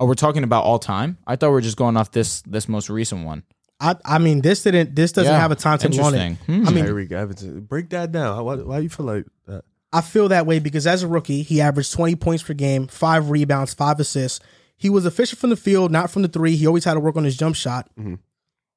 Oh, 0.00 0.06
we're 0.06 0.14
talking 0.14 0.42
about 0.42 0.64
all 0.64 0.80
time. 0.80 1.16
I 1.28 1.36
thought 1.36 1.50
we 1.50 1.52
were 1.52 1.60
just 1.60 1.76
going 1.76 1.96
off 1.96 2.10
this 2.10 2.42
this 2.42 2.68
most 2.68 2.90
recent 2.90 3.24
one. 3.24 3.44
I 3.78 3.94
I 4.04 4.18
mean 4.18 4.40
this 4.40 4.64
didn't 4.64 4.96
this 4.96 5.12
doesn't 5.12 5.32
Yeah, 5.32 5.38
have 5.38 5.52
a 5.52 5.56
timetable 5.56 6.02
on 6.04 6.14
it. 6.14 6.36
Hmm. 6.46 6.66
I 6.66 6.70
mean- 6.72 6.84
Tyreke 6.86 7.12
Evans. 7.12 7.44
Break 7.44 7.90
that 7.90 8.10
down. 8.10 8.34
How- 8.34 8.42
Why, 8.42 8.56
why 8.56 8.78
you 8.80 8.88
feel 8.88 9.06
like 9.06 9.26
that? 9.46 9.62
I 9.92 10.00
feel 10.00 10.28
that 10.28 10.46
way 10.46 10.58
because 10.60 10.86
as 10.86 11.02
a 11.02 11.08
rookie, 11.08 11.42
he 11.42 11.60
averaged 11.60 11.92
20 11.92 12.16
points 12.16 12.42
per 12.42 12.54
game, 12.54 12.86
five 12.86 13.30
rebounds, 13.30 13.74
five 13.74 13.98
assists. 13.98 14.40
He 14.76 14.88
was 14.88 15.04
efficient 15.04 15.40
from 15.40 15.50
the 15.50 15.56
field, 15.56 15.90
not 15.90 16.10
from 16.10 16.22
the 16.22 16.28
three. 16.28 16.56
He 16.56 16.66
always 16.66 16.84
had 16.84 16.94
to 16.94 17.00
work 17.00 17.16
on 17.16 17.24
his 17.24 17.36
jump 17.36 17.56
shot. 17.56 17.90
Mm-hmm. 17.98 18.14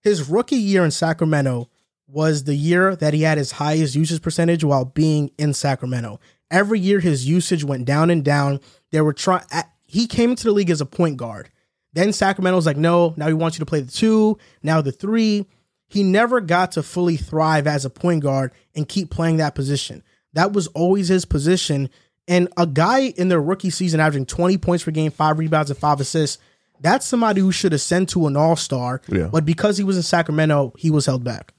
His 0.02 0.28
rookie 0.28 0.58
year 0.58 0.84
in 0.84 0.92
Sacramento 0.92 1.70
was 2.08 2.44
the 2.44 2.56
year 2.56 2.96
that 2.96 3.14
he 3.14 3.22
had 3.22 3.38
his 3.38 3.54
highest 3.54 3.96
usage 3.96 4.22
percentage 4.22 4.64
while 4.64 4.86
being 4.86 5.32
in 5.38 5.54
Sacramento. 5.54 6.20
Every 6.52 6.80
year, 6.80 7.00
his 7.00 7.28
usage 7.28 7.64
went 7.64 7.86
down 7.86 8.10
and 8.10 8.24
down. 8.24 8.60
They 8.92 9.02
were 9.02 9.14
trying. 9.14 9.44
He 9.86 10.08
came 10.08 10.32
into 10.32 10.44
the 10.44 10.52
league 10.52 10.70
as 10.70 10.82
a 10.82 10.86
point 10.86 11.18
guard. 11.18 11.50
Then 11.94 12.12
Sacramento's 12.12 12.66
like, 12.66 12.78
no, 12.78 13.14
now 13.18 13.28
we 13.28 13.34
want 13.34 13.56
you 13.56 13.60
to 13.60 13.66
play 13.66 13.80
the 13.80 13.92
two, 13.92 14.38
now 14.62 14.82
the 14.82 14.92
three. 14.92 15.46
He 15.88 16.04
never 16.04 16.42
got 16.42 16.72
to 16.74 16.84
fully 16.84 17.18
thrive 17.18 17.68
as 17.68 17.86
a 17.86 17.90
point 17.90 18.24
guard 18.24 18.52
and 18.76 18.90
keep 18.90 19.12
playing 19.12 19.38
that 19.38 19.54
position. 19.54 20.04
That 20.34 20.54
was 20.54 20.68
always 20.68 21.08
his 21.08 21.26
position 21.26 21.90
And 22.28 22.48
a 22.56 22.66
guy 22.66 23.02
in 23.02 23.28
their 23.28 23.42
rookie 23.42 23.70
season 23.70 24.00
averaging 24.00 24.26
20 24.26 24.58
points 24.58 24.84
per 24.84 24.92
game, 24.92 25.12
five 25.12 25.40
rebounds, 25.40 25.70
and 25.70 25.78
five 25.78 26.00
assists, 26.00 26.42
that's 26.80 27.06
somebody 27.06 27.42
who 27.42 27.52
should 27.52 27.74
ascend 27.74 28.10
to 28.10 28.28
an 28.28 28.38
all 28.38 28.56
star. 28.56 29.02
Yeah. 29.10 29.30
But 29.32 29.46
because 29.46 29.78
he 29.78 29.84
was 29.84 29.98
in 29.98 30.04
Sacramento, 30.04 30.74
he 30.78 30.90
was 30.90 31.06
held 31.06 31.24
back. 31.24 31.54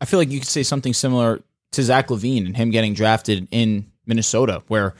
I 0.00 0.04
feel 0.04 0.18
like 0.18 0.30
you 0.30 0.40
could 0.40 0.48
say 0.48 0.62
something 0.62 0.92
similar 0.92 1.42
to 1.72 1.82
Zach 1.82 2.08
LaVine 2.08 2.46
and 2.46 2.56
him 2.56 2.70
getting 2.70 2.94
drafted 2.94 3.48
in 3.50 3.90
Minnesota, 4.06 4.62
where 4.68 4.94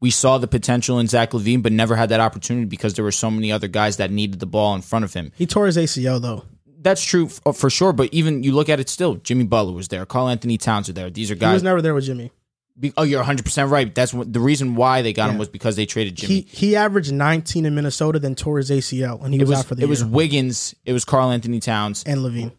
we 0.00 0.10
saw 0.10 0.38
the 0.38 0.46
potential 0.46 0.98
in 0.98 1.06
Zach 1.06 1.30
LaVine, 1.30 1.62
but 1.62 1.72
never 1.72 1.96
had 1.96 2.08
that 2.10 2.20
opportunity 2.20 2.66
because 2.66 2.94
there 2.94 3.04
were 3.04 3.12
so 3.12 3.30
many 3.30 3.50
other 3.52 3.68
guys 3.68 3.96
that 3.98 4.10
needed 4.10 4.40
the 4.40 4.46
ball 4.46 4.74
in 4.74 4.82
front 4.82 5.04
of 5.04 5.14
him. 5.14 5.32
He 5.36 5.46
tore 5.46 5.66
his 5.66 5.76
ACL, 5.76 6.20
though. 6.20 6.44
That's 6.84 7.02
true 7.02 7.26
f- 7.26 7.40
uh, 7.44 7.50
for 7.52 7.68
sure, 7.70 7.92
but 7.92 8.12
even 8.14 8.44
you 8.44 8.52
look 8.52 8.68
at 8.68 8.78
it 8.78 8.88
still, 8.88 9.16
Jimmy 9.16 9.44
Butler 9.44 9.72
was 9.72 9.88
there, 9.88 10.06
Karl-Anthony 10.06 10.56
Towns 10.58 10.86
were 10.88 10.94
there. 10.94 11.10
These 11.10 11.30
are 11.32 11.34
guys. 11.34 11.48
He 11.50 11.54
was 11.54 11.62
never 11.64 11.82
there 11.82 11.94
with 11.94 12.04
Jimmy. 12.04 12.30
be- 12.78 12.92
oh, 12.96 13.02
you're 13.02 13.18
100 13.20 13.44
percent 13.44 13.70
right. 13.70 13.92
That's 13.92 14.14
what 14.14 14.32
the 14.32 14.38
reason 14.40 14.74
why 14.76 15.02
they 15.02 15.12
got 15.12 15.30
him 15.30 15.38
was 15.38 15.48
because 15.48 15.74
they 15.76 15.86
traded 15.86 16.14
Jimmy. 16.14 16.34
He 16.34 16.40
he 16.42 16.76
averaged 16.76 17.12
19 17.12 17.64
in 17.66 17.74
Minnesota, 17.74 18.18
then 18.20 18.34
tore 18.36 18.58
his 18.58 18.70
ACL, 18.70 19.24
and 19.24 19.32
he 19.34 19.40
was, 19.40 19.48
was 19.48 19.58
out 19.60 19.66
for 19.66 19.74
the 19.74 19.82
it 19.82 19.88
was. 19.88 20.04
Wiggins, 20.04 20.74
it 20.84 20.92
was 20.92 21.04
Karl-Anthony 21.04 21.58
Towns, 21.60 22.04
and 22.04 22.20
LaVine. 22.20 22.52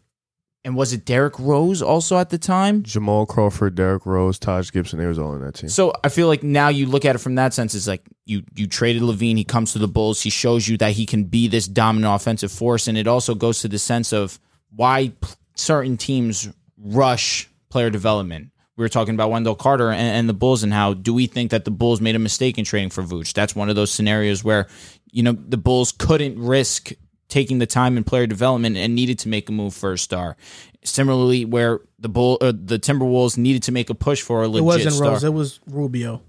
And 0.66 0.74
was 0.74 0.92
it 0.92 1.04
Derrick 1.04 1.38
Rose 1.38 1.80
also 1.80 2.18
at 2.18 2.30
the 2.30 2.38
time? 2.38 2.82
Jamal 2.82 3.24
Crawford, 3.24 3.76
Derrick 3.76 4.04
Rose, 4.04 4.36
Taj 4.36 4.72
Gibson, 4.72 4.98
they 4.98 5.06
was 5.06 5.16
all 5.16 5.32
in 5.36 5.40
that 5.42 5.54
team. 5.54 5.68
So 5.68 5.92
I 6.02 6.08
feel 6.08 6.26
like 6.26 6.42
now 6.42 6.70
you 6.70 6.86
look 6.86 7.04
at 7.04 7.14
it 7.14 7.18
from 7.18 7.36
that 7.36 7.54
sense. 7.54 7.72
It's 7.76 7.86
like 7.86 8.02
you 8.24 8.42
you 8.56 8.66
traded 8.66 9.02
LaVine. 9.02 9.36
He 9.36 9.44
comes 9.44 9.74
to 9.74 9.78
the 9.78 9.86
Bulls. 9.86 10.20
He 10.20 10.28
shows 10.28 10.66
you 10.66 10.76
that 10.78 10.90
he 10.90 11.06
can 11.06 11.22
be 11.22 11.46
this 11.46 11.68
dominant 11.68 12.12
offensive 12.12 12.50
force, 12.50 12.88
and 12.88 12.98
it 12.98 13.06
also 13.06 13.36
goes 13.36 13.60
to 13.60 13.68
the 13.68 13.78
sense 13.78 14.12
of 14.12 14.40
why 14.74 15.12
p- 15.20 15.28
certain 15.54 15.96
teams 15.96 16.48
rush 16.76 17.48
player 17.68 17.88
development. 17.88 18.50
We 18.76 18.82
were 18.82 18.88
talking 18.88 19.14
about 19.14 19.30
Wendell 19.30 19.54
Carter 19.54 19.92
and, 19.92 20.00
and 20.00 20.28
the 20.28 20.34
Bulls, 20.34 20.64
and 20.64 20.72
how 20.72 20.94
do 20.94 21.14
we 21.14 21.28
think 21.28 21.52
that 21.52 21.64
the 21.64 21.70
Bulls 21.70 22.00
made 22.00 22.16
a 22.16 22.18
mistake 22.18 22.58
in 22.58 22.64
trading 22.64 22.90
for 22.90 23.04
Vooch? 23.04 23.34
That's 23.34 23.54
one 23.54 23.70
of 23.70 23.76
those 23.76 23.92
scenarios 23.92 24.42
where 24.42 24.66
you 25.12 25.22
know 25.22 25.30
the 25.30 25.58
Bulls 25.58 25.92
couldn't 25.92 26.40
risk 26.40 26.90
taking 27.28 27.58
the 27.58 27.66
time 27.66 27.96
in 27.96 28.04
player 28.04 28.26
development 28.26 28.76
and 28.76 28.94
needed 28.94 29.18
to 29.20 29.28
make 29.28 29.48
a 29.48 29.52
move 29.52 29.74
for 29.74 29.92
a 29.92 29.98
star. 29.98 30.36
Similarly, 30.84 31.44
where 31.44 31.80
the 31.98 32.08
Bull 32.08 32.38
uh, 32.40 32.52
the 32.52 32.78
Timberwolves 32.78 33.36
needed 33.36 33.62
to 33.64 33.72
make 33.72 33.90
a 33.90 33.94
push 33.94 34.22
for 34.22 34.42
a 34.42 34.48
legit 34.48 34.60
It 34.60 34.64
wasn't 34.64 34.94
star. 34.94 35.10
Rose. 35.10 35.24
It 35.24 35.32
was 35.32 35.60
Rubio. 35.66 36.22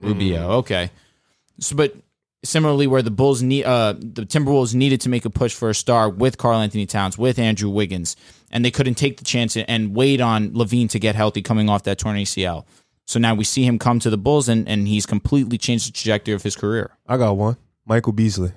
Rubio. 0.00 0.50
Okay. 0.58 0.90
So, 1.60 1.76
but 1.76 1.94
similarly, 2.44 2.86
where 2.86 3.02
the 3.02 3.10
Bulls 3.10 3.42
need, 3.42 3.64
uh, 3.64 3.92
the 3.92 4.22
Timberwolves 4.22 4.74
needed 4.74 5.00
to 5.02 5.08
make 5.08 5.24
a 5.24 5.30
push 5.30 5.54
for 5.54 5.70
a 5.70 5.74
star 5.74 6.08
with 6.08 6.38
Karl-Anthony 6.38 6.86
Towns, 6.86 7.16
with 7.16 7.38
Andrew 7.38 7.68
Wiggins, 7.68 8.16
and 8.50 8.64
they 8.64 8.70
couldn't 8.70 8.94
take 8.94 9.18
the 9.18 9.24
chance 9.24 9.56
and 9.56 9.94
wait 9.94 10.20
on 10.20 10.50
LaVine 10.50 10.88
to 10.90 10.98
get 10.98 11.14
healthy 11.14 11.42
coming 11.42 11.68
off 11.68 11.84
that 11.84 11.98
torn 11.98 12.16
ACL. 12.16 12.64
So 13.06 13.18
now 13.18 13.34
we 13.34 13.44
see 13.44 13.64
him 13.64 13.78
come 13.78 13.98
to 14.00 14.10
the 14.10 14.18
Bulls, 14.18 14.48
and, 14.48 14.68
and 14.68 14.88
he's 14.88 15.06
completely 15.06 15.58
changed 15.58 15.88
the 15.88 15.92
trajectory 15.92 16.34
of 16.34 16.42
his 16.42 16.56
career. 16.56 16.90
I 17.06 17.16
got 17.16 17.36
one. 17.36 17.56
Michael 17.84 18.12
Beasley. 18.12 18.52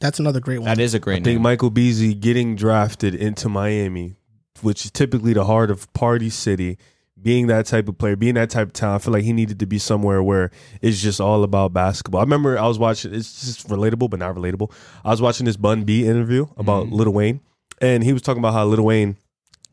That's 0.00 0.18
another 0.18 0.40
great 0.40 0.58
one. 0.58 0.66
That 0.66 0.78
is 0.78 0.94
a 0.94 0.98
great 0.98 1.22
I 1.22 1.24
think. 1.24 1.40
Michael 1.40 1.70
Beasley 1.70 2.14
getting 2.14 2.54
drafted 2.56 3.14
into 3.14 3.48
Miami, 3.48 4.16
which 4.60 4.84
is 4.84 4.90
typically 4.90 5.32
the 5.32 5.44
heart 5.44 5.70
of 5.70 5.92
Party 5.92 6.30
City, 6.30 6.78
being 7.20 7.48
that 7.48 7.66
type 7.66 7.88
of 7.88 7.98
player, 7.98 8.14
being 8.14 8.34
that 8.34 8.48
type 8.50 8.68
of 8.68 8.72
talent, 8.72 9.02
I 9.02 9.04
feel 9.04 9.12
like 9.12 9.24
he 9.24 9.32
needed 9.32 9.58
to 9.58 9.66
be 9.66 9.78
somewhere 9.78 10.22
where 10.22 10.52
it's 10.80 11.00
just 11.00 11.20
all 11.20 11.42
about 11.42 11.72
basketball. 11.72 12.20
I 12.20 12.24
remember 12.24 12.56
I 12.56 12.66
was 12.68 12.78
watching, 12.78 13.12
it's 13.12 13.44
just 13.44 13.68
relatable, 13.68 14.08
but 14.10 14.20
not 14.20 14.36
relatable. 14.36 14.70
I 15.04 15.10
was 15.10 15.20
watching 15.20 15.44
this 15.46 15.56
Bun 15.56 15.82
B 15.82 16.06
interview 16.06 16.46
about 16.56 16.86
Mm-hmm. 16.86 16.94
Lil 16.94 17.12
Wayne, 17.12 17.40
and 17.80 18.04
he 18.04 18.12
was 18.12 18.22
talking 18.22 18.38
about 18.38 18.52
how 18.52 18.64
Lil 18.66 18.84
Wayne, 18.84 19.16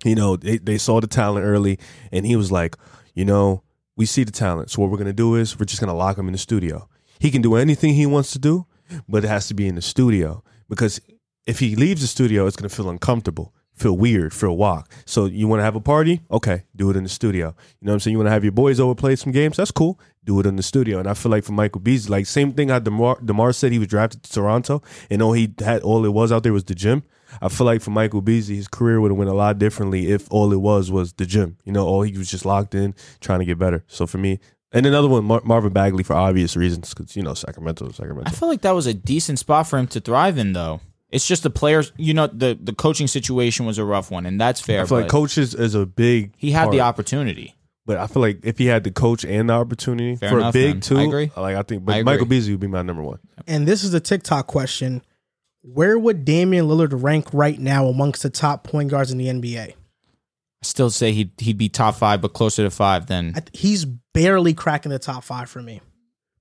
you 0.03 0.15
know, 0.15 0.35
they, 0.37 0.57
they 0.57 0.79
saw 0.79 0.99
the 0.99 1.07
talent 1.07 1.45
early, 1.45 1.77
and 2.11 2.25
he 2.25 2.35
was 2.35 2.51
like, 2.51 2.75
you 3.13 3.25
know, 3.25 3.61
we 3.95 4.07
see 4.07 4.23
the 4.23 4.31
talent. 4.31 4.71
So 4.71 4.81
what 4.81 4.89
we're 4.89 4.97
going 4.97 5.05
to 5.05 5.13
do 5.13 5.35
is 5.35 5.57
we're 5.59 5.65
just 5.65 5.79
going 5.79 5.89
to 5.89 5.95
lock 5.95 6.17
him 6.17 6.25
in 6.27 6.31
the 6.31 6.39
studio. 6.39 6.89
He 7.19 7.29
can 7.29 7.43
do 7.43 7.55
anything 7.55 7.93
he 7.93 8.07
wants 8.07 8.31
to 8.31 8.39
do, 8.39 8.65
but 9.07 9.23
it 9.23 9.27
has 9.27 9.47
to 9.47 9.53
be 9.53 9.67
in 9.67 9.75
the 9.75 9.81
studio 9.81 10.43
because 10.69 10.99
if 11.45 11.59
he 11.59 11.75
leaves 11.75 12.01
the 12.01 12.07
studio, 12.07 12.47
it's 12.47 12.55
going 12.55 12.69
to 12.69 12.75
feel 12.75 12.89
uncomfortable, 12.89 13.53
feel 13.73 13.95
weird, 13.95 14.33
feel 14.33 14.57
walk. 14.57 14.91
So 15.05 15.25
you 15.25 15.47
want 15.47 15.59
to 15.59 15.63
have 15.63 15.75
a 15.75 15.81
party? 15.81 16.21
Okay, 16.31 16.63
do 16.75 16.89
it 16.89 16.95
in 16.95 17.03
the 17.03 17.09
studio. 17.09 17.55
You 17.79 17.85
know 17.85 17.91
what 17.91 17.95
I'm 17.95 17.99
saying? 17.99 18.13
You 18.13 18.17
want 18.17 18.27
to 18.27 18.31
have 18.31 18.43
your 18.43 18.51
boys 18.51 18.79
over 18.79 18.95
play 18.95 19.15
some 19.15 19.31
games? 19.31 19.57
That's 19.57 19.71
cool. 19.71 19.99
Do 20.23 20.39
it 20.39 20.45
in 20.45 20.55
the 20.55 20.63
studio. 20.63 20.99
And 20.99 21.07
I 21.07 21.13
feel 21.13 21.31
like 21.31 21.43
for 21.43 21.51
Michael 21.51 21.81
Beasley, 21.81 22.11
like 22.11 22.25
same 22.25 22.53
thing 22.53 22.69
how 22.69 22.79
DeMar, 22.79 23.19
DeMar 23.23 23.53
said 23.53 23.71
he 23.71 23.79
was 23.79 23.87
drafted 23.87 24.23
to 24.23 24.31
Toronto 24.31 24.81
and 25.09 25.21
all 25.21 25.33
he 25.33 25.53
had, 25.59 25.83
all 25.83 26.03
it 26.05 26.13
was 26.13 26.31
out 26.31 26.43
there 26.43 26.53
was 26.53 26.63
the 26.63 26.75
gym. 26.75 27.03
I 27.41 27.49
feel 27.49 27.65
like 27.65 27.81
for 27.81 27.91
Michael 27.91 28.21
Beasley, 28.21 28.55
his 28.55 28.67
career 28.67 29.01
would 29.01 29.11
have 29.11 29.17
went 29.17 29.29
a 29.29 29.33
lot 29.33 29.59
differently 29.59 30.11
if 30.11 30.31
all 30.31 30.53
it 30.53 30.61
was 30.61 30.91
was 30.91 31.13
the 31.13 31.25
gym. 31.25 31.57
You 31.65 31.73
know, 31.73 31.85
all 31.85 32.01
he 32.01 32.17
was 32.17 32.29
just 32.29 32.45
locked 32.45 32.73
in, 32.75 32.95
trying 33.19 33.39
to 33.39 33.45
get 33.45 33.59
better. 33.59 33.83
So 33.87 34.07
for 34.07 34.17
me, 34.17 34.39
and 34.75 34.85
another 34.85 35.07
one, 35.07 35.25
Mar- 35.25 35.41
Marvin 35.43 35.73
Bagley 35.73 36.03
for 36.03 36.13
obvious 36.13 36.55
reasons, 36.55 36.93
because 36.93 37.15
you 37.15 37.23
know 37.23 37.33
Sacramento, 37.33 37.89
Sacramento. 37.91 38.29
I 38.29 38.33
feel 38.33 38.49
like 38.49 38.61
that 38.61 38.75
was 38.75 38.85
a 38.85 38.93
decent 38.93 39.39
spot 39.39 39.67
for 39.67 39.79
him 39.79 39.87
to 39.87 39.99
thrive 39.99 40.37
in, 40.37 40.53
though. 40.53 40.81
It's 41.09 41.27
just 41.27 41.43
the 41.43 41.49
players, 41.49 41.91
you 41.97 42.13
know, 42.13 42.27
the, 42.27 42.57
the 42.61 42.73
coaching 42.73 43.07
situation 43.07 43.65
was 43.65 43.77
a 43.77 43.85
rough 43.85 44.11
one, 44.11 44.25
and 44.25 44.39
that's 44.39 44.59
fair. 44.59 44.81
I 44.81 44.85
feel 44.85 44.99
like 44.99 45.09
coaches 45.09 45.55
is 45.55 45.73
a 45.73 45.85
big. 45.85 46.33
he 46.37 46.51
had 46.51 46.71
the 46.71 46.81
opportunity. 46.81 47.55
But 47.85 47.97
I 47.97 48.07
feel 48.07 48.21
like 48.21 48.39
if 48.43 48.57
he 48.57 48.65
had 48.65 48.83
the 48.83 48.91
coach 48.91 49.23
and 49.23 49.49
the 49.49 49.53
opportunity 49.53 50.15
Fair 50.15 50.29
for 50.29 50.39
enough, 50.39 50.55
a 50.55 50.57
big 50.57 50.73
man. 50.75 50.81
two, 50.81 50.97
I 50.97 51.03
agree. 51.03 51.31
Like 51.37 51.55
I 51.55 51.61
think, 51.61 51.85
but 51.85 51.93
I 51.93 51.97
agree. 51.99 52.13
Michael 52.13 52.25
Beasley 52.25 52.53
would 52.53 52.59
be 52.59 52.67
my 52.67 52.81
number 52.81 53.03
one. 53.03 53.19
And 53.45 53.67
this 53.67 53.83
is 53.83 53.93
a 53.93 53.99
TikTok 53.99 54.47
question. 54.47 55.03
Where 55.61 55.97
would 55.97 56.25
Damian 56.25 56.65
Lillard 56.65 57.01
rank 57.03 57.27
right 57.31 57.59
now 57.59 57.87
amongst 57.87 58.23
the 58.23 58.29
top 58.29 58.63
point 58.63 58.89
guards 58.89 59.11
in 59.11 59.17
the 59.19 59.27
NBA? 59.27 59.69
I 59.69 59.75
still 60.63 60.89
say 60.89 61.11
he'd 61.11 61.31
he'd 61.37 61.57
be 61.59 61.69
top 61.69 61.95
five, 61.95 62.21
but 62.21 62.33
closer 62.33 62.63
to 62.63 62.71
five 62.71 63.05
than 63.05 63.33
I 63.35 63.39
th- 63.41 63.49
he's 63.53 63.85
barely 64.15 64.53
cracking 64.55 64.89
the 64.91 64.97
top 64.99 65.23
five 65.23 65.49
for 65.49 65.61
me. 65.61 65.81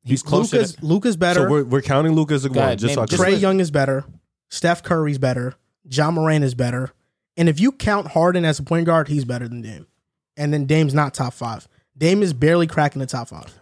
he's 0.04 0.22
closer. 0.22 0.56
Luka's, 0.56 0.76
to, 0.76 0.86
Luka's 0.86 1.16
better. 1.16 1.40
So 1.40 1.50
we're, 1.50 1.64
we're 1.64 1.82
counting 1.82 2.12
Luka 2.12 2.34
as 2.34 2.44
a 2.44 2.48
Go 2.48 2.60
one, 2.60 2.64
ahead, 2.68 2.78
just 2.78 2.94
so 2.94 3.00
name- 3.00 3.02
I 3.02 3.06
can 3.06 3.10
just 3.16 3.22
Trae 3.22 3.30
list- 3.32 3.42
Young 3.42 3.60
is 3.60 3.70
better. 3.70 4.04
Steph 4.50 4.82
Curry's 4.82 5.18
better. 5.18 5.54
Ja 5.90 6.10
Moran 6.10 6.42
is 6.42 6.54
better. 6.54 6.92
And 7.36 7.48
if 7.48 7.58
you 7.60 7.72
count 7.72 8.08
Harden 8.08 8.44
as 8.44 8.58
a 8.58 8.62
point 8.62 8.86
guard, 8.86 9.08
he's 9.08 9.24
better 9.24 9.48
than 9.48 9.60
Dame. 9.60 9.86
And 10.36 10.52
then 10.52 10.64
Dame's 10.66 10.94
not 10.94 11.12
top 11.14 11.32
five. 11.34 11.68
Dame 11.96 12.22
is 12.22 12.32
barely 12.32 12.66
cracking 12.66 13.00
the 13.00 13.06
top 13.06 13.28
five. 13.28 13.52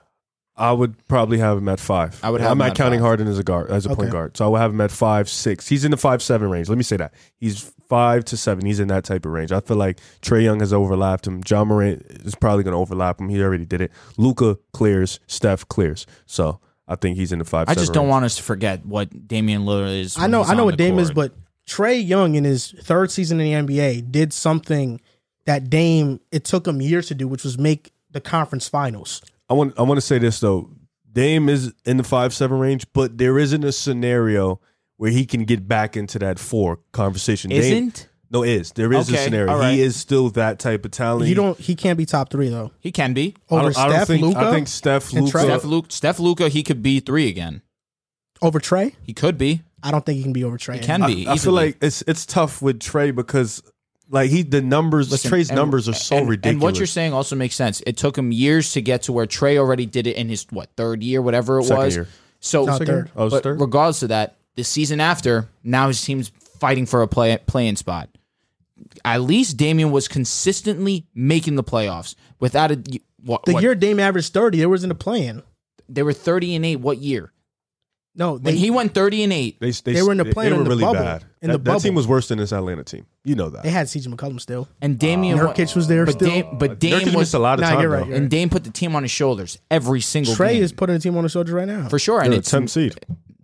I 0.55 0.73
would 0.73 1.07
probably 1.09 1.39
have 1.39 1.57
him 1.59 1.69
at 1.69 1.81
five. 1.81 2.19
I 2.23 2.29
would 2.31 2.41
have 2.43 2.51
I'm 2.51 2.57
him 2.57 2.59
not 2.59 2.71
at 2.73 2.77
counting 2.77 3.01
five. 3.01 3.07
Harden 3.07 3.27
as 3.29 3.39
a 3.39 3.43
guard, 3.43 3.71
as 3.71 3.87
a 3.87 3.95
point 3.97 4.11
guard. 4.11 4.37
So 4.37 4.45
I 4.45 4.49
would 4.49 4.61
have 4.61 4.71
him 4.73 4.81
at 4.83 4.91
five, 4.91 5.29
six. 5.29 5.67
He's 5.69 5.85
in 5.85 5.91
the 5.91 5.97
five, 5.97 6.23
seven 6.23 6.51
range. 6.51 6.69
Let 6.69 6.77
me 6.77 6.85
say 6.85 6.99
that 6.99 7.15
he's 7.39 7.73
five 7.93 8.25
to 8.25 8.39
seven. 8.39 8.65
He's 8.65 8.81
in 8.81 8.89
that 8.89 9.05
type 9.05 9.27
of 9.27 9.33
range. 9.33 9.53
I 9.53 9.61
feel 9.61 9.77
like 9.77 10.01
Trae 10.23 10.43
Young 10.43 10.61
has 10.61 10.73
overlapped 10.73 11.27
him. 11.27 11.43
Ja 11.47 11.63
Morant 11.63 12.01
is 12.25 12.35
probably 12.35 12.65
going 12.65 12.73
to 12.73 12.79
overlap 12.79 13.21
him. 13.21 13.29
He 13.29 13.43
already 13.43 13.67
did 13.67 13.83
it. 13.83 13.93
Luka 14.17 14.57
clears. 14.73 15.21
Steph 15.27 15.69
clears. 15.69 16.07
So 16.25 16.59
I 16.89 16.97
think 16.97 17.19
he's 17.19 17.33
in 17.33 17.39
the 17.39 17.45
five. 17.45 17.69
I 17.69 17.75
just 17.75 17.93
don't 17.93 18.05
range. 18.05 18.11
want 18.13 18.25
us 18.25 18.37
to 18.37 18.43
forget 18.43 18.87
what 18.87 19.29
Damian 19.29 19.67
Lillard 19.67 20.01
is. 20.01 20.17
I 20.17 20.27
know 20.27 20.43
I 20.43 20.55
know 20.55 20.65
what 20.65 20.79
the 20.79 20.85
Dame 20.85 20.99
is, 20.99 21.11
but 21.11 21.35
Trae 21.69 22.03
Young 22.03 22.35
in 22.35 22.45
his 22.45 22.71
third 22.81 23.11
season 23.11 23.39
in 23.39 23.67
the 23.67 23.75
NBA 23.75 24.11
did 24.11 24.33
something 24.33 24.99
that 25.45 25.69
Dame 25.69 26.19
it 26.31 26.45
took 26.45 26.67
him 26.67 26.81
years 26.81 27.09
to 27.09 27.15
do, 27.15 27.29
which 27.29 27.45
was 27.45 27.59
make 27.59 27.93
the 28.11 28.23
conference 28.23 28.69
finals. 28.71 29.21
I 29.51 29.53
want 29.53 29.79
I 29.79 29.83
want 29.83 29.99
to 29.99 30.07
say 30.07 30.17
this 30.17 30.41
though. 30.41 30.71
Dame 31.13 31.51
is 31.51 31.75
in 31.85 31.99
the 31.99 32.05
five 32.05 32.33
seven 32.33 32.59
range, 32.59 32.87
but 32.95 33.19
there 33.19 33.39
isn't 33.39 33.65
a 33.65 33.73
scenario 33.73 34.61
where 35.03 35.11
he 35.11 35.27
can 35.27 35.43
get 35.45 35.67
back 35.67 35.97
into 35.97 36.17
that 36.21 36.39
four 36.39 36.79
conversation. 36.93 37.51
Dame- 37.51 37.61
isn't 37.61 38.09
no, 38.31 38.45
is 38.45 38.71
there 38.73 38.93
is 38.93 39.09
Okay, 39.11 39.19
a 39.21 39.25
scenario. 39.25 39.53
all 39.53 39.59
right. 39.59 39.75
He 39.75 39.83
is 39.83 39.97
still 39.97 40.31
that 40.31 40.61
type 40.61 40.85
of 40.85 40.93
talent. 40.93 41.29
You 41.29 41.35
don't 41.35 41.59
he 41.59 41.75
can't 41.75 41.99
be 41.99 42.07
top 42.07 42.31
three 42.31 42.49
though. 42.49 42.71
he 42.79 42.93
can 42.93 43.13
be 43.13 43.35
I 43.51 43.55
Over 43.57 43.63
don't, 43.73 43.79
I 43.79 43.83
don't 43.89 43.93
Steph, 43.97 44.07
think, 44.07 44.23
Luka, 44.23 44.39
I 44.39 44.51
think 44.53 44.69
Steph, 44.69 45.13
and 45.13 45.25
Luka. 45.25 45.39
Trae? 45.39 45.43
Steph 45.43 45.65
Luke 45.65 45.87
Steph 45.89 46.19
Luka? 46.21 46.49
He 46.49 46.63
could 46.63 46.83
be 46.85 47.01
three 47.01 47.29
again. 47.29 47.63
over 48.41 48.61
Trae? 48.61 48.95
He 49.03 49.13
could 49.13 49.37
be. 49.37 49.63
I 49.83 49.91
don't 49.91 50.07
think 50.07 50.19
he 50.19 50.23
can 50.23 50.33
be 50.33 50.45
over 50.45 50.57
Trae. 50.57 50.75
He 50.75 50.81
can 50.81 51.03
I, 51.03 51.07
be. 51.09 51.23
I 51.23 51.25
feel 51.25 51.35
easily. 51.35 51.55
like 51.67 51.79
it's 51.83 52.03
it's 52.07 52.25
tough 52.25 52.63
with 52.63 52.79
Trae 52.79 53.13
because 53.13 53.61
like 54.09 54.31
he 54.31 54.43
the 54.45 54.63
numbers 54.63 55.11
Listen, 55.11 55.33
Trae's 55.33 55.51
and- 55.51 55.57
numbers 55.57 55.89
are 55.89 55.93
so 55.95 56.19
and, 56.19 56.29
ridiculous. 56.29 56.53
And 56.55 56.63
what 56.63 56.77
you're 56.79 56.87
saying 56.87 57.13
also 57.13 57.35
makes 57.35 57.57
sense. 57.57 57.83
It 57.89 57.97
took 57.97 58.17
him 58.17 58.31
years 58.31 58.73
to 58.75 58.81
get 58.81 59.03
to 59.03 59.13
where 59.13 59.27
Trae 59.27 59.57
already 59.59 59.85
did 59.85 60.07
it 60.07 60.15
in 60.17 60.29
his 60.29 60.47
what 60.51 60.71
third 60.77 61.03
year, 61.03 61.21
whatever 61.21 61.59
it 61.59 61.65
Second 61.65 61.85
was. 61.85 61.97
year. 61.97 62.09
So, 62.45 62.65
No, 62.65 62.79
third. 62.79 63.11
Oh, 63.17 63.27
it's 63.27 63.35
but 63.35 63.43
third? 63.43 63.61
regardless 63.61 64.03
of 64.05 64.09
that, 64.09 64.37
the 64.57 64.65
season 64.65 65.01
after, 65.01 65.49
now 65.65 65.89
his 65.89 66.03
team's 66.05 66.31
fighting 66.61 66.87
for 66.87 67.03
a 67.03 67.09
play 67.09 67.39
playing 67.47 67.77
spot. 67.77 68.09
At 69.05 69.23
least 69.23 69.57
Damian 69.57 69.91
was 69.91 70.09
consistently 70.09 71.07
making 71.15 71.55
the 71.57 71.65
playoffs 71.65 72.15
without 72.41 72.71
a 72.71 72.83
what, 73.25 73.45
The 73.45 73.55
what- 73.55 73.63
year 73.63 73.75
Dame 73.75 74.01
averaged 74.01 74.33
thirty, 74.33 74.59
there 74.59 74.69
wasn't 74.69 74.93
a 74.93 74.97
plan. 74.97 75.43
they 75.89 76.03
were 76.03 76.13
30 76.13 76.55
and 76.57 76.65
8 76.67 76.77
what 76.77 76.99
year? 76.99 77.33
No, 78.15 78.37
When 78.37 78.57
he 78.57 78.71
went 78.71 78.93
30 78.93 79.23
and 79.25 79.33
8, 79.33 79.59
they, 79.61 79.71
they, 79.71 79.93
they 79.95 80.03
were 80.03 80.13
in 80.13 80.19
the 80.19 80.25
they- 80.25 80.33
play 80.33 80.45
they 80.49 80.53
in 80.53 80.59
were 80.59 80.65
the 80.65 80.71
really 80.71 80.83
bubble. 80.85 81.01
bad. 81.01 81.25
In 81.41 81.51
the 81.51 81.57
that, 81.59 81.65
that 81.65 81.81
team 81.81 81.95
was 81.95 82.07
worse 82.07 82.29
than 82.29 82.39
this 82.39 82.53
Atlanta 82.53 82.85
team. 82.85 83.07
You 83.25 83.35
know 83.37 83.49
that. 83.51 83.63
they 83.63 83.71
had 83.71 83.87
CJ 83.87 84.09
McCollum 84.15 84.39
still. 84.41 84.69
and 84.83 84.99
Damian 84.99 85.39
Nurkic 85.39 85.75
was 85.75 85.89
there 85.89 86.05
but 86.05 86.15
still. 86.17 86.29
Dame, 86.29 86.59
but 86.59 86.71
uh, 86.71 86.75
Nurkic 86.75 86.79
Dame 86.81 87.05
missed 87.07 87.17
was 87.17 87.35
a 87.35 87.39
lot 87.39 87.55
of 87.59 87.63
Nah, 87.63 87.71
time. 87.71 87.81
you're 87.81 87.91
right, 87.91 88.07
you're 88.07 88.17
and 88.17 88.29
Dame 88.31 88.51
put 88.51 88.65
the 88.65 88.71
team 88.71 88.95
on 88.95 89.03
his 89.03 89.11
shoulders 89.11 89.59
every 89.71 90.01
single 90.03 90.35
Trae 90.35 90.53
game 90.55 90.63
is 90.63 90.73
putting 90.73 90.95
the 90.95 91.01
team 91.01 91.17
on 91.17 91.23
his 91.23 91.33
shoulders 91.33 91.55
right 91.55 91.67
now. 91.67 91.89
for 91.89 91.99
sure, 91.99 92.21
and 92.21 92.33
They're 92.33 92.37
a 92.37 92.41
it's 92.41 92.51
10 92.51 92.69
seed. 92.69 92.95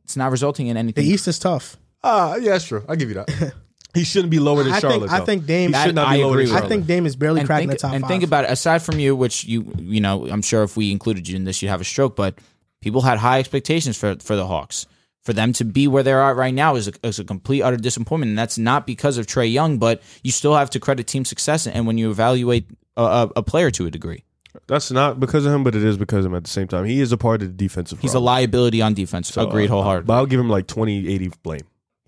It's 0.08 0.16
not 0.16 0.30
resulting 0.30 0.68
in 0.68 0.78
anything. 0.78 1.04
the. 1.04 1.10
East 1.10 1.28
is 1.28 1.38
tough. 1.38 1.76
Ah, 2.02 2.36
yeah, 2.36 2.52
that's 2.52 2.64
true. 2.64 2.82
I'll 2.88 2.96
give 2.96 3.10
you 3.10 3.14
that. 3.16 3.52
He 3.94 4.04
shouldn't 4.04 4.30
be 4.30 4.38
lower 4.38 4.62
than 4.62 4.74
I 4.74 4.80
Charlotte. 4.80 5.00
think 5.00 5.12
I 5.12 5.18
though. 5.18 5.24
think 5.24 5.46
Dame. 5.46 5.72
he 5.72 5.82
should 5.82 5.94
not 5.94 6.08
I 6.08 6.16
be 6.18 6.22
lower 6.22 6.32
agree 6.34 6.44
than 6.44 6.54
with 6.54 6.64
I 6.64 6.68
think 6.68 6.86
Dame 6.86 7.06
is 7.06 7.16
barely 7.16 7.40
and 7.40 7.48
cracking 7.48 7.68
think, 7.68 7.80
the 7.80 7.86
top 7.88 7.94
and 7.94 8.02
five. 8.02 8.08
think 8.08 8.22
about 8.22 8.44
it. 8.44 8.50
Aside 8.50 8.82
from 8.82 8.98
you, 8.98 9.16
which 9.16 9.44
you 9.44 9.72
you 9.78 10.00
know, 10.00 10.28
I'm 10.28 10.42
sure 10.42 10.62
if 10.62 10.76
we 10.76 10.92
included 10.92 11.26
you 11.26 11.34
in 11.36 11.44
this, 11.44 11.62
you'd 11.62 11.70
have 11.70 11.80
a 11.80 11.84
stroke. 11.84 12.14
But 12.14 12.38
people 12.82 13.00
had 13.00 13.18
high 13.18 13.38
expectations 13.38 13.96
for 13.96 14.14
for 14.16 14.36
the 14.36 14.46
Hawks. 14.46 14.86
For 15.24 15.32
them 15.32 15.52
to 15.54 15.64
be 15.64 15.88
where 15.88 16.02
they're 16.02 16.22
at 16.22 16.36
right 16.36 16.54
now 16.54 16.76
is 16.76 16.88
a, 16.88 16.92
is 17.02 17.18
a 17.18 17.24
complete 17.24 17.62
utter 17.62 17.76
disappointment, 17.78 18.28
and 18.30 18.38
that's 18.38 18.56
not 18.58 18.86
because 18.86 19.18
of 19.18 19.26
Trae 19.26 19.50
Young, 19.50 19.78
but 19.78 20.02
you 20.22 20.32
still 20.32 20.54
have 20.54 20.70
to 20.70 20.80
credit 20.80 21.06
team 21.06 21.24
success. 21.24 21.66
And 21.66 21.86
when 21.86 21.98
you 21.98 22.10
evaluate 22.10 22.66
a, 22.96 23.02
a, 23.02 23.30
a 23.36 23.42
player 23.42 23.70
to 23.72 23.86
a 23.86 23.90
degree, 23.90 24.22
That's 24.66 24.90
not 24.90 25.20
because 25.20 25.44
of 25.46 25.52
him, 25.52 25.62
but 25.64 25.74
it 25.74 25.82
is 25.84 25.96
because 25.96 26.24
of 26.24 26.32
him 26.32 26.36
at 26.36 26.44
the 26.44 26.50
same 26.50 26.68
time. 26.68 26.84
He 26.84 27.00
is 27.00 27.12
a 27.12 27.16
part 27.16 27.42
of 27.42 27.48
the 27.48 27.54
defensive. 27.54 28.00
he's 28.00 28.14
a 28.14 28.20
liability 28.20 28.82
on 28.82 28.94
defense. 28.94 29.28
So, 29.28 29.46
Agreed 29.46 29.66
uh, 29.70 29.74
wholeheartedly. 29.74 30.06
But 30.06 30.14
I'll 30.14 30.26
give 30.26 30.40
him 30.40 30.48
like 30.48 30.66
20, 30.66 31.08
80 31.08 31.32
blame. 31.42 31.60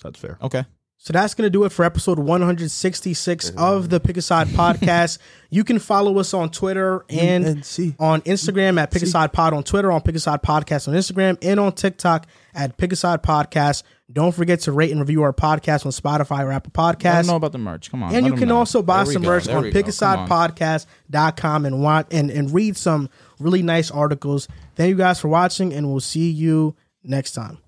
That's 0.03 0.19
fair. 0.19 0.39
okay. 0.43 0.65
So 1.03 1.15
that's 1.15 1.33
going 1.33 1.47
to 1.47 1.51
do 1.51 1.65
it 1.65 1.73
for 1.73 1.83
episode 1.83 2.19
166 2.19 3.51
of 3.57 3.89
the 3.89 4.01
Pick 4.01 4.19
Aside 4.19 4.49
podcast. 4.49 5.19
You 5.49 5.65
can 5.65 5.79
follow 5.79 6.19
us 6.19 6.35
on 6.35 6.51
Twitter 6.51 7.07
and 7.09 7.47
UNC. 7.47 7.95
on 7.99 8.21
Instagram 8.23 8.79
at 8.79 8.91
Pick 8.91 9.03
Aside 9.03 9.33
Pod 9.33 9.55
on 9.55 9.63
Twitter, 9.63 9.91
on 9.91 10.03
Pick 10.03 10.15
Aside 10.15 10.43
Podcast 10.43 10.89
on 10.89 10.95
Instagram, 10.95 11.39
and 11.43 11.59
on 11.59 11.73
TikTok 11.73 12.27
at 12.55 12.77
Pick 12.77 12.93
Aside 12.93 13.23
Podcast. 13.23 13.83
Don't 14.13 14.33
forget 14.35 14.61
to 14.61 14.73
rate 14.73 14.91
and 14.91 15.01
review 15.01 15.23
our 15.23 15.33
podcast 15.33 15.87
on 15.87 15.93
Spotify 15.93 16.45
or 16.45 16.51
Apple 16.53 16.73
I 16.77 16.93
don't 16.93 17.01
Podcasts. 17.01 17.27
know 17.27 17.37
about 17.37 17.53
the 17.53 17.59
merch. 17.59 17.91
Come 17.91 18.03
on. 18.03 18.15
And 18.15 18.27
you 18.27 18.35
can 18.35 18.49
know. 18.49 18.57
also 18.57 18.83
buy 18.83 19.05
some 19.05 19.23
go. 19.23 19.29
merch 19.29 19.45
There 19.45 19.57
on 19.57 19.63
we 19.65 19.71
go. 19.71 19.83
Come 19.83 20.03
on. 20.03 20.29
pickasidepodcast.com 20.29 21.67
and 21.67 21.83
watch 21.83 22.07
and, 22.11 22.31
and 22.31 22.53
read 22.53 22.77
some 22.77 23.09
really 23.39 23.63
nice 23.63 23.91
articles. 23.91 24.49
Thank 24.75 24.89
you 24.91 24.97
guys 24.97 25.21
for 25.21 25.29
watching, 25.29 25.73
and 25.73 25.89
we'll 25.89 26.01
see 26.01 26.31
you 26.31 26.75
next 27.05 27.33
time. 27.33 27.59